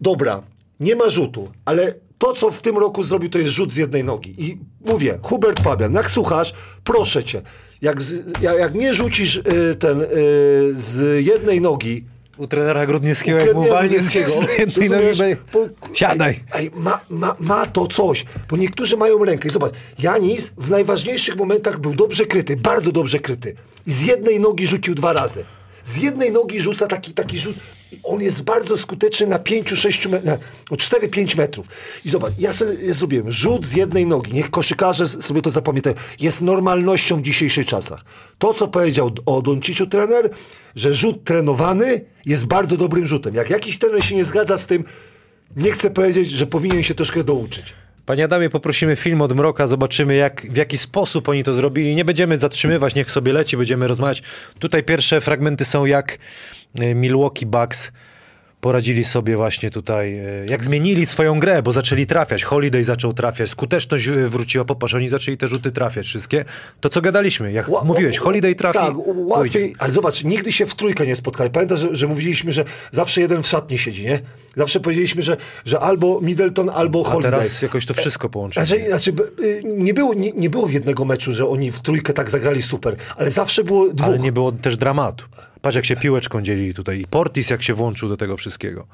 Dobra, 0.00 0.42
nie 0.80 0.96
ma 0.96 1.08
rzutu, 1.08 1.48
ale 1.64 1.94
to, 2.18 2.32
co 2.32 2.50
w 2.50 2.62
tym 2.62 2.78
roku 2.78 3.04
zrobił, 3.04 3.30
to 3.30 3.38
jest 3.38 3.50
rzut 3.50 3.72
z 3.72 3.76
jednej 3.76 4.04
nogi. 4.04 4.34
I 4.38 4.58
mówię, 4.84 5.18
Hubert 5.22 5.62
Pabian, 5.62 5.94
jak 5.94 6.10
słuchasz, 6.10 6.54
proszę 6.84 7.24
cię, 7.24 7.42
jak, 7.82 8.02
z, 8.02 8.40
jak, 8.42 8.58
jak 8.58 8.74
nie 8.74 8.94
rzucisz 8.94 9.36
y, 9.36 9.76
ten 9.78 10.00
y, 10.00 10.06
z 10.74 11.26
jednej 11.26 11.60
nogi, 11.60 12.04
U 12.38 12.46
trenera 12.46 12.86
Grudniewskiego, 12.86 13.38
jak 13.38 13.54
mu 13.54 13.68
walnie 13.68 14.00
z 14.08 14.14
jednej 14.14 14.90
nogi, 14.90 15.36
siadaj. 15.94 16.30
Ej, 16.30 16.64
ej, 16.64 16.70
ma, 16.74 17.00
ma, 17.10 17.36
ma 17.38 17.66
to 17.66 17.86
coś, 17.86 18.24
bo 18.50 18.56
niektórzy 18.56 18.96
mają 18.96 19.24
rękę. 19.24 19.48
I 19.48 19.50
zobacz, 19.50 19.72
Janis 19.98 20.50
w 20.56 20.70
najważniejszych 20.70 21.36
momentach 21.36 21.80
był 21.80 21.94
dobrze 21.94 22.26
kryty, 22.26 22.56
bardzo 22.56 22.92
dobrze 22.92 23.18
kryty. 23.18 23.54
I 23.86 23.92
z 23.92 24.02
jednej 24.02 24.40
nogi 24.40 24.66
rzucił 24.66 24.94
dwa 24.94 25.12
razy. 25.12 25.44
Z 25.84 25.96
jednej 25.96 26.32
nogi 26.32 26.60
rzuca 26.60 26.86
taki, 26.86 27.12
taki 27.14 27.38
rzut. 27.38 27.56
On 28.02 28.20
jest 28.20 28.42
bardzo 28.42 28.76
skuteczny 28.76 29.26
na 29.26 29.38
5-6 29.38 30.08
metrów, 30.08 30.24
na 30.70 30.76
4-5 30.76 31.36
metrów. 31.36 31.66
I 32.04 32.08
zobacz, 32.08 32.32
ja 32.38 32.52
sobie 32.52 32.74
ja 32.82 32.94
zrobiłem 32.94 33.30
rzut 33.30 33.66
z 33.66 33.72
jednej 33.72 34.06
nogi. 34.06 34.32
Niech 34.32 34.50
koszykarze 34.50 35.08
sobie 35.08 35.42
to 35.42 35.50
zapamiętają. 35.50 35.96
Jest 36.20 36.40
normalnością 36.40 37.16
w 37.16 37.22
dzisiejszych 37.22 37.66
czasach. 37.66 38.04
To, 38.38 38.54
co 38.54 38.68
powiedział 38.68 39.10
o 39.26 39.42
Donciciu 39.42 39.86
trener, 39.86 40.30
że 40.76 40.94
rzut 40.94 41.24
trenowany 41.24 42.00
jest 42.26 42.46
bardzo 42.46 42.76
dobrym 42.76 43.06
rzutem. 43.06 43.34
Jak 43.34 43.50
jakiś 43.50 43.78
trener 43.78 44.04
się 44.04 44.16
nie 44.16 44.24
zgadza 44.24 44.58
z 44.58 44.66
tym, 44.66 44.84
nie 45.56 45.72
chcę 45.72 45.90
powiedzieć, 45.90 46.30
że 46.30 46.46
powinien 46.46 46.82
się 46.82 46.94
troszkę 46.94 47.24
douczyć. 47.24 47.74
Panie 48.08 48.24
Adamie, 48.24 48.50
poprosimy 48.50 48.96
film 48.96 49.22
od 49.22 49.36
Mroka, 49.36 49.66
zobaczymy 49.66 50.14
jak, 50.14 50.46
w 50.52 50.56
jaki 50.56 50.78
sposób 50.78 51.28
oni 51.28 51.44
to 51.44 51.54
zrobili. 51.54 51.94
Nie 51.94 52.04
będziemy 52.04 52.38
zatrzymywać, 52.38 52.94
niech 52.94 53.10
sobie 53.10 53.32
leci, 53.32 53.56
będziemy 53.56 53.88
rozmawiać. 53.88 54.22
Tutaj 54.58 54.82
pierwsze 54.82 55.20
fragmenty 55.20 55.64
są 55.64 55.86
jak 55.86 56.18
Milwaukee 56.94 57.46
Bucks 57.46 57.92
poradzili 58.60 59.04
sobie 59.04 59.36
właśnie 59.36 59.70
tutaj, 59.70 60.18
e, 60.18 60.22
jak 60.48 60.64
zmienili 60.64 61.06
swoją 61.06 61.40
grę, 61.40 61.62
bo 61.62 61.72
zaczęli 61.72 62.06
trafiać. 62.06 62.44
Holiday 62.44 62.84
zaczął 62.84 63.12
trafiać, 63.12 63.50
skuteczność 63.50 64.08
e, 64.08 64.10
wróciła, 64.28 64.64
popatrz, 64.64 64.94
oni 64.94 65.08
zaczęli 65.08 65.36
te 65.36 65.48
rzuty 65.48 65.72
trafiać 65.72 66.06
wszystkie. 66.06 66.44
To 66.80 66.88
co 66.88 67.00
gadaliśmy, 67.00 67.52
jak 67.52 67.66
Ła- 67.68 67.84
mówiłeś, 67.84 68.18
Holiday 68.18 68.54
trafi, 68.54 68.78
Tak, 68.78 68.94
pójdzie. 68.94 69.10
łatwiej, 69.24 69.74
ale 69.78 69.92
zobacz, 69.92 70.24
nigdy 70.24 70.52
się 70.52 70.66
w 70.66 70.74
trójkę 70.74 71.06
nie 71.06 71.16
spotkali. 71.16 71.50
Pamiętasz, 71.50 71.80
że, 71.80 71.94
że 71.94 72.06
mówiliśmy, 72.06 72.52
że 72.52 72.64
zawsze 72.92 73.20
jeden 73.20 73.42
w 73.42 73.46
szatni 73.46 73.78
siedzi, 73.78 74.04
nie? 74.04 74.20
Zawsze 74.58 74.80
powiedzieliśmy, 74.80 75.22
że, 75.22 75.36
że 75.64 75.80
albo 75.80 76.20
Middleton, 76.20 76.70
albo 76.70 77.06
A 77.06 77.10
Holiday. 77.10 77.30
teraz 77.30 77.62
jakoś 77.62 77.86
to 77.86 77.94
wszystko 77.94 78.28
połączyli. 78.28 78.66
Znaczy, 78.66 78.84
znaczy 78.86 79.12
y, 79.40 79.62
nie, 79.64 79.94
było, 79.94 80.14
nie, 80.14 80.32
nie 80.32 80.50
było 80.50 80.66
w 80.66 80.72
jednego 80.72 81.04
meczu, 81.04 81.32
że 81.32 81.48
oni 81.48 81.72
w 81.72 81.80
trójkę 81.80 82.12
tak 82.12 82.30
zagrali 82.30 82.62
super, 82.62 82.96
ale 83.16 83.30
zawsze 83.30 83.64
było 83.64 83.88
dwóch. 83.88 84.08
Ale 84.08 84.18
nie 84.18 84.32
było 84.32 84.52
też 84.52 84.76
dramatu. 84.76 85.24
Patrz, 85.62 85.76
jak 85.76 85.84
się 85.84 85.96
piłeczką 85.96 86.42
dzielili 86.42 86.74
tutaj. 86.74 87.00
I 87.00 87.06
Portis 87.06 87.50
jak 87.50 87.62
się 87.62 87.74
włączył 87.74 88.08
do 88.08 88.16
tego 88.16 88.36
wszystkiego. 88.36 88.86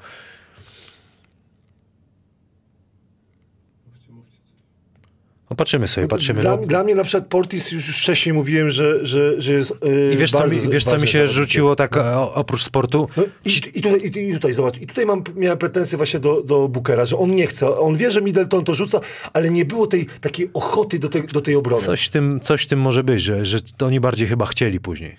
No 5.55 5.57
patrzymy 5.57 5.87
sobie, 5.87 6.07
patrzymy. 6.07 6.41
Dla, 6.41 6.55
No. 6.55 6.57
dla 6.57 6.83
mnie 6.83 6.95
na 6.95 7.03
przykład 7.03 7.27
Portis 7.29 7.71
już 7.71 7.85
wcześniej 7.85 8.33
mówiłem, 8.33 8.71
że, 8.71 9.05
że, 9.05 9.41
że 9.41 9.53
jest 9.53 9.73
yy, 9.85 10.13
I 10.13 10.17
wiesz, 10.17 10.31
co 10.31 10.39
bardzo, 10.39 10.55
mi, 10.55 10.61
wiesz, 10.69 10.83
co 10.83 10.97
mi 10.97 11.07
się 11.07 11.27
rzuciło 11.27 11.75
tak 11.75 11.97
o, 11.97 12.33
oprócz 12.33 12.63
sportu? 12.63 13.09
No 13.17 13.23
i, 13.45 13.49
i, 13.73 13.81
tutaj, 13.81 14.11
i, 14.29 14.33
tutaj 14.33 14.53
zobacz, 14.53 14.77
i 14.81 14.87
tutaj 14.87 15.05
mam, 15.05 15.23
miałem 15.35 15.57
pretensje 15.57 15.97
właśnie 15.97 16.19
do, 16.19 16.41
do 16.41 16.67
Bookera, 16.67 17.05
że 17.05 17.17
on 17.17 17.31
nie 17.31 17.47
chce. 17.47 17.79
On 17.79 17.95
wie, 17.95 18.11
że 18.11 18.21
Middleton 18.21 18.63
to 18.63 18.75
rzuca, 18.75 18.99
ale 19.33 19.49
nie 19.49 19.65
było 19.65 19.87
tej 19.87 20.05
takiej 20.21 20.49
ochoty 20.53 20.99
do 20.99 21.09
tej, 21.09 21.23
do 21.23 21.41
tej 21.41 21.55
obrony. 21.55 21.83
Coś 21.83 22.05
w 22.05 22.09
tym, 22.09 22.39
coś 22.39 22.63
w 22.63 22.67
tym 22.67 22.79
może 22.79 23.03
być, 23.03 23.23
że, 23.23 23.45
że 23.45 23.59
to 23.77 23.85
oni 23.85 23.99
bardziej 23.99 24.27
chyba 24.27 24.45
chcieli 24.45 24.79
później. 24.79 25.17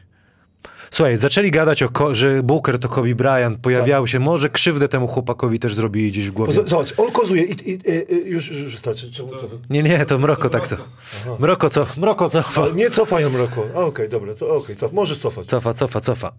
Słuchaj, 0.91 1.17
zaczęli 1.17 1.51
gadać, 1.51 1.83
o 1.83 2.15
że 2.15 2.43
Booker 2.43 2.79
to 2.79 2.89
Kobe 2.89 3.15
Bryant, 3.15 3.59
pojawiały 3.59 4.09
się, 4.09 4.19
może 4.21 4.49
krzywdę 4.51 4.89
temu 4.89 5.09
chłopakowi 5.09 5.59
też 5.59 5.75
zrobili 5.75 6.11
gdzieś 6.11 6.29
w 6.29 6.33
głowie. 6.33 6.53
z- 6.53 6.69
Zobacz, 6.69 6.95
on 6.97 7.11
kozuje 7.13 7.43
i, 7.43 7.71
i, 7.71 7.73
i, 7.73 8.31
już, 8.31 8.49
już 8.51 8.73
wystarczy. 8.73 9.11
Czemu, 9.13 9.29
co, 9.29 9.37
Nie, 9.71 9.83
nie, 9.83 10.05
to 10.07 10.19
Mroko 10.19 10.49
tak 10.51 10.67
co. 10.67 10.77
Mroko 11.39 11.71
co, 11.71 11.87
Mroko 11.97 12.31
cofa. 12.31 12.63
ale 12.63 12.73
nie 12.73 12.91
cofają 12.91 13.37
Roko. 13.37 13.67
A, 13.77 13.79
Okej, 13.81 14.09
dobra, 14.09 14.35
co, 14.35 14.49
okej, 14.57 14.77
cof, 14.77 14.93
możesz 14.93 15.19
cofać. 15.19 15.47
Cofa, 15.47 15.73
cofa, 15.73 16.01
cofa. 16.01 16.33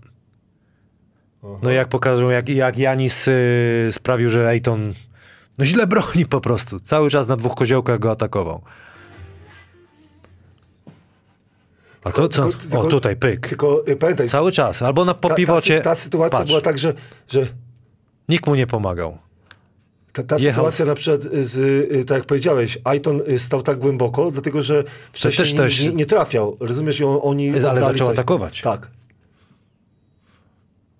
No 1.63 1.71
i 1.71 1.75
jak 1.75 1.87
pokażą, 1.87 2.29
jak, 2.29 2.49
jak 2.49 2.77
Janis 2.77 3.27
y, 3.27 3.87
sprawił, 3.91 4.29
że 4.29 4.49
Ejton 4.49 4.93
no 5.57 5.65
źle 5.65 5.87
broni 5.87 6.25
po 6.29 6.41
prostu. 6.41 6.79
Cały 6.79 7.09
czas 7.09 7.27
na 7.27 7.35
dwóch 7.35 7.55
koziołkach 7.55 7.99
go 7.99 8.11
atakował. 8.11 8.61
A 12.07 12.11
to 12.11 12.27
co? 12.29 12.43
Tylko- 12.43 12.57
tylko- 12.61 12.79
O, 12.79 12.85
tutaj 12.89 13.15
pyk. 13.15 13.47
Tylko 13.47 13.87
y, 13.87 13.95
pamiętaj, 13.95 14.27
Cały 14.27 14.51
czas. 14.51 14.81
Albo 14.81 15.05
na 15.05 15.13
ta, 15.13 15.19
ta, 15.21 15.29
popiwocie. 15.29 15.77
sy- 15.79 15.81
ta 15.83 15.95
sytuacja 15.95 16.39
Patrz, 16.39 16.49
była 16.51 16.61
tak, 16.61 16.77
że, 16.77 16.93
że 17.29 17.47
Nikt 18.29 18.47
mu 18.47 18.55
nie 18.55 18.67
pomagał. 18.67 19.17
ta, 20.13 20.23
ta 20.23 20.39
sytuacja 20.39 20.85
na 20.85 20.95
przykład 20.95 21.21
z, 21.33 21.57
y, 21.91 22.05
tak 22.05 22.17
jak 22.17 22.25
powiedziałeś, 22.27 22.77
Aiton 22.83 23.21
y, 23.27 23.39
stał 23.39 23.63
tak 23.63 23.79
głęboko, 23.79 24.31
dlatego 24.31 24.61
że 24.61 24.83
wcześniej 25.11 25.37
też- 25.45 25.53
nie, 25.53 25.59
też- 25.59 25.81
nie, 25.81 25.89
nie 25.89 26.05
trafiał. 26.05 26.57
Rozumiesz, 26.59 26.99
i 26.99 27.03
on, 27.03 27.19
oni 27.23 27.49
Ale 27.49 27.81
zaczął 27.81 28.07
coś. 28.07 28.13
atakować. 28.13 28.61
Tak. 28.61 28.91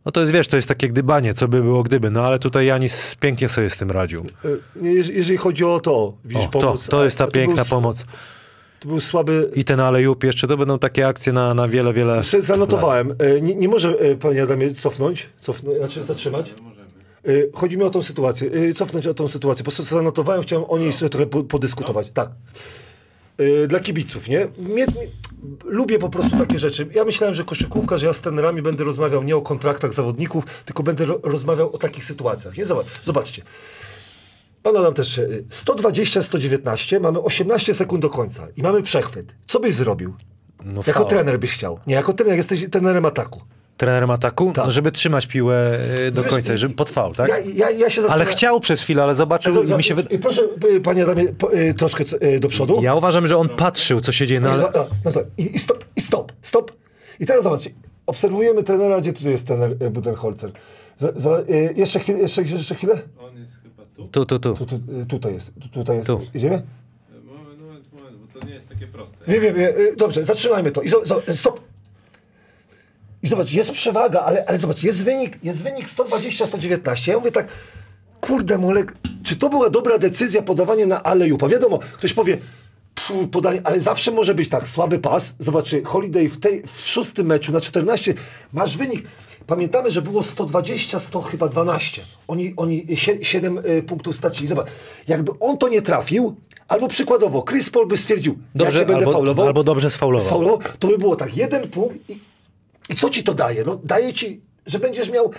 No 0.06 0.12
to 0.12 0.20
jest, 0.22 0.32
wiesz, 0.34 0.48
to 0.48 0.56
jest 0.56 0.68
takie 0.68 0.90
gdybanie, 0.90 1.34
co 1.34 1.48
by 1.48 1.62
było 1.62 1.84
gdyby. 1.84 2.12
No 2.12 2.22
ale 2.26 2.40
tutaj 2.40 2.66
Janis 2.66 3.16
pięknie 3.16 3.50
sobie 3.50 3.70
z 3.70 3.78
tym 3.78 3.92
radził. 3.92 4.26
Jeżeli 4.82 5.38
chodzi 5.38 5.64
o 5.66 5.80
to, 5.80 6.14
widzisz, 6.26 6.46
O, 6.46 6.50
to, 6.50 6.60
pomoc, 6.60 6.88
to 6.88 7.04
jest 7.04 7.18
ta 7.18 7.24
a- 7.24 7.28
piękna 7.28 7.56
był, 7.64 7.70
pomoc. 7.70 8.06
To 8.80 8.88
był 8.88 9.00
słaby... 9.00 9.52
I 9.56 9.64
ten 9.64 9.80
alejup 9.80 10.24
jeszcze, 10.24 10.48
to 10.48 10.58
będą 10.58 10.80
takie 10.80 11.08
akcje 11.08 11.34
na, 11.34 11.54
na 11.54 11.68
wiele, 11.68 11.94
wiele... 11.94 12.22
Zanotowałem. 12.40 13.12
Y, 13.12 13.42
Nie, 13.42 13.56
nie 13.56 13.68
może 13.68 14.02
y, 14.06 14.18
panie 14.18 14.44
Adamie 14.44 14.74
cofnąć, 14.74 15.30
cofnąć, 15.40 15.78
znaczy 15.78 16.04
zatrzymać. 16.04 16.54
Y, 17.28 17.50
Chodzi 17.54 17.78
mi 17.78 17.84
o 17.84 17.90
tą 17.90 18.04
sytuację, 18.04 18.74
cofnąć 18.74 19.08
o 19.08 19.14
tą 19.14 19.28
sytuację. 19.28 19.64
Po 19.64 19.72
prostu 19.72 19.96
zanotowałem, 19.96 20.42
chciałem 20.44 20.66
o 20.68 20.78
niej 20.78 20.94
sobie 20.94 21.10
trochę 21.10 21.28
po- 21.28 21.44
podyskutować. 21.44 22.10
Tak. 22.14 22.30
dla 23.68 23.80
kibiców, 23.80 24.28
nie? 24.28 24.48
Mnie, 24.58 24.86
lubię 25.66 26.00
po 26.00 26.10
prostu 26.10 26.38
takie 26.38 26.60
rzeczy. 26.60 26.88
Ja 26.96 27.06
myślałem, 27.06 27.36
że 27.36 27.44
koszykówka, 27.44 27.98
że 27.98 28.06
ja 28.06 28.14
z 28.14 28.22
trenerami 28.22 28.62
będę 28.62 28.84
rozmawiał 28.84 29.24
nie 29.24 29.36
o 29.36 29.42
kontraktach 29.42 29.94
zawodników, 29.94 30.44
tylko 30.66 30.84
będę 30.84 31.06
ro, 31.06 31.20
rozmawiał 31.24 31.74
o 31.76 31.78
takich 31.78 32.06
sytuacjach. 32.06 32.58
Nie? 32.58 32.66
Zobacz, 32.66 32.86
zobaczcie. 33.04 33.42
Pan 34.68 34.78
Adam 34.78 34.94
też, 34.94 35.18
y, 35.18 35.44
120-119, 35.50 37.00
mamy 37.00 37.20
18 37.20 37.74
sekund 37.74 38.02
do 38.02 38.10
końca 38.10 38.48
i 38.58 38.62
mamy 38.62 38.82
przechwyt. 38.82 39.36
Co 39.48 39.60
byś 39.60 39.74
zrobił? 39.74 40.14
No, 40.66 40.82
Jako 40.88 41.00
faul. 41.00 41.08
trener 41.10 41.40
byś 41.40 41.52
chciał. 41.52 41.80
Nie, 41.88 41.96
jako 41.96 42.14
trener, 42.14 42.36
jesteś 42.38 42.66
trenerem 42.72 43.06
ataku. 43.06 43.42
Trenerem 43.78 44.12
ataku? 44.12 44.52
Tak. 44.56 44.66
No, 44.66 44.72
żeby 44.72 44.92
trzymać 44.92 45.28
piłę 45.28 45.78
y, 46.08 46.12
do 46.12 46.22
Wiesz, 46.24 46.32
końca, 46.32 46.54
i- 46.54 46.58
żeby 46.58 46.74
pod 46.76 46.90
faul, 46.90 47.14
tak? 47.14 47.30
Ja, 47.30 47.40
ja, 47.40 47.70
ja 47.70 47.90
się 47.90 48.02
Ale 48.10 48.26
chciał 48.26 48.60
przez 48.60 48.82
chwilę, 48.82 49.04
ale 49.04 49.16
zobaczył 49.16 49.64
i 49.64 49.68
za- 49.68 49.78
mi 49.78 49.84
się 49.84 49.96
wydaje... 49.96 50.16
y, 50.16 50.20
Proszę, 50.20 50.42
y, 50.76 50.82
panie 50.82 51.04
Adamie, 51.04 51.26
po, 51.28 51.54
y, 51.54 51.74
troszkę 51.74 52.04
y, 52.24 52.40
do 52.40 52.48
przodu. 52.48 52.80
Ja 52.84 52.96
uważam, 52.96 53.28
że 53.28 53.38
on 53.38 53.50
patrzył, 53.50 54.02
co 54.02 54.12
się 54.12 54.28
dzieje, 54.28 54.40
no 54.42 54.58
No, 54.58 54.70
no, 54.76 54.88
no, 55.06 55.12
no. 55.16 55.22
I, 55.38 55.56
i, 55.56 55.60
stop, 55.60 55.86
I 55.96 56.02
stop, 56.02 56.32
stop. 56.42 56.72
I 57.20 57.26
teraz 57.26 57.44
zobacz, 57.44 57.62
obserwujemy 58.06 58.64
trenera, 58.64 59.02
gdzie 59.02 59.14
tutaj 59.14 59.32
jest 59.32 59.48
trener 59.48 59.72
y, 59.84 59.90
Budenholzer. 59.90 60.52
Za, 60.98 61.08
za, 61.16 61.40
y, 61.40 61.74
jeszcze, 61.76 62.00
chwilę, 62.00 62.20
jeszcze, 62.20 62.42
jeszcze 62.42 62.76
chwilę? 62.76 62.94
On 63.20 63.38
jest 63.38 63.52
tu. 63.98 64.08
Tu, 64.08 64.26
tu, 64.26 64.40
tu. 64.40 64.66
Tu, 64.66 64.76
y, 65.02 65.06
tutaj 65.06 65.34
jest, 65.34 65.52
tu, 65.62 65.70
tutaj 65.70 65.96
jest. 65.96 66.08
Tu. 66.08 66.22
Idziemy? 66.34 66.62
Moment, 67.26 67.62
moment, 67.62 67.94
moment, 67.94 68.18
bo 68.18 68.40
to 68.40 68.46
nie 68.46 68.54
jest 68.54 68.70
takie 68.70 68.88
proste. 68.88 69.18
Wiem, 69.28 69.42
wiem, 69.42 69.56
wiem. 69.56 69.74
y, 69.78 69.96
Dobrze, 69.96 70.24
zatrzymajmy 70.24 70.72
to. 70.72 70.82
I 70.82 70.90
zo, 70.90 71.06
zo, 71.06 71.22
stop. 71.36 71.60
I 73.24 73.28
zobacz, 73.28 73.52
jest 73.52 73.72
przewaga, 73.72 74.20
ale, 74.20 74.46
ale 74.46 74.60
zobacz, 74.60 74.84
jest 74.84 75.04
wynik, 75.04 75.40
jest 75.44 75.64
wynik 75.64 75.88
120-119. 75.90 77.12
Ja 77.12 77.18
mówię 77.18 77.32
tak, 77.32 77.48
kurde 78.22 78.58
Molek, 78.58 78.94
czy 79.24 79.36
to 79.36 79.50
była 79.50 79.70
dobra 79.70 79.98
decyzja 79.98 80.42
podawanie 80.42 80.86
na 80.86 81.04
alejupa? 81.04 81.48
Wiadomo, 81.48 81.80
ktoś 81.94 82.14
powie, 82.14 82.38
pfu, 82.96 83.28
podanie, 83.28 83.62
ale 83.64 83.80
zawsze 83.80 84.12
może 84.12 84.36
być 84.36 84.50
tak, 84.50 84.68
słaby 84.68 85.00
pas. 85.00 85.36
Zobaczcie, 85.40 85.84
Holiday 85.84 86.30
w, 86.30 86.40
tej, 86.40 86.64
w 86.68 86.88
szóstym 86.88 87.28
meczu 87.28 87.52
na 87.52 87.62
14 87.62 88.14
masz 88.54 88.78
wynik. 88.78 89.08
Pamiętamy, 89.48 89.92
że 89.92 90.02
było 90.02 90.24
120, 90.24 91.00
100 91.00 91.22
chyba 91.22 91.48
12. 91.48 92.02
Oni, 92.28 92.54
oni 92.58 92.86
7 93.22 93.58
y, 93.58 93.84
punktów 93.84 94.16
stracili. 94.16 94.48
Zobacz, 94.48 94.68
jakby 95.08 95.32
on 95.40 95.58
to 95.58 95.70
nie 95.70 95.82
trafił, 95.82 96.36
albo 96.68 96.88
przykładowo 96.88 97.44
Chris 97.50 97.70
Paul 97.70 97.88
by 97.88 97.98
stwierdził, 97.98 98.38
Dobrze, 98.56 98.80
ja 98.80 98.86
będę 98.86 99.00
albo- 99.06 99.12
faulował. 99.12 99.48
albo 99.48 99.64
dobrze 99.64 99.90
sfaulował. 99.90 100.28
Sfaulował, 100.28 100.60
to 100.80 100.88
by 100.88 100.98
było 100.98 101.16
tak, 101.16 101.38
jeden 101.38 101.70
punkt 101.70 102.10
i, 102.10 102.20
i 102.90 102.96
co 102.96 103.10
ci 103.10 103.24
to 103.24 103.34
daje? 103.34 103.64
No 103.66 103.80
daje 103.84 104.14
ci, 104.14 104.42
że 104.66 104.80
będziesz 104.80 105.10
miał 105.10 105.32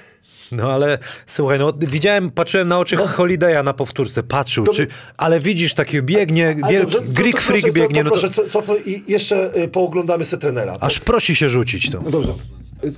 No 0.52 0.72
ale 0.72 0.98
słuchaj, 1.26 1.58
no 1.58 1.72
widziałem, 1.78 2.30
patrzyłem 2.30 2.68
na 2.68 2.78
oczy 2.78 2.96
Holiday'a 2.96 3.64
na 3.64 3.74
powtórce, 3.74 4.22
patrzył, 4.22 4.66
czy, 4.66 4.86
ale 5.16 5.40
widzisz, 5.40 5.74
taki 5.74 6.02
biegnie, 6.02 6.56
Ale 6.62 6.72
wielki, 6.72 6.92
dobrze, 6.92 7.08
to- 7.08 7.12
Greek 7.12 7.34
to 7.36 7.40
freak 7.40 7.60
proszę, 7.60 7.72
biegnie, 7.72 8.04
to, 8.04 8.10
no 8.10 8.16
to 8.16 8.16
to 8.16 8.20
proszę, 8.28 8.34
co- 8.42 8.50
cofnąć 8.50 8.80
i 8.86 9.02
jeszcze 9.08 9.56
y, 9.62 9.68
pooglądamy 9.68 10.24
se 10.24 10.38
trenera. 10.38 10.76
aż 10.80 10.98
prosi 11.00 11.34
się 11.36 11.48
rzucić 11.48 11.90
to. 11.90 12.00
No 12.04 12.10
dobrze. 12.10 12.34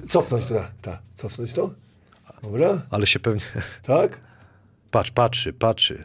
Cofnąć 0.09 0.47
to, 0.47 0.55
tak, 0.83 0.99
cofnąć 1.15 1.53
to. 1.53 1.71
Dobra, 2.43 2.83
Ale 2.91 3.07
się 3.07 3.21
pewnie, 3.21 3.41
tak, 3.83 4.21
patrz, 4.91 5.11
patrzy, 5.11 5.53
patrzy. 5.53 6.05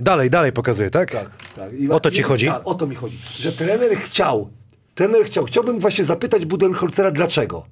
Dalej, 0.00 0.30
dalej 0.30 0.52
pokazuje, 0.52 0.90
tak? 0.90 1.10
tak, 1.10 1.30
tak. 1.56 1.72
I, 1.72 1.90
O 1.90 2.00
to 2.00 2.10
ci 2.10 2.20
i- 2.20 2.22
chodzi? 2.22 2.46
Tak, 2.46 2.62
o 2.68 2.74
to 2.74 2.86
mi 2.86 2.94
chodzi. 2.94 3.18
Że 3.38 3.52
trener 3.52 3.96
chciał, 3.96 4.50
trener 4.94 5.24
chciał, 5.24 5.44
chciałbym 5.44 5.78
właśnie 5.80 6.04
zapytać 6.04 6.44
Budenholzera 6.46 7.10
dlaczego. 7.10 7.66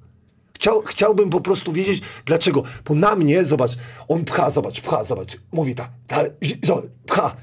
Chciał, 0.55 0.81
chciałbym 0.81 1.29
po 1.29 1.41
prostu 1.41 1.71
wiedzieć 1.73 2.03
dlaczego. 2.25 2.63
Bo 2.85 2.95
na 2.95 3.15
mnie, 3.15 3.45
zobacz, 3.45 3.71
on 4.07 4.25
pcha, 4.25 4.49
zobacz, 4.49 4.81
pcha, 4.81 5.03
zobacz, 5.03 5.37
mówi 5.51 5.75
tak, 5.75 5.89
tak 6.07 6.31
zobacz, 6.63 6.85
pcha. 7.07 7.35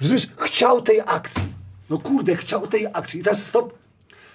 Rozumiesz? 0.00 0.26
Chciał 0.38 0.82
tej 0.82 1.00
akcji. 1.00 1.42
No 1.90 1.98
kurde, 1.98 2.36
chciał 2.36 2.66
tej 2.66 2.86
akcji. 2.92 3.20
I 3.20 3.22
teraz 3.22 3.46
stop. 3.46 3.79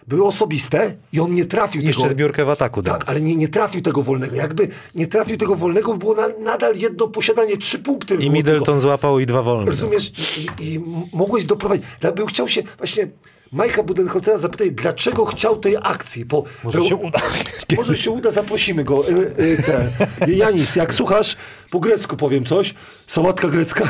Były 0.07 0.25
osobiste 0.25 0.95
i 1.13 1.19
on 1.19 1.35
nie 1.35 1.45
trafił 1.45 1.81
Jeszcze 1.81 2.01
tego. 2.01 2.13
zbiórkę 2.13 2.45
w 2.45 2.49
ataku 2.49 2.81
dał. 2.81 2.97
Tak, 2.97 3.09
ale 3.09 3.21
nie, 3.21 3.35
nie 3.35 3.47
trafił 3.47 3.81
tego 3.81 4.03
wolnego. 4.03 4.35
Jakby 4.35 4.67
nie 4.95 5.07
trafił 5.07 5.37
tego 5.37 5.55
wolnego, 5.55 5.97
było 5.97 6.15
na, 6.15 6.27
nadal 6.43 6.75
jedno 6.75 7.07
posiadanie, 7.07 7.57
trzy 7.57 7.79
punkty. 7.79 8.15
I 8.15 8.29
Middleton 8.29 8.65
tylko. 8.65 8.81
złapał 8.81 9.19
i 9.19 9.25
dwa 9.25 9.41
wolne. 9.43 9.65
Rozumiesz? 9.65 10.11
I, 10.37 10.63
i, 10.63 10.73
i 10.73 10.79
mogłeś 11.13 11.45
doprowadzić. 11.45 11.85
Ja 12.03 12.11
bym 12.11 12.27
chciał 12.27 12.47
się 12.49 12.63
właśnie 12.77 13.07
Majka 13.51 13.83
Budenholzera 13.83 14.37
zapytać, 14.37 14.71
dlaczego 14.71 15.25
chciał 15.25 15.55
tej 15.57 15.77
akcji. 15.77 16.25
Bo, 16.25 16.43
Może 16.63 16.83
się 16.83 16.95
uda. 16.95 17.19
Może 17.77 17.97
się 17.97 18.11
uda, 18.11 18.31
zaprosimy 18.31 18.83
go. 18.83 19.09
Y, 19.09 19.13
y, 19.39 19.63
te. 19.63 19.89
Janis, 20.31 20.75
jak 20.75 20.93
słuchasz, 20.93 21.35
po 21.71 21.79
grecku 21.79 22.17
powiem 22.17 22.45
coś. 22.45 22.73
Sałatka 23.07 23.47
grecka. 23.47 23.87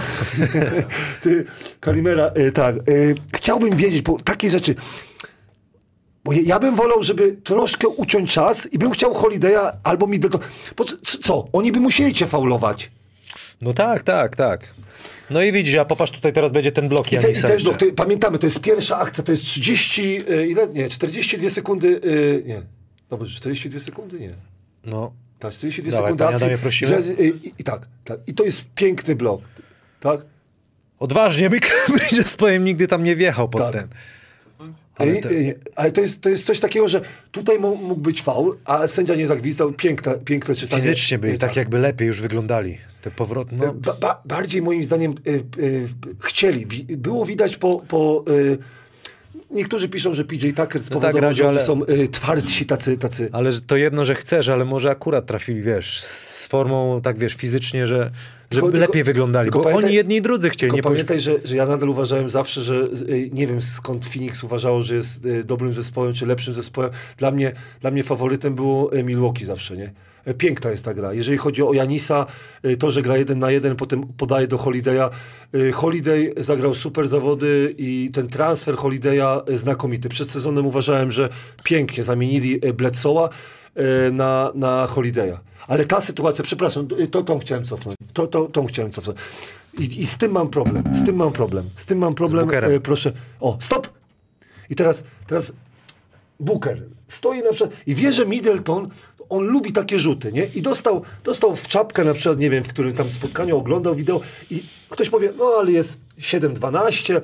Ty, 1.23 1.45
Kalimera, 1.79 2.31
y, 2.37 2.51
tak. 2.51 2.75
Chciałbym 3.33 3.75
wiedzieć, 3.75 4.01
bo 4.01 4.17
takie 4.23 4.49
rzeczy... 4.49 4.75
Bo 6.25 6.33
ja, 6.33 6.59
bym 6.59 6.75
wolał, 6.75 7.03
żeby 7.03 7.37
troszkę 7.43 7.87
uciąć 7.87 8.33
czas 8.33 8.73
i 8.73 8.77
bym 8.77 8.91
chciał 8.91 9.13
Holiday'a 9.13 9.71
albo 9.83 10.07
Middleton. 10.07 10.41
Bo 10.77 10.85
co? 11.23 11.47
Oni 11.53 11.71
by 11.71 11.79
musieli 11.79 12.13
cię 12.13 12.27
faulować. 12.27 12.91
No 13.61 13.73
tak, 13.73 14.03
tak, 14.03 14.35
tak. 14.35 14.73
No 15.29 15.41
i 15.41 15.51
widzisz, 15.51 15.75
a 15.75 15.85
popatrz, 15.85 16.11
tutaj 16.11 16.33
teraz 16.33 16.51
będzie 16.51 16.71
ten 16.71 16.89
blok 16.89 17.11
I, 17.11 17.17
te, 17.17 17.31
i 17.31 17.35
no, 17.65 17.73
ty, 17.73 17.93
pamiętamy, 17.93 18.39
to 18.39 18.47
jest 18.47 18.59
pierwsza 18.59 18.97
akcja, 18.97 19.23
to 19.23 19.31
jest 19.31 19.43
30, 19.43 20.23
y, 20.29 20.47
ile? 20.47 20.67
Nie, 20.67 20.89
42 20.89 21.49
sekundy, 21.49 22.01
y, 22.05 22.43
nie. 22.45 22.61
Dobrze, 23.09 23.35
42 23.35 23.79
sekundy? 23.79 24.19
Nie. 24.19 24.33
No. 24.83 25.13
Tak, 25.39 25.53
42 25.53 25.91
Dawaj, 25.91 26.11
sekundy 26.11 26.53
akcji. 26.53 26.87
Że- 26.87 27.23
I, 27.23 27.47
i, 27.47 27.53
I 27.59 27.63
tak, 27.63 27.87
tak. 28.05 28.19
I 28.27 28.33
to 28.33 28.43
jest 28.43 28.65
piękny 28.75 29.15
blok. 29.15 29.41
Tak? 29.99 30.21
Odważnie, 30.99 31.49
by 31.49 31.59
Bridges 31.93 32.35
powiem, 32.35 32.65
nigdy 32.65 32.87
tam 32.87 33.03
nie 33.03 33.15
wjechał 33.15 33.49
pod 33.49 33.61
Tak. 33.61 33.73
ten. 33.73 33.87
Ale, 34.97 35.15
te- 35.15 35.29
ale 35.75 35.91
to, 35.91 36.01
jest, 36.01 36.21
to 36.21 36.29
jest 36.29 36.45
coś 36.45 36.59
takiego, 36.59 36.89
że 36.89 37.01
tutaj 37.31 37.59
mógł 37.59 37.95
być 37.95 38.21
faul, 38.21 38.57
a 38.65 38.87
sędzia 38.87 39.15
nie 39.15 39.27
zagwizdał. 39.27 39.71
Piękne, 39.71 40.15
piękne 40.25 40.55
czytanie. 40.55 40.81
Fizycznie 40.81 41.19
byli 41.19 41.33
Y, 41.33 41.37
tak 41.37 41.55
jakby 41.55 41.77
lepiej 41.77 42.07
już 42.07 42.21
wyglądali. 42.21 42.77
Te 43.01 43.11
powroty, 43.11 43.55
no. 43.55 43.73
Ba, 43.73 43.93
ba, 43.93 44.21
bardziej 44.25 44.61
moim 44.61 44.83
zdaniem 44.83 45.15
y, 45.27 45.43
y, 45.59 45.87
chcieli. 46.23 46.65
Było 46.97 47.25
widać 47.25 47.57
po... 47.57 47.79
po 47.87 48.23
y, 48.29 48.57
niektórzy 49.51 49.89
piszą, 49.89 50.13
że 50.13 50.25
PJ 50.25 50.49
Tucker 50.49 50.83
spowodował, 50.83 51.21
Radziu, 51.21 51.37
że 51.37 51.43
oni 51.49 51.57
ale- 51.57 51.65
są 51.65 51.83
y, 51.85 52.07
twardsi 52.07 52.65
tacy, 52.65 52.97
tacy. 52.97 53.29
Ale 53.31 53.51
to 53.67 53.77
jedno, 53.77 54.05
że 54.05 54.15
chcesz, 54.15 54.49
ale 54.49 54.65
może 54.65 54.89
akurat 54.91 55.25
trafili, 55.25 55.61
wiesz, 55.61 56.03
z 56.03 56.45
formą, 56.47 57.01
tak 57.01 57.17
wiesz, 57.17 57.33
fizycznie, 57.33 57.87
że, 57.87 58.11
żeby 58.55 58.67
Tylko- 58.71 58.79
lepiej 58.87 59.03
wyglądali. 59.03 59.51
Bo 59.51 59.59
pamiętaj- 59.59 59.83
oni 59.85 59.93
jedni 59.93 60.15
i 60.15 60.21
drudzy 60.21 60.49
chcieli. 60.49 60.71
Tylko 60.73 60.75
Nie 60.89 60.93
pamiętaj, 60.93 61.19
że, 61.19 61.35
że 61.43 61.55
ja 61.55 61.65
nadal 61.65 61.89
uważałem 61.89 62.29
zawsze, 62.29 62.61
że 62.61 62.75
y, 63.09 63.29
nie 63.33 63.47
wiem 63.47 63.61
skąd 63.61 64.07
Phoenix 64.07 64.43
uważało, 64.43 64.81
że 64.81 64.95
jest 64.95 65.25
y, 65.25 65.43
dobrym 65.43 65.73
zespołem 65.73 66.13
czy 66.13 66.25
lepszym 66.25 66.53
zespołem. 66.53 66.89
Dla 67.17 67.31
mnie, 67.31 67.51
dla 67.81 67.91
mnie 67.91 68.03
faworytem 68.03 68.55
było 68.55 68.93
y, 68.95 69.03
Milwaukee 69.03 69.45
zawsze, 69.45 69.77
nie? 69.77 69.91
Piękna 70.37 70.71
jest 70.71 70.85
ta 70.85 70.93
gra. 70.93 71.13
Jeżeli 71.13 71.37
chodzi 71.37 71.63
o 71.63 71.73
Janisa, 71.73 72.25
to, 72.79 72.91
że 72.91 73.01
gra 73.01 73.17
jeden 73.17 73.39
na 73.39 73.51
jeden, 73.51 73.75
potem 73.75 74.03
podaje 74.17 74.47
do 74.47 74.57
Holiday'a. 74.57 75.09
Holiday 75.73 76.33
zagrał 76.37 76.75
super 76.75 77.07
zawody 77.07 77.75
i 77.77 78.09
ten 78.13 78.27
transfer 78.27 78.75
Holiday'a 78.75 79.55
znakomity. 79.57 80.09
Przed 80.09 80.31
sezonem 80.31 80.65
uważałem, 80.65 81.11
że 81.11 81.29
pięknie 81.63 82.03
zamienili 82.03 82.59
Bledsoe'a 82.61 83.29
na, 84.11 84.51
na 84.55 84.87
Holiday'a. 84.87 85.37
Ale 85.67 85.85
ta 85.85 86.01
sytuacja, 86.01 86.43
przepraszam, 86.43 86.87
y, 86.99 87.07
to, 87.07 87.23
tą 87.23 87.39
chciałem 87.39 87.65
cofnąć. 87.65 87.97
To, 88.13 88.27
to, 88.27 88.45
tą 88.47 88.65
chciałem 88.65 88.91
cofnąć. 88.91 89.19
I, 89.79 90.01
I 90.01 90.07
z 90.07 90.17
tym 90.17 90.31
mam 90.31 90.49
problem. 90.49 90.83
Z 90.93 91.05
tym 91.05 91.15
mam 91.15 91.31
problem. 91.31 91.69
Z 91.75 91.85
tym 91.85 91.97
mam 91.97 92.15
problem. 92.15 92.49
E, 92.49 92.79
proszę. 92.79 93.11
O, 93.39 93.57
stop! 93.59 93.87
I 94.69 94.75
teraz, 94.75 95.03
teraz 95.27 95.53
Booker 96.39 96.81
stoi 97.07 97.43
na 97.43 97.53
przykład 97.53 97.79
i 97.87 97.95
wie, 97.95 98.13
że 98.13 98.25
Middleton, 98.25 98.89
on 99.29 99.43
lubi 99.45 99.71
takie 99.73 99.99
rzuty, 99.99 100.31
nie? 100.31 100.45
I 100.55 100.61
dostał, 100.61 101.01
dostał 101.23 101.55
w 101.55 101.67
czapkę 101.67 102.03
na 102.03 102.13
przykład, 102.13 102.39
nie 102.39 102.49
wiem, 102.49 102.63
w 102.63 102.67
którym 102.67 102.93
tam 102.93 103.11
spotkaniu 103.11 103.57
oglądał 103.57 103.95
wideo 103.95 104.21
i 104.51 104.63
ktoś 104.89 105.09
powie, 105.09 105.33
no 105.37 105.45
ale 105.59 105.71
jest 105.71 105.97
7-12, 106.19 107.21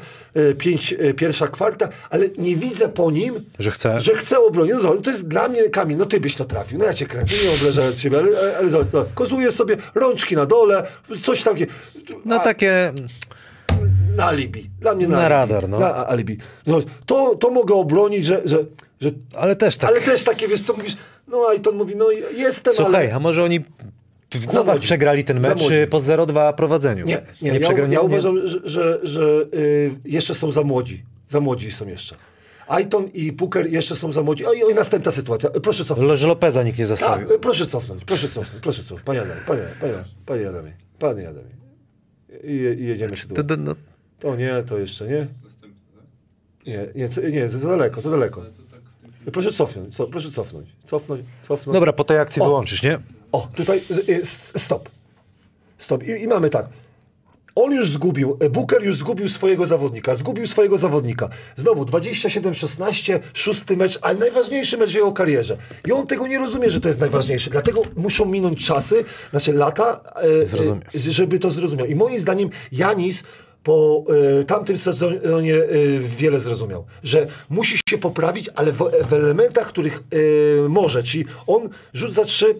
5 0.58 0.94
e, 1.00 1.14
pierwsza 1.14 1.48
kwarta, 1.48 1.90
ale 2.10 2.30
nie 2.38 2.56
widzę 2.56 2.90
po 2.90 3.12
nim, 3.12 3.46
Że 3.60 3.72
chce. 3.72 4.00
że 4.00 4.16
chce 4.16 4.40
obronić. 4.40 4.74
No, 4.84 4.98
to 4.98 5.10
jest 5.10 5.28
dla 5.28 5.50
mnie, 5.50 5.70
Kamil, 5.70 5.98
no 5.98 6.06
ty 6.06 6.20
byś 6.20 6.36
to 6.36 6.46
trafił, 6.46 6.80
no 6.80 6.86
ja 6.86 6.94
cię 6.94 7.06
kręcę, 7.06 7.36
nie 7.44 7.52
obrażając 7.52 8.00
siebie, 8.02 8.18
ale, 8.18 8.40
ale, 8.40 8.58
ale 8.58 8.86
no, 8.94 9.06
kozuje 9.16 9.52
sobie 9.52 9.78
rączki 9.96 10.36
na 10.36 10.46
dole, 10.46 10.88
coś 11.22 11.44
tam, 11.44 11.56
No 12.26 12.40
takie... 12.40 12.94
na 14.16 14.26
alibi. 14.26 14.70
Dla 14.80 14.96
mnie 14.96 15.08
na, 15.08 15.16
Na 15.16 15.22
alibi. 15.22 15.54
radar, 15.54 15.70
no. 15.70 15.80
Na 15.80 16.08
alibi. 16.08 16.38
To, 17.06 17.36
to 17.36 17.50
mogę 17.52 17.76
obronić, 17.76 18.26
że, 18.26 18.42
że, 18.46 18.58
że 19.02 19.10
Ale 19.36 19.56
też 19.56 19.78
tak. 19.78 19.90
ale 19.90 20.02
też 20.02 20.24
takie, 20.24 20.48
wiesz 20.48 20.62
co 20.62 20.74
mówisz, 20.74 20.98
no 21.28 21.46
a 21.50 21.54
i 21.54 21.60
to 21.60 21.72
mówi, 21.72 21.96
no 21.96 22.06
jestem, 22.36 22.74
Słuchaj, 22.74 23.06
ale... 23.06 23.14
a 23.16 23.20
może 23.20 23.44
oni 23.44 23.60
w 24.34 24.46
głowach 24.46 24.80
przegrali 24.80 25.24
ten 25.24 25.40
mecz 25.40 25.64
po 25.90 25.98
0-2 26.02 26.54
prowadzeniu? 26.56 27.06
Nie, 27.06 27.22
nie, 27.42 27.60
ja, 27.60 27.70
przegrali- 27.70 27.92
ja 27.94 28.02
uważam, 28.02 28.48
że, 28.48 28.60
że, 28.64 29.00
że 29.04 29.22
y, 29.54 29.92
jeszcze 30.06 30.34
są 30.36 30.52
za 30.52 30.64
młodzi. 30.64 31.04
Za 31.28 31.40
młodzi 31.40 31.72
są 31.72 31.88
jeszcze. 31.88 32.16
Aiton 32.68 33.06
i 33.14 33.34
Puker 33.34 33.72
jeszcze 33.72 33.96
są 33.96 34.12
za 34.12 34.24
młodzi. 34.24 34.46
O 34.46 34.54
i, 34.54 34.64
o, 34.64 34.70
i 34.70 34.74
następna 34.74 35.12
sytuacja. 35.12 35.50
Proszę 35.50 35.86
cofnąć. 35.86 36.22
Lopeza 36.22 36.64
nikt 36.64 36.80
nie 36.80 36.88
Tak, 36.88 36.98
zastawił. 37.00 37.34
y, 37.36 37.40
proszę 37.40 37.66
cofnąć, 37.66 38.06
proszę 38.06 38.28
cofnąć, 38.28 38.62
proszę 38.64 38.84
cofnąć. 38.84 39.02
Panie 39.06 39.22
Adamie, 39.22 39.42
panie, 39.48 39.62
panie, 39.82 39.94
panie 40.26 40.50
Adamie, 40.50 40.74
panie 41.00 41.30
Adamie. 41.30 41.62
I, 42.44 42.52
i 42.82 42.86
jedziemy 42.88 43.12
To, 43.12 43.18
sytuację. 43.18 43.58
no, 43.58 43.76
To 44.22 44.36
nie, 44.36 44.64
to 44.64 44.78
jeszcze 44.78 45.08
nie. 45.08 45.28
Następny, 45.44 45.70
tak? 45.96 46.68
Nie, 46.68 46.88
nie, 46.96 47.10
co- 47.10 47.22
nie, 47.22 47.50
za 47.50 47.68
daleko, 47.70 48.02
za 48.02 48.10
daleko. 48.12 48.42
Tak. 48.72 48.82
Proszę 49.34 49.52
cofnąć, 49.52 49.96
co, 49.96 50.08
proszę 50.08 50.32
cofnąć. 50.32 50.68
Cofnąć, 50.86 51.22
cofnąć. 51.48 51.74
Dobra, 51.74 51.94
po 51.94 52.04
tej 52.04 52.18
akcji 52.20 52.42
O. 52.42 52.46
wyłączysz, 52.46 52.84
nie? 52.84 53.00
O, 53.32 53.48
tutaj 53.56 53.82
z- 53.90 54.10
y, 54.10 54.22
stop. 54.60 54.90
Stop. 55.78 56.04
I, 56.04 56.12
I 56.24 56.28
mamy 56.28 56.50
tak. 56.50 56.70
On 57.56 57.72
już 57.72 57.90
zgubił, 57.90 58.38
e, 58.40 58.50
Booker 58.50 58.84
już 58.84 58.96
zgubił 58.96 59.30
swojego 59.30 59.66
zawodnika, 59.66 60.16
zgubił 60.16 60.48
swojego 60.48 60.78
zawodnika. 60.78 61.30
Znowu 61.56 61.86
27-16, 61.86 63.20
szósty 63.34 63.78
mecz, 63.78 64.00
ale 64.02 64.20
najważniejszy 64.20 64.78
mecz 64.78 64.92
w 64.92 64.96
jego 64.96 65.12
karierze. 65.12 65.58
I 65.88 65.92
on 65.92 66.08
tego 66.08 66.28
nie 66.28 66.40
rozumie, 66.40 66.70
że 66.70 66.80
to 66.82 66.88
jest 66.88 67.00
najważniejszy. 67.00 67.50
Dlatego 67.50 67.82
muszą 67.96 68.26
minąć 68.26 68.66
czasy, 68.66 69.06
znaczy 69.32 69.54
lata, 69.54 70.02
e, 70.16 70.96
e, 70.96 71.12
żeby 71.12 71.40
to 71.40 71.52
zrozumiał. 71.52 71.88
I 71.88 71.96
moim 71.96 72.20
zdaniem 72.20 72.50
Janis 72.72 73.24
po 73.64 74.04
e, 74.40 74.44
tamtym 74.44 74.78
sezonie 74.78 75.56
e, 75.56 75.66
wiele 76.00 76.40
zrozumiał, 76.40 76.86
że 77.04 77.28
musi 77.50 77.80
się 77.90 77.98
poprawić, 77.98 78.50
ale 78.56 78.72
w, 78.72 78.78
w 79.10 79.14
elementach, 79.14 79.68
których 79.68 80.04
e, 80.66 80.70
może. 80.70 81.04
Czyli 81.04 81.26
on 81.48 81.70
rzut 81.94 82.14
za 82.14 82.26
trzy. 82.26 82.56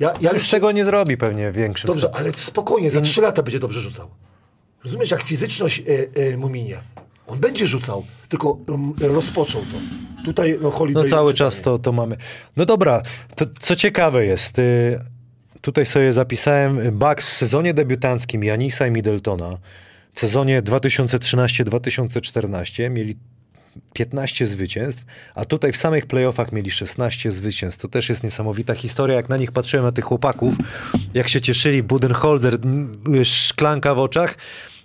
Ja, 0.00 0.14
ja 0.20 0.32
Już 0.32 0.50
tego 0.50 0.72
nie 0.72 0.84
zrobi 0.84 1.16
pewnie 1.16 1.52
większym 1.52 1.88
Dobrze, 1.88 2.00
stopniu. 2.00 2.20
ale 2.20 2.32
spokojnie, 2.32 2.90
za 2.90 3.00
trzy 3.00 3.20
lata 3.20 3.42
będzie 3.42 3.58
dobrze 3.58 3.80
rzucał. 3.80 4.08
Rozumiesz, 4.84 5.10
jak 5.10 5.22
fizyczność 5.22 5.80
e, 5.80 6.22
e, 6.32 6.36
mu 6.36 6.48
minie. 6.48 6.80
On 7.26 7.38
będzie 7.38 7.66
rzucał, 7.66 8.04
tylko 8.28 8.58
rozpoczął 9.00 9.60
to. 9.60 9.78
Tutaj 10.24 10.58
no, 10.60 10.70
Holiday... 10.70 11.02
No 11.02 11.10
cały 11.10 11.34
czas 11.34 11.60
to, 11.60 11.78
to 11.78 11.92
mamy. 11.92 12.16
No 12.56 12.64
dobra, 12.64 13.02
to 13.36 13.46
co 13.60 13.76
ciekawe 13.76 14.26
jest, 14.26 14.58
y, 14.58 15.00
tutaj 15.60 15.86
sobie 15.86 16.12
zapisałem 16.12 16.78
y, 16.78 16.92
Bucks 16.92 17.30
w 17.30 17.32
sezonie 17.32 17.74
debiutanckim 17.74 18.44
Janisa 18.44 18.86
i 18.86 18.90
Middletona 18.90 19.58
w 20.16 20.20
sezonie 20.20 20.62
2013-2014 20.62 22.90
mieli 22.90 23.16
15 23.92 24.46
zwycięstw, 24.46 25.04
a 25.34 25.44
tutaj 25.44 25.72
w 25.72 25.76
samych 25.76 26.06
playoffach 26.06 26.52
mieli 26.52 26.70
16 26.70 27.32
zwycięstw. 27.32 27.82
To 27.82 27.88
też 27.88 28.08
jest 28.08 28.24
niesamowita 28.24 28.74
historia. 28.74 29.16
Jak 29.16 29.28
na 29.28 29.36
nich 29.36 29.52
patrzyłem, 29.52 29.86
na 29.86 29.92
tych 29.92 30.04
chłopaków, 30.04 30.54
jak 31.14 31.28
się 31.28 31.40
cieszyli, 31.40 31.82
Budenholzer, 31.82 32.58
szklanka 33.24 33.94
w 33.94 33.98
oczach, 33.98 34.34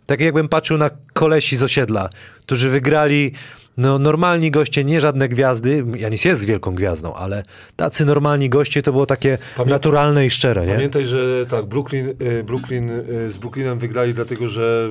tak 0.05 0.21
jakbym 0.21 0.49
patrzył 0.49 0.77
na 0.77 0.89
kolesi 1.13 1.57
z 1.57 1.63
osiedla, 1.63 2.09
którzy 2.41 2.69
wygrali 2.69 3.31
no, 3.77 3.99
normalni 3.99 4.51
goście, 4.51 4.83
nie 4.83 5.01
żadne 5.01 5.29
gwiazdy. 5.29 5.85
Janis 5.97 6.25
jest 6.25 6.45
wielką 6.45 6.75
gwiazdą, 6.75 7.13
ale 7.13 7.43
tacy 7.75 8.05
normalni 8.05 8.49
goście 8.49 8.81
to 8.81 8.91
było 8.91 9.05
takie 9.05 9.37
naturalne 9.65 10.25
i 10.25 10.29
szczere, 10.29 10.65
nie? 10.65 10.73
Pamiętaj, 10.73 11.05
że 11.05 11.45
tak, 11.49 11.65
Brooklyn, 11.65 12.09
e, 12.39 12.43
Brooklyn 12.43 12.89
e, 12.89 13.29
z 13.29 13.37
Brooklynem 13.37 13.79
wygrali 13.79 14.13
dlatego, 14.13 14.47
że... 14.47 14.89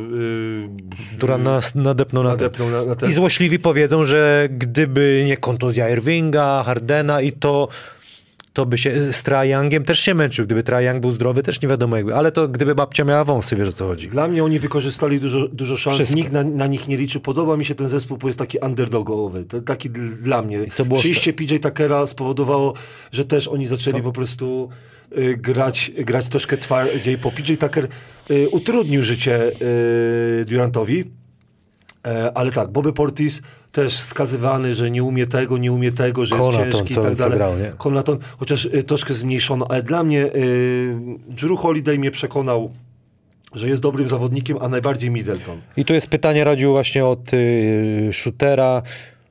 e, 1.12 1.16
która 1.16 1.38
nas 1.38 1.74
nadepnął 1.74 2.22
na. 2.24 2.30
Nadepnął 2.30 2.70
na- 2.70 2.84
na 2.84 2.94
ten. 2.94 3.10
I 3.10 3.12
złośliwi 3.12 3.58
powiedzą, 3.58 4.04
że 4.04 4.48
gdyby 4.50 5.22
nie 5.26 5.36
kontuzja 5.36 5.90
Irvinga, 5.90 6.62
Hardena 6.66 7.20
i 7.20 7.32
to, 7.32 7.68
to 8.52 8.66
by 8.66 8.78
się 8.78 9.12
z 9.12 9.22
Trae 9.22 9.48
Youngiem 9.48 9.84
też 9.84 10.00
się 10.00 10.14
męczył. 10.14 10.44
Gdyby 10.46 10.62
Trae 10.62 10.84
Young 10.84 11.00
był 11.00 11.10
zdrowy, 11.10 11.42
też 11.42 11.62
nie 11.62 11.68
wiadomo 11.68 11.96
jakby. 11.96 12.14
Ale 12.14 12.32
to 12.32 12.48
gdyby 12.48 12.74
babcia 12.74 13.04
miała 13.04 13.24
wąsy, 13.24 13.56
wiesz 13.56 13.68
o 13.68 13.72
co 13.72 13.86
chodzi. 13.86 14.08
Dla 14.08 14.28
mnie 14.28 14.44
oni 14.44 14.58
wykorzystali 14.58 15.20
dużo, 15.20 15.48
dużo 15.48 15.76
szans, 15.76 15.96
Wszystko. 15.96 16.16
nikt 16.16 16.32
na, 16.32 16.44
na 16.44 16.66
nich 16.66 16.88
nie 16.88 16.96
liczył. 16.96 17.20
Podoba 17.20 17.56
mi 17.56 17.64
się 17.64 17.74
ten 17.74 17.88
zespół, 17.88 18.16
bo 18.16 18.26
jest 18.26 18.38
taki 18.38 18.58
underdogowy, 18.58 19.44
to, 19.44 19.60
taki 19.60 19.90
dl- 19.90 20.16
dla 20.22 20.42
mnie. 20.42 20.60
to 20.76 20.84
było 20.84 21.00
Przyjście 21.00 21.32
PJ 21.32 21.56
Tuckera 21.56 22.06
spowodowało, 22.06 22.74
że 23.12 23.24
też 23.24 23.48
oni 23.48 23.66
zaczęli 23.66 24.02
po 24.02 24.12
prostu 24.12 24.68
y, 25.18 25.36
grać, 25.36 25.92
grać 25.98 26.28
troszkę 26.28 26.56
twardziej, 26.56 27.18
bo 27.18 27.30
PJ 27.30 27.54
Tucker 27.54 27.88
y, 28.30 28.48
utrudnił 28.48 29.02
życie 29.02 29.52
y, 29.62 30.44
Durantowi. 30.44 31.04
E, 32.06 32.32
ale 32.36 32.50
tak, 32.52 32.68
Bobby 32.70 32.92
Portis 32.92 33.42
też 33.72 33.98
skazywany, 33.98 34.74
że 34.74 34.90
nie 34.90 35.02
umie 35.04 35.26
tego, 35.26 35.58
nie 35.58 35.72
umie 35.72 35.92
tego, 35.92 36.26
że 36.26 36.36
Conaton, 36.36 36.64
jest 36.66 36.78
ciężki 36.78 36.92
i 36.92 36.96
tak 36.96 37.14
dalej. 37.14 37.34
grał, 37.38 37.58
nie? 37.58 37.72
Conaton, 37.78 38.18
chociaż 38.38 38.64
y, 38.64 38.84
troszkę 38.84 39.14
zmniejszono, 39.14 39.66
ale 39.70 39.82
dla 39.82 40.04
mnie 40.04 40.24
y, 40.26 40.94
Drew 41.28 41.58
Holiday 41.58 41.98
mnie 41.98 42.10
przekonał, 42.10 42.70
że 43.54 43.68
jest 43.68 43.82
dobrym 43.82 44.08
zawodnikiem, 44.08 44.58
a 44.60 44.68
najbardziej 44.68 45.10
Middleton. 45.10 45.60
I 45.76 45.84
tu 45.84 45.94
jest 45.94 46.06
pytanie, 46.06 46.44
Radziu, 46.44 46.70
właśnie 46.72 47.04
od 47.06 47.34
y, 47.34 48.10
shootera. 48.12 48.82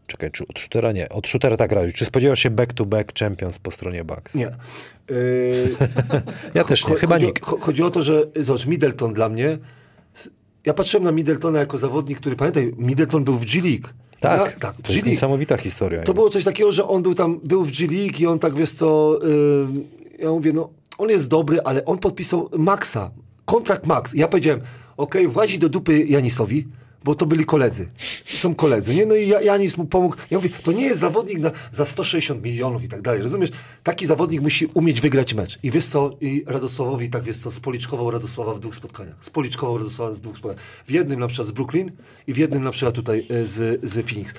Czekaj, 0.08 0.32
czy 0.32 0.44
od 0.48 0.60
shootera? 0.60 0.92
Nie. 0.92 1.10
Od 1.10 1.28
shootera 1.28 1.58
tak, 1.58 1.72
Radziu. 1.72 1.94
Czy 1.94 2.06
spodziewasz 2.06 2.40
się 2.40 2.50
back-to-back 2.50 3.20
champions 3.20 3.60
po 3.60 3.72
stronie 3.72 4.04
Bucks? 4.04 4.36
Nie. 4.36 4.48
Y, 5.12 5.70
Ja 6.54 6.64
też 6.64 6.88
nie, 6.88 6.96
chyba 6.96 7.16
chodzi, 7.16 7.26
nikt. 7.26 7.44
cho- 7.46 7.60
chodzi 7.62 7.84
o 7.84 7.90
to, 7.90 8.04
że 8.04 8.24
zobacz, 8.36 8.66
Middleton 8.66 9.14
dla 9.14 9.30
mnie, 9.30 9.58
ja 10.70 10.74
patrzyłem 10.74 11.04
na 11.04 11.12
Middletona 11.12 11.60
jako 11.60 11.78
zawodnik, 11.78 12.20
który, 12.20 12.36
pamiętaj, 12.36 12.74
Middleton 12.78 13.24
był 13.24 13.38
w 13.38 13.46
G 13.46 13.62
League. 13.62 13.88
Tak, 14.20 14.40
ja, 14.40 14.60
tak 14.60 14.76
to 14.82 14.94
jest 14.94 15.06
niesamowita 15.06 15.58
historia. 15.58 16.04
To 16.04 16.14
było 16.14 16.30
coś 16.30 16.44
takiego, 16.44 16.72
że 16.72 16.88
on 16.88 17.04
był 17.04 17.14
tam, 17.14 17.40
był 17.44 17.64
w 17.64 17.72
G 17.72 17.88
League 17.88 18.20
i 18.20 18.28
on 18.28 18.40
tak, 18.40 18.56
wiesz 18.56 18.72
co, 18.72 19.20
yy, 19.24 20.24
ja 20.24 20.30
mówię, 20.32 20.54
no, 20.54 20.70
on 20.98 21.10
jest 21.10 21.28
dobry, 21.30 21.62
ale 21.62 21.86
on 21.86 21.98
podpisał 21.98 22.50
Maxa, 22.58 23.12
kontrakt 23.46 23.86
Max. 23.86 24.16
I 24.16 24.20
ja 24.20 24.28
powiedziałem, 24.28 24.62
okej, 24.98 25.28
włazi 25.28 25.60
do 25.60 25.70
dupy 25.70 26.06
Janisowi, 26.06 26.68
bo 27.04 27.16
to 27.16 27.26
byli 27.26 27.46
koledzy. 27.46 27.90
Są 28.26 28.56
koledzy, 28.56 28.96
nie? 28.96 29.06
No 29.06 29.16
i 29.16 29.28
Ja- 29.28 29.42
Janis 29.42 29.78
mu 29.78 29.86
pomógł. 29.86 30.16
Ja 30.32 30.38
mówię, 30.38 30.50
to 30.64 30.72
nie 30.72 30.84
jest 30.84 31.00
zawodnik 31.00 31.40
na, 31.40 31.52
za 31.72 31.86
160 31.86 32.44
milionów 32.44 32.84
i 32.84 32.88
tak 32.88 33.02
dalej, 33.02 33.22
rozumiesz? 33.22 33.50
Taki 33.84 34.06
zawodnik 34.06 34.42
musi 34.42 34.66
umieć 34.66 35.02
wygrać 35.02 35.34
mecz. 35.34 35.60
I 35.64 35.72
wiesz 35.72 35.86
co, 35.86 36.18
i 36.22 36.44
Radosławowi 36.48 37.10
tak, 37.10 37.24
wiesz 37.24 37.38
co, 37.38 37.52
spoliczkował 37.52 38.12
Radosława 38.12 38.54
w 38.54 38.60
dwóch 38.60 38.76
spotkaniach. 38.76 39.16
Spoliczkował 39.22 39.78
Radosława 39.78 40.16
w 40.16 40.20
dwóch 40.20 40.38
spotkaniach. 40.38 40.66
W 40.88 40.92
jednym 40.92 41.20
na 41.20 41.28
przykład 41.28 41.48
z 41.48 41.52
Brooklyn 41.52 41.92
i 42.28 42.34
w 42.34 42.38
jednym 42.38 42.64
na 42.64 42.72
przykład 42.72 42.96
tutaj 42.96 43.26
y, 43.32 43.46
z, 43.46 43.80
z 43.92 44.10
Phoenix. 44.10 44.34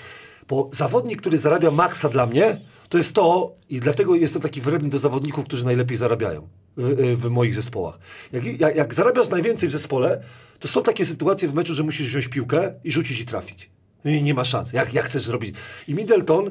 Bo 0.49 0.71
zawodnik, 0.73 1.21
który 1.21 1.39
zarabia 1.39 1.71
maksa 1.71 2.09
dla 2.09 2.27
mnie, 2.27 2.61
to 2.89 2.99
jest 2.99 3.13
to, 3.13 3.55
i 3.69 3.81
dlatego 3.81 4.15
jestem 4.15 4.43
taki 4.43 4.61
wredny 4.61 4.89
do 4.89 4.99
zawodników, 4.99 5.45
którzy 5.45 5.65
najlepiej 5.65 5.97
zarabiają 5.97 6.49
w, 6.77 7.17
w 7.19 7.31
moich 7.31 7.55
zespołach. 7.55 7.99
Jak, 8.33 8.61
jak, 8.61 8.77
jak 8.77 8.95
zarabiasz 8.95 9.29
najwięcej 9.29 9.69
w 9.69 9.73
zespole, 9.73 10.23
to 10.59 10.69
są 10.69 10.83
takie 10.83 11.05
sytuacje 11.07 11.49
w 11.49 11.55
meczu, 11.55 11.75
że 11.75 11.83
musisz 11.83 12.09
wziąć 12.09 12.29
piłkę 12.29 12.73
i 12.85 12.91
rzucić 12.91 13.21
i 13.21 13.25
trafić. 13.27 13.71
I 14.05 14.23
nie 14.23 14.35
ma 14.35 14.45
szans. 14.45 14.73
Jak, 14.73 14.95
jak 14.95 15.05
chcesz 15.05 15.23
zrobić? 15.23 15.57
I 15.89 15.95
Middleton 15.95 16.51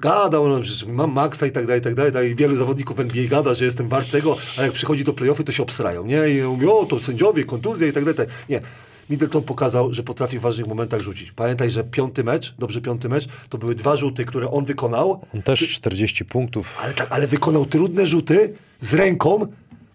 gadał, 0.00 0.62
że 0.62 0.86
mam 0.86 1.12
maksa 1.12 1.46
i 1.46 1.50
tak 1.50 1.66
dalej, 1.66 1.80
i 1.80 1.84
tak 1.84 1.94
dalej, 1.94 2.30
i 2.30 2.34
wielu 2.34 2.56
zawodników 2.56 3.00
NBA 3.00 3.28
gada, 3.28 3.54
że 3.54 3.64
jestem 3.64 3.88
wart 3.88 4.10
tego, 4.10 4.36
a 4.58 4.62
jak 4.62 4.72
przychodzi 4.72 5.04
do 5.04 5.12
playoffy, 5.12 5.44
to 5.44 5.52
się 5.52 5.62
obsrają, 5.62 6.06
nie? 6.06 6.28
I 6.28 6.42
mówią, 6.42 6.72
o, 6.72 6.86
to 6.86 6.98
sędziowie, 6.98 7.44
kontuzje 7.44 7.88
i 7.88 7.92
tak 7.92 8.04
dalej. 8.04 8.16
tak. 8.16 8.28
Nie. 8.48 8.60
Middleton 9.10 9.42
pokazał, 9.42 9.92
że 9.92 10.02
potrafi 10.02 10.38
w 10.38 10.42
ważnych 10.42 10.66
momentach 10.66 11.00
rzucić. 11.00 11.32
Pamiętaj, 11.32 11.70
że 11.70 11.84
piąty 11.84 12.24
mecz, 12.24 12.54
dobrze 12.58 12.80
piąty 12.80 13.08
mecz, 13.08 13.28
to 13.48 13.58
były 13.58 13.74
dwa 13.74 13.96
rzuty, 13.96 14.24
które 14.24 14.50
on 14.50 14.64
wykonał, 14.64 15.20
On 15.34 15.42
też 15.42 15.70
40 15.70 16.24
punktów. 16.24 16.78
ale, 16.84 16.94
tak, 16.94 17.06
ale 17.10 17.26
wykonał 17.26 17.66
trudne 17.66 18.06
rzuty 18.06 18.54
z 18.80 18.94
ręką, 18.94 19.46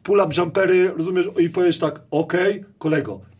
pull-up 0.03 0.33
jumpery, 0.38 0.93
rozumiesz, 0.98 1.27
i 1.40 1.49
powiesz 1.49 1.80
tak, 1.80 2.01
okej, 2.11 2.64
kolego. 2.77 3.31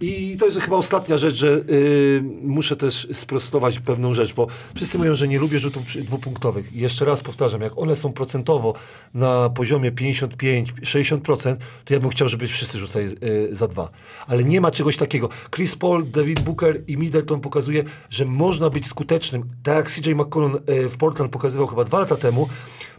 I 0.00 0.36
to 0.36 0.46
jest 0.46 0.60
chyba 0.60 0.76
ostatnia 0.76 1.18
rzecz, 1.18 1.34
że 1.34 1.48
y, 1.48 2.22
muszę 2.42 2.76
też 2.76 3.08
sprostować 3.12 3.78
pewną 3.78 4.14
rzecz, 4.14 4.34
bo 4.34 4.46
wszyscy 4.74 4.98
mówią, 4.98 5.14
że 5.14 5.28
nie 5.28 5.38
lubię 5.38 5.58
rzutów 5.58 5.82
dwupunktowych. 6.04 6.72
Jeszcze 6.72 7.04
raz 7.04 7.20
powtarzam, 7.20 7.60
jak 7.60 7.78
one 7.78 7.96
są 7.96 8.12
procentowo 8.12 8.72
na 9.14 9.50
poziomie 9.50 9.92
55-60%, 9.92 11.56
to 11.84 11.94
ja 11.94 12.00
bym 12.00 12.10
chciał, 12.10 12.28
żeby 12.28 12.46
wszyscy 12.46 12.78
rzucali 12.78 13.06
y, 13.06 13.48
za 13.52 13.68
dwa. 13.68 13.90
Ale 14.26 14.44
nie 14.44 14.60
ma 14.60 14.70
czegoś 14.70 14.96
takiego. 14.96 15.28
Chris 15.50 15.76
Paul, 15.76 16.10
David 16.10 16.40
Booker 16.40 16.82
i 16.86 16.96
Middleton 16.96 17.40
pokazuje, 17.40 17.84
że 18.10 18.24
można 18.24 18.70
być 18.70 18.86
skutecznym. 18.86 19.44
Tak 19.62 19.76
jak 19.76 19.90
CJ 19.90 20.14
McCollum 20.14 20.54
y, 20.54 20.88
w 20.88 20.96
Portland 20.96 21.32
pokazywał 21.32 21.66
chyba 21.66 21.84
dwa 21.84 21.98
lata 21.98 22.16
temu, 22.16 22.48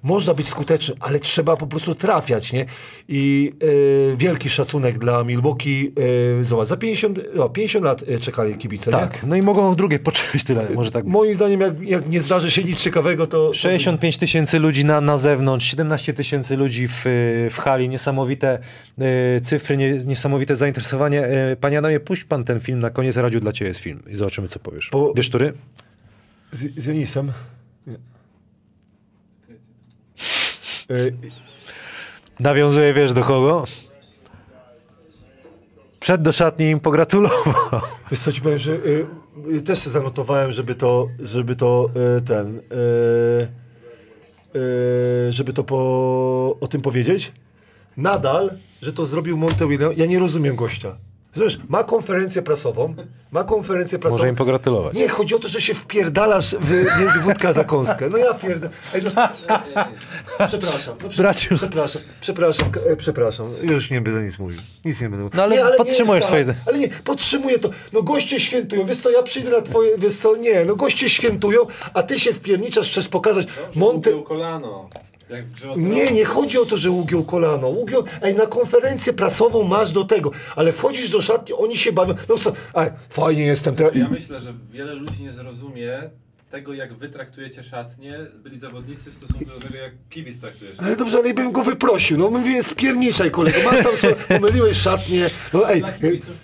można 0.04 0.34
być 0.34 0.48
skutecznym, 0.48 0.98
ale 1.02 1.20
trzeba 1.20 1.58
po 1.58 1.68
prostu 1.68 1.96
trafiać, 1.96 2.54
nie? 2.54 2.66
I 3.08 3.54
y, 3.64 4.16
wielki 4.18 4.50
szacunek 4.50 5.00
dla 5.00 5.24
Milwaukee. 5.24 5.94
Y, 6.42 6.46
zobacz, 6.46 6.68
za 6.68 6.78
50, 6.78 7.20
o, 7.40 7.50
50 7.50 7.86
lat 7.86 8.02
y, 8.10 8.20
czekali 8.20 8.56
kibice, 8.56 8.92
nie? 8.92 8.98
Tak, 8.98 9.24
no 9.24 9.36
i 9.36 9.42
mogą 9.42 9.76
drugie 9.76 10.00
poczekać 10.00 10.44
tyle, 10.44 10.68
może 10.76 10.92
tak. 10.92 11.06
Moim 11.06 11.36
zdaniem, 11.36 11.62
jak, 11.62 11.82
jak 11.82 12.10
nie 12.10 12.22
zdarzy 12.22 12.52
się 12.52 12.64
nic 12.64 12.80
ciekawego, 12.80 13.28
to... 13.28 13.54
65 13.54 14.18
tysięcy 14.18 14.60
ludzi 14.60 14.86
na, 14.86 15.02
na 15.02 15.18
zewnątrz, 15.18 15.66
17 15.66 16.14
tysięcy 16.14 16.56
ludzi 16.58 16.88
w, 16.88 17.02
w 17.52 17.58
hali, 17.58 17.90
niesamowite 17.90 18.60
cyfry, 19.44 19.78
nie, 19.78 19.92
niesamowite 19.92 20.56
zainteresowanie. 20.56 21.26
Y, 21.52 21.56
Panie 21.62 21.78
Adamie, 21.80 22.00
puść 22.00 22.24
pan 22.24 22.44
ten 22.44 22.60
film, 22.60 22.80
na 22.80 22.90
koniec 22.90 23.18
radiu 23.18 23.40
dla 23.40 23.52
ciebie 23.52 23.68
jest 23.68 23.80
film 23.80 24.04
i 24.08 24.16
zobaczymy, 24.16 24.48
co 24.48 24.60
powiesz. 24.60 24.90
Bo- 24.92 25.14
Wiesz, 25.16 25.30
który? 25.30 25.54
Z, 26.52 26.74
z 26.78 26.86
Janisem. 26.86 27.32
Y, 27.88 27.98
Nawiązuje, 32.40 32.94
wiesz, 32.94 33.14
do 33.14 33.24
kogo? 33.24 33.66
Przed 36.00 36.22
do 36.22 36.32
szatni 36.32 36.66
im 36.66 36.80
pogratulował. 36.80 37.82
Wiesz 38.12 38.20
co 38.20 38.32
ci 38.32 38.42
powiem, 38.42 38.58
że 38.58 38.72
y, 38.72 39.06
y, 39.52 39.62
też 39.62 39.80
sobie 39.80 39.94
zanotowałem, 39.94 40.52
żeby 40.52 40.76
to, 40.76 41.08
żeby 41.20 41.56
to 41.56 41.90
y, 42.18 42.22
ten, 42.22 42.58
y, 42.58 42.62
y, 44.56 45.32
żeby 45.32 45.54
to 45.54 45.64
po, 45.64 45.78
o 46.62 46.68
tym 46.68 46.82
powiedzieć. 46.82 47.32
Nadal, 47.98 48.58
że 48.82 48.94
to 48.94 49.06
zrobił 49.06 49.38
Monte 49.38 49.68
Williams, 49.68 49.98
ja 49.98 50.06
nie 50.06 50.20
rozumiem 50.20 50.56
gościa. 50.56 50.98
Rozumiesz, 51.40 51.60
ma 51.70 51.84
konferencję 51.84 52.42
prasową, 52.42 52.96
ma 53.32 53.44
konferencję 53.44 54.00
prasową. 54.00 54.18
Może 54.18 54.30
im 54.30 54.36
pogratulować. 54.36 54.94
Nie, 54.94 55.08
chodzi 55.10 55.36
o 55.36 55.40
to, 55.40 55.48
że 55.48 55.62
się 55.62 55.74
wpierdalasz 55.74 56.56
w, 56.56 57.00
między 57.00 57.20
wódkę 57.20 57.48
a 57.48 57.54
zakąskę. 57.54 58.10
No 58.10 58.18
ja 58.18 58.34
pierdolę. 58.34 58.70
No, 60.40 60.48
przepraszam. 60.48 60.96
No. 61.04 61.10
Przepraszam, 61.10 62.02
przepraszam, 62.22 62.72
k- 62.72 62.80
e, 62.90 62.96
przepraszam. 62.96 63.54
Już 63.62 63.92
nie 63.92 64.02
będę 64.02 64.22
nic 64.22 64.40
mówił. 64.40 64.60
Nic 64.86 65.02
nie 65.02 65.10
będę 65.10 65.24
mówił. 65.24 65.38
No 65.38 65.44
ale 65.44 65.56
nie, 65.56 65.78
podtrzymujesz 65.78 66.30
nie 66.32 66.38
jest 66.38 66.50
swoje- 66.50 66.66
tak. 66.66 66.68
Ale 66.68 66.80
nie, 66.80 66.88
podtrzymuję 66.90 67.60
to. 67.60 67.70
No 67.94 68.04
goście 68.04 68.40
świętują. 68.40 68.86
Wiesz 68.86 68.98
co, 69.00 69.10
ja 69.10 69.24
przyjdę 69.24 69.52
na 69.52 69.62
twoje, 69.62 69.98
wiesz 69.98 70.16
co, 70.16 70.36
nie, 70.36 70.66
no 70.66 70.76
goście 70.76 71.10
świętują, 71.10 71.62
a 71.94 72.04
ty 72.04 72.20
się 72.20 72.34
wpierniczasz 72.34 72.90
przez 72.90 73.08
pokazać 73.08 73.48
Monte... 73.76 74.12
Kolano. 74.24 74.90
Nie, 75.78 76.12
nie 76.12 76.26
chodzi 76.26 76.60
o 76.60 76.66
to, 76.66 76.78
że 76.78 76.92
ugiął 76.92 77.24
kolano. 77.24 77.68
Ugiął, 77.68 78.04
ej, 78.22 78.36
na 78.36 78.48
konferencję 78.48 79.14
prasową 79.14 79.64
masz 79.64 79.92
do 79.92 80.04
tego, 80.04 80.32
ale 80.56 80.72
wchodzisz 80.72 81.10
do 81.10 81.22
szatni, 81.22 81.54
oni 81.56 81.78
się 81.78 81.92
bawią. 81.92 82.16
No 82.30 82.38
co, 82.38 82.54
ej, 82.76 82.90
fajnie 83.10 83.44
jestem 83.44 83.76
teraz. 83.76 83.96
Ja 83.96 84.10
myślę, 84.10 84.40
że 84.40 84.54
wiele 84.72 84.94
ludzi 84.94 85.24
nie 85.24 85.32
zrozumie 85.32 86.10
tego, 86.50 86.74
jak 86.74 86.94
wy 86.94 87.10
traktujecie 87.10 87.64
szatnie, 87.64 88.20
byli 88.44 88.60
zawodnicy 88.60 89.12
w 89.12 89.14
stosunku 89.14 89.46
do 89.46 89.60
tego, 89.60 89.78
jak 89.78 89.92
kibic 90.10 90.40
traktuje 90.40 90.72
szatnie. 90.72 90.88
Ale 90.88 90.96
dobrze, 90.96 91.18
ale 91.18 91.34
bym 91.34 91.52
go 91.52 91.64
wyprosił. 91.64 92.18
No 92.18 92.30
mówię, 92.30 92.64
spierniczaj 92.64 93.32
kolego, 93.32 93.58
masz 93.66 93.84
tam 93.84 93.98
sobie, 93.98 94.16
pomyliłeś 94.16 94.78
szatnie. 94.78 95.26
No 95.54 95.70
ej, 95.70 95.84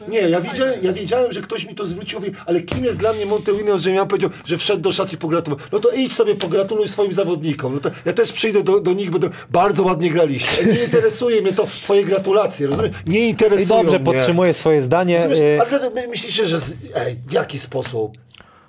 nie, 0.07 0.19
ja 0.19 0.41
widziałem, 0.41 0.73
ja 0.81 0.93
wiedziałem, 0.93 1.31
że 1.31 1.41
ktoś 1.41 1.65
mi 1.65 1.75
to 1.75 1.85
zwrócił, 1.85 2.19
mówi, 2.19 2.31
ale 2.45 2.61
kim 2.61 2.83
jest 2.83 2.99
dla 2.99 3.13
mnie 3.13 3.25
Monte 3.25 3.53
Williams, 3.53 3.81
że 3.81 3.91
ja 3.91 4.05
powiedział, 4.05 4.29
że 4.45 4.57
wszedł 4.57 4.81
do 4.81 4.91
szatni 4.91 5.17
pogratulował. 5.17 5.67
No 5.71 5.79
to 5.79 5.91
idź 5.91 6.15
sobie 6.15 6.35
pogratuluj 6.35 6.87
swoim 6.87 7.13
zawodnikom. 7.13 7.73
No 7.73 7.79
to 7.79 7.91
ja 8.05 8.13
też 8.13 8.31
przyjdę 8.31 8.63
do, 8.63 8.79
do 8.79 8.93
nich, 8.93 9.11
będę, 9.11 9.29
bardzo 9.49 9.83
ładnie 9.83 10.09
graliście. 10.09 10.65
Nie 10.65 10.83
interesuje 10.83 11.41
mnie 11.41 11.53
to, 11.53 11.65
twoje 11.65 12.03
gratulacje, 12.03 12.67
rozumiesz? 12.67 12.91
Nie 13.05 13.19
I 13.27 13.29
interesują 13.29 13.83
dobrze, 13.83 13.99
mnie. 13.99 14.05
podtrzymuję 14.05 14.53
swoje 14.53 14.81
zdanie. 14.81 15.27
Rozumiesz? 15.27 15.83
y, 15.83 15.89
my 15.95 16.07
myślicie, 16.07 16.45
że. 16.45 16.59
Z... 16.59 16.73
Ej, 16.95 17.15
w 17.27 17.31
jaki 17.31 17.59
sposób? 17.59 18.17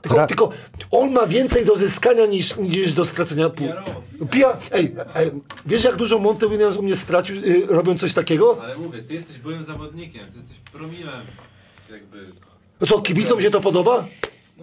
Tylko, 0.05 0.17
Ra- 0.17 0.27
tylko 0.27 0.51
on 0.91 1.13
ma 1.13 1.27
więcej 1.27 1.65
do 1.65 1.77
zyskania 1.77 2.27
niż, 2.27 2.57
niż 2.57 2.93
do 2.93 3.05
stracenia. 3.05 3.51
Pół. 3.51 3.69
Pia... 4.31 4.57
Ej, 4.73 4.95
ej, 5.15 5.31
wiesz 5.67 5.85
jak 5.85 5.97
dużo 5.97 6.19
Monte 6.19 6.49
Williams 6.49 6.77
u 6.77 6.83
mnie 6.83 6.97
stracił, 6.97 7.37
y, 7.37 7.67
robiąc 7.69 8.01
coś 8.01 8.15
takiego? 8.15 8.59
Ale 8.63 8.77
mówię, 8.77 9.03
ty 9.03 9.15
jesteś 9.15 9.39
byłym 9.39 9.65
zawodnikiem, 9.65 10.31
ty 10.31 10.37
jesteś 10.39 10.57
promilem. 10.73 11.21
Jakby. 11.91 12.27
No 12.81 12.87
co, 12.87 13.01
kibicom 13.01 13.41
się 13.41 13.51
to 13.51 13.61
podoba? 13.61 14.05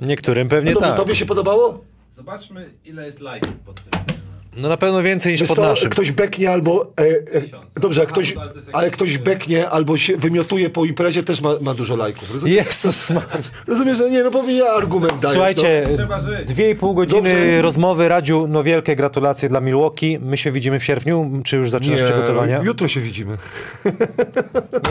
Niektórym 0.01 0.47
pewnie 0.49 0.71
No 0.71 0.75
dobrze, 0.75 0.89
tak. 0.89 0.97
tobie 0.97 1.15
się 1.15 1.25
podobało? 1.25 1.81
Zobaczmy, 2.15 2.69
ile 2.85 3.05
jest 3.05 3.19
lajków 3.19 3.53
pod 3.65 3.75
tym. 3.75 4.20
No 4.57 4.69
na 4.69 4.77
pewno 4.77 5.03
więcej 5.03 5.31
niż 5.31 5.41
Wiesz 5.41 5.49
pod 5.49 5.57
co, 5.57 5.63
naszym. 5.63 5.89
ktoś 5.89 6.11
beknie 6.11 6.51
albo... 6.51 6.93
E, 6.99 7.03
e, 7.03 7.79
dobrze, 7.79 8.01
a 8.01 8.05
ktoś, 8.05 8.35
no 8.35 8.41
ale 8.73 8.91
ktoś 8.91 9.17
beknie 9.17 9.69
albo 9.69 9.97
się 9.97 10.17
wymiotuje 10.17 10.69
po 10.69 10.85
imprezie, 10.85 11.23
też 11.23 11.41
ma, 11.41 11.49
ma 11.61 11.73
dużo 11.73 11.95
lajków. 11.95 12.33
Rozumiesz? 12.33 12.55
Jezus. 12.55 13.11
Rozumiesz, 13.67 13.97
że 13.97 14.09
nie, 14.09 14.23
no 14.23 14.31
bo 14.31 14.43
mi 14.43 14.57
ja 14.57 14.65
argument 14.65 15.19
dajesz. 15.19 15.33
Słuchajcie, 15.33 15.87
no. 16.09 16.45
Dwie 16.45 16.69
i 16.69 16.75
pół 16.75 16.93
godziny 16.93 17.21
Dobrze. 17.21 17.61
rozmowy. 17.61 18.07
Radziu, 18.07 18.47
no 18.49 18.63
wielkie 18.63 18.95
gratulacje 18.95 19.49
dla 19.49 19.61
Milwaukee. 19.61 20.19
My 20.21 20.37
się 20.37 20.51
widzimy 20.51 20.79
w 20.79 20.83
sierpniu, 20.83 21.31
czy 21.43 21.57
już 21.57 21.69
zaczynasz 21.69 22.01
przygotowania? 22.01 22.61
jutro 22.63 22.87
się 22.87 23.01
widzimy. 23.01 23.37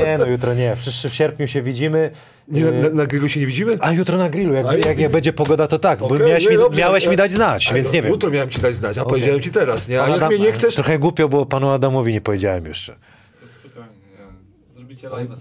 Nie, 0.04 0.18
no 0.18 0.26
jutro 0.26 0.54
nie. 0.54 0.76
W, 0.76 0.80
w 1.10 1.14
sierpniu 1.14 1.48
się 1.48 1.62
widzimy. 1.62 2.10
Nie, 2.50 2.64
na, 2.64 2.88
na 2.88 3.06
grillu 3.06 3.28
się 3.28 3.40
nie 3.40 3.46
widzimy? 3.46 3.76
A 3.80 3.92
jutro 3.92 4.18
na 4.18 4.30
grillu, 4.30 4.54
jak, 4.54 4.66
A 4.66 4.74
jak, 4.74 4.98
jak 4.98 5.12
będzie 5.12 5.32
pogoda, 5.32 5.66
to 5.66 5.78
tak, 5.78 5.98
bo 5.98 6.06
Okej, 6.06 6.18
miałeś, 6.18 6.44
nie, 6.44 6.50
mi, 6.50 6.56
dobrze. 6.56 6.80
miałeś 6.80 7.06
mi 7.06 7.16
dać 7.16 7.32
znać, 7.32 7.70
A, 7.70 7.74
więc 7.74 7.86
no, 7.88 7.94
nie 7.94 8.02
wiem. 8.02 8.10
Jutro 8.10 8.30
miałem 8.30 8.50
ci 8.50 8.60
dać 8.60 8.74
znać, 8.74 8.98
a 8.98 9.04
powiedziałem 9.04 9.40
ci 9.40 9.50
teraz, 9.50 9.88
nie? 9.88 10.02
A 10.02 10.08
jak 10.08 10.16
Adam- 10.16 10.28
mnie 10.28 10.38
nie 10.38 10.52
chcesz... 10.52 10.74
Trochę 10.74 10.98
głupio 10.98 11.28
było 11.28 11.46
panu 11.46 11.70
Adamowi, 11.70 12.12
nie 12.12 12.20
powiedziałem 12.20 12.66
jeszcze. 12.66 12.96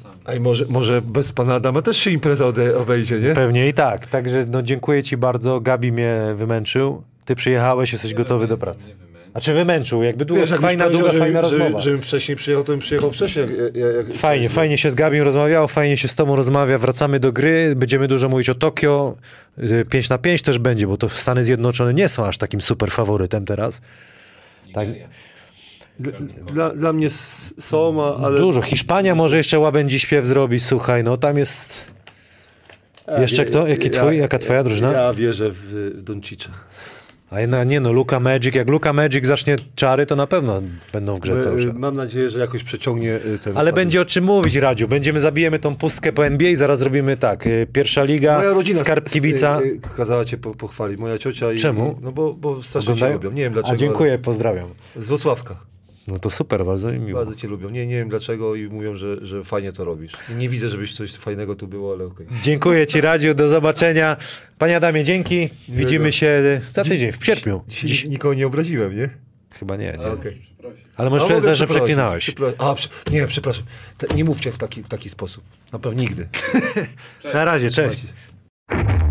Sami. 0.03 0.15
Ej, 0.27 0.39
może, 0.39 0.65
może 0.69 1.01
bez 1.01 1.31
pana 1.31 1.55
Adama 1.55 1.81
też 1.81 1.97
się 1.97 2.11
impreza 2.11 2.45
obejdzie, 2.77 3.19
nie? 3.19 3.33
Pewnie 3.33 3.67
i 3.67 3.73
tak. 3.73 4.07
Także 4.07 4.45
no, 4.51 4.61
dziękuję 4.61 5.03
ci 5.03 5.17
bardzo. 5.17 5.59
Gabi 5.61 5.91
mnie 5.91 6.19
wymęczył. 6.35 7.03
Ty 7.25 7.35
przyjechałeś, 7.35 7.91
jesteś 7.93 8.13
gotowy 8.13 8.47
do 8.47 8.57
pracy. 8.57 8.95
A 9.33 9.39
czy 9.41 9.53
wymęczył? 9.53 10.03
Jakby 10.03 10.25
długo, 10.25 10.41
jakbyś 10.41 10.59
fajna, 10.59 10.89
długa, 10.89 11.11
że- 11.11 11.19
fajna 11.19 11.43
że, 11.43 11.57
rozmowa. 11.57 11.79
Żebym 11.79 12.01
wcześniej 12.01 12.35
przyjechał, 12.37 12.63
to 12.63 12.71
bym 12.71 12.79
przyjechał 12.79 13.11
wcześniej. 13.11 13.45
Jak, 13.45 13.75
jak, 13.75 13.95
jak, 14.07 14.17
Fajnie, 14.17 14.49
fajnie 14.49 14.77
się 14.77 14.91
z 14.91 14.95
Gabią 14.95 15.23
rozmawiało, 15.23 15.67
fajnie 15.67 15.97
się 15.97 16.07
z 16.07 16.15
tobą 16.15 16.35
rozmawia. 16.35 16.77
Wracamy 16.77 17.19
do 17.19 17.31
gry, 17.31 17.73
będziemy 17.75 18.07
dużo 18.07 18.29
mówić 18.29 18.49
o 18.49 18.55
Tokio. 18.55 19.15
5 19.89 20.09
na 20.09 20.17
5 20.17 20.41
też 20.41 20.59
będzie, 20.59 20.87
bo 20.87 20.97
to 20.97 21.09
Stany 21.09 21.45
Zjednoczone 21.45 21.93
nie 21.93 22.09
są 22.09 22.25
aż 22.25 22.37
takim 22.37 22.61
super 22.61 22.91
faworytem 22.91 23.45
teraz. 23.45 23.81
Tak. 24.73 24.87
Dla, 26.53 26.69
dla, 26.69 26.93
mnie 26.93 27.09
są, 27.09 28.03
ale... 28.25 28.39
Dużo. 28.39 28.61
Hiszpania 28.61 29.15
może 29.15 29.37
jeszcze 29.37 29.59
łabędzi 29.59 29.99
śpiew 29.99 30.25
zrobić, 30.25 30.65
słuchaj, 30.65 31.03
no 31.03 31.17
tam 31.17 31.37
jest... 31.37 31.91
Jeszcze 33.17 33.45
kto? 33.45 33.67
Jaki 33.67 33.89
twój, 33.89 34.17
jaka 34.17 34.39
twoja 34.39 34.63
drużyna? 34.63 34.91
Ja 34.91 35.13
wierzę 35.13 35.51
w 35.51 35.91
Doncicza. 36.03 36.49
A 37.31 37.35
no, 37.47 37.63
nie 37.63 37.79
no, 37.79 37.91
Luka 37.91 38.19
Magic, 38.19 38.55
jak 38.55 38.69
Luka 38.69 38.93
Magic 38.93 39.25
zacznie 39.25 39.57
czary, 39.75 40.05
to 40.05 40.15
na 40.15 40.27
pewno 40.27 40.61
będą 40.93 41.15
w 41.15 41.19
grze 41.19 41.43
cały 41.43 41.65
czas. 41.65 41.77
Mam 41.77 41.95
nadzieję, 41.95 42.29
że 42.29 42.39
jakoś 42.39 42.63
przeciągnie 42.63 43.15
y, 43.15 43.39
ten... 43.43 43.57
Ale 43.57 43.73
będzie 43.73 44.01
o 44.01 44.05
czym 44.05 44.23
mówić, 44.23 44.55
Radziu. 44.55 44.87
Będziemy, 44.87 45.19
zabijemy 45.19 45.59
tą 45.59 45.75
pustkę 45.75 46.11
po 46.13 46.25
NBA 46.25 46.49
i 46.49 46.55
zaraz 46.55 46.81
robimy 46.81 47.17
tak. 47.17 47.43
Pierwsza 47.73 48.03
liga, 48.03 48.37
Moja 48.37 48.49
rodzina 48.53 48.79
skarb 48.79 49.09
kibica. 49.09 49.59
kazała 49.97 50.25
cię 50.25 50.37
po, 50.37 50.51
pochwalić. 50.55 50.99
Moja 50.99 51.17
ciocia 51.17 51.51
i... 51.53 51.57
Czemu? 51.57 51.99
No 52.01 52.11
bo, 52.11 52.33
bo 52.33 52.63
strasznie 52.63 52.93
Oglądają? 52.93 53.13
lubią. 53.13 53.31
Nie 53.31 53.43
wiem 53.43 53.53
dlaczego. 53.53 53.73
A 53.73 53.77
dziękuję, 53.77 54.17
pozdrawiam. 54.19 54.65
ale- 54.95 55.03
Z 55.03 55.07
Włocławka. 55.07 55.55
No 56.11 56.19
to 56.19 56.29
super, 56.29 56.65
bardzo 56.65 56.91
mi 56.91 56.99
miło. 56.99 57.19
Bardzo 57.19 57.35
cię 57.35 57.47
lubią. 57.47 57.69
Nie, 57.69 57.87
nie 57.87 57.95
wiem 57.97 58.09
dlaczego 58.09 58.55
i 58.55 58.67
mówią, 58.67 58.95
że, 58.95 59.25
że 59.25 59.43
fajnie 59.43 59.71
to 59.71 59.85
robisz. 59.85 60.13
Nie 60.37 60.49
widzę, 60.49 60.69
żebyś 60.69 60.95
coś 60.95 61.11
fajnego 61.11 61.55
tu 61.55 61.67
było, 61.67 61.93
ale 61.93 62.05
okej. 62.05 62.27
Dziękuję 62.41 62.87
ci, 62.87 63.01
Radziu, 63.01 63.33
do 63.33 63.49
zobaczenia. 63.49 64.17
Panie 64.57 64.77
Adamie, 64.77 65.03
dzięki. 65.03 65.49
Widzimy 65.69 66.11
się 66.11 66.61
za 66.71 66.83
tydzień, 66.83 67.11
w 67.11 67.25
sierpniu. 67.25 67.61
Dzisiaj 67.67 67.89
Dziś... 67.89 68.05
nikogo 68.05 68.33
nie 68.33 68.47
obraziłem, 68.47 68.97
nie? 68.97 69.09
Chyba 69.51 69.75
nie, 69.75 69.85
nie. 69.85 69.97
Muszę 69.97 70.17
przeprosić. 70.17 70.83
Ale 70.95 71.09
możesz 71.09 71.31
A 71.31 71.33
powiedzieć, 71.33 71.57
że 71.57 71.67
przeklinałeś. 71.67 72.29
Przepra- 72.29 72.53
A, 72.57 72.75
nie, 73.11 73.27
przepraszam. 73.27 73.63
Te, 73.97 74.15
nie 74.15 74.23
mówcie 74.23 74.51
w 74.51 74.57
taki, 74.57 74.83
w 74.83 74.87
taki 74.87 75.09
sposób. 75.09 75.43
Na 75.73 75.79
pewno 75.79 76.01
nigdy. 76.01 76.27
Na 77.33 77.45
razie, 77.45 77.71
cześć. 77.71 77.99
Słuchajcie. 78.71 79.08